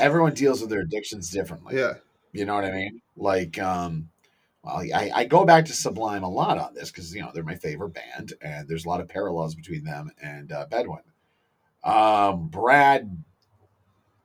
Everyone 0.00 0.32
deals 0.32 0.60
with 0.60 0.70
their 0.70 0.80
addictions 0.80 1.30
differently. 1.30 1.76
Yeah, 1.76 1.94
You 2.32 2.44
know 2.44 2.54
what 2.54 2.64
I 2.64 2.72
mean? 2.72 3.00
Like, 3.16 3.58
um, 3.58 4.10
well, 4.62 4.78
I, 4.78 5.10
I 5.14 5.24
go 5.24 5.44
back 5.44 5.66
to 5.66 5.72
Sublime 5.72 6.24
a 6.24 6.28
lot 6.28 6.58
on 6.58 6.74
this 6.74 6.90
because 6.90 7.14
you 7.14 7.22
know 7.22 7.30
they're 7.32 7.44
my 7.44 7.54
favorite 7.54 7.94
band, 7.94 8.34
and 8.42 8.68
there's 8.68 8.84
a 8.84 8.88
lot 8.88 9.00
of 9.00 9.08
parallels 9.08 9.54
between 9.54 9.84
them 9.84 10.10
and 10.20 10.50
uh, 10.50 10.66
Bedouin. 10.68 11.02
Um, 11.84 12.48
Brad 12.48 13.24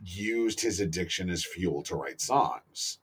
used 0.03 0.61
his 0.61 0.79
addiction 0.79 1.29
as 1.29 1.45
fuel 1.45 1.83
to 1.83 1.95
write 1.95 2.19
songs, 2.19 2.99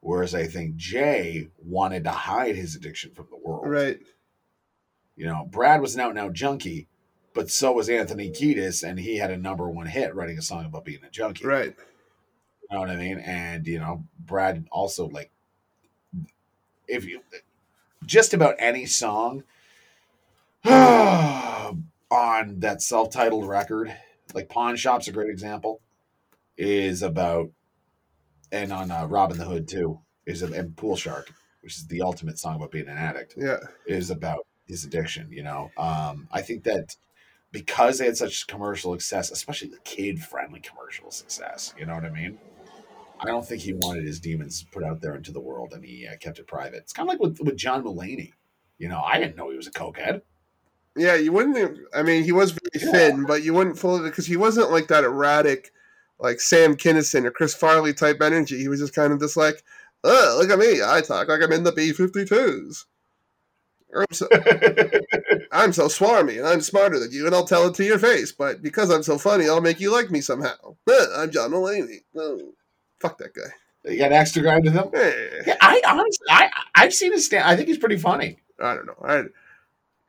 whereas 0.00 0.34
I 0.34 0.46
think 0.46 0.76
Jay 0.76 1.48
wanted 1.58 2.04
to 2.04 2.10
hide 2.10 2.56
his 2.56 2.74
addiction 2.74 3.12
from 3.14 3.28
the 3.30 3.38
world. 3.38 3.68
right. 3.68 4.00
You 5.14 5.26
know, 5.26 5.46
Brad 5.48 5.80
was 5.80 5.94
an 5.94 6.00
out 6.00 6.10
and 6.10 6.18
out 6.18 6.32
junkie, 6.32 6.88
but 7.34 7.50
so 7.50 7.72
was 7.72 7.88
Anthony 7.88 8.30
Kiedis, 8.30 8.82
and 8.82 8.98
he 8.98 9.18
had 9.18 9.30
a 9.30 9.36
number 9.36 9.68
one 9.70 9.86
hit 9.86 10.14
writing 10.14 10.38
a 10.38 10.42
song 10.42 10.64
about 10.64 10.84
being 10.84 11.04
a 11.06 11.10
junkie. 11.10 11.46
Right. 11.46 11.76
You 12.72 12.78
know 12.78 12.86
what 12.86 12.90
I 12.90 12.96
mean? 12.96 13.18
And 13.18 13.66
you 13.66 13.78
know, 13.78 14.04
Brad 14.18 14.66
also 14.72 15.06
like 15.06 15.30
if 16.88 17.04
you 17.04 17.20
just 18.06 18.32
about 18.32 18.54
any 18.58 18.86
song 18.86 19.44
on 20.64 21.84
that 22.60 22.80
self-titled 22.80 23.46
record, 23.46 23.94
like 24.32 24.48
Pawn 24.48 24.76
Shop's 24.76 25.06
a 25.06 25.12
great 25.12 25.28
example, 25.28 25.82
is 26.56 27.02
about 27.02 27.50
and 28.50 28.72
on 28.72 28.90
uh, 28.90 29.04
Robin 29.06 29.36
the 29.36 29.44
Hood 29.44 29.68
too, 29.68 30.00
is 30.24 30.42
a, 30.42 30.46
and 30.46 30.74
Pool 30.74 30.96
Shark, 30.96 31.30
which 31.60 31.76
is 31.76 31.86
the 31.88 32.00
ultimate 32.00 32.38
song 32.38 32.56
about 32.56 32.70
being 32.70 32.88
an 32.88 32.96
addict 32.96 33.34
Yeah. 33.36 33.58
is 33.84 34.08
about 34.08 34.46
his 34.66 34.86
addiction. 34.86 35.30
You 35.30 35.42
know, 35.42 35.70
um, 35.76 36.26
I 36.32 36.40
think 36.40 36.64
that 36.64 36.96
because 37.50 37.98
they 37.98 38.06
had 38.06 38.16
such 38.16 38.46
commercial 38.46 38.94
success, 38.94 39.30
especially 39.30 39.68
the 39.68 39.80
kid-friendly 39.84 40.60
commercial 40.60 41.10
success, 41.10 41.74
you 41.78 41.84
know 41.84 41.94
what 41.94 42.06
I 42.06 42.10
mean. 42.10 42.38
I 43.22 43.26
don't 43.26 43.46
think 43.46 43.62
he 43.62 43.72
wanted 43.72 44.04
his 44.04 44.18
demons 44.20 44.64
put 44.72 44.82
out 44.82 45.00
there 45.00 45.14
into 45.14 45.30
the 45.32 45.40
world, 45.40 45.72
and 45.74 45.84
he 45.84 46.06
uh, 46.06 46.16
kept 46.18 46.38
it 46.40 46.46
private. 46.46 46.78
It's 46.78 46.92
kind 46.92 47.08
of 47.08 47.12
like 47.12 47.20
with 47.20 47.40
with 47.40 47.56
John 47.56 47.84
Mulaney. 47.84 48.32
You 48.78 48.88
know, 48.88 49.00
I 49.00 49.18
didn't 49.18 49.36
know 49.36 49.50
he 49.50 49.56
was 49.56 49.68
a 49.68 49.72
cokehead. 49.72 50.22
Yeah, 50.96 51.14
you 51.14 51.32
wouldn't. 51.32 51.78
I 51.94 52.02
mean, 52.02 52.24
he 52.24 52.32
was 52.32 52.50
very 52.50 52.84
Yeah. 52.86 52.92
thin, 52.92 53.24
but 53.24 53.42
you 53.44 53.54
wouldn't 53.54 53.78
fully 53.78 54.02
because 54.08 54.26
he 54.26 54.36
wasn't 54.36 54.72
like 54.72 54.88
that 54.88 55.04
erratic, 55.04 55.72
like 56.18 56.40
Sam 56.40 56.76
Kinison 56.76 57.24
or 57.24 57.30
Chris 57.30 57.54
Farley 57.54 57.94
type 57.94 58.20
energy. 58.20 58.58
He 58.58 58.68
was 58.68 58.80
just 58.80 58.94
kind 58.94 59.12
of 59.12 59.20
just 59.20 59.36
like, 59.36 59.62
oh, 60.04 60.36
look 60.40 60.50
at 60.50 60.58
me, 60.58 60.82
I 60.84 61.00
talk 61.00 61.28
like 61.28 61.42
I'm 61.42 61.52
in 61.52 61.62
the 61.62 61.72
B-52s. 61.72 62.84
Or 63.94 64.00
I'm 64.02 64.12
so, 64.12 64.26
I'm 65.52 65.72
so 65.72 65.86
swarmy 65.86 66.38
and 66.38 66.46
I'm 66.48 66.60
smarter 66.60 66.98
than 66.98 67.12
you, 67.12 67.26
and 67.26 67.34
I'll 67.34 67.46
tell 67.46 67.68
it 67.68 67.74
to 67.76 67.84
your 67.84 67.98
face. 67.98 68.32
But 68.32 68.62
because 68.62 68.90
I'm 68.90 69.02
so 69.02 69.16
funny, 69.16 69.48
I'll 69.48 69.60
make 69.60 69.80
you 69.80 69.92
like 69.92 70.10
me 70.10 70.20
somehow. 70.20 70.76
Eh, 70.90 71.06
I'm 71.16 71.30
John 71.30 71.50
Mulaney. 71.52 72.02
Oh, 72.16 72.52
fuck 73.02 73.18
that 73.18 73.34
guy. 73.34 73.90
you 73.90 73.98
got 73.98 74.12
an 74.12 74.18
extra 74.18 74.42
guy 74.42 74.58
with 74.58 74.72
him. 74.72 74.88
Eh, 74.94 75.42
Yeah, 75.48 75.56
I 75.60 75.82
honestly, 75.86 76.26
I 76.30 76.48
I've 76.74 76.94
seen 76.94 77.12
his 77.12 77.26
stand. 77.26 77.44
I 77.44 77.56
think 77.56 77.68
he's 77.68 77.78
pretty 77.78 77.98
funny. 77.98 78.38
I 78.60 78.74
don't 78.74 78.86
know. 78.86 78.96
I, 79.04 79.16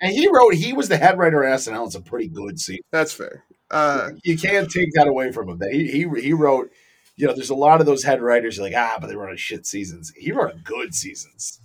And 0.01 0.11
he 0.13 0.27
wrote. 0.27 0.53
He 0.53 0.73
was 0.73 0.87
the 0.89 0.97
head 0.97 1.17
writer 1.17 1.43
of 1.43 1.59
SNL. 1.59 1.85
It's 1.87 1.95
a 1.95 2.01
pretty 2.01 2.27
good 2.27 2.59
scene. 2.59 2.79
that's 2.91 3.13
fair. 3.13 3.43
Uh, 3.71 4.11
you 4.23 4.37
can't 4.37 4.69
take 4.69 4.93
that 4.93 5.07
away 5.07 5.31
from 5.31 5.49
him. 5.49 5.57
That 5.59 5.71
he 5.73 5.87
he 5.91 6.21
he 6.21 6.33
wrote. 6.33 6.69
You 7.15 7.27
know, 7.27 7.33
there's 7.33 7.49
a 7.51 7.55
lot 7.55 7.79
of 7.79 7.85
those 7.85 8.03
head 8.03 8.21
writers 8.21 8.59
like 8.59 8.73
ah, 8.75 8.97
but 8.99 9.07
they 9.07 9.15
wrote 9.15 9.33
a 9.33 9.37
shit 9.37 9.65
seasons. 9.65 10.11
He 10.17 10.31
wrote 10.31 10.63
good 10.63 10.93
seasons. 10.95 11.59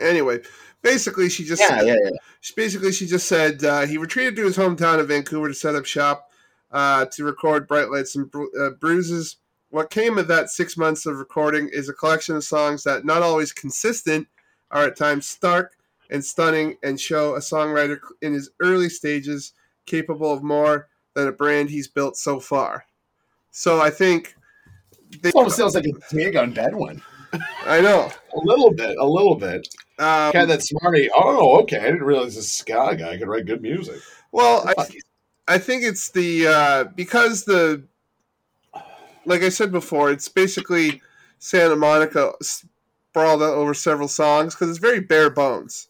anyway, 0.00 0.38
basically, 0.82 1.28
she 1.28 1.44
just 1.44 1.60
yeah. 1.84 1.94
She 2.40 2.54
basically 2.56 2.92
she 2.92 3.06
just 3.06 3.28
said 3.28 3.62
uh, 3.64 3.86
he 3.86 3.98
retreated 3.98 4.36
to 4.36 4.44
his 4.44 4.56
hometown 4.56 4.98
of 4.98 5.08
Vancouver 5.08 5.48
to 5.48 5.54
set 5.54 5.74
up 5.74 5.84
shop 5.86 6.30
uh, 6.72 7.06
to 7.12 7.24
record 7.24 7.68
Bright 7.68 7.90
Lights 7.90 8.16
and 8.16 8.30
Bru- 8.30 8.50
uh, 8.60 8.70
Bruises. 8.70 9.36
What 9.70 9.90
came 9.90 10.18
of 10.18 10.26
that 10.28 10.50
six 10.50 10.76
months 10.76 11.06
of 11.06 11.18
recording 11.18 11.68
is 11.72 11.88
a 11.88 11.92
collection 11.92 12.34
of 12.34 12.42
songs 12.44 12.82
that, 12.84 13.04
not 13.04 13.22
always 13.22 13.52
consistent, 13.52 14.26
are 14.72 14.84
at 14.84 14.96
times 14.96 15.26
stark 15.26 15.76
and 16.10 16.24
stunning 16.24 16.76
and 16.82 17.00
show 17.00 17.36
a 17.36 17.38
songwriter 17.38 17.98
in 18.20 18.32
his 18.32 18.50
early 18.60 18.88
stages 18.88 19.52
capable 19.86 20.32
of 20.32 20.42
more 20.42 20.88
than 21.14 21.28
a 21.28 21.32
brand 21.32 21.70
he's 21.70 21.86
built 21.86 22.16
so 22.16 22.40
far. 22.40 22.84
So 23.52 23.80
I 23.80 23.90
think 23.90 24.34
they, 25.22 25.28
It 25.28 25.34
almost 25.36 25.56
sounds 25.56 25.76
like 25.76 25.86
a 25.86 25.92
dig 26.10 26.36
on 26.36 26.52
Bedouin. 26.52 27.00
I 27.64 27.80
know. 27.80 28.10
A 28.34 28.40
little 28.40 28.72
bit, 28.72 28.96
a 28.98 29.06
little 29.06 29.36
bit. 29.36 29.68
Um, 29.98 30.32
kind 30.32 30.36
of 30.42 30.48
that 30.48 30.62
smarty. 30.62 31.08
Oh, 31.14 31.60
okay. 31.62 31.78
I 31.78 31.82
didn't 31.82 32.02
realize 32.02 32.34
this 32.34 32.50
ska 32.50 32.96
guy 32.96 33.18
could 33.18 33.28
write 33.28 33.46
good 33.46 33.62
music. 33.62 34.00
well, 34.32 34.68
I, 34.76 34.88
I 35.46 35.58
think 35.58 35.84
it's 35.84 36.10
the 36.10 36.48
uh, 36.48 36.84
because 36.96 37.44
the 37.44 37.84
like 39.24 39.42
I 39.42 39.48
said 39.48 39.72
before, 39.72 40.10
it's 40.10 40.28
basically 40.28 41.02
Santa 41.38 41.76
Monica 41.76 42.32
sprawled 42.40 43.42
out 43.42 43.54
over 43.54 43.74
several 43.74 44.08
songs 44.08 44.54
because 44.54 44.70
it's 44.70 44.78
very 44.78 45.00
bare 45.00 45.30
bones. 45.30 45.88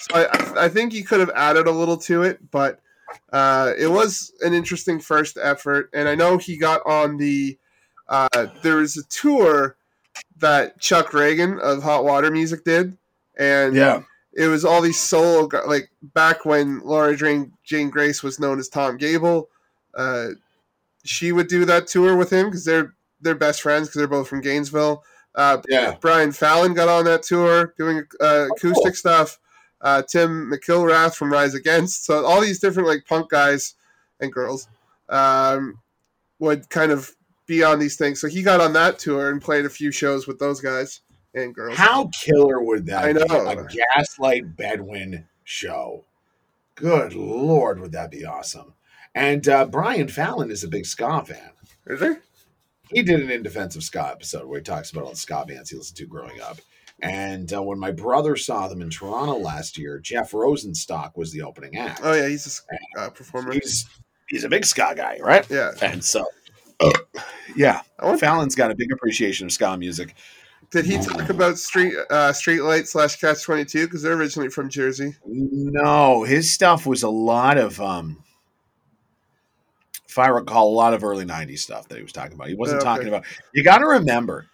So 0.00 0.16
I, 0.16 0.64
I, 0.64 0.68
think 0.68 0.94
you 0.94 1.04
could 1.04 1.20
have 1.20 1.30
added 1.30 1.66
a 1.66 1.70
little 1.70 1.98
to 1.98 2.22
it, 2.22 2.50
but 2.50 2.80
uh, 3.32 3.72
it 3.78 3.88
was 3.88 4.32
an 4.40 4.54
interesting 4.54 4.98
first 5.00 5.38
effort, 5.40 5.90
and 5.92 6.08
I 6.08 6.14
know 6.14 6.38
he 6.38 6.56
got 6.56 6.80
on 6.86 7.18
the. 7.18 7.58
Uh, 8.08 8.46
there 8.62 8.76
was 8.76 8.96
a 8.96 9.04
tour 9.04 9.76
that 10.38 10.80
Chuck 10.80 11.10
Ragan 11.12 11.60
of 11.60 11.82
Hot 11.82 12.04
Water 12.04 12.30
Music 12.30 12.64
did, 12.64 12.96
and 13.38 13.76
yeah. 13.76 14.02
it 14.34 14.48
was 14.48 14.64
all 14.64 14.80
these 14.80 14.98
solo 14.98 15.46
gu- 15.46 15.66
like 15.66 15.90
back 16.02 16.44
when 16.44 16.80
Laura 16.80 17.16
Jane, 17.16 17.52
Jane 17.64 17.90
Grace 17.90 18.22
was 18.22 18.40
known 18.40 18.58
as 18.58 18.68
Tom 18.68 18.96
Gabel. 18.96 19.48
Uh, 19.94 20.28
she 21.04 21.32
would 21.32 21.48
do 21.48 21.64
that 21.64 21.86
tour 21.86 22.16
with 22.16 22.32
him 22.32 22.46
because 22.46 22.64
they're 22.64 22.94
they're 23.20 23.34
best 23.34 23.62
friends 23.62 23.88
because 23.88 23.98
they're 24.00 24.08
both 24.08 24.28
from 24.28 24.40
Gainesville. 24.40 25.02
Uh, 25.34 25.58
Yeah. 25.68 25.96
Brian 26.00 26.32
Fallon 26.32 26.74
got 26.74 26.88
on 26.88 27.04
that 27.06 27.22
tour 27.22 27.72
doing 27.78 28.02
uh, 28.20 28.48
acoustic 28.56 28.84
cool. 28.84 28.92
stuff. 28.94 29.38
Uh, 29.80 30.02
Tim 30.02 30.50
McIlrath 30.50 31.14
from 31.16 31.32
Rise 31.32 31.54
Against. 31.54 32.04
So 32.04 32.24
all 32.24 32.40
these 32.40 32.60
different 32.60 32.88
like 32.88 33.04
punk 33.08 33.30
guys 33.30 33.74
and 34.20 34.32
girls 34.32 34.68
um, 35.08 35.80
would 36.38 36.68
kind 36.70 36.92
of 36.92 37.10
be 37.46 37.62
on 37.64 37.78
these 37.78 37.96
things. 37.96 38.20
So 38.20 38.28
he 38.28 38.42
got 38.42 38.60
on 38.60 38.72
that 38.74 38.98
tour 38.98 39.30
and 39.30 39.40
played 39.42 39.64
a 39.64 39.70
few 39.70 39.90
shows 39.90 40.26
with 40.26 40.38
those 40.38 40.60
guys 40.60 41.00
and 41.34 41.54
girls. 41.54 41.76
How 41.76 42.08
killer 42.12 42.60
would 42.62 42.86
that 42.86 43.04
I 43.04 43.12
be? 43.12 43.24
know. 43.24 43.48
A 43.48 43.66
Gaslight 43.96 44.56
Bedouin 44.56 45.26
show. 45.44 46.04
Good 46.74 47.14
lord, 47.14 47.80
would 47.80 47.92
that 47.92 48.10
be 48.10 48.24
awesome? 48.24 48.74
And 49.14 49.46
uh, 49.48 49.66
Brian 49.66 50.08
Fallon 50.08 50.50
is 50.50 50.64
a 50.64 50.68
big 50.68 50.86
ska 50.86 51.24
fan. 51.24 51.50
Is 51.86 52.00
there? 52.00 52.22
he 52.92 53.02
did 53.02 53.20
an 53.20 53.30
in 53.30 53.42
defense 53.42 53.74
of 53.76 53.82
ska 53.82 54.10
episode 54.10 54.46
where 54.46 54.58
he 54.58 54.64
talks 54.64 54.90
about 54.90 55.04
all 55.04 55.10
the 55.10 55.16
ska 55.16 55.44
bands 55.46 55.70
he 55.70 55.76
listened 55.76 55.96
to 55.96 56.06
growing 56.06 56.40
up. 56.40 56.58
And 57.00 57.52
uh, 57.52 57.62
when 57.62 57.78
my 57.78 57.90
brother 57.90 58.36
saw 58.36 58.68
them 58.68 58.80
in 58.80 58.90
Toronto 58.90 59.38
last 59.38 59.76
year, 59.76 59.98
Jeff 59.98 60.32
Rosenstock 60.32 61.16
was 61.16 61.32
the 61.32 61.42
opening 61.42 61.76
act. 61.76 62.00
Oh 62.04 62.12
yeah, 62.12 62.28
he's 62.28 62.62
a 62.96 63.00
uh, 63.00 63.10
performer. 63.10 63.52
He's 63.54 63.86
he's 64.28 64.44
a 64.44 64.48
big 64.48 64.64
ska 64.64 64.94
guy, 64.96 65.18
right? 65.20 65.48
Yeah. 65.50 65.72
And 65.80 66.04
so, 66.04 66.24
yeah, 67.56 67.82
I 67.98 68.16
Fallon's 68.16 68.54
got 68.54 68.70
a 68.70 68.76
big 68.76 68.92
appreciation 68.92 69.46
of 69.46 69.52
ska 69.52 69.76
music. 69.76 70.14
did 70.70 70.84
he 70.84 70.98
talk 70.98 71.28
about 71.28 71.58
street 71.58 71.94
uh, 72.08 72.30
Streetlight 72.30 72.86
slash 72.86 73.16
Catch 73.16 73.42
Twenty 73.42 73.64
Two 73.64 73.86
because 73.86 74.02
they're 74.02 74.14
originally 74.14 74.50
from 74.50 74.68
Jersey? 74.68 75.16
No, 75.26 76.22
his 76.22 76.52
stuff 76.52 76.86
was 76.86 77.02
a 77.02 77.10
lot 77.10 77.58
of 77.58 77.80
um 77.80 78.22
if 80.12 80.18
I 80.18 80.28
recall 80.28 80.68
a 80.68 80.76
lot 80.76 80.94
of 80.94 81.02
early 81.02 81.24
90s 81.24 81.58
stuff 81.60 81.88
that 81.88 81.96
he 81.96 82.02
was 82.02 82.12
talking 82.12 82.34
about. 82.34 82.48
He 82.48 82.54
wasn't 82.54 82.80
Okay. 82.82 82.84
talking 82.88 83.08
about 83.08 83.24
you 83.54 83.64
gotta 83.64 83.86
remember 83.86 84.46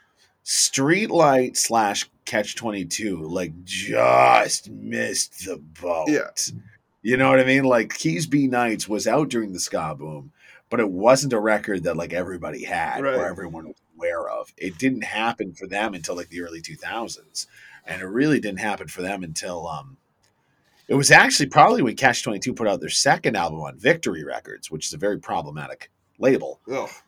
Streetlight 0.45 1.57
slash 1.57 2.09
catch 2.25 2.55
22 2.57 3.19
like 3.29 3.53
just 3.65 4.71
missed 4.71 5.45
the 5.45 5.59
boat. 5.59 6.09
Yeah. 6.09 6.31
You 7.03 7.17
know 7.17 7.31
what 7.31 7.41
I 7.41 7.45
mean? 7.45 7.65
Like 7.65 7.91
Keasbey 7.91 8.49
Nights 8.49 8.89
was 8.89 9.07
out 9.07 9.29
during 9.29 9.53
the 9.53 9.61
ska 9.61 9.95
boom, 9.99 10.33
but 10.71 10.81
it 10.81 10.91
wasn't 10.91 11.33
a 11.33 11.41
record 11.41 11.85
that 11.85 11.97
like 11.97 12.13
everybody 12.13 12.65
had 12.65 13.03
Right. 13.03 13.15
or 13.15 13.27
everyone 13.27 13.67
was 13.69 13.77
aware 13.97 14.29
of. 14.29 14.53
It 14.57 14.79
didn't 14.79 15.05
happen 15.05 15.53
for 15.55 15.67
them 15.67 15.95
until 15.95 16.17
like 16.17 16.29
the 16.29 16.41
early 16.43 16.61
2000s. 16.63 17.47
And 17.87 18.01
it 18.03 18.07
really 18.07 18.41
didn't 18.41 18.61
happen 18.61 18.89
for 18.89 19.03
them 19.03 19.23
until 19.23 19.67
um 19.69 19.97
it 20.89 20.95
was 20.95 21.11
actually 21.11 21.47
probably 21.47 21.83
when 21.83 21.95
Catch 21.97 22.23
22 22.25 22.53
put 22.55 22.67
out 22.67 22.81
their 22.81 22.89
second 22.89 23.37
album 23.37 23.61
on 23.61 23.79
Victory 23.79 24.25
Records, 24.25 24.71
which 24.71 24.87
is 24.87 24.95
a 24.95 24.99
very 24.99 25.19
problematic 25.19 25.91
label. 26.19 26.61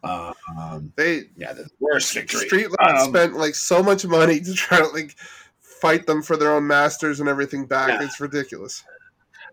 Uh, 0.04 0.32
um, 0.58 0.92
they 0.96 1.24
yeah, 1.36 1.52
the 1.52 1.68
worst 1.80 2.12
Victory. 2.14 2.46
Streetlight 2.48 3.00
Um, 3.02 3.08
spent 3.10 3.36
like 3.36 3.54
so 3.54 3.82
much 3.82 4.04
money 4.06 4.40
to 4.40 4.54
try 4.54 4.78
to 4.78 4.86
like 4.88 5.16
fight 5.60 6.06
them 6.06 6.22
for 6.22 6.36
their 6.36 6.52
own 6.52 6.66
masters 6.66 7.20
and 7.20 7.28
everything 7.28 7.66
back. 7.66 7.88
Yeah. 7.88 8.02
It's 8.04 8.20
ridiculous. 8.20 8.84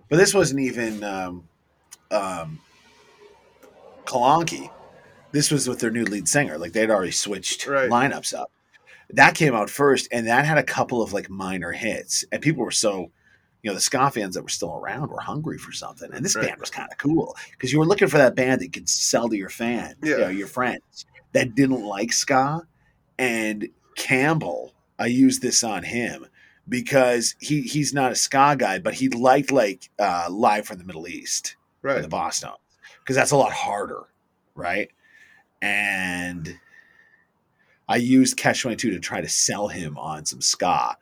But 0.09 0.17
this 0.17 0.33
wasn't 0.33 0.59
even 0.61 1.03
um, 1.03 1.47
um, 2.11 2.59
Kalnoky. 4.05 4.69
This 5.31 5.51
was 5.51 5.67
with 5.67 5.79
their 5.79 5.91
new 5.91 6.05
lead 6.05 6.27
singer. 6.27 6.57
Like 6.57 6.73
they'd 6.73 6.89
already 6.89 7.11
switched 7.11 7.67
Right. 7.67 7.89
lineups 7.89 8.33
up. 8.33 8.51
That 9.11 9.35
came 9.35 9.53
out 9.55 9.69
first, 9.69 10.07
and 10.11 10.27
that 10.27 10.45
had 10.45 10.57
a 10.57 10.63
couple 10.63 11.01
of 11.01 11.13
like 11.13 11.29
minor 11.29 11.71
hits, 11.71 12.25
and 12.31 12.41
people 12.41 12.63
were 12.63 12.71
so. 12.71 13.11
You 13.63 13.71
know, 13.71 13.75
the 13.75 13.81
ska 13.81 14.09
fans 14.11 14.35
that 14.35 14.43
were 14.43 14.49
still 14.49 14.75
around 14.75 15.09
were 15.09 15.19
hungry 15.19 15.57
for 15.57 15.71
something, 15.71 16.09
and 16.13 16.23
this 16.23 16.35
Right. 16.35 16.47
band 16.47 16.59
was 16.61 16.69
kind 16.69 16.87
of 16.91 16.97
cool 16.97 17.35
because 17.51 17.73
you 17.73 17.79
were 17.79 17.85
looking 17.85 18.07
for 18.07 18.17
that 18.17 18.35
band 18.35 18.61
that 18.61 18.65
you 18.65 18.71
could 18.71 18.87
sell 18.87 19.27
to 19.29 19.35
your 19.35 19.49
fans, 19.49 19.97
you 20.03 20.17
know, 20.17 20.29
your 20.29 20.47
friends 20.47 21.05
that 21.33 21.55
didn't 21.55 21.83
like 21.83 22.13
ska. 22.13 22.61
And 23.17 23.67
Campbell, 23.95 24.73
I 24.99 25.07
used 25.07 25.41
this 25.41 25.63
on 25.63 25.83
him 25.83 26.27
because 26.69 27.35
he 27.39 27.61
he's 27.61 27.93
not 27.93 28.11
a 28.11 28.15
ska 28.15 28.55
guy, 28.57 28.77
but 28.79 28.93
he 28.93 29.09
liked 29.09 29.51
like 29.51 29.89
uh, 29.99 30.27
live 30.29 30.67
from 30.67 30.77
the 30.77 30.83
Middle 30.83 31.07
East, 31.07 31.55
Right. 31.81 32.01
the 32.01 32.07
Boston, 32.07 32.51
because 32.99 33.15
that's 33.15 33.31
a 33.31 33.37
lot 33.37 33.51
harder, 33.53 34.03
right? 34.53 34.89
And 35.61 36.59
I 37.89 37.95
used 37.97 38.37
Catch 38.37 38.61
Twenty 38.61 38.77
Two 38.77 38.91
to 38.91 38.99
try 38.99 39.21
to 39.21 39.29
sell 39.29 39.67
him 39.67 39.97
on 39.97 40.25
some 40.25 40.41
ska, 40.41 40.97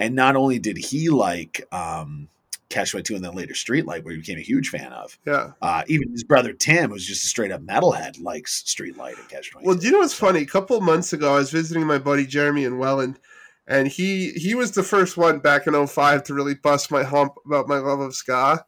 and 0.00 0.14
not 0.14 0.36
only 0.36 0.58
did 0.58 0.76
he 0.78 1.08
like 1.10 1.66
um, 1.72 2.28
Twenty 2.68 3.02
Two 3.02 3.16
and 3.16 3.24
then 3.24 3.34
later 3.34 3.54
Streetlight, 3.54 4.04
where 4.04 4.14
he 4.14 4.20
became 4.20 4.38
a 4.38 4.42
huge 4.42 4.68
fan 4.70 4.92
of, 4.92 5.18
Yeah. 5.26 5.52
uh, 5.60 5.82
even 5.88 6.10
his 6.10 6.24
brother 6.24 6.52
Tim, 6.52 6.90
who's 6.90 7.06
just 7.06 7.24
a 7.24 7.28
straight 7.28 7.50
up 7.52 7.62
metalhead, 7.62 8.20
likes 8.22 8.62
Streetlight 8.62 9.18
and 9.18 9.28
Two. 9.28 9.58
Well, 9.62 9.76
do 9.76 9.86
you 9.86 9.92
know 9.92 9.98
what's 9.98 10.14
funny? 10.14 10.40
A 10.42 10.46
couple 10.46 10.76
of 10.76 10.82
months 10.82 11.12
ago, 11.12 11.34
I 11.34 11.38
was 11.38 11.50
visiting 11.50 11.86
my 11.86 11.98
buddy 11.98 12.26
Jeremy 12.26 12.64
in 12.64 12.78
Welland, 12.78 13.18
and 13.66 13.88
he 13.88 14.30
he 14.32 14.54
was 14.54 14.70
the 14.72 14.82
first 14.82 15.16
one 15.16 15.38
back 15.40 15.66
in 15.66 15.86
05 15.86 16.22
to 16.24 16.34
really 16.34 16.54
bust 16.54 16.90
my 16.90 17.02
hump 17.02 17.34
about 17.44 17.68
my 17.68 17.78
love 17.78 18.00
of 18.00 18.14
ska, 18.14 18.64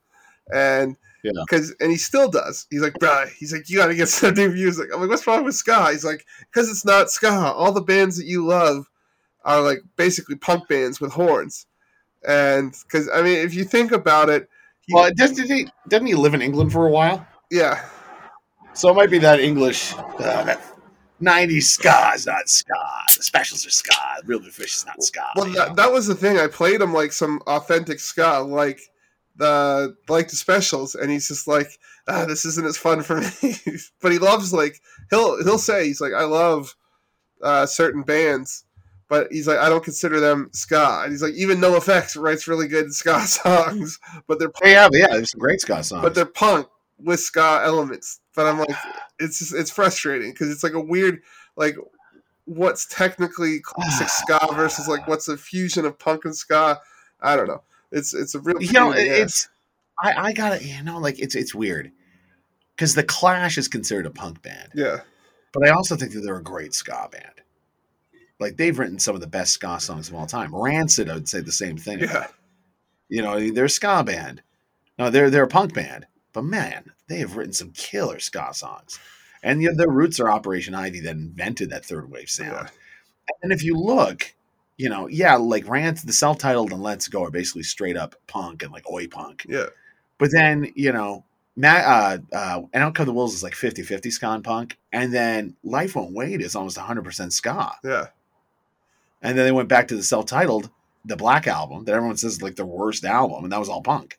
and 0.52 0.96
Yeah. 1.22 1.30
because 1.48 1.72
and 1.80 1.90
he 1.92 1.96
still 1.96 2.28
does. 2.28 2.66
He's 2.70 2.82
like, 2.82 2.94
bruh, 2.94 3.28
he's 3.38 3.52
like, 3.52 3.70
you 3.70 3.78
got 3.78 3.86
to 3.86 3.94
get 3.94 4.08
some 4.18 4.34
new 4.34 4.50
music. 4.50 4.88
I'm 4.92 5.00
like, 5.00 5.10
what's 5.10 5.26
wrong 5.26 5.44
with 5.44 5.54
ska? 5.54 5.90
He's 5.92 6.04
like, 6.04 6.26
because 6.52 6.68
it's 6.68 6.84
not 6.84 7.10
ska. 7.10 7.30
All 7.30 7.70
the 7.72 7.80
bands 7.80 8.16
that 8.16 8.26
you 8.26 8.44
love 8.44 8.86
are 9.44 9.60
like 9.60 9.78
basically 9.96 10.36
punk 10.36 10.68
bands 10.68 11.00
with 11.00 11.12
horns, 11.12 11.66
and 12.26 12.74
because 12.84 13.08
I 13.12 13.22
mean, 13.22 13.38
if 13.38 13.54
you 13.54 13.64
think 13.64 13.92
about 13.92 14.28
it, 14.28 14.48
he- 14.86 14.94
Well, 14.94 15.10
doesn't 15.16 15.46
he, 15.50 15.68
doesn't 15.88 16.06
he 16.06 16.14
live 16.14 16.34
in 16.34 16.42
England 16.42 16.72
for 16.72 16.86
a 16.86 16.90
while? 16.90 17.26
yeah, 17.50 17.84
So 18.74 18.88
it 18.90 18.94
might 18.94 19.10
be 19.10 19.18
that 19.18 19.40
English 19.40 19.94
uh, 19.94 20.44
that 20.44 20.60
90s 21.20 21.64
ska 21.64 22.12
is 22.14 22.26
not 22.26 22.48
ska. 22.48 22.74
The 23.16 23.22
specials 23.22 23.66
are 23.66 23.70
ska. 23.70 23.94
Real 24.24 24.40
Big 24.40 24.52
Fish 24.52 24.74
is 24.76 24.86
not 24.86 25.02
ska. 25.02 25.20
Well, 25.36 25.46
that, 25.52 25.68
know? 25.68 25.74
that 25.74 25.92
was 25.92 26.06
the 26.06 26.14
thing. 26.14 26.38
I 26.38 26.46
played 26.48 26.80
him 26.80 26.92
like 26.92 27.12
some 27.12 27.40
authentic 27.46 28.00
ska, 28.00 28.40
like 28.40 28.80
the 29.36 29.96
like 30.08 30.28
the 30.28 30.36
specials, 30.36 30.94
and 30.94 31.10
he's 31.10 31.28
just 31.28 31.46
like, 31.46 31.68
ah, 32.08 32.24
this 32.24 32.44
isn't 32.44 32.66
as 32.66 32.76
fun 32.78 33.02
for 33.02 33.20
me. 33.42 33.54
but 34.00 34.12
he 34.12 34.18
loves 34.18 34.52
like 34.52 34.80
he'll 35.10 35.42
he'll 35.44 35.58
say 35.58 35.86
he's 35.86 36.00
like, 36.00 36.12
I 36.12 36.24
love 36.24 36.74
uh, 37.42 37.66
certain 37.66 38.02
bands, 38.02 38.64
but 39.12 39.30
he's 39.30 39.46
like, 39.46 39.58
I 39.58 39.68
don't 39.68 39.84
consider 39.84 40.20
them 40.20 40.48
ska. 40.54 41.02
And 41.02 41.12
he's 41.12 41.20
like, 41.20 41.34
even 41.34 41.58
NOFX 41.58 42.18
writes 42.18 42.48
really 42.48 42.66
good 42.66 42.94
ska 42.94 43.20
songs, 43.26 43.98
but 44.26 44.38
they're 44.38 44.50
Oh, 44.64 44.66
yeah, 44.66 44.88
yeah, 44.90 45.08
there's 45.10 45.32
some 45.32 45.38
great 45.38 45.60
ska 45.60 45.84
songs. 45.84 46.00
but 46.00 46.14
they're 46.14 46.24
punk 46.24 46.66
with 46.98 47.20
ska 47.20 47.60
elements. 47.62 48.20
But 48.34 48.46
I'm 48.46 48.60
like, 48.60 48.74
it's 49.18 49.40
just, 49.40 49.52
it's 49.52 49.70
frustrating 49.70 50.30
because 50.30 50.50
it's 50.50 50.62
like 50.62 50.72
a 50.72 50.80
weird 50.80 51.20
like 51.56 51.76
what's 52.46 52.86
technically 52.86 53.60
classic 53.60 54.08
ah. 54.08 54.38
ska 54.40 54.54
versus 54.54 54.88
like 54.88 55.06
what's 55.06 55.28
a 55.28 55.36
fusion 55.36 55.84
of 55.84 55.98
punk 55.98 56.24
and 56.24 56.34
ska. 56.34 56.80
I 57.20 57.36
don't 57.36 57.48
know. 57.48 57.60
It's 57.90 58.14
it's 58.14 58.34
a 58.34 58.40
real 58.40 58.62
you 58.62 58.72
know, 58.72 58.94
pain 58.94 59.02
in 59.02 59.08
the 59.08 59.20
ass. 59.20 59.20
it's 59.20 59.48
I, 60.02 60.28
I 60.28 60.32
gotta 60.32 60.64
you 60.64 60.82
know, 60.84 60.98
like 60.98 61.18
it's 61.18 61.34
it's 61.34 61.54
weird 61.54 61.92
because 62.74 62.94
the 62.94 63.04
Clash 63.04 63.58
is 63.58 63.68
considered 63.68 64.06
a 64.06 64.10
punk 64.10 64.40
band, 64.40 64.70
yeah 64.74 65.00
but 65.52 65.68
I 65.68 65.70
also 65.70 65.96
think 65.96 66.12
that 66.12 66.20
they're 66.20 66.38
a 66.38 66.42
great 66.42 66.74
ska 66.74 67.08
band. 67.12 67.41
Like 68.42 68.56
they've 68.56 68.78
written 68.78 68.98
some 68.98 69.14
of 69.14 69.20
the 69.20 69.26
best 69.26 69.52
ska 69.52 69.80
songs 69.80 70.08
of 70.08 70.14
all 70.14 70.26
time. 70.26 70.54
Rancid, 70.54 71.08
I 71.08 71.14
would 71.14 71.28
say 71.28 71.40
the 71.40 71.52
same 71.52 71.78
thing. 71.78 72.00
yeah. 72.00 72.26
You 73.08 73.22
know, 73.22 73.50
they're 73.50 73.66
a 73.66 73.70
ska 73.70 74.02
band. 74.04 74.42
No, 74.98 75.10
they're 75.10 75.30
they're 75.30 75.44
a 75.44 75.48
punk 75.48 75.74
band, 75.74 76.06
but 76.32 76.44
man, 76.44 76.92
they 77.08 77.18
have 77.18 77.36
written 77.36 77.52
some 77.52 77.70
killer 77.72 78.18
ska 78.18 78.52
songs. 78.52 78.98
And 79.42 79.62
you 79.62 79.68
know, 79.70 79.76
their 79.76 79.88
roots 79.90 80.20
are 80.20 80.30
Operation 80.30 80.74
Ivy 80.74 81.00
that 81.00 81.10
invented 81.10 81.70
that 81.70 81.84
third 81.84 82.10
wave 82.10 82.30
sound. 82.30 82.68
And 83.42 83.52
if 83.52 83.62
you 83.64 83.76
look, 83.76 84.34
you 84.76 84.88
know, 84.88 85.08
yeah, 85.08 85.36
like 85.36 85.68
Rant, 85.68 86.04
the 86.06 86.12
self-titled 86.12 86.72
and 86.72 86.82
Let's 86.82 87.08
Go 87.08 87.24
are 87.24 87.30
basically 87.30 87.62
straight 87.62 87.96
up 87.96 88.14
punk 88.26 88.62
and 88.62 88.72
like 88.72 88.88
oi 88.90 89.06
punk. 89.06 89.46
yeah 89.48 89.66
But 90.18 90.30
then, 90.32 90.72
you 90.74 90.92
know, 90.92 91.24
Matt, 91.56 91.84
uh, 91.84 92.36
uh, 92.36 92.62
and 92.72 92.82
Out 92.82 92.94
Come 92.94 93.06
the 93.06 93.12
Wolves 93.12 93.34
is 93.34 93.42
like 93.42 93.54
50-50 93.54 94.10
ska 94.12 94.30
and 94.30 94.44
punk. 94.44 94.78
And 94.92 95.12
then 95.12 95.56
Life 95.62 95.96
Won't 95.96 96.14
Wait 96.14 96.40
is 96.40 96.56
almost 96.56 96.78
100% 96.78 97.32
ska. 97.32 97.72
yeah 97.84 98.06
And 99.22 99.38
then 99.38 99.44
they 99.46 99.52
went 99.52 99.68
back 99.68 99.88
to 99.88 99.96
the 99.96 100.02
self-titled, 100.02 100.68
the 101.04 101.16
Black 101.16 101.46
album 101.46 101.84
that 101.84 101.94
everyone 101.94 102.16
says 102.16 102.34
is 102.34 102.42
like 102.42 102.56
their 102.56 102.66
worst 102.66 103.04
album, 103.04 103.44
and 103.44 103.52
that 103.52 103.58
was 103.60 103.68
all 103.68 103.82
punk. 103.82 104.18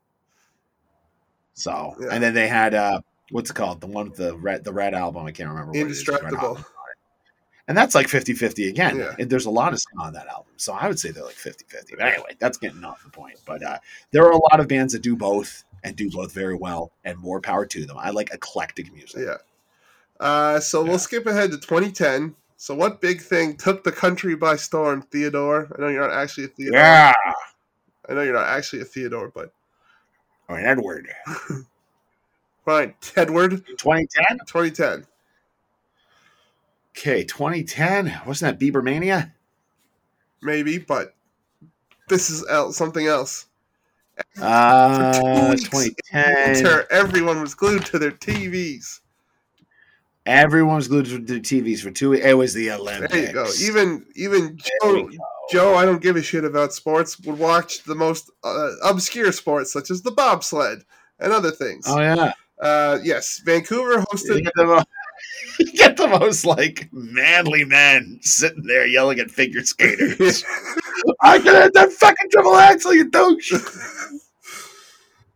So, 1.53 1.95
Yeah. 1.99 2.07
and 2.11 2.23
then 2.23 2.33
they 2.33 2.47
had 2.47 2.73
uh, 2.73 3.01
what's 3.31 3.49
it 3.49 3.53
called? 3.53 3.81
The 3.81 3.87
one 3.87 4.09
with 4.09 4.17
the 4.17 4.35
red, 4.37 4.63
the 4.63 4.73
red 4.73 4.93
album. 4.93 5.25
I 5.25 5.31
can't 5.31 5.49
remember. 5.49 5.71
what 5.71 5.77
it 5.77 5.81
is, 5.87 6.07
indestructible. 6.07 6.63
And 7.69 7.77
that's 7.77 7.95
like 7.95 8.07
50-50 8.07 8.67
again. 8.67 8.97
Yeah. 8.97 9.25
There's 9.25 9.45
a 9.45 9.49
lot 9.49 9.71
of 9.71 9.79
ska 9.79 9.93
on 10.01 10.11
that 10.13 10.27
album. 10.27 10.51
So 10.57 10.73
I 10.73 10.85
would 10.89 10.99
say 10.99 11.11
they're 11.11 11.23
like 11.23 11.35
50-50. 11.35 11.91
But 11.97 12.01
anyway, 12.01 12.35
that's 12.37 12.57
getting 12.57 12.83
off 12.83 13.01
the 13.05 13.09
point. 13.09 13.39
But 13.45 13.63
uh, 13.63 13.77
there 14.11 14.25
are 14.25 14.31
a 14.31 14.37
lot 14.37 14.59
of 14.59 14.67
bands 14.67 14.91
that 14.91 15.01
do 15.01 15.15
both 15.15 15.63
and 15.85 15.95
do 15.95 16.09
both 16.09 16.33
very 16.33 16.55
well, 16.55 16.91
and 17.05 17.17
more 17.17 17.39
power 17.39 17.65
to 17.65 17.85
them. 17.85 17.97
I 17.97 18.09
like 18.09 18.33
eclectic 18.33 18.91
music. 18.93 19.21
Yeah. 19.25 19.37
Uh, 20.19 20.59
so 20.59 20.83
Yeah. 20.83 20.89
we'll 20.89 20.99
skip 20.99 21.25
ahead 21.25 21.51
to 21.51 21.57
2010. 21.57 22.35
So 22.57 22.73
what 22.75 23.01
big 23.01 23.21
thing 23.21 23.57
took 23.57 23.83
the 23.83 23.91
country 23.91 24.35
by 24.35 24.55
storm, 24.55 25.01
Theodore? 25.01 25.69
I 25.75 25.81
know 25.81 25.87
you're 25.89 26.07
not 26.07 26.17
actually 26.17 26.45
a 26.45 26.47
Theodore. 26.47 26.79
Yeah. 26.79 27.13
I 28.07 28.13
know 28.13 28.21
you're 28.21 28.33
not 28.33 28.47
actually 28.47 28.81
a 28.81 28.85
Theodore, 28.85 29.31
but 29.33 29.51
All 30.47 30.55
right, 30.55 30.65
Edward. 30.65 31.09
fine. 32.65 32.93
Tedward, 33.01 33.65
2010? 33.77 34.39
2010. 34.45 35.05
Okay, 36.95 37.23
2010. 37.23 38.21
Wasn't 38.25 38.59
that 38.59 38.63
Bieber 38.63 38.83
Mania? 38.83 39.33
Maybe, 40.41 40.77
but 40.77 41.15
this 42.07 42.29
is 42.29 42.45
something 42.75 43.07
else. 43.07 43.47
Uh, 44.39 45.13
two 45.13 45.49
weeks 45.49 45.63
2010. 45.69 46.53
Winter, 46.53 46.85
everyone 46.91 47.41
was 47.41 47.55
glued 47.55 47.85
to 47.87 47.97
their 47.97 48.11
TVs. 48.11 48.99
Everyone 50.25 50.77
was 50.77 50.87
glued 50.87 51.05
to 51.07 51.19
the 51.19 51.39
TVs 51.41 51.81
for 51.81 51.91
two 51.91 52.11
weeks. 52.11 52.25
It 52.25 52.33
was 52.33 52.53
the 52.53 52.71
Olympics. 52.71 53.13
There 53.13 53.27
you 53.27 53.33
go. 53.33 53.47
Even 53.61 54.05
even 54.15 54.57
Joe. 54.81 55.09
Joe, 55.51 55.75
I 55.75 55.83
don't 55.85 56.01
give 56.01 56.15
a 56.15 56.21
shit 56.21 56.45
about 56.45 56.73
sports. 56.73 57.19
Would 57.19 57.37
watch 57.37 57.83
the 57.83 57.95
most 57.95 58.31
uh, 58.43 58.71
obscure 58.83 59.31
sports 59.33 59.73
such 59.73 59.91
as 59.91 60.01
the 60.01 60.11
bobsled 60.11 60.85
and 61.19 61.33
other 61.33 61.51
things. 61.51 61.85
Oh 61.87 61.99
yeah. 61.99 62.33
Uh, 62.61 62.99
yes, 63.03 63.41
Vancouver 63.43 63.97
hosted. 63.97 64.43
get 64.43 64.53
the, 64.55 64.65
mo- 64.65 64.83
you 65.59 65.71
get 65.73 65.97
the 65.97 66.07
most 66.07 66.45
like 66.45 66.87
manly 66.93 67.65
men 67.65 68.19
sitting 68.21 68.63
there 68.63 68.85
yelling 68.85 69.19
at 69.19 69.29
figure 69.29 69.63
skaters. 69.63 70.45
I 71.21 71.39
can 71.39 71.55
hit 71.55 71.73
that 71.73 71.91
fucking 71.91 72.29
triple 72.31 72.55
axel, 72.55 72.93
you 72.93 73.09
douche. 73.09 73.51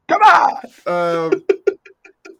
Come 0.07 0.21
on. 0.21 0.53
Um, 0.85 1.43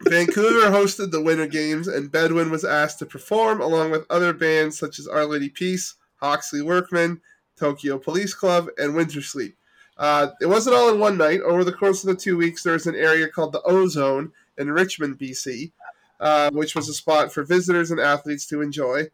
Vancouver 0.01 0.69
hosted 0.69 1.11
the 1.11 1.21
Winter 1.21 1.47
Games, 1.47 1.87
and 1.87 2.11
Bedouin 2.11 2.51
was 2.51 2.63
asked 2.63 2.99
to 2.99 3.05
perform 3.05 3.61
along 3.61 3.91
with 3.91 4.05
other 4.09 4.33
bands 4.33 4.77
such 4.77 4.99
as 4.99 5.07
Our 5.07 5.25
Lady 5.25 5.49
Peace, 5.49 5.95
Hawksley 6.17 6.61
Workman, 6.61 7.21
Tokyo 7.57 7.97
Police 7.97 8.33
Club, 8.33 8.67
and 8.77 8.93
Wintersleep. 8.93 9.53
Uh, 9.97 10.27
it 10.39 10.45
wasn't 10.45 10.75
all 10.75 10.93
in 10.93 10.99
one 10.99 11.17
night. 11.17 11.41
Over 11.41 11.63
the 11.63 11.71
course 11.71 12.03
of 12.03 12.09
the 12.09 12.15
two 12.15 12.37
weeks, 12.37 12.63
there 12.63 12.73
was 12.73 12.85
an 12.85 12.95
area 12.95 13.27
called 13.27 13.51
the 13.51 13.61
Ozone 13.63 14.31
in 14.57 14.71
Richmond, 14.71 15.17
BC, 15.17 15.71
uh, 16.19 16.51
which 16.51 16.75
was 16.75 16.87
a 16.87 16.93
spot 16.93 17.33
for 17.33 17.43
visitors 17.43 17.89
and 17.89 17.99
athletes 17.99 18.45
to 18.47 18.61
enjoy. 18.61 19.07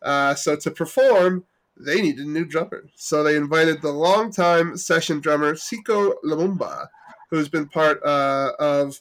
Uh, 0.00 0.34
so 0.34 0.54
to 0.54 0.70
perform, 0.70 1.44
they 1.76 2.00
needed 2.00 2.26
a 2.26 2.30
new 2.30 2.44
drummer. 2.44 2.84
So 2.94 3.22
they 3.22 3.36
invited 3.36 3.82
the 3.82 3.92
longtime 3.92 4.76
session 4.76 5.20
drummer 5.20 5.54
Sekou 5.54 6.14
Lumumba, 6.24 6.88
who's 7.30 7.48
been 7.48 7.66
part 7.66 8.02
uh, 8.04 8.52
of 8.58 9.00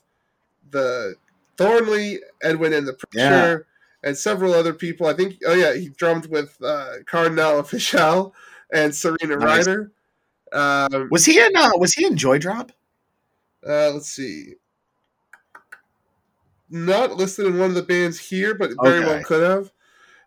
the 0.69 1.15
Thornley, 1.57 2.19
Edwin 2.41 2.73
and 2.73 2.87
the 2.87 2.93
Pressure, 2.93 3.65
and 4.03 4.17
several 4.17 4.53
other 4.53 4.73
people. 4.73 5.07
I 5.07 5.13
think, 5.13 5.35
oh 5.45 5.53
yeah, 5.53 5.73
he 5.73 5.89
drummed 5.89 6.27
with 6.27 6.57
uh, 6.63 6.93
Kardinal 7.05 7.61
Offishall 7.61 8.31
and 8.73 8.93
Serena 8.93 9.37
Nice. 9.37 9.67
Ryder. 9.67 9.91
Um, 10.53 11.09
Was 11.11 11.25
he 11.25 11.39
in? 11.39 11.55
Uh, 11.55 11.71
was 11.77 11.93
he 11.93 12.05
in 12.05 12.15
Joy 12.17 12.37
Drop? 12.39 12.71
uh, 13.67 13.91
let's 13.91 14.07
see. 14.09 14.53
Not 16.69 17.13
listed 17.15 17.45
in 17.45 17.57
one 17.59 17.69
of 17.69 17.75
the 17.75 17.83
bands 17.83 18.19
here, 18.19 18.53
but 18.53 18.71
very 18.83 18.99
well 19.01 19.23
could 19.23 19.43
have. 19.43 19.71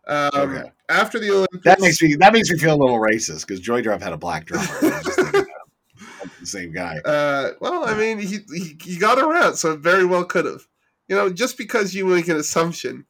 Um, 0.07 0.51
Okay. 0.57 0.70
After 0.89 1.20
the 1.20 1.31
Olympics, 1.31 1.62
That 1.65 1.81
makes 1.81 2.02
me 2.02 2.16
that 2.16 2.32
makes 2.32 2.51
me 2.51 2.59
feel 2.59 2.74
a 2.74 2.81
little 2.81 2.98
racist 2.98 3.47
because 3.47 3.61
Joy 3.61 3.81
Drop 3.81 4.02
had 4.02 4.12
a 4.12 4.16
black 4.16 4.44
drummer. 4.47 4.66
I 4.82 4.86
was 4.89 5.05
just 5.05 5.16
thinking 5.20 5.32
that. 5.43 6.31
the 6.40 6.47
same 6.47 6.73
guy. 6.73 6.98
Uh, 7.05 7.52
well, 7.61 7.86
I 7.89 7.94
mean, 7.97 8.19
he, 8.19 8.39
he 8.52 8.77
he 8.82 8.97
got 8.98 9.19
around, 9.19 9.55
so 9.57 9.77
very 9.77 10.05
well 10.05 10.24
could 10.24 10.47
have. 10.47 10.66
You 11.11 11.16
know, 11.16 11.28
just 11.28 11.59
because 11.59 11.93
you 11.93 12.07
make 12.07 12.28
an 12.28 12.37
assumption 12.37 13.05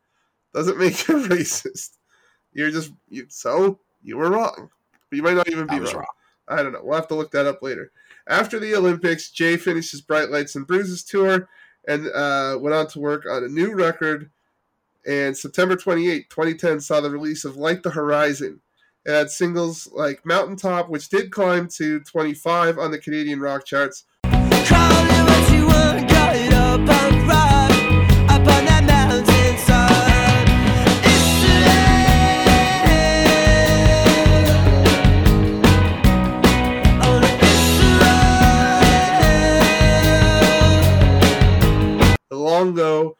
doesn't 0.55 0.79
make 0.79 1.07
you 1.07 1.17
racist. 1.29 1.99
You're 2.51 2.71
just 2.71 2.93
you, 3.11 3.27
so 3.29 3.79
you 4.03 4.17
were 4.17 4.31
wrong. 4.31 4.71
You 5.13 5.23
might 5.23 5.35
not 5.37 5.51
even 5.51 5.67
be 5.67 5.75
I 5.75 5.81
was 5.81 5.93
wrong. 5.93 6.05
wrong. 6.49 6.59
I 6.59 6.63
don't 6.63 6.73
know. 6.73 6.81
We'll 6.83 6.97
have 6.97 7.09
to 7.09 7.15
look 7.15 7.31
that 7.33 7.47
up 7.47 7.63
later. 7.63 7.93
After 8.27 8.59
the 8.59 8.75
Olympics, 8.75 9.31
Jay 9.31 9.59
finished 9.59 9.91
his 9.91 10.01
Bright 10.01 10.31
Lights 10.31 10.57
and 10.57 10.67
Bruises 10.67 11.05
tour 11.05 11.47
and 11.87 12.09
uh, 12.09 12.57
went 12.59 12.75
on 12.75 12.87
to 12.89 13.01
work 13.01 13.27
on 13.31 13.45
a 13.45 13.49
new 13.49 13.75
record. 13.75 14.31
And 15.07 15.37
September 15.37 15.77
28, 15.77 16.31
2010, 16.31 16.81
saw 16.81 17.03
the 17.03 17.11
release 17.11 17.45
of 17.45 17.57
Light 17.57 17.83
the 17.83 17.91
Horizon. 17.91 18.63
It 19.05 19.13
had 19.13 19.31
singles 19.31 19.89
like 19.93 20.25
Mountaintop, 20.25 20.89
which 20.89 21.11
did 21.11 21.31
climb 21.31 21.69
to 21.77 22.01
25 22.01 22.79
on 22.79 22.91
the 22.93 22.99
Canadian 22.99 23.41
rock 23.41 23.67
charts, 23.67 24.05
Longo, 42.61 43.17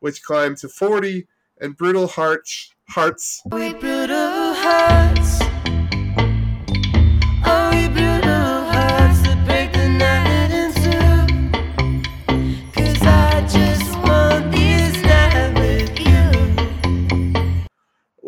which 0.00 0.20
climbed 0.24 0.56
to 0.56 0.68
40, 0.68 1.28
and 1.60 1.76
Brutal 1.76 2.08
Hearts, 2.08 2.74
Hearts 2.88 3.40
We 3.52 3.72
brutal 3.74 4.54
hearts. 4.54 5.49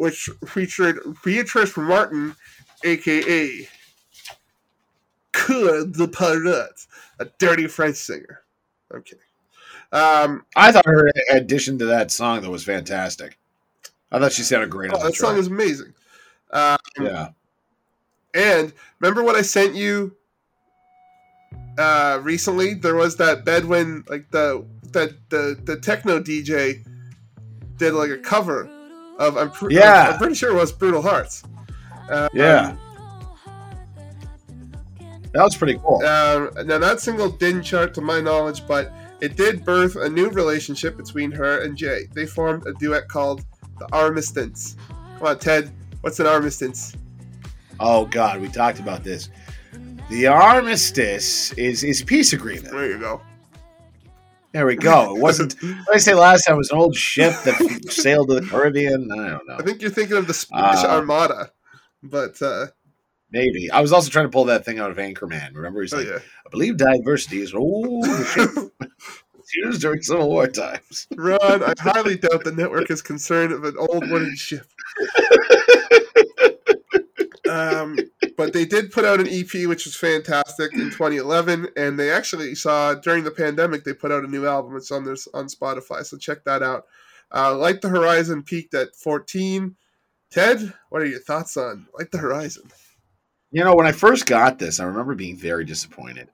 Which 0.03 0.29
featured 0.49 0.99
Beatrice 1.23 1.77
Martin, 1.77 2.35
aka 2.83 3.69
Coeur 5.31 5.87
de 5.87 6.09
Pirate, 6.09 6.87
a 7.21 7.27
dirty 7.39 7.69
French 7.69 7.95
singer. 7.95 8.43
I'm. 8.93 9.21
Um, 9.93 10.45
I 10.57 10.73
thought 10.73 10.87
her 10.87 11.09
addition 11.31 11.79
to 11.79 11.85
that 11.85 12.11
song 12.11 12.41
though 12.41 12.51
was 12.51 12.65
fantastic. 12.65 13.39
I 14.11 14.19
thought 14.19 14.33
she 14.33 14.43
sounded 14.43 14.71
great 14.71 14.91
oh, 14.91 14.97
on 14.97 15.03
the 15.03 15.11
that 15.11 15.15
song 15.15 15.37
is 15.39 15.47
amazing. 15.47 15.95
Um, 16.51 16.79
yeah. 17.01 17.29
And 18.35 18.73
remember 18.99 19.23
what 19.23 19.37
I 19.37 19.43
sent 19.43 19.77
you 19.77 20.17
uh, 21.79 22.19
recently? 22.25 22.75
There 22.75 22.97
was 22.97 23.19
that 23.19 23.45
Bedouin, 23.45 24.03
like 24.09 24.33
the 24.33 24.67
that 24.95 25.13
the 25.31 25.57
the 25.63 25.77
techno 25.77 26.19
DJ 26.19 26.85
did 27.77 27.93
like 27.93 28.11
a 28.11 28.19
cover 28.19 28.69
of 29.19 29.37
I'm, 29.37 29.51
pre- 29.51 29.75
Yeah. 29.75 30.11
I'm 30.13 30.19
pretty 30.19 30.35
sure 30.35 30.51
it 30.51 30.55
was 30.55 30.73
Brutal 30.73 31.03
Hearts. 31.03 31.43
Um, 32.11 32.29
Yeah. 32.33 32.77
That 35.33 35.43
was 35.45 35.57
pretty 35.57 35.79
cool. 35.79 36.05
Um, 36.05 36.51
now 36.67 36.79
that 36.79 37.01
single 37.01 37.31
didn't 37.31 37.63
chart 37.63 37.95
to 37.95 38.01
my 38.03 38.21
knowledge, 38.21 38.67
but 38.67 38.93
it 39.23 39.37
did 39.37 39.65
birth 39.65 39.97
a 39.97 40.09
new 40.09 40.29
relationship 40.29 40.97
between 40.97 41.31
her 41.33 41.63
and 41.63 41.75
Jay. 41.77 42.07
They 42.13 42.27
formed 42.27 42.67
a 42.67 42.75
duet 42.75 43.09
called 43.09 43.43
the 43.79 43.87
Armistice. 43.95 44.77
Come 45.19 45.27
on, 45.29 45.39
Ted. 45.39 45.71
What's 46.03 46.21
an 46.21 46.27
armistice? 46.27 46.95
Oh 47.81 48.05
God, 48.07 48.41
we 48.41 48.49
talked 48.49 48.81
about 48.81 49.05
this. 49.05 49.31
The 50.11 50.27
armistice 50.27 51.53
is 51.55 51.85
is 51.85 52.03
peace 52.03 52.33
agreement. 52.33 52.73
There 52.73 52.91
you 52.91 52.99
go. 52.99 53.23
There 54.53 54.67
we 54.67 54.77
go. 54.77 55.17
It 55.17 55.21
wasn't. 55.21 55.55
What 55.63 55.87
did 55.87 55.95
I 55.95 55.99
say 55.99 56.15
last 56.15 56.45
time? 56.45 56.55
It 56.55 56.59
was 56.59 56.71
an 56.71 56.79
old 56.79 56.95
ship 56.97 57.35
that 57.45 57.85
sailed 57.91 58.29
to 58.29 58.41
the 58.41 58.47
Caribbean. 58.47 59.11
I 59.11 59.17
don't 59.31 59.49
know. 59.49 59.57
I 59.59 59.63
think 59.63 59.81
you're 59.83 59.91
thinking 59.91 60.17
of 60.17 60.27
the 60.27 60.35
Spanish 60.35 60.85
Uh, 60.85 60.89
Armada, 60.89 61.51
but 62.03 62.41
uh, 62.43 62.67
Maybe. 63.31 63.71
I 63.71 63.81
was 63.81 63.93
also 63.93 64.11
trying 64.11 64.27
to 64.27 64.31
pull 64.31 64.45
that 64.45 64.65
thing 64.65 64.79
out 64.79 64.91
of 64.91 64.99
Anchorman. 64.99 65.55
Remember, 65.55 65.81
he's 65.81 65.95
oh 65.95 65.99
like, 65.99 66.07
yeah. 66.07 66.19
I 66.47 66.51
believe 66.51 66.77
diversity 66.77 67.41
is 67.41 67.53
an 67.53 67.59
old 67.59 68.07
ship. 68.27 68.51
It's 69.45 69.57
used 69.57 69.81
during 69.81 70.01
Civil 70.03 70.29
War 70.29 70.47
times. 70.47 71.09
Ron, 71.17 71.65
I 71.65 71.75
highly 71.77 72.17
doubt 72.17 72.45
the 72.45 72.53
network 72.53 72.93
is 72.93 73.03
concerned 73.03 73.53
of 73.53 73.65
an 73.65 73.75
old 73.77 74.09
wooden 74.09 74.37
ship. 74.37 74.65
Um, 77.51 77.99
but 78.37 78.53
they 78.53 78.65
did 78.65 78.93
put 78.93 79.05
out 79.05 79.21
an 79.21 79.29
EP, 79.29 79.67
which 79.67 79.85
was 79.85 79.97
fantastic 79.97 80.73
in 80.73 80.91
2011, 80.91 81.69
and 81.77 81.99
they 81.99 82.11
actually 82.11 82.55
saw 82.55 82.95
during 82.95 83.25
the 83.25 83.31
pandemic 83.31 83.85
they 83.85 83.93
put 83.93 84.13
out 84.13 84.25
a 84.25 84.29
new 84.29 84.47
album. 84.47 84.77
It's 84.77 84.91
on 84.91 85.05
this 85.05 85.29
on 85.35 85.47
Spotify, 85.47 86.05
so 86.05 86.17
check 86.17 86.45
that 86.45 86.63
out. 86.63 86.87
Uh, 87.35 87.57
Light 87.57 87.81
the 87.81 87.89
Horizon 87.89 88.43
peaked 88.43 88.75
at 88.75 88.95
14. 88.97 89.77
Ted, 90.31 90.73
what 90.89 91.03
are 91.03 91.07
your 91.07 91.21
thoughts 91.21 91.57
on 91.57 91.87
Light 91.99 92.11
the 92.11 92.19
Horizon? 92.19 92.71
You 93.51 93.65
know, 93.65 93.75
when 93.75 93.87
I 93.87 93.93
first 93.93 94.27
got 94.27 94.59
this, 94.59 94.81
I 94.81 94.85
remember 94.85 95.15
being 95.15 95.37
very 95.37 95.65
disappointed. 95.65 96.29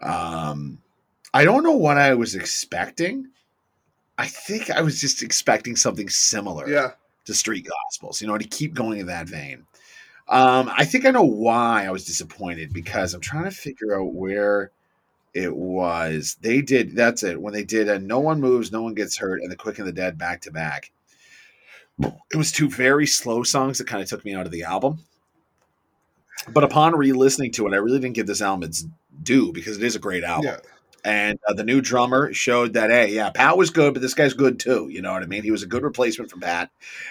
Um, 0.00 0.78
I 1.34 1.44
don't 1.44 1.62
know 1.62 1.76
what 1.76 1.98
I 1.98 2.14
was 2.14 2.34
expecting. 2.34 3.28
I 4.18 4.26
think 4.26 4.70
I 4.70 4.80
was 4.80 5.00
just 5.00 5.22
expecting 5.22 5.76
something 5.76 6.08
similar. 6.08 6.68
Yeah, 6.68 6.92
to 7.26 7.34
street 7.34 7.66
gospels, 7.68 8.22
you 8.22 8.28
know, 8.28 8.38
to 8.38 8.46
keep 8.46 8.74
going 8.74 8.98
in 8.98 9.06
that 9.06 9.28
vein. 9.28 9.66
Um, 10.28 10.70
I 10.76 10.84
think 10.84 11.04
I 11.04 11.10
know 11.10 11.22
why 11.22 11.86
I 11.86 11.90
was 11.90 12.04
disappointed 12.04 12.72
because 12.72 13.14
I'm 13.14 13.20
trying 13.20 13.44
to 13.44 13.50
figure 13.50 13.98
out 13.98 14.12
where 14.12 14.72
it 15.34 15.54
was. 15.54 16.36
They 16.40 16.62
did 16.62 16.96
that's 16.96 17.22
it 17.22 17.40
when 17.40 17.52
they 17.52 17.64
did 17.64 17.88
a 17.88 17.98
No 17.98 18.18
One 18.20 18.40
Moves, 18.40 18.72
No 18.72 18.82
One 18.82 18.94
Gets 18.94 19.18
Hurt, 19.18 19.40
and 19.40 19.50
The 19.50 19.56
Quick 19.56 19.78
and 19.78 19.86
the 19.86 19.92
Dead 19.92 20.18
back 20.18 20.40
to 20.42 20.50
back. 20.50 20.90
It 22.00 22.36
was 22.36 22.52
two 22.52 22.68
very 22.68 23.06
slow 23.06 23.42
songs 23.42 23.78
that 23.78 23.86
kind 23.86 24.02
of 24.02 24.08
took 24.08 24.24
me 24.24 24.34
out 24.34 24.46
of 24.46 24.52
the 24.52 24.64
album. 24.64 24.98
But 26.48 26.64
upon 26.64 26.94
re-listening 26.94 27.52
to 27.52 27.66
it, 27.66 27.72
I 27.72 27.76
really 27.76 27.98
didn't 27.98 28.14
give 28.14 28.26
this 28.26 28.42
album 28.42 28.68
its 28.68 28.86
due 29.22 29.52
because 29.52 29.78
it 29.78 29.82
is 29.82 29.96
a 29.96 30.00
great 30.00 30.22
album 30.22 30.52
yeah. 30.52 30.70
And 31.04 31.38
uh, 31.48 31.54
the 31.54 31.64
new 31.64 31.80
drummer 31.80 32.32
showed 32.32 32.72
that 32.72 32.90
hey 32.90 33.14
yeah 33.14 33.30
pat 33.30 33.56
was 33.56 33.70
good 33.70 33.92
but 33.92 34.02
this 34.02 34.14
guy's 34.14 34.34
good 34.34 34.58
too 34.58 34.88
you 34.90 35.00
know 35.00 35.12
what 35.12 35.22
i 35.22 35.26
mean 35.26 35.42
he 35.42 35.50
was 35.50 35.62
a 35.62 35.66
good 35.66 35.82
replacement 35.82 36.30
for 36.30 36.38
pat 36.38 36.70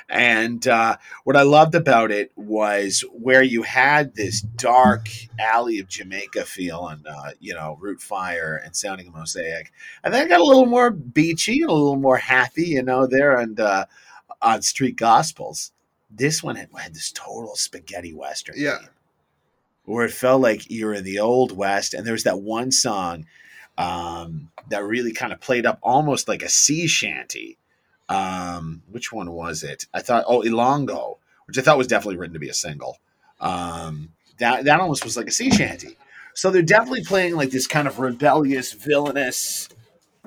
and 0.09 0.67
uh, 0.67 0.95
what 1.23 1.37
i 1.37 1.41
loved 1.41 1.75
about 1.75 2.11
it 2.11 2.31
was 2.35 3.03
where 3.11 3.43
you 3.43 3.63
had 3.63 4.15
this 4.15 4.41
dark 4.41 5.07
alley 5.39 5.79
of 5.79 5.87
jamaica 5.87 6.43
feel 6.43 6.79
on 6.79 7.03
uh, 7.07 7.31
you 7.39 7.53
know 7.53 7.77
root 7.79 8.01
fire 8.01 8.61
and 8.63 8.75
sounding 8.75 9.07
a 9.07 9.11
mosaic 9.11 9.71
and 10.03 10.13
then 10.13 10.25
it 10.25 10.29
got 10.29 10.41
a 10.41 10.43
little 10.43 10.65
more 10.65 10.91
beachy 10.91 11.61
and 11.61 11.69
a 11.69 11.73
little 11.73 11.95
more 11.95 12.17
happy 12.17 12.65
you 12.65 12.83
know 12.83 13.07
there 13.07 13.37
and 13.37 13.59
uh, 13.59 13.85
on 14.41 14.61
street 14.61 14.95
gospels 14.95 15.71
this 16.17 16.41
one 16.43 16.55
had, 16.55 16.69
had 16.77 16.93
this 16.93 17.11
total 17.11 17.55
spaghetti 17.55 18.13
western. 18.13 18.55
Yeah. 18.57 18.79
theme, 18.79 18.89
where 19.83 20.05
it 20.05 20.11
felt 20.11 20.41
like 20.41 20.69
you 20.69 20.85
were 20.85 20.93
in 20.93 21.03
the 21.03 21.19
old 21.19 21.55
west, 21.55 21.93
and 21.93 22.05
there 22.05 22.13
was 22.13 22.23
that 22.23 22.41
one 22.41 22.71
song 22.71 23.25
um, 23.77 24.49
that 24.69 24.83
really 24.83 25.13
kind 25.13 25.33
of 25.33 25.39
played 25.39 25.65
up 25.65 25.79
almost 25.81 26.27
like 26.27 26.41
a 26.41 26.49
sea 26.49 26.87
shanty. 26.87 27.57
Um, 28.07 28.83
which 28.89 29.11
one 29.11 29.31
was 29.31 29.63
it? 29.63 29.85
I 29.93 30.01
thought, 30.01 30.25
oh, 30.27 30.41
Ilongo, 30.41 31.17
which 31.47 31.57
I 31.57 31.61
thought 31.61 31.77
was 31.77 31.87
definitely 31.87 32.17
written 32.17 32.33
to 32.33 32.39
be 32.39 32.49
a 32.49 32.53
single. 32.53 32.99
Um, 33.39 34.09
that 34.37 34.65
that 34.65 34.79
almost 34.79 35.03
was 35.03 35.17
like 35.17 35.27
a 35.27 35.31
sea 35.31 35.49
shanty. 35.49 35.97
So 36.33 36.51
they're 36.51 36.61
definitely 36.61 37.03
playing 37.03 37.35
like 37.35 37.51
this 37.51 37.65
kind 37.65 37.87
of 37.87 37.99
rebellious, 37.99 38.73
villainous, 38.73 39.69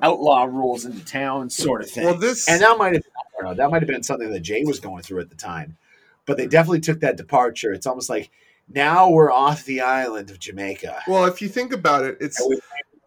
outlaw 0.01 0.45
rules 0.45 0.85
into 0.85 1.05
town 1.05 1.49
sort 1.49 1.81
of 1.81 1.89
thing. 1.89 2.05
Well, 2.05 2.15
this 2.15 2.49
and 2.49 2.61
that 2.61 2.77
might 2.77 2.93
have 2.93 3.03
know, 3.43 3.53
that 3.53 3.71
might 3.71 3.81
have 3.81 3.87
been 3.87 4.03
something 4.03 4.29
that 4.31 4.39
Jay 4.41 4.63
was 4.63 4.79
going 4.79 5.03
through 5.03 5.21
at 5.21 5.29
the 5.29 5.35
time. 5.35 5.77
But 6.25 6.37
they 6.37 6.47
definitely 6.47 6.81
took 6.81 6.99
that 6.99 7.17
departure. 7.17 7.73
It's 7.73 7.87
almost 7.87 8.09
like 8.09 8.29
now 8.67 9.09
we're 9.09 9.31
off 9.31 9.65
the 9.65 9.81
island 9.81 10.29
of 10.29 10.39
Jamaica. 10.39 11.03
well, 11.07 11.25
if 11.25 11.41
you 11.41 11.49
think 11.49 11.73
about 11.73 12.05
it, 12.05 12.17
it's 12.19 12.39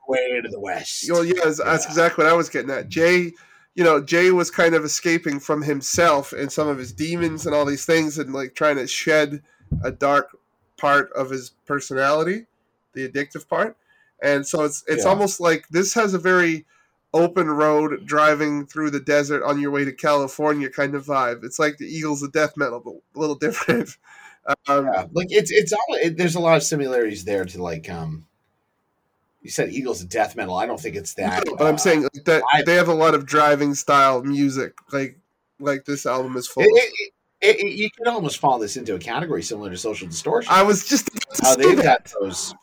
And 0.09 0.17
we 0.17 0.17
made 0.17 0.31
our 0.31 0.37
way 0.37 0.41
to 0.43 0.49
the 0.49 0.61
west. 0.61 1.11
Well, 1.11 1.25
yeah, 1.25 1.35
that's, 1.45 1.59
that's 1.59 1.85
Yeah. 1.85 1.91
exactly 1.91 2.25
what 2.25 2.33
I 2.33 2.37
was 2.37 2.49
getting 2.49 2.71
at. 2.71 2.89
Jay, 2.89 3.33
you 3.75 3.85
know, 3.85 4.01
Jay 4.01 4.31
was 4.31 4.51
kind 4.51 4.75
of 4.75 4.85
escaping 4.85 5.41
from 5.41 5.63
himself 5.63 6.33
and 6.33 6.53
some 6.53 6.69
of 6.69 6.79
his 6.79 6.93
demons 6.93 7.47
and 7.47 7.55
all 7.55 7.65
these 7.65 7.87
things, 7.87 8.19
and 8.19 8.33
like 8.33 8.55
trying 8.55 8.77
to 8.77 8.87
shed 8.87 9.43
a 9.83 9.91
dark 9.91 10.37
part 10.77 11.11
of 11.13 11.31
his 11.31 11.51
personality, 11.67 12.47
the 12.93 13.09
addictive 13.09 13.49
part. 13.49 13.77
And 14.23 14.47
so 14.47 14.63
it's 14.65 14.85
it's 14.87 15.05
Yeah. 15.05 15.11
almost 15.11 15.41
like 15.41 15.69
this 15.69 15.95
has 15.95 16.15
a 16.15 16.19
very 16.19 16.67
open 17.15 17.49
road 17.51 18.07
driving 18.07 18.67
through 18.67 18.91
the 18.91 19.01
desert 19.01 19.43
on 19.43 19.61
your 19.61 19.71
way 19.71 19.85
to 19.85 19.93
California 19.93 20.71
kind 20.71 20.95
of 20.95 21.05
vibe. 21.05 21.45
It's 21.45 21.59
like 21.59 21.77
the 21.79 21.87
Eagles 21.87 22.23
of 22.23 22.33
death 22.33 22.57
metal, 22.57 22.81
but 22.81 22.95
a 23.17 23.19
little 23.21 23.35
different. 23.47 23.97
Um, 24.67 24.87
Yeah, 24.87 25.07
like 25.13 25.29
it's 25.31 25.51
it's 25.51 25.73
all 25.73 25.95
it, 25.97 26.17
there's 26.17 26.35
a 26.35 26.41
lot 26.41 26.57
of 26.57 26.63
similarities 26.63 27.25
there 27.25 27.45
to 27.45 27.63
like 27.63 27.89
um 27.91 28.27
you 29.43 29.51
said 29.51 29.71
Eagles 29.71 30.03
of 30.03 30.09
death 30.09 30.37
metal. 30.37 30.57
I 30.57 30.67
don't 30.67 30.81
think 30.81 30.97
it's 30.97 31.15
that. 31.15 31.45
but 31.59 31.67
I'm 31.67 31.75
uh, 31.75 31.79
saying 31.79 32.03
like, 32.05 32.25
that 32.25 32.43
I- 32.53 32.63
they 32.63 32.75
have 32.75 32.89
a 32.89 32.95
lot 32.95 33.15
of 33.15 33.27
driving 33.27 33.75
style 33.75 34.23
music, 34.23 34.75
like 34.93 35.19
like 35.61 35.85
this 35.85 36.07
album 36.07 36.37
is 36.37 36.47
full. 36.49 36.63
it, 36.65 36.69
of. 36.69 36.93
it, 37.41 37.61
it, 37.61 37.73
you 37.75 37.91
can 37.91 38.07
almost 38.09 38.39
fall 38.39 38.59
this 38.59 38.77
into 38.77 38.95
a 38.95 38.99
category 38.99 39.43
similar 39.43 39.71
to 39.71 39.77
social 39.77 40.09
distortion. 40.09 40.53
I 40.53 40.63
was 40.63 40.89
just 40.89 41.09
how 41.43 41.55
they've 41.57 41.77
that. 41.77 41.83
got 41.85 42.13
those. 42.21 42.55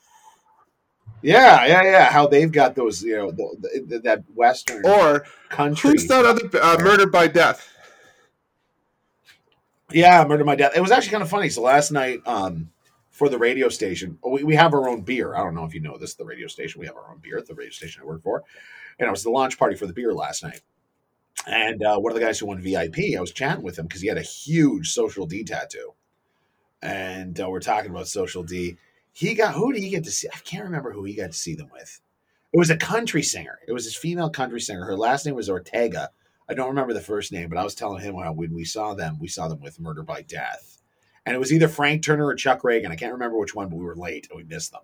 Yeah, 1.22 1.66
yeah, 1.66 1.84
yeah. 1.84 2.06
How 2.06 2.28
they've 2.28 2.50
got 2.52 2.76
those, 2.76 3.04
you 3.04 3.18
know, 3.18 3.32
the, 3.32 3.84
the, 3.86 4.00
that 4.00 4.24
Western 4.36 4.86
Or 4.86 5.26
country. 5.50 5.92
who's 5.92 6.08
that 6.08 6.24
other 6.26 6.50
uh, 6.62 6.78
murdered 6.82 7.12
by 7.12 7.28
death? 7.28 7.68
Yeah, 9.92 10.24
Murder 10.26 10.44
by 10.44 10.56
Death. 10.56 10.74
It 10.76 10.82
was 10.82 10.92
actually 10.92 11.12
kind 11.12 11.24
of 11.24 11.30
funny. 11.30 11.50
So 11.50 11.62
last 11.64 11.92
night, 11.92 12.22
um, 12.26 12.70
for 13.20 13.28
the 13.28 13.38
radio 13.38 13.68
station, 13.68 14.18
we, 14.26 14.46
we 14.46 14.56
have 14.56 14.74
our 14.74 14.88
own 14.88 15.02
beer. 15.02 15.36
I 15.36 15.44
don't 15.44 15.54
know 15.54 15.66
if 15.66 15.74
you 15.76 15.82
know 15.82 15.98
this. 15.98 16.16
The 16.16 16.24
radio 16.24 16.48
station, 16.48 16.80
we 16.80 16.88
have 16.88 16.96
our 16.96 17.12
own 17.12 17.20
beer 17.22 17.38
at 17.38 17.48
the 17.48 17.54
radio 17.54 17.72
station 17.72 18.02
I 18.02 18.06
work 18.06 18.24
for, 18.24 18.46
and 18.98 19.08
it 19.08 19.12
was 19.12 19.24
the 19.24 19.30
launch 19.30 19.60
party 19.60 19.76
for 19.76 19.86
the 19.86 19.94
beer 19.94 20.14
last 20.14 20.41
night. 20.41 20.62
And 21.46 21.84
uh, 21.84 21.98
one 22.00 22.14
of 22.14 22.18
the 22.18 22.26
guys 22.26 22.40
who 22.40 22.46
won 22.46 22.62
VIP, 22.62 23.18
I 23.18 23.20
was 23.20 23.34
chatting 23.34 23.62
with 23.62 23.78
him 23.78 23.88
because 23.88 24.02
he 24.02 24.08
had 24.08 24.18
a 24.18 24.22
huge 24.22 24.91
Social 24.91 25.26
D 25.26 25.44
tattoo, 25.44 25.96
and 26.82 27.38
uh, 27.41 27.50
we're 27.50 27.60
talking 27.60 27.91
about 27.91 28.08
Social 28.08 28.41
D. 28.41 28.78
He 29.12 29.34
got 29.34 29.54
who 29.54 29.74
did 29.74 29.84
he 29.84 29.90
get 29.90 30.06
to 30.06 30.12
see? 30.12 30.30
I 30.34 30.38
can't 30.38 30.64
remember 30.64 30.94
who 30.94 31.04
he 31.04 31.14
got 31.14 31.34
to 31.34 31.38
see 31.38 31.56
them 31.56 31.70
with. 31.74 32.00
It 32.54 32.58
was 32.58 32.70
a 32.70 32.78
country 32.78 33.22
singer. 33.22 33.60
It 33.68 33.74
was 33.74 33.84
this 33.84 33.98
female 33.98 34.30
country 34.30 34.62
singer. 34.62 34.86
Her 34.86 34.96
last 34.96 35.26
name 35.26 35.36
was 35.36 35.50
Ortega. 35.50 36.10
I 36.48 36.54
don't 36.54 36.70
remember 36.70 36.94
the 36.94 37.02
first 37.02 37.34
name, 37.34 37.50
but 37.50 37.58
I 37.58 37.66
was 37.66 37.76
telling 37.76 38.02
him 38.02 38.16
how 38.16 38.32
when 38.32 38.54
we 38.54 38.64
saw 38.64 38.94
them, 38.94 39.18
we 39.20 39.28
saw 39.28 39.50
them 39.50 39.60
with 39.60 39.80
Murder 39.80 40.04
by 40.04 40.22
Death. 40.22 40.69
And 41.26 41.36
it 41.36 41.40
was 41.40 41.52
either 41.54 41.68
Frank 41.68 42.04
Turner 42.04 42.26
or 42.26 42.36
Chuck 42.36 42.62
Ragan. 42.64 42.91
I 42.91 42.96
can't 42.96 43.14
remember 43.14 43.38
which 43.38 43.54
one, 43.56 43.70
but 43.70 43.76
we 43.78 43.86
were 43.86 43.96
late 43.96 44.28
and 44.30 44.38
we 44.38 44.44
missed 44.44 44.72
them. 44.72 44.82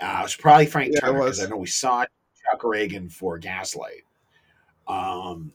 Uh, 0.00 0.18
it 0.20 0.22
was 0.22 0.36
probably 0.36 0.66
Frank 0.66 0.92
Yeah, 0.94 1.00
Turner 1.00 1.18
because. 1.20 1.40
I 1.44 1.48
know 1.48 1.56
we 1.56 1.66
saw 1.66 2.04
Chuck 2.50 2.62
Ragan 2.62 3.10
for 3.10 3.38
Gaslight. 3.38 4.04
Um, 4.88 5.52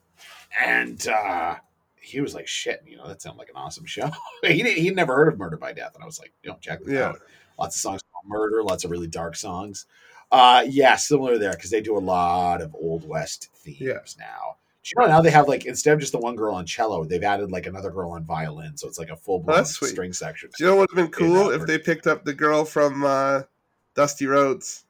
and 0.64 1.08
uh, 1.08 1.56
he 2.00 2.22
was 2.22 2.34
like, 2.36 2.48
"Shit, 2.48 2.84
you 2.88 2.98
know, 2.98 3.08
that 3.08 3.22
sounded 3.22 3.40
like 3.40 3.50
an 3.50 3.56
awesome 3.58 3.86
show." 3.86 4.10
he 4.44 4.62
he'd 4.64 4.96
never 4.96 5.16
heard 5.16 5.28
of 5.28 5.38
Murder 5.40 5.58
by 5.58 5.74
Death, 5.74 5.96
and 5.96 6.04
I 6.04 6.06
was 6.06 6.20
like, 6.20 6.32
"You 6.44 6.52
know, 6.52 6.58
check 6.62 6.84
this 6.84 6.94
Yeah. 6.94 7.10
out." 7.10 7.20
Lots 7.60 7.76
of 7.76 7.82
songs 7.82 8.02
about 8.12 8.30
murder, 8.30 8.64
lots 8.64 8.84
of 8.84 8.92
really 8.92 9.08
dark 9.08 9.36
songs. 9.36 9.86
Uh, 10.32 10.64
yeah, 10.68 10.96
similar 10.96 11.38
there 11.38 11.52
because 11.52 11.70
they 11.70 11.82
do 11.82 11.98
a 11.98 12.00
lot 12.00 12.62
of 12.62 12.76
old 12.76 13.08
west 13.08 13.50
themes 13.56 13.80
Yeah. 13.82 14.00
now. 14.26 14.58
You 14.86 15.02
know, 15.02 15.08
now 15.08 15.22
they 15.22 15.32
have 15.32 15.48
like 15.48 15.66
instead 15.66 15.94
of 15.94 16.00
just 16.00 16.12
the 16.12 16.20
one 16.20 16.36
girl 16.36 16.54
on 16.54 16.66
cello, 16.66 17.06
they've 17.06 17.24
added 17.24 17.52
like 17.52 17.66
another 17.66 17.90
girl 17.90 18.12
on 18.12 18.24
violin, 18.24 18.78
so 18.78 18.88
it's 18.88 19.00
like 19.00 19.10
a 19.10 19.16
full 19.16 19.40
blown 19.40 19.58
that's 19.58 19.72
sweet. 19.72 19.90
string 19.90 20.14
section. 20.14 20.50
Do 20.58 20.64
you 20.64 20.70
know 20.70 20.76
what 20.76 20.92
would 20.92 21.00
have 21.00 21.12
been 21.12 21.28
cool 21.28 21.50
if 21.50 21.66
they 21.66 21.80
picked 21.80 22.06
up 22.06 22.24
the 22.24 22.34
girl 22.34 22.66
from 22.66 23.04
uh, 23.04 23.42
Dusty 23.96 24.28
Rhodes, 24.28 24.86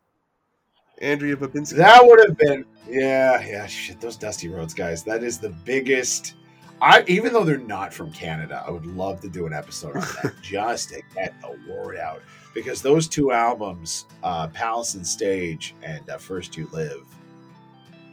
Andrea 0.99 1.38
Babinski? 1.38 1.77
That 1.77 2.05
would 2.05 2.19
have 2.27 2.38
been 2.38 2.65
yeah, 2.89 3.45
yeah. 3.45 3.65
Shit, 3.67 4.01
those 4.01 4.17
Dusty 4.17 4.49
Rhodes 4.49 4.73
guys. 4.73 5.03
That 5.03 5.23
is 5.23 5.39
the 5.39 5.49
biggest. 5.49 6.35
I 6.81 7.05
even 7.07 7.31
though 7.31 7.45
they're 7.45 7.57
not 7.57 7.93
from 7.93 8.11
Canada, 8.11 8.63
I 8.67 8.72
would 8.72 8.85
love 8.85 9.22
to 9.22 9.30
do 9.30 9.45
an 9.45 9.53
episode 9.53 9.95
on 9.95 10.01
that 10.23 10.34
just 10.41 10.89
to 10.89 11.01
get 11.13 11.34
the 11.41 11.57
word 11.72 11.97
out 11.97 12.22
because 12.53 12.81
those 12.81 13.07
two 13.07 13.31
albums, 13.31 14.05
uh, 14.23 14.47
Palace 14.47 14.95
and 14.95 15.07
Stage 15.07 15.73
and 15.84 16.09
uh, 16.09 16.17
First 16.17 16.57
You 16.57 16.67
Live, 16.73 17.03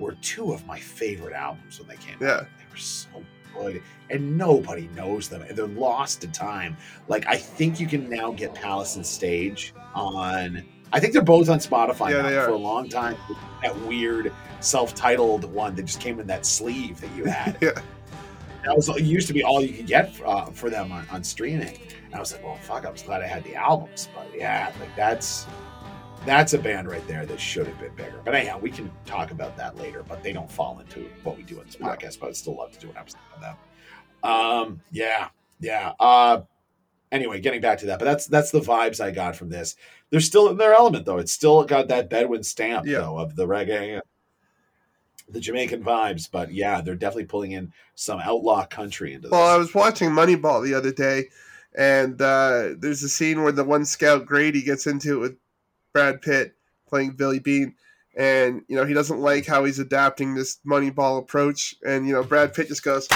were 0.02 0.16
two 0.20 0.52
of 0.52 0.66
my 0.66 0.78
favorite 0.78 1.32
albums 1.34 1.78
when 1.78 1.88
they 1.88 1.96
came 1.96 2.16
Yeah. 2.20 2.28
out. 2.34 2.40
They 2.58 2.64
were 2.70 2.76
so 2.76 3.08
good, 3.54 3.82
and 4.10 4.36
nobody 4.36 4.88
knows 4.94 5.28
them, 5.28 5.42
and 5.42 5.56
they're 5.56 5.66
lost 5.66 6.20
to 6.22 6.28
time. 6.28 6.76
Like 7.08 7.26
I 7.26 7.36
think 7.36 7.80
you 7.80 7.86
can 7.86 8.08
now 8.10 8.32
get 8.32 8.54
Palace 8.54 8.96
and 8.96 9.06
Stage 9.06 9.72
on. 9.94 10.62
I 10.94 11.00
think 11.00 11.14
they're 11.14 11.22
both 11.22 11.48
on 11.48 11.58
Spotify 11.58 12.10
Yeah, 12.10 12.22
now. 12.22 12.44
For 12.44 12.52
a 12.52 12.56
long 12.56 12.88
time, 12.88 13.16
that 13.62 13.74
weird 13.86 14.30
self-titled 14.60 15.44
one 15.44 15.74
that 15.76 15.84
just 15.84 16.00
came 16.00 16.20
in 16.20 16.26
that 16.26 16.44
sleeve 16.44 17.00
that 17.00 17.10
you 17.16 17.24
had. 17.24 17.56
Yeah. 17.62 17.80
That 18.64 18.76
was 18.76 18.88
it 18.90 19.00
used 19.02 19.26
to 19.26 19.34
be 19.34 19.42
all 19.42 19.60
you 19.60 19.72
could 19.72 19.88
get 19.88 20.12
uh, 20.24 20.44
for 20.46 20.70
them 20.70 20.92
on, 20.92 21.04
on 21.10 21.24
streaming. 21.24 21.80
And 22.06 22.14
I 22.14 22.20
was 22.20 22.32
like, 22.32 22.44
well, 22.44 22.54
fuck, 22.62 22.86
I 22.86 22.90
was 22.90 23.02
glad 23.02 23.20
I 23.20 23.26
had 23.26 23.42
the 23.42 23.56
albums. 23.56 24.08
But 24.14 24.28
yeah, 24.36 24.70
like 24.78 24.94
that's 24.94 25.46
that's 26.26 26.52
a 26.54 26.58
band 26.58 26.88
right 26.88 27.06
there 27.08 27.26
that 27.26 27.40
should 27.40 27.66
have 27.66 27.78
been 27.80 27.94
bigger. 27.94 28.20
But 28.24 28.34
anyhow, 28.34 28.58
we 28.58 28.70
can 28.70 28.90
talk 29.06 29.30
about 29.30 29.56
that 29.56 29.76
later. 29.76 30.04
But 30.08 30.22
they 30.22 30.32
don't 30.32 30.50
fall 30.50 30.78
into 30.80 31.08
what 31.24 31.36
we 31.36 31.42
do 31.42 31.60
in 31.60 31.66
this 31.66 31.76
podcast. 31.76 32.20
But 32.20 32.28
I'd 32.28 32.36
still 32.36 32.56
love 32.56 32.72
to 32.72 32.78
do 32.80 32.90
an 32.90 32.96
episode 32.96 33.18
on 33.34 33.40
them. 33.40 33.56
Um, 34.22 34.80
yeah, 34.92 35.28
yeah. 35.60 35.92
Uh, 35.98 36.42
anyway, 37.10 37.40
getting 37.40 37.60
back 37.60 37.78
to 37.78 37.86
that, 37.86 37.98
but 37.98 38.04
that's 38.04 38.26
that's 38.26 38.50
the 38.50 38.60
vibes 38.60 39.00
I 39.00 39.10
got 39.10 39.34
from 39.36 39.48
this. 39.50 39.74
They're 40.10 40.20
still 40.20 40.48
in 40.48 40.56
their 40.58 40.74
element 40.74 41.06
though. 41.06 41.18
It's 41.18 41.32
still 41.32 41.64
got 41.64 41.88
that 41.88 42.08
Bedouin 42.10 42.42
stamp 42.42 42.86
Yeah. 42.86 42.98
though 42.98 43.18
of 43.18 43.34
the 43.34 43.46
reggae, 43.46 44.00
the 45.28 45.40
Jamaican 45.40 45.82
vibes. 45.82 46.28
But 46.30 46.52
yeah, 46.52 46.80
they're 46.82 46.94
definitely 46.94 47.24
pulling 47.24 47.52
in 47.52 47.72
some 47.94 48.20
outlaw 48.20 48.64
country 48.66 49.14
into 49.14 49.28
this. 49.28 49.32
Well, 49.32 49.48
I 49.48 49.56
was 49.56 49.74
watching 49.74 50.10
Moneyball 50.10 50.62
the 50.62 50.74
other 50.74 50.92
day, 50.92 51.24
and 51.76 52.20
uh, 52.22 52.74
there's 52.78 53.02
a 53.02 53.08
scene 53.08 53.42
where 53.42 53.52
the 53.52 53.64
one 53.64 53.84
scout 53.84 54.24
Grady 54.26 54.62
gets 54.62 54.86
into 54.86 55.16
it 55.16 55.20
with 55.20 55.36
Brad 55.92 56.22
Pitt 56.22 56.54
playing 56.88 57.12
Billy 57.12 57.38
Beane, 57.38 57.74
and 58.16 58.62
you 58.68 58.76
know 58.76 58.84
he 58.84 58.94
doesn't 58.94 59.20
like 59.20 59.46
how 59.46 59.64
he's 59.64 59.78
adapting 59.78 60.34
this 60.34 60.58
Moneyball 60.66 61.18
approach, 61.18 61.74
and 61.86 62.06
you 62.06 62.12
know 62.12 62.22
Brad 62.22 62.54
Pitt 62.54 62.68
just 62.68 62.82
goes, 62.82 63.08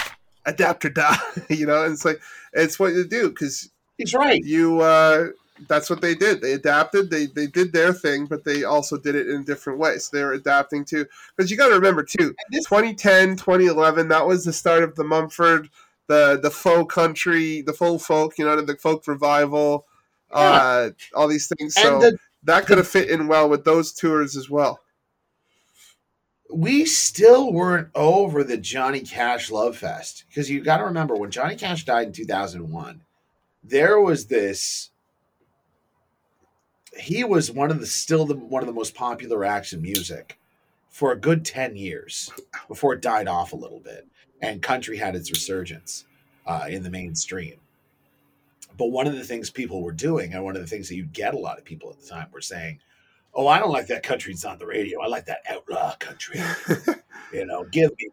"Adapt 0.44 0.84
or 0.84 0.90
die," 0.90 1.16
you 1.48 1.66
know, 1.66 1.84
and 1.84 1.92
it's 1.92 2.04
like 2.04 2.20
it's 2.52 2.78
what 2.78 2.92
you 2.94 3.06
do 3.06 3.28
because 3.30 3.70
He's 3.98 4.14
right. 4.14 4.42
you 4.44 4.80
uh, 4.80 5.28
that's 5.68 5.88
what 5.88 6.02
they 6.02 6.14
did. 6.14 6.40
They 6.42 6.52
adapted. 6.52 7.10
They 7.10 7.26
they 7.26 7.46
did 7.46 7.72
their 7.72 7.92
thing, 7.92 8.26
but 8.26 8.44
they 8.44 8.64
also 8.64 8.98
did 8.98 9.14
it 9.14 9.28
in 9.28 9.40
a 9.40 9.44
different 9.44 9.78
way. 9.78 9.98
So 9.98 10.16
they 10.16 10.22
were 10.22 10.32
adapting 10.32 10.84
to 10.86 11.06
because 11.34 11.50
you 11.50 11.56
got 11.56 11.68
to 11.68 11.74
remember 11.74 12.02
too. 12.02 12.28
And 12.28 12.34
this- 12.50 12.66
2010, 12.66 13.36
2011, 13.36 14.08
that 14.08 14.26
was 14.26 14.44
the 14.44 14.52
start 14.52 14.82
of 14.82 14.94
the 14.96 15.04
Mumford, 15.04 15.70
the 16.08 16.38
the 16.42 16.50
folk 16.50 16.90
country, 16.90 17.62
the 17.62 17.72
full 17.72 17.98
folk, 17.98 18.38
you 18.38 18.44
know, 18.44 18.60
the 18.60 18.76
folk 18.76 19.06
revival, 19.06 19.86
uh, 20.30 20.90
all 21.14 21.28
these 21.28 21.48
things. 21.48 21.74
So 21.74 22.00
the, 22.00 22.18
that 22.46 22.66
could 22.66 22.78
have 22.78 22.88
fit 22.88 23.10
in 23.10 23.28
well 23.28 23.48
with 23.48 23.64
those 23.64 23.92
tours 23.92 24.36
as 24.36 24.48
well. 24.50 24.80
we 26.52 26.84
still 26.84 27.52
weren't 27.52 27.88
over 27.94 28.44
the 28.44 28.56
Johnny 28.56 29.00
Cash 29.00 29.50
love 29.50 29.76
fest 29.76 30.24
because 30.28 30.48
you 30.50 30.62
got 30.62 30.78
to 30.78 30.84
remember 30.84 31.16
when 31.16 31.30
Johnny 31.30 31.56
Cash 31.56 31.84
died 31.84 32.08
in 32.08 32.12
2001, 32.12 33.02
there 33.64 34.00
was 34.00 34.26
this. 34.26 34.90
He 36.98 37.24
was 37.24 37.50
one 37.50 37.70
of 37.70 37.80
the 37.80 37.86
still 37.86 38.24
the 38.26 38.36
one 38.36 38.62
of 38.62 38.66
the 38.66 38.72
most 38.72 38.94
popular 38.94 39.44
acts 39.44 39.72
in 39.72 39.82
music 39.82 40.38
for 40.88 41.12
a 41.12 41.20
good 41.20 41.44
10 41.44 41.76
years 41.76 42.30
before 42.68 42.94
it 42.94 43.02
died 43.02 43.28
off 43.28 43.52
a 43.52 43.56
little 43.56 43.80
bit 43.80 44.08
and 44.40 44.62
country 44.62 44.96
had 44.96 45.14
its 45.16 45.30
resurgence 45.30 46.06
uh, 46.46 46.66
in 46.68 46.82
the 46.82 46.90
mainstream. 46.90 47.56
But 48.76 48.86
one 48.86 49.06
of 49.06 49.14
the 49.14 49.24
things 49.24 49.50
people 49.50 49.82
were 49.82 49.92
doing, 49.92 50.34
and 50.34 50.44
one 50.44 50.56
of 50.56 50.62
the 50.62 50.68
things 50.68 50.88
that 50.88 50.96
you 50.96 51.04
get 51.04 51.34
a 51.34 51.38
lot 51.38 51.58
of 51.58 51.64
people 51.64 51.90
at 51.90 52.00
the 52.00 52.06
time 52.06 52.28
were 52.32 52.40
saying, 52.40 52.80
Oh, 53.34 53.46
I 53.46 53.58
don't 53.58 53.70
like 53.70 53.88
that 53.88 54.02
country 54.02 54.32
It's 54.32 54.46
on 54.46 54.58
the 54.58 54.66
radio. 54.66 55.00
I 55.02 55.08
like 55.08 55.26
that 55.26 55.42
outlaw 55.50 55.94
country. 55.96 56.40
you 57.32 57.44
know, 57.44 57.64
give 57.64 57.90
me 57.98 58.08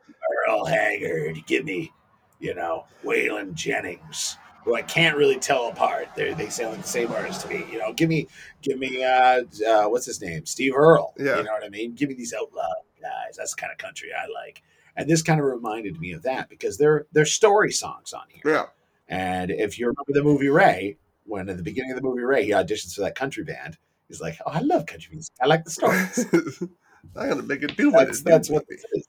Earl 0.48 0.66
Haggard, 0.66 1.38
give 1.48 1.64
me, 1.64 1.92
you 2.40 2.54
know, 2.54 2.86
Waylon 3.06 3.54
Jennings, 3.54 4.38
who 4.64 4.76
I 4.76 4.82
can't 4.82 5.16
really 5.16 5.40
tell 5.40 5.70
apart. 5.70 6.10
They 6.16 6.34
they 6.34 6.50
sound 6.50 6.72
like 6.72 6.82
the 6.82 6.88
same 6.88 7.12
artist 7.12 7.42
to 7.42 7.48
me. 7.48 7.66
You 7.72 7.80
know, 7.80 7.94
give 7.94 8.10
me 8.10 8.28
give 8.62 8.80
me 8.80 9.04
uh, 9.04 9.44
uh 9.68 9.86
what's 9.86 10.06
his 10.06 10.22
name, 10.22 10.46
Steve 10.46 10.74
Earle. 10.76 11.14
Yeah. 11.18 11.38
you 11.38 11.44
know 11.44 11.54
what 11.54 11.64
I 11.64 11.70
mean. 11.70 11.96
Give 11.96 12.10
me 12.10 12.16
these 12.16 12.34
outlaw 12.34 12.74
guys. 13.02 13.38
That's 13.38 13.56
the 13.56 13.62
kind 13.62 13.72
of 13.72 13.78
country 13.78 14.10
I 14.14 14.28
like. 14.28 14.62
And 14.96 15.10
this 15.10 15.22
kind 15.22 15.40
of 15.40 15.46
reminded 15.46 16.00
me 16.00 16.12
of 16.12 16.24
that 16.24 16.50
because 16.50 16.78
they're 16.78 17.06
they're 17.12 17.26
story 17.26 17.72
songs 17.72 18.14
on 18.14 18.24
here. 18.30 18.54
Yeah. 18.54 18.66
And 19.14 19.52
if 19.52 19.78
you 19.78 19.86
remember 19.86 20.12
the 20.14 20.24
movie 20.24 20.50
Ray, 20.50 20.98
when 21.26 21.48
at 21.50 21.58
the 21.58 21.64
beginning 21.64 21.92
of 21.92 21.98
the 21.98 22.04
movie 22.04 22.24
Ray, 22.24 22.44
he 22.46 22.52
auditions 22.52 22.96
for 22.96 23.02
that 23.02 23.16
country 23.16 23.44
band. 23.44 23.78
He's 24.08 24.20
like, 24.22 24.38
"Oh, 24.46 24.52
I 24.52 24.60
love 24.60 24.86
country 24.86 25.12
music. 25.14 25.34
I 25.42 25.46
like 25.46 25.64
the 25.64 25.72
stories." 25.72 26.26
I'm 27.16 27.30
gonna 27.30 27.44
make 27.44 27.62
a 27.64 27.68
do 27.68 27.88
with 27.92 27.96
That's 28.08 28.20
it. 28.22 28.26
that's 28.26 28.50
what 28.50 28.66
this 28.68 28.84
is. 28.94 29.08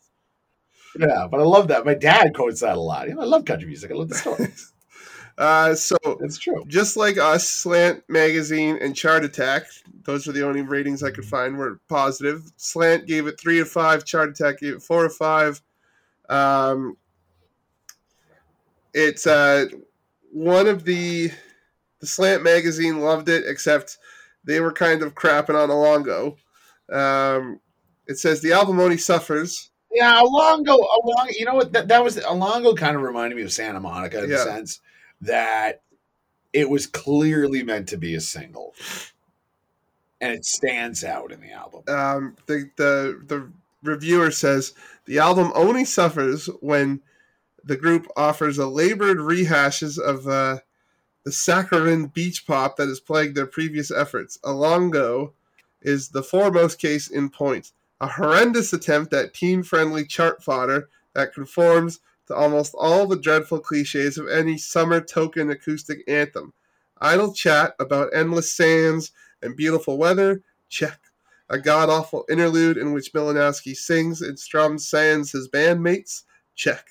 Yeah, 0.99 1.27
but 1.31 1.41
I 1.41 1.45
love 1.45 1.69
that. 1.69 1.85
My 1.87 1.95
dad 1.95 2.35
quotes 2.35 2.61
that 2.61 2.77
a 2.77 2.81
lot. 2.81 3.09
You 3.09 3.15
know, 3.15 3.23
I 3.23 3.25
love 3.25 3.45
country 3.45 3.67
music. 3.67 3.91
I 3.91 3.95
love 3.95 4.09
the 4.09 4.15
stories. 4.17 4.73
Uh, 5.37 5.75
so 5.75 5.97
It's 6.21 6.39
true. 6.39 6.63
just 6.69 6.97
like 6.97 7.19
us, 7.19 7.49
Slant 7.49 8.05
Magazine 8.09 8.79
and 8.81 8.95
Chart 8.95 9.25
Attack, 9.25 9.65
those 10.05 10.29
are 10.29 10.33
the 10.33 10.47
only 10.47 10.63
ratings 10.63 11.03
I 11.03 11.11
could 11.11 11.25
find 11.25 11.59
were 11.59 11.81
positive. 11.89 12.53
Slant 12.57 13.09
gave 13.09 13.27
it 13.27 13.41
three 13.41 13.59
of 13.59 13.69
five. 13.69 14.05
Chart 14.05 14.29
Attack 14.31 14.61
gave 14.61 14.75
it 14.75 14.83
four 14.83 15.05
of 15.05 15.13
five. 15.17 15.61
Um, 16.29 16.97
it's 18.95 19.27
uh, 19.27 19.67
one 20.35 20.67
of 20.67 20.85
the 20.85 21.31
the 22.01 22.07
Slant 22.07 22.43
Magazine 22.43 23.01
loved 23.01 23.29
it, 23.29 23.45
except 23.47 23.99
they 24.43 24.61
were 24.61 24.73
kind 24.73 25.03
of 25.03 25.15
crapping 25.15 25.55
on 25.55 25.71
Alongo. 25.71 26.37
Um, 26.93 27.61
it 28.07 28.19
says 28.19 28.43
the 28.43 28.53
album 28.53 28.81
only 28.81 28.99
suffers. 28.99 29.71
Yeah, 29.93 30.21
Alongo, 30.21 30.77
Alongo. 30.77 31.31
You 31.39 31.47
know 31.47 31.55
what? 31.55 31.73
That, 31.73 31.89
that 31.89 32.03
was 32.03 32.17
Alongo. 32.19 32.77
Kind 32.77 32.97
of 32.97 33.03
reminded 33.03 33.37
me 33.37 33.43
of 33.43 33.53
Santa 33.53 33.81
Monica 33.81 34.25
in 34.25 34.29
the 34.29 34.39
sense 34.39 34.81
that 35.21 35.83
it 36.53 36.69
was 36.69 36.87
clearly 36.89 37.63
meant 37.63 37.89
to 37.91 37.97
be 37.97 38.17
a 38.17 38.21
single, 38.21 38.75
and 40.21 40.33
it 40.33 40.45
stands 40.45 41.05
out 41.05 41.31
in 41.31 41.41
the 41.41 41.53
album. 41.53 41.85
um, 41.87 42.37
the, 42.47 42.71
the 42.77 43.23
the 43.25 43.49
reviewer 43.85 44.33
says 44.33 44.73
the 45.05 45.21
album 45.21 45.53
only 45.55 45.85
suffers 45.85 46.47
when 46.61 47.01
the 47.65 47.77
group 47.77 48.07
offers 48.17 48.59
a 48.59 48.67
labored 48.67 49.19
rehashes 49.19 49.99
of 49.99 50.29
uh, 50.29 50.59
the 51.25 51.33
saccharine 51.33 52.07
beach 52.07 52.47
pop 52.47 52.77
that 52.77 52.89
has 52.89 53.01
plagued 53.01 53.37
their 53.37 53.47
previous 53.47 53.91
efforts. 53.91 54.39
Alongo 54.45 55.33
is 55.83 56.09
the 56.09 56.23
foremost 56.23 56.79
case 56.79 57.09
in 57.09 57.31
point, 57.31 57.73
a 58.01 58.07
horrendous 58.07 58.73
attempt 58.73 59.13
at 59.13 59.35
teen-friendly 59.35 60.07
chart 60.07 60.43
fodder 60.43 60.89
that 61.15 61.33
conforms 61.33 62.01
to 62.27 62.35
almost 62.35 62.75
all 62.79 63.07
the 63.07 63.17
dreadful 63.17 63.61
cliches 63.61 64.19
of 64.19 64.29
any 64.29 64.57
summer 64.57 65.01
token 65.01 65.51
acoustic 65.51 66.03
anthem. 66.09 66.53
Idle 67.01 67.35
chat 67.35 67.75
about 67.79 68.15
endless 68.15 68.53
sands 68.53 69.13
and 69.43 69.57
beautiful 69.57 69.99
weather, 69.99 70.43
check 70.69 71.01
a 71.51 71.59
god 71.59 71.91
awful 71.91 72.25
interlude 72.31 72.79
in 72.79 72.93
which 72.93 73.13
Malinowski 73.13 73.77
sings 73.77 74.23
and 74.23 74.39
strums 74.39 74.89
sans 74.89 75.33
his 75.33 75.49
bandmates? 75.49 76.23
Check. 76.55 76.87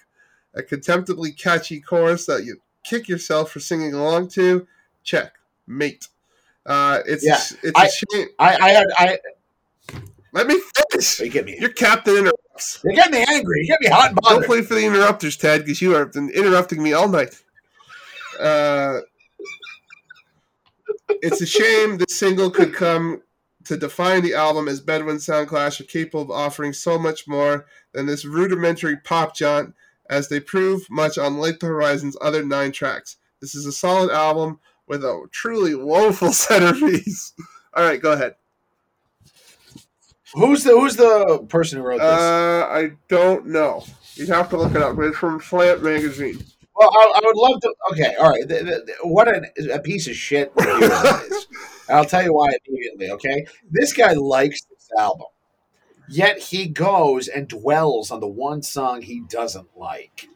A 0.55 0.61
contemptibly 0.63 1.31
catchy 1.31 1.79
chorus 1.79 2.25
that 2.27 2.43
you 2.45 2.57
kick 2.83 3.07
yourself 3.07 3.51
for 3.51 3.59
singing 3.59 3.93
along 3.93 4.29
to? 4.29 4.67
Check. 5.03 5.33
Mate. 5.67 6.07
Uh, 6.65 6.99
it's 7.05 7.25
Yeah, 7.25 7.39
it's 7.63 7.79
I- 7.79 7.85
a 7.85 7.89
shame. 7.89 8.27
I, 8.39 8.55
I 8.57 8.69
had, 8.69 8.87
I, 8.97 9.17
Let 10.31 10.47
me 10.47 10.59
finish. 10.91 11.19
you 11.19 11.29
get 11.29 11.45
me, 11.45 11.57
Your 11.59 11.69
captain 11.71 12.15
interrupts. 12.17 12.79
you 12.83 12.93
get 12.93 13.11
me 13.11 13.23
angry, 13.29 13.61
you 13.61 13.67
get 13.67 13.81
me 13.81 13.87
hot 13.87 14.07
and 14.11 14.15
bothered. 14.21 14.39
Don't 14.41 14.45
play 14.47 14.61
for 14.61 14.75
the 14.75 14.85
interrupters, 14.85 15.35
Ted, 15.37 15.61
because 15.61 15.81
you 15.81 15.91
have 15.91 16.13
been 16.13 16.29
interrupting 16.29 16.81
me 16.83 16.93
all 16.93 17.07
night. 17.09 17.41
Uh, 18.39 18.99
it's 21.21 21.41
a 21.41 21.45
shame 21.45 21.97
this 21.97 22.17
single 22.17 22.49
could 22.49 22.73
come 22.73 23.21
to 23.65 23.77
define 23.77 24.21
the 24.23 24.33
album 24.33 24.67
as 24.67 24.81
Bedouin 24.81 25.17
Soundclash 25.17 25.79
are 25.79 25.85
capable 25.85 26.21
of 26.21 26.31
offering 26.31 26.73
so 26.73 26.97
much 26.99 27.27
more 27.27 27.65
than 27.93 28.05
this 28.05 28.25
rudimentary 28.25 28.97
pop 28.97 29.35
jaunt, 29.35 29.73
as 30.09 30.29
they 30.29 30.39
prove 30.39 30.89
much 30.89 31.17
on 31.17 31.37
Light 31.37 31.59
the 31.59 31.67
Horizon's 31.67 32.17
other 32.21 32.43
nine 32.45 32.71
tracks. 32.71 33.17
This 33.41 33.55
is 33.55 33.65
a 33.65 33.71
solid 33.71 34.11
album 34.11 34.59
with 34.87 35.03
a 35.03 35.27
truly 35.31 35.75
woeful 35.75 36.31
centerpiece. 36.33 37.33
All 37.73 37.83
right, 37.83 38.01
go 38.01 38.11
ahead. 38.13 38.35
Who's 40.33 40.63
the 40.63 40.71
Who's 40.71 40.95
the 40.95 41.45
person 41.49 41.77
who 41.79 41.85
wrote 41.85 41.99
this? 41.99 42.07
Uh, 42.07 42.67
I 42.69 42.91
don't 43.07 43.47
know. 43.47 43.83
You'd 44.15 44.29
have 44.29 44.49
to 44.49 44.57
look 44.57 44.71
it 44.75 44.81
up. 44.81 44.97
It's 44.99 45.17
from 45.17 45.39
Slant 45.41 45.83
Magazine. 45.83 46.43
Well, 46.75 46.89
I, 46.91 47.13
I 47.15 47.21
would 47.23 47.35
love 47.37 47.61
to. 47.61 47.73
Okay, 47.91 48.15
all 48.15 48.31
right. 48.31 48.47
The, 48.47 48.55
the, 48.55 48.63
the- 48.85 49.07
what 49.07 49.27
an, 49.27 49.45
a 49.71 49.79
piece 49.79 50.07
of 50.07 50.15
shit 50.15 50.51
reviewer 50.55 50.87
that 50.87 51.23
is. 51.29 51.47
I'll 51.89 52.05
tell 52.05 52.23
you 52.23 52.33
why 52.33 52.49
immediately. 52.67 53.11
Okay, 53.11 53.45
this 53.69 53.93
guy 53.93 54.13
likes 54.13 54.61
this 54.63 54.89
album, 54.97 55.27
yet 56.07 56.39
he 56.39 56.67
goes 56.67 57.27
and 57.27 57.47
dwells 57.47 58.11
on 58.11 58.19
the 58.19 58.27
one 58.27 58.61
song 58.61 59.01
he 59.01 59.21
doesn't 59.21 59.77
like. 59.77 60.27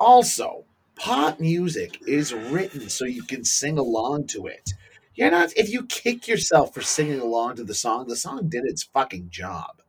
Also, 0.00 0.64
pop 0.96 1.40
music 1.40 1.98
is 2.06 2.32
written 2.34 2.88
so 2.88 3.04
you 3.04 3.22
can 3.24 3.44
sing 3.44 3.78
along 3.78 4.26
to 4.28 4.46
it. 4.46 4.72
You're 5.14 5.30
not. 5.30 5.52
If 5.56 5.70
you 5.70 5.86
kick 5.86 6.28
yourself 6.28 6.74
for 6.74 6.82
singing 6.82 7.20
along 7.20 7.56
to 7.56 7.64
the 7.64 7.74
song, 7.74 8.08
the 8.08 8.16
song 8.16 8.48
did 8.48 8.64
its 8.64 8.82
fucking 8.84 9.30
job. 9.30 9.82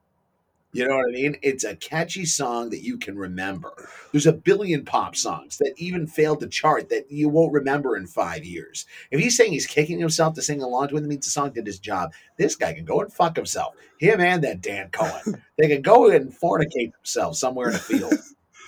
You 0.76 0.86
know 0.86 0.98
what 0.98 1.08
I 1.08 1.14
mean? 1.14 1.38
It's 1.42 1.64
a 1.64 1.78
catchy 1.78 2.26
song 2.26 2.70
that 2.72 2.84
you 2.84 2.98
can 2.98 3.18
remember. 3.18 3.88
There's 4.12 4.28
a 4.28 4.34
billion 4.34 4.84
pop 4.84 5.16
songs 5.16 5.58
that 5.60 5.74
even 5.78 6.06
failed 6.06 6.42
to 6.42 6.48
chart 6.48 6.90
that 6.90 7.10
you 7.10 7.30
won't 7.30 7.54
remember 7.54 7.96
in 7.96 8.08
five 8.08 8.44
years. 8.44 8.86
If 9.10 9.22
he's 9.22 9.38
saying 9.38 9.54
he's 9.54 9.66
kicking 9.66 10.00
himself 10.00 10.34
to 10.34 10.42
sing 10.42 10.62
along 10.62 10.90
to 10.90 10.98
it, 10.98 11.00
that 11.00 11.08
means 11.08 11.28
the 11.28 11.32
song 11.32 11.52
did 11.52 11.66
his 11.66 11.80
job. 11.80 12.12
This 12.36 12.58
guy 12.58 12.74
can 12.74 12.84
go 12.84 13.00
and 13.00 13.14
fuck 13.14 13.38
himself. 13.38 13.76
Him 14.00 14.20
and 14.20 14.44
that 14.44 14.60
Dan 14.60 14.90
Cohen. 14.90 15.42
they 15.58 15.70
can 15.70 15.82
go 15.82 16.12
and 16.12 16.38
fornicate 16.38 16.92
themselves 16.92 17.40
somewhere 17.40 17.70
in 17.70 17.76
a 17.76 17.80
field. 17.80 18.14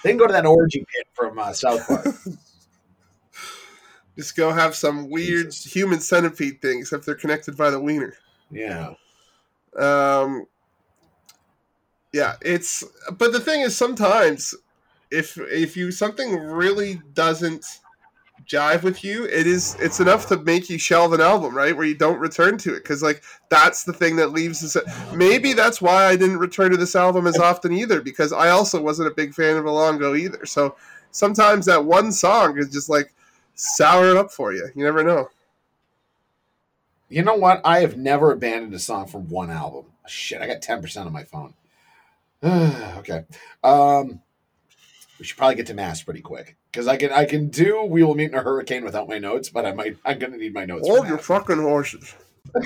they 0.05 0.11
can 0.11 0.17
go 0.17 0.27
to 0.27 0.33
that 0.33 0.45
orgy 0.45 0.79
pit 0.79 1.07
from 1.11 1.37
uh, 1.37 1.51
South 1.51 1.85
Park. 1.85 2.05
Just 4.15 4.37
go 4.37 4.53
have 4.53 4.75
some 4.75 5.09
weird 5.09 5.47
Jesus. 5.47 5.73
human 5.73 5.99
centipede 5.99 6.61
thing, 6.61 6.79
except 6.79 7.05
they're 7.05 7.15
connected 7.15 7.57
by 7.57 7.69
the 7.69 7.81
wiener. 7.81 8.13
Yeah. 8.49 8.93
Um, 9.77 10.47
yeah, 12.17 12.35
it's. 12.41 12.83
But 13.17 13.31
the 13.31 13.39
thing 13.39 13.61
is, 13.61 13.77
sometimes 13.77 14.55
if 15.11 15.37
if 15.37 15.77
you 15.77 15.91
something 15.91 16.35
really 16.35 16.99
doesn't 17.13 17.79
jive 18.47 18.81
with 18.81 19.03
you, 19.03 19.25
it 19.25 19.45
is 19.45 19.77
it's 19.79 19.99
enough 19.99 20.25
to 20.29 20.37
make 20.37 20.67
you 20.67 20.79
shelve 20.79 21.13
an 21.13 21.21
album, 21.21 21.55
right? 21.55 21.77
Where 21.77 21.85
you 21.85 21.93
don't 21.93 22.19
return 22.19 22.57
to 22.59 22.73
it 22.73 22.79
because 22.79 23.03
like 23.03 23.21
that's 23.49 23.83
the 23.83 23.93
thing 23.93 24.15
that 24.15 24.31
leaves 24.31 24.63
us. 24.63 24.83
Maybe 25.13 25.53
that's 25.53 25.79
why 25.79 26.05
I 26.05 26.15
didn't 26.15 26.39
return 26.39 26.71
to 26.71 26.77
this 26.77 26.95
album 26.95 27.27
as 27.27 27.37
often 27.37 27.71
either 27.71 28.01
because 28.01 28.33
I 28.33 28.49
also 28.49 28.81
wasn't 28.81 29.09
a 29.09 29.15
big 29.15 29.35
fan 29.35 29.55
of 29.55 29.65
Alongo 29.65 30.17
either. 30.17 30.43
So 30.47 30.75
sometimes 31.11 31.67
that 31.67 31.85
one 31.85 32.11
song 32.11 32.57
is 32.57 32.71
just 32.71 32.89
like 32.89 33.13
sour 33.53 34.09
it 34.09 34.17
up 34.17 34.31
for 34.31 34.53
you. 34.53 34.67
You 34.75 34.83
never 34.83 35.03
know. 35.03 35.29
You 37.09 37.21
know 37.21 37.35
what? 37.35 37.61
I 37.63 37.81
have 37.81 37.95
never 37.95 38.31
abandoned 38.31 38.73
a 38.73 38.79
song 38.79 39.05
from 39.05 39.29
one 39.29 39.51
album. 39.51 39.85
Shit, 40.07 40.41
I 40.41 40.47
got 40.47 40.63
10% 40.63 41.05
on 41.05 41.13
my 41.13 41.23
phone. 41.23 41.53
okay. 42.97 43.25
Um 43.63 44.21
we 45.19 45.25
should 45.25 45.37
probably 45.37 45.55
get 45.55 45.67
to 45.67 45.73
mass 45.73 46.03
pretty 46.03 46.21
quick. 46.21 46.57
Because 46.71 46.87
I 46.87 46.97
can 46.97 47.11
I 47.11 47.25
can 47.25 47.49
do 47.49 47.83
We 47.83 48.03
Will 48.03 48.15
Meet 48.15 48.31
in 48.31 48.37
a 48.37 48.41
Hurricane 48.41 48.83
without 48.83 49.07
my 49.07 49.17
notes, 49.17 49.49
but 49.49 49.65
I 49.65 49.73
might 49.73 49.97
I'm 50.05 50.19
gonna 50.19 50.37
need 50.37 50.53
my 50.53 50.65
notes. 50.65 50.87
Hold 50.87 51.07
your 51.07 51.17
fucking 51.17 51.61
horses. 51.61 52.13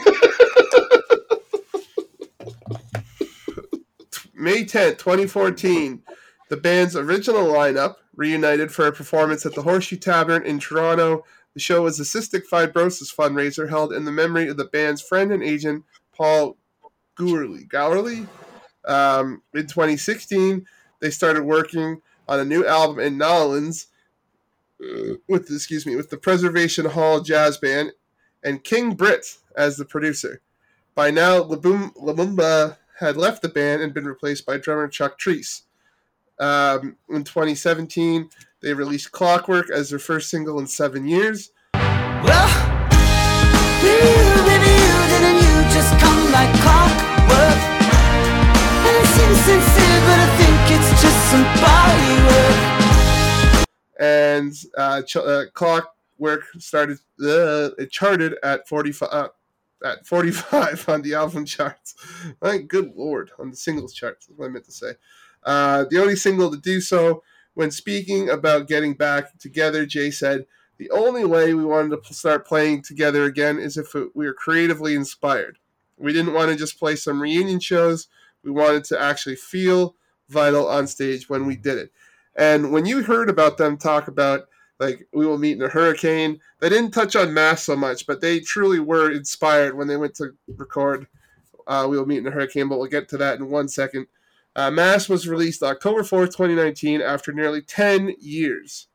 May 4.34 4.64
10th, 4.66 4.98
2014, 4.98 6.02
the 6.50 6.58
band's 6.58 6.96
original 6.96 7.44
lineup 7.44 7.98
reunited 8.16 8.72
for 8.72 8.88
a 8.88 8.92
performance 8.92 9.46
at 9.46 9.54
the 9.54 9.62
Horseshoe 9.62 9.98
Tavern 9.98 10.44
in 10.44 10.58
Toronto. 10.58 11.24
The 11.54 11.60
show 11.60 11.84
was 11.84 12.00
a 12.00 12.04
cystic 12.04 12.48
fibrosis 12.52 13.16
fundraiser 13.16 13.70
held 13.70 13.94
in 13.94 14.06
the 14.06 14.12
memory 14.12 14.48
of 14.48 14.58
the 14.58 14.66
band's 14.66 15.02
friend 15.02 15.32
and 15.32 15.44
agent, 15.44 15.84
Paul 16.12 16.58
Gourley. 17.16 17.68
Gourley? 17.68 18.28
Um, 18.86 19.42
in 19.54 19.68
2016, 19.68 20.66
they 21.00 21.10
started 21.10 21.44
working 21.44 22.02
on 22.28 22.40
a 22.40 22.46
new 22.46 22.66
album 22.66 23.00
in 23.00 23.18
Nolans 23.18 23.88
uh, 24.82 25.16
with, 25.28 25.50
excuse 25.52 25.86
me, 25.86 25.96
with 25.96 26.10
the 26.10 26.18
Preservation 26.18 26.86
Hall 26.86 27.22
Jazz 27.22 27.58
Band 27.58 27.92
and 28.44 28.64
King 28.64 28.94
Britt 28.94 29.38
as 29.56 29.78
the 29.78 29.86
producer. 29.86 30.42
By 30.96 31.12
now, 31.12 31.42
Labum- 31.42 31.96
Lumumba 31.96 32.78
had 33.00 33.18
left 33.18 33.42
the 33.42 33.50
band 33.50 33.82
and 33.82 33.94
been 33.94 34.06
replaced 34.06 34.46
by 34.46 34.58
drummer 34.58 34.88
Chuck 34.88 35.20
Treece. 35.20 35.62
Um, 36.40 36.98
in 37.10 37.24
2017, 37.24 38.30
they 38.62 38.74
released 38.74 39.12
Clockwork 39.12 39.70
as 39.70 39.90
their 39.90 40.00
first 40.00 40.30
single 40.30 40.60
in 40.60 40.68
seven 40.68 41.08
years. 41.08 41.52
Well, 41.74 42.48
But 49.32 50.20
I 50.20 50.28
think 50.38 50.60
it's 50.76 51.02
just 51.02 51.20
some 51.32 51.46
body 51.64 52.16
work. 52.28 53.68
And 54.00 54.54
uh, 54.78 55.02
Ch- 55.04 55.16
uh, 55.18 55.46
Clock 55.54 55.96
work 56.18 56.48
started. 56.60 56.98
Uh, 57.22 57.70
it 57.78 57.92
charted 57.92 58.36
at 58.44 58.68
45. 58.68 59.10
Uh, 59.12 59.28
at 59.84 60.06
45 60.06 60.86
on 60.90 61.02
the 61.02 61.14
album 61.14 61.46
charts. 61.46 61.96
My 62.42 62.58
good 62.58 62.94
lord, 62.96 63.32
on 63.40 63.50
the 63.50 63.56
singles 63.56 63.94
charts, 63.94 64.28
is 64.28 64.38
what 64.38 64.48
I 64.48 64.50
meant 64.50 64.66
to 64.66 64.72
say. 64.72 64.94
Uh, 65.44 65.86
the 65.90 66.00
only 66.00 66.16
single 66.16 66.52
to 66.52 66.58
do 66.58 66.82
so. 66.82 67.24
When 67.54 67.72
speaking 67.72 68.30
about 68.30 68.68
getting 68.68 68.94
back 68.94 69.38
together, 69.40 69.86
Jay 69.86 70.12
said, 70.12 70.46
The 70.78 70.90
only 70.92 71.26
way 71.26 71.54
we 71.54 71.66
wanted 71.66 72.04
to 72.04 72.14
start 72.14 72.46
playing 72.48 72.84
together 72.84 73.26
again 73.26 73.60
is 73.60 73.78
if 73.78 73.94
we 73.94 74.26
were 74.26 74.34
creatively 74.34 74.94
inspired. 74.94 75.58
We 75.98 76.14
didn't 76.14 76.34
want 76.34 76.52
to 76.52 76.58
just 76.58 76.80
play 76.80 76.96
some 76.96 77.22
reunion 77.22 77.60
shows, 77.60 78.08
we 78.44 78.52
wanted 78.52 78.84
to 78.86 79.00
actually 79.00 79.36
feel 79.36 79.96
vital 80.30 80.68
on 80.68 80.88
stage 80.88 81.30
when 81.30 81.46
we 81.46 81.56
did 81.56 81.78
it. 81.78 81.92
And 82.36 82.72
when 82.72 82.86
you 82.86 83.04
heard 83.04 83.30
about 83.30 83.58
them 83.58 83.78
talk 83.78 84.08
about 84.08 84.48
like 84.82 85.08
we 85.14 85.28
will 85.28 85.38
meet 85.38 85.56
in 85.56 85.62
a 85.62 85.70
hurricane. 85.70 86.40
They 86.60 86.68
didn't 86.68 86.92
touch 86.92 87.16
on 87.16 87.36
mass 87.36 87.64
so 87.64 87.76
much, 87.76 88.08
but 88.08 88.20
they 88.20 88.40
truly 88.40 88.80
were 88.80 89.12
inspired 89.12 89.78
when 89.78 89.88
they 89.88 89.96
went 89.96 90.16
to 90.16 90.32
record 90.58 91.06
uh, 91.68 91.86
We 91.88 91.98
Will 91.98 92.08
Meet 92.08 92.18
in 92.18 92.28
a 92.28 92.32
Hurricane, 92.32 92.68
but 92.68 92.80
we'll 92.80 92.90
get 92.90 93.08
to 93.10 93.18
that 93.18 93.38
in 93.38 93.50
one 93.52 93.68
second. 93.68 94.08
Uh, 94.56 94.72
mass 94.72 95.08
was 95.08 95.28
released 95.28 95.62
October 95.62 96.02
4th, 96.02 96.36
2019, 96.36 97.00
after 97.00 97.32
nearly 97.32 97.62
10 97.62 98.16
years. 98.20 98.88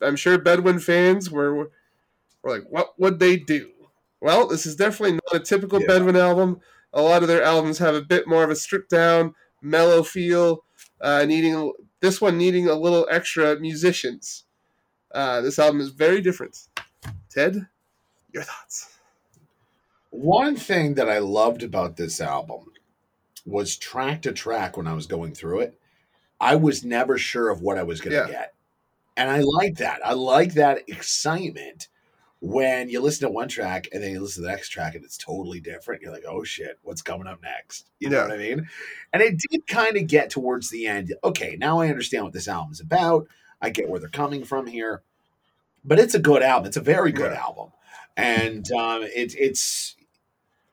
I'm 0.00 0.16
sure 0.16 0.38
Bedouin 0.38 0.78
fans 0.78 1.30
were, 1.30 1.52
were 1.54 1.70
like, 2.44 2.62
what 2.70 2.98
would 2.98 3.18
they 3.18 3.36
do? 3.36 3.70
Well, 4.20 4.46
this 4.46 4.66
is 4.66 4.76
definitely 4.76 5.14
not 5.14 5.34
a 5.34 5.40
typical 5.40 5.80
Yeah. 5.80 5.88
Bedouin 5.88 6.16
album. 6.16 6.60
A 6.92 7.02
lot 7.02 7.22
of 7.22 7.28
their 7.28 7.42
albums 7.42 7.78
have 7.78 7.94
a 7.94 8.02
bit 8.02 8.26
more 8.28 8.44
of 8.44 8.50
a 8.50 8.56
stripped 8.56 8.90
down, 8.90 9.34
mellow 9.60 10.02
feel, 10.02 10.64
uh, 11.00 11.24
needing 11.24 11.72
this 12.00 12.20
one 12.20 12.36
needing 12.36 12.68
a 12.68 12.74
little 12.74 13.06
extra 13.10 13.58
musicians. 13.58 14.44
Uh, 15.12 15.40
this 15.40 15.58
album 15.58 15.80
is 15.80 15.90
very 15.90 16.20
different. 16.20 16.68
Ted, 17.30 17.66
your 18.32 18.42
thoughts? 18.42 18.98
One 20.10 20.56
thing 20.56 20.94
that 20.94 21.08
I 21.08 21.18
loved 21.18 21.62
about 21.62 21.96
this 21.96 22.20
album 22.20 22.72
was 23.46 23.76
track 23.76 24.22
to 24.22 24.32
track 24.32 24.76
when 24.76 24.86
I 24.86 24.92
was 24.94 25.06
going 25.06 25.34
through 25.34 25.60
it, 25.60 25.80
I 26.40 26.56
was 26.56 26.84
never 26.84 27.18
sure 27.18 27.50
of 27.50 27.62
what 27.62 27.78
I 27.78 27.82
was 27.82 28.00
going 28.00 28.12
to 28.12 28.18
Yeah. 28.18 28.26
get. 28.26 28.54
And 29.16 29.30
I 29.30 29.40
like 29.40 29.76
that. 29.76 30.00
I 30.04 30.12
like 30.14 30.54
that 30.54 30.88
excitement 30.88 31.88
when 32.44 32.88
you 32.88 33.00
listen 33.00 33.24
to 33.28 33.32
one 33.32 33.46
track 33.46 33.86
and 33.92 34.02
then 34.02 34.10
you 34.10 34.20
listen 34.20 34.42
to 34.42 34.48
the 34.48 34.52
next 34.52 34.70
track 34.70 34.96
and 34.96 35.04
it's 35.04 35.16
totally 35.16 35.60
different. 35.60 36.02
You're 36.02 36.10
like, 36.10 36.24
oh 36.28 36.42
shit, 36.42 36.76
what's 36.82 37.00
coming 37.00 37.28
up 37.28 37.40
next? 37.40 37.88
You 38.00 38.10
know 38.10 38.16
Yeah. 38.16 38.22
what 38.24 38.32
I 38.32 38.36
mean? 38.36 38.68
And 39.12 39.22
it 39.22 39.40
did 39.48 39.64
kind 39.68 39.96
of 39.96 40.08
get 40.08 40.28
towards 40.28 40.68
the 40.68 40.88
end. 40.88 41.14
Okay, 41.22 41.56
now 41.56 41.78
I 41.78 41.88
understand 41.88 42.24
what 42.24 42.32
this 42.32 42.48
album 42.48 42.72
is 42.72 42.80
about. 42.80 43.28
I 43.60 43.70
get 43.70 43.88
where 43.88 44.00
they're 44.00 44.08
coming 44.08 44.42
from 44.42 44.66
here. 44.66 45.02
But 45.84 46.00
it's 46.00 46.14
a 46.14 46.18
good 46.18 46.42
album. 46.42 46.66
It's 46.66 46.76
a 46.76 46.80
very 46.80 47.12
good 47.12 47.30
Yeah. 47.30 47.40
album. 47.42 47.70
And 48.16 48.68
um, 48.72 49.04
it, 49.04 49.36
it's, 49.38 49.94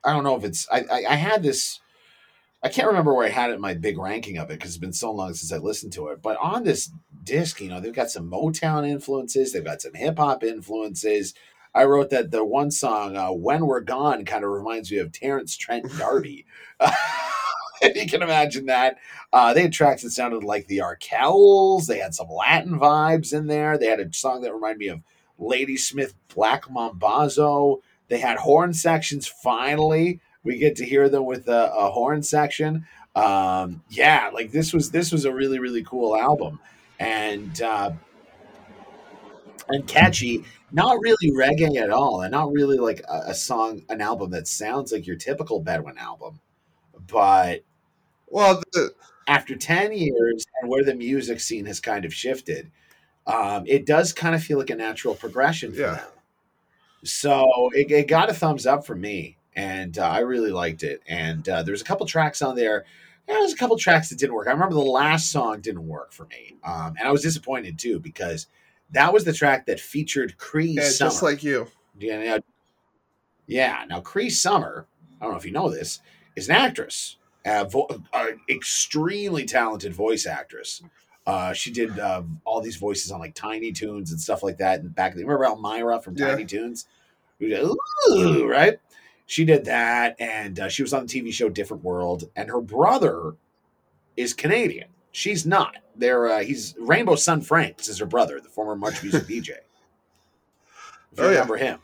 I 0.03 0.11
don't 0.11 0.23
know 0.23 0.35
if 0.37 0.43
it's, 0.43 0.67
I, 0.71 0.79
I, 0.91 1.03
I 1.09 1.15
had 1.15 1.43
this, 1.43 1.81
I 2.63 2.69
can't 2.69 2.87
remember 2.87 3.13
where 3.13 3.27
I 3.27 3.29
had 3.29 3.51
it 3.51 3.53
in 3.53 3.61
my 3.61 3.75
big 3.75 3.99
ranking 3.99 4.37
of 4.39 4.49
it 4.49 4.55
because 4.57 4.71
it's 4.71 4.77
been 4.79 4.91
so 4.91 5.11
long 5.11 5.35
since 5.35 5.53
I 5.53 5.57
listened 5.57 5.93
to 5.93 6.07
it. 6.07 6.21
But 6.23 6.37
on 6.41 6.63
this 6.63 6.89
disc, 7.23 7.61
you 7.61 7.69
know, 7.69 7.79
they've 7.79 7.93
got 7.93 8.09
some 8.09 8.29
Motown 8.29 8.89
influences, 8.89 9.53
they've 9.53 9.63
got 9.63 9.81
some 9.83 9.93
hip 9.93 10.17
hop 10.17 10.43
influences. 10.43 11.35
I 11.73 11.85
wrote 11.85 12.09
that 12.09 12.31
the 12.31 12.43
one 12.43 12.71
song, 12.71 13.15
uh, 13.15 13.31
When 13.31 13.65
We're 13.67 13.81
Gone, 13.81 14.25
kind 14.25 14.43
of 14.43 14.49
reminds 14.49 14.91
me 14.91 14.97
of 14.97 15.11
Terence 15.11 15.55
Trent 15.55 15.85
D'Arby. 15.97 16.45
if 17.81 17.95
you 17.95 18.07
can 18.09 18.21
imagine 18.21 18.65
that. 18.67 18.97
Uh, 19.31 19.53
they 19.53 19.61
had 19.63 19.73
tracks 19.73 20.03
that 20.03 20.11
sounded 20.11 20.43
like 20.43 20.67
the 20.67 20.79
Arkells. 20.79 21.85
They 21.85 21.99
had 21.99 22.15
some 22.15 22.29
Latin 22.29 22.79
vibes 22.79 23.33
in 23.33 23.47
there. 23.47 23.77
They 23.77 23.87
had 23.87 23.99
a 23.99 24.11
song 24.13 24.41
that 24.41 24.53
reminded 24.53 24.79
me 24.79 24.87
of 24.87 25.01
Ladysmith 25.37 26.15
Black 26.33 26.65
Mambazo. 26.65 27.81
They 28.07 28.19
had 28.19 28.37
horn 28.37 28.73
sections 28.73 29.27
finally. 29.27 30.19
We 30.43 30.57
get 30.57 30.75
to 30.77 30.85
hear 30.85 31.09
them 31.09 31.25
with 31.25 31.47
a, 31.47 31.71
a 31.73 31.91
horn 31.91 32.23
section. 32.23 32.87
Um, 33.15 33.83
yeah, 33.89 34.29
like 34.33 34.51
this 34.51 34.73
was 34.73 34.91
this 34.91 35.11
was 35.11 35.25
a 35.25 35.33
really 35.33 35.59
really 35.59 35.83
cool 35.83 36.15
album, 36.15 36.59
and 36.99 37.61
uh, 37.61 37.91
and 39.69 39.87
catchy. 39.87 40.43
Not 40.71 40.97
really 41.01 41.31
reggae 41.31 41.77
at 41.81 41.89
all, 41.89 42.21
and 42.21 42.31
not 42.31 42.51
really 42.53 42.77
like 42.77 43.01
a, 43.09 43.29
a 43.31 43.33
song, 43.33 43.83
an 43.89 44.01
album 44.01 44.31
that 44.31 44.47
sounds 44.47 44.91
like 44.91 45.07
your 45.07 45.15
typical 45.15 45.59
Bedouin 45.61 45.97
album. 45.97 46.39
But 47.07 47.63
Well, 48.27 48.61
the, 48.73 48.93
after 49.27 49.55
10 49.55 49.93
years 49.93 50.45
and 50.61 50.69
where 50.71 50.83
the 50.83 50.95
music 50.95 51.39
scene 51.41 51.65
has 51.67 51.79
kind 51.79 52.05
of 52.05 52.13
shifted, 52.13 52.71
um, 53.27 53.65
it 53.67 53.85
does 53.85 54.13
kind 54.13 54.35
of 54.35 54.43
feel 54.43 54.59
like 54.59 54.69
a 54.71 54.75
natural 54.75 55.15
progression 55.15 55.73
for 55.73 55.79
Yeah. 55.81 55.95
them. 55.95 56.11
So 57.03 57.69
it, 57.73 57.91
it 57.91 58.07
got 58.07 58.29
a 58.29 58.33
thumbs 58.33 58.65
up 58.65 58.85
for 58.85 58.95
me, 58.95 59.37
and 59.55 59.97
uh, 59.97 60.07
I 60.09 60.19
really 60.19 60.51
liked 60.51 60.83
it. 60.83 61.01
And 61.07 61.47
uh, 61.47 61.63
there's 61.63 61.81
a 61.81 61.85
couple 61.85 62.05
tracks 62.05 62.41
on 62.41 62.55
there. 62.55 62.85
yeah, 63.27 63.35
There's 63.35 63.53
a 63.53 63.57
couple 63.57 63.77
tracks 63.77 64.09
that 64.09 64.19
didn't 64.19 64.35
work. 64.35 64.47
I 64.47 64.51
remember 64.51 64.75
the 64.75 64.81
last 64.81 65.31
song 65.31 65.61
didn't 65.61 65.87
work 65.87 66.11
for 66.11 66.25
me, 66.25 66.55
um, 66.63 66.95
and 66.99 67.07
I 67.07 67.11
was 67.11 67.21
disappointed 67.21 67.79
too 67.79 67.99
because 67.99 68.47
that 68.91 69.13
was 69.13 69.23
the 69.23 69.33
track 69.33 69.65
that 69.67 69.79
featured 69.79 70.37
Cree 70.37 70.67
yeah, 70.71 70.83
Summer. 70.89 71.09
just 71.09 71.23
like 71.23 71.43
you. 71.43 71.67
Yeah, 71.99 72.23
now, 72.23 72.39
yeah. 73.47 73.85
Now, 73.87 74.01
Cree 74.01 74.29
Summer, 74.29 74.87
I 75.19 75.25
don't 75.25 75.33
know 75.33 75.39
if 75.39 75.45
you 75.45 75.51
know 75.51 75.69
this, 75.69 75.99
is 76.35 76.49
an 76.49 76.55
actress, 76.55 77.17
an 77.45 77.69
vo- 77.69 77.87
a 78.13 78.27
extremely 78.49 79.45
talented 79.45 79.93
voice 79.93 80.25
actress. 80.25 80.81
Uh, 81.27 81.53
she 81.53 81.71
did 81.71 81.99
um, 81.99 82.41
all 82.45 82.61
these 82.61 82.77
voices 82.77 83.11
on 83.11 83.19
like 83.19 83.35
Tiny 83.35 83.71
Toons 83.71 84.11
and 84.11 84.19
stuff 84.19 84.41
like 84.41 84.57
that. 84.57 84.79
And 84.79 84.95
back, 84.95 85.13
remember 85.15 85.45
Elmyra 85.45 86.03
from 86.03 86.15
Yeah. 86.17 86.29
Tiny 86.29 86.45
Toons? 86.45 86.87
Ooh, 87.41 88.47
right? 88.47 88.79
She 89.27 89.45
did 89.45 89.65
that, 89.65 90.15
and 90.19 90.59
uh, 90.59 90.69
she 90.69 90.81
was 90.81 90.91
on 90.91 91.05
the 91.05 91.21
TV 91.21 91.31
show 91.31 91.49
Different 91.49 91.83
World. 91.83 92.23
And 92.35 92.49
her 92.49 92.61
brother 92.61 93.35
is 94.17 94.33
Canadian. 94.33 94.87
She's 95.11 95.45
not. 95.45 95.75
They're 95.95 96.27
uh, 96.29 96.39
he's 96.43 96.75
Rainbow 96.79 97.15
Sun 97.15 97.41
Franks 97.41 97.87
is 97.87 97.99
her 97.99 98.05
brother, 98.05 98.39
the 98.39 98.49
former 98.49 98.75
Much 98.75 99.01
Music 99.03 99.23
DJ. 99.23 99.49
If 101.11 101.17
you 101.17 101.23
Oh, 101.23 101.23
yeah. 101.25 101.29
remember 101.31 101.57
him. 101.57 101.79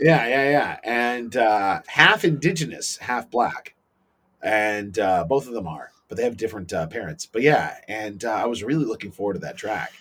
Yeah, 0.00 0.26
yeah, 0.26 0.50
yeah. 0.50 0.78
And 0.82 1.36
uh, 1.36 1.82
half 1.86 2.24
indigenous, 2.24 2.96
half 2.96 3.30
black. 3.30 3.74
And 4.42 4.98
uh, 4.98 5.24
both 5.24 5.46
of 5.46 5.52
them 5.54 5.68
are, 5.68 5.92
but 6.08 6.16
they 6.18 6.24
have 6.24 6.36
different 6.36 6.72
uh, 6.72 6.88
parents. 6.88 7.26
But 7.26 7.42
yeah, 7.42 7.76
and 7.86 8.24
uh, 8.24 8.32
I 8.32 8.46
was 8.46 8.64
really 8.64 8.84
looking 8.84 9.12
forward 9.12 9.34
to 9.34 9.38
that 9.40 9.56
track. 9.56 9.92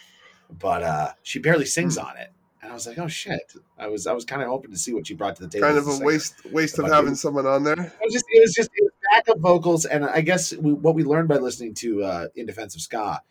But 0.50 0.82
uh, 0.84 1.12
she 1.22 1.38
barely 1.40 1.66
sings 1.66 1.98
Hmm. 1.98 2.06
on 2.06 2.18
it. 2.18 2.32
And 2.62 2.72
I 2.72 2.74
was 2.76 2.86
like, 2.86 3.00
oh 3.00 3.08
shit. 3.08 3.54
I 3.78 3.88
was 3.88 4.06
I 4.06 4.14
was 4.14 4.24
kind 4.26 4.42
of 4.42 4.48
hoping 4.48 4.72
to 4.72 4.78
see 4.78 4.94
what 4.94 5.08
she 5.08 5.16
brought 5.16 5.36
to 5.38 5.44
the 5.44 5.50
table. 5.50 5.66
Kind 5.68 5.78
of 5.80 5.88
a 5.88 6.06
waste 6.06 6.36
waste 6.52 6.78
of 6.80 6.88
having 6.88 7.16
someone 7.16 7.48
on 7.48 7.64
there. 7.64 7.74
It 7.80 7.92
was 8.04 8.14
just 8.14 8.26
it 8.30 8.42
was 8.42 8.54
just 8.54 8.70
it 8.76 8.84
was 8.84 8.92
backup 9.12 9.40
vocals, 9.40 9.86
and 9.86 10.06
I 10.06 10.22
guess 10.22 10.54
we, 10.56 10.74
what 10.74 10.94
we 10.96 11.04
learned 11.04 11.28
by 11.28 11.38
listening 11.38 11.74
to 11.76 12.04
uh, 12.04 12.28
In 12.36 12.46
Defense 12.46 12.76
of 12.76 12.82
Ska, 12.82 13.22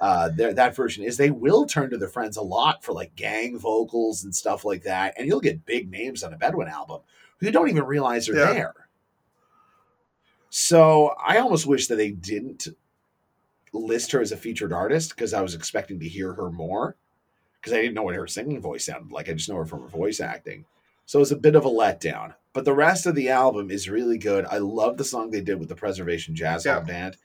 uh, 0.00 0.28
that 0.36 0.76
version 0.76 1.02
is 1.04 1.16
they 1.16 1.30
will 1.30 1.66
turn 1.66 1.90
to 1.90 1.98
their 1.98 2.08
friends 2.08 2.36
a 2.36 2.42
lot 2.42 2.84
for 2.84 2.92
like 2.92 3.16
gang 3.16 3.58
vocals 3.58 4.22
and 4.24 4.34
stuff 4.34 4.64
like 4.64 4.84
that, 4.84 5.14
and 5.18 5.26
you'll 5.26 5.40
get 5.40 5.66
big 5.66 5.90
names 5.90 6.22
on 6.22 6.32
a 6.32 6.36
Bedouin 6.36 6.68
album 6.68 7.00
who 7.38 7.50
don't 7.50 7.68
even 7.70 7.84
realize 7.84 8.26
they're 8.26 8.36
Yeah. 8.36 8.52
there. 8.52 8.74
So 10.48 11.14
I 11.24 11.38
almost 11.38 11.66
wish 11.66 11.86
that 11.88 11.96
they 11.96 12.10
didn't 12.10 12.68
list 13.72 14.12
her 14.12 14.20
as 14.20 14.32
a 14.32 14.36
featured 14.36 14.72
artist 14.72 15.10
because 15.10 15.32
I 15.32 15.40
was 15.42 15.54
expecting 15.54 16.00
to 16.00 16.08
hear 16.08 16.32
her 16.34 16.50
more 16.50 16.96
because 17.60 17.72
I 17.72 17.80
didn't 17.82 17.94
know 17.94 18.02
what 18.02 18.14
her 18.14 18.26
singing 18.26 18.60
voice 18.60 18.86
sounded 18.86 19.12
like. 19.12 19.28
I 19.28 19.34
just 19.34 19.48
know 19.48 19.56
her 19.56 19.66
from 19.66 19.82
her 19.82 19.88
voice 19.88 20.20
acting. 20.20 20.64
So 21.06 21.18
it 21.18 21.20
was 21.20 21.32
a 21.32 21.36
bit 21.36 21.56
of 21.56 21.64
a 21.64 21.70
letdown. 21.70 22.34
But 22.52 22.64
the 22.64 22.72
rest 22.72 23.06
of 23.06 23.14
the 23.14 23.28
album 23.30 23.70
is 23.70 23.88
really 23.88 24.18
good. 24.18 24.44
I 24.46 24.58
love 24.58 24.96
the 24.96 25.04
song 25.04 25.30
they 25.30 25.40
did 25.40 25.58
with 25.60 25.68
the 25.68 25.74
Preservation 25.74 26.34
Jazz 26.34 26.64
Yeah. 26.64 26.80
Band. 26.80 27.16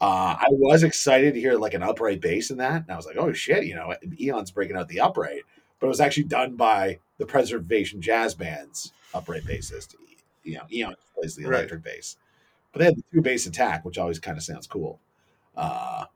Uh, 0.00 0.36
I 0.38 0.46
was 0.50 0.82
excited 0.82 1.34
to 1.34 1.40
hear 1.40 1.54
like 1.54 1.74
an 1.74 1.82
upright 1.82 2.20
bass 2.20 2.50
in 2.50 2.56
that. 2.58 2.82
And 2.82 2.90
I 2.90 2.96
was 2.96 3.06
like, 3.06 3.16
oh 3.16 3.32
shit, 3.32 3.64
you 3.66 3.74
know, 3.76 3.94
Eon's 4.20 4.50
breaking 4.50 4.76
out 4.76 4.88
the 4.88 5.00
upright. 5.00 5.42
But 5.78 5.86
it 5.86 5.90
was 5.90 6.00
actually 6.00 6.24
done 6.24 6.56
by 6.56 6.98
the 7.18 7.26
Preservation 7.26 8.00
Jazz 8.00 8.34
Band's 8.34 8.92
upright 9.14 9.44
bassist. 9.44 9.94
You 10.44 10.54
know, 10.56 10.64
Eon 10.72 10.94
plays 11.14 11.36
the 11.36 11.44
Right. 11.44 11.58
electric 11.58 11.82
bass. 11.84 12.16
But 12.72 12.78
they 12.80 12.84
had 12.86 12.96
the 12.96 13.04
two 13.12 13.20
bass 13.20 13.46
attack, 13.46 13.84
which 13.84 13.98
always 13.98 14.18
kind 14.18 14.36
of 14.36 14.42
sounds 14.42 14.66
cool. 14.66 14.98
Uh, 15.56 16.06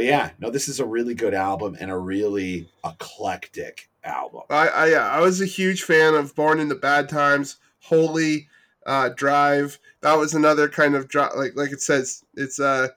but 0.00 0.06
yeah, 0.06 0.30
no, 0.38 0.48
this 0.48 0.66
is 0.66 0.80
a 0.80 0.86
really 0.86 1.12
good 1.12 1.34
album 1.34 1.76
and 1.78 1.90
a 1.90 1.98
really 1.98 2.66
eclectic 2.86 3.90
album. 4.02 4.40
I, 4.48 4.68
I 4.68 4.86
yeah, 4.86 5.06
I 5.10 5.20
was 5.20 5.42
a 5.42 5.46
huge 5.46 5.82
fan 5.82 6.14
of 6.14 6.34
Born 6.34 6.58
in 6.58 6.68
the 6.70 6.74
Bad 6.74 7.06
Times, 7.10 7.56
Holy, 7.82 8.48
uh, 8.86 9.10
Drive. 9.10 9.78
That 10.00 10.14
was 10.14 10.32
another 10.32 10.70
kind 10.70 10.94
of 10.94 11.06
dri- 11.06 11.28
like 11.36 11.52
like 11.54 11.70
it 11.70 11.82
says, 11.82 12.24
it's 12.34 12.58
uh 12.58 12.88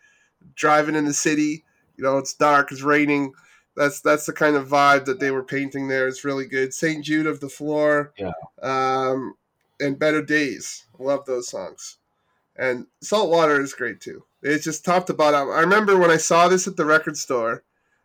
driving 0.56 0.96
in 0.96 1.04
the 1.04 1.14
city. 1.14 1.66
You 1.98 2.06
know, 2.06 2.18
it's 2.20 2.34
dark, 2.34 2.72
it's 2.72 2.84
raining. 2.84 3.34
That's 3.76 4.00
that's 4.00 4.26
the 4.26 4.32
kind 4.32 4.56
of 4.56 4.70
vibe 4.70 5.04
that 5.04 5.20
they 5.20 5.32
were 5.32 5.44
painting 5.44 5.90
there. 5.90 6.08
It's 6.08 6.24
really 6.24 6.46
good. 6.48 6.74
Saint 6.74 7.04
Jude 7.04 7.28
of 7.28 7.42
the 7.42 7.50
Floor, 7.50 8.14
Yeah. 8.18 8.32
um, 8.62 9.34
and 9.82 10.00
Better 10.00 10.22
Days. 10.22 10.86
Love 11.00 11.26
those 11.26 11.50
songs. 11.50 11.98
And 12.56 12.88
Saltwater 13.02 13.60
is 13.60 13.74
great 13.74 14.00
too. 14.00 14.24
It's 14.44 14.66
just 14.66 14.84
top 14.84 15.06
to 15.08 15.14
bottom. 15.14 15.50
I 15.50 15.62
remember 15.62 15.98
when 15.98 16.12
I 16.12 16.18
saw 16.18 16.48
this 16.48 16.68
at 16.68 16.76
the 16.76 16.86
record 16.86 17.18
store. 17.18 17.64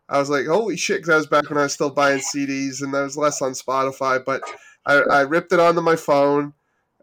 I 0.08 0.18
was 0.18 0.30
like, 0.30 0.46
holy 0.46 0.76
shit, 0.76 0.98
because 0.98 1.10
I 1.10 1.16
was 1.16 1.26
back 1.26 1.50
when 1.50 1.58
I 1.58 1.64
was 1.64 1.74
still 1.74 1.90
buying 1.90 2.20
CDs 2.20 2.80
and 2.80 2.94
there 2.94 3.02
was 3.02 3.16
less 3.16 3.42
on 3.42 3.52
Spotify, 3.52 4.24
but 4.24 4.42
I, 4.86 5.00
I 5.00 5.20
ripped 5.22 5.52
it 5.52 5.60
onto 5.60 5.82
my 5.82 5.96
phone, 5.96 6.54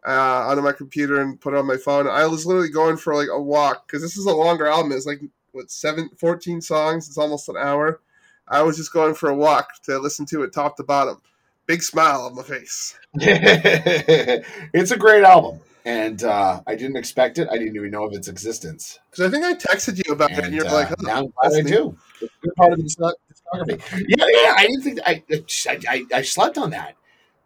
uh, 0.07 0.47
onto 0.47 0.63
my 0.63 0.71
computer 0.71 1.21
and 1.21 1.39
put 1.39 1.53
it 1.53 1.57
on 1.57 1.67
my 1.67 1.77
phone. 1.77 2.07
I 2.07 2.25
was 2.25 2.45
literally 2.45 2.69
going 2.69 2.97
for 2.97 3.13
like 3.13 3.27
a 3.31 3.39
walk 3.39 3.85
because 3.85 4.01
this 4.01 4.17
is 4.17 4.25
a 4.25 4.33
longer 4.33 4.65
album. 4.65 4.93
It's 4.93 5.05
like, 5.05 5.21
what, 5.51 5.69
seven, 5.69 6.09
14 6.17 6.61
songs? 6.61 7.07
It's 7.07 7.17
almost 7.17 7.49
an 7.49 7.57
hour. 7.57 8.01
I 8.47 8.63
was 8.63 8.77
just 8.77 8.93
going 8.93 9.13
for 9.13 9.29
a 9.29 9.35
walk 9.35 9.69
to 9.83 9.99
listen 9.99 10.25
to 10.27 10.43
it 10.43 10.53
top 10.53 10.77
to 10.77 10.83
bottom. 10.83 11.21
Big 11.67 11.81
smile 11.81 12.21
on 12.21 12.35
my 12.35 12.43
face. 12.43 12.95
it's 13.15 14.91
a 14.91 14.97
great 14.97 15.23
album, 15.23 15.59
and 15.83 16.23
uh, 16.23 16.61
I 16.67 16.75
didn't 16.75 16.97
expect 16.97 17.39
it. 17.39 17.47
I 17.49 17.57
didn't 17.57 17.75
even 17.75 17.89
know 17.89 18.05
of 18.05 18.13
its 18.13 18.27
existence. 18.27 18.99
Because 19.09 19.27
I 19.27 19.31
think 19.31 19.45
I 19.45 19.53
texted 19.55 20.05
you 20.05 20.13
about 20.13 20.31
it 20.31 20.37
and 20.37 20.45
And, 20.47 20.55
you're 20.55 20.67
uh, 20.67 20.73
like, 20.73 20.91
oh, 20.91 20.95
now 21.01 21.17
I'm 21.17 21.33
glad 21.41 21.59
I 21.59 21.67
do. 21.67 21.97
It's 22.21 22.33
a 22.33 22.45
good 22.45 22.55
part 22.55 22.73
of 22.73 22.77
the 22.77 22.83
discography. 22.83 24.05
Yeah, 24.07 24.25
yeah. 24.27 24.55
I 24.57 24.67
didn't 24.67 24.81
think 24.83 24.99
I, 25.05 25.23
I, 25.69 25.79
I, 25.89 26.05
I 26.17 26.21
slept 26.21 26.57
on 26.57 26.69
that 26.69 26.95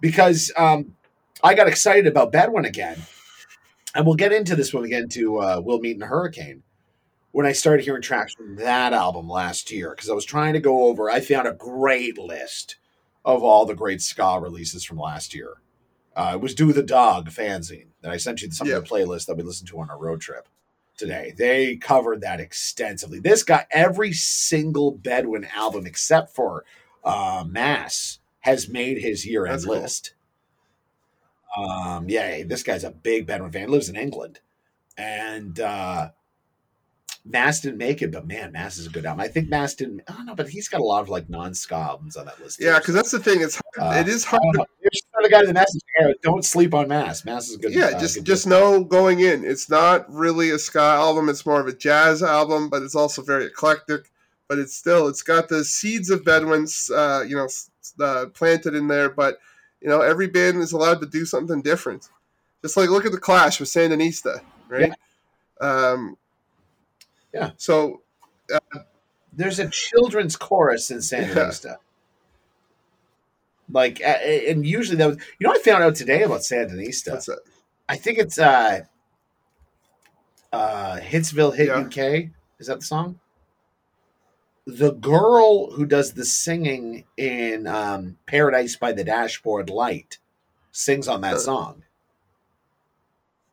because 0.02 0.52
um, 0.58 0.96
I 1.42 1.54
got 1.54 1.68
excited 1.68 2.08
about 2.08 2.34
Bedouin 2.34 2.66
again, 2.66 3.02
and 3.96 4.06
we'll 4.06 4.16
get 4.16 4.34
into 4.34 4.56
this 4.56 4.74
when 4.74 4.84
we 4.84 4.90
get 4.90 5.04
into 5.04 5.38
uh, 5.38 5.62
We'll 5.64 5.80
Meet 5.80 5.96
in 5.96 6.02
a 6.04 6.08
Hurricane. 6.08 6.64
When 7.32 7.46
I 7.46 7.52
started 7.52 7.86
hearing 7.86 8.02
tracks 8.02 8.34
from 8.34 8.56
that 8.56 8.92
album 8.92 9.30
last 9.30 9.72
year, 9.72 9.92
because 9.92 10.10
I 10.10 10.14
was 10.14 10.26
trying 10.26 10.54
to 10.54 10.60
go 10.60 10.86
over, 10.86 11.12
I 11.12 11.20
found 11.20 11.48
a 11.48 11.54
great 11.54 12.18
list 12.18 12.78
of 13.26 13.44
all 13.44 13.66
the 13.66 13.76
great 13.76 14.02
ska 14.02 14.40
releases 14.42 14.84
from 14.84 14.98
last 14.98 15.34
year. 15.34 15.62
Uh, 16.16 16.32
it 16.36 16.42
was 16.42 16.56
Do 16.56 16.74
the 16.74 16.84
Dog 16.84 17.30
fanzine 17.30 17.88
that 18.02 18.12
I 18.12 18.18
sent 18.18 18.42
you 18.42 18.52
some 18.52 18.68
Yeah. 18.68 18.78
of 18.78 18.84
the 18.84 18.90
playlists 18.90 19.26
that 19.28 19.38
we 19.38 19.44
listened 19.44 19.70
to 19.70 19.80
on 19.80 19.90
our 19.90 19.98
road 19.98 20.22
trip 20.22 20.48
today. 20.98 21.34
They 21.38 21.76
covered 21.78 22.22
that 22.22 22.40
extensively. 22.40 23.20
This 23.20 23.44
got 23.44 23.68
every 23.72 24.12
single 24.14 24.92
Bedouin 24.92 25.46
album 25.56 25.86
except 25.86 26.34
for 26.36 26.66
uh, 27.04 27.46
Mass 27.48 28.20
has 28.42 28.68
made 28.68 28.98
his 29.00 29.26
year 29.26 29.46
end 29.46 29.64
cool. 29.64 29.76
list. 29.76 30.14
Um, 31.58 32.10
yeah, 32.10 32.44
this 32.44 32.64
guy's 32.64 32.84
a 32.84 32.92
big 32.92 33.26
Bedouin 33.26 33.52
fan. 33.52 33.70
Lives 33.70 33.90
in 33.90 33.96
England, 33.96 34.40
and 34.98 35.60
uh, 35.60 36.10
Mass 37.26 37.60
didn't 37.60 37.78
make 37.78 38.02
it, 38.02 38.12
but 38.12 38.26
man, 38.26 38.52
Mass 38.52 38.78
is 38.78 38.88
a 38.88 38.90
good 38.90 39.06
album. 39.06 39.22
I 39.22 39.28
think 39.28 39.50
Mass 39.50 39.76
didn't. 39.76 40.02
I 40.08 40.14
don't 40.14 40.26
know, 40.26 40.36
but 40.36 40.50
he's 40.50 40.68
got 40.68 40.82
a 40.82 40.84
lot 40.84 41.02
of 41.02 41.10
like 41.10 41.30
non-ska 41.30 41.76
albums 41.76 42.16
on 42.16 42.26
that 42.26 42.40
list. 42.40 42.60
yeah, 42.62 42.80
because 42.80 42.94
that's 42.94 43.12
the 43.12 43.20
thing. 43.20 43.42
It's 43.42 43.62
hard, 43.76 43.96
uh, 43.96 44.00
it 44.00 44.08
is 44.08 44.24
hard 44.24 44.42
to 44.54 44.60
know. 44.60 44.66
There's 44.82 45.02
another 45.14 45.30
guy 45.30 45.40
in 45.42 45.48
the 45.48 45.54
message. 45.54 45.82
Don't 46.24 46.46
sleep 46.46 46.74
on 46.74 46.88
Mass. 46.88 47.26
Mass 47.26 47.50
is 47.50 47.56
a 47.56 47.60
good. 47.60 47.74
yeah, 47.74 47.88
uh, 47.88 48.00
just 48.00 48.16
good 48.16 48.26
just 48.26 48.48
know 48.48 48.84
going 48.84 49.20
in, 49.20 49.44
it's 49.44 49.70
not 49.70 50.12
really 50.12 50.50
a 50.52 50.60
ska 50.60 50.80
album. 50.80 51.30
It's 51.30 51.46
more 51.46 51.60
of 51.60 51.68
a 51.68 51.74
jazz 51.74 52.24
album, 52.24 52.70
but 52.70 52.84
it's 52.84 52.96
also 52.96 53.22
very 53.22 53.46
eclectic. 53.46 54.12
But 54.48 54.58
it's 54.58 54.76
still 54.76 55.08
it's 55.08 55.22
got 55.22 55.50
the 55.50 55.64
seeds 55.64 56.10
of 56.10 56.26
Bedouins, 56.26 56.90
uh, 56.90 57.24
you 57.28 57.36
know, 57.36 57.48
uh, 58.04 58.28
planted 58.34 58.74
in 58.74 58.88
there. 58.88 59.10
But 59.10 59.38
you 59.82 59.90
know, 59.90 60.02
every 60.02 60.28
band 60.28 60.58
is 60.58 60.72
allowed 60.72 61.02
to 61.02 61.06
do 61.06 61.26
something 61.26 61.62
different. 61.62 62.10
Just 62.64 62.76
like 62.76 62.90
look 62.90 63.06
at 63.06 63.12
the 63.12 63.20
Clash 63.20 63.60
with 63.60 63.70
Sandinista, 63.70 64.42
right? 64.68 64.92
Um, 65.62 66.18
Yeah. 67.34 67.52
So 67.58 68.02
There's 69.32 69.60
a 69.60 69.70
children's 69.70 70.36
chorus 70.36 70.90
in 70.92 70.98
Sandinista. 71.00 71.78
Like, 73.72 74.02
uh, 74.04 74.08
and 74.50 74.66
usually 74.66 74.98
that 74.98 75.08
was, 75.08 75.18
you 75.40 75.46
know, 75.48 75.54
I 75.54 75.60
found 75.60 75.84
out 75.84 75.96
today 75.96 76.24
about 76.24 76.42
Sandinista. 76.42 77.12
what's 77.12 77.28
that? 77.28 77.40
I 77.88 77.96
think 77.98 78.18
it's 78.18 78.40
uh, 78.40 78.82
uh, 80.52 80.98
Hitsville 80.98 81.56
Hit 81.56 81.68
Yeah. 81.68 81.82
UK. 81.82 82.32
Is 82.60 82.68
that 82.68 82.80
the 82.80 82.86
song? 82.86 83.20
The 84.66 84.92
girl 84.92 85.72
who 85.72 85.86
does 85.86 86.14
the 86.14 86.26
singing 86.26 87.06
in 87.18 87.68
um, 87.68 88.18
Paradise 88.26 88.76
by 88.76 88.92
the 88.92 89.04
Dashboard 89.04 89.70
Light 89.70 90.18
sings 90.72 91.08
on 91.08 91.22
that 91.22 91.34
Huh. 91.34 91.40
song. 91.40 91.84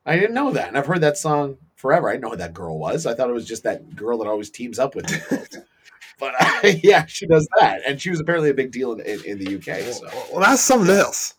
I 0.05 0.15
didn't 0.17 0.35
know 0.35 0.51
that, 0.51 0.67
and 0.69 0.77
I've 0.77 0.85
heard 0.85 1.01
that 1.01 1.17
song 1.17 1.57
forever. 1.77 2.09
I 2.09 2.13
didn't 2.13 2.23
know 2.23 2.31
who 2.31 2.37
that 2.37 2.53
girl 2.53 2.77
was. 2.77 3.05
I 3.05 3.13
thought 3.13 3.29
it 3.29 3.33
was 3.33 3.47
just 3.47 3.63
that 3.63 3.95
girl 3.95 4.17
that 4.17 4.27
always 4.27 4.49
teams 4.49 4.79
up 4.79 4.95
with 4.95 5.07
but 6.19 6.33
uh, 6.39 6.73
yeah, 6.83 7.05
she 7.05 7.25
does 7.25 7.47
that, 7.59 7.81
and 7.87 8.01
she 8.01 8.09
was 8.09 8.19
apparently 8.19 8.49
a 8.49 8.53
big 8.53 8.71
deal 8.71 8.91
in, 8.93 8.99
in, 9.01 9.23
in 9.23 9.37
the 9.39 9.55
UK. 9.55 9.81
So. 9.93 10.07
Well, 10.07 10.27
well, 10.33 10.41
that's 10.41 10.61
something 10.61 10.93
else. 10.93 11.35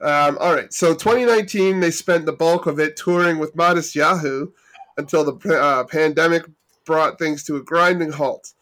Um, 0.00 0.36
all 0.40 0.54
right, 0.54 0.72
so 0.72 0.92
2019, 0.92 1.80
they 1.80 1.90
spent 1.90 2.26
the 2.26 2.32
bulk 2.32 2.66
of 2.66 2.80
it 2.80 2.96
touring 2.96 3.38
with 3.38 3.54
Modest 3.54 3.94
Yahoo 3.94 4.48
until 4.96 5.24
the 5.24 5.54
uh, 5.54 5.84
pandemic 5.84 6.44
brought 6.84 7.18
things 7.18 7.44
to 7.44 7.56
a 7.56 7.62
grinding 7.62 8.12
halt 8.12 8.52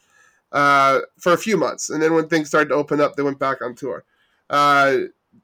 uh, 0.51 0.99
for 1.19 1.33
a 1.33 1.37
few 1.37 1.57
months. 1.57 1.89
And 1.89 2.01
then 2.01 2.13
when 2.13 2.29
things 2.29 2.47
started 2.47 2.69
to 2.69 2.75
open 2.75 3.01
up, 3.01 3.15
they 3.15 3.23
went 3.23 3.39
back 3.39 3.61
on 3.61 3.75
tour. 3.75 4.05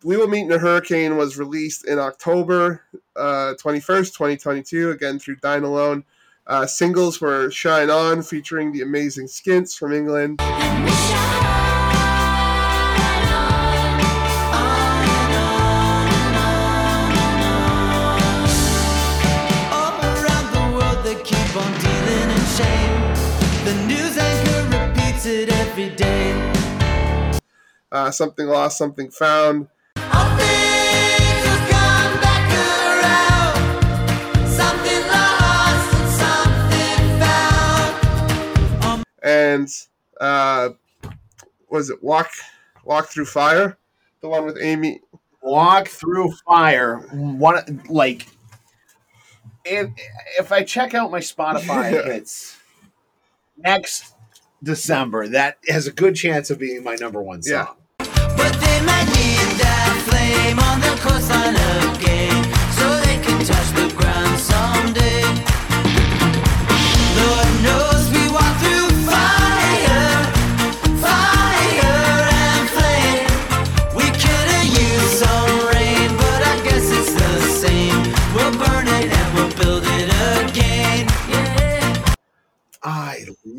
We 0.01 0.15
Will 0.15 0.29
Meet 0.29 0.43
in 0.45 0.51
a 0.53 0.57
Hurricane 0.57 1.17
was 1.17 1.37
released 1.37 1.85
in 1.85 1.99
October 1.99 2.83
uh, 3.17 3.55
21st, 3.61 4.13
2022, 4.13 4.91
again 4.91 5.19
through 5.19 5.35
Dine 5.37 5.63
Alone. 5.63 6.05
Uh, 6.47 6.65
singles 6.65 7.19
were 7.19 7.51
Shine 7.51 7.89
On, 7.89 8.23
featuring 8.23 8.71
the 8.71 8.81
amazing 8.81 9.27
Skints 9.27 9.75
from 9.75 9.91
England. 9.91 10.39
All 10.39 10.47
around 19.99 20.47
the 20.53 20.71
world 20.77 21.03
they 21.03 21.21
keep 21.23 21.55
on 21.57 21.73
dealing 21.81 22.29
in 22.29 22.45
shame. 22.55 23.03
The 23.65 23.73
news 23.85 24.17
anchor 24.17 24.77
repeats 24.77 25.25
it 25.25 25.49
every 25.49 25.89
day. 25.89 26.53
Uh, 27.91 28.11
something 28.11 28.47
Lost, 28.47 28.77
Something 28.77 29.11
Found. 29.11 29.67
And 39.53 39.67
uh 40.19 40.69
was 41.69 41.89
it 41.89 42.03
walk 42.03 42.31
walk 42.83 43.07
through 43.07 43.25
fire? 43.25 43.77
The 44.21 44.29
one 44.29 44.45
with 44.45 44.57
amy? 44.61 45.01
Walk 45.41 45.87
through 45.87 46.31
fire. 46.45 46.97
One 47.11 47.81
like 47.89 48.27
if, 49.65 49.89
if 50.39 50.51
i 50.51 50.63
check 50.63 50.93
out 50.93 51.11
my 51.11 51.19
spotify 51.19 51.91
Yeah. 51.93 52.03
hits 52.13 52.57
next 53.57 54.15
december 54.63 55.27
that 55.27 55.57
has 55.67 55.85
a 55.85 55.91
good 55.91 56.15
chance 56.15 56.49
of 56.49 56.59
being 56.59 56.83
my 56.83 56.95
number 56.95 57.21
one 57.21 57.43
song. 57.43 57.75
Yeah. 57.99 58.05
But 58.37 58.59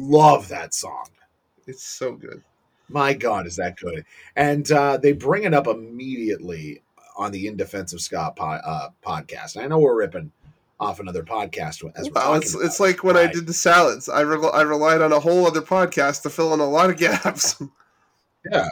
love 0.00 0.48
that 0.48 0.74
song. 0.74 1.06
It's 1.66 1.84
so 1.84 2.12
good. 2.12 2.42
My 2.88 3.14
god 3.14 3.46
is 3.46 3.56
that 3.56 3.76
good. 3.76 4.04
And 4.34 4.70
uh, 4.72 4.96
they 4.96 5.12
bring 5.12 5.44
it 5.44 5.54
up 5.54 5.66
immediately 5.66 6.82
on 7.16 7.30
the 7.32 7.46
in 7.46 7.56
defense 7.56 7.92
of 7.92 8.00
ska 8.00 8.32
po- 8.34 8.44
uh, 8.44 8.88
podcast. 9.04 9.56
I 9.56 9.66
know 9.66 9.78
we're 9.78 9.96
ripping 9.96 10.32
off 10.80 10.98
another 10.98 11.22
podcast 11.22 11.84
as 11.96 12.10
well 12.10 12.34
it's, 12.34 12.54
it's 12.54 12.80
it, 12.80 12.82
like 12.82 13.04
when 13.04 13.14
i 13.14 13.26
did 13.26 13.46
the 13.46 13.52
salads. 13.52 14.08
I, 14.08 14.22
rel 14.22 14.50
I 14.50 14.62
relied 14.62 15.02
on 15.02 15.12
a 15.12 15.20
whole 15.20 15.46
other 15.46 15.60
podcast 15.60 16.22
to 16.22 16.30
fill 16.30 16.54
in 16.54 16.60
a 16.60 16.64
lot 16.64 16.88
of 16.88 16.96
gaps. 16.96 17.62
Yeah, 18.50 18.68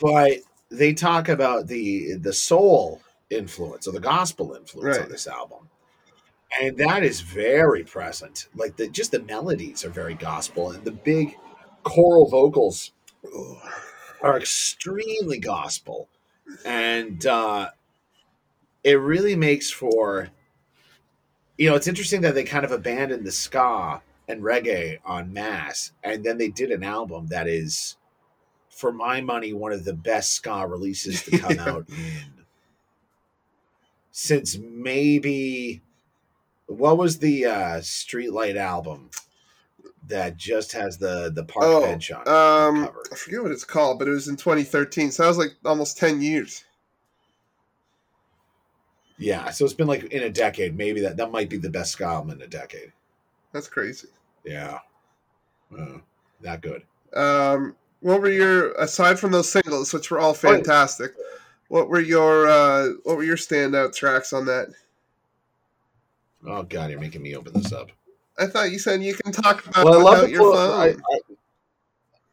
but 0.00 0.38
they 0.70 0.94
talk 0.94 1.28
about 1.28 1.66
the 1.66 2.14
the 2.14 2.32
soul 2.32 3.02
influence 3.28 3.86
or 3.86 3.92
the 3.92 4.00
gospel 4.00 4.54
influence 4.54 4.96
on 4.96 5.10
this 5.10 5.26
album 5.26 5.68
and 6.60 6.76
that 6.78 7.02
is 7.02 7.20
very 7.20 7.84
present. 7.84 8.48
Like 8.54 8.76
the 8.76 8.88
just 8.88 9.12
the 9.12 9.22
melodies 9.22 9.84
are 9.84 9.90
very 9.90 10.14
gospel 10.14 10.70
and 10.70 10.84
the 10.84 10.92
big 10.92 11.36
choral 11.82 12.28
vocals 12.28 12.92
are 14.22 14.38
extremely 14.38 15.38
gospel. 15.38 16.08
And 16.64 17.24
uh 17.26 17.70
it 18.82 18.94
really 18.94 19.34
makes 19.34 19.70
for 19.70 20.28
you 21.56 21.68
know 21.68 21.74
it's 21.74 21.88
interesting 21.88 22.20
that 22.20 22.34
they 22.34 22.44
kind 22.44 22.64
of 22.64 22.72
abandoned 22.72 23.24
the 23.24 23.32
ska 23.32 24.02
and 24.28 24.42
reggae 24.42 24.98
on 25.04 25.32
mass 25.32 25.92
and 26.02 26.24
then 26.24 26.38
they 26.38 26.48
did 26.48 26.70
an 26.70 26.84
album 26.84 27.26
that 27.28 27.48
is 27.48 27.96
for 28.68 28.92
my 28.92 29.20
money 29.20 29.52
one 29.52 29.72
of 29.72 29.84
the 29.84 29.94
best 29.94 30.32
ska 30.32 30.66
releases 30.66 31.22
to 31.22 31.38
come 31.38 31.58
out 31.60 31.88
in 31.88 32.44
since 34.10 34.56
maybe 34.58 35.82
what 36.66 36.98
was 36.98 37.18
the 37.18 37.44
uh 37.46 37.76
streetlight 37.80 38.56
album 38.56 39.10
that 40.06 40.36
just 40.36 40.72
has 40.72 40.98
the 40.98 41.30
the 41.34 41.44
park 41.44 41.64
Oh, 41.66 41.82
bench 41.82 42.10
on, 42.10 42.20
um, 42.28 42.86
cover. 42.86 43.02
I 43.12 43.16
forget 43.16 43.42
what 43.42 43.52
it's 43.52 43.64
called, 43.64 43.98
but 43.98 44.08
it 44.08 44.12
was 44.12 44.28
in 44.28 44.36
2013, 44.36 45.10
so 45.10 45.22
that 45.22 45.28
was 45.28 45.38
like 45.38 45.52
almost 45.64 45.96
10 45.98 46.20
years. 46.20 46.64
Yeah, 49.16 49.50
so 49.50 49.64
it's 49.64 49.74
been 49.74 49.86
like 49.86 50.04
in 50.04 50.24
a 50.24 50.30
decade. 50.30 50.76
Maybe 50.76 51.00
that 51.00 51.16
that 51.18 51.30
might 51.30 51.48
be 51.48 51.56
the 51.56 51.70
best 51.70 51.92
ska 51.92 52.04
album 52.04 52.30
in 52.32 52.42
a 52.42 52.46
decade. 52.48 52.92
That's 53.52 53.68
crazy. 53.68 54.08
Yeah, 54.44 54.80
uh, 55.78 55.98
that 56.42 56.60
good. 56.60 56.82
Um, 57.14 57.76
what 58.00 58.20
were 58.20 58.28
your 58.30 58.72
aside 58.72 59.18
from 59.18 59.30
those 59.30 59.50
singles, 59.50 59.92
which 59.92 60.10
were 60.10 60.18
all 60.18 60.30
Oh, 60.30 60.34
fantastic? 60.34 61.12
What 61.68 61.88
were 61.88 62.00
your 62.00 62.48
uh, 62.48 62.88
what 63.04 63.16
were 63.16 63.24
your 63.24 63.36
standout 63.36 63.94
tracks 63.94 64.32
on 64.32 64.44
that? 64.46 64.68
Oh 66.46 66.62
god, 66.62 66.90
you're 66.90 67.00
making 67.00 67.22
me 67.22 67.34
open 67.36 67.52
this 67.54 67.72
up. 67.72 67.90
I 68.38 68.46
thought 68.46 68.70
you 68.70 68.78
said 68.78 69.02
you 69.02 69.14
can 69.14 69.32
talk 69.32 69.66
about 69.66 69.84
Well, 69.84 69.98
without 69.98 70.28
your 70.30 70.40
clo- 70.40 70.54
phone. 70.54 71.02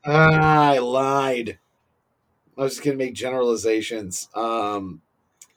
I, 0.06 0.12
I, 0.12 0.74
I 0.74 0.80
lied. 0.80 1.60
I 2.58 2.62
was 2.64 2.74
just 2.74 2.84
gonna 2.84 2.98
make 2.98 3.14
generalizations. 3.14 4.28
Um, 4.36 5.02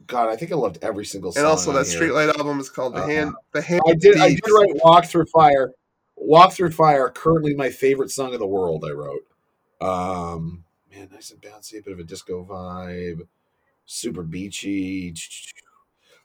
God, 0.06 0.28
I 0.28 0.36
think 0.36 0.52
I 0.52 0.54
loved 0.54 0.78
every 0.82 1.04
single 1.06 1.32
song. 1.32 1.40
and 1.42 1.48
also 1.48 1.72
that 1.72 1.86
here. 1.86 2.00
Streetlight 2.00 2.36
album 2.36 2.60
is 2.60 2.68
called 2.70 2.94
the 2.94 3.02
Uh, 3.02 3.06
hand 3.06 3.34
the 3.52 3.62
hand. 3.62 3.80
I 3.86 3.94
did. 3.94 4.18
I 4.18 4.28
did 4.30 4.40
write 4.52 4.76
"Walk 4.84 5.06
Through 5.06 5.26
Fire." 5.26 5.72
"Walk 6.16 6.52
Through 6.52 6.70
Fire," 6.72 7.08
currently 7.10 7.54
my 7.54 7.70
favorite 7.70 8.10
song 8.10 8.34
of 8.34 8.38
the 8.40 8.46
world. 8.46 8.84
I 8.86 8.92
wrote. 8.92 9.26
Um, 9.80 10.64
man, 10.94 11.08
nice 11.12 11.30
and 11.30 11.40
bouncy, 11.40 11.78
a 11.78 11.82
bit 11.82 11.92
of 11.94 11.98
a 11.98 12.04
disco 12.04 12.44
vibe, 12.44 13.26
super 13.86 14.22
beachy. 14.22 15.14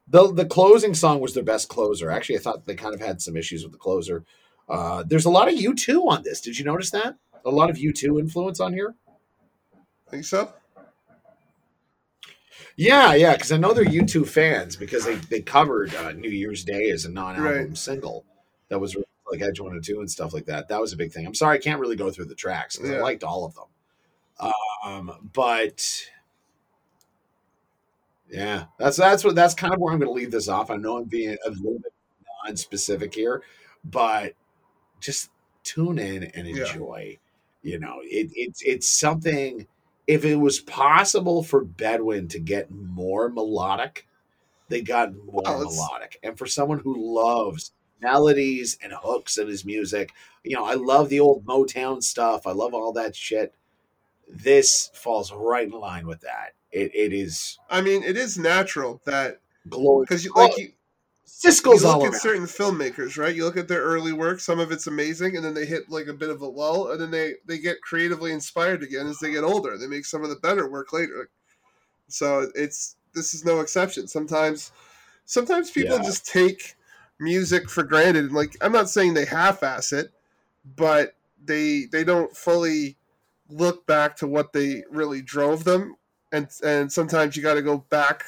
The 0.09 0.31
the 0.33 0.45
closing 0.45 0.93
song 0.93 1.19
was 1.19 1.33
their 1.33 1.43
best 1.43 1.69
closer. 1.69 2.09
Actually, 2.09 2.37
I 2.37 2.41
thought 2.41 2.65
they 2.65 2.75
kind 2.75 2.93
of 2.95 2.99
had 2.99 3.21
some 3.21 3.37
issues 3.37 3.63
with 3.63 3.71
the 3.73 3.77
closer. 3.77 4.25
Uh, 4.67 5.03
there's 5.05 5.25
a 5.25 5.29
lot 5.29 5.47
of 5.47 5.55
U 5.55 5.73
two 5.75 6.01
on 6.09 6.23
this. 6.23 6.41
Did 6.41 6.57
you 6.57 6.65
notice 6.65 6.91
that? 6.91 7.15
A 7.45 7.49
lot 7.51 7.69
of 7.69 7.77
U 7.77 7.93
two 7.93 8.19
influence 8.19 8.59
on 8.59 8.73
here. 8.73 8.95
Think 10.09 10.25
so? 10.25 10.51
Yeah, 12.75 13.13
yeah, 13.13 13.33
because 13.33 13.51
I 13.51 13.57
know 13.57 13.73
they're 13.73 13.83
U 13.83 14.05
two 14.05 14.25
fans 14.25 14.75
because 14.75 15.05
they 15.05 15.15
they 15.15 15.41
covered 15.41 15.93
uh, 15.95 16.11
New 16.13 16.29
Year's 16.29 16.63
Day 16.63 16.89
as 16.91 17.05
a 17.05 17.11
non 17.11 17.35
album 17.35 17.43
Right. 17.69 17.77
single 17.77 18.25
that 18.69 18.79
was 18.79 18.95
like 19.31 19.41
Edge 19.41 19.59
One 19.59 19.73
and 19.73 19.83
Two 19.83 19.99
and 19.99 20.09
stuff 20.09 20.33
like 20.33 20.45
that. 20.45 20.69
That 20.69 20.79
was 20.81 20.93
a 20.93 20.97
big 20.97 21.11
thing. 21.11 21.25
I'm 21.27 21.35
sorry 21.35 21.57
I 21.57 21.61
can't 21.61 21.79
really 21.79 21.95
go 21.95 22.09
through 22.09 22.25
the 22.25 22.35
tracks 22.35 22.77
because 22.77 22.91
I 22.91 22.99
liked 22.99 23.23
all 23.23 23.45
of 23.45 23.53
them. 23.55 24.53
Um, 24.85 25.29
but 25.33 25.85
yeah, 28.29 28.65
that's 28.77 28.97
that's 28.97 29.23
what 29.23 29.35
that's 29.35 29.53
kind 29.53 29.73
of 29.73 29.79
where 29.79 29.93
I'm 29.93 29.99
going 29.99 30.09
to 30.09 30.13
leave 30.13 30.31
this 30.31 30.47
off. 30.47 30.69
I 30.71 30.75
know 30.75 30.97
I'm 30.97 31.05
being 31.05 31.37
a 31.45 31.49
little 31.49 31.79
bit 31.79 31.93
non-specific 32.45 33.13
here, 33.13 33.43
but 33.83 34.33
just 34.99 35.29
tune 35.63 35.99
in 35.99 36.23
and 36.23 36.47
Yeah. 36.47 36.65
enjoy. 36.65 37.17
You 37.61 37.79
know, 37.79 37.99
it, 38.03 38.31
it's 38.35 38.61
it's 38.63 38.89
something. 38.89 39.67
If 40.07 40.25
it 40.25 40.37
was 40.37 40.59
possible 40.59 41.43
for 41.43 41.63
Bedouin 41.63 42.27
to 42.29 42.39
get 42.39 42.71
more 42.71 43.29
melodic, 43.29 44.07
they 44.67 44.81
got 44.81 45.13
more 45.13 45.43
melodic. 45.45 46.19
And 46.23 46.37
for 46.37 46.47
someone 46.47 46.79
who 46.79 46.95
loves 47.15 47.73
melodies 48.01 48.77
and 48.81 48.91
hooks 48.93 49.37
in 49.37 49.47
his 49.47 49.65
music, 49.65 50.13
you 50.43 50.55
know, 50.55 50.65
I 50.65 50.73
love 50.75 51.09
the 51.09 51.19
old 51.19 51.45
Motown 51.45 52.01
stuff. 52.01 52.47
I 52.47 52.53
love 52.53 52.73
all 52.73 52.91
that 52.93 53.15
shit. 53.15 53.53
This 54.27 54.89
falls 54.93 55.31
right 55.31 55.67
in 55.67 55.71
line 55.73 56.07
with 56.07 56.21
that. 56.21 56.53
It 56.71 56.91
it 56.93 57.13
is 57.13 57.57
I 57.69 57.81
mean, 57.81 58.03
it 58.03 58.17
is 58.17 58.37
natural 58.37 59.01
that 59.05 59.39
glorious. 59.67 60.09
because 60.09 60.25
you 60.25 60.33
like 60.35 60.57
you, 60.57 60.71
Cisco's 61.25 61.81
you 61.81 61.87
look 61.87 62.03
around. 62.03 62.15
at 62.15 62.21
certain 62.21 62.43
filmmakers, 62.43 63.17
right? 63.17 63.35
You 63.35 63.45
look 63.45 63.57
at 63.57 63.67
their 63.67 63.81
early 63.81 64.13
work; 64.13 64.39
some 64.39 64.59
of 64.59 64.71
it's 64.71 64.87
amazing, 64.87 65.35
and 65.35 65.43
then 65.45 65.53
they 65.53 65.65
hit 65.65 65.89
like 65.89 66.07
a 66.07 66.13
bit 66.13 66.29
of 66.29 66.41
a 66.41 66.45
lull, 66.47 66.91
and 66.91 67.01
then 67.01 67.11
they 67.11 67.35
they 67.45 67.57
get 67.57 67.81
creatively 67.81 68.31
inspired 68.31 68.83
again 68.83 69.07
as 69.07 69.19
they 69.19 69.31
get 69.31 69.43
older. 69.43 69.77
They 69.77 69.87
make 69.87 70.05
some 70.05 70.23
of 70.23 70.29
the 70.29 70.35
better 70.35 70.69
work 70.69 70.93
later. 70.93 71.29
So 72.07 72.49
it's 72.55 72.95
this 73.13 73.33
is 73.33 73.45
no 73.45 73.59
exception. 73.61 74.07
Sometimes, 74.07 74.71
sometimes 75.25 75.71
people 75.71 75.97
Yeah. 75.97 76.03
just 76.03 76.25
take 76.27 76.75
music 77.19 77.69
for 77.69 77.83
granted, 77.83 78.25
and 78.25 78.33
like 78.33 78.55
I'm 78.61 78.71
not 78.71 78.89
saying 78.89 79.13
they 79.13 79.25
half-ass 79.25 79.93
it, 79.93 80.11
but 80.75 81.15
they 81.43 81.85
they 81.85 82.03
don't 82.03 82.35
fully 82.35 82.97
look 83.49 83.85
back 83.87 84.15
to 84.17 84.27
what 84.27 84.53
they 84.53 84.83
really 84.91 85.21
drove 85.21 85.63
them, 85.63 85.95
and 86.31 86.47
and 86.63 86.91
sometimes 86.91 87.35
you 87.35 87.43
got 87.43 87.55
to 87.55 87.61
go 87.61 87.79
back 87.89 88.25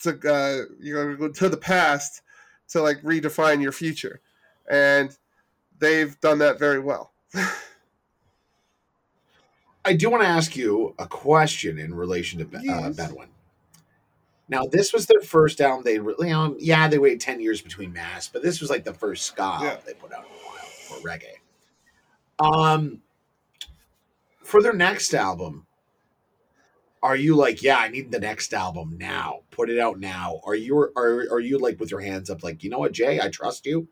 to 0.00 0.10
uh, 0.10 0.62
you're 0.80 1.04
going 1.04 1.16
to 1.16 1.20
go 1.28 1.32
to 1.32 1.48
the 1.48 1.56
past 1.56 2.22
to 2.68 2.82
like 2.82 3.00
redefine 3.02 3.62
your 3.62 3.72
future, 3.72 4.20
and 4.70 5.16
they've 5.78 6.18
done 6.20 6.38
that 6.38 6.58
very 6.58 6.78
well. 6.80 7.12
I 9.84 9.92
do 9.92 10.10
want 10.10 10.22
to 10.22 10.28
ask 10.28 10.56
you 10.56 10.94
a 10.98 11.06
question 11.06 11.78
in 11.78 11.94
relation 11.94 12.38
to 12.40 12.72
uh, 12.72 12.90
Bedouin. 12.90 13.28
Now, 14.48 14.62
this 14.70 14.92
was 14.92 15.06
their 15.06 15.20
first 15.20 15.60
album. 15.60 15.84
They 15.84 15.98
really, 15.98 16.30
um, 16.32 16.56
yeah, 16.58 16.88
they 16.88 16.98
waited 16.98 17.20
ten 17.20 17.40
years 17.40 17.60
between 17.60 17.92
Mass, 17.92 18.28
but 18.28 18.42
this 18.42 18.60
was 18.60 18.70
like 18.70 18.84
the 18.84 18.94
first 18.94 19.26
ska 19.26 19.58
Yeah. 19.62 19.76
they 19.86 19.94
put 19.94 20.12
out 20.12 20.24
in 20.24 20.30
a 20.30 20.36
while 20.48 20.66
for 20.66 21.08
reggae. 21.08 21.36
Um, 22.38 23.02
for 24.42 24.62
their 24.62 24.72
next 24.72 25.14
album, 25.14 25.65
are 27.06 27.16
you 27.16 27.36
like, 27.36 27.62
yeah, 27.62 27.78
I 27.78 27.88
need 27.88 28.10
the 28.10 28.18
next 28.18 28.52
album 28.52 28.96
now. 28.98 29.40
Put 29.52 29.70
it 29.70 29.78
out 29.78 30.00
now. 30.00 30.40
Are 30.44 30.56
you 30.56 30.76
are 30.76 31.26
are 31.30 31.40
you 31.40 31.56
like 31.58 31.78
with 31.78 31.90
your 31.90 32.00
hands 32.00 32.30
up, 32.30 32.42
like, 32.42 32.64
you 32.64 32.70
know 32.70 32.80
what, 32.80 32.92
Jay, 32.92 33.20
I 33.20 33.28
trust 33.28 33.64
you, 33.64 33.86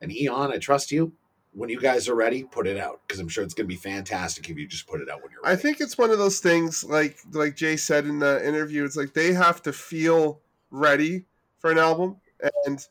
and 0.00 0.12
Eon, 0.12 0.52
I 0.52 0.58
trust 0.58 0.90
you. 0.90 1.12
When 1.52 1.70
you 1.70 1.80
guys 1.80 2.08
are 2.08 2.14
ready, 2.14 2.42
put 2.42 2.66
it 2.66 2.76
out 2.76 3.00
because 3.06 3.20
I'm 3.20 3.28
sure 3.28 3.44
it's 3.44 3.54
going 3.54 3.66
to 3.66 3.74
be 3.74 3.80
fantastic 3.80 4.50
if 4.50 4.58
you 4.58 4.66
just 4.66 4.86
put 4.88 5.00
it 5.00 5.08
out 5.08 5.22
when 5.22 5.30
you're 5.32 5.42
Ready. 5.42 5.56
I 5.56 5.56
think 5.56 5.80
it's 5.80 5.96
one 5.96 6.10
of 6.10 6.18
those 6.18 6.40
things 6.40 6.84
like 6.84 7.18
like 7.32 7.56
Jay 7.56 7.76
said 7.76 8.06
in 8.06 8.18
the 8.18 8.46
interview. 8.46 8.84
It's 8.84 8.96
like 8.96 9.14
they 9.14 9.32
have 9.32 9.62
to 9.62 9.72
feel 9.72 10.40
ready 10.70 11.24
for 11.58 11.70
an 11.70 11.78
album, 11.78 12.16
and 12.66 12.84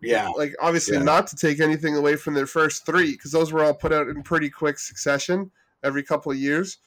yeah, 0.00 0.28
like 0.28 0.54
obviously 0.60 0.96
Yeah. 0.96 1.02
not 1.02 1.26
to 1.28 1.36
take 1.36 1.60
anything 1.60 1.96
away 1.96 2.14
from 2.16 2.34
their 2.34 2.46
first 2.46 2.86
three 2.86 3.12
because 3.12 3.32
those 3.32 3.52
were 3.52 3.64
all 3.64 3.74
put 3.74 3.92
out 3.92 4.08
in 4.08 4.22
pretty 4.22 4.48
quick 4.48 4.78
succession 4.78 5.50
every 5.82 6.02
couple 6.02 6.30
of 6.30 6.38
years. 6.38 6.78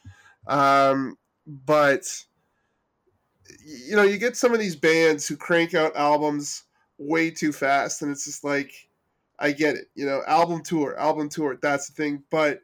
Um, 0.47 1.17
but 1.45 2.05
you 3.65 3.95
know, 3.95 4.03
you 4.03 4.17
get 4.17 4.37
some 4.37 4.53
of 4.53 4.59
these 4.59 4.75
bands 4.75 5.27
who 5.27 5.35
crank 5.35 5.73
out 5.73 5.95
albums 5.95 6.63
way 6.97 7.31
too 7.31 7.51
fast, 7.51 8.01
and 8.01 8.11
it's 8.11 8.25
just 8.25 8.43
like, 8.43 8.87
I 9.39 9.51
get 9.51 9.75
it, 9.75 9.87
you 9.95 10.05
know, 10.05 10.21
album 10.27 10.63
tour, 10.63 10.97
album 10.97 11.29
tour, 11.29 11.57
that's 11.61 11.87
the 11.87 11.93
thing. 11.93 12.23
But 12.29 12.61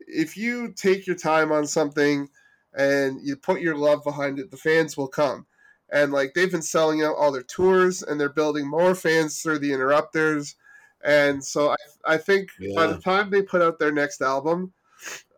if 0.00 0.36
you 0.36 0.72
take 0.72 1.06
your 1.06 1.16
time 1.16 1.52
on 1.52 1.66
something 1.66 2.28
and 2.74 3.20
you 3.22 3.36
put 3.36 3.60
your 3.60 3.76
love 3.76 4.02
behind 4.04 4.38
it, 4.38 4.50
the 4.50 4.56
fans 4.56 4.96
will 4.96 5.08
come. 5.08 5.46
And 5.90 6.12
like 6.12 6.34
they've 6.34 6.50
been 6.50 6.62
selling 6.62 7.02
out 7.02 7.14
all 7.16 7.30
their 7.32 7.42
tours, 7.42 8.02
and 8.02 8.20
they're 8.20 8.28
building 8.28 8.68
more 8.68 8.94
fans 8.94 9.40
through 9.40 9.60
the 9.60 9.72
Interrupters. 9.72 10.56
And 11.04 11.44
so 11.44 11.70
I, 11.70 11.76
I 12.04 12.16
think 12.16 12.50
by 12.74 12.88
the 12.88 12.98
time 12.98 13.30
they 13.30 13.42
put 13.42 13.62
out 13.62 13.78
their 13.78 13.92
next 13.92 14.20
album, 14.20 14.72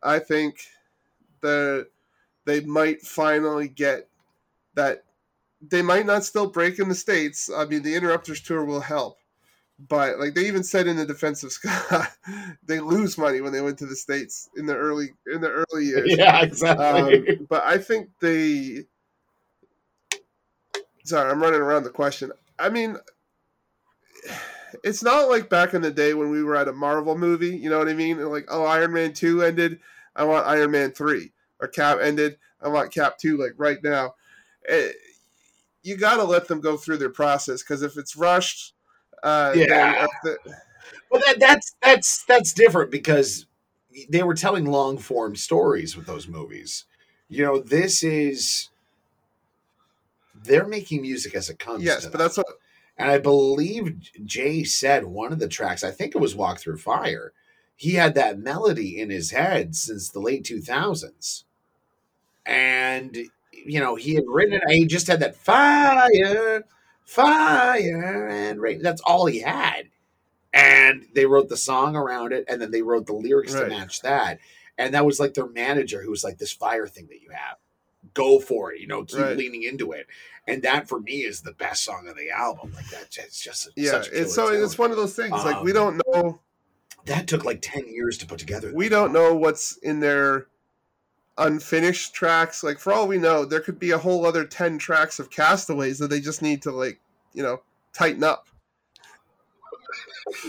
I 0.02 0.18
think 0.18 0.60
that 1.42 1.88
they 2.48 2.60
might 2.60 3.02
finally 3.02 3.68
get 3.68 4.08
that. 4.74 5.04
They 5.60 5.82
might 5.82 6.06
not 6.06 6.24
still 6.24 6.48
break 6.48 6.78
in 6.78 6.88
the 6.88 6.94
states. 6.94 7.50
I 7.54 7.66
mean, 7.66 7.82
the 7.82 7.94
Interrupters 7.94 8.40
tour 8.40 8.64
will 8.64 8.80
help, 8.80 9.18
but 9.88 10.18
like 10.18 10.34
they 10.34 10.46
even 10.46 10.64
said 10.64 10.86
in 10.86 10.96
the 10.96 11.04
defense 11.04 11.42
of 11.42 11.52
Ska, 11.52 12.08
they 12.66 12.80
lose 12.80 13.18
money 13.18 13.42
when 13.42 13.52
they 13.52 13.60
went 13.60 13.78
to 13.80 13.86
the 13.86 13.96
states 13.96 14.48
in 14.56 14.64
the 14.64 14.74
early 14.74 15.10
in 15.32 15.42
the 15.42 15.50
early 15.50 15.84
years. 15.86 16.16
yeah, 16.16 16.42
exactly. 16.42 17.38
Um, 17.38 17.46
but 17.50 17.64
I 17.64 17.76
think 17.76 18.08
they. 18.20 18.86
Sorry, 21.04 21.30
I'm 21.30 21.42
running 21.42 21.60
around 21.60 21.84
the 21.84 21.90
question. 21.90 22.32
I 22.58 22.70
mean, 22.70 22.96
it's 24.84 25.02
not 25.02 25.28
like 25.28 25.50
back 25.50 25.74
in 25.74 25.82
the 25.82 25.90
day 25.90 26.14
when 26.14 26.30
we 26.30 26.42
were 26.42 26.56
at 26.56 26.68
a 26.68 26.72
Marvel 26.72 27.16
movie. 27.16 27.56
You 27.56 27.68
know 27.68 27.78
what 27.78 27.88
I 27.88 27.94
mean? 27.94 28.24
Like, 28.30 28.46
oh, 28.48 28.64
Iron 28.64 28.94
Man 28.94 29.12
two 29.12 29.42
ended. 29.42 29.80
I 30.16 30.24
want 30.24 30.46
Iron 30.46 30.70
Man 30.70 30.92
three. 30.92 31.32
Or 31.60 31.68
Cap 31.68 31.98
ended. 32.00 32.38
I 32.62 32.68
want 32.68 32.92
Cap 32.92 33.18
two. 33.18 33.36
Like 33.36 33.52
right 33.56 33.78
now, 33.82 34.14
Eh, 34.68 34.90
you 35.82 35.96
got 35.96 36.16
to 36.16 36.24
let 36.24 36.46
them 36.48 36.60
go 36.60 36.76
through 36.76 36.98
their 36.98 37.08
process 37.10 37.62
because 37.62 37.82
if 37.82 37.96
it's 37.96 38.16
rushed, 38.16 38.74
uh, 39.22 39.52
Yeah. 39.56 40.04
if 40.04 40.10
the- 40.22 40.54
Well, 41.10 41.22
that, 41.26 41.40
that's 41.40 41.74
that's 41.82 42.24
that's 42.24 42.52
different 42.52 42.90
because 42.90 43.46
they 44.10 44.22
were 44.22 44.34
telling 44.34 44.66
long 44.66 44.98
form 44.98 45.34
stories 45.36 45.96
with 45.96 46.06
those 46.06 46.28
movies. 46.28 46.84
You 47.28 47.44
know, 47.44 47.58
this 47.60 48.02
is 48.02 48.68
they're 50.34 50.66
making 50.66 51.02
music 51.02 51.34
as 51.34 51.48
it 51.50 51.58
comes. 51.58 51.82
yes, 51.82 52.06
but 52.06 52.18
that's 52.18 52.36
what 52.36 52.46
and 52.96 53.10
I 53.10 53.18
believe 53.18 53.96
Jay 54.24 54.64
said 54.64 55.04
one 55.04 55.32
of 55.32 55.38
the 55.38 55.48
tracks. 55.48 55.82
I 55.84 55.90
think 55.90 56.14
it 56.14 56.18
was 56.20 56.34
"Walk 56.34 56.58
Through 56.58 56.78
Fire." 56.78 57.32
He 57.76 57.94
had 57.94 58.14
that 58.14 58.38
melody 58.40 59.00
in 59.00 59.08
his 59.10 59.30
head 59.30 59.76
since 59.76 60.08
the 60.10 60.18
late 60.20 60.44
two 60.44 60.60
thousands, 60.60 61.44
and 62.48 63.16
you 63.52 63.78
know 63.78 63.94
he 63.94 64.14
had 64.14 64.24
written 64.26 64.54
it. 64.54 64.62
He 64.70 64.86
just 64.86 65.06
had 65.06 65.20
that 65.20 65.36
fire, 65.36 66.64
fire, 67.04 68.26
and 68.28 68.60
rain. 68.60 68.82
That's 68.82 69.02
all 69.02 69.26
he 69.26 69.40
had. 69.40 69.84
and 70.54 71.04
they 71.14 71.26
wrote 71.26 71.50
the 71.50 71.56
song 71.58 71.94
around 71.94 72.32
it, 72.32 72.42
and 72.48 72.60
then 72.60 72.70
they 72.70 72.80
wrote 72.80 73.06
the 73.06 73.12
lyrics 73.12 73.52
Right. 73.52 73.64
to 73.64 73.68
match 73.68 74.00
that. 74.00 74.38
And 74.78 74.94
that 74.94 75.04
was 75.04 75.20
like 75.20 75.34
their 75.34 75.46
manager 75.46 76.02
who 76.02 76.10
was 76.10 76.24
like, 76.24 76.38
"This 76.38 76.52
fire 76.52 76.86
thing 76.88 77.06
that 77.08 77.20
you 77.20 77.28
have, 77.30 77.58
go 78.14 78.40
for 78.40 78.72
it. 78.72 78.80
You 78.80 78.86
know, 78.86 79.04
keep 79.04 79.18
Right. 79.18 79.36
leaning 79.36 79.62
into 79.64 79.92
it." 79.92 80.06
And 80.46 80.62
that 80.62 80.88
for 80.88 81.00
me 81.00 81.18
is 81.24 81.42
the 81.42 81.52
best 81.52 81.84
song 81.84 82.08
of 82.08 82.16
the 82.16 82.30
album. 82.30 82.72
Like 82.74 82.88
that, 82.88 83.14
it's 83.18 83.38
just 83.42 83.68
Yeah, 83.76 84.02
it's 84.10 84.34
so 84.34 84.50
tune. 84.50 84.64
it's 84.64 84.78
one 84.78 84.90
of 84.90 84.96
those 84.96 85.14
things. 85.14 85.32
like 85.44 85.62
we 85.62 85.70
Um, 85.72 85.76
don't 85.76 86.02
know 86.14 86.40
that 87.04 87.26
took 87.26 87.44
like 87.44 87.60
ten 87.60 87.86
years 87.86 88.16
to 88.18 88.26
put 88.26 88.38
together. 88.38 88.72
we 88.74 88.88
don't 88.88 89.12
know 89.12 89.34
what's 89.34 89.76
in 89.76 90.00
their 90.00 90.46
unfinished 91.38 92.14
tracks. 92.14 92.62
Like 92.62 92.78
for 92.78 92.92
all 92.92 93.08
we 93.08 93.18
know, 93.18 93.44
there 93.44 93.60
could 93.60 93.78
be 93.78 93.92
a 93.92 93.98
whole 93.98 94.26
other 94.26 94.44
ten 94.44 94.78
tracks 94.78 95.18
of 95.18 95.30
Castaways 95.30 95.98
that 95.98 96.08
they 96.08 96.20
just 96.20 96.42
need 96.42 96.62
to 96.62 96.70
like 96.72 97.00
you 97.32 97.42
know 97.42 97.62
tighten 97.92 98.24
up. 98.24 98.48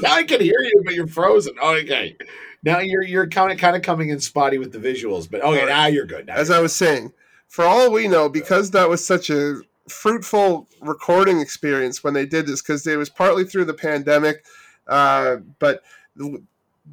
Now 0.01 0.13
I 0.13 0.23
can 0.23 0.41
hear 0.41 0.59
you, 0.59 0.81
but 0.83 0.93
you're 0.93 1.07
frozen. 1.07 1.53
Okay. 1.63 2.17
Now 2.63 2.79
you're 2.79 3.03
you're 3.03 3.27
kind 3.27 3.51
of 3.51 3.57
kind 3.57 3.75
of 3.75 3.81
coming 3.81 4.09
in 4.09 4.19
spotty 4.19 4.57
with 4.57 4.73
the 4.73 4.79
visuals, 4.79 5.29
but 5.29 5.41
okay, 5.41 5.65
now 5.65 5.85
you're 5.85 6.05
good. 6.05 6.27
Now 6.27 6.35
As 6.35 6.49
you're 6.49 6.57
I 6.57 6.61
was 6.61 6.75
saying, 6.75 7.13
for 7.47 7.63
all 7.63 7.91
we 7.91 8.07
know, 8.07 8.27
because 8.27 8.71
that 8.71 8.89
was 8.89 9.05
such 9.05 9.29
a 9.29 9.61
fruitful 9.87 10.67
recording 10.81 11.39
experience 11.39 12.03
when 12.03 12.13
they 12.13 12.25
did 12.25 12.45
this, 12.45 12.61
because 12.61 12.85
it 12.85 12.97
was 12.97 13.09
partly 13.09 13.45
through 13.45 13.65
the 13.65 13.73
pandemic, 13.73 14.45
uh, 14.87 15.37
but 15.59 15.83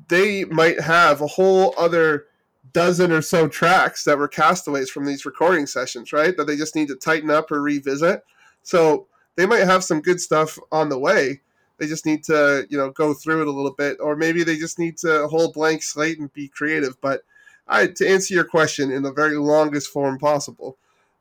they 0.08 0.44
might 0.44 0.80
have 0.80 1.20
a 1.20 1.26
whole 1.26 1.74
other 1.76 2.26
dozen 2.76 3.10
or 3.10 3.22
so 3.22 3.48
tracks 3.48 4.04
that 4.04 4.18
were 4.18 4.28
castaways 4.28 4.90
from 4.90 5.06
these 5.06 5.24
recording 5.24 5.66
sessions, 5.66 6.12
right? 6.12 6.36
That 6.36 6.46
they 6.46 6.56
just 6.56 6.76
need 6.76 6.88
to 6.88 6.94
tighten 6.94 7.30
up 7.30 7.50
or 7.50 7.62
revisit. 7.62 8.22
So 8.64 9.06
they 9.36 9.46
might 9.46 9.64
have 9.64 9.82
some 9.82 10.02
good 10.02 10.20
stuff 10.20 10.58
on 10.70 10.90
the 10.90 10.98
way. 10.98 11.40
They 11.78 11.86
just 11.86 12.04
need 12.04 12.22
to, 12.24 12.66
you 12.68 12.76
know, 12.76 12.90
go 12.90 13.14
through 13.14 13.40
it 13.40 13.48
a 13.48 13.50
little 13.50 13.72
bit, 13.72 13.96
or 13.98 14.14
maybe 14.14 14.44
they 14.44 14.56
just 14.58 14.78
need 14.78 14.98
to 14.98 15.26
hold 15.26 15.54
blank 15.54 15.82
slate 15.82 16.18
and 16.18 16.30
be 16.34 16.48
creative. 16.48 17.00
But 17.00 17.22
I, 17.66 17.86
to 17.86 18.06
answer 18.06 18.34
your 18.34 18.44
question 18.44 18.90
in 18.90 19.02
the 19.02 19.12
very 19.12 19.38
longest 19.38 19.88
form 19.88 20.18
possible, 20.18 20.76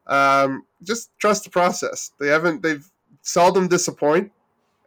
um, 0.07 0.65
just 0.84 1.10
trust 1.19 1.45
the 1.45 1.52
process. 1.52 2.11
They 2.19 2.27
haven't, 2.27 2.64
they've 2.64 2.86
seldom 3.22 3.69
disappoint, 3.69 4.34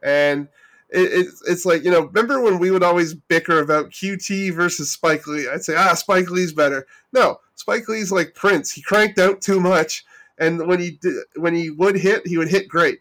and 0.03 0.47
it, 0.91 1.27
it's 1.47 1.65
like 1.65 1.83
you 1.83 1.91
know, 1.91 2.05
remember 2.05 2.41
when 2.41 2.59
we 2.59 2.71
would 2.71 2.83
always 2.83 3.13
bicker 3.13 3.59
about 3.59 3.91
QT 3.91 4.53
versus 4.53 4.91
Spike 4.91 5.27
Lee? 5.27 5.47
I'd 5.47 5.63
say 5.63 5.75
ah, 5.75 5.93
Spike 5.93 6.29
Lee's 6.29 6.53
better. 6.53 6.87
No, 7.13 7.39
Spike 7.55 7.87
Lee's 7.87 8.11
like 8.11 8.35
Prince. 8.35 8.71
He 8.71 8.81
cranked 8.81 9.19
out 9.19 9.41
too 9.41 9.59
much, 9.59 10.05
and 10.37 10.67
when 10.67 10.79
he 10.79 10.91
did, 10.91 11.15
when 11.35 11.55
he 11.55 11.69
would 11.69 11.95
hit, 11.95 12.25
he 12.25 12.37
would 12.37 12.49
hit 12.49 12.67
great. 12.67 12.99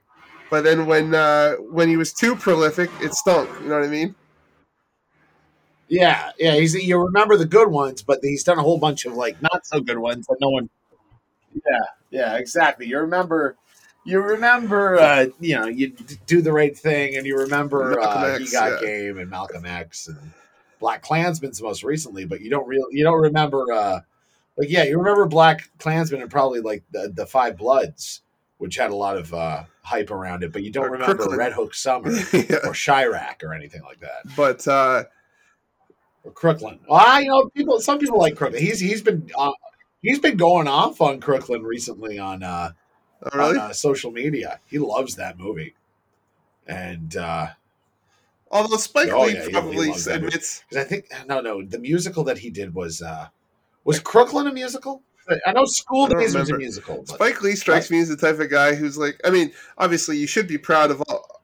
But 0.50 0.64
then 0.64 0.86
when 0.86 1.14
uh, 1.14 1.56
when 1.56 1.88
he 1.88 1.96
was 1.96 2.12
too 2.12 2.36
prolific, 2.36 2.90
it 3.00 3.14
stunk. 3.14 3.48
You 3.62 3.68
know 3.68 3.78
what 3.78 3.84
I 3.84 3.90
mean? 3.90 4.14
Yeah, 5.88 6.32
yeah. 6.38 6.54
He's 6.54 6.74
you 6.74 6.98
remember 6.98 7.36
the 7.36 7.46
good 7.46 7.68
ones, 7.68 8.02
but 8.02 8.20
he's 8.22 8.44
done 8.44 8.58
a 8.58 8.62
whole 8.62 8.78
bunch 8.78 9.06
of 9.06 9.14
like 9.14 9.40
not 9.42 9.66
so 9.66 9.80
good 9.80 9.98
ones 9.98 10.26
that 10.26 10.36
no 10.40 10.50
one. 10.50 10.68
Yeah, 11.54 11.84
yeah, 12.10 12.36
exactly. 12.36 12.86
You 12.86 12.98
remember, 12.98 13.56
you 14.08 14.20
remember, 14.22 14.98
uh, 14.98 15.26
you 15.38 15.54
know, 15.54 15.66
you 15.66 15.90
do 16.26 16.40
the 16.40 16.52
right 16.52 16.76
thing, 16.76 17.16
and 17.16 17.26
you 17.26 17.36
remember 17.36 18.00
uh, 18.00 18.34
X, 18.36 18.44
he 18.44 18.50
got 18.50 18.80
yeah. 18.82 18.88
game 18.88 19.18
and 19.18 19.28
Malcolm 19.28 19.66
X 19.66 20.08
and 20.08 20.32
BlacKkKlansman's 20.80 21.60
most 21.60 21.84
recently, 21.84 22.24
but 22.24 22.40
you 22.40 22.48
don't 22.48 22.66
real 22.66 22.86
you 22.90 23.04
don't 23.04 23.20
remember. 23.20 23.70
uh 23.70 24.00
Like, 24.56 24.70
yeah, 24.70 24.84
you 24.84 24.96
remember 24.98 25.26
BlacKkKlansman 25.28 26.22
and 26.22 26.30
probably 26.30 26.60
like 26.60 26.84
the 26.90 27.12
the 27.14 27.26
Five 27.26 27.58
Bloods, 27.58 28.22
which 28.56 28.76
had 28.76 28.90
a 28.90 28.96
lot 28.96 29.18
of 29.18 29.34
uh 29.34 29.64
hype 29.82 30.10
around 30.10 30.42
it, 30.42 30.52
but 30.52 30.62
you 30.62 30.72
don't 30.72 30.86
Or 30.86 30.92
remember 30.92 31.14
Crooklyn. 31.14 31.38
Red 31.38 31.52
Hook 31.52 31.74
Summer 31.74 32.10
yeah. 32.32 32.56
or 32.64 32.72
Chi-Raq 32.72 33.42
or 33.42 33.52
anything 33.52 33.82
like 33.82 34.00
that. 34.00 34.34
But 34.36 34.66
uh, 34.66 35.04
or 36.24 36.32
Crooklyn. 36.32 36.80
Well, 36.88 37.02
I, 37.04 37.20
you 37.20 37.28
know, 37.28 37.50
people. 37.50 37.78
Some 37.80 37.98
people 37.98 38.18
like 38.18 38.36
Crooklyn. 38.36 38.62
He's 38.62 38.80
he's 38.80 39.02
been 39.02 39.28
uh, 39.36 39.52
he's 40.00 40.18
been 40.18 40.38
going 40.38 40.66
off 40.66 41.02
on 41.02 41.20
Crooklyn 41.20 41.62
recently 41.62 42.18
on 42.18 42.42
uh, 42.42 42.70
oh, 43.22 43.30
really? 43.38 43.58
on 43.58 43.70
uh, 43.70 43.72
social 43.72 44.10
media. 44.10 44.60
He 44.66 44.78
loves 44.78 45.16
that 45.16 45.38
movie, 45.38 45.74
and 46.66 47.16
uh, 47.16 47.48
Although 48.50 48.76
Spike 48.78 49.10
Oh, 49.10 49.24
Lee 49.24 49.34
yeah, 49.34 49.40
he- 49.40 49.46
he 49.46 49.52
probably 49.52 49.88
loves 49.88 50.04
that 50.06 50.22
movie. 50.22 50.28
admits 50.28 50.64
'cause 50.70 50.78
I 50.78 50.84
think 50.84 51.06
no, 51.26 51.40
no, 51.40 51.62
the 51.62 51.78
musical 51.78 52.24
that 52.24 52.38
he 52.38 52.48
did 52.50 52.74
was 52.74 53.02
uh, 53.02 53.28
was 53.84 54.00
Crooklyn 54.00 54.46
a 54.46 54.52
musical? 54.52 55.02
I 55.46 55.52
know 55.52 55.66
School 55.66 56.06
I 56.06 56.08
don't 56.08 56.20
Days 56.20 56.34
was 56.34 56.48
a 56.50 56.56
musical. 56.56 57.04
But 57.06 57.08
Spike 57.16 57.42
Lee 57.42 57.54
strikes 57.54 57.90
me 57.90 58.00
as 58.00 58.08
the 58.08 58.16
type 58.16 58.38
of 58.40 58.48
guy 58.48 58.74
who's 58.74 58.96
like, 58.96 59.20
I 59.26 59.30
mean, 59.30 59.52
obviously 59.76 60.16
you 60.16 60.26
should 60.26 60.48
be 60.48 60.56
proud 60.56 60.90
of 60.90 61.02
all. 61.02 61.42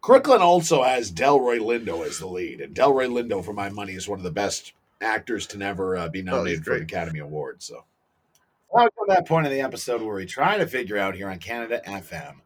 Crooklyn 0.00 0.42
also 0.42 0.82
has 0.82 1.12
Delroy 1.12 1.58
Lindo 1.60 2.04
as 2.04 2.18
the 2.18 2.26
lead, 2.26 2.60
and 2.60 2.74
Delroy 2.74 3.06
Lindo, 3.08 3.44
for 3.44 3.52
my 3.52 3.68
money, 3.68 3.92
is 3.92 4.08
one 4.08 4.18
of 4.18 4.24
the 4.24 4.30
best 4.32 4.72
actors 5.00 5.46
to 5.48 5.58
never 5.58 5.96
uh, 5.96 6.08
be 6.08 6.20
nominated 6.22 6.64
for 6.64 6.72
an 6.74 6.80
Oh. 6.80 6.82
Academy 6.82 7.20
Award. 7.20 7.62
So, 7.62 7.84
now 8.74 8.84
to 8.84 8.90
that 9.08 9.26
point 9.26 9.46
in 9.46 9.52
the 9.52 9.60
episode 9.60 10.02
where 10.02 10.14
we 10.14 10.26
try 10.26 10.58
to 10.58 10.66
figure 10.66 10.98
out 10.98 11.14
here 11.14 11.28
on 11.28 11.38
Canada 11.38 11.80
FM 11.86 12.36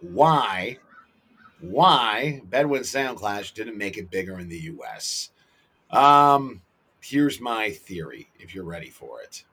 why, 0.00 0.78
why 1.60 2.40
Bedouin 2.44 2.82
Soundclash 2.82 3.54
didn't 3.54 3.76
make 3.76 3.98
it 3.98 4.10
bigger 4.10 4.38
in 4.38 4.48
the 4.48 4.58
U.S. 4.58 5.30
Um, 5.90 6.62
here's 7.00 7.40
my 7.40 7.70
theory. 7.70 8.28
If 8.38 8.54
you're 8.54 8.64
ready 8.64 8.90
for 8.90 9.20
it. 9.20 9.44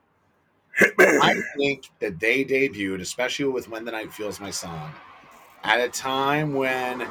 I 1.00 1.42
think 1.58 1.90
that 2.00 2.20
they 2.20 2.46
debuted, 2.46 3.02
especially 3.02 3.46
with 3.46 3.70
When 3.70 3.84
the 3.84 3.92
Night 3.92 4.14
Feels 4.14 4.40
My 4.40 4.52
Song, 4.52 4.92
at 5.64 5.80
a 5.80 5.90
time 5.90 6.54
when 6.54 7.08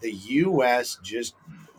the 0.00 0.12
U.S. 0.12 0.98
just 1.02 1.34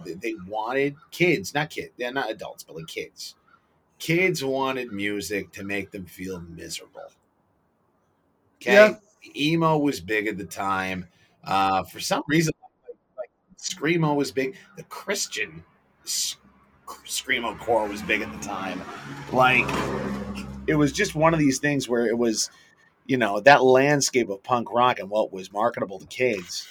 they 0.06 0.36
wanted 0.48 0.95
kids, 1.11 1.53
not 1.53 1.69
kids, 1.69 1.91
they're 1.98 2.11
not 2.11 2.32
adults, 2.32 2.64
but 2.64 2.76
like 2.76 2.88
kids. 2.88 3.36
Kids 3.99 4.44
wanted 4.44 4.91
music 4.91 5.52
to 5.53 5.64
make 5.64 5.91
them 5.91 6.06
feel 6.06 6.40
miserable. 6.41 7.11
Okay, 8.61 8.74
Yeah. 8.74 8.95
emo 9.36 9.78
was 9.78 9.99
big 9.99 10.28
at 10.28 10.38
the 10.38 10.45
time. 10.45 11.07
Uh, 11.44 11.84
for 11.84 11.99
some 11.99 12.24
reason, 12.28 12.53
like, 12.88 12.98
like 13.18 13.30
screamo 13.57 14.15
was 14.15 14.32
big. 14.32 14.56
The 14.76 14.84
Christian 14.84 15.64
screamo 16.06 17.57
core 17.60 17.88
was 17.88 18.02
big 18.02 18.22
at 18.22 18.32
the 18.32 18.40
time. 18.48 18.82
Like 19.32 19.65
it 20.68 20.76
was 20.76 20.91
just 20.91 21.15
one 21.15 21.34
of 21.34 21.40
these 21.40 21.60
things 21.60 21.88
where 21.90 22.06
it 22.06 22.18
was, 22.18 22.49
you 23.06 23.18
know, 23.18 23.40
that 23.41 23.64
landscape 23.64 24.30
of 24.30 24.44
punk 24.44 24.72
rock 24.72 24.99
and 24.99 25.10
what 25.10 25.32
was 25.32 25.52
marketable 25.52 25.99
to 25.99 26.06
kids 26.07 26.68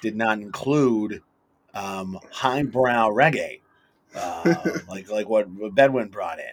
did 0.00 0.16
not 0.16 0.38
include 0.38 1.22
um, 1.74 2.18
highbrow 2.30 3.08
reggae, 3.10 3.60
uh, 4.14 4.54
like 4.88 5.10
like 5.10 5.28
what, 5.28 5.48
what 5.50 5.74
Bedouin 5.74 6.08
brought 6.08 6.38
in, 6.38 6.52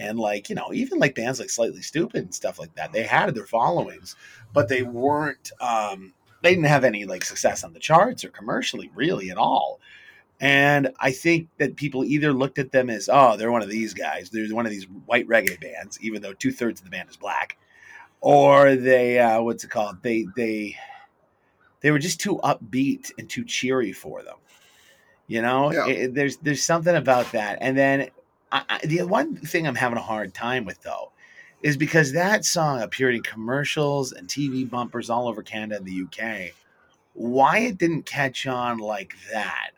and 0.00 0.18
like 0.18 0.48
you 0.48 0.54
know 0.56 0.72
even 0.72 0.98
like 0.98 1.14
bands 1.14 1.38
like 1.38 1.50
Slightly 1.50 1.80
Stoopid 1.80 2.14
and 2.16 2.34
stuff 2.34 2.58
like 2.58 2.74
that. 2.74 2.92
They 2.92 3.02
had 3.04 3.34
their 3.34 3.46
followings, 3.46 4.16
but 4.52 4.68
they 4.68 4.82
weren't. 4.82 5.52
Um, 5.60 6.12
they 6.42 6.50
didn't 6.50 6.64
have 6.64 6.84
any 6.84 7.04
like 7.04 7.24
success 7.24 7.62
on 7.64 7.72
the 7.74 7.78
charts 7.78 8.24
or 8.24 8.30
commercially 8.30 8.90
really 8.94 9.30
at 9.30 9.36
all. 9.36 9.78
And 10.40 10.90
I 10.98 11.10
think 11.12 11.48
that 11.58 11.76
people 11.76 12.02
either 12.02 12.32
looked 12.32 12.58
at 12.58 12.72
them 12.72 12.88
as, 12.88 13.10
oh, 13.12 13.36
they're 13.36 13.52
one 13.52 13.60
of 13.60 13.68
these 13.68 13.92
guys. 13.92 14.30
They're 14.30 14.48
one 14.54 14.64
of 14.64 14.72
these 14.72 14.86
white 15.04 15.28
reggae 15.28 15.60
bands, 15.60 15.98
even 16.00 16.22
though 16.22 16.32
two 16.32 16.50
thirds 16.50 16.80
of 16.80 16.84
the 16.84 16.90
band 16.90 17.10
is 17.10 17.16
black, 17.18 17.58
or 18.22 18.74
they, 18.74 19.18
uh, 19.18 19.42
what's 19.42 19.64
it 19.64 19.70
called? 19.70 20.02
They 20.02 20.26
they 20.36 20.76
they 21.82 21.90
were 21.90 21.98
just 21.98 22.20
too 22.20 22.40
upbeat 22.42 23.12
and 23.18 23.28
too 23.28 23.44
cheery 23.44 23.92
for 23.92 24.22
them. 24.22 24.36
You 25.26 25.42
know, 25.42 25.72
Yeah. 25.72 25.86
It- 25.88 26.14
there's 26.14 26.38
there's 26.38 26.62
something 26.64 26.96
about 26.96 27.30
that. 27.32 27.58
And 27.60 27.76
then 27.76 28.08
I, 28.52 28.80
the 28.84 29.02
one 29.02 29.36
thing 29.36 29.66
I'm 29.66 29.74
having 29.74 29.98
a 29.98 30.02
hard 30.02 30.34
time 30.34 30.64
with 30.64 30.82
though 30.82 31.12
is 31.62 31.76
because 31.76 32.12
that 32.12 32.44
song 32.44 32.82
appeared 32.82 33.14
in 33.14 33.22
commercials 33.22 34.12
and 34.12 34.26
TV 34.26 34.68
bumpers 34.68 35.10
all 35.10 35.28
over 35.28 35.42
Canada 35.42 35.76
and 35.76 35.86
the 35.86 36.02
UK. 36.02 36.54
Why 37.12 37.58
it 37.58 37.78
didn't 37.78 38.06
catch 38.06 38.46
on 38.46 38.78
like 38.78 39.14
that? 39.32 39.70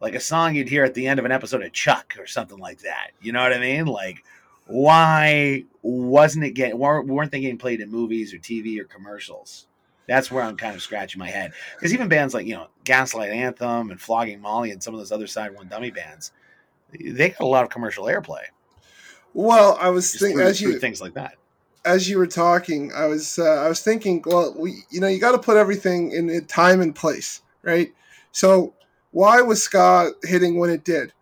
Like 0.00 0.14
a 0.14 0.20
song 0.20 0.54
you'd 0.54 0.68
hear 0.68 0.84
at 0.84 0.94
the 0.94 1.06
end 1.06 1.18
of 1.18 1.24
an 1.24 1.32
episode 1.32 1.62
of 1.62 1.72
Chuck 1.72 2.16
or 2.18 2.26
something 2.26 2.58
like 2.58 2.80
that. 2.80 3.10
You 3.20 3.32
know 3.32 3.42
what 3.42 3.52
I 3.52 3.58
mean? 3.58 3.86
Like, 3.86 4.24
why 4.66 5.64
wasn't 5.82 6.44
it 6.44 6.52
getting? 6.52 6.78
Weren't 6.78 7.08
weren't 7.08 7.32
they 7.32 7.40
getting 7.40 7.58
played 7.58 7.80
in 7.80 7.90
movies 7.90 8.34
or 8.34 8.38
TV 8.38 8.78
or 8.80 8.84
commercials? 8.84 9.66
That's 10.06 10.30
where 10.30 10.42
I'm 10.42 10.56
kind 10.56 10.74
of 10.74 10.82
scratching 10.82 11.18
my 11.18 11.28
head 11.28 11.52
because 11.74 11.92
even 11.92 12.08
bands 12.08 12.32
like 12.32 12.46
you 12.46 12.54
know 12.54 12.68
Gaslight 12.84 13.30
Anthem 13.30 13.90
and 13.90 14.00
Flogging 14.00 14.40
Molly 14.40 14.70
and 14.70 14.82
some 14.82 14.94
of 14.94 15.00
those 15.00 15.12
other 15.12 15.26
SideOneDummy 15.26 15.94
bands, 15.94 16.32
they 16.92 17.30
got 17.30 17.40
a 17.40 17.46
lot 17.46 17.64
of 17.64 17.70
commercial 17.70 18.04
airplay. 18.04 18.44
Well, 19.34 19.76
I 19.80 19.90
was 19.90 20.14
thinking 20.14 20.40
as 20.40 20.60
you 20.60 20.78
things 20.78 21.00
like 21.00 21.14
that. 21.14 21.34
as 21.84 22.08
you 22.08 22.18
were 22.18 22.26
talking, 22.26 22.92
I 22.92 23.06
was 23.06 23.38
uh, 23.38 23.62
I 23.64 23.68
was 23.68 23.80
thinking, 23.82 24.22
well, 24.26 24.54
we 24.56 24.82
you 24.90 25.00
know 25.00 25.06
you 25.06 25.20
got 25.20 25.32
to 25.32 25.38
put 25.38 25.56
everything 25.56 26.12
in, 26.12 26.30
in 26.30 26.44
time 26.46 26.80
and 26.80 26.94
place, 26.94 27.42
right? 27.62 27.92
So 28.32 28.74
why 29.10 29.40
was 29.40 29.62
ska 29.62 30.12
hitting 30.22 30.58
when 30.58 30.70
it 30.70 30.84
did? 30.84 31.12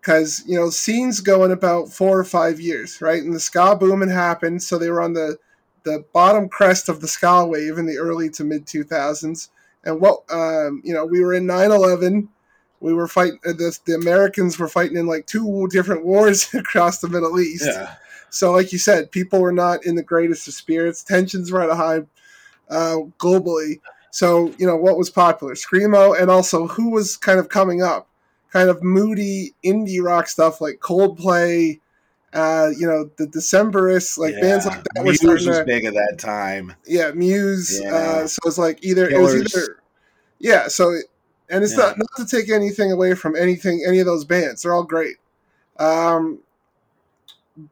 Because 0.00 0.42
you 0.46 0.58
know 0.58 0.70
scenes 0.70 1.20
go 1.20 1.44
in 1.44 1.50
about 1.50 1.88
four 1.88 2.18
or 2.18 2.24
five 2.24 2.60
years, 2.60 3.00
right? 3.00 3.22
And 3.22 3.34
the 3.34 3.40
ska 3.40 3.76
boom 3.76 4.00
had 4.00 4.10
happened, 4.10 4.62
so 4.62 4.78
they 4.78 4.90
were 4.90 5.02
on 5.02 5.14
the 5.14 5.38
the 5.84 6.04
bottom 6.12 6.48
crest 6.48 6.88
of 6.88 7.00
the 7.00 7.08
ska 7.08 7.46
wave 7.46 7.78
in 7.78 7.86
the 7.86 7.98
early 7.98 8.30
to 8.30 8.44
mid 8.44 8.66
two 8.66 8.84
thousands. 8.84 9.50
And 9.84 10.00
what 10.00 10.20
um, 10.30 10.80
you 10.84 10.94
know, 10.94 11.04
we 11.04 11.20
were 11.20 11.34
in 11.34 11.44
9-11 11.46 12.28
we 12.80 12.92
were 12.94 13.08
fighting. 13.08 13.38
uh, 13.46 13.52
The, 13.52 13.78
the 13.86 13.94
Americans 13.94 14.58
were 14.58 14.68
fighting 14.68 14.96
in 14.96 15.06
like 15.06 15.26
two 15.26 15.68
different 15.70 16.04
wars 16.06 16.48
across 16.54 16.98
the 17.00 17.08
Middle 17.08 17.38
East. 17.40 17.66
Yeah. 17.66 17.94
So, 18.30 18.52
like 18.52 18.72
you 18.72 18.78
said, 18.78 19.12
people 19.12 19.40
were 19.40 19.52
not 19.52 19.84
in 19.86 19.94
the 19.94 20.02
greatest 20.02 20.48
of 20.48 20.54
spirits. 20.54 21.04
Tensions 21.04 21.52
were 21.52 21.62
at 21.62 21.70
a 21.70 21.76
high 21.76 22.00
uh, 22.68 22.96
globally. 23.18 23.80
So, 24.10 24.52
you 24.58 24.66
know, 24.66 24.76
what 24.76 24.96
was 24.98 25.08
popular? 25.10 25.54
Screamo, 25.54 26.20
and 26.20 26.30
also 26.30 26.66
who 26.66 26.90
was 26.90 27.16
kind 27.16 27.38
of 27.38 27.48
coming 27.48 27.82
up? 27.82 28.08
Kind 28.52 28.70
of 28.70 28.82
moody 28.82 29.54
indie 29.64 30.00
rock 30.02 30.28
stuff 30.28 30.60
like 30.60 30.78
Coldplay, 30.78 31.80
uh, 32.32 32.70
you 32.76 32.86
know, 32.86 33.10
the 33.16 33.26
Decemberists, 33.26 34.16
like 34.18 34.34
bands 34.40 34.66
like 34.66 34.82
that 34.94 35.00
were 35.00 35.04
Muse 35.04 35.20
starting 35.20 35.48
was 35.48 35.58
to, 35.58 35.64
big 35.64 35.84
at 35.84 35.94
that 35.94 36.16
time. 36.18 36.74
yeah, 36.86 37.10
Muse. 37.12 37.80
Yeah. 37.82 37.92
Uh, 37.94 38.26
so 38.26 38.38
it's 38.46 38.58
like 38.58 38.84
either 38.84 39.08
it 39.08 39.20
was 39.20 39.34
either, 39.34 39.78
yeah. 40.38 40.68
So, 40.68 40.96
and 41.50 41.62
it's 41.64 41.72
Yeah. 41.76 41.84
not 41.84 41.98
not 41.98 42.08
to 42.16 42.26
take 42.26 42.50
anything 42.50 42.90
away 42.92 43.14
from 43.14 43.36
anything, 43.36 43.84
any 43.86 44.00
of 44.00 44.06
those 44.06 44.24
bands. 44.24 44.62
They're 44.62 44.74
all 44.74 44.84
great. 44.84 45.16
Um, 45.78 46.38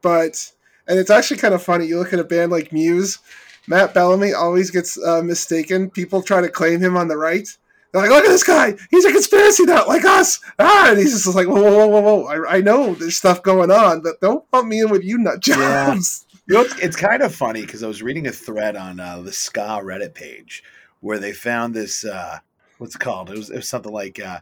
but 0.02 0.52
and 0.86 0.98
it's 0.98 1.10
actually 1.10 1.38
kind 1.38 1.54
of 1.54 1.62
funny. 1.62 1.86
You 1.86 1.98
look 1.98 2.12
at 2.12 2.18
a 2.18 2.24
band 2.24 2.50
like 2.52 2.72
Muse. 2.72 3.18
Matt 3.68 3.94
Bellamy 3.94 4.32
always 4.32 4.70
gets 4.70 5.00
uh, 5.02 5.22
mistaken. 5.22 5.88
People 5.90 6.20
try 6.22 6.40
to 6.40 6.48
claim 6.48 6.80
him 6.80 6.96
on 6.96 7.08
the 7.08 7.16
right. 7.16 7.46
They're 7.92 8.02
like, 8.02 8.10
"Look 8.10 8.24
at 8.24 8.28
this 8.30 8.42
guy! 8.42 8.74
He's 8.90 9.04
a 9.04 9.12
conspiracy 9.12 9.64
nut 9.64 9.86
like 9.86 10.04
us!" 10.04 10.40
Ah, 10.58 10.90
and 10.90 10.98
he's 10.98 11.12
just 11.24 11.36
like, 11.36 11.46
"Whoa, 11.46 11.62
whoa, 11.62 11.86
whoa, 11.86 12.00
whoa! 12.00 12.24
I, 12.24 12.56
I 12.56 12.60
know 12.60 12.94
there's 12.94 13.16
stuff 13.16 13.42
going 13.42 13.70
on, 13.70 14.00
but 14.02 14.20
don't 14.20 14.50
bump 14.50 14.66
me 14.68 14.80
in 14.80 14.90
with 14.90 15.04
you 15.04 15.18
nut 15.18 15.46
Yeah. 15.46 15.86
jobs." 15.94 16.26
You 16.48 16.56
know, 16.56 16.62
it's, 16.62 16.76
it's 16.80 16.96
kind 16.96 17.22
of 17.22 17.32
funny 17.32 17.60
because 17.60 17.84
I 17.84 17.86
was 17.86 18.02
reading 18.02 18.26
a 18.26 18.32
thread 18.32 18.74
on 18.74 18.98
uh, 18.98 19.22
the 19.22 19.32
ska 19.32 19.80
Reddit 19.80 20.12
page 20.12 20.64
where 21.00 21.20
they 21.20 21.32
found 21.32 21.72
this. 21.72 22.04
Uh, 22.04 22.40
what's 22.82 22.96
it 22.96 22.98
called? 22.98 23.30
It 23.30 23.38
was 23.38 23.48
it 23.48 23.56
was 23.56 23.68
something 23.68 23.92
like 23.92 24.20
uh, 24.20 24.40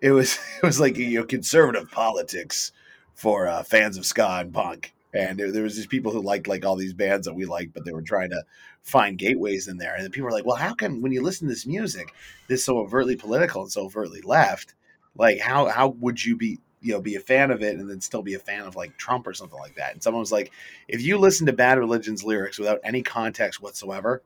it 0.00 0.10
was 0.10 0.38
it 0.62 0.66
was 0.66 0.80
like 0.80 0.96
you 0.96 1.20
know 1.20 1.26
conservative 1.26 1.90
politics 1.90 2.72
for 3.14 3.46
uh, 3.46 3.62
fans 3.62 3.96
of 3.96 4.06
ska 4.06 4.40
and 4.40 4.52
punk. 4.52 4.92
And 5.12 5.38
there, 5.38 5.52
there 5.52 5.62
was 5.62 5.76
these 5.76 5.86
people 5.86 6.10
who 6.10 6.20
liked 6.20 6.48
like 6.48 6.64
all 6.64 6.74
these 6.74 6.92
bands 6.92 7.26
that 7.26 7.34
we 7.34 7.44
liked, 7.44 7.72
but 7.72 7.84
they 7.84 7.92
were 7.92 8.02
trying 8.02 8.30
to 8.30 8.42
find 8.82 9.16
gateways 9.16 9.68
in 9.68 9.76
there. 9.76 9.94
And 9.94 10.02
then 10.02 10.10
people 10.10 10.24
were 10.24 10.32
like, 10.32 10.44
"Well, 10.44 10.56
how 10.56 10.74
come 10.74 11.02
when 11.02 11.12
you 11.12 11.22
listen 11.22 11.46
to 11.46 11.54
this 11.54 11.66
music, 11.66 12.12
this 12.48 12.64
so 12.64 12.78
overtly 12.78 13.14
political 13.14 13.62
and 13.62 13.70
so 13.70 13.82
overtly 13.82 14.22
left? 14.22 14.74
Like, 15.16 15.38
how 15.38 15.68
how 15.68 15.88
would 16.00 16.24
you 16.24 16.36
be 16.36 16.58
you 16.80 16.92
know 16.92 17.00
be 17.00 17.14
a 17.14 17.20
fan 17.20 17.50
of 17.50 17.62
it 17.62 17.76
and 17.76 17.88
then 17.88 18.00
still 18.00 18.22
be 18.22 18.34
a 18.34 18.40
fan 18.40 18.62
of 18.62 18.74
like 18.76 18.96
Trump 18.96 19.26
or 19.26 19.34
something 19.34 19.58
like 19.58 19.76
that?" 19.76 19.92
And 19.92 20.02
someone 20.02 20.20
was 20.20 20.32
like, 20.32 20.50
if 20.88 21.02
you 21.02 21.18
listen 21.18 21.46
to 21.46 21.52
Bad 21.52 21.78
Religion's 21.78 22.24
lyrics 22.24 22.58
without 22.58 22.80
any 22.82 23.02
context 23.02 23.62
whatsoever, 23.62 24.22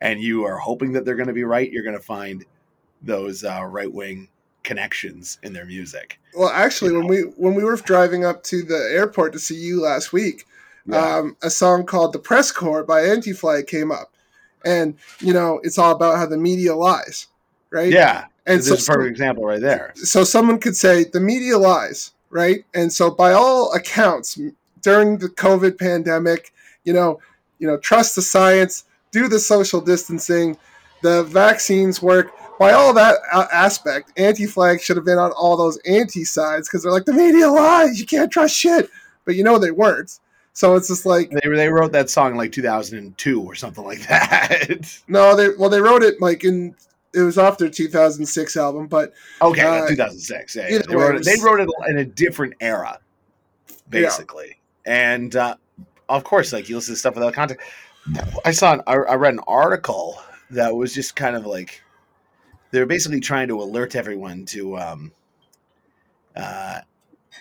and 0.00 0.20
you 0.20 0.44
are 0.44 0.58
hoping 0.58 0.92
that 0.92 1.04
they're 1.04 1.14
going 1.14 1.28
to 1.28 1.32
be 1.32 1.44
right, 1.44 1.70
you're 1.70 1.84
going 1.84 1.96
to 1.96 2.02
find 2.02 2.44
those 3.04 3.44
uh, 3.44 3.62
right 3.64 3.92
wing 3.92 4.28
connections 4.62 5.38
in 5.42 5.52
their 5.52 5.66
music. 5.66 6.18
Well, 6.36 6.48
actually, 6.48 6.92
when 6.92 7.06
we 7.06 7.20
when 7.36 7.54
we 7.54 7.62
were 7.64 7.76
driving 7.76 8.24
up 8.24 8.42
to 8.44 8.62
the 8.62 8.88
airport 8.92 9.32
to 9.34 9.38
see 9.38 9.56
you 9.56 9.80
last 9.82 10.12
week, 10.12 10.46
Yeah. 10.86 11.16
um, 11.18 11.36
a 11.42 11.50
song 11.50 11.84
called 11.86 12.12
"The 12.12 12.18
Press 12.18 12.50
Corps" 12.50 12.82
by 12.84 13.02
Anti-Flag 13.02 13.66
came 13.66 13.92
up, 13.92 14.12
and 14.64 14.96
you 15.20 15.32
know 15.32 15.60
it's 15.62 15.78
all 15.78 15.92
about 15.92 16.16
how 16.18 16.26
the 16.26 16.38
media 16.38 16.74
lies, 16.74 17.26
right? 17.70 17.92
yeah, 17.92 18.24
and 18.46 18.58
this 18.58 18.68
so 18.68 18.74
is 18.74 18.88
a 18.88 18.92
perfect 18.92 19.10
example 19.10 19.44
right 19.44 19.60
there. 19.60 19.92
so 19.96 20.24
someone 20.24 20.58
could 20.58 20.76
say 20.76 21.04
the 21.04 21.20
media 21.20 21.58
lies, 21.58 22.12
right? 22.30 22.64
And 22.74 22.92
so 22.92 23.10
by 23.10 23.32
all 23.32 23.72
accounts, 23.74 24.38
during 24.82 25.18
the 25.18 25.28
COVID 25.28 25.78
pandemic, 25.78 26.52
you 26.84 26.92
know, 26.92 27.20
you 27.58 27.66
know, 27.66 27.76
trust 27.78 28.16
the 28.16 28.22
science, 28.22 28.84
do 29.12 29.28
the 29.28 29.38
social 29.38 29.80
distancing, 29.80 30.56
the 31.02 31.22
vaccines 31.24 32.02
work. 32.02 32.32
By 32.58 32.72
all 32.72 32.92
that 32.94 33.18
aspect, 33.52 34.12
anti-flag 34.16 34.80
should 34.80 34.96
have 34.96 35.04
been 35.04 35.18
on 35.18 35.32
all 35.32 35.56
those 35.56 35.78
anti-sides 35.86 36.68
because 36.68 36.82
they're 36.82 36.92
like 36.92 37.04
the 37.04 37.12
media 37.12 37.48
lies, 37.48 37.98
you 37.98 38.06
can't 38.06 38.30
trust 38.30 38.54
shit, 38.54 38.88
but 39.24 39.34
you 39.34 39.42
know 39.42 39.58
they 39.58 39.72
weren't. 39.72 40.20
So 40.52 40.76
it's 40.76 40.86
just 40.86 41.04
like 41.04 41.30
They, 41.30 41.48
they 41.48 41.68
wrote 41.68 41.90
that 41.92 42.10
song 42.10 42.32
in 42.32 42.36
like 42.36 42.52
2002 42.52 43.42
or 43.42 43.54
something 43.56 43.84
like 43.84 44.00
that. 44.08 45.00
no, 45.08 45.34
they 45.34 45.48
well 45.58 45.68
they 45.68 45.80
wrote 45.80 46.02
it 46.02 46.20
like 46.20 46.44
in 46.44 46.74
it 47.12 47.22
was 47.22 47.38
off 47.38 47.58
their 47.58 47.68
2006 47.68 48.56
album, 48.56 48.86
but 48.86 49.12
okay, 49.40 49.62
Uh, 49.62 49.88
2006. 49.88 50.56
Yeah, 50.56 50.68
yeah. 50.68 50.78
They, 50.86 50.96
wrote 50.96 51.16
it 51.16 51.24
they 51.24 51.36
wrote 51.42 51.60
it 51.60 51.68
in 51.88 51.98
a 51.98 52.04
different 52.04 52.54
era, 52.60 52.98
basically. 53.88 54.58
And 54.84 55.34
uh, 55.34 55.56
of 56.08 56.24
course, 56.24 56.52
like 56.52 56.68
you 56.68 56.76
listen 56.76 56.94
to 56.94 56.98
stuff 56.98 57.14
without 57.14 57.34
context. 57.34 57.66
I 58.44 58.50
saw, 58.50 58.74
an, 58.74 58.82
I, 58.86 58.94
I 58.94 59.14
read 59.14 59.34
an 59.34 59.40
article 59.46 60.20
that 60.50 60.74
was 60.74 60.92
just 60.92 61.16
kind 61.16 61.36
of 61.36 61.46
like 61.46 61.82
they 62.74 62.80
were 62.80 62.86
basically 62.86 63.20
trying 63.20 63.48
to 63.48 63.62
alert 63.62 63.94
everyone 63.94 64.44
to 64.46 64.76
um, 64.76 65.12
uh, 66.34 66.80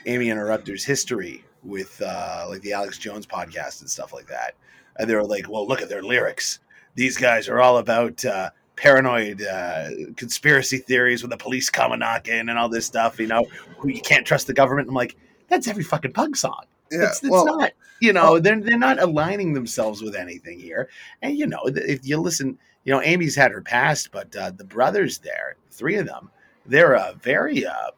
Aimee 0.05 0.30
Interrupter's 0.30 0.85
history 0.85 1.43
with 1.64 2.01
uh, 2.05 2.45
like 2.49 2.61
the 2.61 2.73
Alex 2.73 2.97
Jones 2.97 3.26
podcast 3.26 3.81
and 3.81 3.89
stuff 3.89 4.14
like 4.14 4.27
that. 4.27 4.53
And 4.97 5.10
they 5.10 5.15
were 5.15 5.23
like, 5.23 5.49
"Well, 5.49 5.68
look 5.68 5.81
at 5.81 5.89
their 5.89 6.03
lyrics. 6.03 6.60
These 6.95 7.18
guys 7.18 7.49
are 7.49 7.60
all 7.60 7.80
about 7.80 8.23
uh, 8.23 8.51
paranoid 8.76 9.41
uh, 9.41 9.89
conspiracy 10.15 10.77
theories 10.77 11.23
when 11.23 11.31
the 11.31 11.38
police 11.38 11.69
come 11.69 11.91
and 11.91 12.01
knock 12.01 12.27
in 12.27 12.49
and 12.49 12.60
all 12.60 12.69
this 12.69 12.85
stuff. 12.85 13.19
You 13.19 13.27
know, 13.27 13.47
you 13.84 14.01
can't 14.01 14.27
trust 14.27 14.45
the 14.45 14.53
government." 14.53 14.88
I'm 14.88 14.93
like, 14.93 15.15
"That's 15.47 15.68
every 15.68 15.84
fucking 15.84 16.14
punk 16.14 16.35
song." 16.35 16.65
yeah, 16.93 17.07
it's, 17.07 17.23
it's 17.23 17.31
well, 17.31 17.45
not 17.45 17.72
you 17.99 18.14
know 18.14 18.39
they're 18.39 18.60
they're 18.60 18.77
not 18.77 19.01
aligning 19.01 19.53
themselves 19.53 20.01
with 20.01 20.15
anything 20.15 20.60
here 20.60 20.89
and 21.22 21.38
you 21.38 21.47
know 21.47 21.61
if 21.65 22.05
you 22.05 22.18
listen 22.18 22.57
you 22.84 22.93
know 22.93 22.99
aimee's 23.01 23.35
had 23.35 23.51
her 23.51 23.61
past 23.61 24.11
but 24.11 24.35
uh, 24.35 24.51
the 24.51 24.64
brothers 24.64 25.19
there 25.19 25.55
three 25.72 25.95
of 25.95 26.05
them 26.07 26.30
they're 26.65 26.95
uh, 26.95 27.14
very 27.22 27.65
uh, 27.65 27.91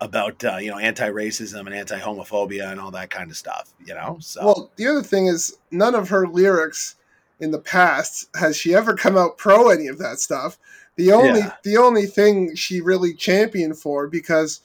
about 0.00 0.44
uh, 0.44 0.56
you 0.56 0.70
know 0.70 0.78
anti-racism 0.78 1.60
and 1.60 1.74
anti-homophobia 1.74 2.70
and 2.70 2.80
all 2.80 2.90
that 2.90 3.10
kind 3.10 3.30
of 3.30 3.36
stuff 3.36 3.72
you 3.84 3.94
know 3.94 4.16
so 4.20 4.42
Well, 4.44 4.70
the 4.76 4.86
other 4.86 5.02
thing 5.02 5.26
is, 5.26 5.56
none 5.70 5.94
of 5.94 6.08
her 6.10 6.28
lyrics 6.28 6.96
in 7.40 7.50
the 7.50 7.58
past 7.58 8.28
has 8.36 8.56
she 8.56 8.74
ever 8.74 8.94
come 8.94 9.16
out 9.16 9.38
pro 9.38 9.68
any 9.70 9.88
of 9.88 9.98
that 9.98 10.18
stuff. 10.20 10.58
The 10.96 11.12
only 11.12 11.40
Yeah. 11.40 11.52
the 11.64 11.76
only 11.76 12.06
thing 12.06 12.54
she 12.54 12.80
really 12.80 13.14
championed 13.14 13.78
for 13.78 14.06
because 14.08 14.60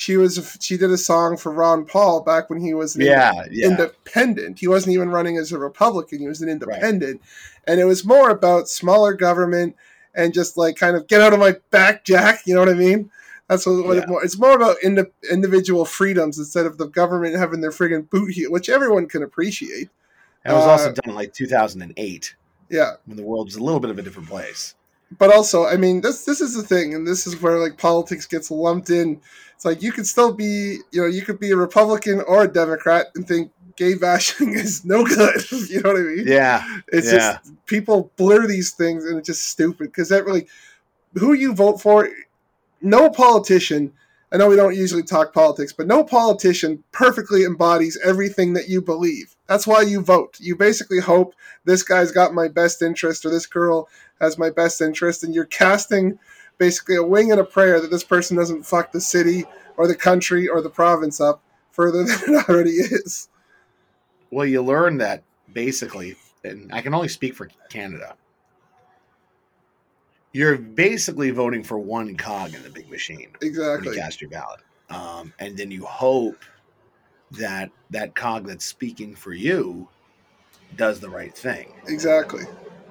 she 0.00 0.16
was 0.16 0.56
she 0.62 0.78
did 0.78 0.90
a 0.90 0.96
song 0.96 1.36
for 1.36 1.52
Ron 1.52 1.84
Paul 1.84 2.22
back 2.22 2.48
when 2.48 2.58
he 2.58 2.72
was 2.72 2.96
an 2.96 3.02
yeah 3.02 3.44
yeah 3.50 3.68
independent. 3.68 4.58
He 4.58 4.66
wasn't 4.66 4.94
even 4.94 5.10
running 5.10 5.36
as 5.36 5.52
a 5.52 5.58
Republican; 5.58 6.20
he 6.20 6.26
was 6.26 6.40
an 6.40 6.48
independent, 6.48 7.20
and 7.66 7.78
it 7.78 7.84
was 7.84 8.02
more 8.02 8.30
about 8.30 8.66
smaller 8.70 9.12
government 9.12 9.76
and 10.14 10.32
just 10.32 10.56
like 10.56 10.76
kind 10.76 10.96
of 10.96 11.06
get 11.06 11.20
out 11.20 11.34
of 11.34 11.38
my 11.38 11.56
back, 11.70 12.04
Jack. 12.06 12.46
You 12.46 12.54
know 12.54 12.60
what 12.60 12.70
I 12.70 12.74
mean? 12.74 13.10
That's 13.46 13.66
what, 13.66 13.84
what 13.84 13.96
Yeah. 13.98 14.04
it 14.04 14.08
more. 14.08 14.24
It's 14.24 14.38
more 14.38 14.54
about 14.54 14.76
indi- 14.82 15.12
individual 15.30 15.84
freedoms 15.84 16.38
instead 16.38 16.64
of 16.64 16.78
the 16.78 16.86
government 16.86 17.36
having 17.36 17.60
their 17.60 17.70
friggin' 17.70 18.08
boot 18.08 18.32
heel, 18.32 18.50
which 18.50 18.70
everyone 18.70 19.06
can 19.06 19.22
appreciate. 19.22 19.90
and 20.46 20.54
it 20.54 20.56
was 20.56 20.64
uh, 20.64 20.70
also 20.70 20.92
done 20.92 21.10
in 21.10 21.14
like 21.14 21.34
2008 21.34 22.36
Yeah, 22.70 22.92
when 23.04 23.18
the 23.18 23.22
world 23.22 23.48
was 23.48 23.56
a 23.56 23.62
little 23.62 23.80
bit 23.80 23.90
of 23.90 23.98
a 23.98 24.02
different 24.02 24.30
place 24.30 24.74
but 25.18 25.34
also, 25.34 25.66
I 25.66 25.76
mean, 25.76 26.00
this 26.00 26.24
this 26.24 26.40
is 26.40 26.54
the 26.54 26.62
thing, 26.62 26.94
and 26.94 27.06
this 27.06 27.26
is 27.26 27.40
where 27.40 27.58
like 27.58 27.78
politics 27.78 28.26
gets 28.26 28.50
lumped 28.50 28.90
in. 28.90 29.20
It's 29.54 29.64
like 29.64 29.82
you 29.82 29.92
could 29.92 30.06
still 30.06 30.32
be, 30.32 30.78
you 30.90 31.02
know, 31.02 31.06
you 31.06 31.22
could 31.22 31.38
be 31.38 31.50
a 31.50 31.56
Republican 31.56 32.22
or 32.26 32.44
a 32.44 32.48
Democrat 32.52 33.06
and 33.14 33.26
think 33.26 33.52
gay 33.76 33.94
bashing 33.94 34.52
is 34.54 34.84
no 34.84 35.04
good. 35.04 35.42
you 35.68 35.80
know 35.82 35.90
what 35.92 36.00
I 36.00 36.04
mean? 36.04 36.24
yeah 36.26 36.64
It's 36.88 37.06
Yeah. 37.12 37.38
just 37.38 37.66
people 37.66 38.10
blur 38.16 38.46
these 38.46 38.70
things, 38.72 39.04
and 39.04 39.18
it's 39.18 39.26
just 39.26 39.46
stupid 39.48 39.88
because 39.88 40.08
that 40.10 40.24
really, 40.24 40.46
who 41.14 41.32
you 41.32 41.54
vote 41.54 41.80
for, 41.80 42.08
no 42.80 43.10
politician. 43.10 43.92
I 44.32 44.36
know 44.36 44.48
we 44.48 44.56
don't 44.56 44.76
usually 44.76 45.02
talk 45.02 45.32
politics, 45.32 45.72
but 45.72 45.88
no 45.88 46.04
politician 46.04 46.84
perfectly 46.92 47.42
embodies 47.42 47.98
everything 48.04 48.52
that 48.52 48.68
you 48.68 48.80
believe. 48.80 49.34
That's 49.48 49.66
why 49.66 49.82
you 49.82 50.00
vote. 50.00 50.38
You 50.38 50.54
basically 50.54 51.00
hope 51.00 51.34
this 51.64 51.82
guy's 51.82 52.12
got 52.12 52.32
my 52.32 52.46
best 52.46 52.80
interest 52.80 53.26
or 53.26 53.30
this 53.30 53.46
girl 53.46 53.88
has 54.20 54.38
my 54.38 54.50
best 54.50 54.80
interest, 54.80 55.24
and 55.24 55.34
you're 55.34 55.46
casting 55.46 56.18
basically 56.58 56.94
a 56.94 57.02
wing 57.02 57.32
and 57.32 57.40
a 57.40 57.44
prayer 57.44 57.80
that 57.80 57.90
this 57.90 58.04
person 58.04 58.36
doesn't 58.36 58.64
fuck 58.64 58.92
the 58.92 59.00
city 59.00 59.44
or 59.76 59.88
the 59.88 59.94
country 59.96 60.46
or 60.46 60.60
the 60.60 60.70
province 60.70 61.20
up 61.20 61.42
further 61.70 62.04
than 62.04 62.34
it 62.34 62.48
already 62.48 62.72
is. 62.72 63.28
well 64.30 64.46
you 64.46 64.62
learn 64.62 64.98
that 64.98 65.22
basically 65.52 66.14
and 66.44 66.70
i 66.72 66.80
can 66.82 66.94
only 66.94 67.08
speak 67.08 67.34
for 67.34 67.48
canada 67.70 68.14
you're 70.32 70.56
basically 70.58 71.30
voting 71.30 71.62
for 71.62 71.78
one 71.78 72.16
cog 72.16 72.54
in 72.54 72.62
the 72.62 72.70
big 72.70 72.88
machine 72.90 73.28
when 73.38 73.48
Exactly. 73.48 73.88
you 73.94 74.00
cast 74.00 74.20
your 74.20 74.30
ballot. 74.30 74.60
Um, 74.88 75.32
and 75.38 75.56
then 75.56 75.70
you 75.70 75.84
hope 75.84 76.44
that 77.32 77.70
that 77.90 78.14
cog 78.14 78.46
that's 78.46 78.64
speaking 78.64 79.14
for 79.14 79.32
you 79.32 79.88
does 80.76 81.00
the 81.00 81.08
right 81.08 81.36
thing 81.36 81.72
Exactly. 81.86 82.44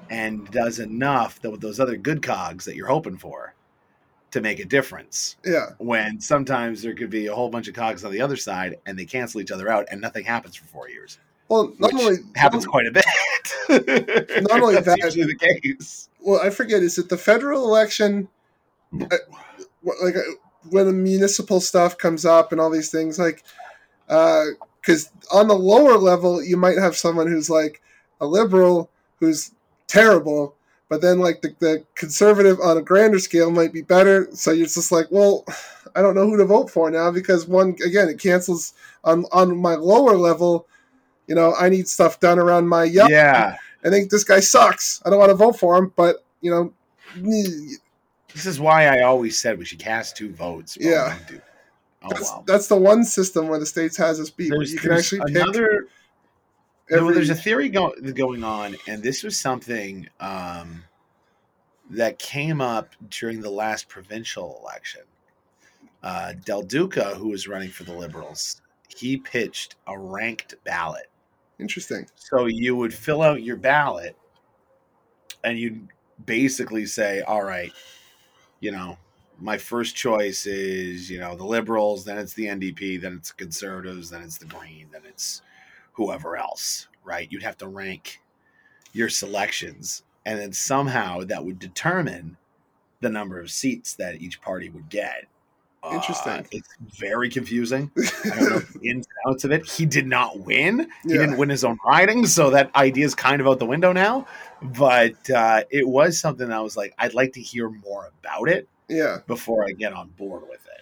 and 0.10 0.50
does 0.52 0.80
enough 0.80 1.42
that 1.42 1.52
with 1.52 1.62
those 1.62 1.80
other 1.80 1.98
good 1.98 2.22
cogs 2.22 2.66
that 2.66 2.76
you're 2.76 2.88
hoping 2.88 3.18
for 3.18 3.54
to 4.32 4.42
make 4.42 4.60
a 4.60 4.66
difference. 4.66 5.38
Yeah. 5.44 5.72
When 5.80 6.20
sometimes 6.22 6.82
there 6.82 6.94
could 6.94 7.10
be 7.10 7.28
a 7.28 7.34
whole 7.36 7.50
bunch 7.50 7.68
of 7.68 7.74
cogs 7.74 8.06
on 8.06 8.12
the 8.12 8.22
other 8.22 8.36
side 8.38 8.78
and 8.86 8.98
they 8.98 9.06
cancel 9.06 9.42
each 9.42 9.52
other 9.52 9.70
out 9.70 9.88
and 9.92 10.00
nothing 10.00 10.24
happens 10.24 10.56
for 10.56 10.66
four 10.66 10.90
years, 10.90 11.18
Well, 11.48 11.74
not 11.80 11.94
only 11.94 12.18
happens 12.36 12.66
quite 12.66 12.86
a 12.86 12.92
bit. 12.92 13.06
Not 14.50 14.62
only 14.62 14.76
That's 14.76 14.86
that- 14.88 14.98
usually 15.04 15.26
the 15.26 15.36
case. 15.36 16.09
Well, 16.22 16.40
I 16.42 16.50
forget. 16.50 16.84
Is 16.84 16.98
it 16.98 17.10
the 17.10 17.18
federal 17.18 17.64
election? 17.66 18.28
Uh, 18.94 19.18
what- 19.82 20.02
like, 20.04 20.16
uh, 20.16 20.22
when 20.70 20.86
the 20.88 20.94
municipal 20.94 21.62
stuff 21.62 21.98
comes 21.98 22.26
up 22.26 22.52
and 22.52 22.60
all 22.60 22.70
these 22.70 22.92
things, 22.92 23.18
like, 23.18 23.44
because 24.08 25.10
on 25.32 25.48
the 25.48 25.56
lower 25.56 25.98
level, 25.98 26.44
you 26.44 26.58
might 26.58 26.78
have 26.78 26.96
someone 26.98 27.28
who's 27.28 27.50
like 27.50 27.82
a 28.20 28.26
liberal 28.26 28.90
who's 29.20 29.52
terrible, 29.88 30.56
but 30.90 31.02
then 31.02 31.20
like 31.20 31.42
the, 31.42 31.56
the 31.60 31.86
conservative 31.96 32.60
on 32.60 32.78
a 32.78 32.82
grander 32.82 33.20
scale 33.20 33.52
might 33.52 33.72
be 33.74 33.82
better. 33.82 34.28
So 34.34 34.52
you're 34.52 34.66
just 34.68 34.92
like, 34.92 35.08
well, 35.12 35.46
I 35.96 36.02
don't 36.02 36.16
know 36.16 36.28
who 36.28 36.38
to 36.38 36.46
vote 36.46 36.70
for 36.70 36.92
now 36.92 37.10
because 37.12 37.48
one 37.48 37.76
again 37.86 38.10
it 38.10 38.20
cancels 38.20 38.74
on 39.04 39.26
on 39.32 39.58
my 39.58 39.76
lower 39.76 40.16
level. 40.16 40.68
You 41.28 41.36
know, 41.36 41.54
I 41.60 41.70
need 41.70 41.88
stuff 41.88 42.20
done 42.20 42.40
around 42.40 42.68
my 42.68 42.84
yard. 42.84 43.12
Yeah. 43.12 43.58
I 43.84 43.90
think 43.90 44.10
this 44.10 44.24
guy 44.24 44.40
sucks. 44.40 45.02
I 45.06 45.10
don't 45.10 45.20
want 45.20 45.30
to 45.30 45.36
vote 45.36 45.58
for 45.60 45.78
him, 45.78 45.94
but 45.96 46.24
you 46.42 46.52
know, 46.52 46.74
This 48.34 48.46
is 48.46 48.60
why 48.60 48.86
I 48.86 49.02
always 49.02 49.40
said 49.40 49.58
we 49.58 49.66
should 49.66 49.80
cast 49.80 50.16
two 50.16 50.32
votes. 50.32 50.78
Yeah. 50.80 51.18
don't 51.28 51.42
Oh 52.02 52.10
that's, 52.10 52.22
well. 52.22 52.44
that's 52.48 52.68
the 52.68 52.78
one 52.78 53.04
system 53.04 53.48
where 53.48 53.60
the 53.60 53.66
states 53.66 53.98
has 53.98 54.20
us 54.20 54.30
beat. 54.30 54.52
Where 54.52 54.60
There's, 54.60 54.74
you 54.74 54.80
can 54.80 54.92
actually 54.92 55.22
pick 55.22 55.36
another. 55.36 55.88
no, 56.90 56.98
every. 56.98 57.14
there's 57.14 57.30
a 57.30 57.36
theory 57.36 57.70
go, 57.70 57.94
going 58.14 58.44
on, 58.44 58.76
and 58.88 59.04
this 59.04 59.24
was 59.24 59.38
something 59.38 60.08
um, 60.20 60.84
that 61.90 62.18
came 62.20 62.62
up 62.62 62.96
during 63.10 63.42
the 63.42 63.50
last 63.50 63.90
provincial 63.90 64.60
election. 64.62 65.02
Uh, 66.02 66.34
Del 66.46 66.62
Duca, 66.62 67.16
who 67.16 67.30
was 67.30 67.48
running 67.50 67.70
for 67.70 67.84
the 67.84 67.94
Liberals, 67.94 68.62
he 68.88 69.18
pitched 69.18 69.76
a 69.88 70.00
ranked 70.00 70.56
ballot. 70.64 71.09
Interesting. 71.60 72.08
So 72.16 72.46
you 72.46 72.76
would 72.76 72.94
fill 72.94 73.22
out 73.22 73.44
your 73.44 73.58
ballot 73.58 74.16
and 75.44 75.58
you'd 75.58 75.88
basically 76.26 76.86
say, 76.86 77.22
all 77.22 77.44
right, 77.44 77.72
you 78.60 78.72
know, 78.72 78.98
my 79.40 79.58
first 79.58 79.96
choice 79.96 80.46
is, 80.46 81.10
you 81.10 81.20
know, 81.20 81.36
the 81.36 81.46
liberals, 81.46 82.04
then 82.04 82.18
it's 82.18 82.34
the 82.34 82.46
NDP, 82.46 83.00
then 83.02 83.14
it's 83.14 83.32
conservatives, 83.32 84.10
then 84.10 84.22
it's 84.22 84.38
the 84.38 84.46
green, 84.46 84.88
then 84.92 85.02
it's 85.08 85.42
whoever 85.94 86.36
else, 86.36 86.88
right? 87.06 87.32
You'd 87.32 87.44
have 87.44 87.58
to 87.58 87.68
rank 87.68 88.20
your 88.92 89.10
selections. 89.10 90.04
And 90.26 90.40
then 90.40 90.52
somehow 90.52 91.22
that 91.22 91.46
would 91.46 91.60
determine 91.60 92.38
the 93.00 93.10
number 93.10 93.40
of 93.40 93.50
seats 93.50 93.94
that 93.96 94.22
each 94.22 94.42
party 94.42 94.70
would 94.70 94.90
get. 94.90 95.26
Uh, 95.82 95.92
Interesting. 95.94 96.46
it's 96.52 96.68
very 96.98 97.30
confusing. 97.30 97.90
I 97.98 98.30
don't 98.40 98.50
know 98.50 98.60
the 98.82 98.90
ins 98.90 99.08
and 99.08 99.32
outs 99.34 99.44
of 99.46 99.52
it. 99.52 99.66
He 99.66 99.86
did 99.86 100.08
not 100.08 100.40
win. 100.42 100.90
He 101.04 101.14
Yeah. 101.14 101.20
didn't 101.20 101.38
win 101.38 101.50
his 101.50 101.64
own 101.64 101.78
riding, 101.86 102.26
so 102.26 102.50
that 102.50 102.76
idea 102.76 103.06
is 103.06 103.16
kind 103.16 103.40
of 103.40 103.48
out 103.48 103.60
the 103.60 103.66
window 103.66 103.94
now. 103.94 104.28
But 104.62 105.30
uh, 105.30 105.64
it 105.70 105.88
was 105.88 106.20
something 106.20 106.50
that 106.50 106.58
I 106.58 106.62
was 106.62 106.76
like, 106.76 106.94
I'd 107.00 107.14
like 107.14 107.32
to 107.34 107.42
hear 107.42 107.70
more 107.70 108.10
about 108.22 108.50
it 108.50 108.68
yeah. 108.90 109.20
before 109.28 109.66
I 109.66 109.72
get 109.72 109.94
on 109.94 110.10
board 110.10 110.42
with 110.50 110.60
it. 110.66 110.82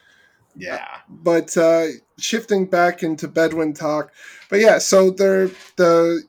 Yeah. 0.60 0.88
but 1.08 1.56
uh, 1.56 1.86
shifting 2.18 2.66
back 2.66 3.04
into 3.04 3.28
Bedouin 3.28 3.74
talk, 3.74 4.12
but 4.50 4.60
yeah, 4.60 4.80
so 4.80 5.12
there 5.12 5.52
the 5.76 6.24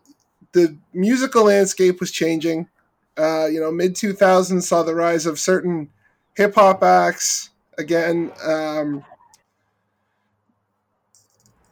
the 0.52 0.76
musical 0.92 1.44
landscape 1.44 1.98
was 2.00 2.10
changing. 2.10 2.68
Uh, 3.16 3.46
you 3.46 3.58
know, 3.58 3.72
mid 3.72 3.96
two 3.96 4.12
thousands 4.12 4.68
saw 4.68 4.82
the 4.82 4.94
rise 4.94 5.24
of 5.24 5.38
certain 5.40 5.88
hip 6.36 6.54
hop 6.56 6.82
acts 6.82 7.48
again. 7.78 8.32
Um, 8.44 9.04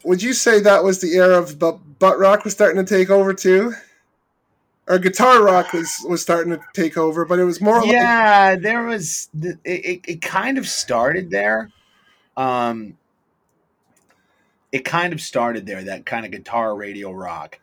would 0.04 0.22
you 0.22 0.32
say 0.32 0.60
that 0.60 0.84
was 0.84 1.00
the 1.00 1.14
era 1.14 1.38
of 1.38 1.58
but 1.58 1.98
butt 1.98 2.18
rock 2.18 2.44
was 2.44 2.54
starting 2.54 2.82
to 2.82 2.88
take 2.88 3.10
over 3.10 3.34
too? 3.34 3.74
Or 4.88 4.98
guitar 5.00 5.42
rock 5.42 5.72
was 5.72 5.90
was 6.08 6.22
starting 6.22 6.52
to 6.52 6.60
take 6.72 6.96
over, 6.96 7.24
but 7.24 7.40
it 7.40 7.44
was 7.44 7.60
more 7.60 7.80
like 7.80 7.88
Yeah, 7.88 8.54
there 8.54 8.84
was 8.84 9.28
it, 9.42 9.58
it, 9.64 10.00
it 10.06 10.22
kind 10.22 10.58
of 10.58 10.68
started 10.68 11.30
there. 11.30 11.70
Um 12.36 12.96
it 14.70 14.84
kind 14.84 15.12
of 15.12 15.20
started 15.20 15.66
there, 15.66 15.82
that 15.82 16.06
kind 16.06 16.24
of 16.24 16.30
guitar 16.30 16.76
radio 16.76 17.10
rock. 17.10 17.58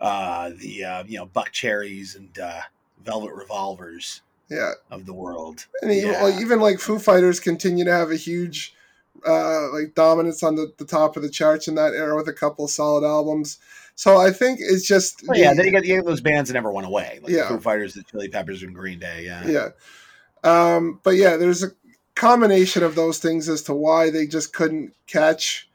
Uh 0.00 0.50
the 0.56 0.84
uh, 0.84 1.04
you 1.06 1.18
know, 1.18 1.26
Buck 1.26 1.52
Cherries 1.52 2.16
and 2.16 2.38
uh 2.38 2.62
Velvet 3.04 3.34
Revolvers 3.34 4.22
yeah. 4.52 4.72
of 4.90 5.06
the 5.06 5.12
world. 5.14 5.66
And 5.80 5.90
even, 5.90 6.10
Yeah. 6.12 6.22
like, 6.22 6.40
even 6.40 6.60
like 6.60 6.78
Foo 6.78 6.98
Fighters 6.98 7.40
continue 7.40 7.84
to 7.84 7.92
have 7.92 8.10
a 8.10 8.16
huge 8.16 8.74
uh, 9.26 9.70
like 9.72 9.94
dominance 9.94 10.42
on 10.42 10.56
the, 10.56 10.72
the 10.78 10.84
top 10.84 11.16
of 11.16 11.22
the 11.22 11.30
charts 11.30 11.68
in 11.68 11.74
that 11.76 11.94
era 11.94 12.16
with 12.16 12.28
a 12.28 12.32
couple 12.32 12.66
solid 12.68 13.06
albums. 13.06 13.58
So 13.94 14.16
I 14.16 14.30
think 14.30 14.58
it's 14.60 14.86
just 14.86 15.22
Well, 15.26 15.38
yeah, 15.38 15.54
then 15.54 15.66
you 15.66 15.72
got, 15.72 15.84
you 15.84 15.96
got 15.96 16.06
those 16.06 16.20
bands 16.20 16.48
that 16.48 16.54
never 16.54 16.72
went 16.72 16.86
away, 16.86 17.20
like 17.22 17.32
Yeah. 17.32 17.48
Foo 17.48 17.60
Fighters, 17.60 17.94
the 17.94 18.02
Chili 18.02 18.28
Peppers, 18.28 18.62
and 18.62 18.74
Green 18.74 18.98
Day. 18.98 19.24
Yeah, 19.24 19.46
yeah. 19.46 19.68
Um, 20.44 21.00
but 21.02 21.12
yeah, 21.16 21.36
there's 21.36 21.62
a 21.62 21.68
combination 22.14 22.82
of 22.82 22.94
those 22.94 23.18
things 23.18 23.48
as 23.48 23.62
to 23.62 23.74
why 23.74 24.10
they 24.10 24.26
just 24.26 24.52
couldn't 24.52 24.94
catch. 25.06 25.68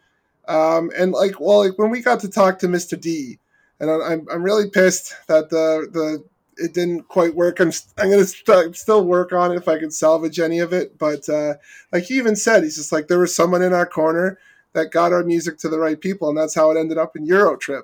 Um, 0.47 0.91
and 0.97 1.11
like, 1.11 1.39
well, 1.39 1.59
like 1.67 1.77
when 1.77 1.89
we 1.89 2.01
got 2.01 2.19
to 2.21 2.29
talk 2.29 2.59
to 2.59 2.67
Mr. 2.67 2.99
D, 2.99 3.39
and 3.79 3.89
I'm 3.89 4.27
I'm 4.31 4.43
really 4.43 4.69
pissed 4.69 5.13
that 5.27 5.49
the 5.49 5.87
the 5.91 6.23
it 6.57 6.73
didn't 6.73 7.07
quite 7.07 7.35
work. 7.35 7.59
I'm 7.59 7.71
st- 7.71 7.93
I'm 7.97 8.09
gonna 8.09 8.25
st- 8.25 8.75
still 8.75 9.05
work 9.05 9.33
on 9.33 9.51
it 9.51 9.57
if 9.57 9.67
I 9.67 9.77
can 9.79 9.91
salvage 9.91 10.39
any 10.39 10.59
of 10.59 10.73
it. 10.73 10.97
But 10.97 11.27
uh, 11.29 11.55
like 11.91 12.03
he 12.03 12.17
even 12.17 12.35
said, 12.35 12.63
he's 12.63 12.77
just 12.77 12.91
like 12.91 13.07
there 13.07 13.19
was 13.19 13.35
someone 13.35 13.61
in 13.61 13.73
our 13.73 13.85
corner 13.85 14.39
that 14.73 14.91
got 14.91 15.13
our 15.13 15.23
music 15.23 15.57
to 15.59 15.69
the 15.69 15.79
right 15.79 15.99
people, 15.99 16.29
and 16.29 16.37
that's 16.37 16.55
how 16.55 16.71
it 16.71 16.77
ended 16.79 16.97
up 16.97 17.15
in 17.15 17.27
Eurotrip. 17.27 17.83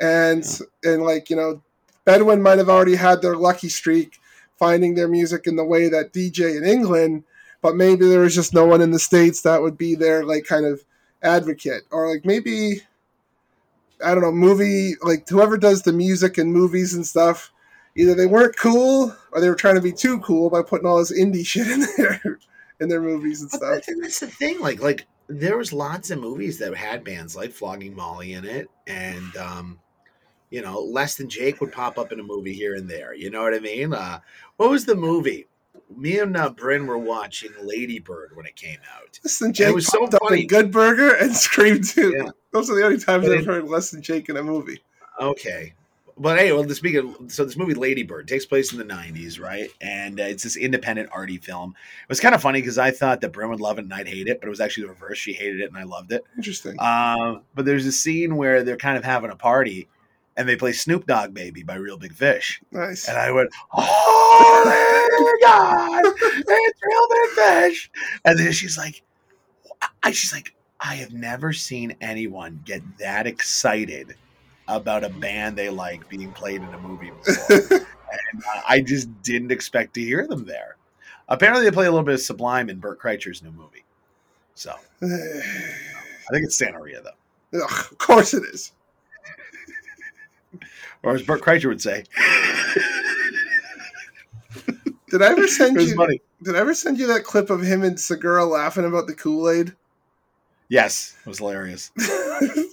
And 0.00 0.44
and 0.84 1.02
like 1.02 1.30
you 1.30 1.36
know, 1.36 1.62
Bedouin 2.04 2.42
might 2.42 2.58
have 2.58 2.68
already 2.68 2.96
had 2.96 3.22
their 3.22 3.36
lucky 3.36 3.68
streak 3.68 4.18
finding 4.58 4.94
their 4.94 5.08
music 5.08 5.46
in 5.46 5.56
the 5.56 5.64
way 5.64 5.88
that 5.88 6.12
DJ 6.12 6.56
in 6.56 6.64
England, 6.64 7.24
but 7.62 7.76
maybe 7.76 8.06
there 8.06 8.20
was 8.20 8.34
just 8.34 8.52
no 8.52 8.66
one 8.66 8.82
in 8.82 8.90
the 8.90 8.98
states 8.98 9.40
that 9.42 9.62
would 9.62 9.78
be 9.78 9.94
their 9.94 10.24
like 10.24 10.44
kind 10.44 10.66
of 10.66 10.84
advocate, 11.22 11.82
or 11.90 12.12
like 12.12 12.24
maybe 12.24 12.82
I 14.04 14.14
don't 14.14 14.22
know, 14.22 14.32
movie 14.32 14.94
like 15.02 15.28
whoever 15.28 15.56
does 15.56 15.82
the 15.82 15.92
music 15.92 16.38
and 16.38 16.52
movies 16.52 16.94
and 16.94 17.06
stuff. 17.06 17.52
Either 18.00 18.14
they 18.14 18.26
weren't 18.26 18.56
cool, 18.56 19.14
or 19.32 19.40
they 19.40 19.48
were 19.48 19.54
trying 19.54 19.74
to 19.74 19.80
be 19.80 19.92
too 19.92 20.18
cool 20.20 20.48
by 20.48 20.62
putting 20.62 20.86
all 20.86 20.98
this 20.98 21.12
indie 21.12 21.46
shit 21.46 21.66
in 21.68 21.84
there 21.96 22.38
in 22.80 22.88
their 22.88 23.00
movies 23.02 23.42
and 23.42 23.50
stuff. 23.50 23.82
I 23.88 23.92
that's 24.00 24.20
the 24.20 24.26
thing. 24.26 24.58
Like, 24.60 24.80
like 24.80 25.06
there 25.28 25.58
was 25.58 25.72
lots 25.72 26.10
of 26.10 26.18
movies 26.18 26.58
that 26.58 26.74
had 26.74 27.04
bands 27.04 27.36
like 27.36 27.52
Flogging 27.52 27.94
Molly 27.94 28.32
in 28.32 28.44
it, 28.44 28.68
and 28.86 29.36
um, 29.36 29.78
you 30.50 30.62
know, 30.62 30.80
Less 30.80 31.16
Than 31.16 31.28
Jake 31.28 31.60
would 31.60 31.72
pop 31.72 31.98
up 31.98 32.10
in 32.10 32.20
a 32.20 32.24
movie 32.24 32.54
here 32.54 32.74
and 32.74 32.88
there. 32.88 33.14
You 33.14 33.30
know 33.30 33.42
what 33.42 33.54
I 33.54 33.58
mean? 33.60 33.92
Uh, 33.92 34.20
what 34.56 34.70
was 34.70 34.86
the 34.86 34.96
movie? 34.96 35.46
Me 35.94 36.18
and 36.20 36.36
uh, 36.36 36.48
Bryn 36.50 36.86
were 36.86 36.98
watching 36.98 37.50
Lady 37.62 37.98
Bird 37.98 38.30
when 38.34 38.46
it 38.46 38.56
came 38.56 38.78
out. 38.96 39.18
Less 39.24 39.38
than 39.38 39.52
Jake 39.52 39.74
was 39.74 39.86
so 39.88 40.06
funny. 40.06 40.44
Good 40.46 40.70
Burger 40.72 41.14
and 41.16 41.34
Scream 41.36 41.82
Two. 41.82 42.14
Yeah. 42.16 42.30
Those 42.52 42.70
are 42.70 42.76
the 42.76 42.84
only 42.84 42.98
times 42.98 43.26
But 43.26 43.32
I've 43.34 43.40
it- 43.40 43.46
heard 43.46 43.64
Less 43.68 43.90
than 43.90 44.00
Jake 44.02 44.28
in 44.28 44.36
a 44.36 44.42
movie. 44.42 44.80
Okay. 45.20 45.74
But 46.18 46.38
hey, 46.38 46.52
well, 46.52 46.68
speak 46.70 46.96
of 46.96 47.16
so 47.28 47.44
this 47.44 47.56
movie 47.56 47.74
Lady 47.74 48.02
Bird 48.02 48.28
takes 48.28 48.46
place 48.46 48.72
in 48.72 48.78
the 48.78 48.84
'90s, 48.84 49.40
right? 49.40 49.70
And 49.80 50.20
uh, 50.20 50.24
it's 50.24 50.44
this 50.44 50.56
independent 50.56 51.10
arty 51.12 51.38
film. 51.38 51.74
It 52.02 52.08
was 52.08 52.20
kind 52.20 52.34
of 52.34 52.42
funny 52.42 52.60
because 52.60 52.78
I 52.78 52.90
thought 52.90 53.20
that 53.20 53.32
Bryn 53.32 53.50
would 53.50 53.60
love 53.60 53.78
it 53.78 53.84
and 53.84 53.94
I'd 53.94 54.08
hate 54.08 54.28
it, 54.28 54.40
but 54.40 54.46
it 54.46 54.50
was 54.50 54.60
actually 54.60 54.84
the 54.84 54.90
reverse. 54.90 55.18
She 55.18 55.32
hated 55.32 55.60
it 55.60 55.68
and 55.68 55.76
I 55.76 55.84
loved 55.84 56.12
it. 56.12 56.22
Interesting. 56.36 56.80
Um, 56.80 57.42
but 57.54 57.64
there's 57.64 57.86
a 57.86 57.92
scene 57.92 58.36
where 58.36 58.62
they're 58.62 58.76
kind 58.76 58.96
of 58.96 59.04
having 59.04 59.30
a 59.30 59.36
party 59.36 59.88
and 60.36 60.48
they 60.48 60.56
play 60.56 60.72
Snoop 60.72 61.06
Dogg 61.06 61.34
Baby 61.34 61.62
by 61.62 61.74
Real 61.74 61.98
Big 61.98 62.14
Fish. 62.14 62.62
nice. 62.70 63.08
And 63.08 63.18
I 63.18 63.30
went, 63.30 63.50
Holy 63.68 65.42
God, 65.42 66.02
it's 66.04 66.80
Real 66.82 67.08
Big 67.10 67.30
Fish. 67.44 67.90
And 68.24 68.38
then 68.38 68.52
she's 68.52 68.78
like, 68.78 69.02
I, 70.02 70.12
she's 70.12 70.32
like, 70.32 70.54
I 70.80 70.94
have 70.96 71.12
never 71.12 71.52
seen 71.52 71.94
anyone 72.00 72.62
get 72.64 72.82
that 72.98 73.26
excited 73.26 74.14
about 74.70 75.04
a 75.04 75.08
band 75.08 75.56
they 75.56 75.68
like 75.70 76.08
being 76.08 76.32
played 76.32 76.62
in 76.62 76.68
a 76.74 76.78
movie 76.78 77.10
before. 77.26 77.56
and 77.78 78.42
uh, 78.54 78.60
I 78.68 78.80
just 78.80 79.22
didn't 79.22 79.50
expect 79.52 79.94
to 79.94 80.00
hear 80.00 80.26
them 80.26 80.44
there. 80.44 80.76
Apparently, 81.28 81.64
they 81.64 81.70
play 81.70 81.86
a 81.86 81.90
little 81.90 82.04
bit 82.04 82.14
of 82.14 82.20
Sublime 82.20 82.68
in 82.70 82.78
Bert 82.78 83.00
Kreischer's 83.00 83.42
new 83.42 83.52
movie. 83.52 83.84
So 84.54 84.72
I 85.02 85.06
think 86.32 86.44
it's 86.44 86.60
Santeria, 86.60 87.02
though. 87.02 87.60
Ugh, 87.62 87.86
of 87.90 87.98
course 87.98 88.34
it 88.34 88.44
is. 88.44 88.72
Or 91.02 91.14
as 91.14 91.22
Bert 91.22 91.40
Kreischer 91.42 91.66
would 91.68 91.80
say, 91.80 92.04
Did 95.10 95.22
I 95.22 95.30
ever 95.32 95.46
send 95.48 95.80
you? 95.80 95.94
funny. 95.94 96.20
Did 96.42 96.56
I 96.56 96.60
ever 96.60 96.74
send 96.74 96.98
you 96.98 97.06
that 97.08 97.24
clip 97.24 97.50
of 97.50 97.62
him 97.62 97.82
and 97.82 97.98
Segura 97.98 98.44
laughing 98.44 98.84
about 98.84 99.06
the 99.06 99.14
Kool 99.14 99.48
Aid? 99.50 99.74
Yes, 100.68 101.16
it 101.24 101.28
was 101.28 101.38
hilarious. 101.38 101.90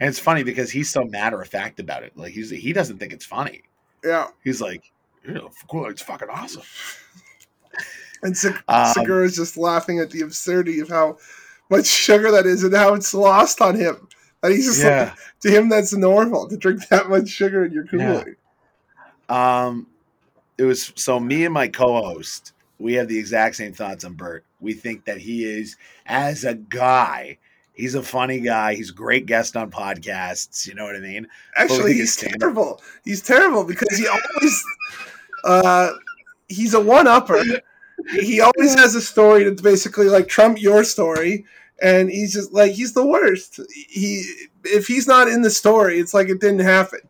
And 0.00 0.08
it's 0.08 0.18
funny 0.18 0.42
because 0.42 0.70
he's 0.70 0.88
so 0.90 1.04
matter 1.04 1.40
of 1.40 1.48
fact 1.48 1.78
about 1.78 2.02
it. 2.02 2.16
Like 2.16 2.32
he's 2.32 2.50
he 2.50 2.72
doesn't 2.72 2.98
think 2.98 3.12
it's 3.12 3.24
funny. 3.24 3.62
yeah, 4.04 4.28
He's 4.42 4.60
like, 4.60 4.90
"Yeah, 5.28 5.40
cool, 5.70 5.86
it's 5.86 6.02
fucking 6.02 6.28
awesome. 6.30 6.62
and 8.22 8.34
Seg- 8.34 8.62
Um, 8.68 8.92
Segura's 8.94 9.36
just 9.36 9.56
laughing 9.56 9.98
at 9.98 10.10
the 10.10 10.22
absurdity 10.22 10.80
of 10.80 10.88
how 10.88 11.18
much 11.70 11.86
sugar 11.86 12.30
that 12.30 12.46
is 12.46 12.64
and 12.64 12.74
how 12.74 12.94
it's 12.94 13.12
lost 13.14 13.60
on 13.60 13.76
him. 13.76 14.08
And 14.42 14.52
he's 14.54 14.66
just 14.66 14.82
Yeah. 14.82 15.04
like, 15.10 15.18
to 15.42 15.50
him, 15.50 15.68
that's 15.68 15.92
normal 15.92 16.48
to 16.48 16.56
drink 16.56 16.88
that 16.88 17.08
much 17.10 17.28
sugar 17.28 17.64
in 17.66 17.72
your 17.72 17.84
Kool 17.86 18.00
Aid. 18.26 18.36
Um, 19.28 19.86
it 20.58 20.64
was 20.64 20.92
so 20.96 21.20
me 21.20 21.44
and 21.44 21.54
my 21.54 21.68
co-host 21.68 22.52
we 22.78 22.94
have 22.94 23.08
the 23.08 23.18
exact 23.18 23.56
same 23.56 23.74
thoughts 23.74 24.04
on 24.04 24.14
Bert. 24.14 24.42
We 24.60 24.72
think 24.72 25.04
that 25.04 25.18
he 25.18 25.44
is, 25.44 25.76
as 26.06 26.44
a 26.44 26.54
guy, 26.54 27.36
he's 27.80 27.94
a 27.94 28.02
funny 28.02 28.40
guy. 28.40 28.74
He's 28.74 28.90
a 28.90 28.94
great 28.94 29.26
guest 29.26 29.56
on 29.56 29.70
podcasts. 29.70 30.66
You 30.66 30.74
know 30.74 30.84
what 30.84 30.96
I 30.96 31.00
mean? 31.00 31.26
Actually, 31.56 31.94
he's 31.94 32.16
terrible. 32.16 32.80
He's 33.04 33.22
terrible 33.22 33.64
because 33.64 33.96
he 33.96 34.06
always, 34.06 34.64
uh, 35.44 35.92
he's 36.48 36.74
a 36.74 36.80
one 36.80 37.06
upper. 37.06 37.42
He 38.12 38.40
always 38.40 38.74
has 38.74 38.94
a 38.94 39.00
story 39.00 39.44
that's 39.44 39.62
basically 39.62 40.08
like 40.08 40.28
trump 40.28 40.60
your 40.60 40.84
story, 40.84 41.44
and 41.82 42.10
he's 42.10 42.32
just 42.32 42.52
like 42.52 42.72
he's 42.72 42.92
the 42.92 43.06
worst. 43.06 43.60
He 43.88 44.24
if 44.64 44.86
he's 44.86 45.06
not 45.06 45.28
in 45.28 45.42
the 45.42 45.50
story, 45.50 45.98
it's 45.98 46.14
like 46.14 46.28
it 46.28 46.40
didn't 46.40 46.60
happen. 46.60 47.00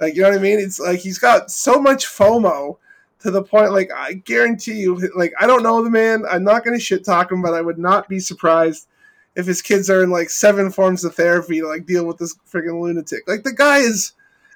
Like 0.00 0.14
you 0.14 0.22
know 0.22 0.30
what 0.30 0.38
I 0.38 0.42
mean? 0.42 0.58
It's 0.58 0.80
like 0.80 1.00
he's 1.00 1.18
got 1.18 1.50
so 1.50 1.80
much 1.80 2.06
FOMO 2.06 2.76
to 3.20 3.30
the 3.30 3.42
point. 3.42 3.72
Like 3.72 3.90
I 3.92 4.14
guarantee 4.14 4.80
you, 4.80 5.10
like 5.16 5.32
I 5.40 5.46
don't 5.46 5.62
know 5.62 5.82
the 5.82 5.90
man. 5.90 6.24
I'm 6.28 6.44
not 6.44 6.64
going 6.64 6.76
to 6.76 6.84
shit 6.84 7.04
talk 7.04 7.30
him, 7.30 7.42
but 7.42 7.54
I 7.54 7.60
would 7.60 7.78
not 7.78 8.08
be 8.08 8.20
surprised 8.20 8.88
if 9.34 9.46
his 9.46 9.62
kids 9.62 9.88
are 9.88 10.02
in 10.02 10.10
like 10.10 10.30
seven 10.30 10.70
forms 10.70 11.04
of 11.04 11.14
therapy 11.14 11.60
to 11.60 11.66
like 11.68 11.86
deal 11.86 12.06
with 12.06 12.18
this 12.18 12.36
freaking 12.50 12.80
lunatic. 12.80 13.26
Like 13.26 13.44
the 13.44 13.52
guy 13.52 13.78
is 13.78 14.12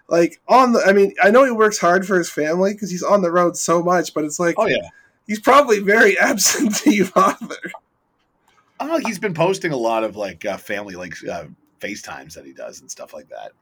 like 0.09 0.40
on 0.48 0.73
the. 0.73 0.82
I 0.86 0.93
mean, 0.93 1.15
I 1.23 1.31
know 1.31 1.44
he 1.44 1.51
works 1.51 1.78
hard 1.78 2.07
for 2.07 2.19
his 2.19 2.31
family 2.31 2.73
because 2.74 2.90
he's 2.90 3.03
on 3.03 3.23
the 3.23 3.32
road 3.32 3.57
so 3.57 3.82
much, 3.82 4.15
but 4.15 4.24
it's 4.24 4.39
like 4.39 4.57
Oh 4.59 4.66
yeah. 4.66 4.89
he's 5.27 5.40
probably 5.40 5.81
very 5.81 6.19
absentee 6.20 7.03
father. 7.03 7.57
Oh, 8.78 8.98
he's 8.98 9.19
been 9.19 9.35
posting 9.35 9.73
a 9.73 9.77
lot 9.77 10.05
of 10.05 10.16
like 10.16 10.44
uh, 10.44 10.59
family 10.59 10.94
like 10.94 11.15
uh, 11.28 11.44
FaceTimes 11.81 12.35
that 12.35 12.44
he 12.44 12.53
does 12.53 12.81
and 12.81 12.90
stuff 12.90 13.15
like 13.15 13.28
that. 13.31 13.53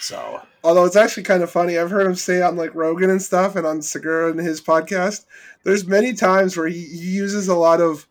So 0.00 0.40
Although 0.62 0.84
it's 0.84 0.96
actually 0.96 1.24
kind 1.24 1.42
of 1.42 1.50
funny. 1.50 1.78
I've 1.78 1.90
heard 1.90 2.06
him 2.06 2.14
say 2.14 2.42
on 2.42 2.56
like 2.56 2.74
Rogan 2.74 3.10
and 3.10 3.22
stuff 3.22 3.56
and 3.56 3.66
on 3.66 3.82
Segura 3.82 4.30
and 4.30 4.40
his 4.40 4.60
podcast. 4.60 5.24
There's 5.64 5.86
many 5.86 6.12
times 6.12 6.56
where 6.56 6.68
he, 6.68 6.80
he 6.84 6.98
uses 7.10 7.48
a 7.48 7.56
lot 7.56 7.80
of 7.80 8.06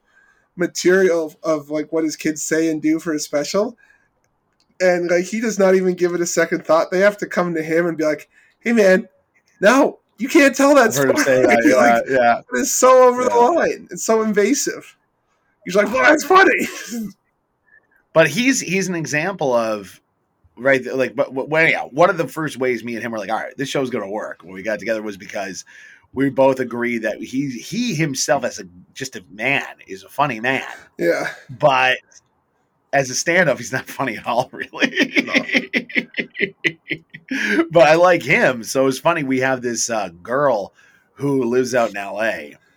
material 0.57 1.33
of 1.43 1.69
like 1.69 1.91
what 1.91 2.03
his 2.03 2.15
kids 2.15 2.41
say 2.43 2.69
and 2.69 2.81
do 2.81 2.99
for 2.99 3.13
his 3.13 3.23
special. 3.23 3.77
And 4.79 5.09
like 5.09 5.25
he 5.25 5.39
does 5.39 5.57
not 5.57 5.75
even 5.75 5.93
give 5.95 6.13
it 6.13 6.21
a 6.21 6.25
second 6.25 6.65
thought. 6.65 6.91
They 6.91 6.99
have 6.99 7.17
to 7.17 7.27
come 7.27 7.53
to 7.55 7.63
him 7.63 7.85
and 7.87 7.97
be 7.97 8.03
like, 8.03 8.29
Hey 8.59 8.73
man, 8.73 9.07
no, 9.61 9.99
you 10.17 10.27
can't 10.29 10.55
tell 10.55 10.75
that 10.75 10.87
I've 10.87 10.93
story. 10.93 11.13
that. 11.13 11.45
Like, 11.75 12.03
Yeah, 12.09 12.15
yeah. 12.15 12.41
it's 12.59 12.71
so 12.75 13.07
over 13.07 13.23
the 13.23 13.35
line. 13.35 13.87
It's 13.91 14.03
so 14.03 14.21
invasive. 14.21 14.95
He's 15.65 15.75
like, 15.75 15.87
well, 15.91 16.03
that's 16.03 16.23
funny. 16.25 16.67
But 18.13 18.27
he's 18.29 18.59
he's 18.59 18.87
an 18.89 18.95
example 18.95 19.53
of 19.53 20.01
right 20.55 20.83
like 20.85 21.15
but 21.15 21.33
but- 21.35 21.49
well, 21.49 21.63
anyhow, 21.63 21.89
one 21.91 22.09
of 22.09 22.17
the 22.17 22.27
first 22.27 22.57
ways 22.57 22.83
me 22.83 22.95
and 22.95 23.03
him 23.03 23.11
were 23.11 23.19
like 23.19 23.29
all 23.29 23.37
right 23.37 23.55
this 23.57 23.69
show's 23.69 23.91
gonna 23.91 24.09
work 24.09 24.41
when 24.43 24.53
we 24.53 24.63
got 24.63 24.79
together 24.79 25.03
was 25.03 25.17
because 25.17 25.65
we 26.17 26.31
both 26.31 26.59
agree 26.59 26.97
that 26.97 27.21
he 27.21 27.47
he 27.51 27.93
himself 27.93 28.43
as 28.43 28.57
a 28.57 28.63
just 28.95 29.15
a 29.15 29.23
man 29.29 29.63
is 29.85 30.01
a 30.01 30.09
funny 30.09 30.39
man. 30.39 30.65
Yeah. 30.97 31.31
but 31.59 31.99
as 32.91 33.11
a 33.11 33.15
stand-up 33.15 33.59
he's 33.59 33.71
not 33.71 33.85
funny 33.97 34.17
at 34.17 34.25
all 34.25 34.49
really. 34.51 35.13
But 37.69 37.83
i 37.83 37.93
like 37.95 38.23
him. 38.23 38.63
So 38.63 38.87
it's 38.87 38.97
funny 38.97 39.23
we 39.23 39.39
have 39.41 39.61
this 39.61 39.91
uh, 39.91 40.09
girl 40.23 40.73
who 41.13 41.43
lives 41.43 41.75
out 41.75 41.89
in 41.89 41.95
la 41.95 42.31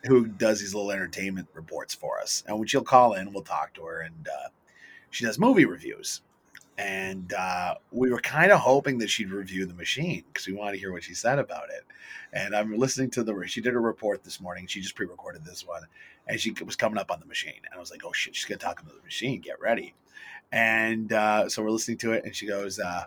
who 0.04 0.26
does 0.26 0.60
these 0.60 0.74
little 0.74 0.90
entertainment 0.90 1.48
reports 1.54 1.94
for 1.94 2.20
us. 2.20 2.44
And 2.46 2.58
when 2.58 2.68
she'll 2.68 2.82
call 2.82 3.14
in 3.14 3.32
we'll 3.32 3.42
talk 3.42 3.72
to 3.74 3.84
her 3.84 4.02
and 4.02 4.28
uh, 4.28 4.48
she 5.08 5.24
does 5.24 5.38
movie 5.38 5.64
reviews 5.64 6.20
and 6.78 7.32
uh, 7.34 7.74
we 7.92 8.10
were 8.10 8.20
kind 8.20 8.52
of 8.52 8.60
hoping 8.60 8.98
that 8.98 9.10
she'd 9.10 9.30
review 9.30 9.66
the 9.66 9.74
machine 9.74 10.24
because 10.32 10.46
we 10.46 10.54
wanted 10.54 10.72
to 10.72 10.78
hear 10.78 10.92
what 10.92 11.02
she 11.02 11.14
said 11.14 11.38
about 11.38 11.68
it. 11.70 11.84
And 12.32 12.54
i'm 12.54 12.76
listening 12.78 13.10
to 13.10 13.24
the 13.24 13.44
she 13.46 13.60
did 13.60 13.74
a 13.74 13.78
report 13.80 14.22
this 14.22 14.40
morning 14.40 14.66
she 14.66 14.80
just 14.80 14.94
pre-recorded 14.94 15.44
this 15.44 15.66
one 15.66 15.82
and 16.28 16.38
she 16.38 16.52
was 16.64 16.76
coming 16.76 16.98
up 16.98 17.10
on 17.10 17.18
the 17.18 17.26
machine 17.26 17.60
and 17.64 17.74
i 17.74 17.78
was 17.78 17.90
like 17.90 18.02
oh 18.04 18.12
shit 18.12 18.36
she's 18.36 18.44
gonna 18.44 18.58
talk 18.58 18.80
about 18.80 18.96
the 18.96 19.02
machine 19.02 19.40
get 19.40 19.60
ready. 19.60 19.94
And 20.52 21.12
uh, 21.12 21.48
so 21.48 21.62
we're 21.62 21.70
listening 21.70 21.98
to 21.98 22.12
it 22.12 22.24
and 22.24 22.34
she 22.34 22.46
goes 22.46 22.78
uh, 22.78 23.04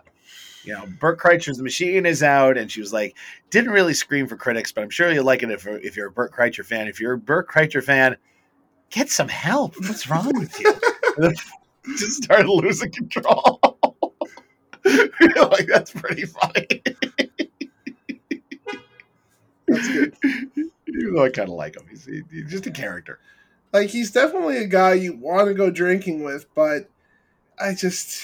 you 0.62 0.72
know 0.72 0.86
bert 1.00 1.18
kreischer's 1.18 1.56
the 1.56 1.62
machine 1.62 2.06
is 2.06 2.22
out 2.22 2.56
and 2.56 2.70
she 2.70 2.80
was 2.80 2.92
like 2.92 3.16
didn't 3.50 3.70
really 3.70 3.94
scream 3.94 4.26
for 4.26 4.36
critics 4.36 4.72
but 4.72 4.82
i'm 4.82 4.90
sure 4.90 5.12
you'll 5.12 5.24
like 5.24 5.42
it 5.42 5.50
if, 5.50 5.66
if 5.66 5.96
you're 5.96 6.08
a 6.08 6.12
bert 6.12 6.32
kreischer 6.32 6.64
fan. 6.64 6.88
If 6.88 7.00
you're 7.00 7.14
a 7.14 7.18
bert 7.18 7.48
kreischer 7.48 7.82
fan 7.82 8.16
get 8.90 9.10
some 9.10 9.28
help. 9.28 9.74
What's 9.80 10.08
wrong 10.08 10.32
with 10.38 10.58
you 10.60 10.74
just 11.96 12.22
started 12.24 12.48
losing 12.48 12.90
control 12.90 13.60
like 14.84 15.66
that's 15.66 15.90
pretty 15.92 16.24
funny 16.24 16.82
That's 19.66 19.88
good. 19.88 20.14
Even 20.24 21.14
though 21.14 21.24
I 21.24 21.30
kind 21.30 21.48
of 21.48 21.54
like 21.54 21.76
him, 21.76 21.86
he's, 21.90 22.04
he's 22.30 22.50
just 22.50 22.66
a 22.66 22.70
character. 22.70 23.18
like 23.72 23.88
he's 23.88 24.10
definitely 24.12 24.58
a 24.58 24.66
guy 24.66 24.92
you 24.94 25.16
want 25.16 25.48
to 25.48 25.54
go 25.54 25.70
drinking 25.70 26.22
with, 26.22 26.46
but 26.54 26.88
I 27.58 27.74
just 27.74 28.22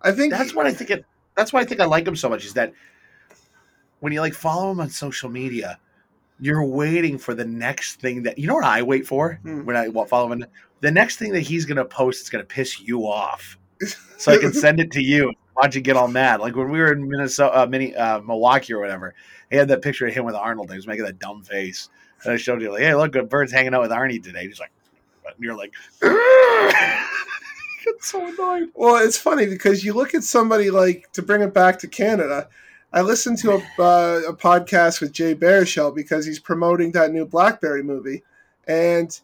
I 0.00 0.12
think 0.12 0.32
That's 0.32 0.54
what 0.54 0.66
I 0.66 0.72
think. 0.72 0.90
It. 0.90 1.04
That's 1.36 1.52
why 1.52 1.60
I 1.60 1.64
think 1.64 1.80
I 1.80 1.84
like 1.84 2.06
him 2.06 2.16
so 2.16 2.28
much. 2.28 2.44
Is 2.44 2.54
that 2.54 2.72
when 4.00 4.12
you 4.12 4.20
like 4.20 4.34
follow 4.34 4.70
him 4.70 4.80
on 4.80 4.88
social 4.88 5.28
media, 5.28 5.78
you're 6.38 6.64
waiting 6.64 7.18
for 7.18 7.34
the 7.34 7.44
next 7.44 8.00
thing 8.00 8.22
that 8.22 8.38
you 8.38 8.46
know 8.46 8.54
what 8.54 8.64
I 8.64 8.82
wait 8.82 9.06
for 9.06 9.40
Hmm. 9.42 9.64
when 9.64 9.76
I 9.76 9.90
follow 10.06 10.32
him. 10.32 10.46
The 10.80 10.90
next 10.90 11.16
thing 11.16 11.32
that 11.32 11.40
he's 11.40 11.64
gonna 11.64 11.84
post 11.84 12.22
is 12.22 12.30
gonna 12.30 12.44
piss 12.44 12.80
you 12.80 13.06
off, 13.06 13.58
so 14.18 14.32
I 14.32 14.38
can 14.38 14.52
send 14.64 14.80
it 14.80 14.90
to 14.92 15.02
you. 15.02 15.28
And 15.28 15.36
watch 15.56 15.74
you 15.74 15.80
get 15.80 15.96
all 15.96 16.08
mad. 16.08 16.40
Like 16.40 16.54
when 16.54 16.70
we 16.70 16.78
were 16.78 16.92
in 16.92 17.08
Minnesota, 17.08 17.62
uh, 17.62 17.66
mini 17.66 17.94
uh, 17.94 18.20
Milwaukee 18.20 18.72
or 18.72 18.80
whatever. 18.80 19.14
He 19.50 19.56
had 19.56 19.68
that 19.68 19.80
picture 19.80 20.08
of 20.08 20.12
him 20.12 20.24
with 20.24 20.34
Arnold. 20.34 20.70
He 20.70 20.76
was 20.76 20.88
making 20.88 21.04
that 21.04 21.20
dumb 21.20 21.42
face, 21.42 21.88
and 22.24 22.32
I 22.32 22.36
showed 22.36 22.60
you 22.60 22.72
like, 22.72 22.82
"Hey, 22.82 22.94
look, 22.94 23.12
good 23.12 23.28
bird's 23.28 23.52
hanging 23.52 23.74
out 23.74 23.82
with 23.82 23.92
Arnie 23.92 24.22
today." 24.22 24.46
He's 24.46 24.58
like, 24.58 24.72
and 25.36 25.44
you're 25.44 25.56
like, 25.56 25.72
it's 27.86 28.08
so 28.08 28.26
annoying. 28.26 28.70
Well, 28.74 29.04
it's 29.04 29.18
funny 29.18 29.46
because 29.46 29.84
you 29.84 29.92
look 29.92 30.14
at 30.14 30.24
somebody 30.24 30.70
like 30.70 31.10
to 31.12 31.22
bring 31.22 31.42
it 31.42 31.54
back 31.54 31.78
to 31.80 31.88
Canada. 31.88 32.48
I 32.92 33.02
listened 33.02 33.38
to 33.38 33.52
a, 33.52 33.56
uh, 33.82 34.20
a 34.28 34.34
podcast 34.34 35.00
with 35.00 35.12
Jay 35.12 35.34
Baruchel 35.34 35.94
because 35.94 36.24
he's 36.24 36.38
promoting 36.38 36.92
that 36.92 37.12
new 37.12 37.26
BlackBerry 37.26 37.82
movie, 37.82 38.22
and 38.66 39.18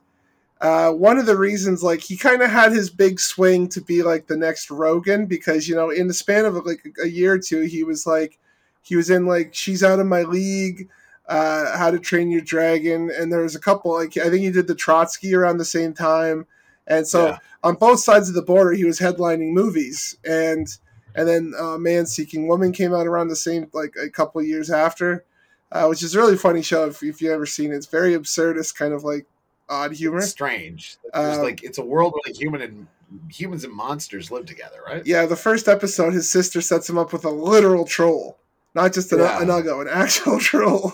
uh, 0.62 0.92
one 0.92 1.18
of 1.18 1.26
the 1.26 1.36
reasons, 1.36 1.82
like, 1.82 2.00
he 2.00 2.16
kind 2.16 2.40
of 2.40 2.48
had 2.48 2.72
his 2.72 2.88
big 2.88 3.18
swing 3.20 3.68
to 3.68 3.80
be 3.80 4.02
like 4.02 4.28
the 4.28 4.36
next 4.36 4.68
Rogen 4.70 5.28
because 5.28 5.68
you 5.68 5.74
know, 5.74 5.90
in 5.90 6.06
the 6.06 6.14
span 6.14 6.44
of 6.44 6.54
like 6.64 6.82
a 7.02 7.08
year 7.08 7.32
or 7.34 7.38
two, 7.38 7.62
he 7.62 7.82
was 7.84 8.06
like, 8.06 8.38
he 8.80 8.96
was 8.96 9.10
in 9.10 9.26
like 9.26 9.52
She's 9.54 9.82
Out 9.82 9.98
of 10.00 10.06
My 10.06 10.22
League, 10.22 10.88
uh, 11.28 11.76
How 11.76 11.90
to 11.90 11.98
Train 11.98 12.30
Your 12.30 12.40
Dragon, 12.40 13.10
and 13.10 13.32
there 13.32 13.42
was 13.42 13.56
a 13.56 13.60
couple 13.60 13.92
like 13.92 14.16
I 14.16 14.30
think 14.30 14.42
he 14.42 14.50
did 14.50 14.66
the 14.66 14.74
Trotsky 14.74 15.34
around 15.34 15.58
the 15.58 15.64
same 15.64 15.94
time, 15.94 16.46
and 16.86 17.06
so 17.06 17.26
Yeah. 17.26 17.38
on 17.62 17.74
both 17.76 18.00
sides 18.00 18.28
of 18.28 18.34
the 18.34 18.42
border, 18.42 18.72
he 18.72 18.84
was 18.84 18.98
headlining 18.98 19.52
movies, 19.52 20.16
and 20.24 20.66
and 21.14 21.28
then 21.28 21.54
uh, 21.58 21.76
Man 21.78 22.06
Seeking 22.06 22.48
Woman 22.48 22.72
came 22.72 22.94
out 22.94 23.06
around 23.06 23.28
the 23.28 23.36
same 23.36 23.68
like 23.72 23.94
a 24.00 24.10
couple 24.10 24.42
years 24.42 24.70
after, 24.70 25.24
uh, 25.70 25.86
which 25.86 26.02
is 26.02 26.14
a 26.14 26.18
really 26.18 26.36
funny 26.36 26.62
show 26.62 26.86
if, 26.86 27.02
if 27.02 27.20
you 27.22 27.32
ever 27.32 27.46
seen 27.46 27.72
it. 27.72 27.76
It's 27.76 27.86
very 27.86 28.14
absurdist, 28.14 28.74
kind 28.76 28.92
of 28.92 29.04
like 29.04 29.26
odd 29.72 29.92
humor. 29.92 30.18
It's 30.18 30.28
strange. 30.28 30.96
It's 31.04 31.16
Um, 31.38 31.42
like 31.42 31.62
it's 31.64 31.78
a 31.78 31.84
world 31.84 32.12
where 32.12 32.22
like 32.26 32.40
human 32.40 32.60
and 32.62 32.86
humans 33.30 33.64
and 33.64 33.72
monsters 33.74 34.30
live 34.30 34.46
together, 34.46 34.78
right? 34.86 35.04
Yeah, 35.06 35.26
the 35.26 35.36
first 35.36 35.68
episode, 35.68 36.12
his 36.12 36.28
sister 36.30 36.60
sets 36.60 36.88
him 36.88 36.98
up 36.98 37.12
with 37.12 37.24
a 37.24 37.30
literal 37.30 37.84
troll, 37.84 38.38
not 38.74 38.92
just 38.92 39.12
an, 39.12 39.18
Yeah. 39.20 39.40
an 39.42 39.48
uggo, 39.48 39.80
an 39.82 39.88
actual 39.88 40.38
troll. 40.50 40.92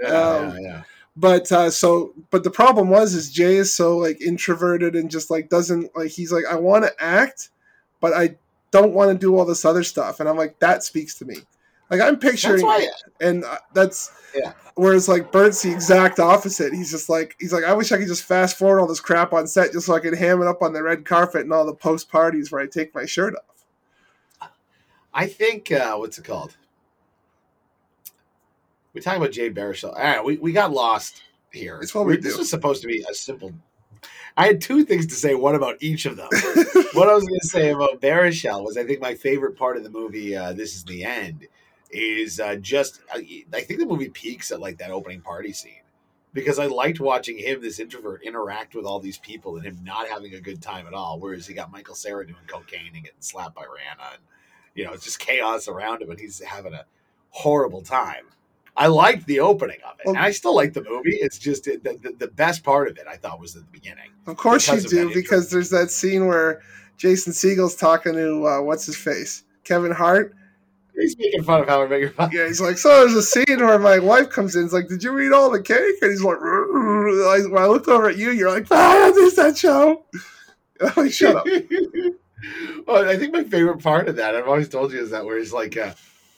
Yeah, 0.00 0.06
Um, 0.08 0.50
yeah, 0.50 0.60
yeah. 0.60 0.82
but 1.16 1.50
uh, 1.52 1.70
so 1.70 2.12
but 2.30 2.44
the 2.44 2.50
problem 2.50 2.88
was 2.90 3.14
is 3.14 3.30
Jay 3.30 3.56
is 3.56 3.72
so 3.72 3.96
like 3.98 4.20
introverted 4.20 4.94
and 4.96 5.10
just 5.10 5.30
like 5.30 5.48
doesn't 5.48 5.94
like 5.96 6.10
he's 6.10 6.32
like 6.32 6.44
I 6.50 6.56
want 6.56 6.84
to 6.84 6.92
act, 7.02 7.50
but 8.00 8.12
I 8.12 8.36
don't 8.70 8.94
want 8.94 9.10
to 9.12 9.18
do 9.18 9.36
all 9.36 9.44
this 9.44 9.64
other 9.64 9.82
stuff, 9.84 10.18
and 10.20 10.28
I'm 10.28 10.36
like 10.36 10.58
that 10.60 10.82
speaks 10.84 11.14
to 11.18 11.24
me. 11.24 11.36
Like 11.92 12.00
I'm 12.00 12.18
picturing, 12.18 12.64
why. 12.64 12.88
and 13.20 13.44
uh, 13.44 13.58
that's 13.74 14.10
Yeah. 14.34 14.54
Whereas 14.76 15.08
like 15.08 15.30
Bert's 15.30 15.60
the 15.60 15.70
exact 15.70 16.18
opposite. 16.18 16.72
He's 16.72 16.90
just 16.90 17.10
like 17.10 17.36
he's 17.38 17.52
like 17.52 17.64
I 17.64 17.74
wish 17.74 17.92
I 17.92 17.98
could 17.98 18.08
just 18.08 18.24
fast 18.24 18.56
forward 18.56 18.80
all 18.80 18.86
this 18.86 18.98
crap 18.98 19.34
on 19.34 19.46
set 19.46 19.72
just 19.72 19.84
so 19.86 19.94
I 19.94 20.00
could 20.00 20.14
ham 20.16 20.40
it 20.40 20.48
up 20.48 20.62
on 20.62 20.72
the 20.72 20.82
red 20.82 21.04
carpet 21.04 21.42
and 21.42 21.52
all 21.52 21.66
the 21.66 21.74
post 21.74 22.10
parties 22.10 22.50
where 22.50 22.62
I 22.62 22.66
take 22.66 22.94
my 22.94 23.04
shirt 23.04 23.34
off. 23.34 24.50
I 25.12 25.26
think 25.26 25.70
uh, 25.70 25.94
what's 25.96 26.16
it 26.16 26.24
called? 26.24 26.56
We're 28.94 29.02
talking 29.02 29.20
about 29.20 29.32
Jay 29.32 29.50
Baruchel. 29.50 29.90
All 29.94 30.02
right, 30.02 30.24
we, 30.24 30.38
we 30.38 30.52
got 30.52 30.72
lost 30.72 31.22
here. 31.52 31.78
It's 31.82 31.94
what 31.94 32.06
we 32.06 32.16
This 32.16 32.34
do. 32.34 32.38
was 32.40 32.48
supposed 32.50 32.80
to 32.82 32.88
be 32.88 33.04
a 33.10 33.14
simple. 33.14 33.52
I 34.38 34.46
had 34.46 34.62
two 34.62 34.84
things 34.86 35.06
to 35.08 35.14
say. 35.14 35.34
One 35.34 35.54
about 35.54 35.76
each 35.80 36.06
of 36.06 36.16
them. 36.16 36.28
what 36.94 37.08
I 37.10 37.14
was 37.14 37.24
going 37.24 37.40
to 37.40 37.48
say 37.48 37.70
about 37.70 38.00
Baruchel 38.00 38.64
was 38.64 38.78
I 38.78 38.84
think 38.84 39.00
my 39.02 39.14
favorite 39.14 39.58
part 39.58 39.76
of 39.76 39.82
the 39.82 39.90
movie. 39.90 40.34
Uh, 40.34 40.54
this 40.54 40.74
is 40.74 40.84
the 40.84 41.04
end. 41.04 41.46
Is 41.92 42.40
uh, 42.40 42.56
just 42.56 43.02
I, 43.12 43.44
I 43.52 43.60
think 43.60 43.78
the 43.80 43.86
movie 43.86 44.08
peaks 44.08 44.50
at 44.50 44.60
like 44.60 44.78
that 44.78 44.90
opening 44.90 45.20
party 45.20 45.52
scene 45.52 45.82
because 46.32 46.58
I 46.58 46.66
liked 46.66 47.00
watching 47.00 47.38
him, 47.38 47.60
this 47.60 47.78
introvert, 47.78 48.22
interact 48.22 48.74
with 48.74 48.86
all 48.86 48.98
these 49.00 49.18
people 49.18 49.56
and 49.56 49.64
him 49.64 49.78
not 49.82 50.08
having 50.08 50.34
a 50.34 50.40
good 50.40 50.62
time 50.62 50.86
at 50.86 50.94
all. 50.94 51.20
Whereas 51.20 51.46
he 51.46 51.54
got 51.54 51.70
Michael 51.70 51.94
Cera 51.94 52.26
doing 52.26 52.38
cocaine 52.46 52.92
and 52.94 53.04
getting 53.04 53.20
slapped 53.20 53.54
by 53.54 53.62
Rihanna, 53.62 54.14
and 54.14 54.22
you 54.74 54.84
know 54.84 54.92
it's 54.92 55.04
just 55.04 55.18
chaos 55.18 55.68
around 55.68 56.02
him, 56.02 56.10
and 56.10 56.18
he's 56.18 56.40
having 56.40 56.72
a 56.72 56.84
horrible 57.30 57.82
time. 57.82 58.24
I 58.74 58.86
liked 58.86 59.26
the 59.26 59.40
opening 59.40 59.76
of 59.86 59.98
it, 60.00 60.08
and 60.08 60.16
I 60.16 60.30
still 60.30 60.54
like 60.54 60.72
the 60.72 60.82
movie. 60.82 61.16
It's 61.16 61.38
just 61.38 61.64
the, 61.64 61.76
the, 61.76 62.14
the 62.18 62.28
best 62.28 62.64
part 62.64 62.88
of 62.88 62.96
it. 62.96 63.04
I 63.06 63.16
thought 63.16 63.38
was 63.38 63.54
at 63.54 63.62
the 63.62 63.70
beginning. 63.70 64.10
Of 64.26 64.38
course 64.38 64.66
you 64.68 64.78
of 64.78 64.86
do, 64.86 65.12
because 65.12 65.44
intro. 65.44 65.56
there's 65.56 65.70
that 65.70 65.90
scene 65.90 66.26
where 66.26 66.62
Jason 66.96 67.34
Segel's 67.34 67.76
talking 67.76 68.14
to 68.14 68.46
uh, 68.46 68.62
what's 68.62 68.86
his 68.86 68.96
face, 68.96 69.44
Kevin 69.64 69.92
Hart. 69.92 70.34
He's 70.94 71.16
making 71.18 71.42
fun 71.42 71.60
of 71.62 71.68
how 71.68 71.82
I 71.82 71.86
make 71.86 72.02
your. 72.02 72.12
Yeah, 72.32 72.46
he's 72.46 72.60
like, 72.60 72.76
so 72.76 72.88
there's 72.88 73.14
a 73.14 73.22
scene 73.22 73.44
where 73.58 73.78
my 73.78 73.98
wife 73.98 74.30
comes 74.30 74.54
in. 74.54 74.62
He's 74.62 74.72
like, 74.72 74.88
did 74.88 75.02
you 75.02 75.18
eat 75.20 75.32
all 75.32 75.50
the 75.50 75.62
cake? 75.62 75.96
And 76.02 76.10
he's 76.10 76.22
like, 76.22 76.38
like 76.38 77.52
when 77.52 77.62
I 77.62 77.66
look 77.66 77.88
over 77.88 78.08
at 78.08 78.18
you, 78.18 78.30
you're 78.30 78.50
like, 78.50 78.66
ah, 78.70 79.10
there's 79.14 79.34
that 79.36 79.56
show. 79.56 80.04
I'm 80.80 80.92
like, 80.96 81.12
shut 81.12 81.36
up. 81.36 81.46
well, 82.86 83.08
I 83.08 83.16
think 83.16 83.32
my 83.32 83.44
favorite 83.44 83.82
part 83.82 84.08
of 84.08 84.16
that, 84.16 84.34
I've 84.34 84.48
always 84.48 84.68
told 84.68 84.92
you, 84.92 85.00
is 85.00 85.10
that 85.10 85.24
where 85.24 85.38
he's 85.38 85.52
like, 85.52 85.76
uh, 85.76 85.94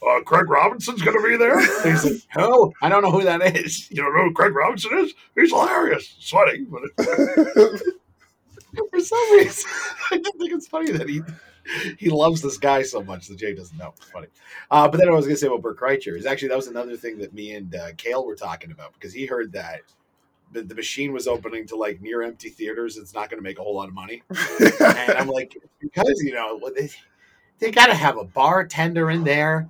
uh, 0.06 0.20
Craig 0.20 0.48
Robinson's 0.48 1.02
going 1.02 1.16
to 1.16 1.28
be 1.28 1.36
there? 1.36 1.58
And 1.84 1.90
he's 1.90 2.04
like, 2.04 2.22
oh, 2.36 2.72
I 2.80 2.88
don't 2.88 3.02
know 3.02 3.10
who 3.10 3.24
that 3.24 3.56
is. 3.56 3.90
You 3.90 3.96
don't 4.02 4.14
know 4.14 4.24
who 4.24 4.34
Craig 4.34 4.54
Robinson 4.54 4.98
is? 4.98 5.14
He's 5.34 5.50
hilarious. 5.50 6.14
Sweaty. 6.20 6.66
But 6.70 6.82
for 8.90 9.00
some 9.00 9.32
reason, 9.32 9.70
I 10.10 10.18
just 10.18 10.38
think 10.38 10.52
it's 10.52 10.68
funny 10.68 10.92
that 10.92 11.08
he 11.08 11.22
he 11.98 12.10
loves 12.10 12.42
this 12.42 12.58
guy 12.58 12.82
so 12.82 13.02
much 13.02 13.28
that 13.28 13.38
Jay 13.38 13.54
doesn't 13.54 13.76
know. 13.76 13.92
It's 13.96 14.10
funny. 14.10 14.28
Uh, 14.70 14.88
but 14.88 14.98
then 14.98 15.08
I 15.08 15.12
was 15.12 15.26
going 15.26 15.36
to 15.36 15.40
say 15.40 15.46
about 15.46 15.62
Bert 15.62 15.78
Kreischer 15.78 16.16
is 16.16 16.26
actually 16.26 16.48
that 16.48 16.56
was 16.56 16.68
another 16.68 16.96
thing 16.96 17.18
that 17.18 17.34
me 17.34 17.54
and 17.54 17.74
uh, 17.74 17.88
Kale 17.96 18.24
were 18.24 18.36
talking 18.36 18.70
about 18.70 18.94
because 18.94 19.12
he 19.12 19.26
heard 19.26 19.52
that 19.52 19.80
the, 20.52 20.62
the 20.62 20.74
machine 20.74 21.12
was 21.12 21.26
opening 21.26 21.66
to 21.66 21.76
like 21.76 22.00
near 22.00 22.22
empty 22.22 22.48
theaters. 22.48 22.96
It's 22.96 23.14
not 23.14 23.30
going 23.30 23.38
to 23.38 23.44
make 23.44 23.58
a 23.58 23.62
whole 23.62 23.76
lot 23.76 23.88
of 23.88 23.94
money. 23.94 24.22
And 24.80 25.18
I'm 25.18 25.28
like, 25.28 25.56
because 25.80 26.20
you 26.22 26.32
know 26.32 26.60
they, 26.74 26.90
they 27.58 27.70
got 27.70 27.86
to 27.86 27.94
have 27.94 28.16
a 28.16 28.24
bartender 28.24 29.10
in 29.10 29.24
there. 29.24 29.68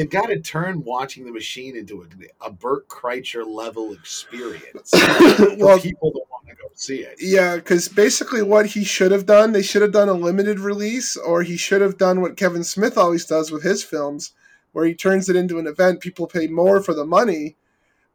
They've 0.00 0.08
got 0.08 0.28
to 0.28 0.40
turn 0.40 0.82
watching 0.82 1.26
the 1.26 1.30
machine 1.32 1.76
into 1.76 2.00
a, 2.00 2.46
a 2.46 2.50
Bert 2.50 2.88
Kreischer 2.88 3.46
level 3.46 3.92
experience 3.92 4.90
for 5.36 5.56
well, 5.56 5.78
people 5.78 6.10
that 6.12 6.22
want 6.30 6.48
to 6.48 6.54
go 6.54 6.70
see 6.74 7.00
it. 7.00 7.16
yeah, 7.20 7.56
because 7.56 7.86
basically 7.86 8.40
what 8.40 8.64
he 8.64 8.82
should 8.82 9.12
have 9.12 9.26
done, 9.26 9.52
they 9.52 9.60
should 9.60 9.82
have 9.82 9.92
done 9.92 10.08
a 10.08 10.14
limited 10.14 10.58
release, 10.58 11.18
or 11.18 11.42
he 11.42 11.58
should 11.58 11.82
have 11.82 11.98
done 11.98 12.22
what 12.22 12.38
Kevin 12.38 12.64
Smith 12.64 12.96
always 12.96 13.26
does 13.26 13.50
with 13.50 13.62
his 13.62 13.84
films, 13.84 14.32
where 14.72 14.86
he 14.86 14.94
turns 14.94 15.28
it 15.28 15.36
into 15.36 15.58
an 15.58 15.66
event. 15.66 16.00
People 16.00 16.26
pay 16.26 16.46
more 16.46 16.82
for 16.82 16.94
the 16.94 17.04
money, 17.04 17.56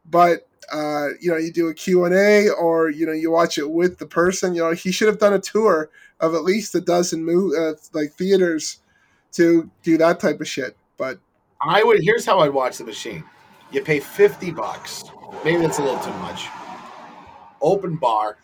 but 0.04 0.48
uh, 0.72 1.10
you 1.20 1.30
know, 1.30 1.36
you 1.36 1.52
do 1.52 1.68
a 1.68 1.74
Q&A 1.74 2.48
or, 2.48 2.90
you 2.90 3.06
know, 3.06 3.12
you 3.12 3.30
watch 3.30 3.58
it 3.58 3.70
with 3.70 3.98
the 3.98 4.06
person. 4.06 4.56
You 4.56 4.62
know, 4.62 4.72
he 4.72 4.90
should 4.90 5.06
have 5.06 5.20
done 5.20 5.34
a 5.34 5.38
tour 5.38 5.88
of 6.18 6.34
at 6.34 6.42
least 6.42 6.74
a 6.74 6.80
dozen 6.80 7.24
mo- 7.24 7.52
uh, 7.56 7.74
like 7.92 8.12
theaters 8.14 8.80
to 9.34 9.70
do 9.84 9.96
that 9.98 10.18
type 10.18 10.40
of 10.40 10.48
shit. 10.48 10.76
But 10.96 11.20
I 11.66 11.82
would. 11.82 12.00
Here's 12.02 12.24
how 12.24 12.40
I'd 12.40 12.52
watch 12.52 12.78
the 12.78 12.84
machine. 12.84 13.24
You 13.72 13.82
pay 13.82 14.00
fifty 14.00 14.50
bucks. 14.50 15.04
Maybe 15.44 15.60
that's 15.60 15.78
a 15.78 15.82
little 15.82 15.98
too 16.00 16.12
much. 16.18 16.46
Open 17.60 17.96
bar. 17.96 18.38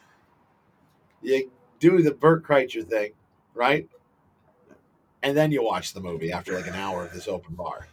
You 1.23 1.51
do 1.79 2.03
the 2.03 2.13
Bert 2.13 2.45
Kreischer 2.45 2.87
thing, 2.87 3.13
right? 3.55 3.89
And 5.23 5.37
then 5.37 5.53
you 5.53 5.63
watch 5.63 5.93
the 5.93 6.01
movie 6.01 6.33
after 6.33 6.55
like 6.57 6.67
an 6.67 6.75
hour 6.75 7.05
of 7.05 7.13
this 7.13 7.29
open 7.29 7.55
bar. 7.55 7.87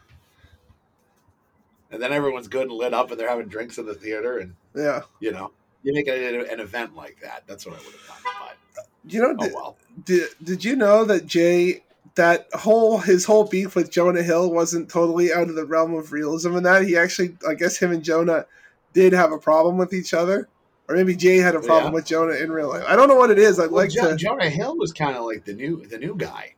And 1.92 2.02
then 2.02 2.12
everyone's 2.12 2.48
good 2.48 2.64
and 2.64 2.72
lit 2.72 2.94
up, 2.94 3.12
and 3.12 3.20
they're 3.20 3.30
having 3.30 3.48
drinks 3.48 3.78
in 3.78 3.86
the 3.86 3.96
theater, 3.96 4.40
and 4.40 4.56
yeah, 4.76 5.02
you 5.20 5.32
know, 5.32 5.52
you 5.84 5.94
make 5.94 6.08
it 6.08 6.52
an, 6.52 6.60
event 6.60 6.96
like 6.96 7.20
that. 7.22 7.44
That's 7.48 7.66
what 7.66 7.76
I 7.76 7.78
would 7.80 7.94
have 7.94 8.24
done. 8.24 8.84
you 9.08 9.22
know, 9.22 9.36
But 9.36 9.44
did, 9.44 9.54
oh 9.54 9.56
well. 9.56 9.78
did, 10.06 10.30
did 10.44 10.64
you 10.64 10.76
know 10.76 11.04
that 11.06 11.26
Jay 11.26 11.84
that 12.20 12.48
whole 12.54 12.98
his 13.00 13.26
whole 13.26 13.46
beef 13.46 13.76
with 13.76 13.90
Jonah 13.90 14.22
Hill 14.22 14.52
wasn't 14.52 14.90
totally 14.90 15.34
out 15.34 15.50
of 15.50 15.56
the 15.56 15.66
realm 15.66 15.94
of 15.96 16.12
realism 16.12 16.56
in 16.56 16.64
that 16.64 16.84
he 16.84 16.96
actually 16.98 17.38
I 17.48 17.54
guess 17.56 17.78
him 17.78 17.92
and 17.92 18.04
Jonah 18.04 18.46
did 18.94 19.14
have 19.14 19.32
a 19.32 19.38
problem 19.38 19.78
with 19.78 19.94
each 19.94 20.14
other. 20.14 20.48
Or 20.88 20.96
maybe 20.96 21.16
Jay 21.16 21.38
had 21.38 21.56
a 21.56 21.60
problem 21.62 21.92
Yeah. 21.94 21.96
with 21.96 22.06
Jonah 22.08 22.34
in 22.34 22.52
real 22.52 22.70
life. 22.70 22.84
I 22.88 22.96
don't 22.96 23.08
know 23.08 23.16
what 23.16 23.30
it 23.30 23.38
is. 23.38 23.60
I'd 23.60 23.70
Well, 23.72 23.84
like 23.84 23.92
Jo- 23.92 24.10
to 24.10 24.16
Jonah 24.16 24.50
Hill 24.50 24.76
was 24.78 24.92
kind 24.92 25.16
of 25.16 25.24
like 25.24 25.46
the 25.46 25.54
new 25.54 25.86
the 25.86 25.98
new 26.00 26.16
guy 26.16 26.56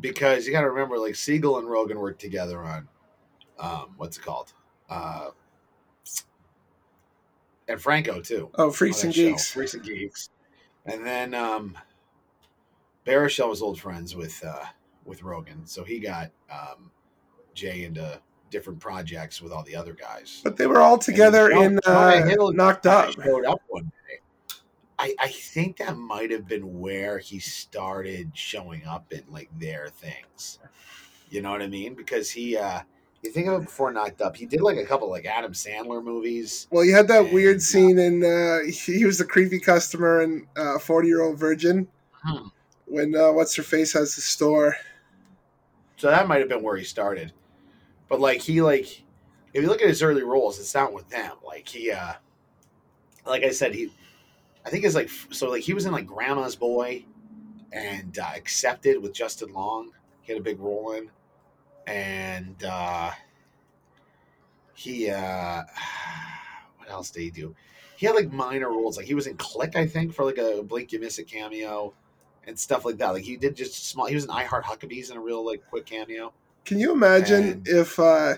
because 0.00 0.46
you 0.46 0.52
got 0.52 0.60
to 0.62 0.70
remember 0.70 0.98
like 0.98 1.14
Segel 1.14 1.58
and 1.58 1.66
Rogen 1.66 1.96
worked 1.96 2.20
together 2.20 2.58
on 2.60 2.88
um, 3.58 3.94
what's 3.96 4.18
it 4.18 4.22
called 4.22 4.52
uh, 4.90 5.30
and 7.68 7.80
Franco 7.80 8.20
too. 8.20 8.50
Oh 8.56 8.70
Freaks 8.70 9.02
and 9.04 9.14
show, 9.14 9.30
Geeks. 9.30 9.50
Freaks 9.50 9.74
and 9.74 9.82
Geeks, 9.82 10.28
and 10.84 11.04
then 11.06 11.32
um, 11.34 11.76
Baruchel 13.06 13.48
was 13.48 13.62
old 13.62 13.80
friends 13.80 14.14
with 14.14 14.44
uh, 14.44 14.64
with 15.04 15.20
Rogen, 15.22 15.68
so 15.68 15.84
he 15.84 15.98
got 15.98 16.30
um, 16.50 16.90
Jay 17.54 17.84
into 17.84 18.20
different 18.50 18.78
projects 18.80 19.42
with 19.42 19.52
all 19.52 19.62
the 19.64 19.74
other 19.76 19.94
guys. 19.94 20.40
But 20.44 20.56
they 20.56 20.66
were 20.66 20.80
all 20.80 20.98
together 20.98 21.50
in 21.50 21.80
uh, 21.86 22.26
Hill 22.26 22.52
Knocked 22.52 22.86
Up. 22.86 23.12
showed 23.22 23.44
up 23.46 23.60
one 23.68 23.84
day. 24.08 24.18
I, 24.98 25.14
I 25.18 25.28
think 25.28 25.78
that 25.78 25.96
might 25.96 26.30
have 26.30 26.46
been 26.46 26.78
where 26.80 27.18
he 27.18 27.40
started 27.40 28.30
showing 28.34 28.84
up 28.86 29.12
in 29.12 29.24
like 29.28 29.50
their 29.58 29.88
things. 29.88 30.60
You 31.30 31.42
know 31.42 31.50
what 31.50 31.62
I 31.62 31.66
mean? 31.66 31.94
Because 31.94 32.30
he 32.30 32.56
uh 32.56 32.80
you 33.22 33.30
think 33.30 33.48
of 33.48 33.62
it 33.62 33.64
before 33.64 33.90
knocked 33.90 34.20
up, 34.20 34.36
he 34.36 34.46
did 34.46 34.60
like 34.60 34.76
a 34.76 34.84
couple 34.84 35.10
like 35.10 35.24
Adam 35.24 35.52
Sandler 35.52 36.04
movies. 36.04 36.68
Well, 36.70 36.84
you 36.84 36.94
had 36.94 37.08
that 37.08 37.24
And, 37.24 37.32
weird 37.34 37.56
uh, 37.56 37.60
scene 37.60 37.98
in 37.98 38.22
uh, 38.22 38.58
he 38.70 39.04
was 39.04 39.18
the 39.18 39.24
creepy 39.24 39.58
customer 39.58 40.22
in 40.22 40.46
uh, 40.56 40.78
Forty 40.78 41.08
Year 41.08 41.22
Old 41.22 41.38
Virgin 41.40 41.88
Hmm. 42.22 42.46
when 42.86 43.16
uh, 43.16 43.32
what's 43.32 43.56
her 43.56 43.62
face 43.64 43.92
has 43.94 44.14
the 44.14 44.22
store. 44.22 44.76
So 46.04 46.10
that 46.10 46.28
might 46.28 46.40
have 46.40 46.50
been 46.50 46.62
where 46.62 46.76
he 46.76 46.84
started. 46.84 47.32
But 48.10 48.20
like 48.20 48.42
he 48.42 48.60
like 48.60 49.04
if 49.54 49.62
you 49.62 49.68
look 49.68 49.80
at 49.80 49.88
his 49.88 50.02
early 50.02 50.22
roles, 50.22 50.60
it's 50.60 50.74
not 50.74 50.92
with 50.92 51.08
them. 51.08 51.32
Like 51.42 51.66
he 51.66 51.92
uh 51.92 52.12
like 53.24 53.42
I 53.42 53.52
said, 53.52 53.72
he 53.72 53.90
I 54.66 54.68
think 54.68 54.84
it's 54.84 54.94
like 54.94 55.08
so 55.30 55.48
like 55.48 55.62
he 55.62 55.72
was 55.72 55.86
in 55.86 55.92
like 55.92 56.06
Grandma's 56.06 56.56
Boy 56.56 57.06
and 57.72 58.18
uh, 58.18 58.32
accepted 58.36 59.00
with 59.00 59.14
Justin 59.14 59.54
Long. 59.54 59.92
He 60.20 60.30
had 60.34 60.42
a 60.42 60.44
big 60.44 60.60
role 60.60 60.92
in. 60.92 61.08
And 61.86 62.62
uh 62.62 63.12
he 64.74 65.08
uh 65.08 65.62
what 66.76 66.90
else 66.90 67.08
did 67.08 67.22
he 67.22 67.30
do? 67.30 67.56
He 67.96 68.04
had 68.04 68.14
like 68.14 68.30
minor 68.30 68.68
roles. 68.68 68.98
Like 68.98 69.06
he 69.06 69.14
was 69.14 69.26
in 69.26 69.38
Click, 69.38 69.74
I 69.74 69.86
think, 69.86 70.12
for 70.12 70.26
like 70.26 70.36
a 70.36 70.62
Blink 70.62 70.92
You 70.92 71.00
Miss 71.00 71.18
It 71.18 71.28
cameo 71.28 71.94
and 72.46 72.58
stuff 72.58 72.84
like 72.84 72.98
that. 72.98 73.10
Like 73.10 73.24
he 73.24 73.36
did 73.36 73.54
just 73.56 73.88
small 73.88 74.06
he 74.06 74.14
was 74.14 74.24
an 74.24 74.30
I 74.30 74.44
Heart 74.44 74.64
Huckabees 74.64 75.10
in 75.10 75.16
a 75.16 75.20
real 75.20 75.44
like 75.44 75.62
quick 75.68 75.86
cameo. 75.86 76.32
Can 76.64 76.78
you 76.78 76.92
imagine 76.92 77.44
And- 77.44 77.68
if 77.68 77.98
uh, 77.98 78.34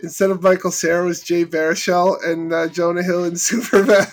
instead 0.00 0.30
of 0.30 0.42
Michael 0.42 0.70
Cera 0.70 1.04
was 1.04 1.22
Jay 1.22 1.44
Baruchel 1.44 2.16
and 2.24 2.52
uh, 2.52 2.68
Jonah 2.68 3.02
Hill 3.02 3.24
in 3.24 3.36
Superman? 3.36 4.06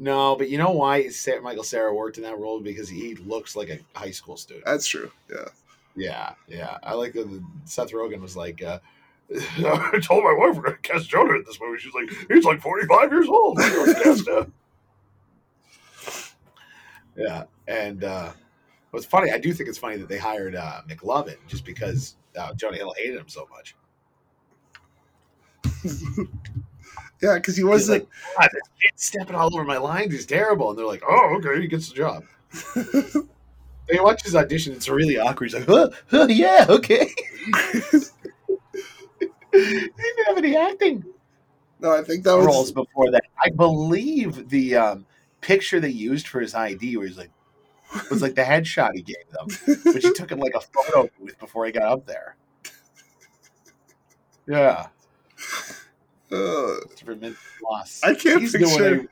No, 0.00 0.36
but 0.36 0.48
you 0.48 0.58
know 0.58 0.70
why 0.70 1.08
Michael 1.42 1.64
Cera 1.64 1.92
worked 1.92 2.18
in 2.18 2.22
that 2.22 2.38
role 2.38 2.60
because 2.60 2.88
he 2.88 3.16
looks 3.16 3.56
like 3.56 3.68
a 3.68 3.80
high 3.98 4.12
school 4.12 4.36
student. 4.36 4.64
That's 4.64 4.86
true. 4.86 5.10
Yeah. 5.30 5.48
Yeah, 5.96 6.32
yeah. 6.46 6.78
I 6.84 6.92
like 6.94 7.14
that 7.14 7.28
the- 7.28 7.42
Seth 7.64 7.90
Rogen 7.90 8.20
was 8.20 8.36
like, 8.36 8.62
uh, 8.62 8.78
I 9.34 9.98
told 10.00 10.22
my 10.22 10.32
wife 10.38 10.56
we're 10.56 10.70
to 10.70 10.76
cast 10.82 11.08
Jonah 11.10 11.34
in 11.34 11.44
this 11.44 11.58
movie. 11.60 11.78
She's 11.80 11.92
like, 11.94 12.08
he's 12.30 12.44
like 12.44 12.60
45 12.60 13.10
years 13.12 13.28
old. 13.28 13.58
We're 13.58 13.86
gonna 13.92 14.02
cast 14.04 14.28
him." 14.28 14.52
Yeah, 17.18 17.44
and 17.66 18.04
uh, 18.04 18.32
what's 18.92 19.04
funny, 19.04 19.32
I 19.32 19.38
do 19.38 19.52
think 19.52 19.68
it's 19.68 19.78
funny 19.78 19.96
that 19.96 20.08
they 20.08 20.18
hired 20.18 20.54
uh, 20.54 20.82
McLovin 20.88 21.36
just 21.46 21.64
because 21.64 22.16
uh, 22.38 22.54
Jonah 22.54 22.76
Hill 22.76 22.94
hated 22.96 23.16
him 23.16 23.28
so 23.28 23.48
much. 23.50 23.76
Yeah, 27.20 27.34
because 27.34 27.56
he 27.56 27.64
wasn't. 27.64 28.04
like, 28.04 28.08
God, 28.38 28.48
this 28.52 28.62
kid's 28.80 29.04
stepping 29.04 29.34
all 29.34 29.52
over 29.52 29.64
my 29.64 29.78
lines. 29.78 30.12
He's 30.12 30.24
terrible. 30.24 30.70
And 30.70 30.78
they're 30.78 30.86
like, 30.86 31.02
oh, 31.04 31.36
okay, 31.38 31.60
he 31.60 31.66
gets 31.66 31.88
the 31.88 31.96
job. 31.96 32.24
They 33.90 33.98
watch 33.98 34.22
his 34.22 34.36
audition. 34.36 34.74
It's 34.74 34.86
really 34.86 35.18
awkward. 35.18 35.46
He's 35.46 35.54
like, 35.54 35.66
huh, 35.66 35.88
huh, 36.10 36.26
yeah, 36.28 36.66
okay. 36.68 37.08
he 37.90 38.00
didn't 39.50 40.26
have 40.26 40.36
any 40.36 40.54
acting 40.54 41.02
no, 41.80 41.92
I 41.92 42.02
think 42.02 42.24
that 42.24 42.36
was. 42.36 42.46
roles 42.46 42.72
before 42.72 43.10
that. 43.10 43.22
I 43.42 43.50
believe 43.50 44.48
the 44.48 44.76
um, 44.76 45.06
picture 45.48 45.80
they 45.80 45.88
used 45.88 46.28
for 46.28 46.40
his 46.40 46.54
ID, 46.54 46.96
where 46.98 47.06
he's 47.06 47.16
like, 47.18 47.30
was 48.10 48.20
like 48.20 48.34
the 48.34 48.42
headshot 48.42 48.90
he 48.94 49.02
gave 49.02 49.26
them, 49.30 49.46
which 49.94 50.04
he 50.04 50.12
took 50.12 50.30
in 50.30 50.38
like 50.38 50.54
a 50.54 50.60
photo 50.60 51.08
booth 51.18 51.38
before 51.38 51.64
he 51.64 51.72
got 51.72 51.90
up 51.90 52.04
there. 52.06 52.36
Yeah, 54.46 54.88
Uh. 56.30 56.74
I 58.04 58.14
can't 58.14 58.40
he's 58.42 58.52
picture- 58.52 58.66
Doing 58.96 59.00
a, 59.00 59.08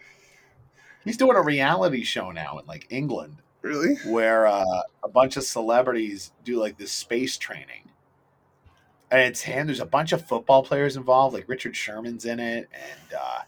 he's 1.05 1.17
doing 1.17 1.37
a 1.37 1.43
reality 1.43 2.05
show 2.05 2.31
now 2.31 2.59
in 2.59 2.67
like 2.67 2.87
England. 2.91 3.37
really? 3.63 3.95
where 4.07 4.47
uh, 4.47 4.83
a 5.03 5.09
bunch 5.09 5.37
of 5.37 5.45
celebrities 5.45 6.33
do 6.45 6.61
like 6.61 6.77
this 6.79 6.93
space 6.93 7.37
training. 7.39 7.83
And 9.11 9.21
it's 9.21 9.43
him. 9.43 9.67
There's 9.67 9.81
a 9.81 9.87
bunch 9.87 10.13
of 10.13 10.27
football 10.27 10.63
players 10.65 10.97
involved, 10.97 11.33
like 11.35 11.49
Richard 11.49 11.77
Sherman's 11.77 12.25
in 12.25 12.41
it, 12.41 12.69
and 12.75 13.15
uh, 13.19 13.41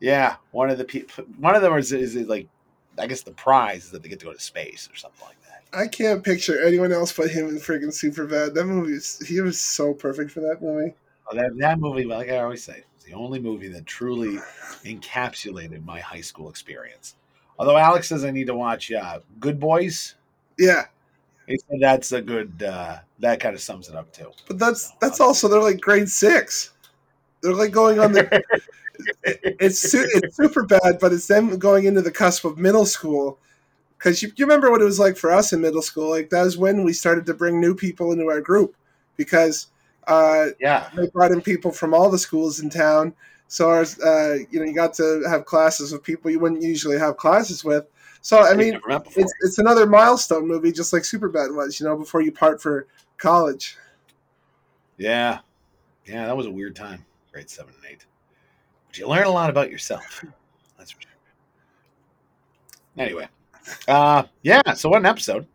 yeah, 0.00 0.36
one 0.52 0.70
of 0.70 0.78
the 0.78 0.84
people, 0.84 1.24
one 1.38 1.54
of 1.54 1.62
them 1.62 1.76
is, 1.76 1.92
is, 1.92 2.16
is 2.16 2.26
like, 2.26 2.48
I 2.98 3.06
guess 3.06 3.22
the 3.22 3.32
prize 3.32 3.84
is 3.84 3.90
that 3.92 4.02
they 4.02 4.08
get 4.08 4.18
to 4.20 4.26
go 4.26 4.32
to 4.32 4.40
space 4.40 4.88
or 4.92 4.96
something 4.96 5.24
like 5.26 5.36
that. 5.42 5.62
I 5.72 5.86
can't 5.86 6.24
picture 6.24 6.60
anyone 6.62 6.92
else 6.92 7.12
but 7.12 7.30
him 7.30 7.48
in 7.48 7.56
friggin' 7.56 7.88
Superbad. 7.88 8.54
That 8.54 8.64
movie 8.64 8.94
is. 8.94 9.18
He 9.26 9.40
was 9.40 9.60
so 9.60 9.94
perfect 9.94 10.32
for 10.32 10.40
that 10.40 10.60
movie. 10.60 10.94
that, 11.32 11.56
that 11.58 11.78
movie, 11.78 12.04
like 12.04 12.28
I 12.28 12.38
always 12.38 12.64
say, 12.64 12.82
is 12.98 13.04
the 13.04 13.12
only 13.14 13.38
movie 13.38 13.68
that 13.68 13.86
truly 13.86 14.38
encapsulated 14.84 15.84
my 15.84 16.00
high 16.00 16.20
school 16.20 16.48
experience. 16.48 17.14
Although 17.58 17.76
Alex 17.76 18.08
says 18.08 18.24
I 18.24 18.30
need 18.30 18.46
to 18.48 18.54
watch 18.54 18.90
uh, 18.90 19.20
Good 19.38 19.60
Boys, 19.60 20.16
Yeah, 20.58 20.86
he 21.46 21.58
said 21.58 21.78
that's 21.80 22.12
a 22.12 22.22
good. 22.22 22.62
Uh, 22.62 22.98
that 23.20 23.38
kind 23.40 23.54
of 23.54 23.60
sums 23.60 23.88
it 23.88 23.94
up 23.94 24.12
too. 24.12 24.32
but 24.48 24.58
that's 24.58 24.92
that's 25.00 25.20
also 25.20 25.46
they're 25.48 25.60
like 25.62 25.80
grade 25.80 26.08
six. 26.08 26.72
They're 27.42 27.54
like 27.54 27.72
going 27.72 27.98
on 27.98 28.12
the. 28.12 28.34
it- 28.36 28.44
it's 29.24 29.94
it's 29.94 30.36
super 30.36 30.62
bad, 30.64 30.98
but 31.00 31.12
it's 31.12 31.26
them 31.26 31.58
going 31.58 31.86
into 31.86 32.02
the 32.02 32.10
cusp 32.10 32.44
of 32.44 32.58
middle 32.58 32.84
school. 32.84 33.38
Because 33.96 34.22
you, 34.22 34.30
you 34.36 34.44
remember 34.46 34.70
what 34.70 34.80
it 34.82 34.84
was 34.84 34.98
like 34.98 35.16
for 35.16 35.30
us 35.30 35.52
in 35.52 35.60
middle 35.60 35.82
school? 35.82 36.10
Like 36.10 36.30
that 36.30 36.42
was 36.42 36.58
when 36.58 36.84
we 36.84 36.92
started 36.92 37.26
to 37.26 37.34
bring 37.34 37.60
new 37.60 37.74
people 37.74 38.12
into 38.12 38.26
our 38.28 38.40
group 38.40 38.76
because 39.16 39.68
uh, 40.06 40.48
Yeah, 40.58 40.90
they 40.94 41.08
brought 41.08 41.32
in 41.32 41.40
people 41.40 41.70
from 41.72 41.94
all 41.94 42.10
the 42.10 42.18
schools 42.18 42.60
in 42.60 42.70
town. 42.70 43.14
So 43.48 43.68
ours, 43.68 43.98
uh, 44.00 44.38
you 44.50 44.60
know, 44.60 44.64
you 44.66 44.74
got 44.74 44.94
to 44.94 45.22
have 45.28 45.44
classes 45.44 45.92
with 45.92 46.02
people 46.02 46.30
you 46.30 46.38
wouldn't 46.38 46.62
usually 46.62 46.98
have 46.98 47.16
classes 47.16 47.64
with. 47.64 47.86
So 48.22 48.38
I 48.42 48.54
mean, 48.54 48.72
never 48.74 48.88
met 48.88 49.04
before. 49.04 49.22
it's 49.24 49.32
it's 49.40 49.58
another 49.58 49.86
milestone 49.86 50.46
movie, 50.46 50.72
just 50.72 50.92
like 50.92 51.02
Superbad 51.02 51.54
was. 51.54 51.80
You 51.80 51.86
know, 51.86 51.96
before 51.96 52.20
you 52.20 52.32
part 52.32 52.60
for 52.60 52.86
college. 53.16 53.76
Yeah. 54.96 55.40
Yeah, 56.06 56.26
that 56.26 56.36
was 56.36 56.46
a 56.46 56.50
weird 56.50 56.74
time, 56.76 57.04
grade 57.32 57.50
seven 57.50 57.74
and 57.74 57.92
eight. 57.92 58.06
But 58.88 58.98
you 58.98 59.08
learn 59.08 59.26
a 59.26 59.30
lot 59.30 59.50
about 59.50 59.70
yourself. 59.70 60.24
That's 60.78 60.90
for 60.90 61.00
sure. 61.00 61.10
Anyway. 62.98 63.28
Uh 63.86 64.24
yeah, 64.42 64.72
so 64.74 64.88
what 64.88 64.98
an 64.98 65.06
episode. 65.06 65.46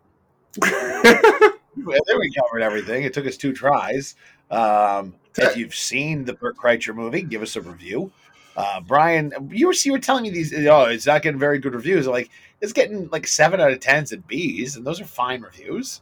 Well, 0.62 1.52
there 2.08 2.20
we 2.20 2.32
covered 2.32 2.62
everything. 2.62 3.04
It 3.04 3.14
took 3.14 3.26
us 3.26 3.38
two 3.38 3.54
tries. 3.54 4.16
Um, 4.52 5.16
if 5.38 5.58
you've 5.58 5.76
seen 5.76 6.24
the 6.24 6.34
Bert 6.34 6.56
Kreischer 6.56 6.96
movie, 6.96 7.22
give 7.24 7.42
us 7.42 7.56
a 7.56 7.62
review. 7.62 8.12
Uh, 8.56 8.80
Brian, 8.82 9.34
you 9.52 9.68
were 9.68 9.74
you 9.74 9.92
were 9.92 10.00
telling 10.00 10.24
me 10.24 10.30
these. 10.30 10.54
Oh, 10.54 10.84
it's 10.86 11.06
not 11.06 11.22
getting 11.22 11.40
very 11.40 11.60
good 11.60 11.74
reviews. 11.74 12.08
Like 12.08 12.30
it's 12.62 12.72
getting 12.72 13.10
like 13.10 13.28
seven 13.28 13.60
out 13.60 13.72
of 13.72 13.80
tens 13.82 14.14
and 14.14 14.26
Bs, 14.28 14.78
and 14.78 14.86
those 14.86 15.02
are 15.02 15.06
fine 15.06 15.42
reviews. 15.42 16.02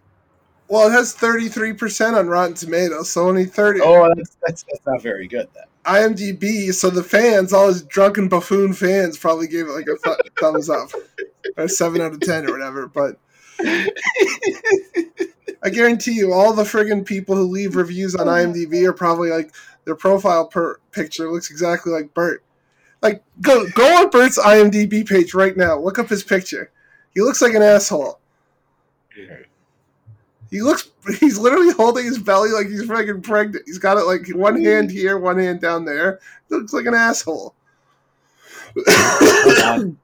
Well, 0.74 0.88
it 0.88 0.92
has 0.92 1.14
thirty 1.14 1.50
three 1.50 1.74
percent 1.74 2.16
on 2.16 2.26
Rotten 2.28 2.56
Tomatoes, 2.56 3.12
so 3.12 3.28
only 3.28 3.46
thirty. 3.46 3.80
Oh, 3.80 4.12
that's 4.16 4.38
that's, 4.42 4.64
that's 4.64 4.84
not 4.88 5.04
very 5.04 5.28
good 5.28 5.48
then. 5.54 5.66
IMDb, 5.86 6.74
so 6.74 6.90
the 6.90 7.04
fans, 7.04 7.54
all 7.54 7.68
his 7.68 7.84
drunken 7.84 8.28
buffoon 8.28 8.74
fans, 8.74 9.16
probably 9.16 9.48
gave 9.48 9.68
it 9.68 9.72
like 9.74 9.86
a 9.86 9.96
th- 10.04 10.18
thumbs 10.40 10.72
up, 10.72 10.90
or 11.58 11.68
seven 11.68 12.02
out 12.02 12.14
of 12.14 12.22
ten 12.22 12.50
or 12.50 12.54
whatever. 12.54 12.88
But 12.88 13.20
I 15.64 15.70
guarantee 15.72 16.14
you, 16.14 16.34
all 16.34 16.54
the 16.54 16.64
friggin' 16.64 17.06
people 17.06 17.36
who 17.36 17.44
leave 17.44 17.76
reviews 17.76 18.16
on 18.16 18.26
IMDb 18.26 18.84
are 18.88 18.94
probably 18.94 19.30
like 19.30 19.54
their 19.86 19.96
profile 19.96 20.48
per 20.48 20.80
picture 20.92 21.32
looks 21.32 21.52
exactly 21.52 21.92
like 21.92 22.16
Bert. 22.16 22.44
Like, 23.04 23.24
go 23.42 23.70
go 23.70 23.98
on 23.98 24.10
Bert's 24.10 24.40
IMDb 24.40 25.08
page 25.08 25.36
right 25.36 25.56
now. 25.56 25.78
Look 25.78 26.00
up 26.00 26.10
his 26.10 26.24
picture. 26.24 26.72
He 27.14 27.22
looks 27.22 27.44
like 27.44 27.54
an 27.54 27.62
asshole. 27.62 28.20
He 30.54 30.62
looks. 30.62 30.92
He's 31.20 31.40
literally 31.40 31.74
holding 31.74 32.06
his 32.06 32.20
belly 32.20 32.52
like 32.52 32.68
he's 32.68 32.84
freaking 32.84 33.24
pregnant. 33.24 33.64
He's 33.66 33.80
got 33.80 33.98
it 33.98 34.04
like 34.04 34.28
one 34.36 34.64
hand 34.64 34.92
here, 34.92 35.18
one 35.18 35.40
hand 35.40 35.60
down 35.60 35.84
there. 35.84 36.20
He 36.48 36.54
looks 36.56 36.74
like 36.74 36.86
an 36.86 36.94
asshole. 36.94 37.56
IMDb.com. 38.78 39.98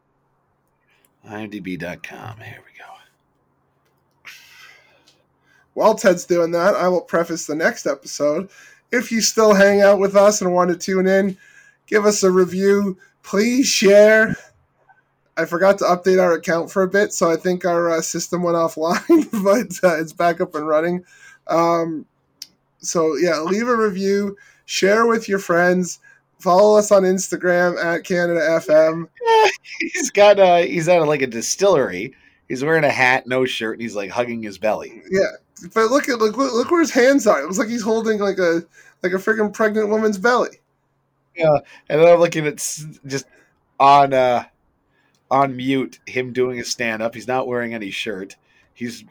Here 2.39 2.63
we 2.65 2.79
go. 2.79 4.31
While 5.75 5.93
Ted's 5.93 6.25
doing 6.25 6.49
that, 6.51 6.73
I 6.73 6.87
will 6.87 7.01
preface 7.01 7.45
the 7.45 7.53
next 7.53 7.85
episode. 7.85 8.49
If 8.91 9.11
you 9.11 9.21
still 9.21 9.53
hang 9.53 9.81
out 9.81 9.99
with 9.99 10.15
us 10.15 10.41
and 10.41 10.51
want 10.51 10.71
to 10.71 10.75
tune 10.75 11.05
in, 11.05 11.37
give 11.85 12.07
us 12.07 12.23
a 12.23 12.31
review. 12.31 12.97
Please 13.21 13.67
share. 13.67 14.35
I 15.40 15.45
forgot 15.45 15.77
to 15.80 15.85
update 15.85 16.22
our 16.22 16.34
account 16.34 16.69
for 16.69 16.84
a 16.84 16.88
bit, 16.88 17.14
so 17.14 17.32
I 17.32 17.38
think 17.38 17.64
our 17.66 17.90
uh, 17.90 18.01
system 18.01 18.43
went 18.43 18.58
offline, 18.58 19.30
but 19.43 19.90
uh, 19.90 20.00
it's 20.00 20.14
back 20.14 20.42
up 20.42 20.53
and 20.56 20.68
running. 20.68 21.06
Um, 21.48 22.06
so, 22.80 23.16
yeah, 23.16 23.40
leave 23.40 23.68
a 23.68 23.76
review, 23.76 24.38
share 24.66 25.06
with 25.06 25.30
your 25.30 25.40
friends, 25.40 26.00
follow 26.40 26.77
us 26.77 26.92
on 26.92 27.03
Instagram 27.03 27.82
at 27.84 28.03
Canada 28.03 28.42
FM. 28.42 29.08
He's 29.80 30.11
got 30.11 30.40
a, 30.40 30.68
he's 30.68 30.88
at 30.88 31.06
like 31.08 31.22
a 31.22 31.27
distillery. 31.27 32.14
He's 32.48 32.64
wearing 32.64 32.84
a 32.84 32.90
hat, 32.90 33.27
no 33.27 33.45
shirt, 33.45 33.76
and 33.76 33.82
he's 33.82 33.95
like 33.95 34.09
hugging 34.09 34.42
his 34.42 34.58
belly. 34.58 35.01
Yeah, 35.09 35.30
but 35.74 35.92
look 35.92 36.09
at 36.09 36.18
look 36.18 36.35
look 36.35 36.72
where 36.72 36.80
his 36.82 36.92
hands 36.92 37.27
are. 37.27 37.40
It 37.40 37.45
looks 37.45 37.59
like 37.59 37.69
he's 37.69 37.84
holding 37.84 38.19
like 38.19 38.40
a 38.40 38.64
like 39.03 39.14
a 39.14 39.18
freaking 39.18 39.53
pregnant 39.53 39.90
woman's 39.90 40.18
belly. 40.18 40.59
Yeah, 41.35 41.59
and 41.88 42.01
then 42.01 42.08
I'm 42.08 42.19
looking 42.19 42.48
at 42.48 42.58
just 43.06 43.26
on 43.80 44.14
uh 44.14 44.45
on 45.32 45.56
mute 45.56 45.99
him 46.06 46.33
doing 46.33 46.59
a 46.59 46.64
stand 46.64 47.01
up. 47.01 47.14
He's 47.16 47.27
not 47.27 47.48
wearing 47.48 47.74
any 47.74 47.91
shirt. 47.91 48.35
He's 48.74 49.03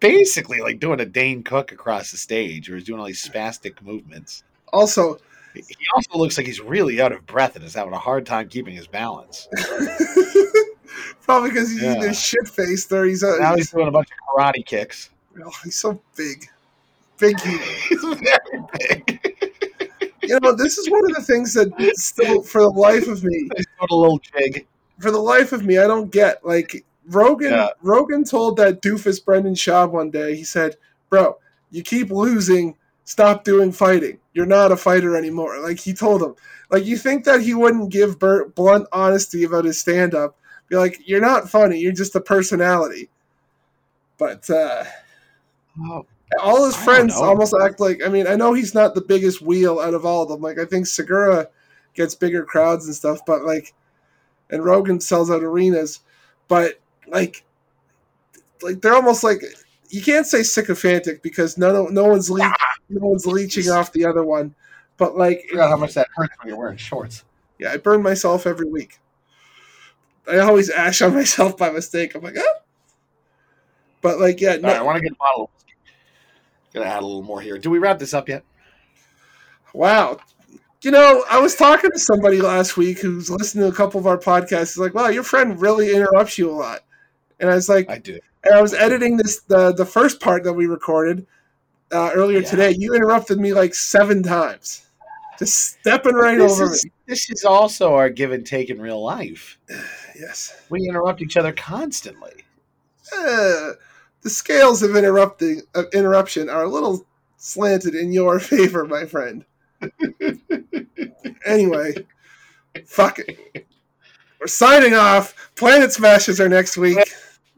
basically 0.00 0.60
like 0.60 0.78
doing 0.80 1.00
a 1.00 1.06
Dane 1.06 1.42
Cook 1.42 1.72
across 1.72 2.10
the 2.10 2.16
stage, 2.16 2.68
or 2.70 2.74
he's 2.76 2.84
doing 2.84 3.00
all 3.00 3.06
these 3.06 3.26
spastic 3.26 3.80
movements. 3.82 4.42
Also, 4.72 5.18
He 5.54 5.64
also 5.94 6.18
looks 6.18 6.36
like 6.38 6.46
he's 6.46 6.60
really 6.60 7.00
out 7.00 7.12
of 7.12 7.24
breath 7.26 7.56
and 7.56 7.64
is 7.64 7.74
having 7.74 7.92
a 7.92 7.98
hard 7.98 8.26
time 8.26 8.48
keeping 8.48 8.74
his 8.74 8.86
balance. 8.86 9.48
probably 11.22 11.50
because 11.50 11.70
he's 11.70 11.82
Yeah. 11.82 11.96
either 11.98 12.14
shit 12.14 12.48
faced 12.48 12.90
or 12.92 13.04
he's, 13.04 13.22
uh, 13.22 13.36
Now 13.38 13.54
he's 13.54 13.70
doing 13.70 13.88
a 13.88 13.90
bunch 13.90 14.08
of 14.10 14.16
karate 14.36 14.64
kicks. 14.64 15.10
oh, 15.44 15.50
he's 15.64 15.76
so 15.76 16.00
big, 16.16 16.46
big. 17.18 17.38
He's 17.88 18.02
very 18.02 18.64
big. 18.78 19.36
you 20.24 20.38
know, 20.40 20.52
this 20.54 20.78
is 20.78 20.90
one 20.90 21.04
of 21.08 21.14
the 21.16 21.22
things 21.22 21.54
that 21.54 21.70
still, 21.96 22.42
for 22.42 22.62
the 22.62 22.68
life 22.70 23.06
of 23.08 23.22
me, 23.24 23.48
he's 23.56 23.66
doing 23.78 23.88
a 23.90 23.94
little 23.94 24.18
jig. 24.18 24.66
For 25.02 25.10
the 25.10 25.18
life 25.18 25.52
of 25.52 25.64
me, 25.64 25.78
I 25.78 25.86
don't 25.86 26.10
get. 26.10 26.44
Like 26.44 26.84
Rogan, 27.06 27.52
Yeah. 27.52 27.68
Rogan 27.82 28.24
told 28.24 28.56
that 28.58 28.80
doofus 28.80 29.22
Brendan 29.24 29.54
Schaub 29.54 29.90
one 29.90 30.10
day. 30.10 30.36
He 30.36 30.44
said, 30.44 30.76
"Bro, 31.10 31.38
you 31.70 31.82
keep 31.82 32.10
losing. 32.10 32.76
Stop 33.04 33.44
doing 33.44 33.72
fighting. 33.72 34.18
You're 34.32 34.46
not 34.46 34.72
a 34.72 34.76
fighter 34.76 35.16
anymore." 35.16 35.58
Like 35.60 35.80
he 35.80 35.92
told 35.92 36.22
him. 36.22 36.34
Like 36.70 36.86
you 36.86 36.96
think 36.96 37.24
that 37.24 37.42
he 37.42 37.52
wouldn't 37.54 37.90
give 37.90 38.18
Bert 38.18 38.54
blunt 38.54 38.86
honesty 38.92 39.44
about 39.44 39.64
his 39.66 39.78
stand 39.80 40.14
up? 40.14 40.36
Be 40.68 40.76
like, 40.76 41.00
"You're 41.06 41.20
not 41.20 41.50
funny. 41.50 41.78
You're 41.78 41.92
just 41.92 42.14
a 42.16 42.20
personality." 42.20 43.10
But 44.18 44.48
uh, 44.48 44.84
Oh, 45.80 46.06
all 46.40 46.64
his 46.64 46.76
friends 46.76 47.14
almost 47.14 47.54
act 47.60 47.80
like. 47.80 48.02
I 48.04 48.08
mean, 48.08 48.26
I 48.26 48.36
know 48.36 48.52
he's 48.52 48.74
not 48.74 48.94
the 48.94 49.00
biggest 49.00 49.42
wheel 49.42 49.80
out 49.80 49.94
of 49.94 50.04
all 50.04 50.22
of 50.22 50.28
them. 50.28 50.40
Like 50.40 50.58
I 50.58 50.64
think 50.64 50.86
Segura 50.86 51.48
gets 51.94 52.14
bigger 52.14 52.44
crowds 52.44 52.86
and 52.86 52.94
stuff, 52.94 53.20
but 53.26 53.42
like, 53.44 53.74
and 54.52 54.64
Rogan 54.64 55.00
sells 55.00 55.30
out 55.32 55.42
arenas, 55.42 56.00
but 56.46 56.78
like, 57.08 57.42
like 58.62 58.80
they're 58.80 58.94
almost 58.94 59.24
like 59.24 59.42
you 59.90 60.00
can't 60.00 60.26
say 60.26 60.44
sycophantic 60.44 61.22
because 61.22 61.58
no 61.58 61.86
no 61.88 62.04
one's 62.04 62.30
le- 62.30 62.54
no 62.88 63.06
one's 63.08 63.26
leeching 63.26 63.68
off 63.70 63.92
the 63.92 64.04
other 64.04 64.22
one, 64.22 64.54
but 64.96 65.16
like 65.16 65.44
forgot 65.50 65.70
how 65.70 65.76
much 65.76 65.94
that 65.94 66.06
hurts 66.14 66.34
when 66.38 66.48
you're 66.48 66.58
wearing 66.58 66.76
shorts. 66.76 67.24
yeah, 67.58 67.72
I 67.72 67.78
burn 67.78 68.02
myself 68.02 68.46
every 68.46 68.68
week. 68.70 69.00
I 70.30 70.38
always 70.38 70.70
ash 70.70 71.02
on 71.02 71.14
myself 71.16 71.56
by 71.56 71.70
mistake. 71.70 72.14
I'm 72.14 72.22
like, 72.22 72.36
ah. 72.38 72.58
But 74.00 74.20
like, 74.20 74.40
yeah, 74.40 74.56
no, 74.56 74.68
right, 74.68 74.76
I 74.76 74.82
want 74.82 74.96
to 74.96 75.02
get 75.02 75.12
a 75.12 75.16
bottle 75.16 75.44
of 75.44 75.50
whiskey. 75.54 75.74
Gonna 76.74 76.86
add 76.86 77.02
a 77.02 77.06
little 77.06 77.22
more 77.22 77.40
here. 77.40 77.58
Do 77.58 77.70
we 77.70 77.78
wrap 77.78 77.98
this 77.98 78.14
up 78.14 78.28
yet? 78.28 78.44
Wow. 79.74 80.18
You 80.82 80.90
know, 80.90 81.24
I 81.30 81.38
was 81.38 81.54
talking 81.54 81.90
to 81.92 81.98
somebody 81.98 82.40
last 82.40 82.76
week 82.76 82.98
who's 83.00 83.30
listening 83.30 83.62
to 83.64 83.70
a 83.72 83.76
couple 83.76 84.00
of 84.00 84.06
our 84.06 84.18
podcasts. 84.18 84.58
He's 84.74 84.78
like, 84.78 84.94
wow, 84.94 85.08
your 85.08 85.22
friend 85.22 85.60
really 85.60 85.94
interrupts 85.94 86.38
you 86.38 86.50
a 86.50 86.52
lot. 86.52 86.80
And 87.38 87.48
I 87.50 87.54
was 87.54 87.68
like, 87.68 87.88
I 87.88 87.98
do. 87.98 88.18
and 88.44 88.54
I 88.54 88.60
was 88.60 88.74
editing 88.74 89.16
this, 89.16 89.40
the, 89.42 89.72
the 89.72 89.86
first 89.86 90.20
part 90.20 90.42
that 90.44 90.52
we 90.54 90.66
recorded 90.66 91.26
uh, 91.92 92.10
earlier 92.14 92.40
Yeah. 92.40 92.48
today. 92.50 92.74
You 92.76 92.94
interrupted 92.94 93.38
me 93.38 93.52
like 93.52 93.74
seven 93.74 94.22
times. 94.24 94.86
Just 95.38 95.78
stepping 95.80 96.14
right 96.14 96.38
This 96.38 96.52
over 96.60 96.72
is, 96.72 96.84
me. 96.84 96.90
this 97.06 97.30
is 97.30 97.44
also 97.44 97.94
our 97.94 98.10
give 98.10 98.32
and 98.32 98.44
take 98.46 98.68
in 98.70 98.80
real 98.80 99.02
life. 99.02 99.58
Yes. 100.14 100.60
We 100.68 100.86
interrupt 100.86 101.22
each 101.22 101.38
other 101.38 101.52
constantly. 101.52 102.44
Uh, 103.16 103.72
the 104.20 104.28
scales 104.28 104.82
of 104.82 104.94
interrupting 104.94 105.62
of 105.74 105.86
interruption 105.94 106.50
are 106.50 106.64
a 106.64 106.68
little 106.68 107.06
slanted 107.38 107.94
in 107.94 108.12
your 108.12 108.38
favor, 108.52 108.84
my 108.84 109.06
friend. 109.06 109.46
Anyway, 111.44 111.94
fuck 112.86 113.18
it. 113.18 113.66
We're 114.40 114.46
signing 114.46 114.94
off. 114.94 115.50
Planet 115.54 115.92
Smashers 115.92 116.40
are 116.40 116.48
next 116.48 116.76
week. 116.76 116.98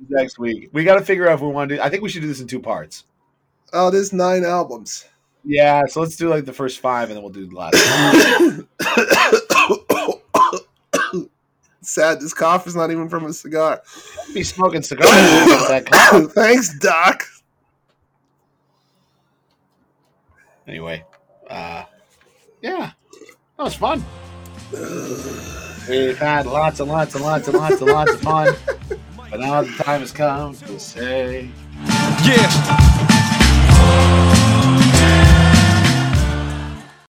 Next 0.08 0.38
week, 0.38 0.70
we 0.72 0.84
got 0.84 0.98
to 0.98 1.04
figure 1.04 1.28
out 1.28 1.34
if 1.34 1.40
we 1.40 1.48
want 1.48 1.68
to 1.70 1.76
do. 1.76 1.82
I 1.82 1.88
think 1.88 2.02
we 2.02 2.08
should 2.08 2.22
do 2.22 2.28
this 2.28 2.40
in 2.40 2.46
two 2.46 2.60
parts. 2.60 3.04
Oh, 3.72 3.90
there's 3.90 4.12
nine 4.12 4.44
albums. 4.44 5.06
Yeah, 5.44 5.84
so 5.86 6.00
let's 6.00 6.16
do 6.16 6.28
like 6.28 6.44
the 6.44 6.52
first 6.52 6.80
five, 6.80 7.10
and 7.10 7.16
then 7.16 7.22
we'll 7.22 7.32
do 7.32 7.46
the 7.46 7.54
last. 7.54 7.74
Sad, 11.82 12.20
this 12.20 12.32
cough 12.32 12.66
is 12.66 12.74
not 12.74 12.90
even 12.90 13.10
from 13.10 13.26
a 13.26 13.32
cigar. 13.32 13.82
Be 14.32 14.42
smoking 14.42 14.82
cigars. 14.82 15.10
with 15.10 15.68
that 15.68 15.86
cough. 15.86 16.32
Thanks, 16.32 16.78
Doc. 16.78 17.24
anyway, 20.66 21.04
uh, 21.48 21.84
Yeah, 22.64 22.92
that 23.58 23.62
was 23.62 23.74
fun. 23.74 24.02
We've 25.86 26.16
had 26.16 26.46
lots 26.46 26.80
and 26.80 26.90
lots 26.90 27.14
and 27.14 27.22
lots 27.22 27.46
and 27.46 27.58
lots 27.58 27.78
and 27.82 27.90
lots 27.90 28.14
of 28.14 28.20
fun, 28.22 28.54
but 29.30 29.38
now 29.38 29.60
the 29.60 29.84
time 29.84 30.00
has 30.00 30.12
come 30.12 30.54
to 30.54 30.80
say 30.80 31.50
Yeah. 32.24 34.33